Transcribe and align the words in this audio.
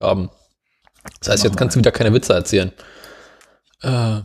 haben. 0.00 0.30
Das 1.20 1.28
heißt, 1.30 1.44
jetzt 1.44 1.56
kannst 1.56 1.76
du 1.76 1.78
wieder 1.80 1.92
keine 1.92 2.12
Witze 2.12 2.34
erzählen. 2.34 2.72
Äh. 3.82 4.20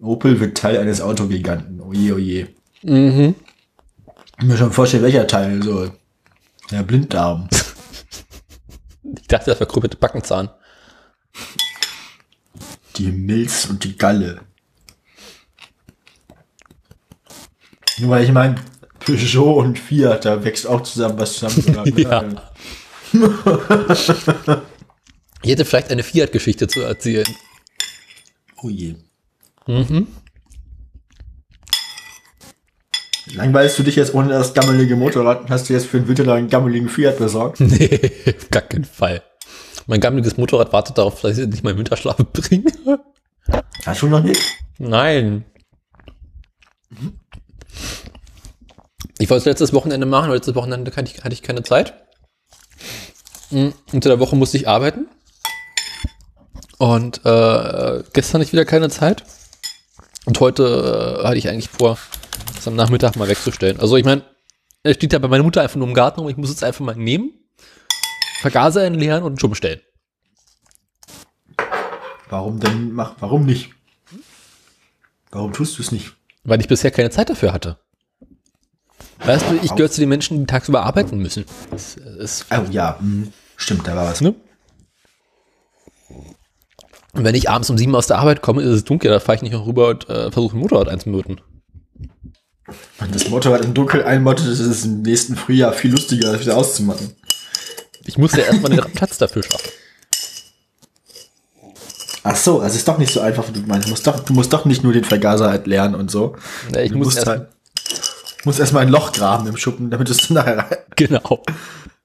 Opel 0.00 0.40
wird 0.40 0.56
Teil 0.56 0.78
eines 0.78 1.00
Autogiganten. 1.00 1.80
Oje, 1.80 2.14
oje. 2.14 2.48
Mhm. 2.82 3.34
Ich 4.38 4.44
mir 4.44 4.56
schon 4.56 4.72
vorstellen, 4.72 5.02
welcher 5.02 5.26
Teil 5.26 5.62
so. 5.62 5.92
Der 6.70 6.82
Blinddarm. 6.82 7.48
Ich 9.20 9.28
dachte, 9.28 9.46
das 9.46 9.58
verkrüppelte 9.58 9.96
Backenzahn. 9.96 10.50
Die 12.96 13.12
Milz 13.12 13.66
und 13.66 13.84
die 13.84 13.96
Galle. 13.96 14.40
Nur 18.00 18.10
weil 18.10 18.24
ich 18.24 18.32
meine, 18.32 18.56
Peugeot 18.98 19.58
und 19.58 19.78
Fiat, 19.78 20.24
da 20.24 20.44
wächst 20.44 20.66
auch 20.66 20.82
zusammen 20.82 21.18
was 21.18 21.34
zusammen. 21.34 21.94
Ja. 21.96 22.24
Ich 25.42 25.50
hätte 25.50 25.64
vielleicht 25.64 25.90
eine 25.90 26.02
Fiat-Geschichte 26.02 26.68
zu 26.68 26.80
erzählen. 26.80 27.26
Oh 28.62 28.68
je. 28.68 28.94
Mhm. 29.66 30.06
Langweilst 33.34 33.78
du 33.78 33.82
dich 33.82 33.96
jetzt 33.96 34.12
ohne 34.12 34.28
das 34.28 34.52
gammelige 34.52 34.96
Motorrad 34.96 35.40
und 35.40 35.50
hast 35.50 35.68
du 35.68 35.72
jetzt 35.72 35.86
für 35.86 35.98
den 35.98 36.08
Winter 36.08 36.30
einen 36.34 36.50
gammeligen 36.50 36.90
Fiat 36.90 37.18
besorgt? 37.18 37.60
Nee, 37.60 38.10
auf 38.36 38.50
gar 38.50 38.62
keinen 38.62 38.84
Fall. 38.84 39.22
Mein 39.86 40.00
gammeliges 40.00 40.36
Motorrad 40.36 40.72
wartet 40.72 40.98
darauf, 40.98 41.22
dass 41.22 41.38
ich 41.38 41.46
nicht 41.46 41.64
meinen 41.64 41.78
Winterschlaf 41.78 42.16
bringe. 42.16 42.70
Hast 43.86 44.02
du 44.02 44.08
noch 44.08 44.22
nicht? 44.22 44.42
Nein. 44.78 45.44
Ich 49.20 49.28
wollte 49.28 49.40
es 49.40 49.44
letztes 49.44 49.74
Wochenende 49.74 50.06
machen, 50.06 50.24
aber 50.24 50.34
letztes 50.34 50.54
Wochenende 50.54 50.90
hatte 50.96 51.12
ich, 51.12 51.22
hatte 51.22 51.34
ich 51.34 51.42
keine 51.42 51.62
Zeit. 51.62 51.92
Mm, 53.50 53.68
Unter 53.92 54.08
der 54.08 54.18
Woche 54.18 54.34
musste 54.34 54.56
ich 54.56 54.66
arbeiten. 54.66 55.08
Und 56.78 57.18
äh, 57.26 58.02
gestern 58.14 58.40
hatte 58.40 58.44
ich 58.44 58.52
wieder 58.54 58.64
keine 58.64 58.88
Zeit. 58.88 59.24
Und 60.24 60.40
heute 60.40 61.20
äh, 61.20 61.26
hatte 61.26 61.36
ich 61.36 61.50
eigentlich 61.50 61.68
vor, 61.68 61.98
das 62.54 62.66
am 62.66 62.76
Nachmittag 62.76 63.16
mal 63.16 63.28
wegzustellen. 63.28 63.78
Also 63.78 63.98
ich 63.98 64.06
meine, 64.06 64.24
er 64.84 64.94
steht 64.94 65.12
ja 65.12 65.18
bei 65.18 65.28
meiner 65.28 65.44
Mutter 65.44 65.60
einfach 65.60 65.76
nur 65.76 65.88
im 65.88 65.92
Garten 65.94 66.20
und 66.20 66.30
ich 66.30 66.38
muss 66.38 66.48
es 66.48 66.62
einfach 66.62 66.82
mal 66.82 66.96
nehmen, 66.96 67.34
Vergaser 68.40 68.84
entleeren 68.84 69.22
und 69.22 69.38
schon 69.38 69.50
bestellen. 69.50 69.82
Warum 72.30 72.58
denn? 72.58 72.92
Mach, 72.92 73.16
warum 73.20 73.44
nicht? 73.44 73.74
Warum 75.30 75.52
tust 75.52 75.76
du 75.76 75.82
es 75.82 75.92
nicht? 75.92 76.14
Weil 76.42 76.60
ich 76.60 76.68
bisher 76.68 76.90
keine 76.90 77.10
Zeit 77.10 77.28
dafür 77.28 77.52
hatte. 77.52 77.78
Weißt 79.24 79.44
du, 79.50 79.58
ich 79.62 79.74
gehöre 79.74 79.90
zu 79.90 80.00
den 80.00 80.08
Menschen, 80.08 80.38
die 80.40 80.46
tagsüber 80.46 80.82
arbeiten 80.82 81.18
müssen. 81.18 81.44
Das 81.70 81.94
ist, 81.96 82.46
Oh 82.50 82.64
ja, 82.70 82.98
hm, 82.98 83.32
stimmt, 83.56 83.86
da 83.86 83.94
war 83.94 84.06
was. 84.06 84.20
ne? 84.20 84.34
Und 87.12 87.24
wenn 87.24 87.34
ich 87.34 87.50
abends 87.50 87.68
um 87.70 87.76
sieben 87.76 87.94
aus 87.94 88.06
der 88.06 88.18
Arbeit 88.18 88.40
komme, 88.40 88.62
ist 88.62 88.68
es 88.68 88.84
dunkel, 88.84 89.10
da 89.10 89.20
fahre 89.20 89.36
ich 89.36 89.42
nicht 89.42 89.52
noch 89.52 89.66
rüber 89.66 89.88
und 89.88 90.08
äh, 90.08 90.30
versuche 90.30 90.56
ein 90.56 90.60
Motorrad 90.60 90.88
einzumöten. 90.88 91.40
Wenn 92.98 93.10
das 93.10 93.28
Motorrad 93.28 93.64
im 93.64 93.74
Dunkeln 93.74 94.04
einmottet, 94.04 94.46
ist 94.46 94.60
es 94.60 94.84
im 94.84 95.02
nächsten 95.02 95.34
Frühjahr 95.36 95.72
viel 95.72 95.90
lustiger, 95.90 96.32
das 96.32 96.40
wieder 96.40 96.56
auszumachen. 96.56 97.14
Ich 98.04 98.16
muss 98.16 98.32
ja 98.32 98.44
erstmal 98.44 98.70
den 98.70 98.80
Platz 98.92 99.18
dafür 99.18 99.42
schaffen. 99.42 99.70
Ach 102.22 102.36
so, 102.36 102.60
also 102.60 102.76
ist 102.76 102.86
doch 102.86 102.98
nicht 102.98 103.12
so 103.12 103.20
einfach, 103.20 103.48
wie 103.48 103.52
du 103.52 103.60
meinst. 103.66 103.86
Du 103.86 103.90
musst 103.90 104.06
doch, 104.06 104.20
du 104.20 104.32
musst 104.34 104.52
doch 104.52 104.66
nicht 104.66 104.84
nur 104.84 104.92
den 104.92 105.04
Vergaser 105.04 105.50
halt 105.50 105.66
lernen 105.66 105.94
und 105.94 106.10
so. 106.10 106.36
Ja, 106.72 106.80
ich 106.80 106.92
du 106.92 106.98
muss 106.98 107.16
erst, 107.16 107.26
halt, 107.26 107.48
musst 108.44 108.58
erstmal 108.60 108.82
ein 108.82 108.88
Loch 108.88 109.12
graben 109.12 109.46
im 109.46 109.56
Schuppen, 109.56 109.90
damit 109.90 110.08
du 110.08 110.12
es 110.12 110.26
dann 110.28 110.34
nachher 110.36 110.58
rein. 110.58 110.76
genau. 110.96 111.20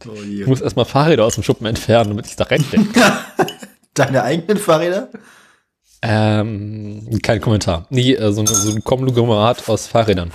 Oh. 0.05 0.13
Ich 0.21 0.45
muss 0.45 0.61
erstmal 0.61 0.85
Fahrräder 0.85 1.23
aus 1.25 1.35
dem 1.35 1.43
Schuppen 1.43 1.65
entfernen, 1.65 2.09
damit 2.09 2.27
ich 2.27 2.35
da 2.35 2.43
reinstecke. 2.43 2.85
Deine 3.93 4.23
eigenen 4.23 4.57
Fahrräder? 4.57 5.09
ähm, 6.01 7.19
kein 7.23 7.41
Kommentar. 7.41 7.87
Nee, 7.89 8.13
äh, 8.13 8.31
so, 8.31 8.41
ein- 8.41 8.47
so 8.47 8.71
ein 8.71 8.83
Konglomerat 8.83 9.67
aus 9.69 9.87
Fahrrädern. 9.87 10.31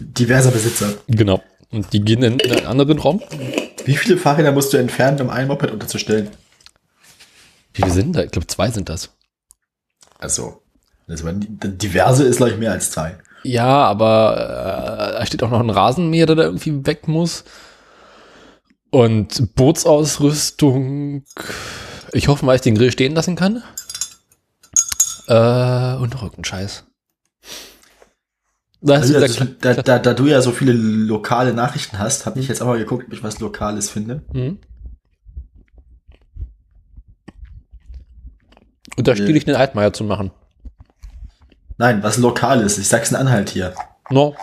Diverser 0.00 0.50
Besitzer. 0.50 0.94
Genau. 1.06 1.42
Und 1.70 1.92
die 1.92 2.00
gehen 2.00 2.22
in, 2.22 2.38
in 2.40 2.52
einen 2.52 2.66
anderen 2.66 2.98
Raum. 2.98 3.22
Wie 3.84 3.96
viele 3.96 4.16
Fahrräder 4.16 4.52
musst 4.52 4.72
du 4.72 4.78
entfernen, 4.78 5.20
um 5.20 5.30
ein 5.30 5.46
Moped 5.46 5.70
unterzustellen? 5.70 6.30
Wie 7.74 7.82
viele 7.82 7.92
sind 7.94 8.16
da? 8.16 8.22
Ich 8.24 8.30
glaube, 8.30 8.46
zwei 8.48 8.70
sind 8.70 8.88
das. 8.88 9.10
Also, 10.18 10.62
war, 11.06 11.32
diverse 11.34 12.24
ist, 12.24 12.36
glaube 12.38 12.52
ich, 12.52 12.58
mehr 12.58 12.72
als 12.72 12.90
zwei. 12.90 13.16
Ja, 13.44 13.84
aber 13.84 14.34
äh, 14.36 15.18
da 15.18 15.26
steht 15.26 15.42
auch 15.42 15.50
noch 15.50 15.60
ein 15.60 15.70
Rasenmäher, 15.70 16.26
der 16.26 16.36
da 16.36 16.42
irgendwie 16.44 16.86
weg 16.86 17.08
muss. 17.08 17.44
Und 18.90 19.54
Bootsausrüstung. 19.54 21.24
Ich 22.12 22.28
hoffe 22.28 22.44
mal, 22.44 22.54
ich 22.54 22.60
den 22.60 22.74
Grill 22.74 22.92
stehen 22.92 23.14
lassen 23.14 23.36
kann. 23.36 23.62
Äh, 25.28 25.96
und 25.96 26.12
noch 26.12 26.22
irgendein 26.22 26.44
Scheiß. 26.44 26.84
Da 28.82 28.94
Also, 28.94 29.16
also, 29.16 29.44
da, 29.60 29.74
da, 29.74 29.98
da 29.98 30.14
du 30.14 30.26
ja 30.26 30.42
so 30.42 30.50
viele 30.50 30.72
lokale 30.72 31.54
Nachrichten 31.54 31.98
hast, 31.98 32.26
habe 32.26 32.40
ich 32.40 32.48
jetzt 32.48 32.60
auch 32.60 32.66
mal 32.66 32.78
geguckt, 32.78 33.06
ob 33.06 33.12
ich 33.12 33.22
was 33.22 33.38
Lokales 33.38 33.88
finde. 33.88 34.22
Mhm. 34.32 34.58
Und 38.96 39.08
da 39.08 39.14
stiel 39.14 39.36
ich 39.36 39.44
den 39.44 39.54
Altmaier 39.54 39.92
zu 39.92 40.04
machen. 40.04 40.32
Nein, 41.82 42.00
was 42.00 42.16
Lokales. 42.16 42.78
Ich 42.78 42.86
sag's 42.86 43.10
in 43.10 43.16
Anhalt 43.16 43.50
hier. 43.50 43.74
No. 44.08 44.36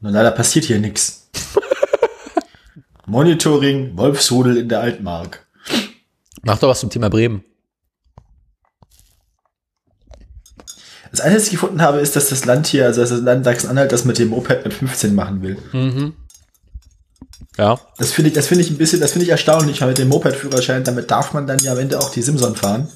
Nur 0.00 0.12
leider 0.12 0.30
passiert 0.30 0.64
hier 0.64 0.78
nichts. 0.78 1.28
Monitoring, 3.06 3.98
Wolfsrudel 3.98 4.56
in 4.56 4.68
der 4.68 4.78
Altmark. 4.78 5.44
Mach 6.42 6.60
doch 6.60 6.68
was 6.68 6.78
zum 6.78 6.88
Thema 6.88 7.10
Bremen. 7.10 7.42
Das 11.10 11.20
Einzige, 11.20 11.36
was 11.36 11.44
ich 11.46 11.50
gefunden 11.50 11.82
habe, 11.82 11.98
ist, 11.98 12.14
dass 12.14 12.28
das 12.28 12.44
Land 12.44 12.68
hier, 12.68 12.86
also 12.86 13.00
das 13.00 13.10
Land 13.10 13.44
Sachsen-Anhalt, 13.44 13.90
das 13.90 14.04
mit 14.04 14.20
dem 14.20 14.28
Moped 14.28 14.62
mit 14.62 14.72
15 14.72 15.16
machen 15.16 15.42
will. 15.42 15.58
Mhm. 15.72 16.14
Ja. 17.58 17.80
Das 17.98 18.12
finde 18.12 18.28
ich, 18.28 18.34
das 18.34 18.46
finde 18.46 18.62
ich 18.62 18.70
ein 18.70 18.78
bisschen, 18.78 19.00
das 19.00 19.10
finde 19.10 19.24
ich 19.24 19.30
erstaunlich, 19.30 19.80
weil 19.80 19.88
mit 19.88 19.98
dem 19.98 20.06
Moped-Führerschein, 20.10 20.84
damit 20.84 21.10
darf 21.10 21.32
man 21.32 21.48
dann 21.48 21.58
ja 21.58 21.72
am 21.72 21.80
Ende 21.80 21.98
auch 21.98 22.12
die 22.12 22.22
Simson 22.22 22.54
fahren. 22.54 22.86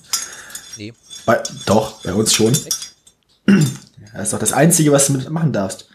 Nee. 0.76 0.94
Bei, 1.24 1.42
doch, 1.64 2.00
bei 2.04 2.14
uns 2.14 2.32
schon. 2.32 2.56
Das 3.46 4.24
ist 4.24 4.32
doch 4.32 4.38
das 4.38 4.52
Einzige, 4.52 4.92
was 4.92 5.06
du 5.06 5.12
mit 5.14 5.28
machen 5.30 5.52
darfst. 5.52 5.88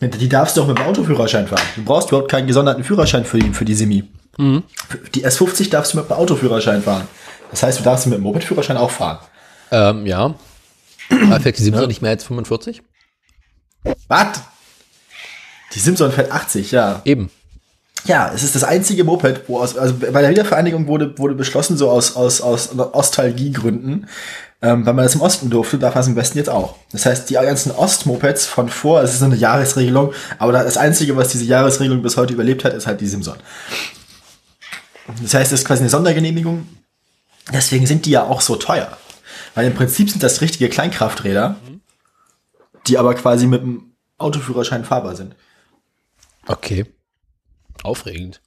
Die 0.00 0.28
darfst 0.28 0.56
du 0.56 0.62
auch 0.62 0.66
mit 0.68 0.78
dem 0.78 0.84
Autoführerschein 0.86 1.48
fahren. 1.48 1.62
Du 1.74 1.82
brauchst 1.84 2.08
überhaupt 2.10 2.30
keinen 2.30 2.46
gesonderten 2.46 2.84
Führerschein 2.84 3.24
für 3.24 3.38
die, 3.38 3.52
für 3.52 3.64
die 3.64 3.74
Simi. 3.74 4.04
Mhm. 4.36 4.62
Die 5.14 5.26
S50 5.26 5.70
darfst 5.70 5.92
du 5.92 5.98
mit 5.98 6.08
dem 6.08 6.12
Autoführerschein 6.16 6.82
fahren. 6.82 7.08
Das 7.50 7.62
heißt, 7.62 7.80
du 7.80 7.84
darfst 7.84 8.06
mit 8.06 8.16
dem 8.18 8.22
Moped-Führerschein 8.22 8.76
auch 8.76 8.90
fahren. 8.90 9.18
Ähm, 9.72 10.06
ja. 10.06 10.34
Aber 11.10 11.40
fährt 11.40 11.58
die 11.58 11.62
Simson 11.62 11.82
Ja. 11.82 11.88
nicht 11.88 12.02
mehr 12.02 12.12
als 12.12 12.24
45? 12.24 12.82
Was? 14.06 14.40
Die 15.74 15.78
Simson 15.80 16.12
fährt 16.12 16.30
80, 16.30 16.70
ja. 16.70 17.02
Eben. 17.04 17.30
Ja, 18.04 18.30
es 18.32 18.42
ist 18.44 18.54
das 18.54 18.64
einzige 18.64 19.02
Moped, 19.04 19.48
wo 19.48 19.58
aus, 19.58 19.76
also 19.76 19.94
bei 19.94 20.20
der 20.20 20.30
Wiedervereinigung 20.30 20.86
wurde, 20.86 21.18
wurde 21.18 21.34
beschlossen, 21.34 21.76
so 21.76 21.90
aus, 21.90 22.14
aus, 22.14 22.40
aus 22.40 22.70
Ostalgiegründen, 22.78 24.08
ähm, 24.60 24.84
weil 24.84 24.94
man 24.94 25.04
das 25.04 25.14
im 25.14 25.20
Osten 25.20 25.50
durfte, 25.50 25.78
darf 25.78 25.94
man 25.94 26.02
es 26.02 26.08
im 26.08 26.16
Westen 26.16 26.38
jetzt 26.38 26.50
auch. 26.50 26.76
Das 26.90 27.06
heißt, 27.06 27.30
die 27.30 27.34
ganzen 27.34 27.70
Ostmopeds 27.70 28.46
von 28.46 28.68
vor, 28.68 29.02
es 29.02 29.12
ist 29.12 29.20
so 29.20 29.26
eine 29.26 29.36
Jahresregelung, 29.36 30.12
aber 30.38 30.52
das 30.52 30.76
Einzige, 30.76 31.16
was 31.16 31.28
diese 31.28 31.44
Jahresregelung 31.44 32.02
bis 32.02 32.16
heute 32.16 32.34
überlebt 32.34 32.64
hat, 32.64 32.74
ist 32.74 32.86
halt 32.86 33.00
die 33.00 33.06
Simson. 33.06 33.36
Das 35.22 35.34
heißt, 35.34 35.52
es 35.52 35.60
ist 35.60 35.66
quasi 35.66 35.82
eine 35.82 35.90
Sondergenehmigung. 35.90 36.66
Deswegen 37.52 37.86
sind 37.86 38.04
die 38.04 38.10
ja 38.10 38.24
auch 38.24 38.40
so 38.40 38.56
teuer. 38.56 38.96
Weil 39.54 39.68
im 39.68 39.74
Prinzip 39.74 40.10
sind 40.10 40.22
das 40.22 40.40
richtige 40.40 40.68
Kleinkrafträder, 40.68 41.56
die 42.86 42.98
aber 42.98 43.14
quasi 43.14 43.46
mit 43.46 43.62
dem 43.62 43.92
Autoführerschein 44.18 44.84
fahrbar 44.84 45.16
sind. 45.16 45.34
Okay. 46.46 46.86
Aufregend. 47.82 48.40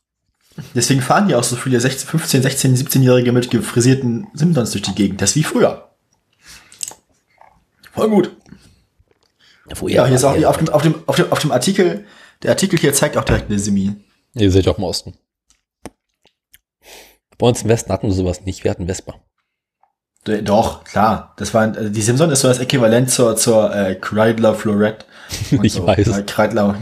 Deswegen 0.75 1.01
fahren 1.01 1.29
ja 1.29 1.37
auch 1.37 1.43
so 1.43 1.55
viele 1.55 1.79
16, 1.79 2.07
15, 2.07 2.41
16, 2.43 2.75
17-Jährige 2.75 3.31
mit 3.31 3.49
gefrisierten 3.49 4.27
Simsons 4.33 4.71
durch 4.71 4.83
die 4.83 4.93
Gegend. 4.93 5.21
Das 5.21 5.31
ist 5.31 5.35
wie 5.37 5.43
früher. 5.43 5.90
Voll 7.93 8.09
gut. 8.09 8.35
Wo 9.75 9.87
Ja, 9.87 10.05
hier 10.05 10.15
ist 10.15 10.23
auch 10.23 10.35
hier 10.35 10.49
auf 10.49 10.57
dem, 10.57 10.69
auf, 10.69 10.81
dem, 10.81 10.95
auf, 11.07 11.15
dem, 11.15 11.31
auf 11.31 11.39
dem 11.39 11.51
Artikel, 11.51 12.05
der 12.43 12.51
Artikel 12.51 12.77
hier 12.79 12.93
zeigt 12.93 13.17
auch 13.17 13.23
direkt 13.23 13.49
eine 13.49 13.59
Simi. 13.59 13.95
Ihr 14.33 14.49
ja 14.49 14.71
auch 14.71 14.77
im 14.77 14.83
Osten. 14.83 15.13
Bei 17.37 17.47
uns 17.47 17.63
im 17.63 17.69
Westen 17.69 17.91
hatten 17.91 18.07
wir 18.07 18.13
sowas 18.13 18.41
nicht. 18.41 18.63
Wir 18.63 18.71
hatten 18.71 18.85
Vespa. 18.87 19.15
Doch, 20.23 20.83
klar. 20.83 21.33
Das 21.37 21.53
war, 21.53 21.63
also 21.63 21.89
die 21.89 22.01
Simson 22.01 22.29
ist 22.29 22.41
so 22.41 22.47
das 22.47 22.59
Äquivalent 22.59 23.09
zur, 23.09 23.35
zur 23.35 23.75
äh, 23.75 23.95
Kreidler 23.95 24.53
Florette. 24.53 25.05
Und 25.51 25.63
Ich 25.63 25.81
weiß. 25.81 26.07
Äh, 26.19 26.23
Kreidler. 26.23 26.75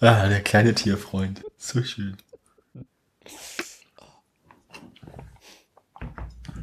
ah, 0.00 0.28
der 0.28 0.40
kleine 0.40 0.74
Tierfreund. 0.74 1.42
So 1.56 1.82
schön. 1.82 2.18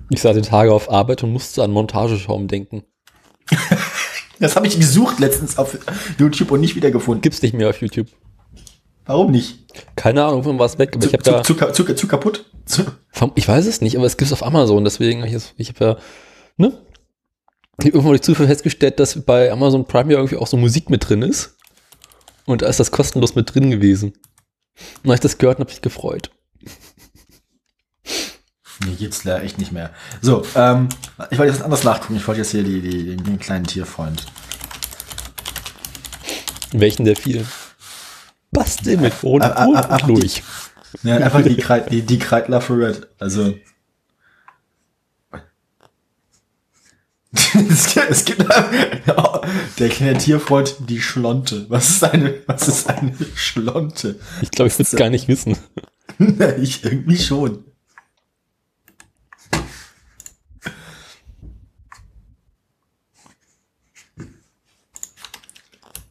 Ich 0.09 0.21
sah 0.21 0.33
den 0.33 0.43
Tage 0.43 0.73
auf 0.73 0.89
Arbeit 0.89 1.23
und 1.23 1.31
musste 1.31 1.63
an 1.63 1.71
Montageschaum 1.71 2.47
denken. 2.47 2.83
Das 4.41 4.55
habe 4.55 4.67
ich 4.67 4.79
gesucht 4.79 5.19
letztens 5.19 5.57
auf 5.57 5.77
YouTube 6.17 6.51
und 6.51 6.61
nicht 6.61 6.77
wiedergefunden. 6.77 7.19
Gibt's 7.21 7.41
nicht 7.41 7.53
mehr 7.53 7.67
auf 7.69 7.81
YouTube. 7.81 8.07
Warum 9.05 9.31
nicht? 9.31 9.65
Keine 9.97 10.23
Ahnung, 10.23 10.43
von 10.43 10.57
was 10.57 10.79
weg, 10.79 10.91
aber 10.93 11.01
Zu, 11.01 11.07
ich 11.09 11.13
habe 11.13 11.23
zu, 11.23 11.31
da. 11.55 11.73
zu, 11.73 11.83
zu, 11.83 11.93
zu, 11.93 12.07
kaputt? 12.07 12.45
Zu, 12.65 12.83
Ich 13.35 13.45
weiß 13.49 13.65
es 13.65 13.81
nicht, 13.81 13.97
aber 13.97 14.05
es 14.05 14.15
gibt's 14.15 14.31
auf 14.31 14.41
Amazon, 14.45 14.85
deswegen 14.85 15.25
ich, 15.25 15.33
es- 15.33 15.53
ich 15.57 15.67
habe 15.67 15.83
ja, 15.83 15.97
ne? 16.55 16.67
Ich 17.79 17.87
habe 17.87 17.89
irgendwann 17.89 18.11
durch 18.11 18.21
Zufall 18.21 18.47
festgestellt, 18.47 19.01
dass 19.01 19.21
bei 19.25 19.51
Amazon 19.51 19.83
Prime 19.83 20.13
ja 20.13 20.19
irgendwie 20.19 20.37
auch 20.37 20.47
so 20.47 20.55
Musik 20.55 20.89
mit 20.89 21.09
drin 21.09 21.21
ist. 21.21 21.57
Und 22.45 22.61
da 22.61 22.67
ist 22.67 22.79
das 22.79 22.91
kostenlos 22.91 23.35
mit 23.35 23.53
drin 23.53 23.69
gewesen. 23.71 24.13
Und 25.03 25.09
als 25.11 25.17
ich 25.19 25.23
das 25.23 25.37
gehört 25.37 25.59
habe, 25.59 25.69
ich 25.69 25.81
gefreut. 25.81 26.31
Nee, 28.85 28.95
geht's 28.95 29.23
leider 29.25 29.43
echt 29.43 29.57
nicht 29.57 29.71
mehr. 29.71 29.91
So, 30.21 30.45
ähm, 30.55 30.89
ich 31.29 31.37
wollte 31.37 31.51
jetzt 31.51 31.59
was 31.59 31.65
anderes 31.65 31.83
nachgucken. 31.83 32.15
Ich 32.15 32.27
wollte 32.27 32.41
jetzt 32.41 32.51
hier 32.51 32.63
die, 32.63 32.81
die, 32.81 33.17
den, 33.17 33.39
kleinen 33.39 33.65
Tierfreund. 33.65 34.25
Welchen 36.71 37.03
der 37.03 37.15
vielen? 37.15 37.47
Bastel 38.51 38.97
mit 38.97 39.13
Rot 39.23 39.43
und, 39.43 39.89
und 39.89 40.07
durch. 40.07 40.43
Ja, 41.03 41.17
einfach 41.17 41.43
die, 41.43 41.57
Kreit, 41.57 41.91
die, 41.91 42.01
die 42.01 42.19
Kreidler 42.19 42.61
for 42.61 42.77
Red. 42.77 43.07
Also. 43.19 43.53
es 47.53 47.93
gibt, 47.93 48.09
es 48.09 48.25
gibt 48.25 48.45
der 49.79 49.89
kleine 49.89 50.17
Tierfreund, 50.17 50.75
die 50.87 51.01
Schlonte. 51.01 51.65
Was 51.69 51.89
ist 51.89 52.03
eine, 52.03 52.35
was 52.47 52.67
ist 52.67 52.89
eine 52.89 53.13
Schlonte? 53.35 54.19
Ich 54.41 54.51
glaube, 54.51 54.69
ich 54.69 54.75
würde 54.75 54.89
es 54.91 54.95
gar 54.95 55.09
nicht 55.09 55.27
wissen. 55.27 55.57
ich 56.61 56.83
irgendwie 56.83 57.17
schon. 57.17 57.65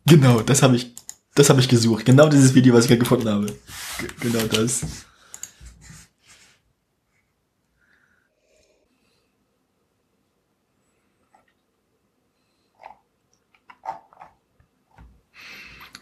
Genau, 0.08 0.40
das 0.40 0.62
habe 0.62 0.76
ich, 0.76 0.94
das 1.34 1.50
habe 1.50 1.60
ich 1.60 1.69
gesucht. 1.69 2.05
Genau 2.05 2.28
dieses 2.28 2.55
Video, 2.55 2.75
was 2.75 2.84
ich 2.84 2.88
gerade 2.88 3.00
gefunden 3.00 3.28
habe. 3.28 3.46
G 3.46 4.06
genau 4.20 4.44
das. 4.46 4.82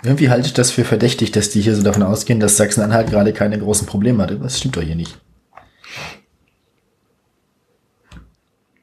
Irgendwie 0.03 0.31
halte 0.31 0.47
ich 0.47 0.55
das 0.55 0.71
für 0.71 0.85
verdächtig, 0.85 1.33
dass 1.33 1.51
die 1.51 1.61
hier 1.61 1.75
so 1.75 1.83
davon 1.83 2.05
ausgehen, 2.05 2.39
dass 2.39 2.57
Sachsen-Anhalt 2.57 3.11
gerade 3.11 3.33
keine 3.33 3.59
großen 3.59 3.89
Probleme 3.89 4.23
hat. 4.23 4.31
Das 4.41 4.59
stimmt 4.59 4.77
doch 4.77 4.83
hier 4.83 4.95
nicht. 4.95 5.19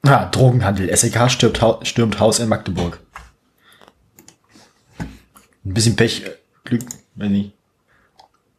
Ah, 0.02 0.26
Drogenhandel. 0.26 0.94
SEK 0.94 1.32
stürmt, 1.32 1.62
stürmt 1.84 2.20
Haus 2.20 2.40
in 2.40 2.50
Magdeburg. 2.50 3.00
Ein 5.66 5.74
bisschen 5.74 5.96
Pech, 5.96 6.24
äh, 6.26 6.32
Glück, 6.64 6.84
weiß 7.16 7.30
nicht. 7.30 7.54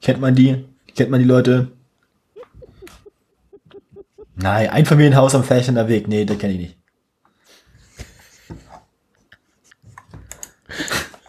Kennt 0.00 0.20
man 0.20 0.34
die? 0.34 0.64
Kennt 0.94 1.10
man 1.10 1.20
die 1.20 1.26
Leute? 1.26 1.70
Nein, 4.36 4.68
Einfamilienhaus 4.68 5.34
am 5.34 5.44
Ferchender 5.44 5.88
Weg. 5.88 6.08
Nee, 6.08 6.24
das 6.24 6.38
kenne 6.38 6.54
ich 6.54 6.58
nicht. 6.58 6.76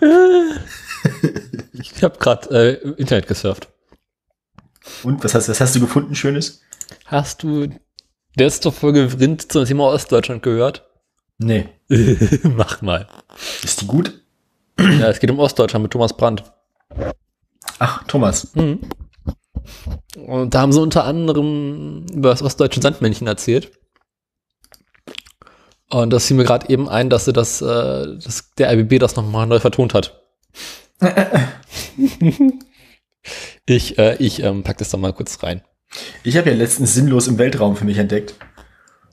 Ich 1.73 2.03
habe 2.03 2.17
gerade 2.19 2.49
äh, 2.83 2.89
Internet 2.99 3.27
gesurft. 3.27 3.69
Und 5.03 5.23
was 5.23 5.33
hast, 5.33 5.49
was 5.49 5.61
hast 5.61 5.75
du 5.75 5.79
gefunden, 5.79 6.15
Schönes? 6.15 6.61
Hast 7.05 7.43
du 7.43 7.67
letzte 8.35 8.71
Folge 8.71 9.19
Rind 9.19 9.51
zum 9.51 9.65
Thema 9.65 9.85
Ostdeutschland 9.85 10.43
gehört? 10.43 10.87
Nee. 11.37 11.69
Mach 12.43 12.81
mal. 12.81 13.07
Ist 13.63 13.81
die 13.81 13.87
gut? 13.87 14.24
Ja, 14.99 15.09
es 15.09 15.19
geht 15.19 15.31
um 15.31 15.39
Ostdeutschland 15.39 15.83
mit 15.83 15.91
Thomas 15.91 16.15
Brandt. 16.15 16.43
Ach, 17.79 18.03
Thomas. 18.07 18.53
Mhm. 18.55 18.81
Und 20.27 20.53
da 20.53 20.61
haben 20.61 20.71
sie 20.71 20.81
unter 20.81 21.05
anderem 21.05 22.05
über 22.13 22.29
das 22.29 22.41
ostdeutsche 22.41 22.81
Sandmännchen 22.81 23.27
erzählt. 23.27 23.71
Und 25.89 26.11
das 26.11 26.25
fiel 26.25 26.37
mir 26.37 26.45
gerade 26.45 26.69
eben 26.69 26.89
ein, 26.89 27.09
dass 27.09 27.25
sie 27.25 27.33
das, 27.33 27.61
äh, 27.61 27.65
dass 27.65 28.51
der 28.57 28.71
RBB 28.71 28.99
das 28.99 29.15
nochmal 29.15 29.47
neu 29.47 29.59
vertont 29.59 29.93
hat. 29.93 30.21
ich 33.65 33.97
äh, 33.97 34.15
ich 34.17 34.41
ähm, 34.41 34.63
pack 34.63 34.77
das 34.77 34.89
da 34.89 34.97
mal 34.97 35.13
kurz 35.13 35.43
rein. 35.43 35.61
Ich 36.23 36.37
habe 36.37 36.49
ja 36.49 36.55
letztens 36.55 36.93
sinnlos 36.93 37.27
im 37.27 37.37
Weltraum 37.37 37.75
für 37.75 37.85
mich 37.85 37.97
entdeckt. 37.97 38.35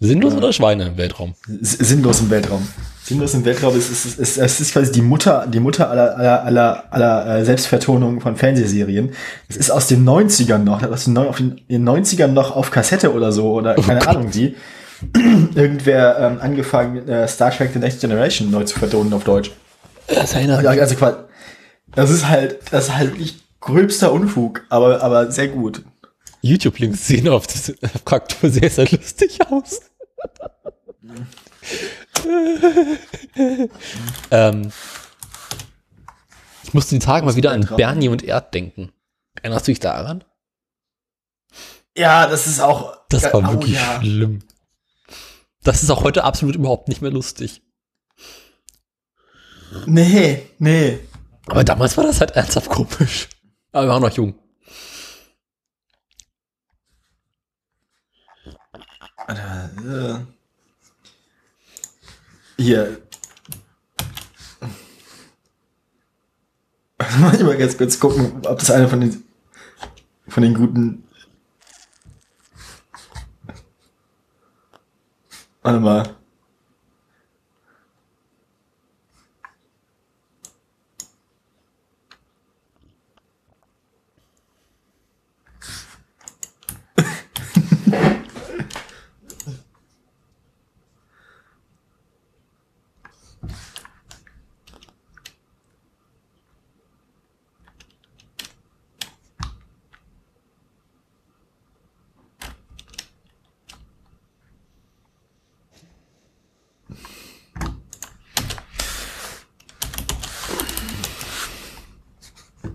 Sinnlos 0.01 0.35
oder 0.35 0.53
Schweine 0.53 0.87
im 0.89 0.97
Weltraum? 0.97 1.35
Sinnlos 1.47 2.21
im 2.21 2.31
Weltraum. 2.31 2.67
Sinnlos 3.05 3.35
im 3.35 3.45
Weltraum 3.45 3.77
ist, 3.77 3.91
ist, 3.91 4.05
ist, 4.07 4.19
ist, 4.19 4.39
es 4.39 4.61
ist 4.61 4.73
quasi 4.73 4.93
die 4.93 5.03
Mutter, 5.03 5.47
die 5.49 5.59
Mutter 5.59 5.91
aller, 5.91 6.17
aller, 6.17 6.45
aller, 6.45 6.85
aller 6.91 7.39
äh, 7.39 7.45
Selbstvertonungen 7.45 8.21
von 8.21 8.37
Fernsehserien. 8.37 9.13
Es 9.49 9.57
ist 9.57 9.71
aus 9.71 9.89
den 9.89 10.05
90ern 10.05 10.59
noch, 10.59 10.83
aus 10.85 11.05
den, 11.05 11.19
auf 11.19 11.39
den, 11.39 11.61
in 11.67 11.85
den 11.85 11.89
90ern 11.89 12.29
noch 12.29 12.55
auf 12.55 12.71
Kassette 12.71 13.13
oder 13.13 13.33
so, 13.33 13.53
oder 13.53 13.75
keine 13.75 14.07
Ahnung 14.07 14.33
wie. 14.33 14.55
Irgendwer 15.57 16.17
ähm, 16.21 16.39
angefangen, 16.41 17.09
äh, 17.09 17.27
Star 17.27 17.51
Trek 17.51 17.71
The 17.73 17.81
Next 17.81 18.01
Generation 18.01 18.53
neu 18.53 18.63
zu 18.63 18.79
vertonen 18.79 19.13
auf 19.13 19.25
Deutsch. 19.25 19.51
Das 20.07 20.35
erinnert 20.35 20.63
Ja, 20.63 20.71
Also 20.71 20.95
das 21.93 22.11
ist 22.11 22.29
halt, 22.29 22.61
das 22.71 22.85
ist 22.85 22.97
halt 22.97 23.19
nicht 23.19 23.41
gröbster 23.61 24.13
Unfug, 24.13 24.63
aber, 24.69 25.03
aber 25.03 25.33
sehr 25.33 25.49
gut. 25.49 25.83
YouTube-Links 26.43 27.05
sehen 27.07 27.29
auf 27.29 27.49
das 27.49 27.73
Fraktur 28.05 28.49
sehr, 28.49 28.71
sehr 28.71 28.89
lustig 28.89 29.41
aus. 29.51 29.81
ähm, 34.31 34.73
ich 36.65 36.75
musste 36.75 36.95
die 36.95 37.05
Tage 37.05 37.27
mal 37.27 37.37
wieder 37.37 37.53
an. 37.53 37.69
Bernie 37.77 38.09
und 38.09 38.23
Erd 38.23 38.55
denken. 38.55 38.93
Erinnerst 39.41 39.67
du 39.69 39.73
dich 39.73 39.81
daran? 39.81 40.25
Ja, 41.97 42.27
das 42.27 42.47
ist 42.47 42.61
auch. 42.61 42.97
Das 43.09 43.25
war 43.25 43.35
oh, 43.35 43.53
wirklich 43.53 43.75
ja. 43.75 44.01
schlimm. 44.01 44.41
Das 45.63 45.83
ist 45.83 45.91
auch 45.91 46.03
heute 46.03 46.25
absolut 46.25 46.57
überhaupt 46.57 46.89
nicht 46.89 47.03
mehr 47.03 47.11
lustig. 47.11 47.63
Nee, 49.87 50.49
nee. 50.59 50.99
Aber 51.47 51.65
damals 51.65 51.97
war 51.97 52.05
das 52.05 52.21
halt 52.21 52.33
ernsthaft 52.33 52.71
komisch. 52.71 53.29
Aber 53.73 53.87
wir 53.87 53.91
waren 53.91 54.03
noch 54.03 54.17
jung. 54.17 54.35
Alter, 59.17 59.71
äh. 60.21 60.42
Hier. 62.63 63.03
Muss 67.19 67.35
ich 67.35 67.43
mal 67.43 67.59
ganz 67.59 67.77
kurz 67.77 67.99
gucken, 67.99 68.41
ob 68.47 68.61
das 68.61 68.71
einer 68.71 68.89
von 68.89 69.01
den 69.01 69.25
von 70.29 70.45
den 70.45 70.55
guten. 70.55 71.03
Warte 75.63 75.81
mal. 75.81 76.22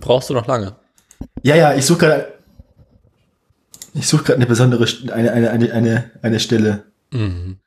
Brauchst 0.07 0.29
du 0.29 0.33
noch 0.33 0.47
lange? 0.47 0.73
Ja, 1.43 1.57
ja, 1.57 1.75
ich 1.75 1.85
suche 1.85 1.99
gerade. 1.99 2.39
Ich 3.93 4.07
suche 4.07 4.23
gerade 4.23 4.37
eine 4.37 4.45
besondere, 4.45 4.87
eine, 5.11 5.33
eine, 5.33 5.51
eine, 5.51 5.73
eine, 5.73 6.11
eine 6.21 6.39
Stelle. 6.39 6.85
Mhm. 7.11 7.59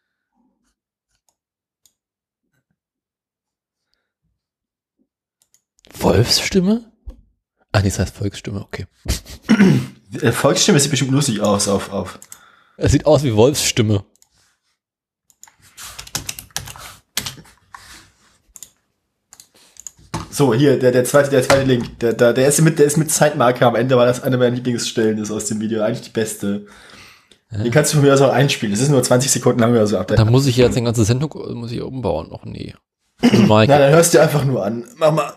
Wolfsstimme? 5.98 6.90
Ah, 7.72 7.80
nee, 7.80 7.90
das 7.90 7.98
heißt 7.98 8.16
Volksstimme, 8.16 8.62
okay. 8.62 8.86
Äh, 10.22 10.32
Volksstimme 10.32 10.80
sieht 10.80 10.90
bestimmt 10.90 11.12
lustig 11.12 11.42
aus 11.42 11.68
auf, 11.68 11.92
auf. 11.92 12.18
Es 12.78 12.92
sieht 12.92 13.04
aus 13.04 13.22
wie 13.22 13.34
Wolfsstimme. 13.36 14.06
So, 20.40 20.54
hier, 20.54 20.78
der, 20.78 20.90
der 20.90 21.04
zweite, 21.04 21.28
der 21.28 21.42
zweite 21.42 21.64
Link. 21.64 21.98
Der, 21.98 22.14
der, 22.14 22.32
der 22.32 22.48
ist 22.48 22.62
mit, 22.62 22.78
der 22.78 22.86
ist 22.86 22.96
mit 22.96 23.10
Zeitmarker 23.10 23.66
am 23.66 23.74
Ende, 23.76 23.94
weil 23.98 24.06
das 24.06 24.22
eine 24.22 24.38
meiner 24.38 24.56
Lieblingsstellen 24.56 25.18
ist 25.18 25.30
aus 25.30 25.44
dem 25.44 25.60
Video. 25.60 25.82
Eigentlich 25.82 26.00
die 26.00 26.12
beste. 26.12 26.64
Die 27.62 27.70
kannst 27.70 27.92
du 27.92 27.98
von 27.98 28.06
mir 28.06 28.14
aus 28.14 28.22
auch 28.22 28.32
einspielen. 28.32 28.72
Es 28.72 28.80
ist 28.80 28.88
nur 28.88 29.02
20 29.02 29.30
Sekunden 29.30 29.60
lang 29.60 29.72
oder 29.72 29.86
so 29.86 29.98
ab. 29.98 30.06
Da 30.06 30.24
muss 30.24 30.46
ich 30.46 30.56
jetzt 30.56 30.76
den 30.76 30.86
ganze 30.86 31.04
Sendung 31.04 31.30
muss 31.58 31.72
ich 31.72 31.82
umbauen. 31.82 32.32
Och 32.32 32.46
nee. 32.46 32.74
Na, 33.20 33.66
dann 33.66 33.92
hörst 33.92 34.14
du 34.14 34.18
einfach 34.18 34.46
nur 34.46 34.64
an. 34.64 34.86
Mach 34.96 35.12
mal. 35.12 35.30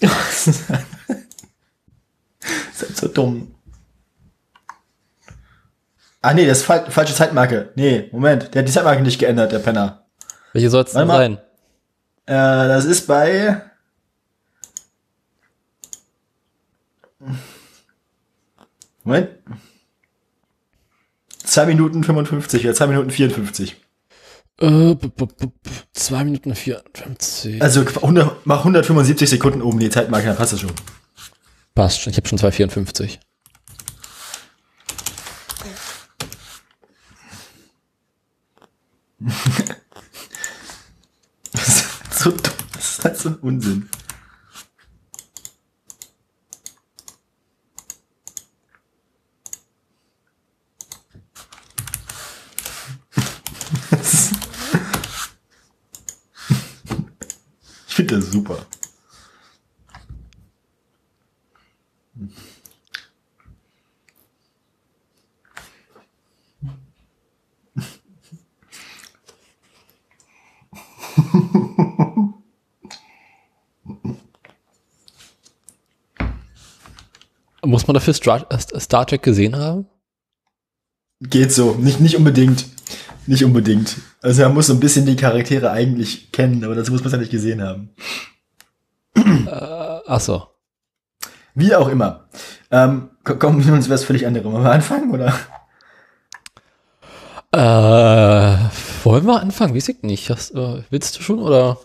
das 0.00 0.48
ist 0.48 0.68
halt 2.80 2.96
so 2.96 3.06
dumm. 3.06 3.54
Ah 6.20 6.34
nee, 6.34 6.46
das 6.46 6.58
ist 6.58 6.64
fal 6.64 6.90
falsche 6.90 7.14
Zeitmarke. 7.14 7.70
Nee, 7.76 8.08
Moment, 8.10 8.52
der 8.52 8.62
hat 8.62 8.68
die 8.68 8.72
Zeitmarke 8.72 9.02
nicht 9.02 9.20
geändert, 9.20 9.52
der 9.52 9.60
Penner. 9.60 10.04
Welche 10.52 10.68
soll 10.68 10.82
es 10.82 10.94
denn 10.94 11.06
sein? 11.06 11.38
Äh, 12.26 12.32
das 12.32 12.84
ist 12.84 13.06
bei. 13.06 13.62
Moment. 19.04 19.30
2 21.44 21.66
Minuten 21.66 22.02
55, 22.02 22.62
ja, 22.62 22.72
2 22.74 22.86
Minuten 22.88 23.10
54. 23.10 23.76
Äh, 24.60 24.94
b- 24.94 24.94
b- 24.94 25.08
b- 25.26 25.26
b- 25.46 25.70
zwei 25.92 26.24
Minuten 26.24 26.54
54. 26.54 27.60
Also 27.60 27.80
100, 27.82 28.46
mach 28.46 28.58
175 28.60 29.28
Sekunden 29.28 29.62
oben 29.62 29.78
die 29.78 29.90
Zeitmarke, 29.90 30.26
dann 30.28 30.36
passt 30.36 30.52
das 30.54 30.60
schon. 30.60 30.72
Passt 31.74 32.00
schon, 32.00 32.12
ich 32.12 32.16
habe 32.16 32.28
schon 32.28 32.38
2,54. 32.38 33.18
So 42.24 42.30
dumm. 42.30 42.40
Das 42.72 42.90
ist 42.90 43.04
halt 43.04 43.18
so 43.18 43.28
ein 43.28 43.34
Unsinn. 43.36 43.90
Ich 57.86 57.94
finde 57.94 58.16
das 58.16 58.32
super. 58.32 58.64
Muss 77.64 77.86
man 77.86 77.94
dafür 77.94 78.12
Star, 78.14 78.46
äh, 78.50 78.80
Star 78.80 79.06
Trek 79.06 79.22
gesehen 79.22 79.56
haben? 79.56 79.86
Geht 81.20 81.52
so. 81.52 81.72
Nicht, 81.74 82.00
nicht 82.00 82.16
unbedingt. 82.16 82.66
Nicht 83.26 83.42
unbedingt. 83.44 83.96
Also 84.20 84.42
man 84.42 84.52
muss 84.54 84.66
so 84.66 84.74
ein 84.74 84.80
bisschen 84.80 85.06
die 85.06 85.16
Charaktere 85.16 85.70
eigentlich 85.70 86.30
kennen, 86.30 86.62
aber 86.62 86.74
dazu 86.74 86.92
muss 86.92 87.00
man 87.00 87.06
es 87.06 87.12
ja 87.12 87.18
nicht 87.18 87.30
gesehen 87.30 87.62
haben. 87.62 87.90
Äh, 89.16 90.00
ach 90.06 90.20
so. 90.20 90.46
Wie 91.54 91.74
auch 91.74 91.88
immer. 91.88 92.28
Ähm, 92.70 93.10
ko- 93.22 93.36
kommen 93.36 93.64
wir 93.64 93.72
uns 93.72 93.88
was 93.88 94.04
völlig 94.04 94.26
anderes. 94.26 94.44
Wollen 94.44 94.62
wir 94.62 94.72
anfangen, 94.72 95.10
oder? 95.12 95.32
Äh, 97.52 98.68
wollen 99.04 99.24
wir 99.26 99.40
anfangen? 99.40 99.74
Weiß 99.74 99.88
ich 99.88 100.02
nicht. 100.02 100.30
Hast, 100.30 100.54
äh, 100.54 100.82
willst 100.90 101.18
du 101.18 101.22
schon 101.22 101.38
oder? 101.40 101.78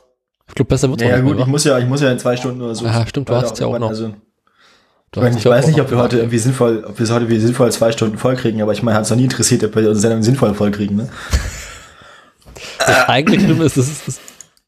Ich 0.47 0.55
glaube, 0.55 0.69
besser 0.69 0.89
wird's 0.89 1.03
Ja, 1.03 1.09
auch 1.09 1.15
nicht 1.17 1.23
gut, 1.25 1.35
mehr, 1.35 1.45
ich 1.45 1.51
muss 1.51 1.63
ja, 1.63 1.77
ich 1.77 1.85
muss 1.85 2.01
ja 2.01 2.11
in 2.11 2.17
zwei 2.19 2.35
Stunden 2.35 2.61
oder 2.61 2.73
so. 2.75 2.85
Ah, 2.85 3.05
stimmt, 3.07 3.29
du 3.29 3.35
hast 3.35 3.59
ja 3.59 3.67
auch 3.67 3.77
noch- 3.77 3.89
Also, 3.89 4.07
ich, 4.07 5.21
meine, 5.21 5.37
ich 5.37 5.43
ja 5.43 5.51
weiß 5.51 5.67
nicht, 5.67 5.79
ob 5.79 5.89
wir 5.91 5.97
heute 5.97 6.17
irgendwie 6.17 6.37
sinnvoll, 6.39 6.83
ob 6.87 6.97
wir 6.97 7.03
es 7.03 7.11
heute 7.11 7.29
wie 7.29 7.39
sinnvoll 7.39 7.71
zwei 7.71 7.91
Stunden 7.91 8.17
voll 8.17 8.35
kriegen, 8.35 8.61
aber 8.61 8.71
ich 8.73 8.81
meine, 8.83 8.97
hat 8.97 9.03
es 9.05 9.09
noch 9.11 9.17
nie 9.17 9.23
interessiert, 9.25 9.63
ob 9.63 9.75
wir 9.75 9.81
unsere 9.83 9.99
Sendung 9.99 10.23
sinnvoll 10.23 10.53
voll 10.55 10.71
kriegen, 10.71 10.95
ne? 10.95 11.09
Das 12.79 13.07
eigentlich 13.09 13.41
schlimm 13.43 13.61
ist, 13.61 13.77
es 13.77 13.87
ist, 13.89 14.07
es- 14.07 14.19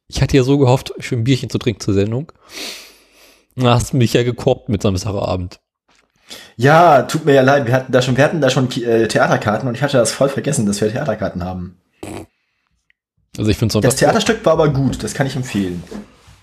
ich 0.07 0.21
hatte 0.21 0.37
ja 0.37 0.43
so 0.43 0.57
gehofft, 0.57 0.93
schön 0.99 1.19
ein 1.19 1.23
Bierchen 1.23 1.49
zu 1.49 1.57
trinken 1.57 1.79
zur 1.81 1.93
Sendung. 1.93 2.31
Da 3.55 3.73
hast 3.75 3.93
du 3.93 3.97
mich 3.97 4.13
ja 4.13 4.23
gekorbt 4.23 4.69
mit 4.69 4.81
Samstagabend. 4.81 5.59
Ja, 6.57 7.01
tut 7.03 7.25
mir 7.25 7.33
ja 7.33 7.41
leid, 7.41 7.65
wir 7.67 7.73
hatten 7.73 7.91
da 7.91 8.01
schon, 8.01 8.15
wir 8.17 8.23
hatten 8.23 8.39
da 8.41 8.49
schon 8.49 8.69
äh, 8.83 9.07
Theaterkarten 9.07 9.67
und 9.67 9.75
ich 9.75 9.81
hatte 9.81 9.97
das 9.97 10.11
voll 10.11 10.29
vergessen, 10.29 10.65
dass 10.65 10.79
wir 10.79 10.91
Theaterkarten 10.91 11.43
haben. 11.43 11.77
Also 13.37 13.49
ich 13.49 13.57
finde 13.57 13.79
Das. 13.81 13.95
Theaterstück 13.95 14.45
war 14.45 14.53
aber 14.53 14.69
gut, 14.69 15.01
das 15.03 15.13
kann 15.13 15.25
ich 15.27 15.35
empfehlen. 15.35 15.83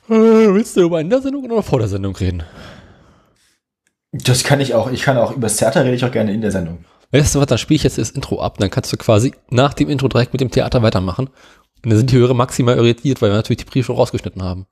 Äh, 0.09 0.13
willst 0.15 0.77
du 0.77 0.81
über 0.83 1.01
in 1.01 1.11
der 1.11 1.21
Sendung 1.21 1.45
oder 1.45 1.63
vor 1.63 1.79
der 1.79 1.89
Sendung 1.89 2.17
reden? 2.17 2.43
Das 4.13 4.43
kann 4.43 4.61
ich 4.61 4.75
auch, 4.75 4.91
ich 4.91 5.03
kann 5.03 5.19
auch 5.19 5.33
über 5.33 5.43
das 5.49 5.57
Theater 5.59 5.85
rede 5.85 5.95
ich 5.95 6.05
auch 6.05 6.11
gerne 6.11 6.33
in 6.33 6.41
der 6.41 6.51
Sendung. 6.51 6.85
Weißt 7.11 7.35
du 7.35 7.41
was, 7.41 7.47
dann 7.47 7.59
spiele 7.59 7.77
ich 7.77 7.83
jetzt 7.83 7.99
das 7.99 8.11
Intro 8.11 8.41
ab, 8.41 8.57
dann 8.59 8.71
kannst 8.71 8.93
du 8.93 8.97
quasi 8.97 9.35
nach 9.51 9.75
dem 9.75 9.91
Intro 9.91 10.09
direkt 10.09 10.33
mit 10.33 10.41
dem 10.41 10.51
Theater 10.51 10.83
weitermachen. 10.83 11.27
Und 11.29 11.91
dann 11.91 11.97
sind 11.99 12.11
die 12.11 12.17
Hörer 12.17 12.35
maximal 12.35 12.77
irritiert, 12.77 13.21
weil 13.21 13.31
wir 13.31 13.37
natürlich 13.37 13.59
die 13.59 13.65
Briefe 13.65 13.87
schon 13.87 13.97
rausgeschnitten 13.97 14.43
haben. 14.43 14.67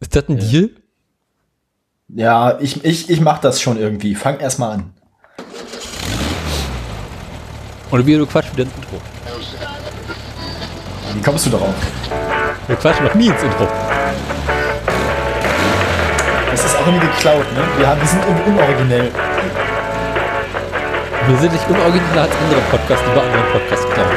Ist 0.00 0.16
das 0.16 0.28
ein 0.28 0.38
Ja. 0.38 0.44
Deal? 0.44 0.70
Ja, 2.08 2.58
ich, 2.60 2.84
ich, 2.84 3.08
ich 3.08 3.20
mach 3.20 3.38
das 3.38 3.60
schon 3.60 3.78
irgendwie. 3.78 4.14
Fang 4.14 4.38
erst 4.40 4.58
mal 4.58 4.72
an. 4.72 4.92
Oder 7.90 8.04
wie 8.04 8.16
du 8.16 8.26
quatschst 8.26 8.52
wieder 8.52 8.64
ins 8.64 8.74
Intro? 8.76 9.00
Wie 11.14 11.20
kommst 11.20 11.46
du 11.46 11.50
darauf? 11.50 11.74
Wir 12.66 12.76
quatschen 12.76 13.04
noch 13.04 13.14
nie 13.14 13.26
ins 13.26 13.42
Intro. 13.42 13.68
Das 16.50 16.64
ist 16.64 16.76
auch 16.76 16.86
irgendwie 16.86 17.06
geklaut, 17.06 17.46
ne? 17.54 17.62
Wir, 17.78 17.86
haben, 17.86 18.00
wir 18.00 18.08
sind 18.08 18.22
irgendwie 18.24 18.50
unoriginell. 18.50 19.10
Wir 21.26 21.38
sind 21.38 21.52
nicht 21.52 21.68
unorigineller 21.68 22.22
als 22.22 22.32
andere 22.36 22.60
Podcasts, 22.70 23.04
die 23.04 23.14
bei 23.14 23.22
anderen 23.22 23.52
Podcasts 23.52 23.86
klauen. 23.92 24.08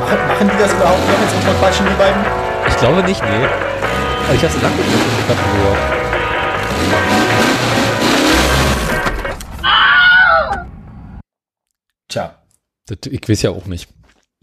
Machen, 0.00 0.18
machen 0.28 0.50
die 0.52 0.58
das 0.62 0.72
überhaupt 0.72 1.08
noch 1.08 1.20
jetzt 1.20 1.34
unter 1.34 1.54
Quatschen, 1.58 1.86
die 1.86 1.94
beiden? 1.94 2.24
Ich 2.68 2.76
glaube 2.76 3.02
nicht, 3.02 3.22
nee. 3.22 3.46
Aber 4.24 4.34
ich 4.34 4.42
habe 4.42 4.54
es 4.54 4.62
lange 4.62 4.76
nicht 4.76 4.88
mehr 4.88 5.24
quatschen 5.26 5.52
gehört. 5.56 5.78
Tja. 12.08 12.34
Das, 12.86 12.98
ich 13.10 13.28
weiß 13.28 13.42
ja 13.42 13.50
auch 13.50 13.66
nicht. 13.66 13.88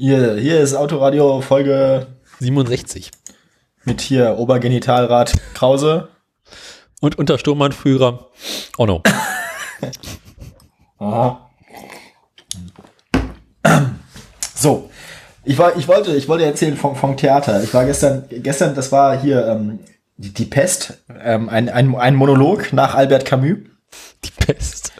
Hier, 0.05 0.35
hier 0.35 0.59
ist 0.59 0.73
Autoradio 0.73 1.39
Folge 1.39 2.07
67. 2.41 3.09
mit 3.85 4.01
hier 4.01 4.37
Obergenitalrat 4.37 5.31
Krause. 5.53 6.09
Und 6.99 7.17
unter 7.17 7.37
Sturmannführer. 7.37 8.27
Oh 8.77 8.85
no. 8.85 9.01
Aha. 10.99 11.49
So. 14.53 14.89
Ich, 15.45 15.57
war, 15.57 15.77
ich, 15.77 15.87
wollte, 15.87 16.13
ich 16.17 16.27
wollte 16.27 16.43
erzählen 16.43 16.75
vom, 16.75 16.97
vom 16.97 17.15
Theater. 17.15 17.63
Ich 17.63 17.73
war 17.73 17.85
gestern, 17.85 18.25
gestern, 18.29 18.75
das 18.75 18.91
war 18.91 19.17
hier 19.17 19.47
ähm, 19.47 19.79
die, 20.17 20.33
die 20.33 20.43
Pest, 20.43 20.97
ähm, 21.17 21.47
ein, 21.47 21.69
ein, 21.69 21.95
ein 21.95 22.15
Monolog 22.15 22.73
nach 22.73 22.93
Albert 22.93 23.23
Camus. 23.23 23.59
Die 24.25 24.31
Pest. 24.37 24.91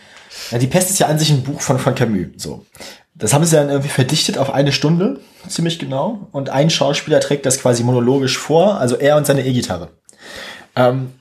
Ja, 0.50 0.60
die 0.60 0.68
Pest 0.68 0.92
ist 0.92 1.00
ja 1.00 1.08
an 1.08 1.20
sich 1.20 1.30
ein 1.30 1.44
Buch 1.44 1.60
von, 1.60 1.78
von 1.78 1.94
Camus. 1.94 2.28
So. 2.38 2.66
Das 3.16 3.34
haben 3.34 3.46
sie 3.46 3.56
dann 3.56 3.70
irgendwie 3.70 3.90
verdichtet 3.90 4.38
auf 4.38 4.52
eine 4.54 4.72
Stunde, 4.72 5.20
ziemlich 5.48 5.78
genau. 5.78 6.28
Und 6.32 6.50
ein 6.50 6.70
Schauspieler 6.70 7.20
trägt 7.20 7.46
das 7.46 7.60
quasi 7.60 7.84
monologisch 7.84 8.38
vor, 8.38 8.80
also 8.80 8.96
er 8.96 9.18
und 9.18 9.26
seine 9.28 9.46
E-Gitarre. 9.46 9.90
Ähm, 10.76 11.12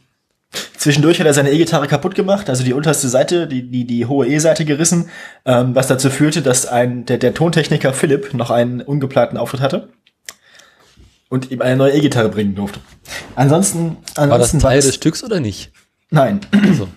zwischendurch 0.76 1.20
hat 1.20 1.26
er 1.26 1.34
seine 1.34 1.50
E-Gitarre 1.52 1.86
kaputt 1.88 2.14
gemacht, 2.14 2.48
also 2.48 2.64
die 2.64 2.72
unterste 2.72 3.08
Seite, 3.08 3.46
die, 3.46 3.70
die, 3.70 3.86
die 3.86 4.06
hohe 4.06 4.26
E-Seite 4.26 4.64
gerissen, 4.64 5.10
ähm, 5.44 5.74
was 5.74 5.86
dazu 5.86 6.08
führte, 6.08 6.40
dass 6.40 6.64
ein, 6.66 7.04
der, 7.04 7.18
der 7.18 7.34
Tontechniker 7.34 7.92
Philipp 7.92 8.32
noch 8.32 8.50
einen 8.50 8.80
ungeplanten 8.80 9.36
Auftritt 9.36 9.60
hatte 9.60 9.90
und 11.28 11.50
ihm 11.50 11.60
eine 11.60 11.76
neue 11.76 11.92
E-Gitarre 11.92 12.30
bringen 12.30 12.54
durfte. 12.54 12.80
Ansonsten, 13.36 13.98
War 14.14 14.26
das 14.28 14.30
ansonsten 14.30 14.58
Teil 14.60 14.78
es- 14.78 14.86
des 14.86 14.94
Stücks 14.94 15.22
oder 15.22 15.40
nicht? 15.40 15.72
Nein. 16.10 16.40
Also, 16.66 16.88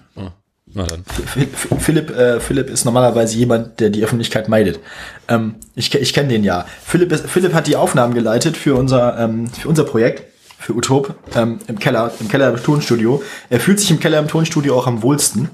na 0.75 0.85
dann. 0.85 1.03
Phil- 1.25 1.47
Phil- 1.47 1.79
Philipp, 1.79 2.09
äh, 2.11 2.39
Philipp 2.39 2.69
ist 2.69 2.85
normalerweise 2.85 3.35
jemand, 3.37 3.79
der 3.79 3.89
die 3.89 4.03
Öffentlichkeit 4.03 4.47
meidet. 4.49 4.79
Ähm, 5.27 5.55
ich 5.75 5.93
ich 5.95 6.13
kenne 6.13 6.29
den 6.29 6.43
ja. 6.43 6.65
Philipp, 6.85 7.11
ist, 7.11 7.27
Philipp 7.27 7.53
hat 7.53 7.67
die 7.67 7.75
Aufnahmen 7.75 8.13
geleitet 8.13 8.55
für 8.57 8.75
unser, 8.75 9.17
ähm, 9.17 9.47
für 9.49 9.69
unser 9.69 9.85
Projekt, 9.85 10.23
für 10.59 10.73
Utop, 10.73 11.15
ähm, 11.35 11.59
im 11.67 11.79
Keller, 11.79 12.11
im 12.19 12.27
Keller 12.27 12.49
im 12.49 12.61
Tonstudio. 12.61 13.23
Er 13.49 13.59
fühlt 13.59 13.79
sich 13.79 13.89
im 13.91 13.99
Keller 13.99 14.19
im 14.19 14.27
Tonstudio 14.27 14.77
auch 14.77 14.87
am 14.87 15.01
wohlsten 15.01 15.49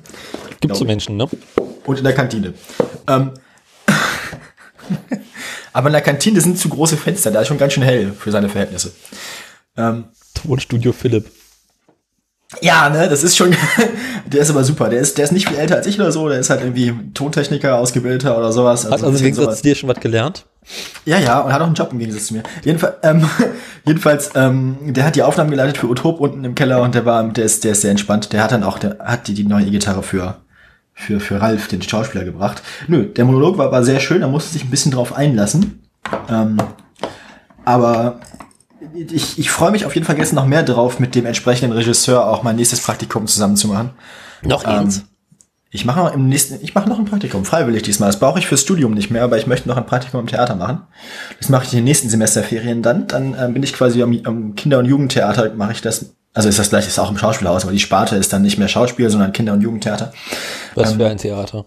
Gibt 0.59 0.75
so 0.75 0.85
Menschen, 0.85 1.17
ne? 1.17 1.27
und 1.85 1.97
in 1.97 2.03
der 2.03 2.13
Kantine. 2.13 2.53
Ähm, 3.07 3.31
aber 5.73 5.87
in 5.87 5.93
der 5.93 6.01
Kantine 6.01 6.41
sind 6.41 6.57
zu 6.57 6.69
große 6.69 6.97
Fenster, 6.97 7.31
da 7.31 7.41
ist 7.41 7.47
schon 7.47 7.57
ganz 7.57 7.73
schön 7.73 7.83
hell 7.83 8.13
für 8.17 8.31
seine 8.31 8.49
Verhältnisse. 8.49 8.91
Ähm, 9.77 10.05
Tonstudio 10.33 10.91
Philipp. 10.93 11.29
Ja, 12.59 12.89
ne, 12.89 13.07
das 13.07 13.23
ist 13.23 13.37
schon, 13.37 13.55
der 14.25 14.41
ist 14.41 14.49
aber 14.49 14.63
super. 14.63 14.89
Der 14.89 14.99
ist, 14.99 15.17
der 15.17 15.23
ist 15.23 15.31
nicht 15.31 15.47
viel 15.47 15.57
älter 15.57 15.75
als 15.75 15.87
ich 15.87 15.97
oder 15.97 16.11
so. 16.11 16.27
Der 16.27 16.39
ist 16.39 16.49
halt 16.49 16.61
irgendwie 16.61 16.93
Tontechniker, 17.13 17.77
Ausgebildeter 17.77 18.37
oder 18.37 18.51
sowas. 18.51 18.85
Hat 18.85 18.91
also 18.91 19.07
ein 19.07 19.15
im 19.15 19.21
Gegensatz 19.21 19.57
zu 19.57 19.63
dir 19.63 19.75
schon 19.75 19.87
was 19.87 19.99
gelernt? 19.99 20.45
Ja, 21.05 21.17
ja, 21.17 21.39
und 21.39 21.53
hat 21.53 21.61
auch 21.61 21.65
einen 21.65 21.75
Job 21.75 21.89
im 21.91 21.99
Gegensatz 21.99 22.27
zu 22.27 22.33
mir. 22.33 22.43
Jedenfalls, 22.63 22.95
ähm, 23.03 23.27
jedenfalls, 23.85 24.31
ähm, 24.35 24.77
der 24.81 25.05
hat 25.05 25.15
die 25.15 25.23
Aufnahmen 25.23 25.49
geleitet 25.49 25.77
für 25.77 25.87
Utop 25.87 26.19
unten 26.19 26.43
im 26.43 26.53
Keller 26.53 26.81
und 26.81 26.93
der 26.93 27.05
war, 27.05 27.23
der 27.23 27.45
ist, 27.45 27.63
der 27.63 27.71
ist 27.71 27.81
sehr 27.81 27.91
entspannt. 27.91 28.33
Der 28.33 28.43
hat 28.43 28.51
dann 28.51 28.63
auch, 28.63 28.77
der 28.77 28.97
hat 28.99 29.27
die, 29.27 29.33
die 29.33 29.45
neue 29.45 29.65
E-Gitarre 29.65 30.03
für, 30.03 30.41
für, 30.93 31.21
für 31.21 31.41
Ralf, 31.41 31.69
den 31.69 31.81
Schauspieler, 31.81 32.25
gebracht. 32.25 32.61
Nö, 32.87 33.05
der 33.05 33.25
Monolog 33.25 33.57
war, 33.57 33.71
war 33.71 33.83
sehr 33.83 34.01
schön, 34.01 34.21
er 34.21 34.27
musste 34.27 34.51
sich 34.51 34.65
ein 34.65 34.69
bisschen 34.69 34.91
drauf 34.91 35.15
einlassen. 35.15 35.87
Ähm, 36.29 36.57
aber 37.63 38.19
ich, 38.93 39.37
ich 39.39 39.51
freue 39.51 39.71
mich 39.71 39.85
auf 39.85 39.93
jeden 39.95 40.05
Fall 40.05 40.17
jetzt 40.17 40.33
noch 40.33 40.45
mehr 40.45 40.63
drauf, 40.63 40.99
mit 40.99 41.15
dem 41.15 41.25
entsprechenden 41.25 41.71
Regisseur 41.73 42.27
auch 42.27 42.43
mein 42.43 42.55
nächstes 42.55 42.81
Praktikum 42.81 43.27
zusammen 43.27 43.55
zu 43.55 43.67
machen. 43.67 43.91
Noch 44.41 44.65
eins? 44.65 44.97
Ähm, 44.97 45.03
ich 45.73 45.85
mache 45.85 45.99
noch 45.99 46.13
im 46.13 46.27
nächsten, 46.27 46.59
ich 46.61 46.75
mache 46.75 46.89
noch 46.89 46.99
ein 46.99 47.05
Praktikum, 47.05 47.45
freiwillig 47.45 47.83
diesmal. 47.83 48.09
Das 48.09 48.19
brauche 48.19 48.39
ich 48.39 48.47
fürs 48.47 48.61
Studium 48.61 48.93
nicht 48.93 49.09
mehr, 49.09 49.23
aber 49.23 49.37
ich 49.37 49.47
möchte 49.47 49.69
noch 49.69 49.77
ein 49.77 49.85
Praktikum 49.85 50.19
im 50.19 50.27
Theater 50.27 50.55
machen. 50.55 50.81
Das 51.39 51.47
mache 51.47 51.63
ich 51.63 51.71
in 51.71 51.77
den 51.77 51.85
nächsten 51.85 52.09
Semesterferien 52.09 52.81
dann. 52.81 53.07
Dann 53.07 53.33
äh, 53.33 53.49
bin 53.51 53.63
ich 53.63 53.71
quasi 53.71 54.03
am, 54.03 54.19
am 54.25 54.55
Kinder- 54.55 54.79
und 54.79 54.85
Jugendtheater, 54.85 55.53
mache 55.53 55.71
ich 55.71 55.81
das. 55.81 56.13
Also 56.33 56.49
ist 56.49 56.59
das 56.59 56.69
gleiche, 56.69 56.87
ist 56.87 56.99
auch 56.99 57.11
im 57.11 57.17
Schauspielhaus, 57.17 57.63
aber 57.63 57.73
die 57.73 57.79
Sparte 57.79 58.15
ist 58.15 58.31
dann 58.31 58.41
nicht 58.41 58.57
mehr 58.57 58.69
Schauspiel, 58.69 59.09
sondern 59.09 59.33
Kinder- 59.33 59.53
und 59.53 59.61
Jugendtheater. 59.61 60.13
Was 60.75 60.93
für 60.93 61.07
ein 61.07 61.17
Theater? 61.17 61.65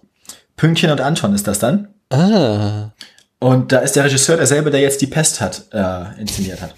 Pünktchen 0.56 0.90
und 0.90 1.00
Anton 1.00 1.34
ist 1.34 1.46
das 1.46 1.58
dann. 1.58 1.88
Ah. 2.10 2.92
Und 3.40 3.72
da 3.72 3.80
ist 3.80 3.96
der 3.96 4.04
Regisseur 4.04 4.38
derselbe, 4.38 4.70
der 4.70 4.80
jetzt 4.80 5.02
die 5.02 5.06
Pest 5.06 5.40
hat, 5.40 5.64
äh, 5.72 6.18
inszeniert 6.18 6.62
hat. 6.62 6.74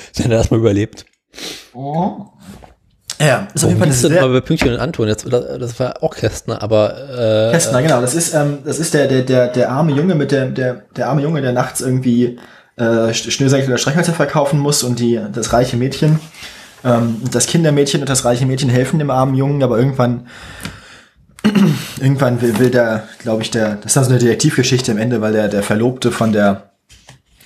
Wenn 0.16 0.30
er 0.30 0.38
das 0.38 0.50
mal 0.50 0.58
überlebt. 0.58 1.06
Ja, 3.20 3.48
ist 3.52 3.64
auf 3.64 3.68
Warum 3.68 3.68
jeden 3.68 3.78
Fall 3.78 3.82
eine 3.82 3.90
das 3.90 4.00
sehr, 4.00 4.22
mal 4.22 4.32
bei 4.32 4.40
Pünktchen 4.40 4.72
und 4.72 4.80
Anton? 4.80 5.06
Jetzt, 5.06 5.30
das 5.30 5.58
das 5.58 5.78
war 5.78 6.02
auch 6.02 6.16
Kästner, 6.16 6.62
aber 6.62 7.50
äh, 7.50 7.52
Kästner, 7.52 7.82
genau. 7.82 8.00
Das 8.00 8.14
ist, 8.14 8.34
ähm, 8.34 8.60
das 8.64 8.78
ist 8.78 8.94
der, 8.94 9.08
der, 9.08 9.22
der, 9.22 9.48
der 9.48 9.70
arme 9.70 9.92
Junge 9.92 10.14
mit 10.14 10.32
der, 10.32 10.46
der, 10.46 10.84
der 10.96 11.08
arme 11.08 11.20
Junge, 11.20 11.42
der 11.42 11.52
nachts 11.52 11.82
irgendwie 11.82 12.38
äh, 12.76 13.12
Schnürsenkel 13.12 13.68
oder 13.68 13.78
Streichhölzer 13.78 14.14
verkaufen 14.14 14.58
muss 14.58 14.82
und 14.82 14.98
die, 14.98 15.20
das 15.32 15.52
reiche 15.52 15.76
Mädchen, 15.76 16.18
ähm, 16.82 17.20
das 17.30 17.46
Kindermädchen 17.46 18.00
und 18.00 18.08
das 18.08 18.24
reiche 18.24 18.46
Mädchen 18.46 18.70
helfen 18.70 18.98
dem 18.98 19.10
armen 19.10 19.34
Jungen, 19.34 19.62
aber 19.62 19.78
irgendwann, 19.78 20.26
irgendwann 22.00 22.40
will, 22.40 22.58
will 22.58 22.70
der, 22.70 23.06
glaube 23.18 23.42
ich, 23.42 23.50
der, 23.50 23.76
das 23.76 23.86
ist 23.86 23.96
dann 23.96 24.04
so 24.04 24.10
eine 24.10 24.18
Detektivgeschichte 24.18 24.92
am 24.92 24.98
Ende, 24.98 25.20
weil 25.20 25.34
der, 25.34 25.48
der 25.48 25.62
Verlobte 25.62 26.10
von 26.10 26.32
der, 26.32 26.70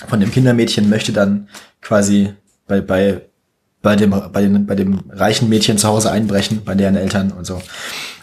von 0.06 0.20
dem 0.20 0.30
Kindermädchen 0.30 0.88
möchte 0.88 1.12
dann 1.12 1.48
quasi 1.80 2.32
bei, 2.66 2.80
bei, 2.80 3.22
bei 3.82 3.96
dem, 3.96 4.10
bei 4.10 4.40
dem, 4.40 4.66
bei 4.66 4.74
dem 4.74 5.04
reichen 5.10 5.48
Mädchen 5.48 5.78
zu 5.78 5.88
Hause 5.88 6.10
einbrechen, 6.10 6.64
bei 6.64 6.74
deren 6.74 6.96
Eltern 6.96 7.32
und 7.32 7.46
so. 7.46 7.62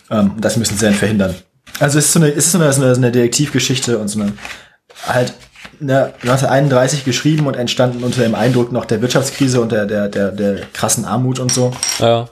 Ähm, 0.09 0.33
das 0.39 0.57
müssen 0.57 0.77
sie 0.77 0.85
dann 0.85 0.93
verhindern. 0.93 1.35
Also 1.79 1.99
es 1.99 2.05
ist 2.05 2.13
so 2.13 2.19
eine, 2.19 2.29
es 2.29 2.45
ist 2.45 2.51
so 2.51 2.59
eine, 2.59 2.71
so 2.73 2.81
eine, 2.81 2.95
so 2.95 3.01
eine 3.01 3.11
Detektivgeschichte 3.11 3.97
und 3.97 4.07
so 4.07 4.21
eine, 4.21 4.33
halt, 5.07 5.33
ne, 5.79 6.13
1931 6.21 7.05
geschrieben 7.05 7.47
und 7.47 7.55
entstanden 7.55 8.03
unter 8.03 8.21
dem 8.21 8.35
Eindruck 8.35 8.71
noch 8.71 8.85
der 8.85 9.01
Wirtschaftskrise 9.01 9.61
und 9.61 9.71
der, 9.71 9.85
der, 9.85 10.09
der, 10.09 10.31
der 10.31 10.61
krassen 10.73 11.05
Armut 11.05 11.39
und 11.39 11.51
so. 11.51 11.71
ja. 11.99 12.29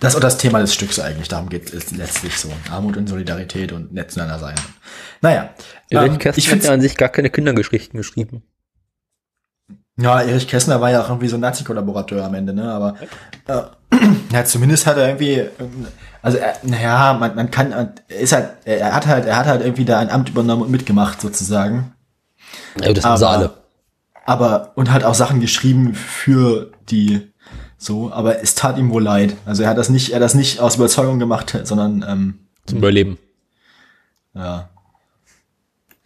Das 0.00 0.12
ist 0.12 0.16
auch 0.16 0.20
das 0.20 0.36
Thema 0.36 0.60
des 0.60 0.74
Stücks 0.74 0.98
eigentlich. 0.98 1.28
Darum 1.28 1.48
geht 1.48 1.72
es 1.72 1.90
letztlich 1.92 2.36
so. 2.36 2.50
Armut 2.70 2.98
und 2.98 3.08
Solidarität 3.08 3.72
und 3.72 3.94
nett 3.94 4.10
zueinander 4.10 4.38
sein. 4.38 4.54
Naja. 5.22 5.54
Ähm, 5.90 6.18
ich 6.36 6.48
finde 6.48 6.70
an 6.70 6.80
sich 6.82 6.96
gar 6.96 7.08
keine 7.08 7.30
Kindergeschichten 7.30 7.96
geschrieben. 7.96 8.42
Ja, 9.96 10.20
Erich 10.22 10.48
Kästner 10.48 10.80
war 10.80 10.90
ja 10.90 11.02
auch 11.02 11.08
irgendwie 11.08 11.28
so 11.28 11.36
ein 11.36 11.40
Nazi-Kollaborateur 11.40 12.24
am 12.24 12.34
Ende, 12.34 12.52
ne? 12.52 12.72
Aber 12.72 12.96
äh, 13.46 13.62
ja, 14.32 14.44
zumindest 14.44 14.86
hat 14.86 14.96
er 14.96 15.06
irgendwie, 15.06 15.34
ähm, 15.34 15.86
also 16.20 16.38
naja, 16.62 17.12
man, 17.14 17.34
man 17.36 17.50
kann, 17.50 17.70
er 17.72 17.92
ist 18.08 18.32
halt, 18.32 18.50
er 18.64 18.92
hat 18.94 19.06
halt, 19.06 19.24
er 19.26 19.36
hat 19.36 19.46
halt 19.46 19.62
irgendwie 19.62 19.84
da 19.84 20.00
ein 20.00 20.10
Amt 20.10 20.28
übernommen 20.30 20.62
und 20.62 20.70
mitgemacht 20.70 21.20
sozusagen. 21.20 21.92
Ja, 22.80 22.92
das 22.92 23.04
haben 23.04 23.16
sie 23.18 23.26
Aber- 23.26 23.36
alle. 23.36 23.50
Aber 24.26 24.72
und 24.74 24.90
hat 24.90 25.04
auch 25.04 25.14
Sachen 25.14 25.40
geschrieben 25.40 25.94
für 25.94 26.72
die 26.88 27.30
so, 27.76 28.10
aber 28.10 28.40
es 28.42 28.54
tat 28.54 28.78
ihm 28.78 28.90
wohl 28.90 29.02
leid. 29.02 29.36
Also 29.44 29.62
er 29.64 29.68
hat 29.68 29.76
das 29.76 29.90
nicht, 29.90 30.10
er 30.10 30.16
hat 30.16 30.22
das 30.22 30.34
nicht 30.34 30.60
aus 30.60 30.76
Überzeugung 30.76 31.18
gemacht, 31.18 31.54
sondern 31.64 32.02
ähm, 32.08 32.38
Zum 32.66 32.78
Überleben. 32.78 33.18
ja 34.34 34.70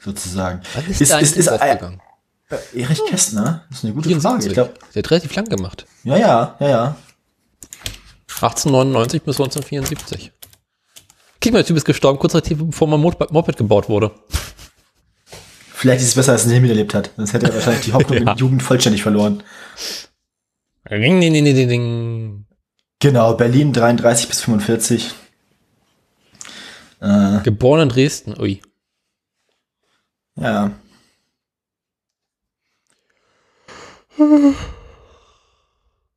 sozusagen. 0.00 0.60
Wann 0.74 0.86
ist, 0.86 1.00
Ist, 1.00 1.12
ist, 1.12 1.36
ist, 1.36 1.46
äh, 1.46 1.78
Erich 2.74 3.00
Kästner? 3.06 3.64
Das 3.68 3.78
ist 3.78 3.84
eine 3.84 3.94
gute 3.94 4.08
Frage. 4.08 4.42
74. 4.42 4.46
Ich 4.50 4.54
glaube, 4.54 4.74
Der 4.94 5.02
hat 5.02 5.10
relativ 5.10 5.34
lang 5.34 5.44
gemacht. 5.46 5.86
ja, 6.04 6.16
ja, 6.16 6.56
ja, 6.60 6.68
ja. 6.68 6.96
1899 8.40 9.22
bis 9.22 9.36
1974. 9.40 10.32
Guck 11.42 11.52
mal, 11.52 11.58
der 11.58 11.66
Typ 11.66 11.76
ist 11.76 11.84
gestorben, 11.84 12.18
kurz 12.18 12.32
bevor 12.32 12.88
mein 12.88 13.00
Moped 13.00 13.56
gebaut 13.56 13.88
wurde. 13.88 14.12
Vielleicht 15.72 16.00
ist 16.02 16.08
es 16.08 16.14
besser, 16.14 16.32
als 16.32 16.46
er 16.46 16.52
nie 16.52 16.60
miterlebt 16.60 16.94
hat. 16.94 17.10
Sonst 17.16 17.32
hätte 17.32 17.46
er 17.46 17.54
wahrscheinlich 17.54 17.84
die 17.84 17.92
Hoffnung 17.92 18.18
Ja. 18.24 18.30
in 18.32 18.36
die 18.36 18.40
Jugend 18.40 18.62
vollständig 18.62 19.02
verloren. 19.02 19.42
Ding, 20.90 21.20
ding, 21.20 21.32
ding, 21.32 21.44
ding, 21.44 21.68
ding. 21.68 22.46
Genau, 23.00 23.34
Berlin 23.34 23.72
33 23.72 24.28
bis 24.28 24.40
45. 24.40 25.14
Äh, 27.00 27.40
Geboren 27.44 27.82
in 27.82 27.88
Dresden. 27.90 28.34
Ui. 28.40 28.60
ja. 30.36 30.70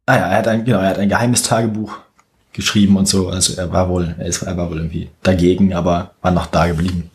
Ah 0.06 0.16
ja, 0.18 0.28
er 0.28 0.38
hat 0.38 0.48
ein, 0.48 0.66
genau, 0.66 0.80
er 0.80 0.90
hat 0.90 0.98
ein 0.98 1.10
geheimes 1.10 1.44
Tagebuch 1.44 1.98
geschrieben 2.54 2.98
und 2.98 3.08
so. 3.08 3.30
Also 3.30 3.54
er 3.56 3.72
war 3.72 3.90
wohl, 3.90 4.16
er, 4.18 4.26
ist, 4.26 4.42
er 4.42 4.58
war 4.58 4.70
wohl 4.70 4.78
irgendwie 4.78 5.10
dagegen, 5.22 5.74
aber 5.74 6.16
war 6.22 6.32
noch 6.32 6.48
da 6.48 6.68
geblieben. 6.68 7.12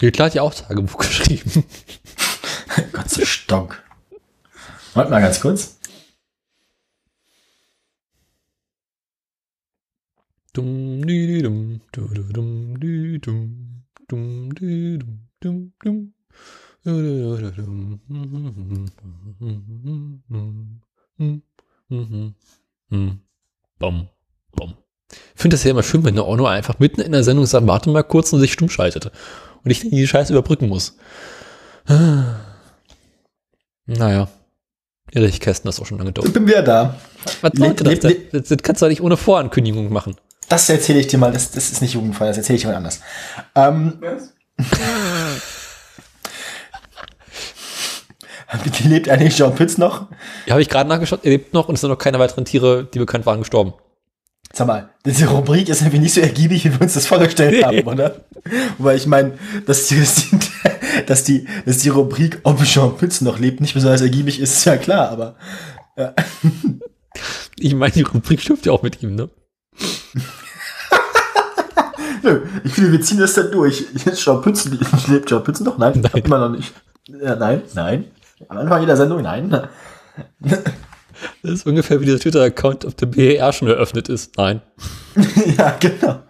Hitler 0.00 0.26
hat 0.26 0.34
ja 0.34 0.42
auch 0.42 0.54
Tagebuch 0.54 0.98
geschrieben. 1.06 1.64
Gott 2.92 3.10
sei 3.10 3.24
Stock. 3.24 3.82
Warte 4.94 5.10
mal 5.10 5.20
ganz 5.20 5.40
kurz. 5.40 5.78
Dum, 10.52 11.06
di, 11.06 11.26
di, 11.26 11.42
dum, 11.42 11.82
du, 11.92 12.08
du, 12.08 12.22
dum, 12.32 12.80
di, 12.80 13.18
dum, 13.20 13.84
dum, 14.08 14.54
di, 14.54 14.98
dum, 14.98 15.28
dum, 15.40 15.72
dum. 15.82 15.82
Du, 15.82 15.82
du, 15.82 15.82
du, 15.82 15.82
dum. 15.84 16.12
Bom, 23.78 24.08
bom. 24.54 24.74
Ich 25.34 25.40
finde 25.40 25.56
das 25.56 25.64
ja 25.64 25.72
immer 25.72 25.82
schön, 25.82 26.04
wenn 26.04 26.14
der 26.14 26.28
Ono 26.28 26.46
einfach 26.46 26.78
mitten 26.78 27.00
in 27.00 27.10
der 27.10 27.24
Sendung 27.24 27.44
sagt, 27.46 27.66
warte 27.66 27.90
mal 27.90 28.04
kurz 28.04 28.32
und 28.32 28.38
sich 28.38 28.52
stumm 28.52 28.70
schaltet. 28.70 29.10
Und 29.64 29.70
ich 29.72 29.80
die 29.80 30.06
Scheiße 30.06 30.32
überbrücken 30.32 30.68
muss. 30.68 30.96
Naja. 33.86 34.28
Erich 35.10 35.40
Kästner 35.40 35.70
ist 35.70 35.80
auch 35.80 35.86
schon 35.86 35.98
lange 35.98 36.14
tot. 36.14 36.26
Ich 36.26 36.32
bin 36.32 36.46
wieder 36.46 36.62
da. 36.62 36.94
Was 37.40 37.50
sollte 37.56 37.82
das 37.82 37.98
denn? 37.98 38.16
Das, 38.30 38.48
das 38.48 38.58
kannst 38.62 38.80
du 38.80 38.86
doch 38.86 38.90
nicht 38.90 39.02
ohne 39.02 39.16
Vorankündigung 39.16 39.92
machen. 39.92 40.14
Das 40.48 40.68
erzähle 40.68 41.00
ich 41.00 41.08
dir 41.08 41.18
mal, 41.18 41.32
das, 41.32 41.50
das 41.50 41.72
ist 41.72 41.82
nicht 41.82 41.94
jugendfrei, 41.94 42.28
das 42.28 42.36
erzähle 42.36 42.58
ich 42.58 42.62
jemand 42.62 42.78
anders. 42.78 43.00
Ähm, 43.56 43.98
lebt 48.84 49.08
eigentlich 49.08 49.36
Jean 49.36 49.54
Pütz 49.54 49.78
noch? 49.78 50.06
Ja, 50.46 50.52
habe 50.52 50.62
ich 50.62 50.68
gerade 50.68 50.88
nachgeschaut, 50.88 51.20
er 51.22 51.30
lebt 51.30 51.54
noch 51.54 51.68
und 51.68 51.74
es 51.74 51.80
sind 51.80 51.90
noch 51.90 51.98
keine 51.98 52.18
weiteren 52.18 52.44
Tiere, 52.44 52.84
die 52.92 52.98
bekannt 52.98 53.26
waren, 53.26 53.40
gestorben. 53.40 53.74
Sag 54.52 54.68
mal, 54.68 54.88
diese 55.04 55.26
Rubrik 55.28 55.68
ist 55.68 55.82
irgendwie 55.82 55.98
nicht 55.98 56.14
so 56.14 56.20
ergiebig, 56.20 56.64
wie 56.64 56.72
wir 56.72 56.80
uns 56.80 56.94
das 56.94 57.06
vorgestellt 57.06 57.64
haben, 57.64 57.80
oder? 57.80 58.24
Weil 58.78 58.96
ich 58.96 59.06
meine, 59.06 59.32
dass 59.66 59.88
die, 59.88 59.98
dass, 59.98 60.14
die, 60.14 60.38
dass, 61.06 61.24
die, 61.24 61.46
die 61.66 61.88
Rubrik, 61.88 62.40
ob 62.44 62.62
Jean 62.64 62.96
Pütz 62.96 63.20
noch 63.20 63.38
lebt, 63.38 63.60
nicht 63.60 63.74
besonders 63.74 64.00
ergiebig 64.00 64.40
ist, 64.40 64.54
ist 64.54 64.64
ja 64.64 64.76
klar, 64.76 65.10
aber 65.10 65.36
Ich 67.58 67.74
meine, 67.74 67.92
die 67.92 68.02
Rubrik 68.02 68.40
stimmt 68.40 68.66
ja 68.66 68.72
auch 68.72 68.82
mit 68.82 69.02
ihm, 69.02 69.14
ne? 69.14 69.30
nö, 72.22 72.42
ich 72.64 72.72
finde, 72.72 72.92
wir 72.92 73.00
ziehen 73.00 73.18
das 73.18 73.34
dann 73.34 73.50
durch. 73.50 73.86
Jetzt 74.04 74.20
Jean 74.22 74.42
Pütz, 74.42 74.68
lebt 75.08 75.28
Jean 75.28 75.42
Pütz 75.42 75.60
noch? 75.60 75.78
Nein, 75.78 76.00
Nein. 76.00 76.22
immer 76.22 76.38
noch 76.38 76.50
nicht. 76.50 76.72
Ja, 77.08 77.36
nein, 77.36 77.62
nein. 77.74 78.04
Am 78.48 78.58
Anfang 78.58 78.80
jeder 78.80 78.96
Sendung, 78.96 79.22
nein. 79.22 79.68
Das 81.42 81.52
ist 81.52 81.66
ungefähr 81.66 82.00
wie 82.00 82.06
der 82.06 82.18
Twitter-Account 82.18 82.84
auf 82.84 82.94
der 82.94 83.06
BER 83.06 83.52
schon 83.52 83.68
eröffnet 83.68 84.08
ist. 84.08 84.36
Nein. 84.36 84.60
ja, 85.58 85.76
genau. 85.80 86.22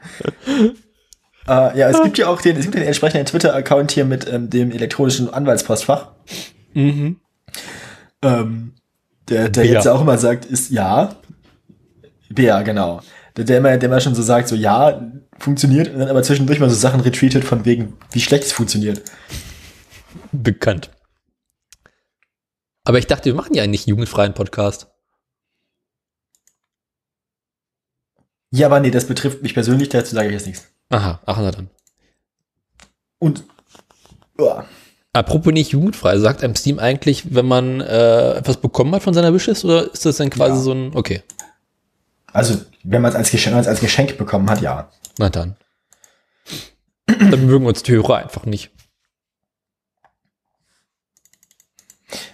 äh, 1.48 1.78
ja, 1.78 1.90
es 1.90 2.02
gibt 2.02 2.18
ja 2.18 2.28
auch 2.28 2.40
den, 2.40 2.56
es 2.56 2.62
gibt 2.62 2.76
den 2.76 2.84
entsprechenden 2.84 3.26
Twitter-Account 3.26 3.90
hier 3.90 4.04
mit 4.04 4.32
ähm, 4.32 4.48
dem 4.48 4.70
elektronischen 4.70 5.32
Anwaltspostfach. 5.32 6.12
Mhm. 6.74 7.20
Ähm, 8.22 8.74
der, 9.28 9.48
der 9.48 9.62
Bea. 9.62 9.72
jetzt 9.72 9.88
auch 9.88 10.00
immer 10.00 10.18
sagt, 10.18 10.44
ist 10.44 10.70
ja. 10.70 11.16
Bea, 12.30 12.62
genau. 12.62 13.00
Der, 13.36 13.44
der 13.44 13.58
immer, 13.58 13.76
der 13.76 13.88
immer 13.88 14.00
schon 14.00 14.14
so 14.14 14.22
sagt, 14.22 14.48
so 14.48 14.54
ja, 14.54 15.02
funktioniert, 15.38 15.92
und 15.92 15.98
dann 15.98 16.08
aber 16.08 16.22
zwischendurch 16.22 16.60
mal 16.60 16.70
so 16.70 16.76
Sachen 16.76 17.00
retweetet 17.00 17.44
von 17.44 17.64
wegen, 17.64 17.94
wie 18.12 18.20
schlecht 18.20 18.44
es 18.44 18.52
funktioniert. 18.52 19.02
Bekannt. 20.32 20.90
Aber 22.86 22.98
ich 22.98 23.06
dachte, 23.08 23.24
wir 23.26 23.34
machen 23.34 23.54
ja 23.54 23.62
einen 23.64 23.72
nicht 23.72 23.88
jugendfreien 23.88 24.32
Podcast. 24.32 24.86
Ja, 28.52 28.66
aber 28.66 28.78
nee, 28.80 28.92
das 28.92 29.06
betrifft 29.06 29.42
mich 29.42 29.54
persönlich, 29.54 29.88
dazu 29.88 30.14
sage 30.14 30.28
ich 30.28 30.34
jetzt 30.34 30.46
nichts. 30.46 30.66
Aha, 30.90 31.20
ach 31.26 31.38
na 31.38 31.50
dann. 31.50 31.68
Und 33.18 33.42
ja, 34.38 34.64
Apropos 35.12 35.52
nicht 35.52 35.72
jugendfrei, 35.72 36.18
sagt 36.18 36.44
einem 36.44 36.54
Steam 36.54 36.78
eigentlich, 36.78 37.34
wenn 37.34 37.46
man 37.46 37.80
äh, 37.80 38.34
etwas 38.34 38.58
bekommen 38.58 38.94
hat 38.94 39.02
von 39.02 39.14
seiner 39.14 39.32
Wishlist 39.32 39.64
oder 39.64 39.90
ist 39.90 40.04
das 40.04 40.18
dann 40.18 40.28
quasi 40.30 40.56
Ja. 40.56 40.60
so 40.60 40.72
ein, 40.72 40.94
okay, 40.94 41.22
also 42.26 42.60
wenn 42.84 43.00
man 43.00 43.10
es 43.10 43.16
als 43.16 43.30
Geschenk, 43.30 43.56
als 43.56 43.80
Geschenk 43.80 44.18
bekommen 44.18 44.48
hat, 44.50 44.60
ja. 44.60 44.90
na 45.18 45.30
dann. 45.30 45.56
Dann 47.06 47.46
mögen 47.46 47.64
uns 47.66 47.82
die 47.82 47.92
Hörer 47.92 48.16
einfach 48.18 48.44
nicht. 48.44 48.70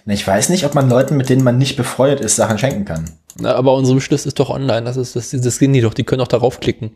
Ich 0.05 0.27
weiß 0.27 0.49
nicht, 0.49 0.65
ob 0.65 0.75
man 0.75 0.89
Leuten, 0.89 1.17
mit 1.17 1.29
denen 1.29 1.43
man 1.43 1.57
nicht 1.57 1.75
befreundet 1.75 2.19
ist, 2.19 2.35
Sachen 2.35 2.57
schenken 2.57 2.85
kann. 2.85 3.09
Na, 3.39 3.55
aber 3.55 3.73
unsere 3.73 3.97
Wishlist 3.97 4.25
ist 4.25 4.39
doch 4.39 4.49
online. 4.49 4.83
Das 4.83 4.97
ist 4.97 5.15
das, 5.15 5.31
das 5.31 5.55
sehen 5.57 5.73
die 5.73 5.81
doch. 5.81 5.93
Die 5.93 6.03
können 6.03 6.21
auch 6.21 6.27
darauf 6.27 6.59
klicken. 6.59 6.95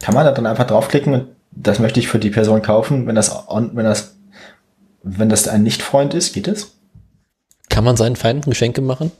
Kann 0.00 0.14
man 0.14 0.24
da 0.24 0.32
dann 0.32 0.46
einfach 0.46 0.66
draufklicken 0.66 1.14
und 1.14 1.28
das 1.52 1.78
möchte 1.78 2.00
ich 2.00 2.08
für 2.08 2.18
die 2.18 2.30
Person 2.30 2.60
kaufen, 2.60 3.06
wenn 3.06 3.14
das, 3.14 3.46
wenn 3.48 3.84
das, 3.84 4.16
wenn 5.02 5.28
das 5.28 5.48
ein 5.48 5.62
Nicht-Freund 5.62 6.12
ist, 6.12 6.34
geht 6.34 6.48
es? 6.48 6.72
Kann 7.68 7.84
man 7.84 7.96
seinen 7.96 8.16
Feinden 8.16 8.50
Geschenke 8.50 8.80
machen? 8.80 9.12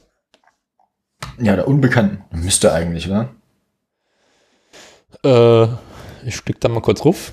Ja, 1.39 1.57
der 1.57 1.69
Unbekannten. 1.69 2.25
Müsste 2.31 2.73
eigentlich, 2.73 3.09
oder? 3.09 3.31
Äh, 5.25 5.69
ich 6.27 6.45
klick 6.45 6.61
da 6.61 6.69
mal 6.69 6.83
kurz 6.83 7.05
ruf. 7.05 7.33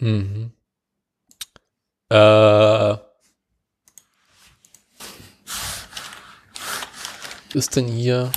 Mhm. 0.00 0.52
Äh. 2.10 2.96
Ist 7.52 7.76
denn 7.76 7.88
hier? 7.88 8.32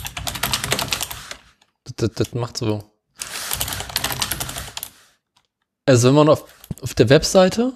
Das, 1.84 1.94
das, 1.96 2.12
das 2.12 2.34
macht 2.34 2.58
so. 2.58 2.92
Also 5.86 6.08
wenn 6.08 6.16
man 6.16 6.30
auf, 6.30 6.46
auf 6.82 6.94
der 6.94 7.10
Webseite 7.10 7.74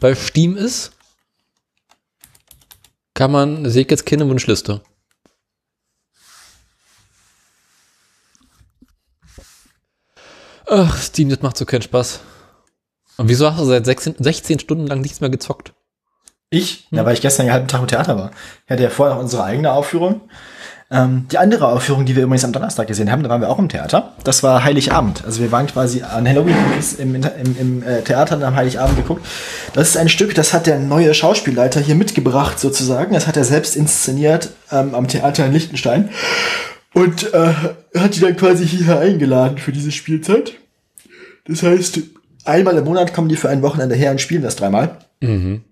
bei 0.00 0.14
Steam 0.14 0.56
ist, 0.56 0.92
kann 3.14 3.30
man, 3.30 3.68
sehe 3.70 3.82
ich 3.82 3.90
jetzt 3.90 4.06
keine 4.06 4.28
Wunschliste. 4.28 4.82
Ach, 10.66 11.00
Steam, 11.00 11.28
das 11.28 11.42
macht 11.42 11.56
so 11.56 11.64
keinen 11.64 11.82
Spaß. 11.82 12.20
Und 13.16 13.28
wieso 13.28 13.50
hast 13.50 13.60
du 13.60 13.64
seit 13.64 13.84
16, 13.84 14.16
16 14.18 14.58
Stunden 14.58 14.86
lang 14.86 15.00
nichts 15.00 15.20
mehr 15.20 15.30
gezockt? 15.30 15.72
Ich? 16.50 16.86
Ja, 16.90 17.04
weil 17.04 17.14
ich 17.14 17.20
gestern 17.20 17.46
den 17.46 17.52
halben 17.52 17.68
Tag 17.68 17.80
im 17.80 17.88
Theater 17.88 18.16
war. 18.16 18.30
Ich 18.64 18.70
hatte 18.70 18.82
ja 18.82 18.90
vorher 18.90 19.16
noch 19.16 19.22
unsere 19.22 19.44
eigene 19.44 19.72
Aufführung. 19.72 20.20
Ähm, 20.90 21.26
die 21.32 21.38
andere 21.38 21.68
Aufführung, 21.68 22.04
die 22.04 22.14
wir 22.14 22.24
übrigens 22.24 22.44
am 22.44 22.52
Donnerstag 22.52 22.86
gesehen 22.86 23.10
haben, 23.10 23.22
da 23.22 23.28
waren 23.28 23.40
wir 23.40 23.48
auch 23.48 23.58
im 23.58 23.68
Theater. 23.68 24.12
Das 24.22 24.42
war 24.42 24.62
Heiligabend. 24.62 25.24
Also 25.24 25.42
wir 25.42 25.50
waren 25.50 25.66
quasi 25.66 26.02
an 26.02 26.28
Halloween 26.28 26.56
im, 26.98 27.14
im, 27.14 27.56
im 27.58 27.82
äh, 27.82 28.02
Theater 28.02 28.36
und 28.36 28.44
haben 28.44 28.54
Heiligabend 28.54 28.96
geguckt. 28.96 29.26
Das 29.72 29.88
ist 29.88 29.96
ein 29.96 30.08
Stück, 30.08 30.34
das 30.34 30.52
hat 30.52 30.66
der 30.66 30.78
neue 30.78 31.14
Schauspielleiter 31.14 31.80
hier 31.80 31.94
mitgebracht 31.94 32.60
sozusagen. 32.60 33.14
Das 33.14 33.26
hat 33.26 33.36
er 33.36 33.44
selbst 33.44 33.76
inszeniert 33.76 34.50
ähm, 34.70 34.94
am 34.94 35.08
Theater 35.08 35.46
in 35.46 35.52
Liechtenstein. 35.52 36.10
Und 36.92 37.32
äh, 37.34 37.54
hat 37.96 38.14
die 38.14 38.20
dann 38.20 38.36
quasi 38.36 38.66
hierher 38.66 39.00
eingeladen 39.00 39.58
für 39.58 39.72
diese 39.72 39.90
Spielzeit. 39.90 40.52
Das 41.46 41.62
heißt, 41.62 41.98
einmal 42.44 42.76
im 42.76 42.84
Monat 42.84 43.14
kommen 43.14 43.28
die 43.28 43.36
für 43.36 43.48
ein 43.48 43.62
Wochenende 43.62 43.94
her 43.94 44.10
und 44.10 44.20
spielen 44.20 44.42
das 44.42 44.56
dreimal. 44.56 44.98
Mhm. 45.20 45.62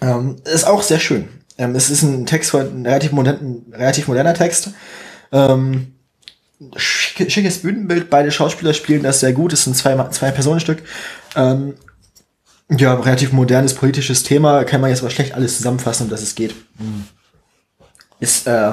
Ähm, 0.00 0.36
ist 0.44 0.66
auch 0.66 0.82
sehr 0.82 1.00
schön. 1.00 1.28
Ähm, 1.56 1.74
es 1.74 1.90
ist 1.90 2.02
ein 2.02 2.26
Text 2.26 2.50
von 2.50 2.82
ein 2.82 2.86
relativ, 2.86 3.12
modern, 3.12 3.36
ein 3.36 3.74
relativ 3.74 4.08
moderner 4.08 4.34
Text. 4.34 4.70
Ähm, 5.32 5.94
schick, 6.76 7.30
schickes 7.30 7.58
Bühnenbild, 7.58 8.10
beide 8.10 8.30
Schauspieler 8.30 8.74
spielen 8.74 9.02
das 9.02 9.20
sehr 9.20 9.32
gut. 9.32 9.52
Es 9.52 9.64
sind 9.64 9.76
zwei, 9.76 9.96
zwei 10.10 10.30
Personenstück. 10.30 10.82
Ähm, 11.34 11.74
ja, 12.70 12.94
relativ 12.94 13.32
modernes 13.32 13.74
politisches 13.74 14.22
Thema, 14.22 14.64
kann 14.64 14.80
man 14.80 14.90
jetzt 14.90 15.00
aber 15.00 15.10
schlecht 15.10 15.34
alles 15.34 15.56
zusammenfassen, 15.56 16.04
um 16.04 16.10
das 16.10 16.22
es 16.22 16.34
geht. 16.34 16.54
Ist 18.20 18.46
äh, 18.46 18.72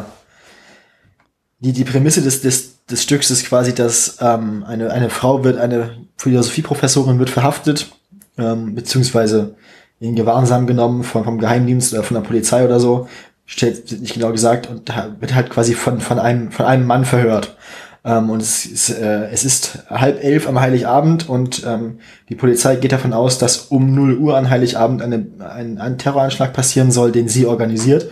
die, 1.59 1.71
die 1.71 1.85
Prämisse 1.85 2.21
des, 2.21 2.41
des, 2.41 2.74
des 2.89 3.03
Stücks 3.03 3.31
ist 3.31 3.45
quasi, 3.45 3.73
dass 3.73 4.17
ähm, 4.21 4.63
eine, 4.67 4.91
eine 4.91 5.09
Frau 5.09 5.43
wird, 5.43 5.57
eine 5.57 5.97
Philosophieprofessorin 6.17 7.19
wird 7.19 7.29
verhaftet, 7.29 7.91
ähm, 8.37 8.75
beziehungsweise 8.75 9.55
in 9.99 10.15
Gewahrsam 10.15 10.67
genommen 10.67 11.03
von, 11.03 11.23
vom 11.23 11.39
Geheimdienst 11.39 11.93
oder 11.93 12.03
von 12.03 12.15
der 12.15 12.21
Polizei 12.21 12.63
oder 12.63 12.79
so, 12.79 13.07
steht 13.45 14.01
nicht 14.01 14.13
genau 14.13 14.31
gesagt, 14.31 14.69
und 14.69 14.91
wird 15.19 15.33
halt 15.33 15.49
quasi 15.49 15.73
von, 15.73 15.99
von, 15.99 16.19
einem, 16.19 16.51
von 16.51 16.65
einem 16.65 16.85
Mann 16.85 17.05
verhört. 17.05 17.55
Ähm, 18.03 18.29
und 18.29 18.41
es 18.41 18.65
ist, 18.65 18.89
äh, 18.91 19.29
es 19.31 19.43
ist 19.43 19.79
halb 19.89 20.23
elf 20.23 20.47
am 20.47 20.59
Heiligabend 20.59 21.27
und 21.27 21.63
ähm, 21.65 21.99
die 22.29 22.35
Polizei 22.35 22.75
geht 22.75 22.91
davon 22.91 23.13
aus, 23.13 23.39
dass 23.39 23.57
um 23.57 23.95
0 23.95 24.17
Uhr 24.17 24.37
an 24.37 24.49
Heiligabend 24.49 25.01
eine, 25.01 25.25
ein, 25.39 25.79
ein 25.79 25.97
Terroranschlag 25.97 26.53
passieren 26.53 26.91
soll, 26.91 27.11
den 27.11 27.27
sie 27.29 27.47
organisiert. 27.47 28.11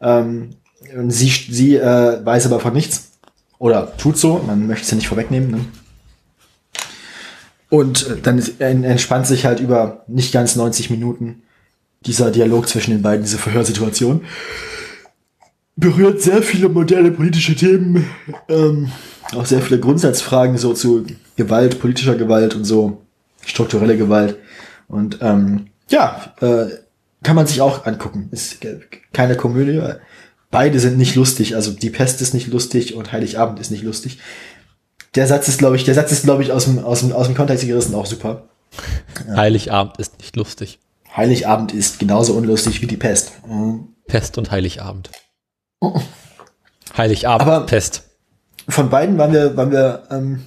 Ähm, 0.00 0.50
und 0.96 1.10
sie, 1.10 1.28
sie 1.28 1.76
äh, 1.76 2.24
weiß 2.24 2.46
aber 2.46 2.60
von 2.60 2.72
nichts. 2.72 3.11
Oder 3.62 3.96
tut 3.96 4.18
so, 4.18 4.42
man 4.44 4.66
möchte 4.66 4.82
es 4.82 4.90
ja 4.90 4.96
nicht 4.96 5.06
vorwegnehmen. 5.06 5.52
Ne? 5.52 5.64
Und 7.70 8.08
äh, 8.08 8.16
dann 8.20 8.36
ist, 8.36 8.60
entspannt 8.60 9.28
sich 9.28 9.46
halt 9.46 9.60
über 9.60 10.02
nicht 10.08 10.32
ganz 10.32 10.56
90 10.56 10.90
Minuten 10.90 11.42
dieser 12.04 12.32
Dialog 12.32 12.68
zwischen 12.68 12.90
den 12.90 13.02
beiden, 13.02 13.22
diese 13.22 13.38
Verhörsituation. 13.38 14.24
Berührt 15.76 16.20
sehr 16.20 16.42
viele 16.42 16.70
moderne 16.70 17.12
politische 17.12 17.54
Themen, 17.54 18.10
ähm, 18.48 18.90
auch 19.32 19.46
sehr 19.46 19.62
viele 19.62 19.78
Grundsatzfragen 19.78 20.58
so 20.58 20.74
zu 20.74 21.06
Gewalt, 21.36 21.78
politischer 21.78 22.16
Gewalt 22.16 22.56
und 22.56 22.64
so, 22.64 23.02
strukturelle 23.46 23.96
Gewalt. 23.96 24.38
Und 24.88 25.18
ähm, 25.20 25.68
ja, 25.88 26.34
äh, 26.40 26.66
kann 27.22 27.36
man 27.36 27.46
sich 27.46 27.60
auch 27.60 27.86
angucken. 27.86 28.28
Ist 28.32 28.56
keine 29.12 29.36
Komödie. 29.36 29.80
Beide 30.52 30.78
sind 30.78 30.98
nicht 30.98 31.16
lustig. 31.16 31.56
Also 31.56 31.72
die 31.72 31.88
Pest 31.88 32.20
ist 32.20 32.34
nicht 32.34 32.46
lustig 32.46 32.94
und 32.94 33.10
Heiligabend 33.10 33.58
ist 33.58 33.70
nicht 33.70 33.82
lustig. 33.82 34.18
Der 35.14 35.26
Satz 35.26 35.48
ist, 35.48 35.58
glaube 35.58 35.76
ich, 35.76 35.84
der 35.84 35.94
Satz 35.94 36.12
ist, 36.12 36.24
glaube 36.24 36.42
ich, 36.42 36.52
aus 36.52 36.66
dem, 36.66 36.78
aus 36.78 37.00
dem, 37.00 37.12
aus 37.12 37.26
dem 37.26 37.34
Kontext 37.34 37.66
gerissen 37.66 37.94
auch 37.94 38.04
super. 38.04 38.48
Heiligabend 39.34 39.98
ist 39.98 40.18
nicht 40.18 40.36
lustig. 40.36 40.78
Heiligabend 41.16 41.72
ist 41.72 41.98
genauso 41.98 42.34
unlustig 42.34 42.82
wie 42.82 42.86
die 42.86 42.98
Pest. 42.98 43.32
Mhm. 43.48 43.88
Pest 44.06 44.36
und 44.36 44.50
Heiligabend. 44.50 45.10
Heiligabend, 46.96 47.48
Aber 47.48 47.64
Pest. 47.64 48.04
Von 48.68 48.90
beiden 48.90 49.16
waren 49.16 49.32
wir, 49.32 49.56
waren 49.56 49.72
wir, 49.72 50.02
ähm, 50.10 50.42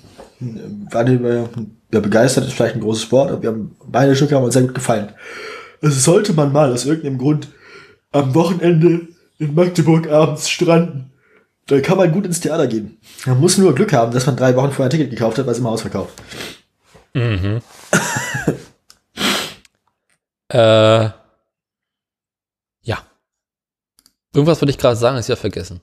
waren 0.92 1.24
wir 1.24 1.50
ja, 1.92 2.00
begeistert, 2.00 2.46
ist 2.46 2.54
vielleicht 2.54 2.76
ein 2.76 2.82
großes 2.82 3.12
Wort, 3.12 3.32
aber 3.32 3.42
wir 3.42 3.50
haben 3.50 3.76
beide 3.88 4.16
Stücke 4.16 4.36
haben 4.36 4.44
uns 4.44 4.54
sehr 4.54 4.64
gut 4.64 4.76
gefallen. 4.76 5.14
Also 5.82 6.00
sollte 6.00 6.34
man 6.34 6.52
mal 6.52 6.72
aus 6.72 6.86
irgendeinem 6.86 7.18
Grund 7.18 7.48
am 8.12 8.36
Wochenende 8.36 9.15
in 9.40 9.54
Magdeburg 9.54 10.10
abends 10.10 10.50
stranden 10.50 11.12
da 11.68 11.82
kann 11.82 11.98
man 11.98 12.12
gut 12.12 12.26
ins 12.26 12.40
Theater 12.40 12.68
gehen. 12.68 13.00
Man 13.26 13.40
muss 13.40 13.58
nur 13.58 13.74
Glück 13.74 13.92
haben, 13.94 14.12
dass 14.12 14.28
man 14.28 14.36
drei 14.36 14.56
Wochen 14.56 14.72
vorher 14.72 14.86
ein 14.86 14.92
Ticket 14.92 15.10
gekauft 15.10 15.38
hat, 15.38 15.46
weil 15.46 15.54
es 15.54 15.60
immer 15.60 15.72
ausverkauft. 15.72 16.14
Mhm. 17.14 17.62
äh, 20.50 21.10
ja. 22.84 22.98
Irgendwas 24.34 24.62
wollte 24.62 24.70
ich 24.70 24.78
gerade 24.78 24.96
sagen, 24.96 25.18
ist 25.18 25.30
ja 25.30 25.36
vergessen. 25.36 25.82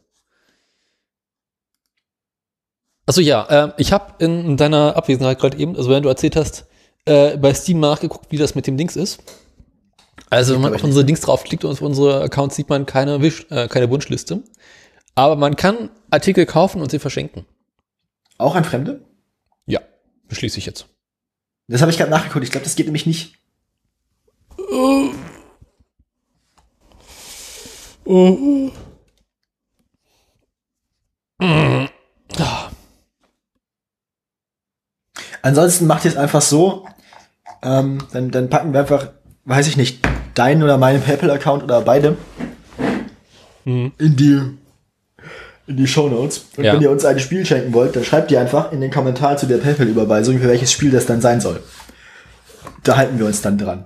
Also 3.04 3.20
ja, 3.20 3.44
äh, 3.46 3.72
ich 3.78 3.92
habe 3.92 4.24
in, 4.24 4.46
in, 4.46 4.56
deiner 4.56 4.94
Abwesenheit 4.94 5.40
gerade 5.40 5.58
eben, 5.58 5.76
also 5.76 5.90
wenn 5.90 6.04
du 6.04 6.08
erzählt 6.08 6.36
hast, 6.36 6.66
äh, 7.06 7.36
bei 7.36 7.52
Steam 7.52 7.80
nachgeguckt, 7.80 8.30
wie 8.30 8.36
das 8.36 8.54
mit 8.54 8.68
dem 8.68 8.76
Dings 8.76 8.94
ist. 8.94 9.20
Also 10.30 10.54
wenn 10.54 10.62
man 10.62 10.74
auf 10.74 10.84
unsere 10.84 11.04
Dings 11.04 11.20
draufklickt 11.20 11.64
und 11.64 11.72
auf 11.72 11.82
unsere 11.82 12.22
Accounts 12.22 12.56
sieht 12.56 12.68
man 12.68 12.86
keine, 12.86 13.20
Wisch, 13.20 13.46
äh, 13.50 13.68
keine 13.68 13.90
Wunschliste. 13.90 14.42
Aber 15.14 15.36
man 15.36 15.56
kann 15.56 15.90
Artikel 16.10 16.46
kaufen 16.46 16.80
und 16.80 16.90
sie 16.90 16.98
verschenken. 16.98 17.44
Auch 18.38 18.54
an 18.54 18.64
Fremde? 18.64 19.04
Ja, 19.66 19.80
beschließe 20.28 20.58
ich 20.58 20.66
jetzt. 20.66 20.86
Das 21.68 21.80
habe 21.80 21.90
ich 21.90 21.98
gerade 21.98 22.10
nachgeguckt. 22.10 22.44
Ich 22.44 22.50
glaube, 22.50 22.64
das 22.64 22.76
geht 22.76 22.86
nämlich 22.86 23.06
nicht. 23.06 23.36
Uh. 24.58 25.10
Uh. 28.04 28.70
Mm. 31.38 31.88
Ansonsten 35.42 35.86
macht 35.86 36.04
ihr 36.04 36.12
es 36.12 36.16
einfach 36.16 36.40
so. 36.40 36.86
Ähm, 37.62 38.06
dann, 38.12 38.30
dann 38.30 38.48
packen 38.48 38.72
wir 38.72 38.80
einfach, 38.80 39.10
weiß 39.44 39.66
ich 39.68 39.76
nicht, 39.76 40.06
deinen 40.34 40.62
oder 40.62 40.78
meinen 40.78 41.02
PayPal-Account 41.02 41.62
oder 41.62 41.80
beide 41.80 42.16
mhm. 43.64 43.92
in 43.98 44.16
die 44.16 44.40
in 45.66 45.76
die 45.76 45.86
Show 45.86 46.08
Notes. 46.08 46.46
Und 46.56 46.64
ja. 46.64 46.74
wenn 46.74 46.82
ihr 46.82 46.90
uns 46.90 47.04
ein 47.04 47.18
Spiel 47.20 47.46
schenken 47.46 47.72
wollt, 47.72 47.94
dann 47.94 48.04
schreibt 48.04 48.30
ihr 48.30 48.40
einfach 48.40 48.72
in 48.72 48.80
den 48.80 48.90
Kommentar 48.90 49.36
zu 49.36 49.46
der 49.46 49.58
PayPal-Überweisung, 49.58 50.38
für 50.38 50.48
welches 50.48 50.72
Spiel 50.72 50.90
das 50.90 51.06
dann 51.06 51.20
sein 51.20 51.40
soll. 51.40 51.62
Da 52.82 52.96
halten 52.96 53.18
wir 53.18 53.26
uns 53.26 53.42
dann 53.42 53.58
dran. 53.58 53.84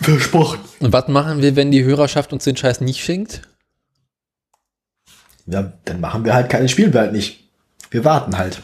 Versprochen. 0.00 0.60
Und 0.78 0.92
was 0.92 1.08
machen 1.08 1.42
wir, 1.42 1.56
wenn 1.56 1.72
die 1.72 1.82
Hörerschaft 1.82 2.32
uns 2.32 2.44
den 2.44 2.56
Scheiß 2.56 2.80
nicht 2.80 3.02
schenkt? 3.02 3.42
Ja, 5.46 5.72
dann 5.84 6.00
machen 6.00 6.24
wir 6.24 6.34
halt 6.34 6.50
keine 6.50 6.68
Spielen 6.68 6.92
wir 6.92 7.00
halt 7.00 7.12
nicht. 7.12 7.48
Wir 7.90 8.04
warten 8.04 8.38
halt. 8.38 8.62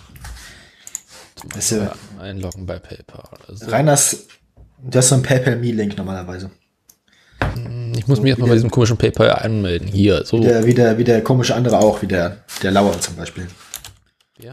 Einloggen 2.20 2.66
bei 2.66 2.78
PayPal. 2.78 3.28
Also. 3.48 3.68
Reiners, 3.68 4.26
das 4.90 5.06
ist 5.06 5.08
so 5.10 5.14
ein 5.16 5.22
PayPal-Me-Link 5.22 5.96
normalerweise. 5.96 6.50
Ich 7.96 8.06
muss 8.06 8.18
So 8.18 8.22
mich 8.22 8.30
erstmal 8.30 8.48
bei 8.48 8.54
diesem 8.54 8.70
komischen 8.70 8.96
PayPal 8.96 9.30
anmelden. 9.30 9.88
Hier, 9.88 10.24
so. 10.24 10.38
Wie 10.38 10.44
der, 10.44 10.66
wie, 10.66 10.74
der, 10.74 10.98
wie 10.98 11.04
der 11.04 11.22
komische 11.22 11.54
andere 11.54 11.78
auch, 11.78 12.02
wie 12.02 12.06
der, 12.06 12.44
der 12.62 12.70
Lauer 12.70 13.00
zum 13.00 13.16
Beispiel. 13.16 13.46
Ja. 14.38 14.52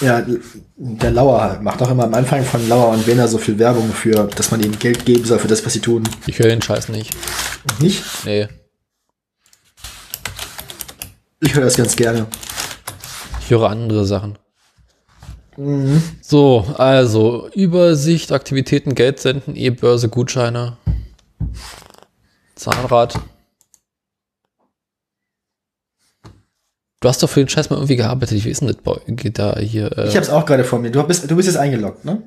Ja, 0.00 0.26
der 0.76 1.10
Lauer 1.10 1.58
macht 1.60 1.82
auch 1.82 1.90
immer 1.90 2.04
am 2.04 2.14
Anfang 2.14 2.42
von 2.42 2.66
Lauer 2.68 2.88
und 2.88 3.06
Werner 3.06 3.28
so 3.28 3.36
viel 3.36 3.58
Werbung 3.58 3.92
für, 3.92 4.28
dass 4.34 4.50
man 4.50 4.62
ihnen 4.62 4.78
Geld 4.78 5.04
geben 5.04 5.24
soll 5.26 5.38
für 5.38 5.48
das, 5.48 5.64
was 5.64 5.74
sie 5.74 5.80
tun. 5.80 6.04
Ich 6.26 6.38
höre 6.38 6.48
den 6.48 6.62
Scheiß 6.62 6.88
nicht. 6.88 7.14
Nicht? 7.80 8.02
Nee. 8.24 8.48
Ich 11.40 11.54
höre 11.54 11.64
das 11.64 11.76
ganz 11.76 11.94
gerne. 11.96 12.26
Ich 13.40 13.50
höre 13.50 13.68
andere 13.68 14.06
Sachen. 14.06 14.38
So, 16.22 16.64
also 16.78 17.48
Übersicht, 17.54 18.32
Aktivitäten, 18.32 18.94
Geld 18.94 19.20
senden, 19.20 19.56
E-Börse, 19.56 20.08
Gutscheine, 20.08 20.78
Zahnrad. 22.54 23.20
Du 27.00 27.08
hast 27.08 27.22
doch 27.22 27.28
für 27.28 27.40
den 27.40 27.48
Scheiß 27.48 27.68
mal 27.68 27.76
irgendwie 27.76 27.96
gearbeitet. 27.96 28.42
Wie 28.44 28.50
ist 28.50 28.60
denn 28.60 28.68
das 28.68 28.76
bei 28.78 29.00
geht 29.06 29.38
da 29.38 29.58
hier? 29.58 29.96
Äh, 29.98 30.08
Ich 30.08 30.16
habe 30.16 30.24
es 30.24 30.30
auch 30.30 30.46
gerade 30.46 30.64
vor 30.64 30.78
mir. 30.78 30.90
Du 30.90 31.02
bist, 31.02 31.30
du 31.30 31.36
bist 31.36 31.46
jetzt 31.48 31.56
eingeloggt, 31.58 32.04
ne? 32.04 32.22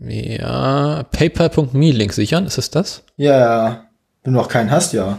ja, 0.00 1.04
paypal.me 1.04 1.90
Link 1.92 2.12
sichern, 2.12 2.46
ist 2.46 2.58
es 2.58 2.70
das? 2.70 3.02
Ja, 3.16 3.88
wenn 4.22 4.32
du 4.32 4.40
noch 4.40 4.48
keinen 4.48 4.70
hast, 4.70 4.92
ja. 4.92 5.18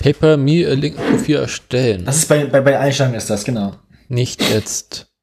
PayPal.me 0.00 0.74
Link 0.74 0.96
Profil 0.96 1.36
erstellen. 1.36 2.04
Das 2.04 2.16
ist 2.18 2.28
bei, 2.28 2.44
bei, 2.46 2.60
bei 2.60 2.78
Einstellungen 2.78 3.16
ist 3.16 3.30
das, 3.30 3.44
genau. 3.44 3.72
Nicht 4.08 4.42
jetzt. 4.50 5.13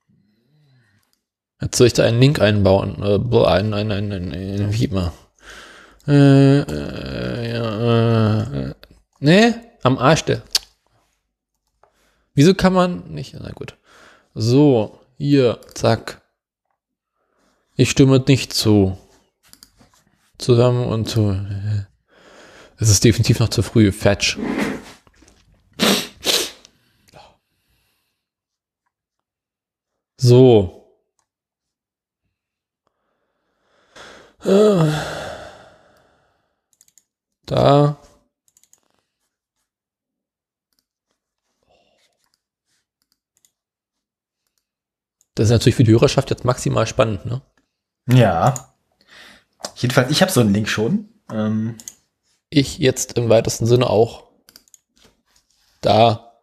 Jetzt 1.61 1.77
soll 1.77 1.87
ich 1.87 1.93
da 1.93 2.03
einen 2.03 2.19
Link 2.19 2.41
einbauen. 2.41 3.01
Äh, 3.01 3.19
ein, 3.45 3.73
ein, 3.73 3.91
ein, 3.91 4.11
ein, 4.11 4.33
ein 4.33 4.73
wie 4.73 4.85
immer. 4.85 5.13
Äh, 6.07 6.59
äh, 6.61 7.53
ja, 7.53 8.41
äh, 8.41 8.73
nee, 9.19 9.53
am 9.83 9.99
Arsch 9.99 10.23
der. 10.23 10.41
Wieso 12.33 12.55
kann 12.55 12.73
man 12.73 13.13
nicht? 13.13 13.35
Na 13.39 13.51
gut. 13.51 13.77
So, 14.33 14.99
hier, 15.17 15.59
zack. 15.75 16.21
Ich 17.75 17.91
stimme 17.91 18.23
nicht 18.27 18.53
zu. 18.53 18.97
Zusammen 20.39 20.85
und 20.85 21.07
zu. 21.07 21.37
Es 22.77 22.89
ist 22.89 23.03
definitiv 23.03 23.39
noch 23.39 23.49
zu 23.49 23.61
früh. 23.61 23.91
Fetch. 23.91 24.39
So. 30.17 30.80
Da. 37.45 37.97
Das 45.35 45.45
ist 45.45 45.51
natürlich 45.51 45.75
für 45.75 45.83
die 45.83 45.91
Hörerschaft 45.91 46.29
jetzt 46.29 46.45
maximal 46.45 46.85
spannend, 46.85 47.25
ne? 47.25 47.41
Ja. 48.07 48.75
Jedenfalls, 49.75 50.11
ich 50.11 50.21
habe 50.21 50.31
so 50.31 50.41
einen 50.41 50.53
Link 50.53 50.67
schon. 50.67 51.09
Ähm, 51.31 51.77
Ich 52.49 52.79
jetzt 52.79 53.13
im 53.13 53.29
weitesten 53.29 53.65
Sinne 53.65 53.89
auch. 53.89 54.29
Da. 55.81 56.33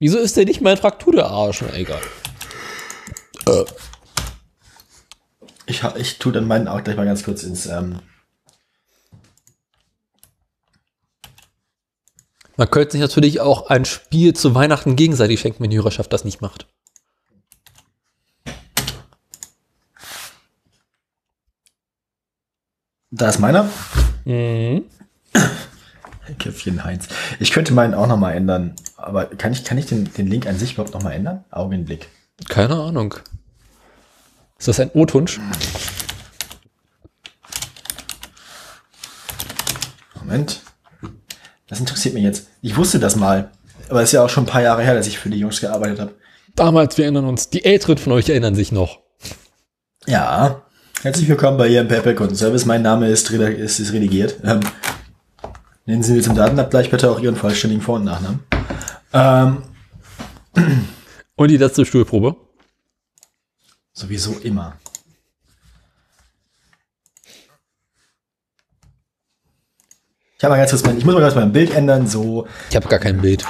Wieso 0.00 0.18
ist 0.18 0.36
der 0.36 0.46
nicht 0.46 0.60
mein 0.60 0.76
Fraktur, 0.76 1.12
der 1.12 1.26
Arsch? 1.26 1.62
Na, 1.62 1.72
egal. 1.74 2.00
Äh, 3.46 3.64
ich, 5.66 5.82
ich 5.96 6.18
tue 6.18 6.32
dann 6.32 6.46
meinen 6.46 6.68
auch 6.68 6.82
gleich 6.82 6.96
mal 6.96 7.06
ganz 7.06 7.24
kurz 7.24 7.42
ins. 7.42 7.66
Ähm, 7.66 8.00
Man 12.56 12.70
könnte 12.70 12.92
sich 12.92 13.00
natürlich 13.00 13.40
auch 13.40 13.68
ein 13.70 13.84
Spiel 13.84 14.34
zu 14.34 14.54
Weihnachten 14.54 14.94
gegenseitig 14.94 15.40
schenken, 15.40 15.62
wenn 15.64 15.70
die 15.70 15.78
Hörerschaft 15.78 16.12
das 16.12 16.24
nicht 16.24 16.42
macht. 16.42 16.66
da 23.12 23.28
ist 23.28 23.38
meiner. 23.38 23.68
Mhm. 24.24 24.84
Köpfchen 26.38 26.82
Heinz. 26.82 27.08
Ich 27.40 27.52
könnte 27.52 27.72
meinen 27.74 27.94
auch 27.94 28.06
nochmal 28.06 28.34
ändern. 28.34 28.74
Aber 28.96 29.26
kann 29.26 29.52
ich, 29.52 29.64
kann 29.64 29.78
ich 29.78 29.86
den, 29.86 30.12
den 30.14 30.26
Link 30.26 30.46
an 30.46 30.58
sich 30.58 30.72
überhaupt 30.72 30.94
nochmal 30.94 31.12
ändern? 31.12 31.44
Augenblick. 31.50 32.08
Keine 32.48 32.74
Ahnung. 32.74 33.14
Ist 34.62 34.68
das 34.68 34.78
ein 34.78 34.92
O-Tunsch? 34.94 35.40
Moment. 40.20 40.60
Das 41.66 41.80
interessiert 41.80 42.14
mich 42.14 42.22
jetzt. 42.22 42.46
Ich 42.60 42.76
wusste 42.76 43.00
das 43.00 43.16
mal. 43.16 43.50
Aber 43.88 44.02
es 44.02 44.10
ist 44.10 44.12
ja 44.12 44.24
auch 44.24 44.28
schon 44.28 44.44
ein 44.44 44.46
paar 44.46 44.62
Jahre 44.62 44.84
her, 44.84 44.94
dass 44.94 45.08
ich 45.08 45.18
für 45.18 45.30
die 45.30 45.40
Jungs 45.40 45.60
gearbeitet 45.60 45.98
habe. 45.98 46.14
Damals, 46.54 46.96
wir 46.96 47.06
erinnern 47.06 47.24
uns, 47.24 47.50
die 47.50 47.64
Älteren 47.64 47.98
von 47.98 48.12
euch 48.12 48.28
erinnern 48.28 48.54
sich 48.54 48.70
noch. 48.70 49.00
Ja. 50.06 50.62
Herzlich 51.02 51.28
willkommen 51.28 51.58
bei 51.58 51.66
Ihrem 51.66 51.88
PayPal 51.88 52.14
Kundenservice. 52.14 52.64
Mein 52.64 52.82
Name 52.82 53.08
ist, 53.08 53.32
ist, 53.32 53.80
ist 53.80 53.92
redigiert. 53.92 54.36
Ähm, 54.44 54.60
nennen 55.86 56.04
Sie 56.04 56.12
mir 56.12 56.22
zum 56.22 56.36
Datenabgleich 56.36 56.88
bitte 56.88 57.10
auch 57.10 57.18
Ihren 57.18 57.34
vollständigen 57.34 57.82
Vor- 57.82 57.96
und 57.96 58.04
Nachnamen. 58.04 58.44
Ähm, 59.12 59.64
Und 61.34 61.50
die 61.50 61.56
letzte 61.56 61.84
Stuhlprobe. 61.84 62.36
Sowieso 63.92 64.32
immer. 64.38 64.76
Ich 70.38 70.48
mal 70.48 70.56
ganz 70.56 70.70
kurz 70.70 70.82
mein, 70.84 70.98
ich 70.98 71.04
muss 71.04 71.14
mal 71.14 71.20
ganz 71.20 71.36
mein 71.36 71.52
Bild 71.52 71.72
ändern, 71.72 72.08
so. 72.08 72.48
Ich 72.68 72.74
habe 72.74 72.88
gar 72.88 72.98
kein 72.98 73.20
Bild. 73.20 73.44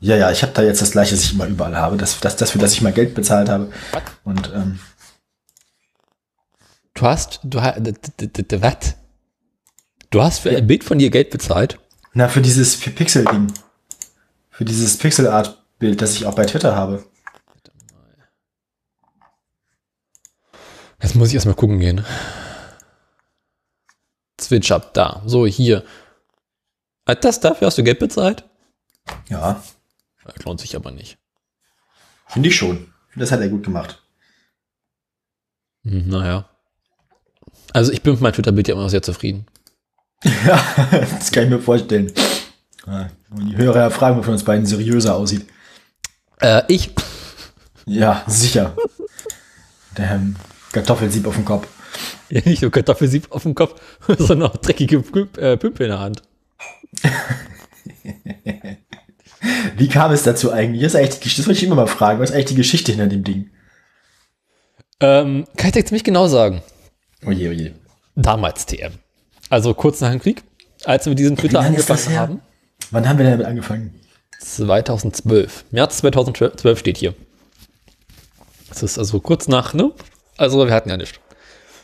Ja, 0.00 0.16
ja, 0.16 0.32
ich 0.32 0.42
habe 0.42 0.52
da 0.52 0.62
jetzt 0.62 0.82
das 0.82 0.90
gleiche, 0.90 1.14
das 1.14 1.24
ich 1.24 1.32
immer 1.32 1.46
überall 1.46 1.76
habe. 1.76 1.96
Das, 1.96 2.18
das, 2.18 2.36
das 2.36 2.50
für 2.50 2.58
das 2.58 2.72
ich 2.72 2.82
mal 2.82 2.92
Geld 2.92 3.14
bezahlt 3.14 3.48
habe. 3.48 3.70
Und 4.24 4.52
ähm, 4.52 4.80
Du 6.98 7.06
hast, 7.06 7.38
du 7.44 7.62
hast, 7.62 7.78
was? 7.78 8.96
Du 10.10 10.20
hast 10.20 10.38
für 10.40 10.50
ein 10.50 10.66
Bild 10.66 10.82
von 10.82 10.98
dir 10.98 11.10
Geld 11.10 11.30
bezahlt? 11.30 11.78
na, 12.12 12.26
für 12.26 12.40
dieses 12.40 12.76
Pixel-Ding. 12.76 13.52
Für 14.50 14.64
dieses 14.64 14.96
Pixel-Art-Bild, 14.96 16.02
das 16.02 16.14
ich 16.14 16.26
auch 16.26 16.34
bei 16.34 16.44
Twitter 16.44 16.74
habe. 16.74 17.04
Jetzt 21.02 21.14
muss 21.14 21.28
ich 21.28 21.34
erstmal 21.34 21.54
gucken 21.54 21.78
gehen. 21.78 22.04
Switch 24.40 24.70
up, 24.70 24.94
da. 24.94 25.22
So, 25.26 25.46
hier. 25.46 25.84
Hat 27.06 27.24
das 27.24 27.40
dafür 27.40 27.66
hast 27.68 27.78
du 27.78 27.84
Geld 27.84 27.98
bezahlt? 27.98 28.44
Ja, 29.28 29.62
Das 30.24 30.44
lohnt 30.44 30.60
sich 30.60 30.76
aber 30.76 30.90
nicht. 30.90 31.18
finde 32.26 32.48
ich 32.48 32.56
schon. 32.56 32.92
Das 33.16 33.32
hat 33.32 33.40
er 33.40 33.48
gut 33.48 33.64
gemacht. 33.64 34.02
Hm, 35.84 36.08
naja. 36.08 36.48
Also 37.72 37.92
ich 37.92 38.02
bin 38.02 38.12
mit 38.14 38.20
meinem 38.22 38.32
Twitter-Bild 38.34 38.68
ja 38.68 38.74
immer 38.74 38.90
sehr 38.90 39.02
zufrieden. 39.02 39.46
Ja, 40.24 40.62
das 40.90 41.30
kann 41.32 41.44
ich 41.44 41.50
mir 41.50 41.60
vorstellen. 41.60 42.12
Und 43.30 43.46
die 43.50 43.56
Hörer 43.56 43.80
ja 43.80 43.90
fragen, 43.90 44.22
von 44.22 44.32
uns 44.34 44.44
beiden 44.44 44.66
seriöser 44.66 45.14
aussieht. 45.14 45.46
Äh, 46.40 46.62
ich. 46.68 46.90
Ja, 47.86 48.24
sicher. 48.26 48.76
Ähm, 49.96 50.36
Kartoffelsieb 50.72 51.26
auf 51.26 51.34
dem 51.34 51.44
Kopf. 51.44 51.66
Ja, 52.30 52.40
nicht 52.44 52.62
nur 52.62 52.70
Kartoffelsieb 52.70 53.30
auf 53.30 53.42
dem 53.42 53.54
Kopf, 53.54 53.80
sondern 54.18 54.50
auch 54.50 54.56
dreckige 54.56 54.96
äh, 55.36 55.56
Pümpel 55.56 55.86
in 55.86 55.90
der 55.90 56.00
Hand. 56.00 56.22
Wie 59.76 59.88
kam 59.88 60.10
es 60.12 60.24
dazu 60.24 60.52
eigentlich? 60.52 60.82
Das, 60.82 60.94
ist 60.94 61.00
eigentlich 61.00 61.20
die, 61.20 61.28
das 61.28 61.46
wollte 61.46 61.58
ich 61.58 61.64
immer 61.64 61.76
mal 61.76 61.86
fragen. 61.86 62.20
Was 62.20 62.30
ist 62.30 62.34
eigentlich 62.34 62.46
die 62.46 62.56
Geschichte 62.56 62.92
hinter 62.92 63.06
dem 63.06 63.24
Ding? 63.24 63.50
Ähm, 65.00 65.46
kann 65.56 65.68
ich 65.68 65.74
dir 65.74 65.84
ziemlich 65.84 66.04
genau 66.04 66.26
sagen. 66.26 66.62
Oje, 67.24 67.50
oje. 67.50 67.74
Damals 68.16 68.66
TM. 68.66 68.94
Also 69.48 69.74
kurz 69.74 70.00
nach 70.00 70.10
dem 70.10 70.20
Krieg, 70.20 70.42
als 70.84 71.06
wir 71.06 71.14
diesen 71.14 71.36
Twitter 71.36 71.60
angefangen 71.60 72.18
haben. 72.18 72.40
Wann 72.90 73.08
haben 73.08 73.18
wir 73.18 73.24
denn 73.24 73.34
damit 73.34 73.46
angefangen? 73.46 73.94
2012. 74.40 75.66
März 75.70 75.98
2012 75.98 76.78
steht 76.78 76.98
hier. 76.98 77.14
Das 78.68 78.82
ist 78.82 78.98
also 78.98 79.20
kurz 79.20 79.48
nach, 79.48 79.74
ne? 79.74 79.92
Also 80.38 80.66
wir 80.66 80.72
hatten 80.72 80.88
ja 80.88 80.96
nichts. 80.96 81.20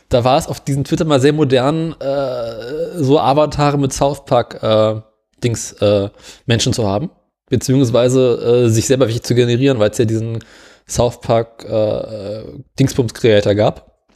Da 0.09 0.23
war 0.23 0.37
es 0.37 0.47
auf 0.47 0.59
diesem 0.59 0.83
Twitter 0.83 1.05
mal 1.05 1.19
sehr 1.19 1.33
modern, 1.33 1.93
äh, 1.99 3.03
so 3.03 3.19
Avatare 3.19 3.77
mit 3.77 3.93
South 3.93 4.25
Park 4.25 4.63
äh, 4.63 5.01
Dings 5.43 5.73
äh, 5.73 6.09
Menschen 6.45 6.73
zu 6.73 6.87
haben. 6.87 7.11
Beziehungsweise 7.49 8.65
äh, 8.65 8.69
sich 8.69 8.87
selber 8.87 9.07
welche 9.07 9.21
zu 9.21 9.35
generieren, 9.35 9.77
weil 9.77 9.91
es 9.91 9.97
ja 9.97 10.05
diesen 10.05 10.43
South 10.87 11.21
Park 11.21 11.63
äh, 11.65 12.43
Dingsbums 12.79 13.13
Creator 13.13 13.53
gab. 13.55 14.07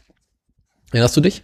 Erinnerst 0.92 1.18
du 1.18 1.22
dich? 1.22 1.44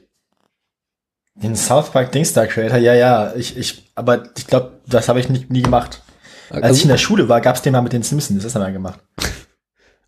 Den 1.36 1.55
South 1.55 1.91
Park 1.91 2.12
Dingstar 2.12 2.47
Creator, 2.47 2.77
ja, 2.77 2.93
ja. 2.93 3.36
Ich, 3.36 3.58
ich, 3.58 3.91
aber 3.95 4.23
ich 4.38 4.47
glaube, 4.47 4.79
das 4.88 5.10
habe 5.10 5.19
ich 5.19 5.29
nie, 5.29 5.45
nie 5.49 5.62
gemacht. 5.62 6.01
Als 6.49 6.77
ich 6.77 6.84
in 6.84 6.89
der 6.89 6.97
Schule 6.97 7.27
war, 7.27 7.41
gab 7.41 7.55
es 7.55 7.62
den 7.62 7.73
mal 7.73 7.81
mit 7.81 7.93
den 7.93 8.03
Simpsons. 8.03 8.43
Das 8.43 8.55
haben 8.55 8.62
wir 8.62 8.71
gemacht. 8.71 8.99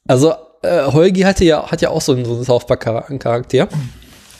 Also 0.07 0.33
äh, 0.61 0.83
Holgi 0.91 1.21
hatte 1.21 1.45
ja, 1.45 1.69
hat 1.69 1.81
ja 1.81 1.89
auch 1.89 2.01
so 2.01 2.13
einen, 2.13 2.25
so 2.25 2.35
einen 2.35 2.43
South 2.45 2.65
Park 2.65 2.83
Char- 2.83 3.17
Charakter. 3.19 3.67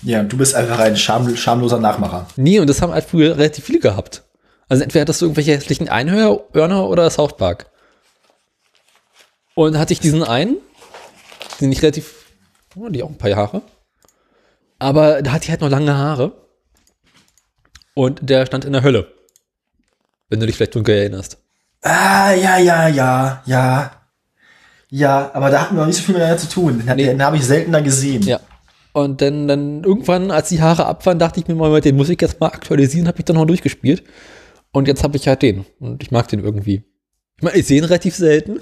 Ja, 0.04 0.24
du 0.24 0.38
bist 0.38 0.54
einfach 0.56 0.80
ein 0.80 0.96
scham 0.96 1.36
schamloser 1.36 1.80
Nachmacher. 1.80 2.28
Nee, 2.36 2.60
und 2.60 2.68
das 2.68 2.82
haben 2.82 2.92
halt 2.94 3.06
früher 3.06 3.38
relativ 3.38 3.66
viele 3.66 3.80
gehabt. 3.80 4.24
Also 4.70 4.84
entweder 4.84 5.02
hattest 5.02 5.22
du 5.22 5.26
irgendwelche 5.26 5.54
hässlichen 5.54 5.90
Einhörner 5.90 6.88
oder 6.88 7.10
South 7.10 7.38
Park. 7.38 7.68
Und 9.56 9.78
hatte 9.78 9.94
ich 9.94 10.00
diesen 10.00 10.24
einen, 10.24 10.58
den 11.60 11.72
ich 11.72 11.82
relativ, 11.82 12.14
oh, 12.76 12.90
die 12.90 13.02
auch 13.02 13.10
ein 13.10 13.18
paar 13.18 13.30
Jahre. 13.30 13.62
Aber 14.78 15.22
da 15.24 15.32
hatte 15.32 15.46
ich 15.46 15.50
halt 15.50 15.62
noch 15.62 15.70
lange 15.70 15.98
Haare. 15.98 16.34
Und 17.96 18.20
der 18.30 18.46
stand 18.46 18.66
in 18.66 18.74
der 18.74 18.84
Hölle. 18.84 19.12
Wenn 20.30 20.40
du 20.40 20.46
dich 20.46 20.56
vielleicht 20.56 20.76
dunkel 20.76 20.96
erinnerst. 20.96 21.38
Ah, 21.82 22.32
ja, 22.34 22.58
ja, 22.58 22.88
ja, 22.88 23.42
ja. 23.46 23.92
Ja, 24.90 25.32
aber 25.34 25.50
da 25.50 25.62
hatten 25.62 25.76
wir 25.76 25.82
noch 25.82 25.88
nicht 25.88 25.98
so 25.98 26.04
viel 26.04 26.14
miteinander 26.16 26.40
zu 26.40 26.50
tun. 26.50 26.84
Den, 26.86 26.96
Nee. 26.96 27.06
den 27.06 27.22
habe 27.24 27.36
ich 27.38 27.44
seltener 27.46 27.82
gesehen. 27.82 28.22
Ja. 28.24 28.40
Und 28.94 29.22
dann, 29.22 29.48
dann 29.48 29.84
irgendwann, 29.84 30.32
als 30.32 30.50
die 30.50 30.62
Haare 30.62 30.86
ab 30.86 31.06
waren, 31.06 31.20
dachte 31.20 31.40
ich 31.40 31.48
mir 31.48 31.56
mal, 31.56 31.82
den 31.82 31.96
muss 31.98 32.10
ich 32.10 32.20
jetzt 32.22 32.40
mal 32.40 32.48
aktualisieren, 32.48 33.08
habe 33.08 33.20
ich 33.20 33.26
dann 33.26 33.36
noch 33.36 33.46
durchgespielt. 33.46 34.04
Und 34.72 34.88
jetzt 34.88 35.04
habe 35.04 35.18
ich 35.18 35.28
halt 35.28 35.42
den. 35.42 35.66
Und 35.80 36.02
ich 36.04 36.12
mag 36.12 36.28
den 36.30 36.40
irgendwie. 36.44 36.84
Ich 37.38 37.44
meine, 37.44 37.58
ich 37.58 37.68
sehe 37.68 37.78
ihn 37.80 37.84
relativ 37.84 38.16
selten. 38.16 38.60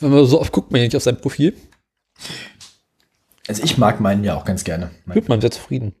Wenn 0.00 0.10
man 0.10 0.26
so 0.26 0.40
oft 0.40 0.52
guckt, 0.52 0.70
man 0.72 0.80
ja 0.80 0.86
nicht 0.86 0.96
auf 0.96 1.02
sein 1.02 1.18
Profil. 1.20 1.54
Also 3.48 3.62
ich 3.62 3.78
mag 3.78 4.00
meinen 4.00 4.24
ja 4.24 4.34
auch 4.36 4.44
ganz 4.44 4.64
gerne. 4.64 4.90
Wird 5.06 5.28
man 5.28 5.40
sehr 5.40 5.50
zufrieden. 5.50 5.94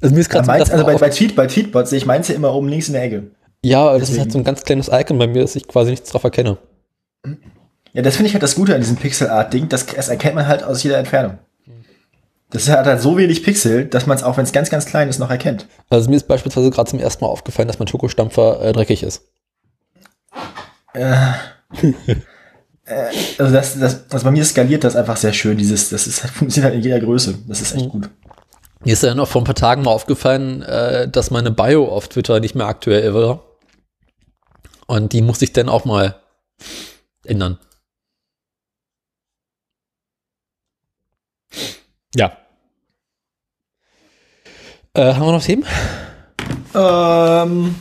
Also 0.00 0.14
mir 0.14 0.20
ist 0.20 0.28
Ja, 0.32 0.40
gerade 0.40 0.46
meins, 0.48 0.70
also 0.70 0.84
bei, 0.84 0.96
bei, 0.96 1.08
Tweet, 1.10 1.34
bei 1.36 1.46
Tweetbot 1.46 1.88
sehe 1.88 1.98
ich 1.98 2.06
meins 2.06 2.28
ja 2.28 2.34
immer 2.34 2.52
oben 2.52 2.68
links 2.68 2.88
in 2.88 2.94
der 2.94 3.04
Ecke. 3.04 3.30
Ja, 3.64 3.92
das 3.92 4.02
ist 4.02 4.08
deswegen- 4.08 4.20
halt 4.22 4.32
so 4.32 4.38
ein 4.38 4.44
ganz 4.44 4.62
kleines 4.64 4.88
Icon 4.92 5.18
bei 5.18 5.26
mir, 5.28 5.42
dass 5.42 5.54
ich 5.56 5.66
quasi 5.68 5.90
nichts 5.90 6.10
drauf 6.10 6.24
erkenne. 6.24 6.58
Ja, 7.92 8.02
das 8.02 8.16
finde 8.16 8.28
ich 8.28 8.34
halt 8.34 8.42
das 8.42 8.54
Gute 8.54 8.74
an 8.74 8.80
diesem 8.80 8.96
Pixel-Art-Ding, 8.96 9.68
das, 9.68 9.86
das 9.86 10.08
erkennt 10.08 10.34
man 10.34 10.46
halt 10.46 10.62
aus 10.62 10.82
jeder 10.82 10.98
Entfernung. 10.98 11.38
Das 12.50 12.68
hat 12.68 12.84
halt 12.84 13.00
so 13.00 13.16
wenig 13.16 13.42
Pixel, 13.42 13.86
dass 13.86 14.06
man 14.06 14.16
es 14.16 14.22
auch, 14.22 14.36
wenn 14.36 14.44
es 14.44 14.52
ganz, 14.52 14.68
ganz 14.68 14.84
klein 14.84 15.08
ist, 15.08 15.18
noch 15.18 15.30
erkennt. 15.30 15.66
Also 15.88 16.10
mir 16.10 16.16
ist 16.16 16.28
beispielsweise 16.28 16.70
gerade 16.70 16.90
zum 16.90 16.98
ersten 16.98 17.24
Mal 17.24 17.30
aufgefallen, 17.30 17.66
dass 17.66 17.78
mein 17.78 17.88
Schokostampfer 17.88 18.62
äh, 18.62 18.72
dreckig 18.72 19.02
ist. 19.02 19.22
Also 23.38 23.52
das, 23.52 23.78
das, 23.78 24.10
also 24.10 24.24
bei 24.24 24.32
mir 24.32 24.44
skaliert 24.44 24.82
das 24.82 24.96
einfach 24.96 25.16
sehr 25.16 25.32
schön, 25.32 25.56
dieses, 25.56 25.90
das 25.90 26.06
ist, 26.06 26.20
funktioniert 26.34 26.72
halt 26.72 26.74
in 26.74 26.82
jeder 26.82 27.00
Größe. 27.00 27.38
Das 27.46 27.60
ist 27.60 27.74
echt 27.74 27.88
gut. 27.88 28.10
Mir 28.84 28.92
ist 28.92 29.02
ja 29.04 29.14
noch 29.14 29.28
vor 29.28 29.40
ein 29.40 29.44
paar 29.44 29.54
Tagen 29.54 29.82
mal 29.82 29.92
aufgefallen, 29.92 30.62
äh, 30.62 31.08
dass 31.08 31.30
meine 31.30 31.52
Bio 31.52 31.86
auf 31.86 32.08
Twitter 32.08 32.40
nicht 32.40 32.56
mehr 32.56 32.66
aktuell 32.66 33.14
war. 33.14 33.44
Und 34.88 35.12
die 35.12 35.22
musste 35.22 35.44
ich 35.44 35.52
dann 35.52 35.68
auch 35.68 35.84
mal 35.84 36.16
ändern. 37.24 37.58
Ja. 42.14 42.36
Äh, 44.94 45.14
haben 45.14 45.24
wir 45.26 45.32
noch 45.32 45.42
Themen? 45.44 45.64
Ähm, 46.74 47.74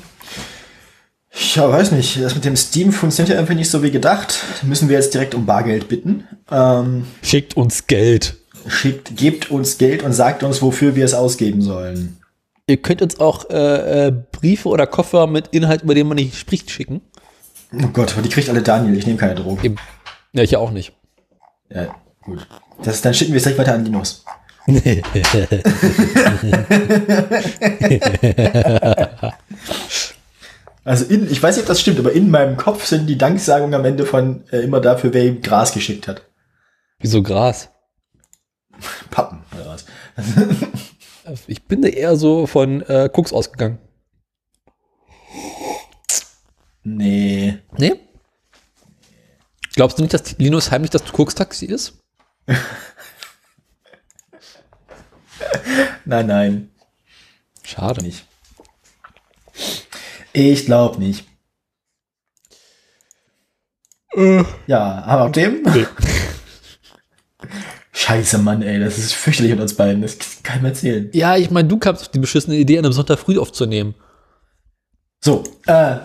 ja, 1.55 1.69
weiß 1.69 1.91
nicht. 1.91 2.21
Das 2.21 2.35
mit 2.35 2.45
dem 2.45 2.55
Steam 2.55 2.91
funktioniert 2.91 3.29
ja 3.29 3.35
irgendwie 3.35 3.55
nicht 3.55 3.69
so 3.69 3.83
wie 3.83 3.91
gedacht. 3.91 4.39
Da 4.61 4.67
müssen 4.67 4.87
wir 4.89 4.95
jetzt 4.97 5.13
direkt 5.13 5.35
um 5.35 5.45
Bargeld 5.45 5.87
bitten. 5.89 6.27
Ähm, 6.49 7.05
Schickt 7.21 7.57
uns 7.57 7.87
Geld. 7.87 8.37
schickt, 8.67 9.15
gebt 9.17 9.51
uns 9.51 9.77
Geld 9.77 10.03
und 10.03 10.13
sagt 10.13 10.43
uns, 10.43 10.61
wofür 10.61 10.95
wir 10.95 11.03
es 11.05 11.13
ausgeben 11.13 11.61
sollen. 11.61 12.17
Ihr 12.67 12.77
könnt 12.77 13.01
uns 13.01 13.19
auch 13.19 13.49
äh, 13.49 14.07
äh, 14.07 14.11
Briefe 14.31 14.69
oder 14.69 14.87
Koffer 14.87 15.27
mit 15.27 15.47
Inhalt, 15.47 15.81
über 15.81 15.95
den 15.95 16.07
man 16.07 16.15
nicht 16.15 16.35
spricht, 16.37 16.69
schicken. 16.71 17.01
Oh 17.73 17.87
Gott, 17.87 18.13
aber 18.13 18.21
die 18.21 18.29
kriegt 18.29 18.49
alle 18.49 18.61
Daniel. 18.61 18.97
Ich 18.97 19.05
nehme 19.05 19.17
keine 19.17 19.35
Drogen. 19.35 19.65
Eben. 19.65 19.75
Ja, 20.33 20.43
ich 20.43 20.51
ja 20.51 20.59
auch 20.59 20.71
nicht. 20.71 20.93
Ja, 21.69 21.93
gut. 22.21 22.45
Das, 22.83 23.01
dann 23.01 23.13
schicken 23.13 23.33
wir 23.33 23.37
es 23.37 23.43
direkt 23.43 23.59
weiter 23.59 23.73
an 23.73 23.85
Linus. 23.85 24.23
Also 30.83 31.05
in, 31.05 31.31
ich 31.31 31.41
weiß 31.41 31.55
nicht, 31.55 31.63
ob 31.63 31.67
das 31.67 31.79
stimmt, 31.79 31.99
aber 31.99 32.11
in 32.11 32.31
meinem 32.31 32.57
Kopf 32.57 32.85
sind 32.85 33.05
die 33.05 33.17
Danksagungen 33.17 33.75
am 33.75 33.85
Ende 33.85 34.05
von 34.05 34.43
äh, 34.51 34.61
immer 34.61 34.81
dafür, 34.81 35.13
wer 35.13 35.25
ihm 35.25 35.41
Gras 35.41 35.73
geschickt 35.73 36.07
hat. 36.07 36.23
Wieso 36.99 37.21
Gras? 37.21 37.69
Pappen 39.11 39.43
oder 39.53 39.67
was. 39.67 39.85
Ich 41.45 41.63
bin 41.63 41.83
da 41.83 41.87
eher 41.87 42.15
so 42.15 42.47
von 42.47 42.81
äh, 42.81 43.07
Cooks 43.13 43.31
ausgegangen. 43.31 43.77
Nee. 46.83 47.59
Nee? 47.77 47.93
Glaubst 49.75 49.97
du 49.97 50.01
nicht, 50.01 50.13
dass 50.13 50.37
Linus 50.39 50.71
heimlich 50.71 50.89
das 50.89 51.05
Koks-Taxi 51.05 51.67
ist? 51.67 52.00
Nein, 56.05 56.27
nein, 56.27 56.71
Schade. 57.63 58.01
nicht. 58.03 58.25
Ich 60.33 60.65
glaube 60.65 60.99
nicht. 60.99 61.25
Ja, 64.67 65.05
haben 65.05 65.19
wir 65.21 65.25
auch 65.25 65.31
dem? 65.31 65.61
Nee. 65.63 65.87
Scheiße, 67.93 68.37
Mann, 68.39 68.61
ey, 68.61 68.79
das 68.79 68.97
ist 68.97 69.13
fürchterlich 69.13 69.51
mit 69.53 69.61
uns 69.61 69.75
beiden. 69.75 70.01
Das 70.01 70.17
kann 70.43 70.57
ich 70.57 70.61
mir 70.61 70.67
erzählen. 70.69 71.09
Ja, 71.13 71.37
ich 71.37 71.49
meine, 71.49 71.67
du 71.67 71.77
kamst 71.77 72.01
auf 72.03 72.07
die 72.09 72.19
beschissene 72.19 72.57
Idee, 72.57 72.77
an 72.79 72.85
einem 72.85 72.93
Sonntag 72.93 73.19
früh 73.19 73.37
aufzunehmen. 73.39 73.95
So, 75.23 75.43
äh. 75.67 75.97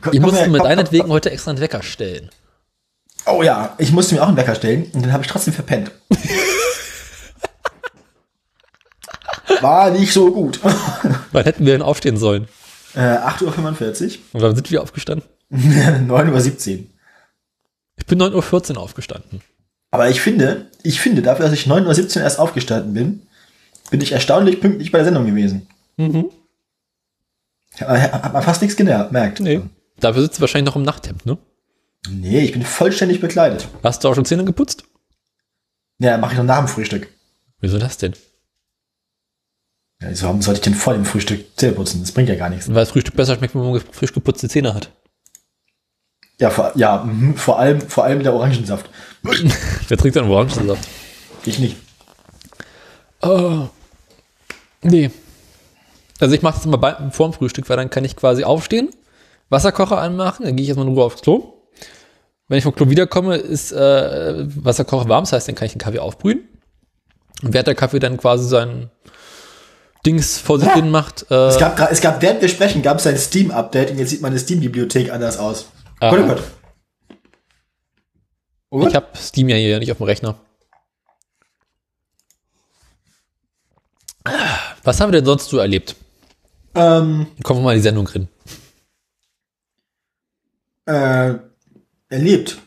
komm- 0.00 0.12
Ich 0.12 0.20
musste 0.20 0.48
mir 0.50 0.58
deinetwegen 0.58 1.08
heute 1.08 1.30
extra 1.30 1.50
einen 1.52 1.60
Wecker 1.60 1.82
stellen. 1.82 2.30
Oh 3.26 3.42
ja, 3.42 3.74
ich 3.78 3.92
musste 3.92 4.14
mir 4.14 4.22
auch 4.22 4.28
einen 4.28 4.36
Wecker 4.36 4.54
stellen 4.54 4.84
und 4.92 5.02
den 5.02 5.12
habe 5.12 5.22
ich 5.22 5.28
trotzdem 5.30 5.54
verpennt. 5.54 5.90
War 9.60 9.90
nicht 9.90 10.12
so 10.12 10.32
gut. 10.32 10.60
Wann 11.32 11.44
hätten 11.44 11.64
wir 11.66 11.72
denn 11.72 11.82
aufstehen 11.82 12.16
sollen? 12.16 12.48
Äh, 12.94 12.98
8.45 13.00 14.18
Und 14.32 14.42
wann 14.42 14.54
sind 14.54 14.70
wir 14.70 14.82
aufgestanden? 14.82 15.28
Uhr, 15.50 15.58
9.17 15.58 16.78
Uhr. 16.78 16.84
Ich 17.96 18.06
bin 18.06 18.20
9.14 18.20 18.72
Uhr 18.76 18.80
aufgestanden. 18.82 19.40
Aber 19.90 20.08
ich 20.08 20.20
finde, 20.20 20.66
ich 20.82 21.00
finde, 21.00 21.22
dafür, 21.22 21.44
dass 21.44 21.54
ich 21.54 21.66
9.17 21.66 22.16
Uhr 22.16 22.22
erst 22.22 22.38
aufgestanden 22.38 22.94
bin, 22.94 23.26
bin 23.90 24.00
ich 24.00 24.12
erstaunlich 24.12 24.60
pünktlich 24.60 24.90
bei 24.90 24.98
der 24.98 25.04
Sendung 25.06 25.26
gewesen. 25.26 25.66
Mhm. 25.96 26.30
Man- 27.80 28.00
Hat 28.12 28.32
man 28.32 28.42
fast 28.42 28.62
nichts 28.62 28.76
gemerkt. 28.76 29.40
Nee. 29.40 29.60
Dafür 30.00 30.22
sitzt 30.22 30.38
du 30.38 30.40
wahrscheinlich 30.40 30.66
noch 30.66 30.76
im 30.76 30.82
Nachthemd, 30.82 31.24
ne? 31.26 31.38
Nee, 32.08 32.40
ich 32.40 32.52
bin 32.52 32.62
vollständig 32.64 33.20
bekleidet. 33.20 33.68
Hast 33.82 34.02
du 34.02 34.08
auch 34.08 34.14
schon 34.14 34.24
Zähne 34.24 34.44
geputzt? 34.44 34.84
Ja, 35.98 36.18
mache 36.18 36.32
ich 36.32 36.38
noch 36.38 36.44
nach 36.44 36.58
dem 36.58 36.68
Frühstück. 36.68 37.08
Wieso 37.60 37.78
das 37.78 37.96
denn? 37.96 38.12
Ja, 40.00 40.10
wieso 40.10 40.26
haben- 40.26 40.42
sollte 40.42 40.58
ich 40.58 40.64
denn 40.64 40.74
vor 40.74 40.94
dem 40.94 41.04
Frühstück 41.04 41.44
Zähne 41.56 41.74
putzen? 41.74 42.00
Das 42.00 42.10
bringt 42.12 42.28
ja 42.28 42.34
gar 42.34 42.50
nichts. 42.50 42.66
Weil 42.68 42.74
das 42.74 42.90
Frühstück 42.90 43.14
besser 43.14 43.36
schmeckt, 43.36 43.54
wenn 43.54 43.62
man 43.62 43.80
frisch 43.92 44.12
geputzte 44.12 44.48
Zähne 44.48 44.74
hat. 44.74 44.90
Ja, 46.40 46.50
vor, 46.50 46.72
ja, 46.74 47.04
mhm, 47.04 47.36
vor 47.36 47.58
allem, 47.60 47.80
vor 47.80 48.02
allem 48.04 48.22
der 48.24 48.34
Orangensaft. 48.34 48.90
Wer 49.22 49.96
trinkt 49.98 50.16
dann 50.16 50.28
Orangensaft? 50.28 50.88
Ich 51.44 51.60
nicht. 51.60 51.76
Oh. 53.20 53.68
Nee. 54.82 55.10
Also 56.18 56.34
ich 56.34 56.42
mache 56.42 56.56
das 56.56 56.64
immer 56.66 56.78
bei, 56.78 57.10
vor 57.12 57.28
dem 57.30 57.32
Frühstück, 57.34 57.68
weil 57.68 57.76
dann 57.76 57.90
kann 57.90 58.04
ich 58.04 58.16
quasi 58.16 58.42
aufstehen, 58.42 58.90
Wasserkocher 59.50 59.98
anmachen, 60.00 60.44
dann 60.46 60.56
gehe 60.56 60.64
ich 60.64 60.68
erstmal 60.70 60.88
in 60.88 60.94
Ruhe 60.94 61.04
aufs 61.04 61.22
Klo. 61.22 61.51
Wenn 62.48 62.58
ich 62.58 62.64
vom 62.64 62.74
Klo 62.74 62.90
wiederkomme, 62.90 63.36
ist 63.36 63.72
äh, 63.72 64.44
Wasserkocher 64.64 65.08
warm, 65.08 65.24
das 65.24 65.32
heißt, 65.32 65.48
dann 65.48 65.54
kann 65.54 65.66
ich 65.66 65.72
den 65.72 65.78
Kaffee 65.80 66.00
aufbrühen. 66.00 66.48
Und 67.42 67.54
während 67.54 67.66
der 67.66 67.74
Kaffee 67.74 67.98
dann 67.98 68.16
quasi 68.18 68.46
sein 68.48 68.90
Dings 70.04 70.38
vor 70.38 70.58
sich 70.58 70.70
hin 70.72 70.90
macht, 70.90 71.26
äh, 71.30 71.34
Es 71.48 71.58
gab, 71.58 71.78
es 71.90 72.00
gab, 72.00 72.20
während 72.22 72.40
wir 72.42 72.48
sprechen, 72.48 72.82
gab 72.82 72.98
es 72.98 73.06
ein 73.06 73.16
Steam-Update 73.16 73.90
und 73.92 73.98
jetzt 73.98 74.10
sieht 74.10 74.20
meine 74.20 74.38
Steam-Bibliothek 74.38 75.10
anders 75.12 75.38
aus. 75.38 75.66
Aha. 76.00 76.10
Gott, 76.10 76.20
oh 76.20 76.26
Gott. 76.28 76.42
Oh 78.70 78.78
Gott. 78.80 78.88
ich 78.88 78.94
habe 78.96 79.06
Steam 79.16 79.48
ja 79.48 79.56
hier 79.56 79.78
nicht 79.78 79.92
auf 79.92 79.98
dem 79.98 80.04
Rechner. 80.06 80.36
Was 84.84 85.00
haben 85.00 85.08
wir 85.12 85.18
denn 85.18 85.24
sonst 85.26 85.48
so 85.48 85.58
erlebt? 85.58 85.96
Ähm, 86.74 87.26
Kommen 87.42 87.60
wir 87.60 87.64
mal 87.64 87.72
in 87.72 87.78
die 87.78 87.82
Sendung 87.82 88.06
drin. 88.06 88.28
äh, 90.86 91.34
erlebt. 92.12 92.58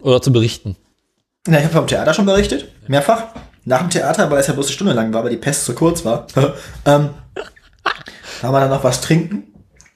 Oder 0.00 0.22
zu 0.22 0.32
berichten. 0.32 0.76
Na, 1.46 1.58
ich 1.58 1.64
habe 1.64 1.74
vom 1.74 1.86
Theater 1.86 2.14
schon 2.14 2.26
berichtet, 2.26 2.68
mehrfach. 2.86 3.28
Nach 3.64 3.80
dem 3.80 3.90
Theater, 3.90 4.30
weil 4.30 4.38
es 4.38 4.46
ja 4.46 4.54
bloß 4.54 4.66
eine 4.66 4.72
Stunde 4.72 4.92
lang 4.94 5.12
war, 5.12 5.22
weil 5.24 5.30
die 5.30 5.36
Pest 5.36 5.64
so 5.66 5.74
kurz 5.74 6.04
war, 6.04 6.26
ähm, 6.86 7.10
haben 8.42 8.52
wir 8.54 8.60
dann 8.60 8.70
noch 8.70 8.84
was 8.84 9.00
trinken. 9.00 9.44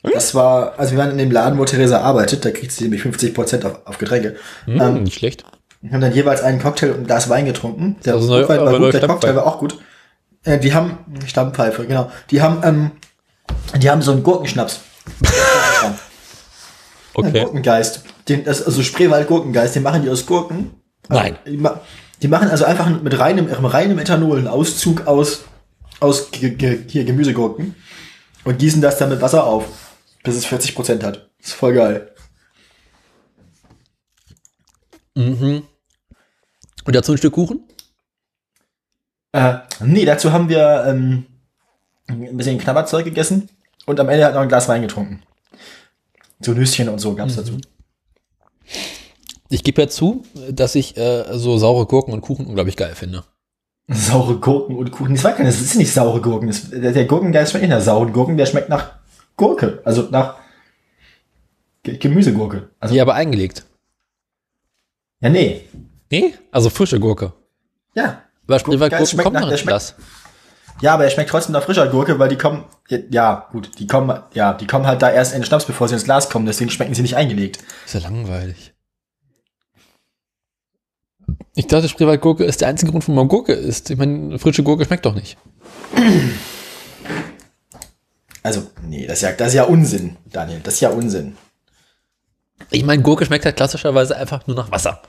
Das 0.02 0.34
war, 0.34 0.78
also 0.78 0.92
wir 0.92 0.98
waren 0.98 1.10
in 1.12 1.18
dem 1.18 1.30
Laden, 1.30 1.58
wo 1.58 1.64
Theresa 1.64 2.00
arbeitet, 2.00 2.44
da 2.44 2.50
kriegt 2.50 2.72
sie 2.72 2.84
nämlich 2.84 3.02
50% 3.02 3.64
auf, 3.64 3.86
auf 3.86 3.98
Getränke. 3.98 4.36
Hm, 4.66 4.80
Ähm, 4.80 5.02
nicht 5.04 5.18
schlecht. 5.18 5.44
Wir 5.80 5.92
haben 5.92 6.00
dann 6.00 6.14
jeweils 6.14 6.42
einen 6.42 6.60
Cocktail 6.60 6.90
und 6.92 7.00
ein 7.00 7.06
Glas 7.06 7.28
Wein 7.28 7.46
getrunken. 7.46 7.96
Der 8.04 8.14
Also 8.14 8.34
aber 8.34 8.48
war 8.66 8.78
gut, 8.78 8.92
der 8.94 9.06
Cocktail 9.06 9.34
war 9.36 9.46
auch 9.46 9.58
gut. 9.58 9.78
Äh, 10.44 10.58
die 10.58 10.74
haben, 10.74 10.98
Stammpfeife, 11.26 11.86
genau. 11.86 12.10
Die 12.30 12.42
haben, 12.42 12.60
ähm, 12.62 12.90
die 13.78 13.90
haben 13.90 14.02
so 14.02 14.12
einen 14.12 14.22
Gurkenschnaps. 14.22 14.80
Ein 15.82 15.94
Okay. 17.14 17.40
Gurkengeist. 17.44 18.04
Den, 18.28 18.44
das, 18.44 18.62
also 18.62 18.82
Spreewald 18.82 19.28
Gurkengeist, 19.28 19.74
den 19.76 19.82
machen 19.82 20.02
die 20.02 20.08
aus 20.10 20.24
Gurken. 20.26 20.70
Nein. 21.08 21.36
Die, 21.46 21.56
ma- 21.58 21.80
Die 22.22 22.28
machen 22.28 22.48
also 22.48 22.64
einfach 22.64 22.88
mit 23.02 23.18
reinem, 23.18 23.46
reinem 23.48 23.98
Ethanol 23.98 24.38
einen 24.38 24.48
Auszug 24.48 25.06
aus, 25.06 25.44
aus 26.00 26.28
hier 26.32 27.04
Gemüsegurken 27.04 27.74
und 28.44 28.58
gießen 28.58 28.80
das 28.80 28.96
dann 28.98 29.10
mit 29.10 29.20
Wasser 29.20 29.44
auf, 29.44 29.66
bis 30.22 30.36
es 30.36 30.46
40% 30.46 31.02
hat. 31.02 31.28
ist 31.38 31.52
voll 31.52 31.74
geil. 31.74 32.10
Mhm. 35.14 35.62
Und 36.84 36.96
dazu 36.96 37.12
ein 37.12 37.18
Stück 37.18 37.34
Kuchen? 37.34 37.60
Äh, 39.32 39.58
nee, 39.80 40.04
dazu 40.04 40.32
haben 40.32 40.48
wir 40.48 40.84
ähm, 40.86 41.26
ein 42.08 42.36
bisschen 42.36 42.58
Knabberzeug 42.58 43.04
gegessen 43.04 43.48
und 43.86 43.98
am 44.00 44.08
Ende 44.08 44.24
hat 44.24 44.34
noch 44.34 44.40
ein 44.42 44.48
Glas 44.48 44.68
Wein 44.68 44.82
getrunken. 44.82 45.22
So 46.40 46.52
Nüsschen 46.52 46.88
und 46.88 46.98
so 46.98 47.14
gab's 47.14 47.34
Mhm. 47.34 47.40
dazu. 47.40 47.58
Ich 49.50 49.62
gebe 49.62 49.82
ja 49.82 49.88
zu, 49.88 50.24
dass 50.50 50.74
ich 50.74 50.96
äh, 50.96 51.24
so 51.38 51.58
saure 51.58 51.86
Gurken 51.86 52.12
und 52.12 52.20
Kuchen 52.22 52.46
unglaublich 52.46 52.76
geil 52.76 52.94
finde. 52.94 53.24
Saure 53.88 54.36
Gurken 54.40 54.76
und 54.76 54.90
Kuchen. 54.92 55.14
Das 55.14 55.24
war 55.24 55.32
keine, 55.32 55.50
das 55.50 55.60
ist 55.60 55.74
nicht 55.76 55.92
saure 55.92 56.22
Gurken. 56.22 56.48
Das, 56.48 56.70
der, 56.70 56.92
der 56.92 57.04
Gurkengeist 57.04 57.50
schmeckt 57.52 57.64
nicht 57.66 57.70
nach 57.76 57.82
sauren 57.82 58.12
Gurken, 58.14 58.38
der 58.38 58.46
schmeckt 58.46 58.70
nach 58.70 58.92
Gurke. 59.36 59.82
Also 59.84 60.08
nach 60.10 60.36
Ge 61.82 61.98
Gemüsegurke. 61.98 62.70
Also, 62.80 62.94
Ja, 62.94 63.02
aber 63.02 63.12
eingelegt. 63.14 63.64
ja, 65.20 65.28
nee. 65.28 65.60
Nee? 66.10 66.32
Also 66.50 66.70
frische 66.70 66.98
Gurke. 66.98 67.32
Ja. 67.94 68.22
Weil 68.46 68.58
Spreewaldgurken 68.60 69.06
schmeckt 69.06 69.24
kommen 69.24 69.34
nach- 69.34 69.40
noch 69.42 69.48
der 69.48 69.58
in 69.58 69.62
schmeckt- 69.64 69.68
Glas. 69.68 69.94
Ja, 70.84 70.92
aber 70.92 71.04
er 71.04 71.10
schmeckt 71.10 71.30
trotzdem 71.30 71.54
nach 71.54 71.62
frischer 71.62 71.88
Gurke, 71.88 72.18
weil 72.18 72.28
die 72.28 72.36
kommen, 72.36 72.66
ja, 73.08 73.48
gut, 73.52 73.70
die 73.78 73.86
kommen, 73.86 74.20
ja, 74.34 74.52
die 74.52 74.66
kommen 74.66 74.86
halt 74.86 75.00
da 75.00 75.10
erst 75.10 75.32
in 75.32 75.40
den 75.40 75.46
Schnaps, 75.46 75.64
bevor 75.64 75.88
sie 75.88 75.94
ins 75.94 76.04
Glas 76.04 76.28
kommen, 76.28 76.44
deswegen 76.44 76.70
schmecken 76.70 76.92
sie 76.92 77.00
nicht 77.00 77.16
eingelegt. 77.16 77.58
Ist 77.86 77.94
ja 77.94 78.00
langweilig. 78.00 78.74
Ich 81.54 81.68
dachte, 81.68 81.88
Spreewaldgurke 81.88 82.44
ist 82.44 82.60
der 82.60 82.68
einzige 82.68 82.90
Grund, 82.90 83.04
warum 83.04 83.14
man 83.14 83.28
Gurke 83.28 83.54
isst. 83.54 83.88
Ich 83.88 83.96
meine, 83.96 84.38
frische 84.38 84.62
Gurke 84.62 84.84
schmeckt 84.84 85.06
doch 85.06 85.14
nicht. 85.14 85.38
Also, 88.42 88.66
nee, 88.82 89.06
das 89.06 89.16
ist 89.16 89.22
ja, 89.22 89.32
das 89.32 89.48
ist 89.48 89.54
ja 89.54 89.64
Unsinn, 89.64 90.16
Daniel, 90.30 90.60
das 90.62 90.74
ist 90.74 90.80
ja 90.80 90.90
Unsinn. 90.90 91.38
Ich 92.70 92.84
meine, 92.84 93.02
Gurke 93.02 93.24
schmeckt 93.24 93.46
halt 93.46 93.56
klassischerweise 93.56 94.18
einfach 94.18 94.46
nur 94.46 94.54
nach 94.54 94.70
Wasser. 94.70 95.00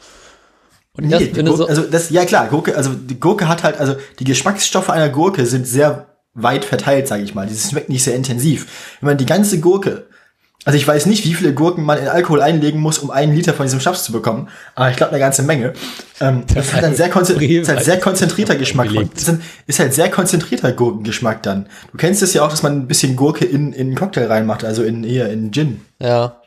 Und 0.97 1.07
Nee, 1.07 1.27
das, 1.27 1.35
wenn 1.35 1.45
Gurke, 1.45 1.57
so, 1.57 1.67
also 1.67 1.81
das, 1.83 2.09
ja 2.09 2.25
klar, 2.25 2.47
Gurke, 2.47 2.75
also 2.75 2.91
die 2.93 3.19
Gurke 3.19 3.47
hat 3.47 3.63
halt, 3.63 3.77
also 3.79 3.95
die 4.19 4.23
Geschmacksstoffe 4.23 4.89
einer 4.89 5.09
Gurke 5.09 5.45
sind 5.45 5.67
sehr 5.67 6.07
weit 6.33 6.65
verteilt, 6.65 7.07
sage 7.07 7.23
ich 7.23 7.35
mal. 7.35 7.47
Die 7.47 7.55
schmeckt 7.55 7.89
nicht 7.89 8.03
sehr 8.03 8.15
intensiv. 8.15 8.97
Wenn 9.01 9.07
man 9.07 9.17
die 9.17 9.25
ganze 9.25 9.59
Gurke, 9.59 10.07
also 10.65 10.77
ich 10.77 10.87
weiß 10.87 11.05
nicht, 11.05 11.23
wie 11.25 11.33
viele 11.33 11.53
Gurken 11.53 11.83
man 11.83 11.99
in 11.99 12.07
Alkohol 12.07 12.41
einlegen 12.41 12.81
muss, 12.81 12.97
um 12.97 13.11
einen 13.11 13.35
Liter 13.35 13.53
von 13.53 13.65
diesem 13.65 13.79
Schnaps 13.79 14.03
zu 14.03 14.11
bekommen, 14.11 14.49
aber 14.73 14.89
ich 14.89 14.97
glaube 14.97 15.11
eine 15.11 15.19
ganze 15.19 15.43
Menge. 15.43 15.73
Ähm, 16.19 16.43
das 16.53 16.73
hat 16.73 16.83
dann 16.83 16.95
sehr, 16.95 17.07
ist 17.15 17.69
halt 17.69 17.83
sehr 17.83 17.99
konzentrierter 17.99 18.55
Geschmack. 18.55 18.89
Ist, 19.15 19.29
ein, 19.29 19.41
ist 19.67 19.79
halt 19.79 19.93
sehr 19.93 20.09
konzentrierter 20.09 20.71
Gurkengeschmack 20.71 21.43
dann. 21.43 21.67
Du 21.91 21.97
kennst 21.97 22.23
es 22.23 22.33
ja 22.33 22.43
auch, 22.43 22.49
dass 22.49 22.63
man 22.63 22.73
ein 22.79 22.87
bisschen 22.87 23.15
Gurke 23.15 23.45
in, 23.45 23.73
in 23.73 23.87
einen 23.87 23.95
Cocktail 23.95 24.25
reinmacht, 24.25 24.63
also 24.63 24.83
in 24.83 25.03
hier 25.03 25.29
in 25.29 25.51
Gin. 25.51 25.81
ja, 25.99 26.41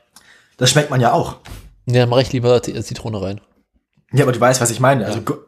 Das 0.57 0.71
schmeckt 0.71 0.91
man 0.91 1.01
ja 1.01 1.13
auch. 1.13 1.37
ja, 1.87 2.05
mache 2.07 2.23
ich 2.23 2.33
lieber 2.33 2.59
die 2.61 2.75
Zitrone 2.83 3.23
rein. 3.23 3.41
Ja, 4.13 4.25
aber 4.25 4.33
du 4.33 4.41
weißt, 4.41 4.61
was 4.61 4.71
ich 4.71 4.81
meine. 4.81 5.05
Also 5.07 5.21
Gu- 5.21 5.39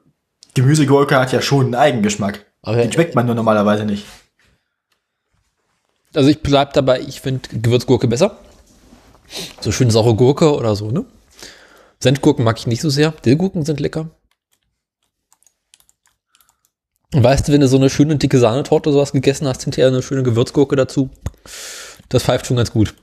Gemüsegurke 0.54 1.18
hat 1.18 1.32
ja 1.32 1.40
schon 1.40 1.66
einen 1.66 1.74
Eigengeschmack. 1.74 2.46
Aber 2.62 2.76
Den 2.76 2.92
schmeckt 2.92 3.14
man 3.14 3.26
nur 3.26 3.34
normalerweise 3.34 3.84
nicht. 3.84 4.04
Also 6.14 6.28
ich 6.28 6.42
bleib 6.42 6.72
dabei, 6.74 7.00
ich 7.00 7.20
finde 7.20 7.48
Gewürzgurke 7.50 8.08
besser. 8.08 8.38
So 9.60 9.70
schön 9.72 9.90
saure 9.90 10.14
Gurke 10.16 10.54
oder 10.54 10.74
so, 10.74 10.90
ne? 10.90 11.04
Sendgurken 12.00 12.44
mag 12.44 12.58
ich 12.58 12.66
nicht 12.66 12.80
so 12.82 12.90
sehr. 12.90 13.12
Dillgurken 13.12 13.64
sind 13.64 13.78
lecker. 13.80 14.10
Und 17.14 17.24
weißt 17.24 17.48
du, 17.48 17.52
wenn 17.52 17.60
du 17.60 17.68
so 17.68 17.76
eine 17.76 17.90
schöne 17.90 18.16
dicke 18.16 18.38
Sahnetorte 18.38 18.88
oder 18.88 18.98
sowas 18.98 19.12
gegessen 19.12 19.46
hast, 19.48 19.62
hinterher 19.64 19.88
eine 19.88 20.02
schöne 20.02 20.22
Gewürzgurke 20.22 20.76
dazu, 20.76 21.10
das 22.08 22.22
pfeift 22.24 22.46
schon 22.46 22.56
ganz 22.56 22.72
gut. 22.72 22.94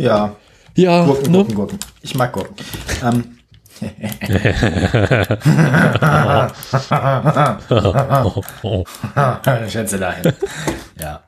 Ja, 0.00 0.34
Ja, 0.76 1.04
Gurken, 1.04 1.30
ne? 1.30 1.38
Gurken, 1.38 1.54
Gurken. 1.54 1.78
Ich 2.00 2.14
mag 2.14 2.32
Gurken. 2.32 2.56
Ähm, 3.02 3.36
Schätze 9.70 9.98
dahin. 9.98 10.32
Ja. 10.98 11.22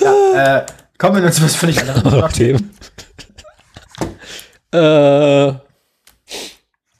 ja 0.00 0.58
äh, 0.58 0.66
kommen 0.98 1.22
wir 1.22 1.32
zu 1.32 1.42
was 1.42 1.56
völlig 1.56 1.80
anderem. 1.80 2.30
Themen. 2.32 2.70
äh, 4.74 5.52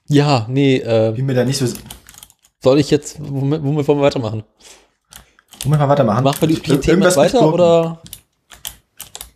ja, 0.08 0.46
nee, 0.48 0.76
äh, 0.76 1.14
Wie 1.14 1.22
mir 1.22 1.34
da 1.34 1.44
nicht 1.44 1.58
so. 1.58 1.66
soll 2.62 2.78
ich 2.78 2.90
jetzt, 2.90 3.18
womit, 3.20 3.62
womit 3.62 3.86
wollen 3.86 3.98
wir 3.98 4.04
weitermachen? 4.04 4.44
Womit 5.64 5.78
wir 5.78 5.88
weitermachen? 5.88 6.24
Machen 6.24 6.40
wir 6.40 6.48
die 6.48 6.80
Themen 6.80 7.02
weiter 7.02 7.52
oder 7.52 8.00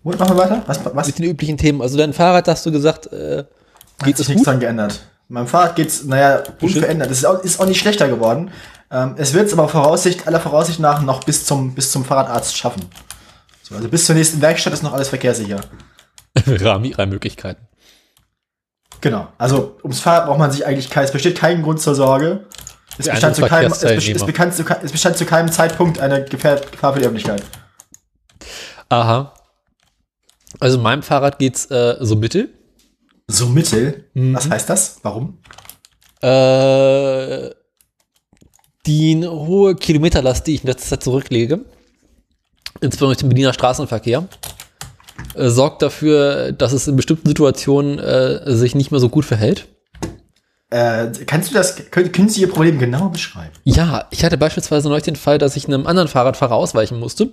Womit 0.06 0.20
machen 0.20 0.36
wir 0.36 0.44
weiter? 0.44 0.62
Was, 0.66 0.78
was? 0.94 1.06
mit 1.08 1.18
den 1.18 1.24
üblichen 1.24 1.58
Themen? 1.58 1.82
Also 1.82 1.98
dein 1.98 2.12
Fahrrad, 2.12 2.46
hast 2.46 2.64
du 2.64 2.70
gesagt, 2.70 3.12
äh, 3.12 3.38
Hat 3.38 3.46
geht 4.04 4.16
sich 4.16 4.26
es 4.26 4.28
nichts 4.28 4.44
gut? 4.44 4.46
dran 4.46 4.60
geändert. 4.60 5.00
Meinem 5.26 5.48
Fahrrad 5.48 5.74
geht's, 5.74 6.04
naja, 6.04 6.44
unverändert. 6.60 7.10
Das 7.10 7.18
ist 7.18 7.24
auch, 7.24 7.42
ist 7.42 7.58
auch 7.58 7.66
nicht 7.66 7.80
schlechter 7.80 8.06
geworden. 8.06 8.52
Ähm, 8.92 9.16
es 9.16 9.34
wird 9.34 9.48
es 9.48 9.52
aber 9.52 9.68
Voraussicht, 9.68 10.28
aller 10.28 10.38
Voraussicht 10.38 10.78
nach 10.78 11.02
noch 11.02 11.24
bis 11.24 11.44
zum, 11.44 11.74
bis 11.74 11.90
zum 11.90 12.04
Fahrradarzt 12.04 12.56
schaffen. 12.56 12.84
So, 13.64 13.74
also 13.74 13.88
bis 13.88 14.06
zur 14.06 14.14
nächsten 14.14 14.40
Werkstatt 14.40 14.72
ist 14.74 14.84
noch 14.84 14.92
alles 14.92 15.08
verkehrssicher. 15.08 15.58
Rahmi-Möglichkeiten. 16.46 17.66
Genau. 19.00 19.26
Also 19.38 19.76
ums 19.82 19.98
Fahrrad 19.98 20.26
braucht 20.26 20.38
man 20.38 20.52
sich 20.52 20.64
eigentlich 20.64 20.88
kein, 20.88 21.06
es 21.06 21.10
besteht 21.10 21.36
kein 21.36 21.64
Grund 21.64 21.80
zur 21.80 21.96
Sorge. 21.96 22.46
Es 22.96 23.08
bestand, 23.08 23.34
zu 23.34 23.42
keinem, 23.44 23.72
es, 23.72 23.82
es, 23.82 24.24
bekannt, 24.24 24.54
es 24.56 24.92
bestand 24.92 25.16
zu 25.16 25.26
keinem 25.26 25.50
Zeitpunkt 25.50 25.98
eine 25.98 26.24
Gefähr 26.24 26.60
Gefahr 26.70 26.92
für 26.92 27.00
die 27.00 27.06
Öffentlichkeit. 27.06 27.42
Aha. 28.88 29.32
Also 30.60 30.78
meinem 30.78 31.02
Fahrrad 31.02 31.38
geht's 31.38 31.66
äh, 31.66 31.96
so 32.00 32.16
mittel. 32.16 32.50
So 33.28 33.46
mittel? 33.46 34.04
Mhm. 34.14 34.34
Was 34.34 34.48
heißt 34.48 34.70
das? 34.70 34.98
Warum? 35.02 35.38
Äh, 36.22 37.50
die 38.86 39.26
hohe 39.26 39.74
Kilometerlast, 39.74 40.46
die 40.46 40.54
ich 40.54 40.62
in 40.62 40.68
letzter 40.68 40.90
Zeit 40.90 41.02
zurücklege, 41.02 41.64
insbesondere 42.80 43.14
durch 43.14 43.18
den 43.18 43.28
Berliner 43.28 43.52
Straßenverkehr, 43.52 44.28
äh, 45.34 45.48
sorgt 45.48 45.82
dafür, 45.82 46.52
dass 46.52 46.72
es 46.72 46.88
in 46.88 46.96
bestimmten 46.96 47.28
Situationen 47.28 47.98
äh, 47.98 48.52
sich 48.54 48.74
nicht 48.74 48.90
mehr 48.90 49.00
so 49.00 49.08
gut 49.08 49.24
verhält. 49.24 49.68
Äh, 50.70 51.08
kannst 51.26 51.50
du 51.50 51.54
das, 51.54 51.90
können, 51.90 52.10
können 52.10 52.28
Sie 52.28 52.40
Ihr 52.40 52.50
Problem 52.50 52.78
genauer 52.78 53.12
beschreiben? 53.12 53.52
Ja, 53.64 54.06
ich 54.10 54.24
hatte 54.24 54.36
beispielsweise 54.36 54.88
neulich 54.88 55.04
den 55.04 55.16
Fall, 55.16 55.38
dass 55.38 55.56
ich 55.56 55.66
einem 55.66 55.86
anderen 55.86 56.08
Fahrradfahrer 56.08 56.54
ausweichen 56.54 56.98
musste. 56.98 57.32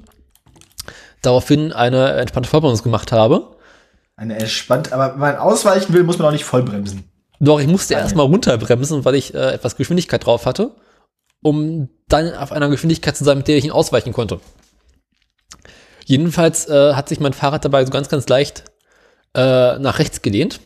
Daraufhin 1.23 1.73
eine 1.73 2.11
entspannte 2.13 2.49
Vollbremsung 2.49 2.83
gemacht 2.83 3.11
habe. 3.11 3.55
Eine 4.15 4.37
entspannt, 4.37 4.93
aber 4.93 5.13
wenn 5.13 5.19
man 5.19 5.37
ausweichen 5.37 5.93
will, 5.93 6.03
muss 6.03 6.19
man 6.19 6.27
auch 6.27 6.31
nicht 6.31 6.45
voll 6.45 6.61
bremsen. 6.61 7.09
Doch, 7.39 7.59
ich 7.59 7.67
musste 7.67 7.95
erstmal 7.95 8.27
runterbremsen, 8.27 9.03
weil 9.05 9.15
ich 9.15 9.33
äh, 9.33 9.53
etwas 9.53 9.75
Geschwindigkeit 9.75 10.25
drauf 10.25 10.45
hatte, 10.45 10.75
um 11.41 11.89
dann 12.07 12.33
auf 12.35 12.51
einer 12.51 12.69
Geschwindigkeit 12.69 13.17
zu 13.17 13.23
sein, 13.23 13.37
mit 13.37 13.47
der 13.47 13.57
ich 13.57 13.65
ihn 13.65 13.71
ausweichen 13.71 14.13
konnte. 14.13 14.39
Jedenfalls 16.05 16.69
äh, 16.69 16.93
hat 16.93 17.09
sich 17.09 17.19
mein 17.19 17.33
Fahrrad 17.33 17.65
dabei 17.65 17.83
so 17.85 17.91
ganz, 17.91 18.09
ganz 18.09 18.27
leicht 18.27 18.65
äh, 19.35 19.79
nach 19.79 19.99
rechts 19.99 20.21
gelehnt. 20.21 20.59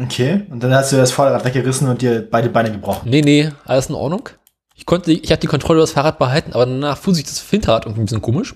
Okay, 0.00 0.46
und 0.50 0.62
dann 0.62 0.72
hast 0.72 0.92
du 0.92 0.96
das 0.96 1.12
Vorderrad 1.12 1.44
weggerissen 1.44 1.88
und 1.88 2.02
dir 2.02 2.28
beide 2.28 2.48
Beine 2.48 2.70
gebrochen. 2.70 3.10
Nee, 3.10 3.22
nee, 3.22 3.50
alles 3.64 3.88
in 3.88 3.94
Ordnung. 3.94 4.28
Ich 4.74 4.86
konnte, 4.86 5.12
ich 5.12 5.30
hatte 5.32 5.40
die 5.40 5.46
Kontrolle 5.48 5.78
über 5.78 5.82
das 5.82 5.92
Fahrrad 5.92 6.18
behalten, 6.18 6.52
aber 6.52 6.66
danach 6.66 6.98
fuhr 6.98 7.14
sich 7.14 7.24
das 7.24 7.40
Hinterrad 7.40 7.84
irgendwie 7.84 8.02
ein 8.02 8.06
bisschen 8.06 8.22
komisch. 8.22 8.54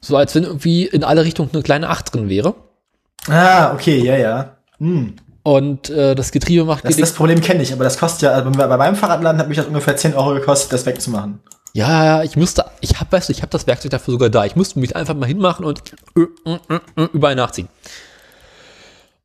So 0.00 0.16
als 0.16 0.34
wenn 0.34 0.44
irgendwie 0.44 0.86
in 0.86 1.04
alle 1.04 1.24
Richtungen 1.24 1.50
eine 1.52 1.62
kleine 1.62 1.88
Acht 1.88 2.14
drin 2.14 2.28
wäre. 2.28 2.54
Ah, 3.28 3.72
okay, 3.72 3.98
ja, 3.98 4.16
ja. 4.16 4.56
Hm. 4.78 5.14
Und 5.42 5.90
äh, 5.90 6.14
das 6.14 6.32
Getriebe 6.32 6.64
macht 6.64 6.84
Das, 6.84 6.96
das 6.96 7.12
Problem 7.12 7.40
kenne 7.40 7.62
ich, 7.62 7.72
aber 7.72 7.84
das 7.84 7.98
kostet 7.98 8.22
ja, 8.22 8.32
also 8.32 8.50
bei 8.50 8.76
meinem 8.76 8.96
Fahrradladen 8.96 9.40
hat 9.40 9.48
mich 9.48 9.56
das 9.56 9.66
ungefähr 9.66 9.96
10 9.96 10.14
Euro 10.14 10.34
gekostet, 10.34 10.72
das 10.72 10.86
wegzumachen. 10.86 11.40
Ja, 11.72 12.04
ja, 12.04 12.22
ich 12.22 12.36
musste, 12.36 12.64
ich 12.80 12.98
habe, 12.98 13.12
weißt 13.12 13.28
du, 13.28 13.32
ich 13.32 13.42
habe 13.42 13.50
das 13.50 13.66
Werkzeug 13.66 13.90
dafür 13.90 14.12
sogar 14.12 14.30
da. 14.30 14.44
Ich 14.44 14.56
musste 14.56 14.78
mich 14.80 14.96
einfach 14.96 15.14
mal 15.14 15.26
hinmachen 15.26 15.64
und 15.64 15.82
äh, 16.16 16.22
äh, 16.50 16.80
äh, 16.96 17.08
überall 17.12 17.36
nachziehen. 17.36 17.68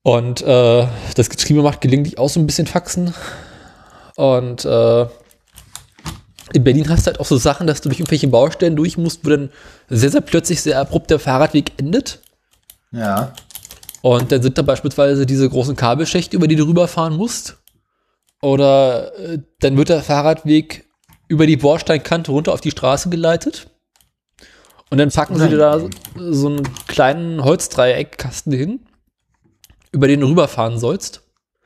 Und 0.03 0.41
äh, 0.41 0.87
das 1.15 1.29
Getriebe 1.29 1.61
macht 1.61 1.81
gelegentlich 1.81 2.17
auch 2.17 2.29
so 2.29 2.39
ein 2.39 2.45
bisschen 2.45 2.67
Faxen. 2.67 3.13
Und 4.15 4.65
äh, 4.65 5.05
in 6.53 6.63
Berlin 6.63 6.89
hast 6.89 7.05
du 7.05 7.11
halt 7.11 7.19
auch 7.19 7.25
so 7.25 7.37
Sachen, 7.37 7.67
dass 7.67 7.81
du 7.81 7.89
durch 7.89 7.99
irgendwelche 7.99 8.27
Baustellen 8.27 8.75
durch 8.75 8.97
musst, 8.97 9.25
wo 9.25 9.29
dann 9.29 9.49
sehr, 9.89 10.09
sehr 10.09 10.21
plötzlich 10.21 10.61
sehr 10.61 10.79
abrupt 10.79 11.09
der 11.09 11.19
Fahrradweg 11.19 11.73
endet. 11.77 12.19
Ja. 12.91 13.33
Und 14.01 14.31
dann 14.31 14.41
sind 14.41 14.57
da 14.57 14.61
beispielsweise 14.61 15.25
diese 15.25 15.49
großen 15.49 15.75
Kabelschächte, 15.75 16.35
über 16.35 16.47
die 16.47 16.55
du 16.55 16.65
rüberfahren 16.65 17.15
musst. 17.15 17.57
Oder 18.41 19.17
äh, 19.19 19.39
dann 19.59 19.77
wird 19.77 19.89
der 19.89 20.01
Fahrradweg 20.01 20.85
über 21.27 21.45
die 21.45 21.57
Bordsteinkante 21.57 22.31
runter 22.31 22.53
auf 22.53 22.61
die 22.61 22.71
Straße 22.71 23.09
geleitet. 23.09 23.67
Und 24.89 24.97
dann 24.97 25.09
packen 25.09 25.37
sie 25.37 25.47
dir 25.47 25.57
da 25.57 25.79
so, 25.79 25.89
so 26.17 26.47
einen 26.49 26.63
kleinen 26.87 27.43
Holzdreieckkasten 27.43 28.51
hin, 28.51 28.79
über 29.93 30.07
den 30.07 30.19
du 30.19 30.27
rüberfahren 30.27 30.79
sollst. 30.79 31.21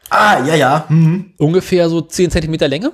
Ah, 0.09 0.45
ja, 0.45 0.53
ja. 0.53 0.85
Mhm. 0.89 1.33
Ungefähr 1.37 1.89
so 1.89 2.01
10 2.01 2.29
Zentimeter 2.29 2.67
Länge. 2.67 2.91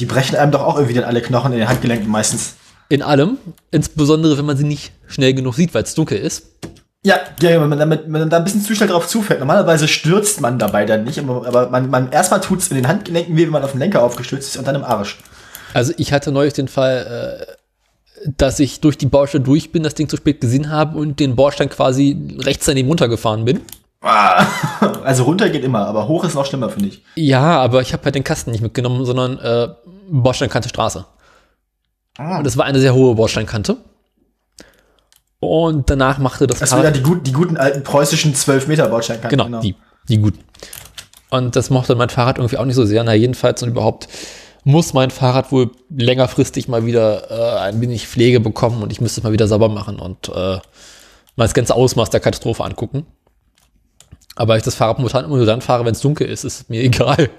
Die 0.00 0.06
brechen 0.06 0.36
einem 0.36 0.50
doch 0.50 0.62
auch 0.62 0.76
irgendwie 0.76 0.94
dann 0.94 1.04
alle 1.04 1.20
Knochen 1.20 1.52
in 1.52 1.58
den 1.58 1.68
Handgelenken 1.68 2.10
meistens. 2.10 2.54
In 2.88 3.02
allem. 3.02 3.38
Insbesondere, 3.70 4.36
wenn 4.38 4.46
man 4.46 4.56
sie 4.56 4.64
nicht 4.64 4.92
schnell 5.06 5.34
genug 5.34 5.54
sieht, 5.54 5.74
weil 5.74 5.84
es 5.84 5.94
dunkel 5.94 6.18
ist. 6.18 6.46
Ja, 7.02 7.20
ja, 7.40 7.60
wenn 7.60 7.68
man, 7.68 7.78
wenn 7.78 8.10
man 8.10 8.28
da 8.28 8.38
ein 8.38 8.44
bisschen 8.44 8.62
zu 8.62 8.74
schnell 8.74 8.88
drauf 8.88 9.06
zufällt. 9.06 9.40
Normalerweise 9.40 9.88
stürzt 9.88 10.40
man 10.40 10.58
dabei 10.58 10.84
dann 10.84 11.04
nicht, 11.04 11.18
aber, 11.18 11.70
man, 11.70 11.88
man 11.88 12.10
erstmal 12.12 12.40
tut's 12.40 12.68
in 12.68 12.76
den 12.76 12.88
Handgelenken 12.88 13.36
weh, 13.36 13.44
wenn 13.44 13.50
man 13.50 13.62
auf 13.62 13.72
den 13.72 13.80
Lenker 13.80 14.02
aufgestürzt 14.02 14.48
ist 14.48 14.56
und 14.56 14.66
dann 14.66 14.74
im 14.74 14.84
Arsch. 14.84 15.18
Also 15.72 15.92
ich 15.96 16.12
hatte 16.12 16.32
neulich 16.32 16.52
den 16.52 16.68
Fall, 16.68 17.46
äh, 17.46 18.30
dass 18.36 18.60
ich 18.60 18.80
durch 18.80 18.98
die 18.98 19.06
Baustelle 19.06 19.42
durch 19.42 19.72
bin, 19.72 19.82
das 19.82 19.94
Ding 19.94 20.08
zu 20.08 20.16
spät 20.16 20.40
gesehen 20.40 20.70
habe 20.70 20.98
und 20.98 21.20
den 21.20 21.36
Bordstein 21.36 21.70
quasi 21.70 22.36
rechts 22.38 22.66
daneben 22.66 22.88
runtergefahren 22.88 23.44
bin. 23.44 23.60
Ah. 24.00 24.46
Also 25.02 25.24
runter 25.24 25.48
geht 25.48 25.64
immer, 25.64 25.86
aber 25.86 26.08
hoch 26.08 26.24
ist 26.24 26.34
noch 26.34 26.44
schlimmer, 26.44 26.68
finde 26.68 26.90
ich. 26.90 27.02
Ja, 27.14 27.58
aber 27.60 27.80
ich 27.80 27.92
habe 27.94 28.04
halt 28.04 28.14
den 28.14 28.22
Kasten 28.22 28.50
nicht 28.50 28.60
mitgenommen, 28.60 29.04
sondern 29.06 29.38
äh, 29.38 29.68
Bordsteinkante 30.10 30.68
Straße. 30.68 31.06
Ah. 32.18 32.38
Und 32.38 32.44
das 32.44 32.56
war 32.56 32.66
eine 32.66 32.78
sehr 32.80 32.94
hohe 32.94 33.14
Bordsteinkante. 33.14 33.78
Und 35.40 35.88
danach 35.88 36.18
machte 36.18 36.46
das 36.46 36.58
Das 36.58 36.76
wieder 36.76 36.90
die, 36.90 37.02
gut, 37.02 37.26
die 37.26 37.32
guten 37.32 37.56
alten 37.56 37.82
preußischen 37.82 38.34
12 38.34 38.68
Meter 38.68 38.88
Bordsteinkanten. 38.88 39.38
Genau, 39.38 39.60
Die, 39.60 39.74
die 40.08 40.18
guten. 40.18 40.44
Und 41.30 41.56
das 41.56 41.70
mochte 41.70 41.94
mein 41.94 42.10
Fahrrad 42.10 42.38
irgendwie 42.38 42.58
auch 42.58 42.66
nicht 42.66 42.76
so 42.76 42.84
sehr. 42.84 43.02
Na, 43.02 43.14
jedenfalls 43.14 43.62
und 43.62 43.70
überhaupt 43.70 44.08
muss 44.64 44.92
mein 44.92 45.10
Fahrrad 45.10 45.50
wohl 45.50 45.70
längerfristig 45.88 46.68
mal 46.68 46.84
wieder 46.84 47.30
äh, 47.30 47.60
ein 47.60 47.80
wenig 47.80 48.06
Pflege 48.06 48.40
bekommen 48.40 48.82
und 48.82 48.92
ich 48.92 49.00
müsste 49.00 49.20
es 49.20 49.24
mal 49.24 49.32
wieder 49.32 49.48
sauber 49.48 49.70
machen 49.70 49.98
und 49.98 50.28
äh, 50.28 50.32
mal 50.32 50.60
das 51.38 51.54
ganze 51.54 51.74
Ausmaß 51.74 52.10
der 52.10 52.20
Katastrophe 52.20 52.62
angucken. 52.62 53.06
Aber 54.36 54.56
ich 54.56 54.62
das 54.62 54.74
Fahrrad 54.74 54.98
momentan 54.98 55.24
immer 55.24 55.36
nur 55.36 55.46
dann 55.46 55.60
fahre, 55.60 55.84
wenn 55.84 55.92
es 55.92 56.00
dunkel 56.00 56.28
ist, 56.28 56.44
ist 56.44 56.70
mir 56.70 56.82
egal. 56.84 57.30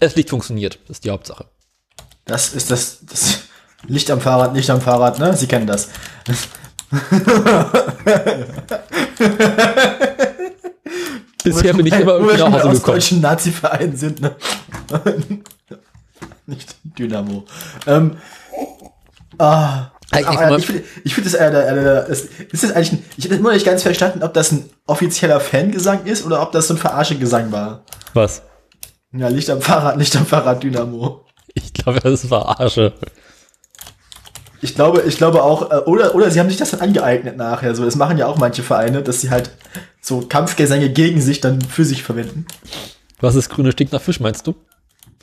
es 0.00 0.14
Licht 0.16 0.30
funktioniert, 0.30 0.78
das 0.86 0.98
ist 0.98 1.04
die 1.04 1.10
Hauptsache. 1.10 1.46
Das 2.24 2.54
ist 2.54 2.70
das, 2.70 2.98
das 3.02 3.40
Licht 3.86 4.10
am 4.10 4.20
Fahrrad, 4.20 4.54
Licht 4.54 4.70
am 4.70 4.80
Fahrrad, 4.80 5.18
ne? 5.18 5.36
Sie 5.36 5.46
kennen 5.46 5.66
das. 5.66 5.88
Bisher 11.42 11.74
bin 11.74 11.86
ich 11.86 11.94
immer 11.94 12.12
irgendwie 12.12 12.36
nach 12.36 12.46
Hause 12.46 12.56
gekommen. 12.56 12.76
ostdeutschen 12.76 13.20
Nazi-Vereinen 13.20 13.96
sind, 13.96 14.20
ne? 14.20 14.36
Nicht 16.46 16.76
Dynamo. 16.84 17.44
Ähm, 17.86 18.18
ah, 19.38 19.91
Aber 20.12 20.50
mal- 20.50 20.58
ich 20.58 20.66
finde 20.66 20.84
ich 21.04 21.14
find 21.14 21.26
das, 21.26 21.32
der, 21.32 21.50
der, 21.50 22.02
das 22.04 22.20
ist 22.52 22.62
das 22.64 22.72
eigentlich 22.72 22.92
ein, 22.92 23.04
ich 23.16 23.24
habe 23.24 23.34
immer 23.36 23.52
nicht 23.52 23.64
ganz 23.66 23.82
verstanden, 23.82 24.22
ob 24.22 24.34
das 24.34 24.52
ein 24.52 24.68
offizieller 24.86 25.40
Fangesang 25.40 26.04
ist 26.04 26.24
oder 26.26 26.42
ob 26.42 26.52
das 26.52 26.68
so 26.68 26.74
ein 26.74 26.78
Verarsche-Gesang 26.78 27.50
war. 27.52 27.84
Was? 28.14 28.42
Ja, 29.12 29.28
Licht 29.28 29.48
am 29.50 29.60
Fahrrad, 29.60 29.96
Licht 29.96 30.14
am 30.16 30.26
Fahrrad, 30.26 30.62
Dynamo. 30.62 31.24
Ich 31.54 31.72
glaube, 31.72 32.00
das 32.00 32.22
ist 32.24 32.28
Verarsche. 32.28 32.92
Ich 34.60 34.74
glaube, 34.74 35.02
ich 35.02 35.16
glaube 35.16 35.42
auch, 35.42 35.70
äh, 35.70 35.76
oder, 35.86 36.14
oder 36.14 36.30
sie 36.30 36.38
haben 36.40 36.48
sich 36.48 36.58
das 36.58 36.70
dann 36.70 36.80
angeeignet 36.80 37.36
nachher. 37.36 37.74
So, 37.74 37.84
das 37.84 37.96
machen 37.96 38.16
ja 38.16 38.26
auch 38.26 38.36
manche 38.38 38.62
Vereine, 38.62 39.02
dass 39.02 39.20
sie 39.20 39.30
halt 39.30 39.50
so 40.00 40.20
Kampfgesänge 40.20 40.88
gegen 40.90 41.20
sich 41.20 41.40
dann 41.40 41.60
für 41.60 41.84
sich 41.84 42.02
verwenden. 42.04 42.46
Was 43.20 43.34
ist 43.34 43.48
grüne 43.50 43.72
stinkt 43.72 43.92
nach 43.92 44.00
Fisch, 44.00 44.20
meinst 44.20 44.46
du? 44.46 44.54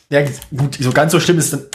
Ja, 0.09 0.21
gut, 0.55 0.77
so 0.79 0.91
ganz 0.91 1.11
so 1.11 1.19
schlimm 1.19 1.37
ist 1.39 1.45
es 1.45 1.51
dann. 1.51 1.67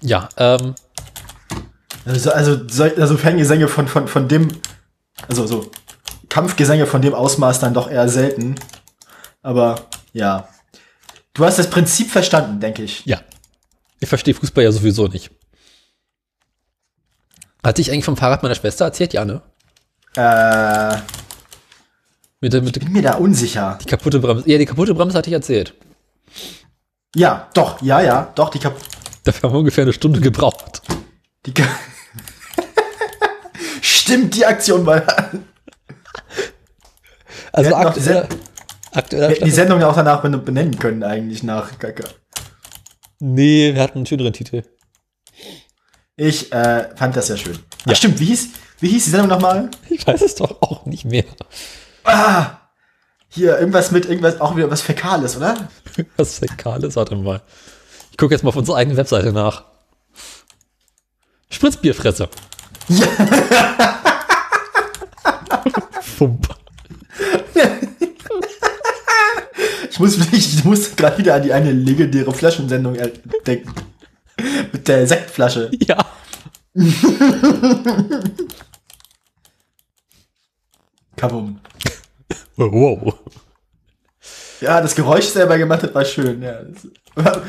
Ja, 0.00 0.28
ähm, 0.36 0.74
Also, 2.04 2.32
also, 2.32 2.68
so- 2.68 2.82
also 2.84 3.16
Fangesänge 3.16 3.68
von, 3.68 3.86
von, 3.88 4.08
von 4.08 4.26
dem, 4.28 4.48
also 5.28 5.46
so 5.46 5.70
Kampfgesänge 6.28 6.86
von 6.86 7.02
dem 7.02 7.14
Ausmaß 7.14 7.60
dann 7.60 7.74
doch 7.74 7.88
eher 7.90 8.08
selten. 8.08 8.56
Aber 9.42 9.86
ja. 10.12 10.48
Du 11.34 11.44
hast 11.44 11.58
das 11.58 11.70
Prinzip 11.70 12.10
verstanden, 12.10 12.60
denke 12.60 12.82
ich. 12.82 13.04
ja. 13.06 13.20
Ich 14.00 14.08
verstehe 14.08 14.34
Fußball 14.34 14.64
ja 14.64 14.72
sowieso 14.72 15.06
nicht. 15.06 15.30
Hatte 17.62 17.80
ich 17.80 17.92
eigentlich 17.92 18.04
vom 18.04 18.16
Fahrrad 18.16 18.42
meiner 18.42 18.56
Schwester 18.56 18.84
erzählt? 18.86 19.12
Ja, 19.12 19.24
ne? 19.24 19.40
Äh, 20.16 20.96
Mit 22.40 22.52
der, 22.52 22.62
mit 22.62 22.74
der 22.74 22.80
bin 22.80 22.90
mir 22.92 23.02
da 23.02 23.14
unsicher. 23.14 23.78
die 23.80 23.84
kaputte 23.86 24.18
Bremse. 24.18 24.50
Ja, 24.50 24.58
die 24.58 24.66
kaputte 24.66 24.92
Bremse 24.92 25.16
hatte 25.16 25.30
ich 25.30 25.34
erzählt. 25.34 25.74
Ja, 27.14 27.48
doch, 27.54 27.80
ja, 27.82 28.00
ja, 28.00 28.32
doch, 28.34 28.48
die 28.50 28.58
Kap 28.58 28.74
Dafür 29.24 29.48
haben 29.48 29.54
wir 29.54 29.58
ungefähr 29.60 29.82
eine 29.82 29.92
Stunde 29.92 30.20
gebraucht. 30.20 30.82
Die 31.46 31.54
Ka 31.54 31.64
Stimmt, 33.80 34.34
die 34.34 34.44
Aktion 34.46 34.84
war. 34.86 35.02
Also 37.52 37.74
aktuell, 37.74 38.28
aktueller 38.92 39.28
Wir 39.28 39.34
hätten 39.36 39.44
die 39.44 39.50
Sendung 39.50 39.80
ja 39.80 39.88
auch 39.90 39.94
danach 39.94 40.22
ben- 40.22 40.44
benennen 40.44 40.78
können, 40.78 41.02
eigentlich 41.04 41.42
nach 41.42 41.78
Kacke. 41.78 42.04
Nee, 43.20 43.74
wir 43.74 43.82
hatten 43.82 43.98
einen 43.98 44.06
schöneren 44.06 44.32
Titel. 44.32 44.62
Ich 46.16 46.52
äh, 46.52 46.88
fand 46.96 47.16
das 47.16 47.28
ja 47.28 47.36
schön. 47.36 47.58
Ach, 47.82 47.86
Ja. 47.90 47.94
stimmt, 47.94 48.18
wie 48.20 48.26
hieß, 48.26 48.48
wie 48.80 48.88
hieß 48.88 49.04
die 49.04 49.10
Sendung 49.10 49.28
nochmal? 49.28 49.70
Ich 49.88 50.06
weiß 50.06 50.22
es 50.22 50.34
doch 50.34 50.62
auch 50.62 50.86
nicht 50.86 51.04
mehr. 51.04 51.24
Ah! 52.04 52.58
Hier, 53.34 53.58
irgendwas 53.58 53.90
mit 53.90 54.04
irgendwas, 54.04 54.42
auch 54.42 54.56
wieder 54.56 54.70
was 54.70 54.82
Fäkales, 54.82 55.38
oder? 55.38 55.68
Was 56.16 56.38
Fäkales, 56.38 56.96
warte 56.96 57.16
mal. 57.16 57.40
Ich 58.10 58.18
gucke 58.18 58.34
jetzt 58.34 58.42
mal 58.42 58.50
auf 58.50 58.56
unserer 58.56 58.76
eigenen 58.76 58.98
Webseite 58.98 59.32
nach. 59.32 59.64
Spritzbierfresse. 61.48 62.28
Ja. 62.88 63.06
Fump. 66.02 66.46
Ich 69.90 69.98
muss, 69.98 70.18
ich 70.32 70.64
muss 70.64 70.96
gerade 70.96 71.18
wieder 71.18 71.34
an 71.34 71.42
die 71.42 71.52
eine 71.52 71.72
legendäre 71.72 72.32
Flaschensendung 72.34 72.96
denken. 73.46 73.74
Mit 74.72 74.88
der 74.88 75.06
Sektflasche. 75.06 75.70
Ja. 75.80 75.98
Kabum. 81.16 81.60
Wow. 82.56 83.14
Ja, 84.60 84.80
das 84.80 84.94
Geräusch, 84.94 85.26
das 85.26 85.36
er 85.36 85.42
dabei 85.42 85.58
gemacht 85.58 85.82
hat, 85.82 85.94
war 85.94 86.04
schön. 86.04 86.42
Ja. 86.42 86.62
Das, 86.62 87.40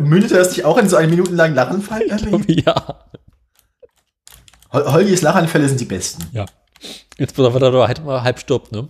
mündete 0.00 0.34
das 0.34 0.50
nicht 0.50 0.64
auch 0.64 0.76
in 0.78 0.88
so 0.88 0.96
einen 0.96 1.10
minutenlangen 1.10 1.56
Lachenfall? 1.56 2.02
Ja. 2.46 3.06
Hol 4.72 4.92
Holgis 4.92 5.22
Lachanfälle 5.22 5.68
sind 5.68 5.80
die 5.80 5.86
besten. 5.86 6.26
Ja. 6.32 6.44
Jetzt 7.16 7.36
muss 7.36 7.54
er 7.54 7.88
halt 7.88 8.04
mal 8.04 8.22
halb 8.22 8.38
stirbt, 8.38 8.70
ne? 8.70 8.88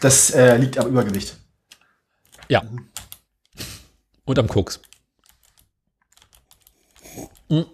Das 0.00 0.30
äh, 0.30 0.56
liegt 0.56 0.78
am 0.78 0.88
Übergewicht. 0.88 1.36
Ja. 2.48 2.62
Und 4.24 4.38
am 4.38 4.48
Koks. 4.48 4.80
Mhm. 7.48 7.66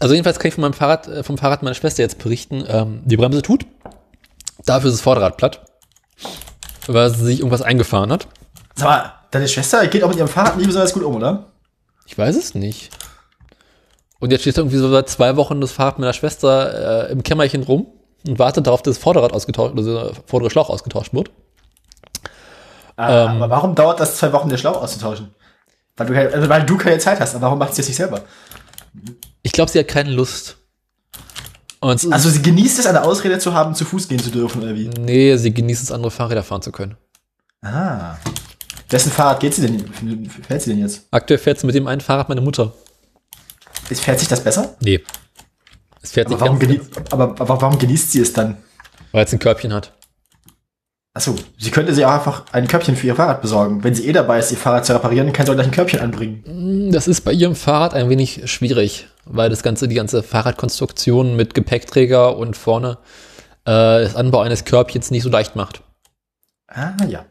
Also 0.00 0.14
jedenfalls 0.14 0.38
kann 0.38 0.48
ich 0.48 0.54
von 0.54 0.62
meinem 0.62 0.74
Fahrrad, 0.74 1.08
äh, 1.08 1.22
vom 1.22 1.38
Fahrrad 1.38 1.62
meiner 1.62 1.74
Schwester 1.74 2.02
jetzt 2.02 2.18
berichten. 2.18 2.64
Ähm, 2.68 3.02
die 3.04 3.16
Bremse 3.16 3.42
tut. 3.42 3.66
Dafür 4.64 4.88
ist 4.90 4.96
das 4.96 5.02
Vorderrad 5.02 5.36
platt. 5.36 5.64
Weil 6.86 7.10
sie 7.10 7.24
sich 7.24 7.38
irgendwas 7.40 7.62
eingefahren 7.62 8.12
hat. 8.12 8.28
Sag 8.74 8.88
mal, 8.88 9.12
deine 9.30 9.48
Schwester 9.48 9.86
geht 9.88 10.02
auch 10.04 10.08
mit 10.08 10.18
ihrem 10.18 10.28
Fahrrad 10.28 10.56
nicht 10.56 10.66
besonders 10.66 10.92
gut 10.92 11.02
um, 11.02 11.16
oder? 11.16 11.46
Ich 12.06 12.16
weiß 12.16 12.36
es 12.36 12.54
nicht. 12.54 12.90
Und 14.20 14.30
jetzt 14.32 14.40
steht 14.42 14.56
irgendwie 14.56 14.78
so 14.78 14.90
seit 14.90 15.08
zwei 15.08 15.36
Wochen 15.36 15.60
das 15.60 15.72
Fahrrad 15.72 15.98
meiner 15.98 16.12
Schwester 16.12 17.08
äh, 17.08 17.12
im 17.12 17.22
Kämmerchen 17.22 17.62
rum 17.62 17.86
und 18.26 18.38
wartet 18.38 18.66
darauf, 18.66 18.82
dass 18.82 18.96
das 18.96 19.02
Vorderrad 19.02 19.32
ausgetauscht, 19.32 19.74
also 19.76 19.94
der 19.94 20.12
vordere 20.26 20.50
Schlauch 20.50 20.70
ausgetauscht 20.70 21.12
wird. 21.12 21.30
Ah, 22.96 23.26
Ähm. 23.26 23.42
aber 23.42 23.50
warum 23.50 23.74
dauert 23.74 24.00
das 24.00 24.16
zwei 24.16 24.32
Wochen, 24.32 24.48
den 24.48 24.58
Schlauch 24.58 24.82
auszutauschen? 24.82 25.34
Weil 25.96 26.06
du, 26.06 26.14
keine, 26.14 26.32
also 26.32 26.48
weil 26.48 26.64
du 26.64 26.76
keine 26.76 26.98
Zeit 26.98 27.20
hast, 27.20 27.34
aber 27.34 27.42
warum 27.42 27.58
macht 27.58 27.74
sie 27.74 27.82
das 27.82 27.88
nicht 27.88 27.96
selber? 27.96 28.22
Ich 29.42 29.52
glaube, 29.52 29.70
sie 29.70 29.78
hat 29.78 29.88
keine 29.88 30.10
Lust. 30.10 30.56
Und 31.80 32.12
Also 32.12 32.28
sie 32.30 32.42
genießt 32.42 32.78
es, 32.80 32.86
eine 32.86 33.02
Ausrede 33.04 33.38
zu 33.38 33.54
haben, 33.54 33.74
zu 33.74 33.84
Fuß 33.84 34.08
gehen 34.08 34.18
zu 34.18 34.30
dürfen, 34.30 34.62
oder 34.62 34.74
wie? 34.74 34.88
nee, 34.88 35.36
sie 35.36 35.54
genießt 35.54 35.82
es, 35.84 35.92
andere 35.92 36.10
Fahrräder 36.10 36.42
fahren 36.42 36.62
zu 36.62 36.72
können. 36.72 36.96
Ah. 37.62 38.16
Wessen 38.90 39.12
Fahrrad 39.12 39.40
geht 39.40 39.54
sie 39.54 39.62
denn? 39.62 40.28
Fährt 40.46 40.62
sie 40.62 40.70
denn 40.70 40.80
jetzt? 40.80 41.06
Aktuell 41.10 41.38
fährt 41.38 41.60
sie 41.60 41.66
mit 41.66 41.74
dem 41.74 41.86
einen 41.86 42.00
Fahrrad 42.00 42.28
meine 42.28 42.40
Mutter. 42.40 42.72
Ist- 43.90 44.00
Fährt 44.02 44.18
sich 44.18 44.28
das 44.28 44.42
besser? 44.42 44.76
Nee. 44.80 45.00
Es 46.02 46.12
fährt 46.12 46.28
Aber 46.28 46.40
warum, 46.40 46.58
ganz, 46.58 46.70
genie 46.72 46.80
aber, 47.10 47.24
aber 47.38 47.60
warum 47.60 47.78
genießt 47.78 48.12
sie 48.12 48.20
es 48.20 48.32
dann? 48.32 48.56
weil 49.12 49.24
es 49.24 49.32
ein 49.32 49.38
Körbchen 49.38 49.72
hat. 49.72 49.92
Achso, 51.14 51.34
sie 51.58 51.70
könnte 51.70 51.94
sich 51.94 52.04
auch 52.04 52.12
einfach 52.12 52.44
ein 52.52 52.68
Körbchen 52.68 52.94
für 52.94 53.06
ihr 53.08 53.16
Fahrrad 53.16 53.40
besorgen. 53.42 53.82
Wenn 53.82 53.94
sie 53.94 54.06
eh 54.06 54.12
dabei 54.12 54.38
ist, 54.38 54.50
ihr 54.52 54.58
Fahrrad 54.58 54.84
zu 54.86 54.92
reparieren, 54.94 55.32
kann 55.32 55.46
sie 55.46 55.50
auch 55.52 55.56
gleich 55.56 55.66
ein 55.66 55.72
Körbchen 55.72 56.00
anbringen. 56.00 56.90
Das 56.92 57.08
ist 57.08 57.22
bei 57.22 57.32
ihrem 57.32 57.54
Fahrrad 57.56 57.94
ein 57.94 58.08
wenig 58.10 58.42
schwierig, 58.50 59.06
weil 59.28 59.50
das 59.50 59.62
ganze, 59.62 59.88
die 59.88 59.94
ganze 59.94 60.22
Fahrradkonstruktion 60.22 61.36
mit 61.36 61.54
Gepäckträger 61.54 62.36
und 62.36 62.56
vorne 62.56 62.98
äh, 63.64 64.02
das 64.02 64.16
Anbau 64.16 64.40
eines 64.40 64.64
Körbchens 64.64 65.10
nicht 65.10 65.22
so 65.22 65.28
leicht 65.28 65.56
macht. 65.56 65.82
Ah, 66.68 66.92
ja. 67.08 67.24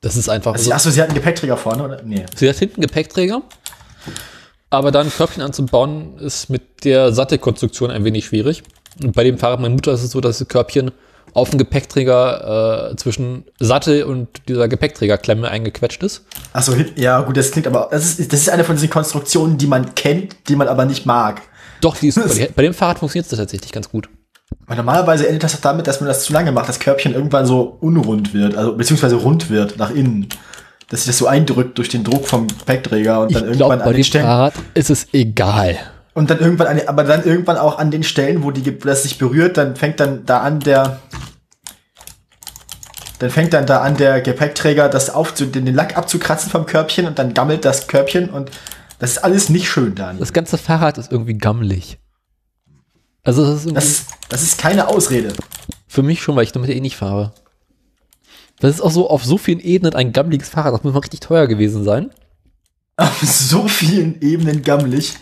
Das 0.00 0.16
ist 0.16 0.28
einfach 0.28 0.54
Also, 0.54 0.72
achso, 0.72 0.90
sie 0.90 1.00
hat 1.00 1.08
einen 1.08 1.16
Gepäckträger 1.16 1.56
vorne, 1.56 1.84
oder? 1.84 2.02
Nee. 2.02 2.26
Sie 2.34 2.48
hat 2.48 2.56
hinten 2.56 2.76
einen 2.76 2.88
Gepäckträger. 2.88 3.42
Aber 4.68 4.90
dann 4.90 5.06
ein 5.06 5.12
Körbchen 5.12 5.42
anzubauen, 5.42 6.18
ist 6.18 6.48
mit 6.50 6.84
der 6.84 7.12
Sattelkonstruktion 7.12 7.90
ein 7.90 8.04
wenig 8.04 8.24
schwierig. 8.26 8.62
Und 9.02 9.14
bei 9.14 9.22
dem 9.22 9.38
Fahrrad 9.38 9.60
meiner 9.60 9.74
Mutter 9.74 9.92
ist 9.92 10.02
es 10.02 10.10
so, 10.10 10.20
dass 10.20 10.38
das 10.38 10.48
Körbchen 10.48 10.92
auf 11.34 11.50
dem 11.50 11.58
Gepäckträger 11.58 12.90
äh, 12.92 12.96
zwischen 12.96 13.44
Sattel 13.58 14.04
und 14.04 14.28
dieser 14.48 14.68
Gepäckträgerklemme 14.68 15.48
eingequetscht 15.48 16.02
ist. 16.02 16.24
Achso, 16.52 16.74
ja, 16.96 17.20
gut, 17.22 17.36
das 17.36 17.50
klingt 17.50 17.66
aber, 17.66 17.88
das 17.90 18.18
ist, 18.18 18.32
das 18.32 18.40
ist 18.40 18.50
eine 18.50 18.64
von 18.64 18.76
diesen 18.76 18.90
Konstruktionen, 18.90 19.58
die 19.58 19.66
man 19.66 19.94
kennt, 19.94 20.36
die 20.48 20.56
man 20.56 20.68
aber 20.68 20.84
nicht 20.84 21.06
mag. 21.06 21.42
Doch, 21.80 21.96
die 21.96 22.08
ist. 22.08 22.16
Die, 22.38 22.48
bei 22.54 22.62
dem 22.62 22.74
Fahrrad 22.74 23.00
funktioniert 23.00 23.30
das 23.30 23.38
tatsächlich 23.38 23.72
ganz 23.72 23.88
gut. 23.88 24.08
Weil 24.66 24.76
normalerweise 24.76 25.26
endet 25.26 25.42
das 25.42 25.60
damit, 25.60 25.86
dass 25.86 26.00
man 26.00 26.08
das 26.08 26.24
zu 26.24 26.32
lange 26.32 26.52
macht, 26.52 26.68
das 26.68 26.78
Körbchen 26.78 27.14
irgendwann 27.14 27.46
so 27.46 27.76
unrund 27.80 28.34
wird, 28.34 28.56
also 28.56 28.76
beziehungsweise 28.76 29.16
rund 29.16 29.50
wird 29.50 29.78
nach 29.78 29.90
innen. 29.90 30.28
Dass 30.88 31.00
sich 31.00 31.06
das 31.06 31.18
so 31.18 31.26
eindrückt 31.26 31.78
durch 31.78 31.88
den 31.88 32.04
Druck 32.04 32.26
vom 32.26 32.46
Gepäckträger 32.46 33.22
und 33.22 33.34
dann 33.34 33.44
Ich 33.44 33.48
irgendwann 33.58 33.78
bei 33.78 33.84
an 33.84 33.90
den 33.90 33.96
dem 33.96 34.04
Stellen. 34.04 34.24
Fahrrad 34.26 34.54
ist 34.74 34.90
es 34.90 35.06
egal. 35.12 35.78
Und 36.14 36.28
dann 36.30 36.40
irgendwann 36.40 36.66
an, 36.66 36.80
aber 36.86 37.04
dann 37.04 37.24
irgendwann 37.24 37.56
auch 37.56 37.78
an 37.78 37.90
den 37.90 38.02
Stellen, 38.02 38.42
wo 38.42 38.50
die, 38.50 38.62
Ge- 38.62 38.78
das 38.78 39.04
sich 39.04 39.16
berührt, 39.18 39.56
dann 39.56 39.76
fängt 39.76 39.98
dann 39.98 40.26
da 40.26 40.40
an 40.40 40.60
der, 40.60 41.00
dann 43.18 43.30
fängt 43.30 43.52
dann 43.52 43.66
da 43.66 43.80
an 43.82 43.96
der 43.96 44.20
Gepäckträger 44.20 44.88
das 44.88 45.10
auf 45.10 45.34
zu, 45.34 45.46
den, 45.46 45.64
den 45.64 45.74
Lack 45.74 45.96
abzukratzen 45.96 46.50
vom 46.50 46.66
Körbchen 46.66 47.06
und 47.06 47.18
dann 47.18 47.34
gammelt 47.34 47.64
das 47.64 47.86
Körbchen 47.86 48.28
und 48.30 48.50
das 48.98 49.12
ist 49.12 49.18
alles 49.18 49.48
nicht 49.48 49.68
schön, 49.70 49.94
Daniel. 49.94 50.20
Das 50.20 50.32
ganze 50.32 50.58
Fahrrad 50.58 50.98
ist 50.98 51.10
irgendwie 51.10 51.34
gammelig. 51.34 51.98
Also 53.24 53.44
das 53.44 53.64
ist 53.64 53.74
Das 53.76 53.84
ist, 53.86 54.06
das 54.28 54.42
ist 54.42 54.58
keine 54.58 54.88
Ausrede. 54.88 55.32
für 55.86 56.02
mich 56.02 56.22
schon, 56.22 56.36
weil 56.36 56.44
ich 56.44 56.52
damit 56.52 56.70
eh 56.70 56.80
nicht 56.80 56.96
fahre. 56.96 57.32
Das 58.60 58.74
ist 58.74 58.80
auch 58.80 58.90
so 58.90 59.08
auf 59.08 59.24
so 59.24 59.38
vielen 59.38 59.60
Ebenen 59.60 59.94
ein 59.94 60.12
gammeliges 60.12 60.48
Fahrrad. 60.50 60.74
Das 60.74 60.84
muss 60.84 60.92
mal 60.92 61.00
richtig 61.00 61.20
teuer 61.20 61.46
gewesen 61.46 61.84
sein. 61.84 62.10
Auf 62.96 63.20
so 63.22 63.68
vielen 63.68 64.20
Ebenen 64.20 64.62
gammelig. 64.62 65.14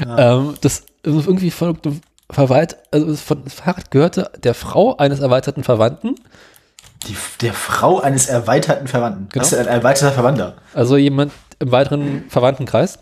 Ähm, 0.00 0.54
das 0.60 0.84
ist 1.02 1.26
irgendwie 1.26 1.50
von, 1.50 1.78
Verwalt, 2.30 2.76
also 2.92 3.16
von 3.16 3.48
Fahrrad 3.48 3.90
gehörte 3.90 4.30
der 4.42 4.54
Frau 4.54 4.96
eines 4.96 5.20
erweiterten 5.20 5.64
Verwandten. 5.64 6.14
Die, 7.06 7.16
der 7.40 7.54
Frau 7.54 8.00
eines 8.00 8.26
erweiterten 8.26 8.86
Verwandten. 8.86 9.28
Genau. 9.30 9.42
Das 9.42 9.52
ist 9.52 9.58
ein 9.58 9.66
erweiterter 9.66 10.12
Verwandter. 10.12 10.56
Also 10.74 10.96
jemand 10.96 11.32
im 11.58 11.72
weiteren 11.72 12.24
Verwandtenkreis. 12.28 12.98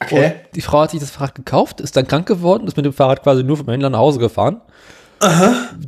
Okay. 0.00 0.26
Und 0.26 0.56
die 0.56 0.60
Frau 0.60 0.80
hat 0.82 0.90
sich 0.90 1.00
das 1.00 1.10
Fahrrad 1.10 1.34
gekauft, 1.34 1.80
ist 1.80 1.96
dann 1.96 2.06
krank 2.06 2.26
geworden, 2.26 2.66
ist 2.66 2.76
mit 2.76 2.86
dem 2.86 2.92
Fahrrad 2.92 3.22
quasi 3.22 3.42
nur 3.42 3.56
vom 3.56 3.68
Händler 3.68 3.90
nach 3.90 3.98
Hause 3.98 4.18
gefahren. 4.18 4.60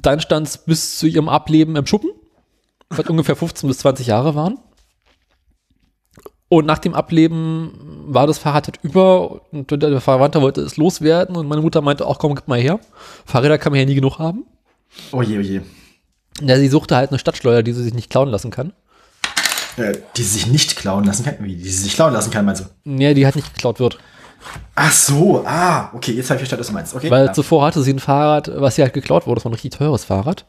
Dann 0.02 0.20
stand 0.20 0.46
es 0.46 0.58
bis 0.58 0.98
zu 0.98 1.06
ihrem 1.06 1.28
Ableben 1.28 1.74
im 1.74 1.86
Schuppen, 1.86 2.10
was 2.90 3.06
ungefähr 3.06 3.34
15 3.34 3.68
bis 3.68 3.78
20 3.78 4.06
Jahre 4.06 4.36
waren. 4.36 4.58
Und 6.54 6.66
nach 6.66 6.78
dem 6.78 6.94
Ableben 6.94 7.72
war 8.06 8.28
das 8.28 8.38
Fahrrad 8.38 8.68
halt 8.68 8.78
über 8.84 9.40
und 9.50 9.72
der 9.72 10.00
Verwandte 10.00 10.40
wollte 10.40 10.60
es 10.60 10.76
loswerden 10.76 11.34
und 11.34 11.48
meine 11.48 11.62
Mutter 11.62 11.80
meinte 11.80 12.06
auch, 12.06 12.20
komm, 12.20 12.36
gib 12.36 12.46
mal 12.46 12.60
her. 12.60 12.78
Fahrräder 13.26 13.58
kann 13.58 13.72
man 13.72 13.80
ja 13.80 13.86
nie 13.86 13.96
genug 13.96 14.20
haben. 14.20 14.44
Oh 15.10 15.20
je, 15.20 15.36
oh 15.36 15.40
je. 15.40 15.62
Ja, 16.40 16.56
sie 16.56 16.68
suchte 16.68 16.94
halt 16.94 17.10
eine 17.10 17.18
Stadtschleuder, 17.18 17.64
die 17.64 17.72
sie 17.72 17.82
sich 17.82 17.92
nicht 17.92 18.08
klauen 18.08 18.28
lassen 18.28 18.52
kann. 18.52 18.72
Äh, 19.76 19.94
die 20.16 20.22
sie 20.22 20.38
sich 20.38 20.46
nicht 20.46 20.76
klauen 20.76 21.02
lassen 21.02 21.24
kann. 21.24 21.38
Wie, 21.40 21.56
die 21.56 21.68
sie 21.68 21.82
sich 21.82 21.94
klauen 21.94 22.12
lassen 22.12 22.30
kann, 22.30 22.44
meinst 22.44 22.64
du? 22.84 23.02
Ja, 23.02 23.14
die 23.14 23.24
halt 23.24 23.34
nicht 23.34 23.52
geklaut 23.52 23.80
wird. 23.80 23.98
Ach 24.76 24.92
so, 24.92 25.44
ah, 25.44 25.90
okay, 25.92 26.12
jetzt 26.12 26.30
habe 26.30 26.40
ich 26.40 26.48
verstanden, 26.48 26.60
was 26.60 26.68
du 26.68 26.72
meinst. 26.72 26.94
Okay. 26.94 27.10
Weil 27.10 27.26
ja. 27.26 27.32
zuvor 27.32 27.66
hatte 27.66 27.82
sie 27.82 27.94
ein 27.94 27.98
Fahrrad, 27.98 28.48
was 28.54 28.78
ihr 28.78 28.84
halt 28.84 28.94
geklaut 28.94 29.26
wurde. 29.26 29.40
Das 29.40 29.44
war 29.44 29.50
ein 29.50 29.54
richtig 29.54 29.76
teures 29.76 30.04
Fahrrad. 30.04 30.44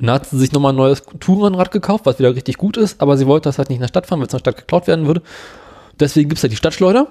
Und 0.00 0.06
dann 0.06 0.14
hat 0.14 0.26
sie 0.26 0.38
sich 0.38 0.52
nochmal 0.52 0.72
ein 0.72 0.76
neues 0.76 1.02
Tourenrad 1.18 1.72
gekauft, 1.72 2.06
was 2.06 2.18
wieder 2.18 2.34
richtig 2.34 2.56
gut 2.56 2.76
ist, 2.76 3.00
aber 3.00 3.16
sie 3.16 3.26
wollte 3.26 3.48
das 3.48 3.58
halt 3.58 3.68
nicht 3.68 3.78
in 3.78 3.82
der 3.82 3.88
Stadt 3.88 4.06
fahren, 4.06 4.20
weil 4.20 4.28
es 4.28 4.32
in 4.32 4.38
der 4.38 4.50
Stadt 4.50 4.56
geklaut 4.56 4.86
werden 4.86 5.06
würde. 5.06 5.22
Deswegen 5.98 6.28
gibt 6.28 6.38
es 6.38 6.44
halt 6.44 6.52
die 6.52 6.56
Stadtschleuder, 6.56 7.08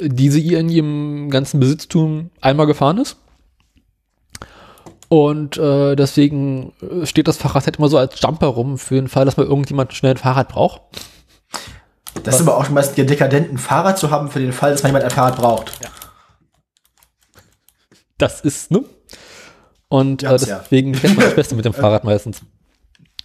die 0.00 0.30
sie 0.30 0.40
ihr 0.40 0.60
in 0.60 0.68
ihrem 0.68 1.30
ganzen 1.30 1.58
Besitztum 1.58 2.30
einmal 2.40 2.66
gefahren 2.66 2.98
ist. 2.98 3.16
Und 5.08 5.56
äh, 5.56 5.96
deswegen 5.96 6.72
äh, 6.82 7.06
steht 7.06 7.28
das 7.28 7.38
Fahrrad 7.38 7.64
halt 7.64 7.78
immer 7.78 7.88
so 7.88 7.98
als 7.98 8.20
Jumper 8.20 8.48
rum, 8.48 8.78
für 8.78 8.94
den 8.94 9.08
Fall, 9.08 9.24
dass 9.24 9.36
mal 9.36 9.46
irgendjemand 9.46 9.94
schnell 9.94 10.12
ein 10.12 10.18
Fahrrad 10.18 10.48
braucht. 10.48 10.82
das 12.22 12.36
ist 12.36 12.42
aber 12.42 12.58
auch 12.58 12.64
schon 12.66 12.74
meist 12.74 12.96
der 12.96 13.06
dekadenten 13.06 13.58
Fahrrad 13.58 13.98
zu 13.98 14.10
haben 14.10 14.30
für 14.30 14.38
den 14.38 14.52
Fall, 14.52 14.70
dass 14.70 14.82
man 14.82 14.90
jemand 14.90 15.04
ein 15.04 15.10
Fahrrad 15.10 15.36
braucht. 15.36 15.72
Das 18.18 18.40
ist, 18.42 18.70
ne? 18.70 18.84
Und 19.88 20.22
Ja, 20.22 20.34
äh, 20.34 20.38
ja. 20.46 20.58
deswegen 20.60 20.94
fährt 20.94 21.16
man 21.16 21.24
das 21.24 21.34
Beste 21.34 21.54
mit 21.54 21.64
dem 21.64 21.72
Fahrrad 21.74 22.04
meistens. 22.04 22.40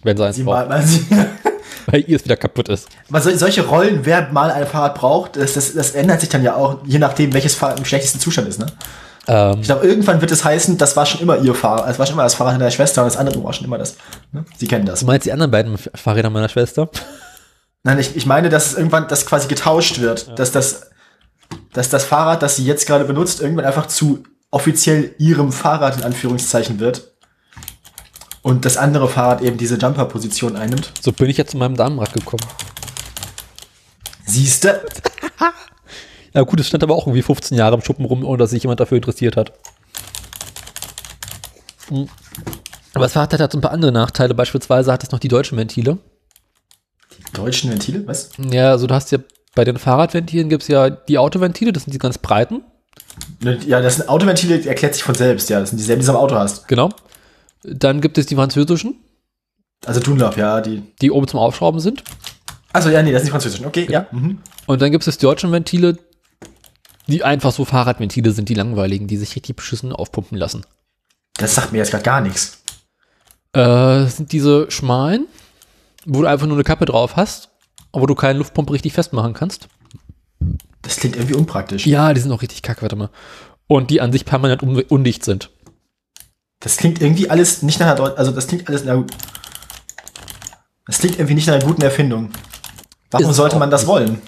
Wenn 0.02 0.16
sie 0.16 0.24
eins 0.24 0.36
Sie 0.36 0.42
braucht. 0.42 0.68
mal, 0.68 0.80
mal 1.10 1.28
Weil 1.86 2.04
ihr 2.06 2.16
es 2.16 2.24
wieder 2.24 2.36
kaputt 2.36 2.68
ist. 2.68 2.88
aber 3.08 3.20
sol- 3.20 3.36
solche 3.36 3.66
Rollen, 3.66 4.00
wer 4.04 4.30
mal 4.32 4.50
ein 4.50 4.66
Fahrrad 4.66 4.94
braucht, 4.94 5.36
das, 5.36 5.54
das, 5.54 5.74
das 5.74 5.90
ändert 5.92 6.20
sich 6.20 6.28
dann 6.30 6.42
ja 6.42 6.54
auch, 6.56 6.78
je 6.86 6.98
nachdem, 6.98 7.32
welches 7.34 7.54
Fahrrad 7.54 7.78
im 7.78 7.84
schlechtesten 7.84 8.20
Zustand 8.20 8.48
ist. 8.48 8.58
Ne? 8.58 8.66
Ähm, 9.26 9.58
Ich 9.60 9.66
glaube, 9.66 9.86
irgendwann 9.86 10.20
wird 10.20 10.30
es 10.30 10.44
heißen, 10.44 10.78
das 10.78 10.96
war 10.96 11.04
schon 11.06 11.20
immer 11.20 11.38
ihr 11.38 11.54
Fahrrad, 11.54 11.88
das 11.88 11.98
war 11.98 12.06
schon 12.06 12.14
immer 12.14 12.22
das 12.22 12.34
Fahrrad 12.34 12.60
der 12.60 12.70
Schwester 12.70 13.02
und 13.02 13.06
das 13.06 13.16
andere 13.16 13.42
war 13.42 13.52
schon 13.52 13.66
immer 13.66 13.78
das. 13.78 13.96
Ne? 14.32 14.44
Sie 14.56 14.66
kennen 14.66 14.86
das. 14.86 15.00
du 15.00 15.06
meinst 15.06 15.26
die 15.26 15.32
anderen 15.32 15.50
beiden 15.50 15.76
Fahrräder 15.78 16.30
meiner 16.30 16.48
Schwester? 16.48 16.88
Nein, 17.82 17.98
ich, 17.98 18.16
ich 18.16 18.24
meine, 18.26 18.48
dass 18.48 18.66
es 18.72 18.74
irgendwann 18.78 19.08
das 19.08 19.26
quasi 19.26 19.46
getauscht 19.48 20.00
wird, 20.00 20.38
dass 20.38 20.52
das, 20.52 20.90
dass 21.74 21.90
das 21.90 22.04
Fahrrad, 22.04 22.42
das 22.42 22.56
sie 22.56 22.64
jetzt 22.64 22.86
gerade 22.86 23.04
benutzt, 23.04 23.40
irgendwann 23.42 23.66
einfach 23.66 23.86
zu 23.86 24.22
offiziell 24.54 25.14
ihrem 25.18 25.50
Fahrrad 25.50 25.96
in 25.96 26.04
Anführungszeichen 26.04 26.78
wird. 26.78 27.10
Und 28.42 28.64
das 28.64 28.76
andere 28.76 29.08
Fahrrad 29.08 29.42
eben 29.42 29.56
diese 29.56 29.76
Jumper-Position 29.76 30.54
einnimmt. 30.54 30.92
So 31.00 31.12
bin 31.12 31.28
ich 31.28 31.36
jetzt 31.36 31.52
zu 31.52 31.56
meinem 31.56 31.76
Damenrad 31.76 32.12
gekommen. 32.12 32.44
Siehste? 34.24 34.86
Ja 36.36 36.42
gut, 36.42 36.58
es 36.58 36.66
stand 36.66 36.82
aber 36.82 36.96
auch 36.96 37.06
irgendwie 37.06 37.22
15 37.22 37.56
Jahre 37.56 37.76
im 37.76 37.80
Schuppen 37.80 38.04
rum, 38.04 38.24
ohne 38.24 38.38
dass 38.38 38.50
sich 38.50 38.64
jemand 38.64 38.80
dafür 38.80 38.96
interessiert 38.96 39.36
hat. 39.36 39.52
Hm. 41.86 42.08
Aber 42.92 43.04
das 43.04 43.12
Fahrrad 43.12 43.34
hat 43.34 43.40
halt 43.40 43.52
so 43.52 43.58
ein 43.58 43.60
paar 43.60 43.70
andere 43.70 43.92
Nachteile. 43.92 44.34
Beispielsweise 44.34 44.92
hat 44.92 45.04
es 45.04 45.12
noch 45.12 45.20
die 45.20 45.28
deutschen 45.28 45.56
Ventile. 45.56 45.98
Die 47.16 47.32
deutschen 47.34 47.70
Ventile, 47.70 48.04
was? 48.08 48.30
Ja, 48.36 48.70
also 48.72 48.88
du 48.88 48.94
hast 48.96 49.12
ja 49.12 49.18
bei 49.54 49.64
den 49.64 49.78
Fahrradventilen 49.78 50.48
gibt 50.48 50.62
es 50.62 50.68
ja 50.68 50.90
die 50.90 51.18
Autoventile, 51.18 51.72
das 51.72 51.84
sind 51.84 51.92
die 51.92 52.00
ganz 52.00 52.18
breiten. 52.18 52.64
Ja, 53.66 53.80
das 53.80 53.96
sind 53.96 54.08
Autoventile, 54.08 54.64
erklärt 54.66 54.94
sich 54.94 55.02
von 55.02 55.14
selbst, 55.14 55.50
ja. 55.50 55.60
Das 55.60 55.70
sind 55.70 55.78
dieselben, 55.78 56.00
die 56.00 56.06
du 56.06 56.12
am 56.12 56.18
Auto 56.18 56.34
hast. 56.34 56.66
Genau. 56.68 56.90
Dann 57.62 58.00
gibt 58.00 58.18
es 58.18 58.26
die 58.26 58.34
französischen, 58.34 58.96
Also 59.86 60.00
Dunlop, 60.00 60.36
ja, 60.36 60.60
die. 60.60 60.82
die 61.00 61.10
oben 61.10 61.26
zum 61.28 61.40
Aufschrauben 61.40 61.80
sind. 61.80 62.02
Also 62.72 62.90
ja, 62.90 63.02
nee, 63.02 63.12
das 63.12 63.20
sind 63.22 63.28
die 63.28 63.30
französischen. 63.32 63.66
Okay, 63.66 63.86
ja. 63.90 64.06
Mhm. 64.10 64.38
Und 64.66 64.82
dann 64.82 64.90
gibt 64.90 65.06
es 65.06 65.16
die 65.16 65.22
deutschen 65.26 65.52
Ventile, 65.52 65.98
die 67.06 67.22
einfach 67.22 67.52
so 67.52 67.64
Fahrradventile 67.64 68.32
sind, 68.32 68.48
die 68.48 68.54
langweiligen, 68.54 69.06
die 69.06 69.16
sich 69.16 69.36
richtig 69.36 69.56
beschissen 69.56 69.92
aufpumpen 69.92 70.36
lassen. 70.38 70.64
Das 71.36 71.54
sagt 71.54 71.72
mir 71.72 71.78
jetzt 71.78 71.90
gerade 71.90 72.04
gar 72.04 72.20
nichts. 72.20 72.62
Äh, 73.52 73.60
das 73.60 74.16
sind 74.16 74.32
diese 74.32 74.70
schmalen, 74.70 75.26
wo 76.06 76.22
du 76.22 76.26
einfach 76.26 76.46
nur 76.46 76.56
eine 76.56 76.64
Kappe 76.64 76.86
drauf 76.86 77.16
hast, 77.16 77.50
aber 77.92 78.06
du 78.06 78.14
keine 78.14 78.38
Luftpumpe 78.38 78.72
richtig 78.72 78.92
festmachen 78.92 79.34
kannst. 79.34 79.68
Das 80.84 80.96
klingt 80.96 81.16
irgendwie 81.16 81.34
unpraktisch. 81.34 81.86
Ja, 81.86 82.12
die 82.14 82.20
sind 82.20 82.30
auch 82.30 82.42
richtig 82.42 82.62
kacke, 82.62 82.82
warte 82.82 82.94
mal. 82.94 83.10
Und 83.66 83.90
die 83.90 84.00
an 84.00 84.12
sich 84.12 84.24
permanent 84.24 84.62
un 84.62 84.80
undicht 84.82 85.24
sind. 85.24 85.50
Das 86.60 86.76
klingt 86.76 87.00
irgendwie 87.00 87.28
alles 87.28 87.62
nicht 87.62 87.80
nach 87.80 87.86
einer 87.86 87.96
Deut 87.96 88.16
also 88.16 88.30
das 88.30 88.46
klingt 88.46 88.68
alles, 88.68 88.84
na. 88.84 89.04
Das 90.86 90.98
klingt 90.98 91.16
irgendwie 91.18 91.34
nicht 91.34 91.46
nach 91.46 91.54
einer 91.54 91.64
guten 91.64 91.82
Erfindung. 91.82 92.30
Warum 93.10 93.30
Ist 93.30 93.36
sollte 93.36 93.58
man 93.58 93.70
das 93.70 93.86
wollen? 93.86 94.20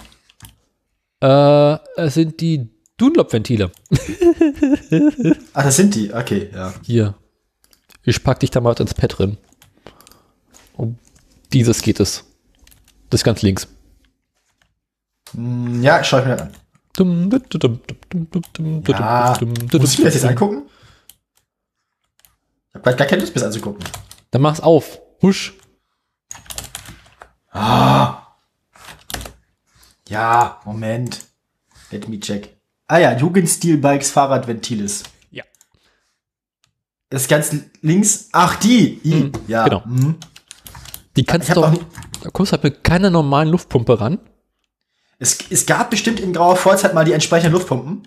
Äh, 1.21 1.79
es 1.97 2.15
sind 2.15 2.41
die 2.41 2.71
Dunlop-Ventile. 2.97 3.71
Ach, 5.53 5.63
das 5.63 5.77
sind 5.77 5.95
die. 5.95 6.13
Okay, 6.13 6.51
ja. 6.55 6.73
Hier. 6.83 7.15
Ich 8.03 8.23
pack 8.23 8.41
dich 8.41 8.51
da 8.51 8.61
mal 8.61 8.75
ins 8.79 8.95
Pad 8.95 9.19
drin. 9.19 9.37
Um 10.75 10.99
dieses 11.53 11.83
geht 11.83 12.01
es. 12.01 12.25
Das 13.11 13.21
ist 13.21 13.25
ganz 13.25 13.43
links. 13.43 13.69
Hm, 15.37 15.83
Ja, 15.83 16.03
schau 16.03 16.19
ich 16.19 16.25
mir 16.25 16.37
das 16.37 16.43
an. 16.43 16.55
Dum, 16.95 17.29
dum, 17.29 17.81
dum, 18.55 18.83
Ja, 18.89 19.37
muss 19.39 19.93
ich 19.93 19.99
mir 19.99 20.05
das 20.07 20.15
jetzt 20.15 20.25
angucken? 20.25 20.63
Ich 22.71 22.75
hab 22.75 22.83
grad 22.83 22.97
gar 22.97 23.07
keine 23.07 23.21
Lust, 23.21 23.35
mir 23.35 23.41
das 23.41 23.49
anzugucken. 23.49 23.85
Dann 24.31 24.43
mach's 24.43 24.61
auf. 24.61 25.01
Husch. 25.23 25.55
Ja, 30.09 30.61
Moment. 30.65 31.27
Let 31.91 32.09
me 32.09 32.19
check. 32.21 32.57
Ah 32.87 32.99
ja, 32.99 33.17
Jugendstil-Bikes 33.17 34.11
Fahrradventiles. 34.11 35.03
Ja. 35.31 35.45
Das 37.11 37.29
ganz 37.29 37.55
links. 37.83 38.29
Ach, 38.33 38.57
die. 38.57 39.01
I. 39.05 39.15
Mhm, 39.15 39.33
ja. 39.49 39.65
genau. 39.65 39.83
mhm. 39.85 40.17
Die 41.17 41.25
kannst 41.25 41.49
Ich 41.49 41.55
du 41.55 41.61
doch. 41.61 41.75
Da 42.23 42.31
kommst 42.31 42.53
du 42.53 42.55
halt 42.55 42.65
mit 42.65 42.85
keiner 42.85 43.11
normalen 43.11 43.49
Luftpumpe 43.49 44.01
ran. 44.01 44.19
Es, 45.19 45.39
es 45.51 45.67
gab 45.67 45.91
bestimmt 45.91 46.21
in 46.21 46.33
grauer 46.33 46.57
Vorzeit 46.57 46.95
mal 46.95 47.05
die 47.05 47.13
entsprechenden 47.13 47.53
Luftpumpen. 47.53 48.07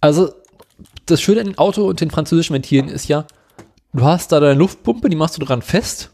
Also, 0.00 0.32
das 1.06 1.20
Schöne 1.20 1.40
an 1.40 1.46
dem 1.46 1.58
Auto 1.58 1.86
und 1.86 2.00
den 2.00 2.10
französischen 2.10 2.54
Ventilen 2.54 2.88
ist 2.88 3.08
ja, 3.08 3.24
du 3.92 4.04
hast 4.04 4.32
da 4.32 4.40
deine 4.40 4.58
Luftpumpe, 4.58 5.08
die 5.08 5.16
machst 5.16 5.36
du 5.36 5.44
dran 5.44 5.62
fest. 5.62 6.10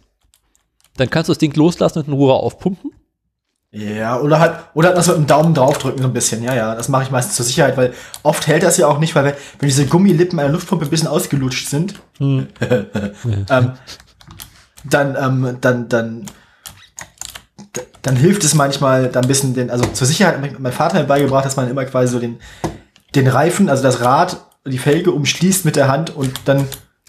Dann 0.96 1.10
kannst 1.10 1.28
du 1.28 1.32
das 1.32 1.38
Ding 1.38 1.52
loslassen 1.54 1.98
und 2.00 2.08
in 2.08 2.12
Ruhe 2.12 2.34
aufpumpen. 2.34 2.92
Ja, 3.72 4.20
oder 4.20 4.38
halt, 4.38 4.54
oder 4.74 4.88
halt 4.88 4.96
noch 4.96 5.02
so 5.02 5.10
mit 5.12 5.22
dem 5.22 5.26
Daumen 5.26 5.52
draufdrücken, 5.52 6.00
so 6.00 6.06
ein 6.06 6.12
bisschen. 6.12 6.44
Ja, 6.44 6.54
ja, 6.54 6.76
das 6.76 6.88
mache 6.88 7.02
ich 7.02 7.10
meistens 7.10 7.34
zur 7.34 7.44
Sicherheit, 7.44 7.76
weil 7.76 7.92
oft 8.22 8.46
hält 8.46 8.62
das 8.62 8.76
ja 8.76 8.86
auch 8.86 9.00
nicht, 9.00 9.16
weil 9.16 9.24
wenn, 9.24 9.34
wenn 9.58 9.68
diese 9.68 9.86
Gummilippen 9.86 10.38
einer 10.38 10.50
Luftpumpe 10.50 10.84
ein 10.84 10.90
bisschen 10.90 11.08
ausgelutscht 11.08 11.68
sind, 11.68 11.94
ähm, 12.20 12.46
dann, 14.84 15.16
ähm, 15.20 15.58
dann, 15.60 15.88
dann, 15.88 16.26
dann 18.02 18.16
hilft 18.16 18.44
es 18.44 18.54
manchmal, 18.54 19.08
da 19.08 19.20
ein 19.20 19.28
bisschen 19.28 19.54
den, 19.54 19.70
also 19.70 19.84
zur 19.86 20.06
Sicherheit, 20.06 20.40
hat 20.40 20.60
mein 20.60 20.72
Vater 20.72 20.98
mir 21.00 21.04
beigebracht, 21.04 21.44
dass 21.44 21.56
man 21.56 21.68
immer 21.68 21.84
quasi 21.84 22.12
so 22.12 22.18
den, 22.18 22.38
den 23.14 23.26
Reifen, 23.26 23.68
also 23.68 23.82
das 23.82 24.00
Rad, 24.00 24.44
die 24.66 24.78
Felge 24.78 25.10
umschließt 25.10 25.64
mit 25.64 25.76
der 25.76 25.88
Hand 25.88 26.14
und 26.14 26.32
dann 26.46 26.66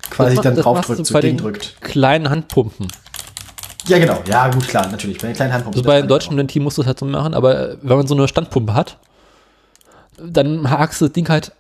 quasi 0.09 0.36
Das 0.36 0.43
dann 0.43 0.55
draufdrückt, 0.55 0.99
du 0.99 1.05
so 1.05 1.13
bei 1.13 1.22
den 1.22 1.38
gegendrückt. 1.38 1.78
Kleinen 1.82 2.30
Handpumpen. 2.30 2.88
Ja, 3.88 3.99
genau. 3.99 4.22
Ja, 4.28 4.47
gut, 4.49 4.68
klar, 4.68 4.88
natürlich. 4.88 5.20
Bei 5.20 5.28
den 5.28 5.36
kleinen 5.36 5.53
Handpumpen. 5.53 5.80
Also 5.80 5.88
bei 5.88 6.01
den 6.01 6.07
deutschen 6.07 6.36
Ventil 6.38 6.61
musst 6.61 6.78
du 6.78 6.82
das 6.82 6.88
halt 6.88 6.99
so 6.99 7.05
machen, 7.05 7.34
aber 7.34 7.78
wenn 7.82 7.97
man 7.97 8.07
so 8.07 8.16
eine 8.16 8.28
Standpumpe 8.28 8.74
hat, 8.74 8.97
dann 10.18 10.70
hakst 10.70 11.01
du 11.01 11.05
das 11.05 11.13
Ding 11.13 11.30
halt 11.30 11.51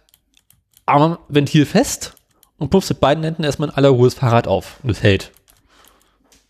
am 0.85 1.17
Ventil 1.27 1.65
fest 1.65 2.13
und 2.57 2.69
pumpst 2.69 2.89
mit 2.89 2.99
beiden 2.99 3.23
Händen 3.23 3.43
erstmal 3.43 3.69
in 3.69 3.75
aller 3.75 3.89
Ruhe 3.89 4.07
das 4.07 4.15
Fahrrad 4.15 4.47
auf 4.47 4.77
und 4.83 4.89
es 4.89 5.03
hält. 5.03 5.31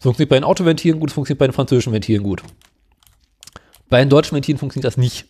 Das 0.05 0.09
funktioniert 0.09 0.29
bei 0.29 0.37
den 0.37 0.43
Autoventilen 0.43 0.99
gut, 0.99 1.09
das 1.09 1.15
funktioniert 1.15 1.39
bei 1.39 1.47
den 1.47 1.53
französischen 1.53 1.91
Ventilen 1.91 2.21
gut. 2.21 2.43
Bei 3.89 3.97
den 3.97 4.09
deutschen 4.09 4.35
Ventilen 4.35 4.59
funktioniert 4.59 4.85
das 4.85 4.97
nicht. 4.97 5.25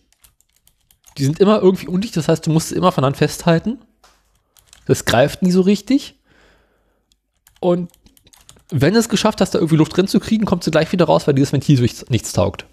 Die 1.17 1.23
sind 1.23 1.39
immer 1.39 1.61
irgendwie 1.61 1.88
undicht, 1.88 2.17
das 2.17 2.28
heißt, 2.28 2.45
du 2.45 2.51
musst 2.51 2.71
es 2.71 2.78
immer 2.78 2.91
von 2.91 3.05
Hand 3.05 3.15
festhalten. 3.15 3.80
Das 4.86 5.05
greift 5.05 5.43
nie 5.43 5.51
so 5.51 5.61
richtig. 5.61 6.15
Und 7.61 7.89
wenn 8.69 8.93
du 8.93 8.99
es 8.99 9.07
geschafft 9.07 9.39
hast, 9.39 9.51
da 9.51 9.59
irgendwie 9.59 9.78
Luft 9.78 9.95
drin 9.95 10.09
zu 10.09 10.19
kriegen, 10.19 10.43
kommt 10.43 10.65
sie 10.65 10.71
gleich 10.71 10.91
wieder 10.91 11.05
raus, 11.05 11.26
weil 11.26 11.36
dieses 11.36 11.53
Ventil 11.53 11.78
durch 11.78 12.09
nichts 12.09 12.34
taugt. 12.34 12.65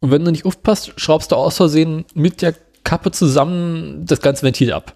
Und 0.00 0.12
wenn 0.12 0.24
du 0.24 0.30
nicht 0.30 0.46
aufpasst, 0.46 0.94
schraubst 0.96 1.30
du 1.30 1.36
aus 1.36 1.58
Versehen 1.58 2.06
mit 2.14 2.40
der 2.40 2.54
Kappe 2.84 3.10
zusammen 3.10 4.06
das 4.06 4.22
ganze 4.22 4.44
Ventil 4.44 4.72
ab. 4.72 4.94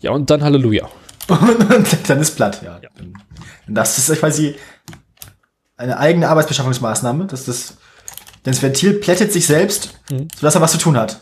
Ja, 0.00 0.10
und 0.10 0.30
dann 0.30 0.42
Halleluja. 0.42 0.88
Und 1.28 2.08
dann 2.10 2.18
ist 2.18 2.34
platt, 2.34 2.60
ja. 2.64 2.80
Das 3.74 3.98
ist 3.98 4.18
quasi 4.18 4.56
eine 5.76 5.98
eigene 5.98 6.28
Arbeitsbeschaffungsmaßnahme, 6.28 7.26
dass 7.26 7.44
das, 7.44 7.76
denn 8.44 8.52
das 8.52 8.62
Ventil 8.62 8.94
plättet 8.94 9.32
sich 9.32 9.46
selbst, 9.46 9.98
sodass 10.36 10.54
er 10.54 10.60
was 10.60 10.72
zu 10.72 10.78
tun 10.78 10.96
hat. 10.96 11.20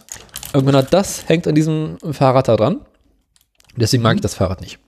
Und 0.52 0.64
genau 0.66 0.82
das 0.82 1.28
hängt 1.28 1.46
an 1.46 1.54
diesem 1.54 1.98
Fahrrad 2.10 2.48
da 2.48 2.56
dran. 2.56 2.80
Deswegen 3.76 4.02
mag 4.02 4.16
ich 4.16 4.22
das 4.22 4.34
Fahrrad 4.34 4.60
nicht. 4.60 4.78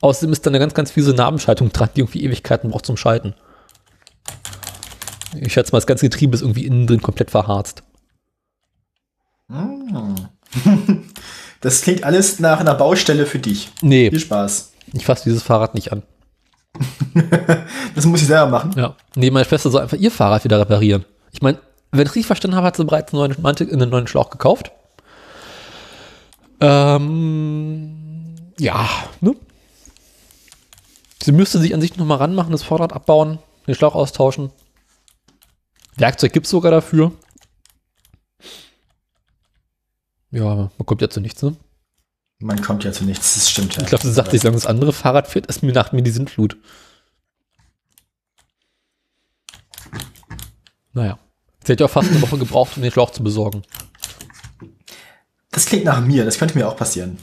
Außerdem 0.00 0.32
ist 0.32 0.46
da 0.46 0.50
eine 0.50 0.58
ganz, 0.58 0.74
ganz 0.74 0.90
fiese 0.90 1.12
Nabenschaltung 1.12 1.70
dran, 1.70 1.90
die 1.94 2.00
irgendwie 2.00 2.24
Ewigkeiten 2.24 2.70
braucht 2.70 2.86
zum 2.86 2.96
Schalten. 2.96 3.34
Ich 5.38 5.52
schätze 5.52 5.72
mal, 5.72 5.78
das 5.78 5.86
ganze 5.86 6.06
Getriebe 6.08 6.34
ist 6.34 6.40
irgendwie 6.40 6.64
innen 6.66 6.86
drin 6.86 7.02
komplett 7.02 7.30
verharzt. 7.30 7.82
Das 11.62 11.82
klingt 11.82 12.04
alles 12.04 12.38
nach 12.40 12.58
einer 12.60 12.74
Baustelle 12.74 13.26
für 13.26 13.38
dich. 13.38 13.70
Nee, 13.82 14.08
Viel 14.08 14.20
Spaß. 14.20 14.72
ich 14.94 15.04
fasse 15.04 15.24
dieses 15.24 15.42
Fahrrad 15.42 15.74
nicht 15.74 15.92
an. 15.92 16.02
Das 17.94 18.06
muss 18.06 18.22
ich 18.22 18.28
selber 18.28 18.50
machen. 18.50 18.72
Ja. 18.76 18.96
Nee, 19.16 19.30
meine 19.30 19.44
Schwester 19.44 19.70
soll 19.70 19.82
einfach 19.82 19.96
ihr 19.96 20.10
Fahrrad 20.10 20.44
wieder 20.44 20.60
reparieren. 20.60 21.04
Ich 21.32 21.42
meine, 21.42 21.58
wenn 21.90 22.06
ich 22.06 22.10
richtig 22.10 22.26
verstanden 22.26 22.56
habe, 22.56 22.66
hat 22.68 22.76
sie 22.76 22.84
bereits 22.84 23.12
einen 23.12 23.34
neuen, 23.34 23.44
einen 23.44 23.90
neuen 23.90 24.06
Schlauch 24.06 24.30
gekauft. 24.30 24.70
Ähm, 26.60 28.36
ja, 28.58 28.88
ne? 29.20 29.34
Sie 31.22 31.32
müsste 31.32 31.58
sich 31.58 31.74
an 31.74 31.80
sich 31.80 31.96
nochmal 31.96 32.18
ranmachen, 32.18 32.52
das 32.52 32.62
Vorderrad 32.62 32.92
abbauen, 32.92 33.38
den 33.66 33.74
Schlauch 33.74 33.94
austauschen. 33.94 34.50
Werkzeug 35.96 36.32
gibt 36.32 36.46
es 36.46 36.50
sogar 36.50 36.70
dafür. 36.70 37.12
Ja, 40.30 40.54
man 40.54 40.86
kommt 40.86 41.02
ja 41.02 41.10
zu 41.10 41.20
nichts, 41.20 41.42
ne? 41.42 41.56
Man 42.40 42.60
kommt 42.62 42.84
ja 42.84 42.92
zu 42.92 43.04
nichts, 43.04 43.34
das 43.34 43.50
stimmt 43.50 43.76
ja. 43.76 43.82
Ich 43.82 43.88
glaube, 43.88 44.02
sie 44.04 44.12
sagt, 44.12 44.30
solange 44.30 44.56
das 44.56 44.66
andere 44.66 44.94
Fahrrad 44.94 45.28
fährt, 45.28 45.46
ist 45.46 45.62
mir 45.62 45.72
nach 45.72 45.92
mir 45.92 46.02
die 46.02 46.10
Sintflut. 46.10 46.56
Naja. 50.94 51.18
Sie 51.62 51.72
hätte 51.72 51.84
ja 51.84 51.88
auch 51.88 51.92
fast 51.92 52.10
eine 52.10 52.22
Woche 52.22 52.38
gebraucht, 52.38 52.76
um 52.76 52.82
den 52.82 52.90
Schlauch 52.90 53.10
zu 53.10 53.22
besorgen. 53.22 53.62
Das 55.50 55.66
klingt 55.66 55.84
nach 55.84 56.00
mir, 56.00 56.24
das 56.24 56.38
könnte 56.38 56.56
mir 56.56 56.66
auch 56.66 56.76
passieren. 56.76 57.18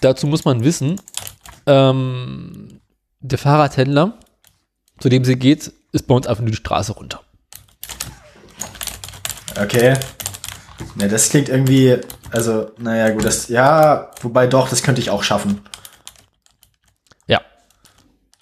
Dazu 0.00 0.26
muss 0.26 0.46
man 0.46 0.64
wissen, 0.64 0.98
ähm, 1.66 2.80
der 3.20 3.38
Fahrradhändler, 3.38 4.18
zu 4.98 5.10
dem 5.10 5.24
sie 5.24 5.36
geht, 5.36 5.72
ist 5.92 6.06
bei 6.06 6.14
uns 6.14 6.26
einfach 6.26 6.42
nur 6.42 6.50
die 6.50 6.56
Straße 6.56 6.92
runter. 6.92 7.20
Okay. 9.60 9.98
Ne, 10.94 11.08
das 11.08 11.28
klingt 11.28 11.48
irgendwie, 11.48 11.98
also, 12.30 12.70
naja, 12.78 13.10
gut, 13.10 13.24
das, 13.24 13.48
ja, 13.48 14.10
wobei 14.20 14.46
doch, 14.46 14.68
das 14.68 14.82
könnte 14.82 15.00
ich 15.00 15.10
auch 15.10 15.22
schaffen. 15.22 15.62
Ja. 17.26 17.40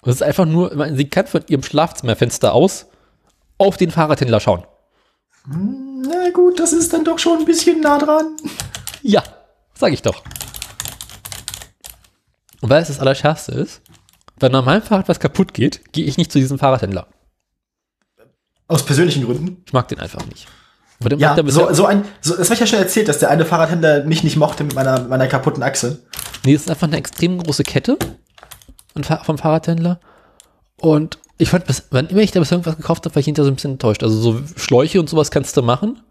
Das 0.03 0.15
ist 0.15 0.23
einfach 0.23 0.45
nur, 0.45 0.71
ich 0.71 0.77
meine, 0.77 0.97
sie 0.97 1.09
kann 1.09 1.27
von 1.27 1.43
ihrem 1.47 1.63
Schlafzimmerfenster 1.63 2.53
aus 2.53 2.87
auf 3.57 3.77
den 3.77 3.91
Fahrradhändler 3.91 4.39
schauen. 4.39 4.65
Na 5.49 6.29
gut, 6.31 6.59
das 6.59 6.73
ist 6.73 6.93
dann 6.93 7.05
doch 7.05 7.19
schon 7.19 7.39
ein 7.39 7.45
bisschen 7.45 7.79
nah 7.79 7.97
dran. 7.97 8.35
Ja, 9.01 9.23
sag 9.73 9.93
ich 9.93 10.01
doch. 10.01 10.23
Und 12.61 12.69
weil 12.69 12.81
es 12.81 12.89
das 12.89 12.99
Allerschärfste 12.99 13.53
ist, 13.53 13.81
wenn 14.39 14.53
an 14.53 14.65
meinem 14.65 14.81
Fahrrad 14.81 15.07
was 15.07 15.19
kaputt 15.19 15.53
geht, 15.53 15.93
gehe 15.93 16.05
ich 16.05 16.17
nicht 16.17 16.31
zu 16.31 16.39
diesem 16.39 16.59
Fahrradhändler. 16.59 17.07
Aus 18.67 18.85
persönlichen 18.85 19.23
Gründen. 19.23 19.63
Ich 19.65 19.73
mag 19.73 19.87
den 19.87 19.99
einfach 19.99 20.25
nicht. 20.25 20.47
Ja, 21.17 21.35
so, 21.45 21.71
so 21.73 21.85
ein, 21.85 22.05
so, 22.21 22.35
das 22.35 22.47
habe 22.47 22.55
ich 22.55 22.59
ja 22.59 22.67
schon 22.67 22.79
erzählt, 22.79 23.07
dass 23.07 23.19
der 23.19 23.29
eine 23.29 23.45
Fahrradhändler 23.45 24.03
mich 24.05 24.23
nicht 24.23 24.35
mochte 24.35 24.63
mit 24.63 24.73
meiner, 24.73 25.01
meiner 25.01 25.27
kaputten 25.27 25.61
Achse. 25.61 25.99
Nee, 26.43 26.53
das 26.53 26.63
ist 26.63 26.69
einfach 26.71 26.87
eine 26.87 26.97
extrem 26.97 27.37
große 27.37 27.63
Kette 27.63 27.97
vom 29.23 29.37
Fahrradhändler. 29.37 29.99
Und 30.77 31.19
ich 31.37 31.49
fand, 31.49 31.65
bis, 31.65 31.83
wann 31.91 32.07
immer 32.07 32.21
ich 32.21 32.31
da 32.31 32.39
bis 32.39 32.51
irgendwas 32.51 32.77
gekauft 32.77 33.05
habe, 33.05 33.13
war 33.13 33.19
ich 33.19 33.25
hinterher 33.25 33.45
so 33.45 33.51
ein 33.51 33.55
bisschen 33.55 33.73
enttäuscht. 33.73 34.01
Also 34.01 34.19
so 34.19 34.41
Schläuche 34.55 34.99
und 34.99 35.07
sowas 35.07 35.29
kannst 35.29 35.55
du 35.55 35.61
machen. 35.61 36.01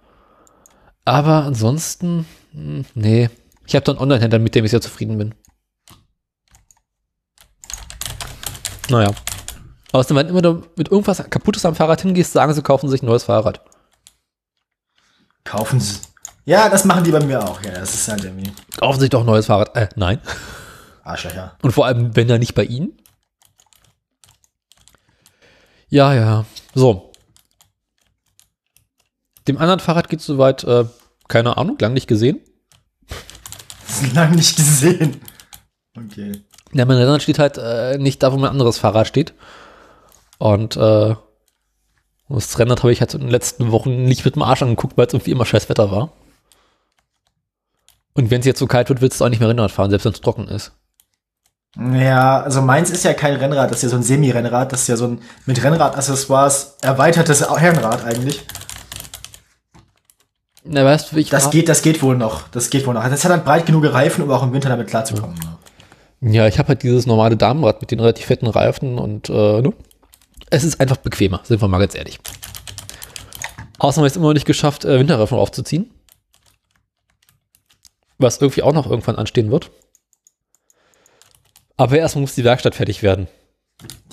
Aber 1.05 1.45
ansonsten, 1.45 2.26
hm, 2.53 2.84
nee. 2.95 3.28
Ich 3.66 3.74
habe 3.74 3.84
da 3.84 3.93
einen 3.93 4.01
Online-Händler, 4.01 4.39
mit 4.39 4.55
dem 4.55 4.64
ich 4.64 4.70
sehr 4.70 4.80
zufrieden 4.80 5.18
bin. 5.18 5.34
Naja. 8.89 9.11
Außerdem, 9.91 10.16
wenn 10.16 10.28
immer 10.28 10.43
du 10.43 10.62
mit 10.76 10.93
irgendwas 10.93 11.28
kaputtes 11.28 11.64
am 11.64 11.74
Fahrrad 11.74 12.03
hingehst, 12.03 12.32
sagen 12.32 12.53
sie, 12.55 12.62
kaufen 12.62 12.89
sich 12.89 13.03
ein 13.03 13.07
neues 13.07 13.24
Fahrrad. 13.24 13.61
Kaufen 15.47 15.81
Sie. 15.81 16.01
Ja, 16.45 16.69
das 16.69 16.85
machen 16.85 17.05
die 17.05 17.11
bei 17.11 17.25
mir 17.25 17.43
auch. 17.43 17.63
Ja, 17.63 17.73
das 17.73 17.95
ist 17.95 18.09
halt 18.09 18.25
irgendwie 18.25 18.53
Kaufen 18.77 19.01
sich 19.01 19.11
doch 19.11 19.21
ein 19.21 19.27
neues 19.27 19.47
Fahrrad. 19.47 19.75
Äh, 19.77 19.89
nein. 19.97 20.21
Arschlöcher. 21.03 21.57
Und 21.63 21.73
vor 21.73 21.87
allem, 21.87 22.15
wenn 22.15 22.29
er 22.29 22.39
nicht 22.39 22.55
bei 22.55 22.65
Ihnen. 22.65 22.99
Ja, 25.89 26.13
ja. 26.15 26.45
So. 26.75 27.13
Dem 29.49 29.59
anderen 29.59 29.81
Fahrrad 29.81 30.09
geht 30.09 30.21
soweit, 30.21 30.65
äh, 30.65 30.85
keine 31.29 31.57
Ahnung, 31.57 31.79
lang 31.79 31.95
nicht 31.95 32.09
gesehen. 32.09 32.41
Lange 34.15 34.37
nicht 34.37 34.57
gesehen. 34.57 35.21
Okay. 35.97 36.43
Ja, 36.73 36.85
mein 36.85 36.99
Rennrad 36.99 37.23
steht 37.23 37.39
halt 37.39 37.57
äh, 37.59 37.99
nicht 37.99 38.23
da, 38.23 38.33
wo 38.33 38.37
mein 38.37 38.51
anderes 38.51 38.79
Fahrrad 38.79 39.07
steht. 39.07 39.33
Und 40.39 40.77
äh, 40.77 41.15
das 42.29 42.59
Rennrad 42.59 42.83
habe 42.83 42.93
ich 42.93 43.01
halt 43.01 43.14
in 43.14 43.20
den 43.20 43.31
letzten 43.31 43.70
Wochen 43.70 44.05
nicht 44.05 44.24
mit 44.24 44.35
dem 44.35 44.43
Arsch 44.43 44.62
angeguckt, 44.62 44.97
weil 44.97 45.07
es 45.07 45.14
irgendwie 45.14 45.31
immer 45.31 45.47
scheiß 45.47 45.68
Wetter 45.68 45.91
war. 45.91 46.11
Und 48.14 48.31
wenn 48.31 48.41
es 48.41 48.47
jetzt 48.47 48.59
so 48.59 48.66
kalt 48.66 48.89
wird, 48.89 49.01
willst 49.01 49.20
du 49.20 49.24
auch 49.24 49.29
nicht 49.29 49.41
mehr 49.41 49.49
Rennrad 49.49 49.70
fahren, 49.70 49.91
selbst 49.91 50.07
wenn 50.07 50.12
es 50.12 50.20
trocken 50.20 50.49
ist. 50.49 50.72
Ja, 51.79 52.41
also 52.41 52.62
meins 52.62 52.91
ist 52.91 53.05
ja 53.05 53.12
kein 53.12 53.37
Rennrad, 53.37 53.70
das 53.70 53.79
ist 53.79 53.83
ja 53.83 53.89
so 53.91 53.97
ein 53.97 54.03
Semi-Rennrad, 54.03 54.72
das 54.72 54.83
ist 54.83 54.89
ja 54.89 54.97
so 54.97 55.09
ein 55.09 55.18
mit 55.45 55.62
Rennradaccessoires 55.62 56.79
erweitertes 56.81 57.47
Herrenrad 57.49 58.05
eigentlich. 58.05 58.43
Na, 60.64 60.85
weißt 60.85 61.12
du, 61.12 61.16
wie 61.16 61.20
ich 61.20 61.31
Das 61.31 61.51
geht, 61.51 61.68
das 61.68 61.83
geht 61.83 62.03
wohl 62.03 62.16
noch. 62.16 62.49
Das 62.49 62.70
geht 62.70 62.87
wohl 62.87 62.95
noch. 62.95 63.07
Das 63.09 63.24
hat 63.24 63.31
dann 63.31 63.45
breit 63.45 63.66
genug 63.66 63.85
Reifen, 63.85 64.24
um 64.24 64.31
auch 64.31 64.43
im 64.43 64.53
Winter 64.53 64.68
damit 64.70 64.89
klarzukommen. 64.89 65.39
Ja, 66.22 66.47
ich 66.47 66.59
habe 66.59 66.68
halt 66.68 66.83
dieses 66.83 67.07
normale 67.07 67.37
Damenrad 67.37 67.81
mit 67.83 67.91
den 67.91 68.01
relativ 68.01 68.27
fetten 68.27 68.47
Reifen 68.47 68.99
und 68.99 69.29
äh, 69.29 69.61
ne? 69.61 69.72
Es 70.51 70.65
ist 70.65 70.81
einfach 70.81 70.99
bequemer, 70.99 71.41
sind 71.45 71.61
wir 71.61 71.69
mal 71.69 71.79
ganz 71.79 71.95
ehrlich. 71.95 72.19
Außerdem 73.79 74.01
habe 74.03 74.07
ich 74.07 74.13
es 74.13 74.17
immer 74.17 74.29
noch 74.29 74.35
nicht 74.35 74.47
geschafft, 74.47 74.85
äh, 74.85 74.99
Winterreifen 74.99 75.37
aufzuziehen. 75.37 75.91
Was 78.19 78.41
irgendwie 78.41 78.63
auch 78.63 78.73
noch 78.73 78.89
irgendwann 78.89 79.17
anstehen 79.17 79.51
wird. 79.51 79.71
Aber 81.77 81.99
erstmal 81.99 82.23
muss 82.23 82.35
die 82.35 82.45
Werkstatt 82.45 82.75
fertig 82.75 83.03
werden. 83.03 83.29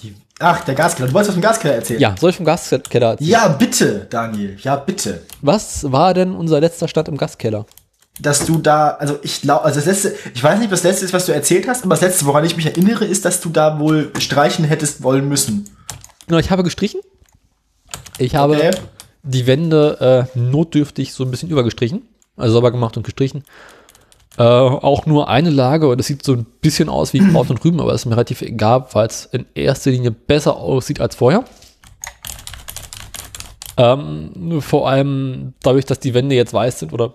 Die, 0.01 0.13
ach, 0.39 0.65
der 0.65 0.75
Gaskeller. 0.75 1.07
Du 1.07 1.13
wolltest 1.13 1.29
was 1.29 1.35
vom 1.35 1.41
Gaskeller 1.41 1.75
erzählen? 1.75 2.01
Ja, 2.01 2.15
soll 2.19 2.31
ich 2.31 2.35
vom 2.35 2.45
Gaskeller 2.45 3.11
erzählen? 3.11 3.29
Ja, 3.29 3.47
bitte, 3.47 4.07
Daniel. 4.09 4.57
Ja, 4.61 4.75
bitte. 4.75 5.21
Was 5.41 5.89
war 5.89 6.13
denn 6.13 6.35
unser 6.35 6.59
letzter 6.59 6.89
Stand 6.89 7.07
im 7.07 7.15
Gaskeller? 7.15 7.65
Dass 8.19 8.45
du 8.45 8.57
da, 8.57 8.89
also 8.89 9.17
ich 9.23 9.41
glaube, 9.41 9.63
also 9.63 9.79
das 9.79 9.85
letzte, 9.85 10.15
ich 10.35 10.43
weiß 10.43 10.59
nicht, 10.59 10.71
was 10.71 10.81
das 10.81 10.91
letzte 10.91 11.05
ist, 11.05 11.13
was 11.13 11.25
du 11.25 11.31
erzählt 11.31 11.67
hast, 11.69 11.83
aber 11.83 11.95
das 11.95 12.01
letzte, 12.01 12.25
woran 12.25 12.43
ich 12.43 12.57
mich 12.57 12.65
erinnere, 12.65 13.05
ist, 13.05 13.23
dass 13.23 13.39
du 13.39 13.49
da 13.49 13.79
wohl 13.79 14.11
streichen 14.19 14.65
hättest 14.65 15.01
wollen 15.01 15.27
müssen. 15.29 15.69
Genau, 16.27 16.39
ich 16.39 16.51
habe 16.51 16.63
gestrichen. 16.63 17.01
Ich 18.17 18.35
habe 18.35 18.55
Okay. 18.55 18.71
die 19.23 19.47
Wände 19.47 20.27
äh, 20.35 20.37
notdürftig 20.39 21.13
so 21.13 21.23
ein 21.23 21.31
bisschen 21.31 21.49
übergestrichen. 21.49 22.03
Also 22.37 22.53
sauber 22.55 22.71
gemacht 22.71 22.97
und 22.97 23.03
gestrichen. 23.03 23.43
Äh, 24.37 24.41
auch 24.43 25.05
nur 25.05 25.29
eine 25.29 25.51
Lage 25.51 25.87
und 25.87 25.97
das 25.99 26.07
sieht 26.07 26.23
so 26.25 26.33
ein 26.33 26.45
bisschen 26.61 26.89
aus 26.89 27.13
wie 27.13 27.19
Kraut 27.19 27.51
und 27.51 27.63
Rüben, 27.63 27.79
aber 27.79 27.91
das 27.91 28.01
ist 28.01 28.05
mir 28.05 28.15
relativ 28.15 28.41
egal, 28.41 28.87
weil 28.93 29.05
es 29.05 29.25
in 29.25 29.45
erster 29.53 29.91
Linie 29.91 30.09
besser 30.09 30.57
aussieht 30.57 30.99
als 30.99 31.15
vorher. 31.15 31.43
Ähm, 33.77 34.61
vor 34.61 34.87
allem 34.89 35.53
dadurch, 35.61 35.85
dass 35.85 35.99
die 35.99 36.13
Wände 36.13 36.35
jetzt 36.35 36.53
weiß 36.53 36.79
sind 36.79 36.93
oder 36.93 37.13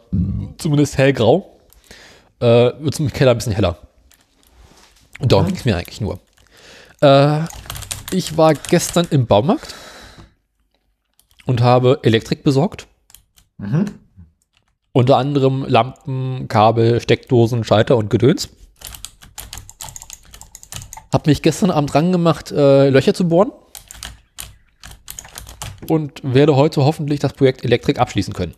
zumindest 0.59 0.97
hellgrau, 0.99 1.57
äh, 2.41 2.47
wird 2.47 2.95
es 2.95 3.01
im 3.01 3.13
Keller 3.13 3.33
ein 3.33 3.39
bisschen 3.39 3.53
heller. 3.53 3.79
Und 5.21 5.33
darum 5.33 5.47
ging 5.47 5.57
es 5.57 5.65
mir 5.65 5.77
eigentlich 5.77 6.01
nur. 6.01 6.19
Äh, 7.01 7.41
ich 8.13 8.37
war 8.37 8.55
gestern 8.55 9.07
im 9.11 9.27
Baumarkt 9.27 9.75
und 11.47 11.61
habe 11.61 12.01
Elektrik 12.03 12.43
besorgt. 12.43 12.87
Unter 14.93 15.17
anderem 15.17 15.65
Lampen, 15.67 16.49
Kabel, 16.49 17.01
Steckdosen, 17.01 17.65
Schalter 17.65 17.97
und 17.97 18.11
Gedöns. 18.11 18.49
Hab 21.13 21.27
mich 21.27 21.43
gestern 21.43 21.71
Abend 21.71 21.93
dran 21.93 22.13
gemacht, 22.13 22.53
äh, 22.53 22.91
Löcher 22.91 23.15
zu 23.15 23.29
bohren. 23.29 23.53
Und 25.89 26.21
werde 26.23 26.55
heute 26.55 26.85
hoffentlich 26.85 27.21
das 27.21 27.33
Projekt 27.33 27.65
Elektrik 27.65 27.99
abschließen 27.99 28.35
können. 28.35 28.55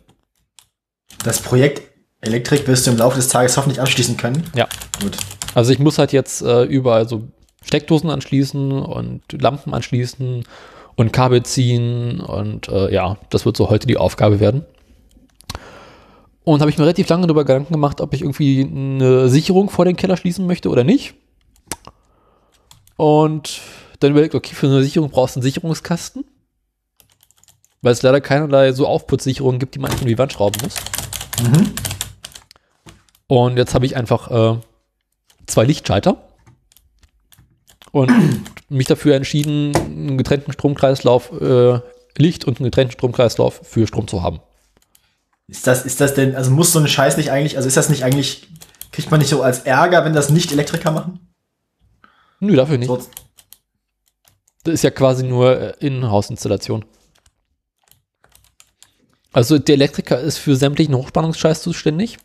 Das 1.23 1.39
Projekt 1.41 1.81
Elektrik 2.19 2.67
wirst 2.67 2.85
du 2.85 2.91
im 2.91 2.97
Laufe 2.97 3.15
des 3.15 3.29
Tages 3.29 3.55
hoffentlich 3.57 3.79
abschließen 3.79 4.17
können. 4.17 4.43
Ja. 4.53 4.67
Gut. 5.01 5.17
Also 5.55 5.71
ich 5.71 5.79
muss 5.79 5.97
halt 5.97 6.11
jetzt 6.11 6.41
äh, 6.41 6.63
überall 6.63 7.07
so 7.07 7.29
Steckdosen 7.63 8.09
anschließen 8.09 8.71
und 8.71 9.21
Lampen 9.31 9.73
anschließen 9.73 10.43
und 10.95 11.13
Kabel 11.13 11.43
ziehen 11.43 12.19
und 12.19 12.67
äh, 12.67 12.93
ja, 12.93 13.17
das 13.29 13.45
wird 13.45 13.57
so 13.57 13.69
heute 13.69 13.87
die 13.87 13.97
Aufgabe 13.97 14.39
werden. 14.39 14.65
Und 16.43 16.59
habe 16.59 16.71
ich 16.71 16.77
mir 16.77 16.85
relativ 16.85 17.07
lange 17.07 17.27
darüber 17.27 17.45
Gedanken 17.45 17.73
gemacht, 17.73 18.01
ob 18.01 18.13
ich 18.13 18.21
irgendwie 18.21 18.61
eine 18.61 19.29
Sicherung 19.29 19.69
vor 19.69 19.85
den 19.85 19.95
Keller 19.95 20.17
schließen 20.17 20.47
möchte 20.47 20.69
oder 20.69 20.83
nicht. 20.83 21.13
Und 22.97 23.61
dann 23.99 24.11
überlegt, 24.11 24.33
okay, 24.33 24.55
für 24.55 24.67
eine 24.67 24.83
Sicherung 24.83 25.11
brauchst 25.11 25.35
du 25.35 25.39
einen 25.39 25.43
Sicherungskasten. 25.43 26.25
Weil 27.83 27.93
es 27.93 28.01
leider 28.01 28.21
keinerlei 28.21 28.73
so 28.73 28.87
Aufputzsicherungen 28.87 29.59
gibt, 29.59 29.75
die 29.75 29.79
man 29.79 29.91
einfach 29.91 30.03
in 30.03 30.07
die 30.07 30.17
Wand 30.17 30.33
schrauben 30.33 30.59
muss. 30.63 30.75
Und 33.27 33.57
jetzt 33.57 33.73
habe 33.73 33.85
ich 33.85 33.95
einfach 33.95 34.29
äh, 34.29 34.59
zwei 35.45 35.63
Lichtschalter 35.63 36.17
und 37.91 38.11
mich 38.69 38.87
dafür 38.87 39.15
entschieden, 39.15 39.75
einen 39.75 40.17
getrennten 40.17 40.51
Stromkreislauf 40.53 41.31
äh, 41.41 41.79
Licht 42.17 42.45
und 42.45 42.59
einen 42.59 42.65
getrennten 42.65 42.93
Stromkreislauf 42.93 43.61
für 43.63 43.87
Strom 43.87 44.07
zu 44.07 44.23
haben. 44.23 44.39
Ist 45.47 45.67
das, 45.67 45.85
ist 45.85 45.99
das 45.99 46.13
denn, 46.13 46.35
also 46.35 46.51
muss 46.51 46.71
so 46.71 46.79
ein 46.79 46.87
Scheiß 46.87 47.17
nicht 47.17 47.31
eigentlich, 47.31 47.57
also 47.57 47.67
ist 47.67 47.77
das 47.77 47.89
nicht 47.89 48.03
eigentlich, 48.03 48.47
kriegt 48.91 49.11
man 49.11 49.19
nicht 49.19 49.29
so 49.29 49.43
als 49.43 49.59
Ärger, 49.59 50.05
wenn 50.05 50.13
das 50.13 50.29
nicht 50.29 50.51
Elektriker 50.51 50.91
machen? 50.91 51.19
Nö, 52.39 52.55
dafür 52.55 52.77
nicht. 52.77 52.87
So, 52.87 53.01
Das 54.63 54.73
ist 54.73 54.83
ja 54.83 54.91
quasi 54.91 55.23
nur 55.23 55.59
äh, 55.59 55.73
Innenhausinstallation. 55.79 56.85
Also 59.33 59.59
der 59.59 59.75
Elektriker 59.75 60.19
ist 60.19 60.37
für 60.37 60.55
sämtlichen 60.55 60.95
Hochspannungsscheiß 60.95 61.61
zuständig 61.61 62.17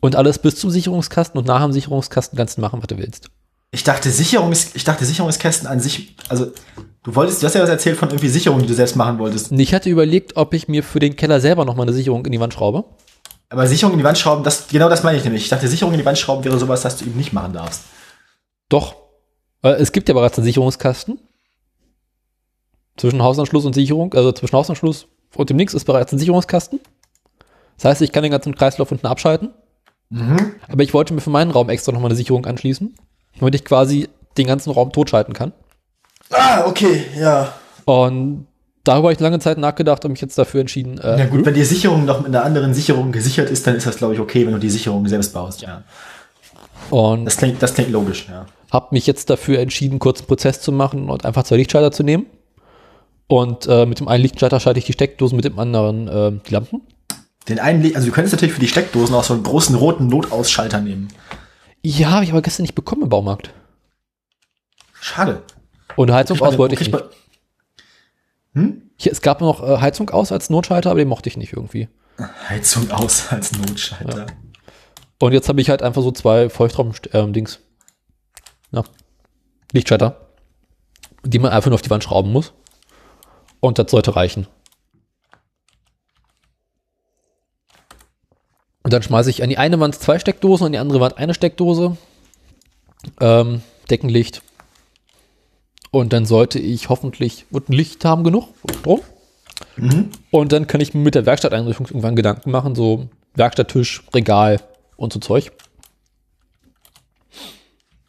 und 0.00 0.16
alles 0.16 0.38
bis 0.38 0.56
zum 0.56 0.70
Sicherungskasten 0.70 1.38
und 1.38 1.46
nach 1.46 1.62
dem 1.62 1.72
Sicherungskasten 1.72 2.36
kannst 2.36 2.58
du 2.58 2.60
machen, 2.60 2.80
was 2.80 2.88
du 2.88 2.98
willst. 2.98 3.30
Ich 3.70 3.84
dachte 3.84 4.10
Sicherungs, 4.10 4.74
ich 4.74 4.84
dachte 4.84 5.04
Sicherungskästen 5.04 5.66
an 5.66 5.80
sich, 5.80 6.16
also 6.28 6.52
du 7.02 7.14
wolltest, 7.14 7.42
du 7.42 7.46
hast 7.46 7.54
ja 7.54 7.62
was 7.62 7.68
erzählt 7.68 7.96
von 7.98 8.08
irgendwie 8.10 8.28
Sicherungen, 8.28 8.62
die 8.62 8.68
du 8.68 8.74
selbst 8.74 8.96
machen 8.96 9.18
wolltest. 9.18 9.52
Ich 9.52 9.74
hatte 9.74 9.90
überlegt, 9.90 10.36
ob 10.36 10.54
ich 10.54 10.68
mir 10.68 10.82
für 10.82 11.00
den 11.00 11.16
Keller 11.16 11.40
selber 11.40 11.64
nochmal 11.64 11.86
eine 11.86 11.92
Sicherung 11.94 12.24
in 12.26 12.32
die 12.32 12.40
Wand 12.40 12.54
schraube. 12.54 12.84
Aber 13.50 13.66
Sicherung 13.66 13.92
in 13.92 13.98
die 13.98 14.04
Wand 14.04 14.18
schrauben, 14.18 14.42
das, 14.42 14.68
genau 14.68 14.88
das 14.88 15.02
meine 15.02 15.18
ich 15.18 15.24
nämlich. 15.24 15.42
Ich 15.42 15.48
dachte, 15.48 15.68
Sicherung 15.68 15.92
in 15.94 16.00
die 16.00 16.06
Wand 16.06 16.18
schrauben 16.18 16.44
wäre 16.44 16.58
sowas, 16.58 16.82
das 16.82 16.96
du 16.96 17.04
eben 17.04 17.16
nicht 17.16 17.32
machen 17.32 17.52
darfst. 17.52 17.82
Doch. 18.68 18.96
Äh, 19.62 19.72
Es 19.74 19.92
gibt 19.92 20.08
ja 20.08 20.14
bereits 20.14 20.38
einen 20.38 20.44
Sicherungskasten. 20.46 21.20
Zwischen 22.96 23.22
Hausanschluss 23.22 23.64
und 23.64 23.74
Sicherung, 23.74 24.14
also 24.14 24.32
zwischen 24.32 24.56
Hausanschluss 24.56 25.06
und 25.34 25.50
dem 25.50 25.56
Nix 25.56 25.74
ist 25.74 25.84
bereits 25.84 26.12
ein 26.12 26.18
Sicherungskasten. 26.18 26.80
Das 27.76 27.86
heißt, 27.86 28.02
ich 28.02 28.12
kann 28.12 28.22
den 28.22 28.30
ganzen 28.32 28.54
Kreislauf 28.54 28.92
unten 28.92 29.06
abschalten. 29.06 29.50
Aber 30.68 30.82
ich 30.84 30.94
wollte 30.94 31.12
mir 31.12 31.20
für 31.20 31.30
meinen 31.30 31.50
Raum 31.50 31.70
extra 31.70 31.90
nochmal 31.90 32.10
eine 32.10 32.16
Sicherung 32.16 32.46
anschließen, 32.46 32.94
damit 33.38 33.54
ich 33.54 33.64
quasi 33.64 34.08
den 34.36 34.46
ganzen 34.46 34.70
Raum 34.70 34.92
totschalten 34.92 35.34
kann. 35.34 35.52
Ah, 36.30 36.64
okay, 36.66 37.04
ja. 37.18 37.52
Und 37.84 38.46
darüber 38.82 39.08
habe 39.08 39.12
ich 39.12 39.20
lange 39.20 39.38
Zeit 39.38 39.58
nachgedacht 39.58 40.04
und 40.04 40.12
mich 40.12 40.20
jetzt 40.20 40.38
dafür 40.38 40.60
entschieden. 40.60 40.98
Äh, 40.98 41.20
Ja 41.20 41.26
gut, 41.26 41.44
wenn 41.44 41.54
die 41.54 41.64
Sicherung 41.64 42.04
noch 42.04 42.18
mit 42.18 42.28
einer 42.28 42.44
anderen 42.44 42.74
Sicherung 42.74 43.12
gesichert 43.12 43.50
ist, 43.50 43.66
dann 43.66 43.76
ist 43.76 43.86
das, 43.86 43.96
glaube 43.96 44.14
ich, 44.14 44.20
okay, 44.20 44.46
wenn 44.46 44.52
du 44.52 44.58
die 44.58 44.70
Sicherung 44.70 45.06
selbst 45.06 45.32
baust, 45.32 45.62
ja. 45.62 45.82
und 46.90 47.24
Das 47.24 47.36
klingt, 47.36 47.62
das 47.62 47.74
klingt 47.74 47.90
logisch, 47.90 48.26
ja. 48.28 48.46
habe 48.72 48.88
mich 48.90 49.06
jetzt 49.06 49.30
dafür 49.30 49.58
entschieden, 49.60 50.00
einen 50.00 50.14
Prozess 50.26 50.60
zu 50.60 50.72
machen 50.72 51.08
und 51.10 51.24
einfach 51.24 51.44
zwei 51.44 51.56
Lichtschalter 51.56 51.92
zu 51.92 52.02
nehmen. 52.02 52.26
Und 53.26 53.66
äh, 53.66 53.86
mit 53.86 54.00
dem 54.00 54.08
einen 54.08 54.22
Lichtschalter 54.22 54.60
schalte 54.60 54.78
ich 54.78 54.84
die 54.84 54.92
Steckdosen, 54.92 55.36
mit 55.36 55.44
dem 55.44 55.58
anderen 55.58 56.08
äh, 56.08 56.32
die 56.46 56.52
Lampen. 56.52 56.82
Den 57.48 57.58
einen, 57.58 57.94
also 57.94 58.06
du 58.06 58.12
könntest 58.12 58.34
natürlich 58.34 58.54
für 58.54 58.60
die 58.60 58.68
Steckdosen 58.68 59.14
auch 59.14 59.24
so 59.24 59.34
einen 59.34 59.42
großen 59.42 59.74
roten 59.74 60.08
Notausschalter 60.08 60.80
nehmen. 60.80 61.08
Ja, 61.84 62.10
habe 62.12 62.24
ich 62.24 62.30
aber 62.30 62.42
gestern 62.42 62.62
nicht 62.62 62.74
bekommen 62.74 63.02
im 63.02 63.08
Baumarkt. 63.10 63.52
Schade. 65.00 65.42
Und 65.96 66.10
Heizung 66.10 66.40
aus 66.40 66.56
wollte 66.56 66.74
ich 66.74 66.80
nicht. 66.80 66.92
man- 68.54 68.80
Hier, 68.96 69.12
es 69.12 69.20
gab 69.20 69.40
noch 69.40 69.62
äh, 69.62 69.78
Heizung 69.80 70.08
aus 70.10 70.32
als 70.32 70.48
Notschalter, 70.48 70.90
aber 70.90 70.98
den 71.00 71.08
mochte 71.08 71.28
ich 71.28 71.36
nicht 71.36 71.52
irgendwie. 71.52 71.88
Heizung 72.48 72.90
aus 72.90 73.28
als 73.30 73.52
Notschalter. 73.52 74.26
Und 75.20 75.32
jetzt 75.32 75.48
habe 75.48 75.60
ich 75.60 75.68
halt 75.68 75.82
einfach 75.82 76.02
so 76.02 76.10
zwei 76.10 76.48
Feuchtraum-Dings. 76.48 77.60
Ja. 78.72 78.82
Lichtschalter. 79.72 80.28
Die 81.22 81.38
man 81.38 81.52
einfach 81.52 81.68
nur 81.70 81.74
auf 81.76 81.82
die 81.82 81.90
Wand 81.90 82.04
schrauben 82.04 82.32
muss. 82.32 82.52
Und 83.60 83.78
das 83.78 83.90
sollte 83.90 84.16
reichen. 84.16 84.46
Und 88.84 88.92
dann 88.92 89.02
schmeiße 89.02 89.30
ich 89.30 89.42
an 89.42 89.48
die 89.48 89.58
eine 89.58 89.80
Wand 89.80 89.94
zwei 89.94 90.18
Steckdosen, 90.18 90.66
an 90.66 90.72
die 90.72 90.78
andere 90.78 91.00
Wand 91.00 91.16
eine 91.18 91.34
Steckdose. 91.34 91.96
Ähm, 93.20 93.62
Deckenlicht. 93.90 94.42
Und 95.90 96.12
dann 96.12 96.26
sollte 96.26 96.58
ich 96.58 96.88
hoffentlich 96.90 97.46
und 97.50 97.68
ein 97.68 97.72
Licht 97.72 98.04
haben 98.04 98.24
genug, 98.24 98.48
und 98.62 98.76
Strom. 98.76 99.00
Und 100.30 100.52
dann 100.52 100.66
kann 100.66 100.80
ich 100.80 100.92
mir 100.92 101.00
mit 101.00 101.14
der 101.14 101.24
Werkstatteinrichtung 101.26 101.86
irgendwann 101.86 102.16
Gedanken 102.16 102.50
machen, 102.50 102.74
so 102.74 103.08
Werkstatttisch, 103.34 104.02
Regal 104.12 104.60
und 104.96 105.12
so 105.12 105.18
Zeug. 105.18 105.52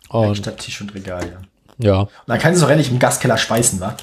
Und 0.09 0.23
Werkstatt, 0.23 0.59
Tisch 0.59 0.81
und 0.81 0.93
Regal, 0.93 1.23
ja. 1.79 1.85
ja, 1.85 1.99
Und 2.01 2.09
dann 2.27 2.39
kannst 2.39 2.61
du 2.61 2.65
auch 2.65 2.69
endlich 2.69 2.91
im 2.91 2.99
Gaskeller 2.99 3.37
schweißen, 3.37 3.79
wa? 3.79 3.95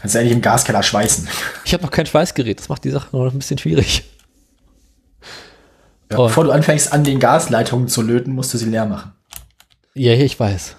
Kannst 0.00 0.14
du 0.14 0.18
endlich 0.18 0.34
im 0.34 0.42
Gaskeller 0.42 0.82
schweißen. 0.82 1.28
ich 1.64 1.72
habe 1.72 1.84
noch 1.84 1.90
kein 1.90 2.06
Schweißgerät, 2.06 2.58
das 2.58 2.68
macht 2.68 2.84
die 2.84 2.90
Sache 2.90 3.16
noch 3.16 3.30
ein 3.30 3.38
bisschen 3.38 3.58
schwierig. 3.58 4.04
Ja, 6.10 6.18
Und- 6.18 6.26
bevor 6.28 6.44
du 6.44 6.50
anfängst, 6.50 6.92
an 6.92 7.04
den 7.04 7.20
Gasleitungen 7.20 7.88
zu 7.88 8.02
löten, 8.02 8.34
musst 8.34 8.52
du 8.54 8.58
sie 8.58 8.66
leer 8.66 8.86
machen. 8.86 9.12
Ja, 9.94 10.12
ich 10.12 10.38
weiß. 10.38 10.76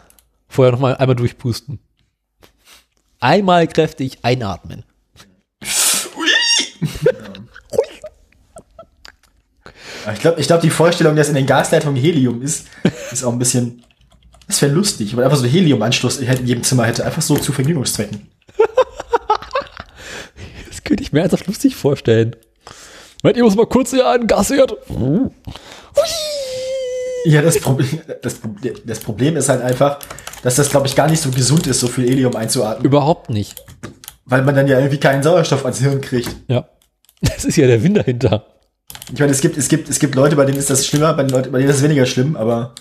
Vorher 0.47 0.71
noch 0.73 0.79
mal 0.79 0.95
einmal 0.97 1.15
durchpusten. 1.15 1.79
Einmal 3.19 3.67
kräftig 3.67 4.19
einatmen. 4.23 4.83
Ich 10.13 10.19
glaube, 10.19 10.41
ich 10.41 10.47
glaub, 10.47 10.61
die 10.61 10.69
Vorstellung, 10.71 11.15
dass 11.15 11.29
in 11.29 11.35
den 11.35 11.45
Gasleitungen 11.45 12.01
Helium 12.01 12.41
ist, 12.41 12.67
ist 13.11 13.23
auch 13.23 13.31
ein 13.31 13.39
bisschen. 13.39 13.83
Das 14.47 14.61
wäre 14.61 14.71
lustig, 14.73 15.15
weil 15.15 15.23
einfach 15.23 15.37
so 15.37 15.45
Heliumanschluss 15.45 16.17
in 16.17 16.45
jedem 16.45 16.63
Zimmer 16.63 16.85
hätte, 16.85 17.05
einfach 17.05 17.21
so 17.21 17.37
zu 17.37 17.51
Vergnügungszwecken. 17.53 18.27
Das 20.67 20.83
könnte 20.83 21.03
ich 21.03 21.13
mir 21.13 21.19
ernsthaft 21.21 21.47
lustig 21.47 21.75
vorstellen. 21.75 22.35
Moment, 23.21 23.37
ihr 23.37 23.43
muss 23.43 23.55
mal 23.55 23.65
kurz 23.67 23.91
hier 23.91 24.07
einen 24.07 24.27
Gasherd. 24.27 24.75
Ja, 27.25 27.41
das 27.41 27.59
Problem, 27.59 28.01
das, 28.21 28.33
Problem- 28.35 28.75
das 28.85 28.99
Problem 28.99 29.37
ist 29.37 29.49
halt 29.49 29.61
einfach, 29.61 29.99
dass 30.41 30.55
das, 30.55 30.69
glaube 30.69 30.87
ich, 30.87 30.95
gar 30.95 31.07
nicht 31.07 31.21
so 31.21 31.29
gesund 31.29 31.67
ist, 31.67 31.79
so 31.79 31.87
viel 31.87 32.07
Helium 32.09 32.35
einzuatmen, 32.35 32.83
Überhaupt 32.85 33.29
nicht. 33.29 33.63
weil 34.25 34.41
man 34.41 34.55
dann 34.55 34.67
ja 34.67 34.77
irgendwie 34.79 34.99
keinen 34.99 35.21
Sauerstoff 35.21 35.63
ans 35.65 35.79
Hirn 35.79 36.01
kriegt. 36.01 36.35
Ja. 36.47 36.67
Das 37.23 37.45
ist 37.45 37.55
ja 37.55 37.67
der 37.67 37.83
Wind 37.83 37.97
dahinter. 37.97 38.47
Ich 39.13 39.19
meine, 39.19 39.31
es 39.31 39.41
gibt, 39.41 39.55
es 39.55 39.67
gibt, 39.67 39.87
es 39.89 39.99
gibt 39.99 40.15
Leute, 40.15 40.35
bei 40.35 40.43
denen 40.45 40.57
ist 40.57 40.71
das 40.71 40.87
schlimmer, 40.87 41.13
bei, 41.13 41.21
den 41.21 41.29
Leuten, 41.29 41.51
bei 41.51 41.59
denen 41.59 41.69
ist 41.69 41.75
es 41.77 41.83
weniger 41.83 42.07
schlimm, 42.07 42.35
aber 42.35 42.73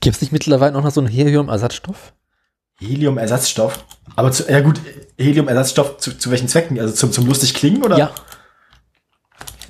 Gibt 0.00 0.16
es 0.16 0.20
nicht 0.22 0.32
mittlerweile 0.32 0.76
auch 0.76 0.82
noch 0.82 0.90
so 0.90 1.00
einen 1.00 1.08
Helium-Ersatzstoff? 1.08 2.12
Heliumersatzstoff. 2.80 3.84
Aber 4.16 4.32
zu, 4.32 4.50
ja 4.50 4.60
gut, 4.62 4.80
Heliumersatzstoff 5.16 5.98
zu, 5.98 6.18
zu 6.18 6.30
welchen 6.32 6.48
Zwecken? 6.48 6.80
Also 6.80 6.92
zum, 6.92 7.12
zum 7.12 7.26
lustig 7.26 7.54
klingen 7.54 7.84
oder? 7.84 7.96
Ja, 7.98 8.10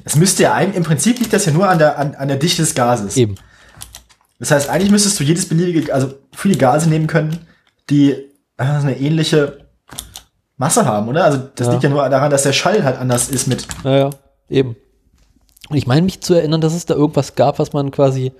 Es 0.05 0.17
müsste 0.17 0.43
ja 0.45 0.55
eigentlich, 0.55 0.77
im 0.77 0.85
Prinzip 0.85 1.19
liegt 1.19 1.33
das 1.33 1.47
ja 1.47 1.53
nur 1.53 1.69
an 1.69 1.79
der, 1.79 1.99
an, 1.99 2.15
an 2.15 2.29
der 2.29 2.37
Dichte 2.39 2.63
des 2.63 2.75
Gases. 2.75 3.17
eben. 3.17 3.35
Das 4.39 4.51
heißt, 4.51 4.71
eigentlich 4.71 4.91
müsstest 4.91 5.21
du 5.21 5.25
jedes 5.25 5.49
beliebige, 5.49 5.93
also 5.93 6.15
viele 6.35 6.57
Gase 6.57 6.89
nehmen 6.89 7.07
können, 7.07 7.47
die 7.91 8.17
einfach 8.57 8.83
eine 8.83 8.99
ähnliche 8.99 9.67
Masse 10.57 10.85
haben, 10.87 11.09
oder? 11.09 11.25
Also 11.25 11.39
das 11.55 11.67
Ja. 11.67 11.73
liegt 11.73 11.85
ja 11.85 11.91
nur 11.91 12.09
daran, 12.09 12.31
dass 12.31 12.43
der 12.45 12.53
Schall 12.53 12.83
halt 12.85 12.99
anders 12.99 13.29
ist 13.29 13.47
mit. 13.47 13.67
Naja, 13.85 14.11
eben. 14.49 14.77
Und 15.69 15.77
ich 15.77 15.87
meine 15.87 16.03
mich 16.03 16.21
zu 16.21 16.35
erinnern, 16.35 16.61
dass 16.61 16.75
es 16.75 16.87
da 16.87 16.95
irgendwas 16.95 17.35
gab, 17.35 17.59
was 17.59 17.73
man 17.73 17.91
quasi 17.91 18.33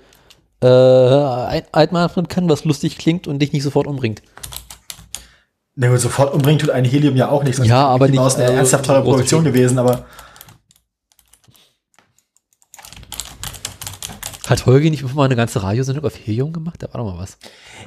äh, 0.63 0.67
ein- 0.67 1.63
einmachen 1.71 2.27
kann, 2.27 2.47
was 2.49 2.65
lustig 2.65 2.97
klingt 2.99 3.27
und 3.27 3.39
dich 3.39 3.51
nicht 3.53 3.63
sofort 3.63 3.87
umbringt. 3.87 4.21
Na 5.75 5.87
gut, 5.89 5.99
sofort 5.99 6.33
umbringen 6.33 6.59
tut 6.59 6.69
ein 6.69 6.85
Helium 6.85 7.15
ja 7.15 7.29
auch 7.29 7.41
nichts. 7.43 7.57
sonst 7.57 7.69
Ja, 7.69 7.87
aber 7.87 8.07
nicht, 8.07 8.17
Maus 8.17 8.35
eine 8.35 8.45
also, 8.45 8.57
ernsthaft 8.57 8.85
große 8.85 9.01
Produktion 9.01 9.43
gewesen, 9.43 9.79
aber 9.79 10.05
Hat 14.51 14.65
Holger 14.65 14.89
nicht 14.89 15.15
mal 15.15 15.23
eine 15.23 15.37
ganze 15.37 15.63
Radiosendung 15.63 16.03
auf 16.03 16.13
Helium 16.25 16.51
gemacht? 16.51 16.83
Da 16.83 16.87
war 16.91 16.99
doch 16.99 17.09
mal 17.09 17.17
was. 17.17 17.37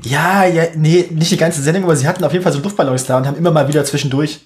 ja, 0.03 0.47
ja, 0.47 0.65
nee, 0.75 1.07
nicht 1.11 1.31
die 1.31 1.37
ganze 1.37 1.61
Sendung, 1.61 1.85
aber 1.85 1.95
sie 1.95 2.09
hatten 2.09 2.25
auf 2.25 2.33
jeden 2.33 2.43
Fall 2.43 2.55
so 2.55 2.61
Luftballons 2.61 3.05
da 3.05 3.19
und 3.19 3.27
haben 3.27 3.37
immer 3.37 3.51
mal 3.51 3.69
wieder 3.69 3.85
zwischendurch. 3.85 4.41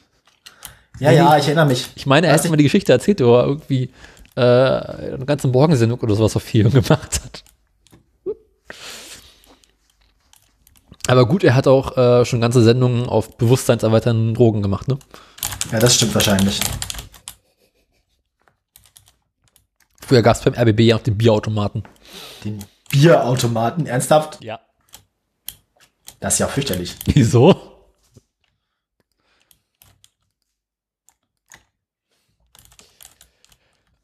Ja, 0.98 1.10
Nee, 1.10 1.16
ja, 1.18 1.38
ich 1.38 1.44
erinnere 1.44 1.66
mich. 1.66 1.86
Ich 1.94 2.06
meine, 2.06 2.26
er 2.26 2.32
hat 2.34 2.50
mal 2.50 2.56
die 2.56 2.64
Geschichte 2.64 2.90
erzählt, 2.90 3.20
wo 3.20 3.36
er 3.36 3.44
irgendwie 3.44 3.90
äh, 4.34 4.40
eine 4.40 5.26
ganze 5.26 5.46
Morgensendung 5.46 6.00
oder 6.00 6.16
sowas 6.16 6.34
auf 6.34 6.52
Helium 6.52 6.72
gemacht 6.82 7.20
hat. 7.22 7.44
Aber 11.06 11.24
gut, 11.24 11.44
er 11.44 11.54
hat 11.54 11.68
auch 11.68 11.96
äh, 11.96 12.24
schon 12.24 12.40
ganze 12.40 12.64
Sendungen 12.64 13.08
auf 13.08 13.38
bewusstseinserweiternden 13.38 14.34
Drogen 14.34 14.60
gemacht, 14.60 14.88
ne? 14.88 14.98
Ja, 15.70 15.78
das 15.78 15.94
stimmt 15.94 16.16
wahrscheinlich. 16.16 16.58
Früher 20.08 20.22
gab 20.22 20.36
es 20.36 20.42
beim 20.42 20.54
RBB 20.54 20.80
ja 20.80 20.96
auf 20.96 21.02
den 21.02 21.18
Bierautomaten. 21.18 21.82
Den 22.42 22.64
Bierautomaten, 22.90 23.84
ernsthaft? 23.84 24.42
Ja. 24.42 24.58
Das 26.18 26.32
ist 26.32 26.38
ja 26.38 26.48
fürchterlich. 26.48 26.96
Wieso? 27.04 27.54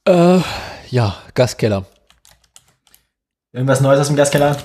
Äh, 0.06 0.40
ja, 0.90 1.16
Gaskeller. 1.32 1.86
Irgendwas 3.54 3.80
Neues 3.80 4.00
aus 4.00 4.08
dem 4.08 4.16
Gaskeller? 4.16 4.58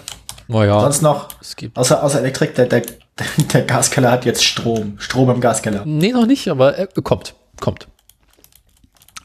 Naja, 0.49 0.81
Sonst 0.81 1.01
noch? 1.01 1.29
es 1.39 1.55
gibt. 1.55 1.77
Außer, 1.77 2.03
außer 2.03 2.19
Elektrik, 2.19 2.53
der, 2.55 2.65
der, 2.65 2.81
der 3.53 3.61
Gaskeller 3.61 4.11
hat 4.11 4.25
jetzt 4.25 4.43
Strom. 4.43 4.99
Strom 4.99 5.29
im 5.29 5.39
Gaskeller. 5.39 5.83
Nee, 5.85 6.11
noch 6.11 6.25
nicht, 6.25 6.49
aber 6.49 6.75
er 6.75 6.87
kommt. 6.87 7.33
Kommt. 7.61 7.87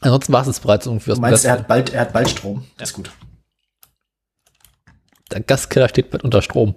Ansonsten 0.01 0.33
war 0.33 0.41
es 0.41 0.47
jetzt 0.47 0.61
bereits 0.61 0.85
irgendwie 0.85 1.11
aus 1.11 1.15
Du 1.17 1.21
dem 1.21 1.29
meinst, 1.29 1.45
er 1.45 1.53
hat 1.53 1.67
bald, 1.67 1.93
er 1.93 2.01
hat 2.01 2.13
bald 2.13 2.29
Strom. 2.29 2.65
Das 2.77 2.89
ist 2.89 2.95
gut. 2.95 3.09
Der 5.31 5.41
Gaskeller 5.41 5.89
steht 5.89 6.11
bald 6.11 6.23
unter 6.23 6.41
Strom. 6.41 6.75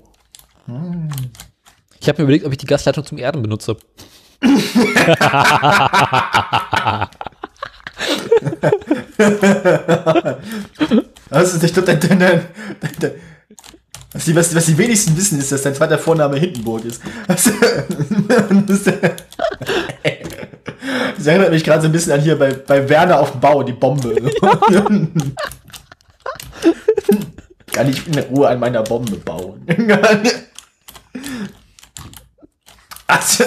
Ich 2.01 2.09
habe 2.09 2.19
mir 2.19 2.25
überlegt, 2.25 2.45
ob 2.45 2.53
ich 2.53 2.59
die 2.59 2.67
Gasleitung 2.67 3.05
zum 3.05 3.19
Erden 3.19 3.43
benutze. 3.43 3.77
Also, 11.31 11.65
ich 11.65 11.73
glaube, 11.73 11.87
dein, 11.87 12.01
dein, 12.01 12.19
dein, 12.19 12.43
dein, 12.99 13.13
was, 14.13 14.25
die, 14.25 14.35
was, 14.35 14.55
was 14.55 14.67
die 14.67 14.79
wenigsten 14.79 15.17
wissen, 15.17 15.39
ist, 15.39 15.53
dass 15.53 15.63
dein 15.63 15.75
zweiter 15.75 15.99
Vorname 15.99 16.39
Hindenburg 16.39 16.85
ist. 16.85 17.03
Das, 21.19 21.27
erinnert 21.27 21.51
mich 21.51 21.65
gerade 21.65 21.83
so 21.83 21.89
ein 21.89 21.93
bisschen 21.93 22.13
an 22.13 22.21
hier 22.21 22.39
bei, 22.39 22.55
bei 22.55 22.89
Werner 22.89 23.21
auf 23.21 23.33
dem 23.33 23.41
Bau, 23.41 23.63
die 23.63 23.73
Bombe. 23.73 24.15
Kann 27.73 27.91
ich 27.91 28.07
in 28.07 28.19
Ruhe 28.19 28.49
an 28.49 28.61
meiner 28.61 28.83
Bombe 28.83 29.17
bauen. 29.17 29.67
Also, 33.11 33.43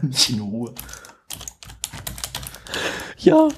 nicht 0.00 0.30
in 0.30 0.40
Ruhe. 0.40 0.74
Ja. 3.18 3.48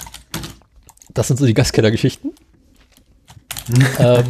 Das 1.15 1.29
sind 1.29 1.39
so 1.39 1.47
die 1.47 1.55
Gaskeller-Geschichten. 1.55 2.33
ähm, 3.99 4.25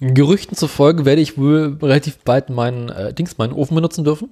Gerüchten 0.00 0.56
zufolge 0.56 1.04
werde 1.04 1.20
ich 1.20 1.36
wohl 1.36 1.78
relativ 1.82 2.18
bald 2.18 2.48
meinen 2.48 2.88
äh, 2.88 3.12
Dings, 3.12 3.36
meinen 3.38 3.52
Ofen 3.52 3.74
benutzen 3.74 4.02
dürfen. 4.02 4.30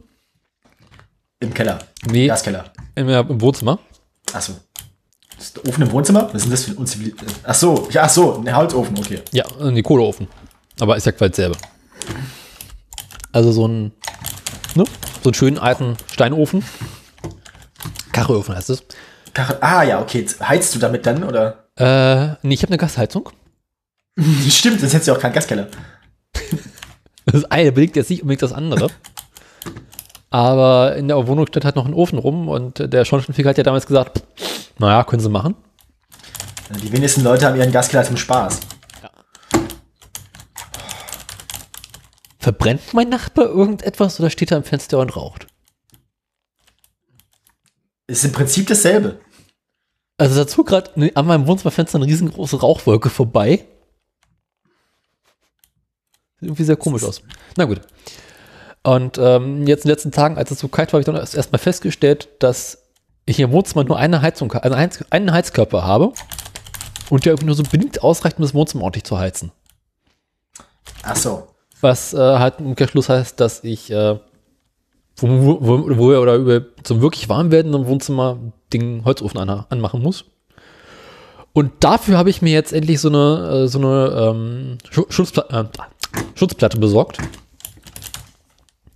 Im 1.41 1.53
Keller. 1.53 1.79
Nee, 2.11 2.27
Gaskeller. 2.27 2.73
im, 2.95 3.09
äh, 3.09 3.21
im 3.21 3.41
Wohnzimmer. 3.41 3.79
Achso. 4.33 4.55
Ist 5.39 5.57
der 5.57 5.69
Ofen 5.69 5.83
im 5.83 5.93
Wohnzimmer? 5.93 6.29
Was 6.33 6.35
ist 6.37 6.45
denn 6.45 6.51
das 6.51 6.64
für 6.64 6.71
ein 6.73 6.77
unzivil... 6.79 7.14
Ach 7.45 7.55
so, 7.55 7.89
ja, 7.93 8.03
ach 8.05 8.11
so, 8.11 8.43
ein 8.45 8.57
Holzofen, 8.57 8.99
okay. 8.99 9.21
Ja, 9.33 9.45
in 9.61 9.75
die 9.75 9.83
Kohleofen. 9.83 10.27
Aber 10.81 10.97
ist 10.97 11.07
ja 11.07 11.12
quasi 11.12 11.35
selber. 11.35 11.57
Also 13.31 13.53
so 13.53 13.69
ein, 13.69 13.93
ne? 14.75 14.85
So 15.23 15.29
einen 15.29 15.35
schönen 15.35 15.59
alten 15.59 15.97
Steinofen. 16.11 16.64
Kachelofen 18.12 18.57
heißt 18.57 18.71
es. 18.71 18.85
Kachel- 19.39 19.59
Ah, 19.61 19.82
ja, 19.84 20.01
okay. 20.01 20.26
Heizt 20.41 20.74
du 20.74 20.80
damit 20.80 21.07
dann, 21.07 21.22
oder? 21.22 21.68
Äh, 21.76 22.34
nee, 22.43 22.55
ich 22.55 22.62
habe 22.62 22.70
eine 22.70 22.78
Gasheizung. 22.78 23.30
Stimmt, 24.49 24.80
sonst 24.80 24.93
hättest 24.95 25.07
du 25.07 25.12
ja 25.12 25.16
auch 25.16 25.20
keinen 25.22 25.32
Gaskeller. 25.34 25.68
Das 27.30 27.45
eine 27.45 27.72
belegt 27.72 27.95
jetzt 27.97 28.09
nicht 28.09 28.22
unbedingt 28.22 28.41
das 28.41 28.55
andere. 28.55 28.89
Aber 30.30 30.97
in 30.97 31.09
der 31.09 31.26
Wohnung 31.26 31.47
steht 31.47 31.66
halt 31.66 31.76
noch 31.76 31.84
ein 31.84 31.93
Ofen 31.93 32.18
rum 32.18 32.49
und 32.49 32.91
der 32.91 33.05
Schornsteinfeger 33.05 33.51
hat 33.51 33.59
ja 33.59 33.64
damals 33.64 33.84
gesagt, 33.86 34.22
naja, 34.78 35.05
können 35.05 35.20
sie 35.20 35.28
machen. 35.28 35.55
Die 36.82 36.91
wenigsten 36.91 37.22
Leute 37.22 37.45
haben 37.45 37.57
ihren 37.57 37.70
Gaskeller 37.70 38.03
zum 38.05 38.16
Spaß. 38.16 38.61
Verbrennt 42.39 42.95
mein 42.95 43.11
Nachbar 43.11 43.45
irgendetwas 43.45 44.18
oder 44.20 44.30
steht 44.30 44.51
er 44.51 44.57
am 44.57 44.64
Fenster 44.64 44.99
und 44.99 45.14
raucht? 45.14 45.47
Ist 48.07 48.24
im 48.24 48.32
Prinzip 48.32 48.66
dasselbe. 48.68 49.20
Also 50.19 50.35
dazu 50.35 50.64
gerade 50.64 50.91
an 51.14 51.27
meinem 51.27 51.47
Wohnzimmerfenster 51.47 51.97
eine 51.97 52.07
riesengroße 52.07 52.61
Rauchwolke 52.61 53.09
vorbei. 53.09 53.64
Sieht 56.41 56.49
irgendwie 56.49 56.64
sehr 56.64 56.77
komisch 56.77 57.05
aus. 57.05 57.23
Na 57.57 57.64
gut. 57.64 57.81
Und 58.83 59.19
ähm, 59.19 59.66
jetzt 59.66 59.85
in 59.85 59.89
den 59.89 59.95
letzten 59.95 60.12
Tagen, 60.12 60.37
als 60.37 60.51
es 60.51 60.59
so 60.59 60.69
kalt 60.69 60.93
war, 60.93 60.99
habe 60.99 61.03
ich 61.03 61.07
dann 61.07 61.16
erst 61.16 61.35
erstmal 61.35 61.59
festgestellt, 61.59 62.29
dass 62.41 62.85
ich 63.27 63.37
hier 63.37 63.47
im 63.47 63.53
Wohnzimmer 63.53 63.85
nur 63.85 63.99
eine 63.99 64.23
Heizung, 64.23 64.53
also 64.53 64.75
einen 64.75 64.91
Heiz- 64.91 65.05
einen 65.11 65.33
Heizkörper 65.33 65.85
habe 65.85 66.12
und 67.11 67.25
der 67.25 67.33
irgendwie 67.33 67.47
nur 67.47 67.55
so 67.55 67.62
bedingt 67.62 68.03
ausreicht, 68.03 68.39
um 68.39 68.43
das 68.43 68.55
Wohnzimmer 68.55 68.85
ordentlich 68.85 69.05
zu 69.05 69.19
heizen. 69.19 69.53
Ach 71.03 71.16
so. 71.16 71.49
Was 71.81 72.12
äh, 72.12 72.19
halt 72.19 72.59
im 72.59 72.66
Umkehrschluss 72.66 73.09
heißt, 73.09 73.39
dass 73.39 73.62
ich 73.62 73.91
äh, 73.91 74.19
wo, 75.16 75.29
wo, 75.29 75.59
wo, 75.61 75.97
wo 75.97 76.05
oder 76.16 76.35
über 76.35 76.62
zum 76.83 77.03
wirklich 77.03 77.29
warm 77.29 77.51
werdenden 77.51 77.87
Wohnzimmer 77.87 78.39
den 78.73 79.05
Holzofen 79.05 79.39
an, 79.39 79.66
anmachen 79.69 80.03
muss. 80.03 80.25
Und 81.53 81.73
dafür 81.81 82.19
habe 82.19 82.31
ich 82.31 82.43
mir 82.43 82.53
jetzt 82.53 82.73
endlich 82.73 83.01
so 83.01 83.09
eine, 83.09 83.64
äh, 83.64 83.69
so 83.69 83.79
eine 83.79 84.31
ähm, 84.31 84.79
Schu 84.91 85.07
Schutzpla 85.09 85.45
äh, 85.51 85.64
Schutzplatte 86.35 86.79
besorgt, 86.79 87.19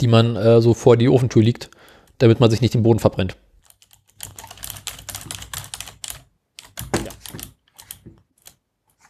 die 0.01 0.07
man 0.07 0.37
äh, 0.37 0.61
so 0.61 0.75
vor 0.75 0.97
die 0.97 1.09
Ofentür 1.09 1.43
liegt, 1.43 1.71
damit 2.19 2.41
man 2.41 2.51
sich 2.51 2.61
nicht 2.61 2.75
den 2.75 2.83
Boden 2.83 3.01
verbrennt. 3.01 3.37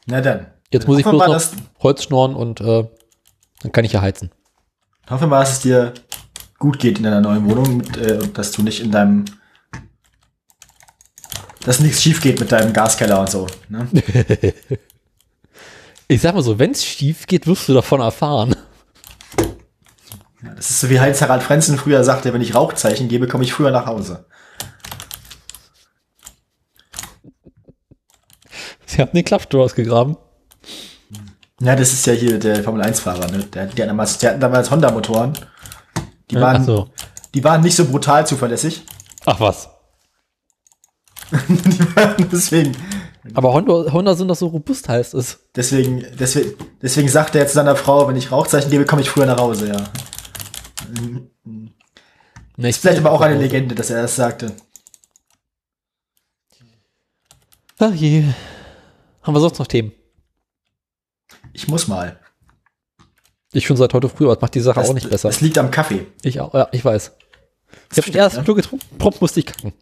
Na 0.07 0.21
dann. 0.21 0.47
Jetzt 0.73 0.89
muss 0.89 0.99
ich 0.99 1.05
bloß 1.05 1.27
noch 1.27 1.61
Holz 1.83 2.05
schnorren 2.05 2.35
und 2.35 2.61
äh, 2.61 2.89
dann 3.63 3.73
kann 3.73 3.85
ich 3.85 3.93
ja 3.93 4.01
heizen. 4.01 4.31
hoffen 5.11 5.25
wir 5.25 5.27
mal, 5.27 5.41
dass 5.41 5.53
es 5.53 5.61
dir 5.61 5.93
gut 6.59 6.79
geht 6.79 6.99
in 6.99 7.05
deiner 7.05 7.21
neuen 7.21 7.49
Wohnung, 7.49 7.77
mit, 7.77 7.97
äh, 7.99 8.19
und 8.23 8.39
dass 8.39 8.53
du 8.53 8.63
nicht 8.63 8.81
in 8.81 8.91
deinem 8.91 9.27
dass 11.65 11.81
nichts 11.81 12.03
schief 12.03 12.21
geht 12.21 12.41
mit 12.41 12.53
deinem 12.53 12.73
Gaskeller 12.73 13.21
und 13.21 13.31
so. 13.31 13.47
Ne? 13.69 13.89
Ich 16.09 16.21
sag 16.21 16.35
mal 16.35 16.43
so, 16.43 16.59
wenn 16.59 16.73
es 16.73 16.85
schief 16.85 17.27
geht, 17.27 17.47
wirst 17.47 17.71
du 17.71 17.73
davon 17.73 18.03
erfahren. 18.03 18.55
Ja, 20.43 20.53
das 20.55 20.69
ist 20.69 20.81
so 20.81 20.91
wie 20.91 21.01
Heinz-Harald 21.01 21.43
Frenzen 21.43 21.79
früher 21.79 22.05
sagte, 22.05 22.35
wenn 22.35 22.43
ich 22.43 22.55
Rauchzeichen 22.55 23.09
gebe, 23.09 23.29
komme 23.29 23.45
ich 23.45 23.55
früher 23.55 23.71
nach 23.71 23.87
Hause. 23.87 24.27
Sie 28.85 29.01
haben 29.01 29.13
den 29.13 29.25
Klappstuhl 29.25 29.63
ausgegraben. 29.63 30.19
Ja, 31.61 31.77
das 31.77 31.93
ist 31.95 32.05
ja 32.07 32.13
hier 32.13 32.39
der 32.39 32.63
Formel-1-Fahrer, 32.63 33.31
ne? 33.31 33.45
Der, 33.45 33.67
die, 33.67 33.81
hatten 33.81 33.89
damals, 33.89 34.19
die 34.19 34.27
hatten 34.29 34.41
damals 34.41 34.71
Honda-Motoren. 34.71 35.33
Die 36.31 36.35
Ja, 36.35 36.41
waren, 36.43 36.63
ach 36.63 36.67
so. 36.67 36.91
die 37.35 37.43
waren 37.45 37.63
nicht 37.63 37.77
so 37.77 37.87
brutal 37.87 38.27
zuverlässig. 38.27 38.83
Ach 39.25 39.41
was. 39.41 39.71
deswegen, 42.33 42.76
Aber 43.35 43.53
Honda, 43.53 43.93
Honda 43.93 44.14
sind 44.14 44.28
doch 44.28 44.37
so 44.37 44.49
robust, 44.49 44.89
heißt 44.89 45.14
es. 45.14 45.39
deswegen, 45.55 46.05
deswegen, 46.18 46.53
deswegen 46.80 47.09
sagt 47.09 47.35
er 47.35 47.43
jetzt 47.43 47.53
zu 47.53 47.57
seiner 47.57 47.76
Frau, 47.76 48.07
wenn 48.09 48.16
ich 48.16 48.30
Rauchzeichen 48.30 48.70
gebe, 48.70 48.85
komme 48.85 49.03
ich 49.03 49.11
früher 49.11 49.26
nach 49.26 49.39
Hause, 49.39 49.68
ja. 49.68 49.85
Ich 52.57 52.68
Ist 52.68 52.78
vielleicht 52.78 52.99
aber 52.99 53.12
auch 53.12 53.20
eine 53.20 53.39
Legende, 53.39 53.74
dass 53.74 53.91
er 53.91 54.03
das 54.03 54.16
sagte. 54.16 54.53
Ach 57.78 57.95
je. 57.95 58.24
Haben 59.22 59.35
wir 59.35 59.41
sonst 59.41 59.59
noch 59.59 59.66
Themen? 59.66 59.93
Ich 61.53 61.68
muss 61.68 61.89
mal. 61.89 62.18
Ich 63.53 63.66
schon 63.66 63.76
seit 63.76 63.93
heute 63.93 64.09
früh, 64.09 64.24
aber 64.24 64.35
das 64.35 64.43
macht 64.43 64.55
die 64.55 64.61
Sache 64.61 64.80
Das, 64.80 64.89
auch 64.89 64.95
nicht 64.95 65.11
besser. 65.11 65.28
Das 65.28 65.41
liegt 65.41 65.59
am 65.59 65.70
Kaffee. 65.70 66.07
Ich 66.22 66.41
auch, 66.41 66.55
ja, 66.55 66.68
ich 66.72 66.85
weiß. 66.85 67.12
Ich 67.91 67.99
habe 67.99 68.11
den 68.11 68.20
ersten 68.20 68.39
ne? 68.41 68.45
Schluck 68.45 68.57
getrunken, 68.57 68.99
prompt 68.99 69.20
musste 69.20 69.41
ich 69.41 69.47
kacken. 69.47 69.72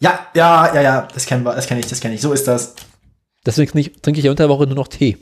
Ja, 0.00 0.26
ja, 0.34 0.74
ja, 0.74 0.80
ja, 0.82 1.08
das 1.12 1.26
kennen 1.26 1.44
wir, 1.44 1.54
das 1.54 1.66
kenne 1.66 1.80
ich, 1.80 1.86
das 1.86 2.00
kenne 2.00 2.14
ich. 2.14 2.20
So 2.20 2.32
ist 2.32 2.48
das. 2.48 2.74
Deswegen 3.44 3.70
trinke 3.70 4.18
ich, 4.18 4.24
ja 4.24 4.30
unter 4.30 4.44
der 4.44 4.48
Woche 4.48 4.66
nur 4.66 4.76
noch 4.76 4.88
Tee. 4.88 5.16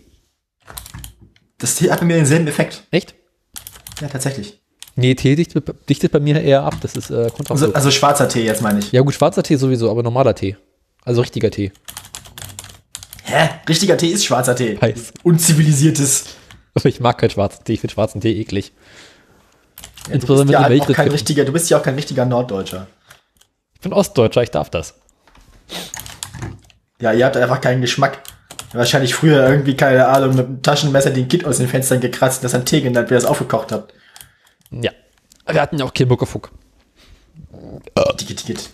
Das 1.59 1.74
Tee 1.76 1.91
hat 1.91 2.01
bei 2.01 2.07
mir 2.07 2.16
denselben 2.16 2.47
Effekt. 2.47 2.85
Echt? 2.91 3.14
Ja, 4.01 4.09
tatsächlich. 4.09 4.61
Nee, 4.95 5.14
Tee 5.14 5.37
dichtet, 5.37 5.64
dichtet 5.89 6.12
bei 6.12 6.20
mir 6.20 6.41
eher 6.41 6.62
ab. 6.62 6.76
Das 6.81 6.97
ist 6.97 7.11
äh, 7.11 7.14
Also, 7.14 7.31
kontraproduktiv. 7.31 7.76
also 7.76 7.91
schwarzer 7.91 8.29
Tee 8.29 8.45
jetzt 8.45 8.62
meine 8.62 8.79
ich. 8.81 8.93
ja 8.93 9.01
gut, 9.03 9.14
schwarzer 9.14 9.43
Tee 9.43 9.57
sowieso, 9.57 9.91
aber 9.91 10.03
normaler 10.03 10.35
Tee. 10.35 10.57
Also 11.05 11.20
richtiger 11.20 11.51
Tee. 11.51 11.72
Hä? 13.24 13.51
Richtiger 13.68 13.97
Tee 13.97 14.09
ist 14.09 14.24
schwarzer 14.24 14.57
Tee. 14.57 14.81
Weiß. 14.81 15.12
Unzivilisiertes. 15.22 16.24
Ich 16.85 17.01
mag 17.01 17.18
keinen 17.18 17.31
schwarzen 17.31 17.64
Tee. 17.64 17.72
Ich 17.72 17.81
finde 17.81 17.93
schwarzen 17.95 18.20
Tee 18.20 18.41
eklig. 18.41 18.72
Ja, 20.09 20.16
du 20.18 20.26
bist 20.29 20.49
ja 20.49 20.68
die 20.68 20.81
auch 20.81 20.93
kein 20.93 21.09
richtiger, 21.09 21.45
du 21.45 21.51
bist 21.53 21.68
ja 21.70 21.79
auch 21.79 21.83
kein 21.83 21.97
richtiger 21.97 22.24
Norddeutscher. 22.24 22.87
Ich 23.79 23.83
bin 23.83 23.93
Ostdeutscher, 23.93 24.43
ich 24.43 24.51
darf 24.51 24.70
das. 24.70 24.95
Ja, 27.01 27.12
ihr 27.12 27.24
habt 27.24 27.37
einfach 27.37 27.61
keinen 27.61 27.81
Geschmack. 27.81 28.20
Wahrscheinlich 28.72 29.14
früher 29.14 29.49
irgendwie, 29.49 29.76
keine 29.76 30.09
Ahnung, 30.09 30.35
mit 30.35 30.47
einem 30.47 30.62
Taschenmesser 30.62 31.11
den 31.11 31.29
Kind 31.29 31.45
aus 31.45 31.59
den 31.59 31.68
Fenstern 31.68 32.01
gekratzt 32.01 32.39
und 32.39 32.45
das 32.45 32.55
an 32.55 32.66
Tee 32.66 32.81
genannt, 32.81 33.09
wie 33.09 33.14
ihr 33.14 33.18
das 33.18 33.24
aufgekocht 33.24 33.70
habt. 33.70 33.95
Ja. 34.72 34.91
Wir 35.47 35.62
hatten 35.62 35.79
ja 35.79 35.85
auch 35.85 35.95
keinen 35.95 36.09
Muckefuck. 36.09 36.51
Ticket, 38.16 38.39
Ticket. 38.39 38.70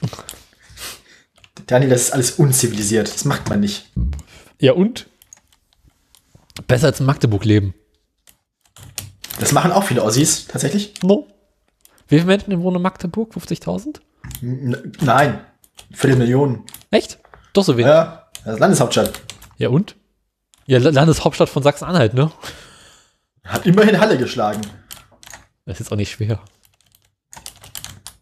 Daniel, 1.67 1.91
das 1.91 2.05
ist 2.05 2.11
alles 2.13 2.31
unzivilisiert. 2.33 3.13
Das 3.13 3.27
macht 3.27 3.51
man 3.51 3.61
nicht. 3.61 3.91
Ja 4.59 4.73
und? 4.73 5.07
Besser 6.67 6.87
als 6.87 7.01
in 7.01 7.07
Magdeburg 7.07 7.45
leben. 7.45 7.75
Das 9.39 9.53
machen 9.53 9.71
auch 9.71 9.85
viele 9.85 10.03
Ossis, 10.03 10.47
tatsächlich. 10.47 10.95
No. 11.03 11.29
Wie 12.09 12.17
viele 12.17 12.27
Menschen 12.27 12.63
wohnen 12.63 12.77
in 12.77 12.83
Magdeburg? 12.83 13.35
50.000? 13.35 14.01
Nein. 14.41 15.45
Viertelmillionen. 15.93 16.65
Echt? 16.91 17.19
Doch 17.53 17.65
so 17.65 17.77
wenig. 17.77 17.87
Ja, 17.87 18.29
das 18.45 18.55
ist 18.55 18.61
Landeshauptstadt. 18.61 19.23
Ja 19.59 19.69
und? 19.69 19.97
Ja, 20.67 20.79
Landeshauptstadt 20.79 21.49
von 21.49 21.63
Sachsen-Anhalt, 21.63 22.15
ne? 22.15 22.33
Hat 23.45 23.67
immerhin 23.67 24.01
Halle 24.01 24.17
geschlagen. 24.17 24.61
Das 25.67 25.75
ist 25.75 25.81
jetzt 25.81 25.93
auch 25.93 25.97
nicht 25.97 26.11
schwer. 26.11 26.41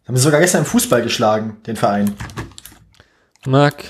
Haben 0.07 0.17
sie 0.17 0.23
sogar 0.23 0.41
gestern 0.41 0.59
im 0.59 0.65
Fußball 0.65 1.01
geschlagen, 1.01 1.61
den 1.63 1.77
Verein. 1.77 2.15
Magdeburg. 3.45 3.89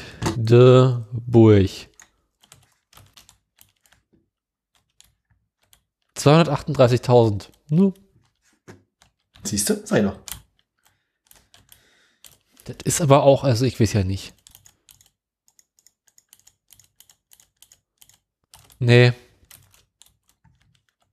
238.000. 6.18 7.50
Nur. 7.70 7.94
Siehst 9.44 9.70
du? 9.70 9.82
Sag 9.86 10.00
ich 10.00 10.06
doch. 10.06 10.23
Das 12.66 12.78
ist 12.84 13.02
aber 13.02 13.24
auch, 13.24 13.44
also 13.44 13.66
ich 13.66 13.80
weiß 13.80 13.94
ja 13.94 14.04
nicht. 14.04 14.34
Nee. 18.80 19.14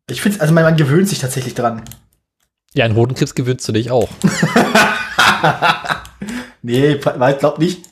Ich 0.09 0.21
finde, 0.23 0.41
also 0.41 0.53
man, 0.53 0.65
man 0.65 0.77
gewöhnt 0.77 1.09
sich 1.09 1.19
tatsächlich 1.19 1.55
dran. 1.55 1.85
Ja, 2.73 2.85
an 2.85 2.95
Hodenkrebs 2.95 3.35
gewöhnst 3.35 3.67
du 3.69 3.73
dich 3.73 3.91
auch. 3.91 4.09
Nee, 6.63 6.97
glaub 6.97 7.59
nicht. 7.59 7.87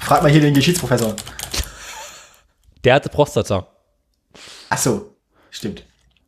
Frag 0.00 0.22
mal 0.22 0.30
hier 0.30 0.40
den 0.40 0.54
Geschichtsprofessor. 0.54 1.16
Der 2.84 2.94
hatte 2.94 3.08
Prostata. 3.08 3.66
Ach 4.68 4.78
so, 4.78 5.16
stimmt. 5.50 5.84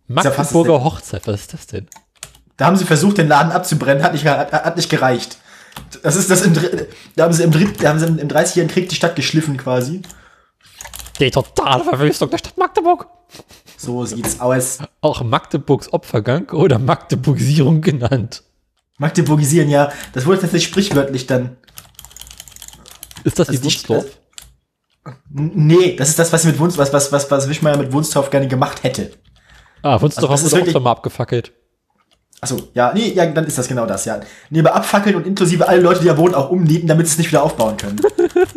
Magdeburger 0.08 0.82
Hochzeit, 0.82 1.26
was 1.26 1.42
ist 1.42 1.54
das 1.54 1.66
denn? 1.68 1.88
Da 2.56 2.66
haben 2.66 2.76
sie 2.76 2.84
versucht, 2.84 3.18
den 3.18 3.28
Laden 3.28 3.52
abzubrennen, 3.52 4.02
hat 4.02 4.12
nicht, 4.12 4.26
hat, 4.26 4.52
hat 4.52 4.76
nicht 4.76 4.90
gereicht. 4.90 5.38
Das 6.02 6.16
ist 6.16 6.30
das 6.30 6.42
im, 6.42 6.54
da 7.16 7.24
haben 7.24 7.32
sie 7.32 7.42
im, 7.42 7.52
da 7.78 7.88
haben 7.88 7.98
sie 7.98 8.06
im 8.06 8.28
30-jährigen 8.28 8.68
Krieg 8.68 8.88
die 8.88 8.94
Stadt 8.94 9.16
geschliffen 9.16 9.56
quasi. 9.56 10.02
Die 11.18 11.30
totale 11.30 11.84
Verwüstung 11.84 12.30
der 12.30 12.38
Stadt 12.38 12.56
Magdeburg. 12.56 13.06
So 13.76 14.04
sieht's 14.04 14.40
aus. 14.40 14.78
Auch 15.00 15.22
Magdeburgs 15.22 15.92
Opfergang 15.92 16.50
oder 16.50 16.78
Magdeburgisierung 16.78 17.80
genannt. 17.80 18.42
Magdeburgisieren, 18.98 19.68
ja. 19.68 19.92
Das 20.12 20.26
wurde 20.26 20.40
tatsächlich 20.40 20.68
sprichwörtlich 20.68 21.26
dann. 21.26 21.56
Ist 23.24 23.38
das 23.38 23.48
Also 23.48 23.60
die 23.60 23.64
Wunstorf? 23.64 24.06
Nee, 25.30 25.96
das 25.96 26.10
ist 26.10 26.18
das, 26.18 26.32
was 26.32 26.44
mit 26.44 26.58
Wunst, 26.58 26.76
was, 26.78 26.92
was, 26.92 27.10
was, 27.10 27.30
was 27.30 27.48
Wischmeier 27.48 27.78
mit 27.78 27.92
Wunstorf 27.92 28.30
gerne 28.30 28.48
gemacht 28.48 28.82
hätte. 28.82 29.12
Ah, 29.82 30.00
Wunstorf 30.00 30.30
Also 30.30 30.44
haben 30.44 30.46
ist 30.46 30.56
wir 30.56 30.62
auch 30.62 30.72
schon 30.72 30.82
mal 30.82 30.90
abgefackelt. 30.90 31.52
Achso, 32.42 32.56
ja, 32.74 32.92
nee, 32.94 33.12
ja, 33.12 33.26
dann 33.26 33.44
ist 33.46 33.58
das 33.58 33.68
genau 33.68 33.84
das, 33.86 34.04
ja. 34.06 34.20
Nee, 34.48 34.60
aber 34.60 34.74
abfackeln 34.74 35.14
und 35.16 35.26
inklusive 35.26 35.68
alle 35.68 35.80
Leute, 35.80 36.00
die 36.00 36.06
da 36.06 36.16
wohnen, 36.16 36.34
auch 36.34 36.50
umnieten, 36.50 36.86
damit 36.86 37.06
sie 37.06 37.12
es 37.12 37.18
nicht 37.18 37.28
wieder 37.28 37.42
aufbauen 37.42 37.76
können. 37.76 38.00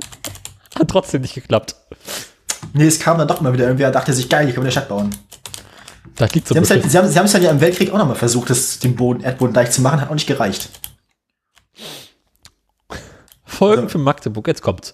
Hat 0.79 0.87
trotzdem 0.87 1.21
nicht 1.21 1.33
geklappt. 1.35 1.75
nee, 2.73 2.87
es 2.87 2.99
kam 2.99 3.17
dann 3.17 3.27
doch 3.27 3.41
mal 3.41 3.51
wieder 3.53 3.65
irgendwer, 3.65 3.91
dachte 3.91 4.13
sich, 4.13 4.29
geil, 4.29 4.45
hier 4.45 4.53
können 4.53 4.63
wir 4.65 4.69
eine 4.69 4.71
Stadt 4.71 4.87
bauen. 4.89 5.09
Das 6.15 6.33
liegt 6.33 6.47
so 6.47 6.53
Sie, 6.53 6.59
halt, 6.61 6.89
sie 6.89 6.97
haben 6.97 7.09
sie 7.09 7.17
haben 7.19 7.25
es 7.25 7.31
dann 7.33 7.41
ja 7.43 7.51
im 7.51 7.59
Weltkrieg 7.59 7.91
auch 7.91 7.97
nochmal 7.97 8.15
versucht, 8.15 8.49
das, 8.51 8.79
den 8.79 8.95
Boden, 8.95 9.21
Erdboden 9.21 9.53
leicht 9.53 9.73
zu 9.73 9.81
machen, 9.81 9.99
hat 9.99 10.09
auch 10.09 10.13
nicht 10.13 10.27
gereicht. 10.27 10.69
Folgen 13.45 13.83
Also- 13.83 13.89
für 13.93 13.97
Magdeburg, 13.97 14.47
jetzt 14.47 14.61
kommt's. 14.61 14.93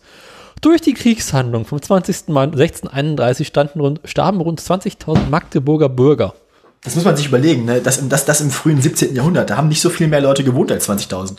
Durch 0.61 0.81
die 0.81 0.93
Kriegshandlung 0.93 1.65
vom 1.65 1.81
20. 1.81 2.27
Mai 2.33 2.43
1631 2.43 3.47
standen 3.47 3.79
rund, 3.79 4.01
starben 4.03 4.41
rund 4.41 4.59
20.000 4.59 5.29
Magdeburger 5.29 5.87
Bürger. 5.87 6.33
Das 6.81 6.95
muss 6.95 7.03
man 7.05 7.15
sich 7.17 7.27
überlegen, 7.27 7.65
ne? 7.65 7.81
Das, 7.81 7.97
im- 7.97 8.09
das, 8.09 8.25
das 8.25 8.41
im 8.41 8.51
frühen 8.51 8.81
17. 8.81 9.15
Jahrhundert, 9.15 9.49
da 9.49 9.57
haben 9.57 9.67
nicht 9.67 9.81
so 9.81 9.89
viel 9.89 10.07
mehr 10.07 10.21
Leute 10.21 10.43
gewohnt 10.43 10.71
als 10.71 10.87
20.000. 10.89 11.35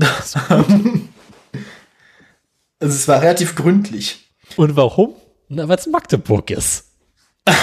also 2.80 2.95
es 2.95 3.07
war 3.07 3.22
relativ 3.22 3.55
gründlich. 3.55 4.30
Und 4.55 4.76
warum? 4.76 5.16
Na, 5.47 5.68
weil 5.68 5.78
es 5.78 5.88
Magdeburg 5.88 6.49
ist. 6.51 6.86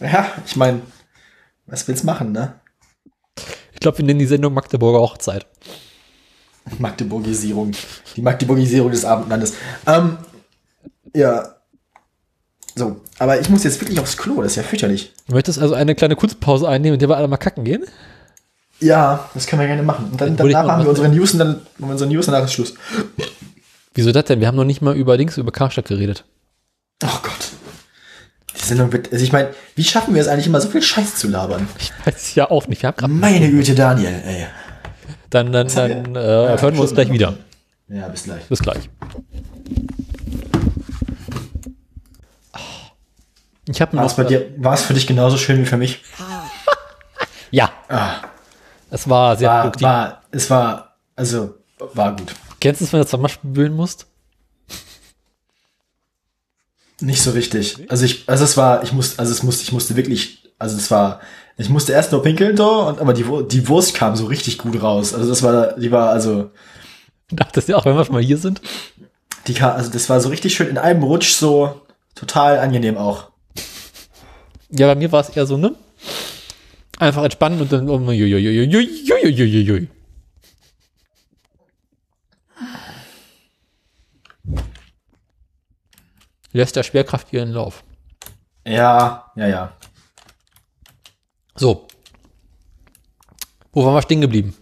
Ja, 0.00 0.32
ich 0.44 0.56
meine, 0.56 0.82
was 1.66 1.86
will's 1.86 2.02
machen, 2.02 2.32
ne? 2.32 2.60
Ich 3.72 3.80
glaube, 3.80 3.98
wir 3.98 4.04
nennen 4.04 4.18
die 4.18 4.26
Sendung 4.26 4.52
Magdeburger 4.52 4.98
Hochzeit. 4.98 5.46
Magdeburgisierung. 6.78 7.72
Die 8.16 8.20
Magdeburgisierung 8.20 8.90
des 8.90 9.04
Abendlandes. 9.04 9.54
Ähm, 9.86 10.18
ja. 11.14 11.53
So, 12.76 13.00
aber 13.18 13.40
ich 13.40 13.48
muss 13.48 13.62
jetzt 13.64 13.80
wirklich 13.80 14.00
aufs 14.00 14.16
Klo, 14.16 14.42
das 14.42 14.52
ist 14.52 14.56
ja 14.56 14.62
fürchterlich. 14.64 15.12
Du 15.28 15.34
möchtest 15.34 15.60
also 15.60 15.74
eine 15.74 15.94
kleine 15.94 16.16
Kurzpause 16.16 16.68
einnehmen, 16.68 16.94
in 16.94 16.98
der 17.00 17.08
wir 17.08 17.16
alle 17.16 17.28
mal 17.28 17.36
kacken 17.36 17.64
gehen? 17.64 17.84
Ja, 18.80 19.30
das 19.34 19.46
können 19.46 19.60
wir 19.60 19.68
gerne 19.68 19.82
machen. 19.84 20.08
Und 20.10 20.20
dann, 20.20 20.36
Dann 20.36 20.48
danach 20.48 20.66
machen 20.66 20.82
wir 20.84 20.90
unsere 20.90 21.08
News 21.08 21.32
und 21.32 21.38
dann 21.38 21.48
machen 21.78 21.88
wir 21.88 21.92
unsere 21.92 22.10
News 22.10 22.26
und 22.26 22.32
danach 22.32 22.46
ist 22.46 22.54
Schluss. 22.54 22.74
Wieso 23.94 24.10
das 24.10 24.24
denn? 24.24 24.40
Wir 24.40 24.48
haben 24.48 24.56
noch 24.56 24.64
nicht 24.64 24.82
mal 24.82 24.96
über 24.96 25.16
Dings, 25.16 25.38
über 25.38 25.52
Karstadt 25.52 25.86
geredet. 25.86 26.24
Oh 27.04 27.08
Gott. 27.22 27.32
Die 28.60 28.64
Sendung 28.66 28.92
wird, 28.92 29.12
also 29.12 29.24
ich 29.24 29.30
meine, 29.32 29.50
wie 29.76 29.84
schaffen 29.84 30.14
wir 30.14 30.20
es 30.22 30.26
eigentlich 30.28 30.48
immer 30.48 30.60
so 30.60 30.68
viel 30.68 30.82
Scheiß 30.82 31.14
zu 31.16 31.28
labern? 31.28 31.68
Ich 31.78 31.92
weiß 32.04 32.34
ja 32.34 32.50
auch 32.50 32.66
nicht. 32.66 32.82
Wir 32.82 32.88
haben 32.88 32.96
gerade. 32.96 33.12
Meine 33.12 33.50
Güte, 33.50 33.74
Daniel, 33.76 34.20
ey. 34.26 34.46
Dann, 35.30 35.52
dann, 35.52 35.68
haben 35.68 36.04
dann 36.04 36.14
wir? 36.14 36.20
äh, 36.20 36.44
Ja, 36.54 36.60
hören 36.60 36.74
wir 36.74 36.80
uns 36.82 36.94
gleich 36.94 37.10
wieder. 37.12 37.34
Ja, 37.88 38.08
bis 38.08 38.24
gleich. 38.24 38.42
Bis 38.48 38.58
gleich. 38.60 38.88
Ich 43.68 43.80
habe 43.80 43.96
War 43.96 44.02
noch. 44.04 44.10
es 44.10 44.16
bei 44.16 44.24
dir, 44.24 44.52
war 44.58 44.74
es 44.74 44.82
für 44.82 44.94
dich 44.94 45.06
genauso 45.06 45.36
schön 45.38 45.58
wie 45.60 45.66
für 45.66 45.76
mich? 45.76 46.02
Ja, 47.50 47.70
Ah, 47.88 48.16
es 48.90 49.08
war 49.08 49.36
sehr 49.36 49.48
war, 49.48 49.62
produktiv. 49.62 49.86
war, 49.86 50.22
es 50.32 50.50
war, 50.50 50.96
also, 51.14 51.54
war 51.94 52.16
gut. 52.16 52.34
Kennst 52.60 52.80
du 52.80 52.84
es, 52.84 52.92
wenn 52.92 52.98
du 53.00 53.06
zweimal 53.06 53.30
spülen 53.30 53.74
musst? 53.74 54.06
Nicht 57.00 57.22
so 57.22 57.30
richtig. 57.32 57.86
Also 57.90 58.04
ich, 58.04 58.28
also 58.28 58.42
es 58.44 58.56
war, 58.56 58.82
ich 58.82 58.92
musste, 58.92 59.18
also 59.20 59.30
es 59.32 59.42
musste, 59.44 59.62
ich 59.62 59.72
musste 59.72 59.94
wirklich, 59.94 60.52
also 60.58 60.76
es 60.76 60.90
war, 60.90 61.20
ich 61.56 61.68
musste 61.68 61.92
erst 61.92 62.10
nur 62.12 62.22
pinkeln 62.22 62.56
so, 62.56 62.82
und, 62.88 63.00
aber 63.00 63.12
die, 63.12 63.24
die 63.48 63.68
Wurst 63.68 63.94
kam 63.94 64.16
so 64.16 64.26
richtig 64.26 64.58
gut 64.58 64.80
raus. 64.82 65.14
Also 65.14 65.28
das 65.28 65.42
war, 65.42 65.74
die 65.78 65.92
war, 65.92 66.10
also, 66.10 66.50
Dachtest 67.30 67.68
du 67.68 67.76
auch, 67.76 67.84
wenn 67.84 67.96
wir 67.96 68.04
schon 68.04 68.14
mal 68.14 68.22
hier 68.22 68.38
sind? 68.38 68.60
die 69.46 69.54
kam, 69.54 69.72
also 69.76 69.90
das 69.90 70.08
war 70.08 70.20
so 70.20 70.28
richtig 70.30 70.54
schön 70.54 70.68
in 70.68 70.78
einem 70.78 71.02
Rutsch 71.04 71.32
so 71.34 71.82
total 72.14 72.58
angenehm 72.58 72.96
auch. 72.96 73.30
Ja, 74.76 74.88
bei 74.88 74.96
mir 74.96 75.12
war 75.12 75.20
es 75.20 75.28
eher 75.28 75.46
so, 75.46 75.56
ne? 75.56 75.76
Einfach 76.98 77.22
entspannen 77.22 77.60
und 77.60 77.70
dann. 77.70 77.88
Um, 77.88 78.10
ju, 78.10 78.26
ju, 78.26 78.38
ju, 78.38 79.86
Lässt 86.52 86.74
der 86.74 86.82
Schwerkraft 86.82 87.32
ihren 87.32 87.50
Lauf. 87.50 87.84
Ja, 88.66 89.30
ja, 89.36 89.46
ja. 89.46 89.76
So. 91.54 91.86
Wo 93.72 93.84
waren 93.84 93.94
wir 93.94 94.02
stehen 94.02 94.20
geblieben? 94.20 94.56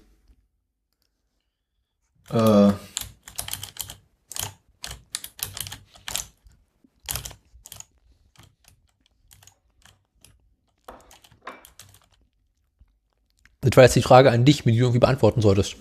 Äh. 2.31 2.73
Das 13.63 13.77
war 13.77 13.85
jetzt 13.85 13.97
die 13.97 14.03
Frage 14.03 14.31
an 14.31 14.45
dich, 14.45 14.65
die 14.65 14.73
du 14.73 14.79
irgendwie 14.79 14.99
beantworten 14.99 15.41
solltest. 15.41 15.77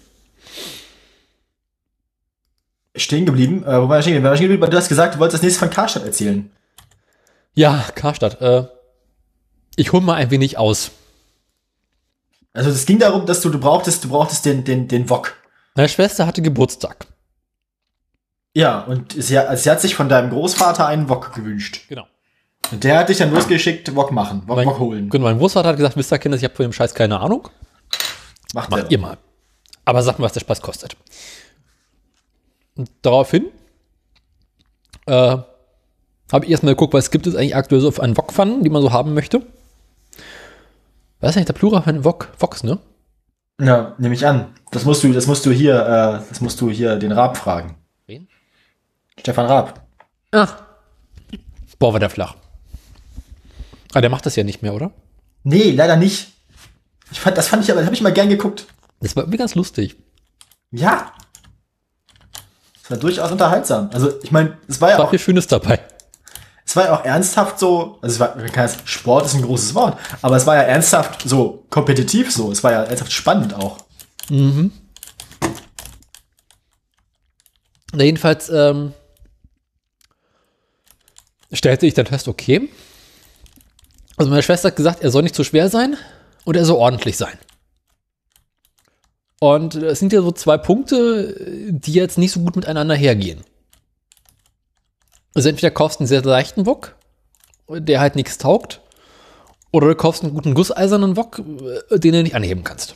stehen 2.96 3.26
geblieben. 3.26 3.64
Äh, 3.64 3.82
wo 3.82 3.90
war 3.90 4.00
ich 4.00 4.06
stehen 4.06 4.16
geblieben? 4.16 4.36
Stehen 4.36 4.50
geblieben? 4.50 4.72
Du 4.72 4.78
hast 4.78 4.90
gesagt, 4.90 5.16
du 5.16 5.20
wolltest 5.20 5.36
das 5.36 5.44
nächste 5.44 5.60
von 5.60 5.70
Karstadt 5.70 6.06
erzählen. 6.06 6.50
Ja, 7.54 7.84
Karstadt. 7.96 8.40
Äh, 8.42 8.68
ich 9.76 9.92
hole 9.92 10.04
mal 10.04 10.16
ein 10.16 10.32
wenig 10.32 10.58
aus. 10.58 10.92
Also 12.54 12.70
es 12.70 12.86
ging 12.86 13.00
darum, 13.00 13.26
dass 13.26 13.42
du, 13.42 13.50
du 13.50 13.60
brauchtest, 13.60 14.04
du 14.04 14.10
brauchtest 14.10 14.46
den, 14.46 14.64
den, 14.64 14.88
den 14.88 15.10
Wok. 15.10 15.36
Meine 15.76 15.90
Schwester 15.90 16.28
hatte 16.28 16.42
Geburtstag. 16.42 17.08
Ja, 18.54 18.82
und 18.82 19.14
sie, 19.14 19.38
also 19.38 19.64
sie 19.64 19.70
hat 19.72 19.80
sich 19.80 19.96
von 19.96 20.10
deinem 20.10 20.30
Großvater 20.30 20.86
einen 20.86 21.08
Wok 21.08 21.34
gewünscht. 21.34 21.86
Genau. 21.88 22.06
Und 22.72 22.84
der 22.84 23.00
hat 23.00 23.10
dich 23.10 23.18
dann 23.18 23.34
losgeschickt, 23.34 23.96
Wok 23.96 24.12
machen, 24.12 24.44
Wok, 24.48 24.58
Mein, 24.58 24.68
Wok 24.68 24.80
holen. 24.80 25.10
genau, 25.10 25.26
mein 25.26 25.38
Großvater 25.38 25.70
hat 25.70 25.78
gesagt, 25.78 25.96
ihr, 25.96 26.18
Kinder, 26.20 26.38
ich 26.38 26.44
habe 26.44 26.54
von 26.54 26.64
dem 26.64 26.74
Scheiß 26.74 26.94
keine 26.94 27.20
Ahnung. 27.20 27.50
Macht, 28.54 28.70
Macht 28.70 28.92
ihr 28.92 29.00
mal. 29.00 29.18
Aber 29.86 30.04
sagt 30.04 30.20
mal, 30.20 30.26
was 30.26 30.34
der 30.34 30.42
Spaß 30.42 30.62
kostet. 30.62 30.96
Und 32.76 32.90
daraufhin 33.02 33.48
äh, 35.06 35.38
habe 36.32 36.46
ich 36.46 36.52
erstmal 36.52 36.74
geguckt, 36.74 36.94
was 36.94 37.12
gibt 37.12 37.28
es 37.28 37.36
eigentlich 37.36 37.56
aktuell 37.56 37.82
so 37.82 37.90
an 38.02 38.16
Wokpfannen, 38.16 38.64
die 38.64 38.70
man 38.70 38.82
so 38.82 38.92
haben 38.92 39.14
möchte. 39.14 39.42
Was 41.20 41.32
ist 41.32 41.38
eigentlich 41.38 41.48
der 41.48 41.54
Plural 41.54 41.84
von 41.84 42.04
Wok? 42.04 42.30
Woks, 42.40 42.64
ne? 42.64 42.80
Ja, 43.62 43.96
nehme 44.00 44.16
ich 44.16 44.26
an. 44.26 44.56
Das 44.72 44.86
musst 44.86 45.04
du, 45.04 45.14
das 45.14 45.28
musst 45.28 45.46
du 45.46 45.52
hier, 45.52 45.76
äh, 45.76 46.28
das 46.30 46.42
musst 46.42 46.60
du 46.62 46.70
hier 46.72 46.96
den 46.96 47.12
Raab 47.12 47.38
fragen. 47.38 47.76
Wen? 48.08 48.28
Stefan 49.20 49.46
Raab. 49.46 49.82
Ach. 50.32 50.64
Boah, 51.78 51.94
war 51.94 52.00
der 52.00 52.10
flach. 52.10 52.36
Ah, 53.94 54.02
der 54.02 54.10
macht 54.10 54.26
das 54.26 54.36
ja 54.36 54.44
nicht 54.44 54.62
mehr, 54.62 54.74
oder? 54.74 54.92
Nee, 55.44 55.72
leider 55.72 55.96
nicht. 55.96 56.32
Ich 57.12 57.20
fand, 57.20 57.38
das 57.38 57.48
fand 57.50 57.64
ich 57.64 57.72
aber, 57.72 57.84
habe 57.86 57.94
ich 57.94 58.02
mal 58.02 58.14
gern 58.14 58.30
geguckt. 58.30 58.66
Das 59.02 59.16
war 59.16 59.24
irgendwie 59.24 59.38
ganz 59.38 59.56
lustig. 59.56 59.98
Ja. 60.72 61.12
Das 62.82 62.92
war 62.92 62.98
durchaus 62.98 63.32
unterhaltsam. 63.32 63.90
Also, 63.94 64.12
ich 64.22 64.32
meine, 64.32 64.58
es 64.68 64.80
war 64.80 64.90
ja 64.92 64.98
War 64.98 65.06
auch, 65.06 65.10
viel 65.10 65.20
Schönes 65.20 65.48
dabei. 65.48 65.80
es 66.66 66.76
war 66.76 66.86
ja 66.86 66.98
auch 67.00 67.04
ernsthaft 67.04 67.60
so, 67.60 68.00
also 68.02 68.14
es 68.14 68.20
war, 68.20 68.36
Sport 68.86 69.26
ist 69.26 69.34
ein 69.34 69.42
großes 69.42 69.76
Wort, 69.76 69.98
aber 70.22 70.38
es 70.38 70.46
war 70.46 70.56
ja 70.56 70.62
ernsthaft 70.62 71.28
so 71.28 71.66
kompetitiv 71.70 72.32
so. 72.32 72.52
Es 72.52 72.64
war 72.64 72.72
ja 72.72 72.84
ernsthaft 72.84 73.12
spannend 73.12 73.54
auch. 73.54 73.78
Na, 77.94 78.04
jedenfalls 78.04 78.50
ähm, 78.50 78.94
stellte 81.52 81.86
ich 81.86 81.94
dann 81.94 82.06
fest, 82.06 82.30
okay. 82.30 82.70
Also 84.16 84.30
meine 84.30 84.44
Schwester 84.44 84.70
hat 84.70 84.76
gesagt, 84.78 85.02
er 85.04 85.12
soll 85.12 85.24
nicht 85.24 85.36
zu 85.36 85.44
schwer 85.44 85.68
sein 85.70 85.98
und 86.46 86.56
er 86.56 86.66
soll 86.66 86.78
ordentlich 86.78 87.18
sein. 87.18 87.38
Und 89.40 89.76
es 89.76 90.00
sind 90.00 90.14
ja 90.14 90.22
so 90.22 90.32
zwei 90.32 90.58
Punkte, 90.58 91.70
die 91.70 91.94
jetzt 91.94 92.18
nicht 92.18 92.32
so 92.32 92.42
gut 92.42 92.56
miteinander 92.56 92.96
hergehen. 92.96 93.44
Also 95.34 95.50
entweder 95.50 95.72
kaufst 95.72 96.00
du 96.00 96.02
einen 96.02 96.08
sehr 96.08 96.22
leichten 96.22 96.66
Wok, 96.66 96.96
der 97.70 98.00
halt 98.00 98.16
nichts 98.16 98.38
taugt, 98.38 98.82
oder 99.72 99.88
du 99.88 99.96
kaufst 99.96 100.24
einen 100.24 100.34
guten 100.34 100.54
gusseisernen 100.54 101.16
Wok, 101.16 101.42
äh, 101.90 102.00
den 102.00 102.14
du 102.14 102.24
nicht 102.24 102.36
anheben 102.36 102.64
kannst. 102.64 102.96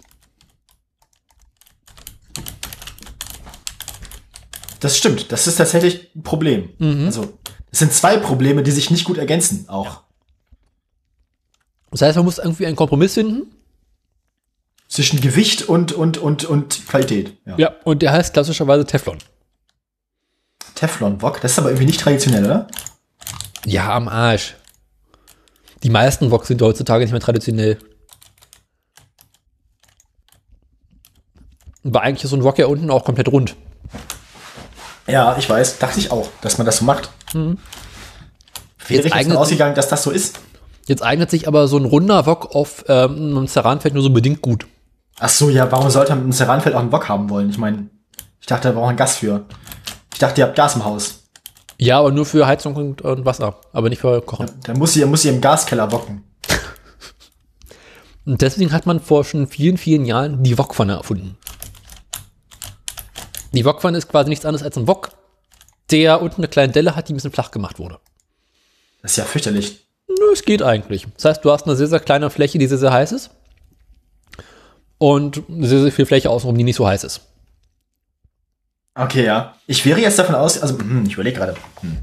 Das 4.81 4.97
stimmt. 4.97 5.31
Das 5.31 5.47
ist 5.47 5.55
tatsächlich 5.55 6.15
ein 6.15 6.21
Problem. 6.21 6.69
Also, 7.05 7.39
es 7.71 7.79
sind 7.79 7.91
zwei 7.91 8.17
Probleme, 8.17 8.61
die 8.61 8.71
sich 8.71 8.91
nicht 8.91 9.05
gut 9.05 9.17
ergänzen 9.17 9.67
auch. 9.67 10.04
Das 11.95 12.01
heißt, 12.01 12.17
man 12.17 12.25
muss 12.25 12.39
irgendwie 12.39 12.65
einen 12.65 12.75
Kompromiss 12.75 13.13
finden. 13.13 13.55
Zwischen 14.89 15.21
Gewicht 15.21 15.69
und, 15.69 15.93
und, 15.93 16.17
und, 16.17 16.43
und 16.43 16.85
Qualität. 16.87 17.37
Ja. 17.45 17.55
Ja, 17.57 17.75
und 17.85 18.01
der 18.01 18.11
heißt 18.11 18.33
klassischerweise 18.33 18.85
Teflon. 18.85 19.17
Teflon-Wok, 20.75 21.39
das 21.39 21.53
ist 21.53 21.59
aber 21.59 21.69
irgendwie 21.69 21.85
nicht 21.85 22.01
traditionell, 22.01 22.43
oder? 22.43 22.67
Ja, 23.65 23.95
am 23.95 24.09
Arsch. 24.09 24.55
Die 25.83 25.89
meisten 25.89 26.31
Woks 26.31 26.49
sind 26.49 26.61
heutzutage 26.61 27.05
nicht 27.05 27.13
mehr 27.13 27.21
traditionell. 27.21 27.77
War 31.83 32.01
eigentlich 32.01 32.29
so 32.29 32.35
ein 32.35 32.43
Wok 32.43 32.57
ja 32.59 32.65
unten 32.65 32.91
auch 32.91 33.05
komplett 33.05 33.29
rund. 33.29 33.55
Ja, 35.07 35.37
ich 35.37 35.49
weiß. 35.49 35.79
Dachte 35.79 35.99
ich 35.99 36.11
auch, 36.11 36.29
dass 36.41 36.57
man 36.57 36.65
das 36.65 36.75
so 36.75 36.83
macht. 36.83 37.09
Wäre 37.31 37.55
ich 38.89 39.15
jetzt 39.15 39.31
ausgegangen, 39.31 39.75
dass 39.75 39.87
das 39.87 40.03
so 40.03 40.11
ist. 40.11 40.41
Jetzt 40.87 41.03
eignet 41.03 41.31
sich 41.31 41.47
aber 41.47 41.67
so 41.67 41.77
ein 41.77 41.85
runder 41.85 42.25
Wok 42.25 42.55
auf 42.55 42.85
ähm, 42.87 43.37
einem 43.37 43.47
Ceranfeld 43.47 43.93
nur 43.93 44.03
so 44.03 44.11
bedingt 44.11 44.41
gut. 44.41 44.67
Ach 45.17 45.29
so, 45.29 45.49
ja, 45.49 45.71
warum 45.71 45.89
sollte 45.89 46.11
man 46.11 46.19
mit 46.19 46.25
einem 46.25 46.33
Ceranfeld 46.33 46.75
auch 46.75 46.79
einen 46.79 46.91
Wok 46.91 47.09
haben 47.09 47.29
wollen? 47.29 47.49
Ich 47.49 47.57
meine, 47.57 47.89
ich 48.39 48.45
dachte, 48.45 48.67
da 48.67 48.73
braucht 48.73 48.87
man 48.87 48.95
Gas 48.95 49.17
für. 49.17 49.45
Ich 50.13 50.19
dachte, 50.19 50.41
ihr 50.41 50.47
habt 50.47 50.55
Gas 50.55 50.75
im 50.75 50.85
Haus. 50.85 51.23
Ja, 51.77 51.99
aber 51.99 52.11
nur 52.11 52.25
für 52.25 52.45
Heizung 52.45 52.75
und, 52.75 53.01
und 53.01 53.25
Wasser, 53.25 53.59
aber 53.73 53.89
nicht 53.89 53.99
für 53.99 54.21
Kochen. 54.21 54.49
Dann 54.63 54.77
muss 54.77 54.93
sie, 54.93 55.03
muss 55.05 55.23
sie 55.23 55.29
im 55.29 55.41
Gaskeller 55.41 55.91
wocken. 55.91 56.23
Und 58.25 58.41
deswegen 58.41 58.71
hat 58.71 58.85
man 58.85 59.01
vor 59.01 59.23
schon 59.25 59.45
vielen, 59.45 59.77
vielen 59.77 60.05
Jahren 60.05 60.41
die 60.41 60.57
Wokpfanne 60.57 60.93
erfunden. 60.93 61.37
Die 63.51 63.65
Wokpfanne 63.65 63.97
ist 63.97 64.07
quasi 64.07 64.29
nichts 64.29 64.45
anderes 64.45 64.63
als 64.63 64.77
ein 64.77 64.87
Wok, 64.87 65.11
der 65.91 66.21
unten 66.21 66.37
eine 66.37 66.47
kleine 66.47 66.71
Delle 66.71 66.95
hat, 66.95 67.07
die 67.07 67.13
ein 67.13 67.17
bisschen 67.17 67.31
flach 67.31 67.51
gemacht 67.51 67.77
wurde. 67.77 67.99
Das 69.01 69.11
ist 69.11 69.17
ja 69.17 69.25
fürchterlich. 69.25 69.84
Nö, 70.07 70.31
es 70.33 70.43
geht 70.43 70.61
eigentlich. 70.61 71.07
Das 71.15 71.25
heißt, 71.25 71.45
du 71.45 71.51
hast 71.51 71.65
eine 71.65 71.75
sehr, 71.75 71.87
sehr 71.87 71.99
kleine 71.99 72.29
Fläche, 72.29 72.57
die 72.57 72.67
sehr, 72.67 72.77
sehr 72.77 72.93
heiß 72.93 73.11
ist. 73.11 73.31
Und 74.97 75.43
sehr, 75.59 75.81
sehr 75.81 75.91
viel 75.91 76.05
Fläche 76.05 76.29
außenrum, 76.29 76.57
die 76.57 76.63
nicht 76.63 76.77
so 76.77 76.87
heiß 76.87 77.03
ist. 77.03 77.21
Okay, 78.93 79.25
ja. 79.25 79.55
Ich 79.67 79.85
wäre 79.85 79.99
jetzt 79.99 80.17
davon 80.17 80.35
aus, 80.35 80.61
also 80.61 80.77
hm, 80.79 81.05
ich 81.05 81.13
überlege 81.13 81.37
gerade. 81.37 81.55
Hm. 81.81 81.97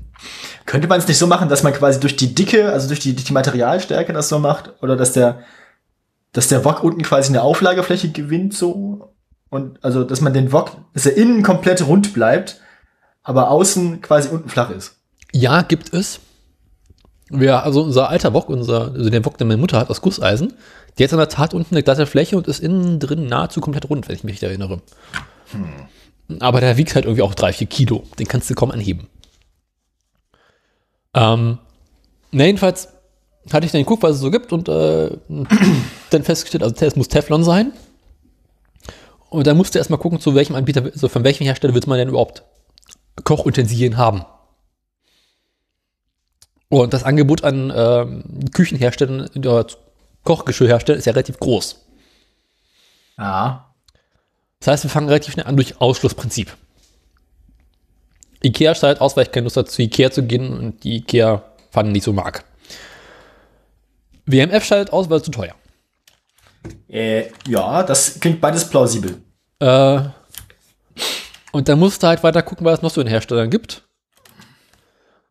Könnte 0.67 0.89
man 0.89 0.99
es 0.99 1.09
nicht 1.09 1.19
so 1.19 1.27
machen, 1.27 1.49
dass 1.49 1.63
man 1.63 1.73
quasi 1.73 1.99
durch 2.01 2.17
die 2.17 2.35
Dicke, 2.35 2.71
also 2.71 2.87
durch 2.89 3.01
die, 3.01 3.15
durch 3.15 3.25
die 3.25 3.33
Materialstärke 3.33 4.13
das 4.13 4.29
so 4.29 4.39
macht? 4.39 4.73
Oder 4.83 4.97
dass 4.97 5.13
der, 5.13 5.41
dass 6.33 6.49
der 6.49 6.65
Wok 6.65 6.85
unten 6.85 7.03
quasi 7.03 7.31
eine 7.31 7.43
Auflagefläche 7.43 8.11
gewinnt 8.11 8.55
so? 8.55 9.15
Und 9.49 9.83
also, 9.85 10.05
dass 10.05 10.21
man 10.21 10.33
den 10.33 10.53
Wok, 10.53 10.77
dass 10.95 11.07
er 11.07 11.17
innen 11.17 11.43
komplett 11.43 11.87
rund 11.87 12.15
bleibt, 12.15 12.61
aber 13.23 13.51
außen 13.51 14.01
quasi 14.01 14.29
unten 14.29 14.49
flach 14.49 14.71
ist. 14.71 14.97
Ja, 15.33 15.63
gibt 15.63 15.93
es. 15.93 16.21
Ja, 17.33 17.61
also 17.61 17.83
unser 17.83 18.11
alter 18.11 18.35
Wok, 18.35 18.49
unser, 18.51 18.93
also 18.93 19.09
der 19.09 19.25
Wok, 19.25 19.39
den 19.39 19.49
meine 19.49 19.61
Mutter 19.61 19.79
hat 19.79 19.89
aus 19.89 20.03
Gusseisen, 20.03 20.53
der 20.99 21.07
hat 21.07 21.13
in 21.13 21.19
der 21.19 21.29
Tat 21.29 21.55
unten 21.55 21.75
eine 21.75 21.83
glatte 21.83 22.07
Fläche 22.07 22.37
und 22.37 22.47
ist 22.47 22.61
innen 22.61 23.01
drin 23.01 23.27
nahezu 23.27 23.61
komplett 23.61 23.89
rund, 23.89 24.09
wenn 24.09 24.17
ich 24.17 24.25
mich 24.25 24.43
erinnere. 24.43 24.83
Aber 26.41 26.61
der 26.61 26.77
wiegt 26.77 26.95
halt 26.95 27.07
irgendwie 27.07 27.23
auch 27.23 27.35
drei, 27.35 27.53
vier 27.53 27.67
Kilo. 27.67 28.05
Den 28.19 28.29
kannst 28.29 28.51
du 28.51 28.55
kaum 28.55 28.71
anheben. 28.71 29.09
Ähm, 31.15 31.59
na, 32.31 32.45
jedenfalls 32.45 32.89
hatte 33.51 33.67
ich 33.67 33.73
dann 33.73 33.83
geguckt, 33.83 34.03
was 34.03 34.17
es 34.17 34.21
so 34.21 34.31
gibt 34.31 34.53
und 34.53 34.69
äh, 34.69 35.11
dann 36.11 36.23
festgestellt, 36.23 36.63
also 36.63 36.75
es 36.85 36.97
muss 36.97 37.09
Teflon 37.09 37.45
sein. 37.45 37.73
Und 39.31 39.47
dann 39.47 39.57
musste 39.57 39.79
erstmal 39.79 39.99
gucken, 39.99 40.21
zu 40.21 40.35
welchem 40.35 40.55
Anbieter, 40.55 40.85
also 40.85 41.09
von 41.09 41.25
welchem 41.25 41.45
Hersteller 41.45 41.73
wird 41.73 41.87
man 41.87 41.97
denn 41.97 42.09
überhaupt 42.09 42.43
Kochutensilien 43.25 43.97
haben. 43.97 44.25
Und 46.73 46.95
das 46.95 47.05
Angebot 47.05 47.45
an 47.45 47.71
ähm, 47.77 48.25
Küchenherstellern, 48.51 49.29
oder 49.37 49.67
Kochgeschirrherstellern 50.25 50.99
ist 50.99 51.05
ja 51.05 51.13
relativ 51.13 51.39
groß. 51.39 51.85
Ja. 53.19 53.75
Das 54.59 54.69
heißt, 54.69 54.85
wir 54.85 54.91
fangen 54.91 55.09
relativ 55.09 55.35
schnell 55.35 55.45
an 55.45 55.57
durch 55.57 55.83
Ausschlussprinzip. 55.83 56.57
Ikea 58.43 58.75
steigt 58.75 59.03
aus, 59.03 59.15
weil 59.19 59.25
ich 59.25 59.33
keine 59.33 59.45
Lust 59.45 59.59
hatte, 59.59 59.69
zu 59.71 59.83
Ikea 59.83 60.11
zu 60.13 60.23
gehen 60.23 60.51
und 60.51 60.83
die 60.83 60.97
Ikea-Pfannen 60.97 61.93
nicht 61.93 62.05
so 62.05 62.15
mag. 62.15 62.43
WMF 64.25 64.65
schaltet 64.65 64.95
aus, 64.95 65.11
weil 65.11 65.19
es 65.19 65.25
zu 65.25 65.31
teuer. 65.31 65.55
Äh, 66.89 67.25
ja, 67.47 67.83
das 67.83 68.19
klingt 68.19 68.41
beides 68.41 68.71
plausibel. 68.71 69.21
Äh, 69.59 70.01
und 71.53 71.69
dann 71.69 71.79
musste 71.79 72.09
halt 72.09 72.23
weiter 72.23 72.41
gucken, 72.41 72.65
was 72.65 72.79
es 72.79 72.83
noch 72.83 72.93
so 72.93 73.03
in 73.03 73.09
Herstellern 73.09 73.51
gibt. 73.51 73.83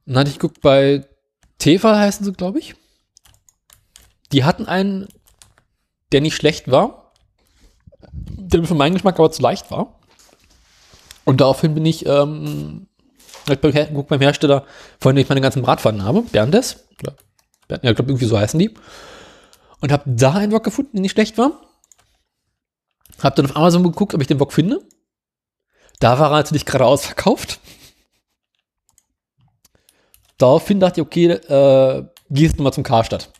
Und 0.05 0.13
dann 0.13 0.19
hatte 0.19 0.29
ich 0.29 0.37
geguckt 0.37 0.61
bei 0.61 1.07
Tefal 1.61 1.97
heißen 1.97 2.25
sie, 2.25 2.33
glaube 2.33 2.57
ich. 2.57 2.73
Die 4.31 4.43
hatten 4.43 4.65
einen, 4.65 5.07
der 6.11 6.21
nicht 6.21 6.35
schlecht 6.35 6.71
war, 6.71 7.13
der 8.11 8.63
für 8.63 8.73
meinen 8.73 8.93
Geschmack 8.93 9.19
aber 9.19 9.31
zu 9.31 9.43
leicht 9.43 9.69
war. 9.69 9.99
Und 11.23 11.39
daraufhin 11.39 11.75
bin 11.75 11.85
ich, 11.85 12.05
ähm, 12.07 12.87
ich 13.47 13.59
beim, 13.59 14.21
Hersteller, 14.21 14.65
von 14.99 15.15
dem 15.15 15.21
ich 15.21 15.29
meine 15.29 15.41
ganzen 15.41 15.61
Bratpfannen 15.61 16.03
habe, 16.03 16.23
Berndes. 16.23 16.85
Ja, 17.05 17.13
ich 17.75 17.81
glaube, 17.81 18.09
irgendwie 18.09 18.25
so 18.25 18.39
heißen 18.39 18.59
die. 18.59 18.73
Und 19.81 19.91
habe 19.91 20.03
da 20.07 20.33
einen 20.33 20.51
Wok 20.51 20.63
gefunden, 20.63 20.93
der 20.93 21.01
nicht 21.01 21.11
schlecht 21.11 21.37
war. 21.37 21.61
Hab 23.21 23.35
dann 23.35 23.45
auf 23.45 23.55
Amazon 23.55 23.83
geguckt, 23.83 24.15
ob 24.15 24.21
ich 24.21 24.27
den 24.27 24.39
Wok 24.39 24.51
finde. 24.51 24.81
Da 25.99 26.17
war 26.17 26.31
er 26.31 26.37
natürlich 26.37 26.65
gerade 26.65 26.85
ausverkauft. 26.85 27.59
Daraufhin 30.41 30.79
dachte 30.79 31.01
ich, 31.01 31.05
okay, 31.05 31.27
äh, 31.27 32.03
gehst 32.31 32.57
du 32.57 32.63
mal 32.63 32.71
zum 32.71 32.83
Karstadt. 32.83 33.31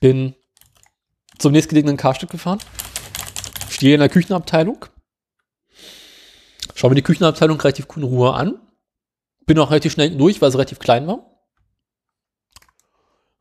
Bin 0.00 0.34
zum 1.38 1.52
nächstgelegenen 1.52 1.96
Karstadt 1.96 2.30
gefahren. 2.30 2.58
Stehe 3.68 3.94
in 3.94 4.00
der 4.00 4.08
Küchenabteilung. 4.08 4.86
Schau 6.74 6.88
mir 6.88 6.96
die 6.96 7.02
Küchenabteilung 7.02 7.60
relativ 7.60 7.86
in 7.94 8.02
Ruhe 8.02 8.34
an. 8.34 8.60
Bin 9.46 9.60
auch 9.60 9.70
relativ 9.70 9.92
schnell 9.92 10.16
durch, 10.16 10.42
weil 10.42 10.50
sie 10.50 10.58
relativ 10.58 10.80
klein 10.80 11.06
war. 11.06 11.44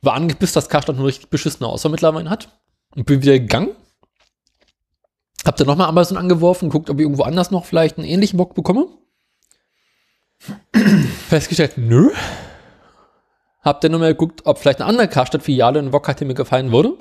War 0.02 0.14
angepisst, 0.14 0.56
dass 0.56 0.70
Karstadt 0.70 0.98
eine 0.98 1.06
richtig 1.06 1.32
beschissene 1.32 1.68
Auswahl 1.68 1.92
mittlerweile 1.92 2.30
hat. 2.30 2.62
Und 2.96 3.08
bin 3.08 3.24
wieder 3.24 3.40
gegangen. 3.40 3.76
Hab 5.44 5.58
dann 5.58 5.66
nochmal 5.66 5.90
Amazon 5.90 6.18
angeworfen, 6.18 6.70
guckt, 6.70 6.92
ob 6.92 6.98
ich 6.98 7.04
irgendwo 7.04 7.24
anders 7.24 7.50
noch 7.50 7.66
vielleicht 7.66 7.98
einen 7.98 8.08
ähnlichen 8.08 8.38
Bock 8.38 8.54
bekomme. 8.54 8.88
Festgestellt, 11.30 11.78
nö. 11.78 12.12
Hab 13.62 13.82
dann 13.82 13.92
nochmal 13.92 14.14
geguckt, 14.14 14.46
ob 14.46 14.60
vielleicht 14.60 14.80
eine 14.80 14.90
andere 14.90 15.08
Karstadt-Filiale 15.08 15.80
in 15.80 15.92
Wok 15.92 16.08
hatte 16.08 16.26
mir 16.26 16.36
gefallen 16.36 16.72
würde. 16.72 16.94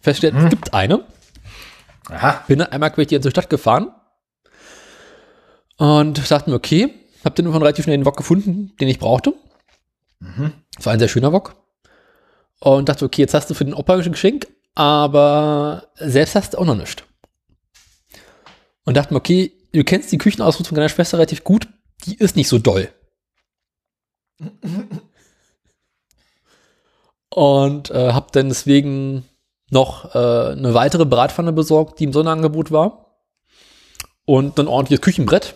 Festgestellt, 0.00 0.42
es 0.42 0.50
gibt 0.50 0.72
eine. 0.72 1.04
Aha. 2.08 2.44
Bin 2.46 2.60
dann 2.60 2.68
einmal 2.68 2.92
quer 2.92 3.04
hier 3.04 3.20
zur 3.20 3.32
Stadt 3.32 3.50
gefahren. 3.50 3.90
Und 5.76 6.30
dachte 6.30 6.50
mir, 6.50 6.56
okay, 6.56 6.94
hab 7.24 7.34
dann 7.34 7.46
irgendwann 7.46 7.62
relativ 7.62 7.84
schnell 7.84 7.96
den 7.96 8.06
Wok 8.06 8.16
gefunden, 8.16 8.74
den 8.80 8.88
ich 8.88 8.98
brauchte. 8.98 9.34
Das 10.76 10.86
war 10.86 10.92
ein 10.92 10.98
sehr 10.98 11.08
schöner 11.08 11.32
Wok. 11.32 11.56
Und 12.60 12.88
dachte, 12.88 13.04
okay, 13.04 13.22
jetzt 13.22 13.34
hast 13.34 13.50
du 13.50 13.54
für 13.54 13.64
den 13.64 13.74
Opa 13.74 13.94
ein 13.94 14.12
Geschenk, 14.12 14.48
aber 14.74 15.88
selbst 15.96 16.34
hast 16.34 16.54
du 16.54 16.58
auch 16.58 16.64
noch 16.64 16.76
nichts. 16.76 17.02
Und 18.84 18.96
dachte 18.96 19.12
mir, 19.12 19.18
okay, 19.18 19.52
du 19.72 19.84
kennst 19.84 20.10
die 20.10 20.18
Küchenausrüstung 20.18 20.74
deiner 20.74 20.88
Schwester 20.88 21.18
relativ 21.18 21.44
gut, 21.44 21.68
die 22.04 22.16
ist 22.16 22.36
nicht 22.36 22.48
so 22.48 22.58
doll. 22.58 22.88
Und 27.30 27.90
äh, 27.90 28.12
hab 28.12 28.32
dann 28.32 28.48
deswegen 28.48 29.24
noch 29.70 30.14
äh, 30.14 30.52
eine 30.52 30.74
weitere 30.74 31.04
Bratpfanne 31.04 31.52
besorgt, 31.52 32.00
die 32.00 32.04
im 32.04 32.12
Sonderangebot 32.12 32.70
war. 32.70 33.20
Und 34.24 34.58
ein 34.58 34.68
ordentliches 34.68 35.02
Küchenbrett, 35.02 35.54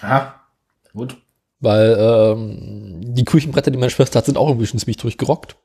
Aha. 0.00 0.34
Gut. 0.92 1.16
weil 1.60 1.96
ähm, 1.98 3.14
die 3.14 3.24
Küchenbretter, 3.24 3.70
die 3.70 3.78
meine 3.78 3.90
Schwester 3.90 4.18
hat, 4.18 4.26
sind 4.26 4.36
auch 4.36 4.48
irgendwie 4.48 4.66
schon 4.66 4.80
ziemlich 4.80 4.96
durchgerockt. 4.96 5.56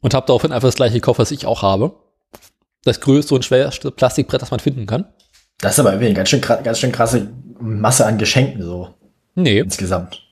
Und 0.00 0.14
habe 0.14 0.26
daraufhin 0.26 0.52
einfach 0.52 0.68
das 0.68 0.76
gleiche 0.76 0.94
gekauft, 0.94 1.20
was 1.20 1.30
ich 1.30 1.46
auch 1.46 1.62
habe. 1.62 1.94
Das 2.82 3.00
größte 3.00 3.34
und 3.34 3.44
schwerste 3.44 3.90
Plastikbrett, 3.90 4.42
das 4.42 4.50
man 4.50 4.60
finden 4.60 4.86
kann. 4.86 5.12
Das 5.58 5.72
ist 5.72 5.78
aber 5.80 5.90
irgendwie 5.90 6.06
eine 6.06 6.14
ganz 6.14 6.28
schön, 6.28 6.40
ganz 6.40 6.78
schön 6.78 6.92
krasse 6.92 7.28
Masse 7.58 8.06
an 8.06 8.18
Geschenken 8.18 8.62
so 8.62 8.94
Nee, 9.36 9.58
insgesamt. 9.58 10.22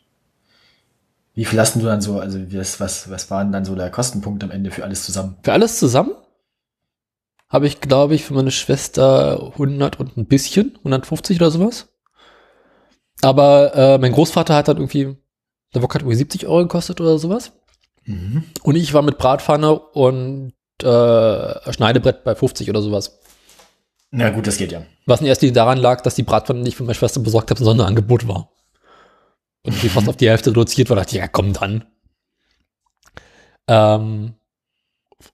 Wie 1.35 1.45
viel 1.45 1.61
hast 1.61 1.77
du 1.77 1.81
dann 1.81 2.01
so, 2.01 2.21
also 2.21 2.39
was, 2.41 3.11
was 3.11 3.31
war 3.31 3.43
denn 3.43 3.53
dann 3.53 3.65
so 3.65 3.75
der 3.75 3.91
Kostenpunkt 3.91 4.43
am 4.43 4.51
Ende 4.51 4.71
für 4.71 4.85
alles 4.85 5.05
zusammen? 5.05 5.37
für 5.43 5.53
alles 5.53 5.79
zusammen 5.79 6.13
habe 7.49 7.67
ich, 7.69 7.81
glaube 7.81 8.15
ich, 8.17 8.25
für 8.25 8.35
meine 8.35 8.51
Schwester 8.51 9.53
100 9.53 10.01
und 10.01 10.17
ein 10.17 10.27
bisschen, 10.27 10.77
150 10.79 11.37
oder 11.37 11.53
sowas. 11.53 11.87
Aber 13.23 13.75
äh, 13.77 13.99
mein 13.99 14.13
Großvater 14.13 14.57
hat 14.57 14.67
dann 14.67 14.79
irgendwie, 14.79 15.17
der 15.73 15.83
Wok 15.83 15.95
hat 15.95 16.03
irgendwie 16.03 16.17
70 16.17 16.47
Euro 16.47 16.63
gekostet 16.63 17.01
oder 17.01 17.17
sowas. 17.19 17.53
Mhm. 18.07 18.45
Und 18.63 18.75
ich 18.75 18.93
war 18.93 19.03
mit 19.03 19.19
Bratpfanne 19.19 19.79
und 19.79 20.53
äh, 20.83 21.73
Schneidebrett 21.73 22.25
bei 22.25 22.35
50 22.35 22.71
oder 22.71 22.83
sowas. 22.83 23.21
Na 24.17 24.31
gut, 24.31 24.47
das 24.47 24.59
geht 24.59 24.71
ja. 24.71 24.87
Was 25.07 25.21
in 25.21 25.27
erster 25.27 25.47
Linie 25.47 25.57
daran 25.57 25.79
lag, 25.79 26.01
dass 26.01 26.15
die 26.15 26.23
Bratpfanne, 26.23 26.63
die 26.63 26.69
ich 26.69 26.77
für 26.77 26.85
meine 26.85 26.95
Schwester 26.95 27.19
besorgt 27.21 27.51
habe, 27.51 27.61
ein 27.61 27.65
Sonderangebot 27.65 28.29
war. 28.29 28.49
Und 29.67 29.83
die 29.83 29.89
fast 29.89 30.09
auf 30.09 30.17
die 30.17 30.29
Hälfte 30.29 30.51
reduziert 30.51 30.89
war, 30.89 30.97
dachte 30.97 31.17
ich, 31.17 31.21
ja, 31.21 31.27
komm 31.27 31.53
dann. 31.53 31.85
Ähm, 33.67 34.35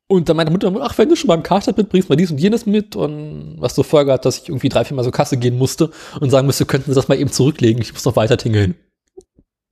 und 0.06 0.28
dann 0.28 0.36
meinte 0.36 0.50
Mutter, 0.50 0.72
ach, 0.80 0.96
wenn 0.96 1.10
du 1.10 1.16
schon 1.16 1.28
beim 1.28 1.42
Karstadt 1.42 1.76
bist, 1.76 1.90
bringst 1.90 2.08
mal 2.08 2.16
dies 2.16 2.30
und 2.30 2.38
jenes 2.38 2.64
mit. 2.64 2.96
Und 2.96 3.56
was 3.58 3.74
zur 3.74 3.84
Folge 3.84 4.12
hat, 4.12 4.24
dass 4.24 4.38
ich 4.38 4.48
irgendwie 4.48 4.70
drei, 4.70 4.84
viermal 4.86 5.04
so 5.04 5.10
Kasse 5.10 5.36
gehen 5.36 5.58
musste 5.58 5.90
und 6.18 6.30
sagen 6.30 6.46
müsste, 6.46 6.64
könnten 6.64 6.90
Sie 6.90 6.94
das 6.94 7.08
mal 7.08 7.18
eben 7.18 7.30
zurücklegen, 7.30 7.82
ich 7.82 7.92
muss 7.92 8.06
noch 8.06 8.16
weiter 8.16 8.38
tingeln. 8.38 8.76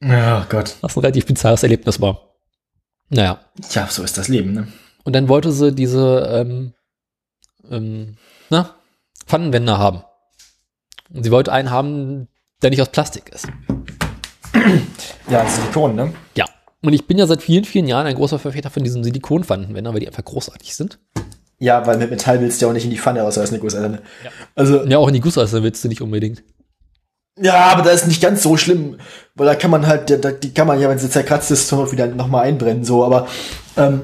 Ja, 0.03 0.47
Gott. 0.51 0.77
Was 0.83 0.97
ein 0.97 1.01
relativ 1.01 1.25
bizarres 1.25 1.63
Erlebnis 1.63 1.99
war. 1.99 2.35
Naja. 3.09 3.41
Tja, 3.71 3.89
so 3.91 4.03
ist 4.03 4.19
das 4.19 4.29
Leben, 4.29 4.53
ne? 4.53 4.69
Und 5.05 5.15
dann 5.15 5.31
wollte 5.31 5.51
sie 5.51 5.75
diese, 5.75 6.29
ähm, 6.31 6.75
ähm, 7.71 8.17
na, 8.51 8.78
Pfannenwender 9.29 9.79
haben. 9.79 10.03
Und 11.13 11.23
sie 11.25 11.31
wollte 11.31 11.53
einen 11.53 11.71
haben, 11.71 12.29
der 12.63 12.71
nicht 12.71 12.83
aus 12.83 12.89
Plastik 12.91 13.29
ist. 13.31 13.47
Ja, 15.31 15.47
Silikon, 15.47 15.95
ne? 15.95 16.13
Ja. 16.37 16.47
Und 16.83 16.93
ich 16.93 17.07
bin 17.07 17.19
ja 17.19 17.27
seit 17.27 17.43
vielen, 17.43 17.65
vielen 17.65 17.87
Jahren 17.87 18.07
ein 18.07 18.15
großer 18.15 18.39
Verfechter 18.39 18.71
von 18.71 18.85
diesen 18.85 19.03
Silikonpfannenwändern, 19.05 19.93
weil 19.95 20.01
die 20.01 20.07
einfach 20.07 20.25
großartig 20.25 20.75
sind. 20.77 20.99
Ja, 21.59 21.87
weil 21.87 21.99
mit 21.99 22.11
Metall 22.11 22.41
willst 22.41 22.61
du 22.61 22.67
ja 22.67 22.71
auch 22.71 22.75
nicht 22.75 22.85
in 22.85 22.91
die 22.91 22.99
Pfanne 22.99 23.23
raus, 23.23 23.37
als 23.37 23.51
eine 23.51 23.59
Gusseiserne. 23.59 24.01
Also, 24.55 24.85
Ja, 24.87 24.99
auch 24.99 25.09
in 25.09 25.15
die 25.15 25.21
Gusseisen 25.21 25.63
willst 25.63 25.83
du 25.83 25.89
nicht 25.89 26.01
unbedingt. 26.01 26.45
ja, 27.37 27.67
aber 27.73 27.83
da 27.83 27.91
ist 27.91 28.07
nicht 28.07 28.23
ganz 28.23 28.43
so 28.45 28.57
schlimm, 28.57 28.99
weil 29.35 29.47
da 29.47 29.55
kann 29.57 29.71
man 29.73 29.87
halt, 29.87 30.09
da, 30.25 30.31
die 30.31 30.55
kann 30.55 30.69
man 30.69 30.81
ja, 30.81 30.89
wenn 30.89 30.99
sie 30.99 31.11
zerkratzt 31.11 31.51
ist, 31.51 31.67
zur 31.69 31.79
Not 31.79 31.91
wieder 31.93 32.07
nochmal 32.07 32.45
einbrennen, 32.47 32.85
so, 32.85 33.05
aber, 33.05 33.27
ähm, 33.77 34.03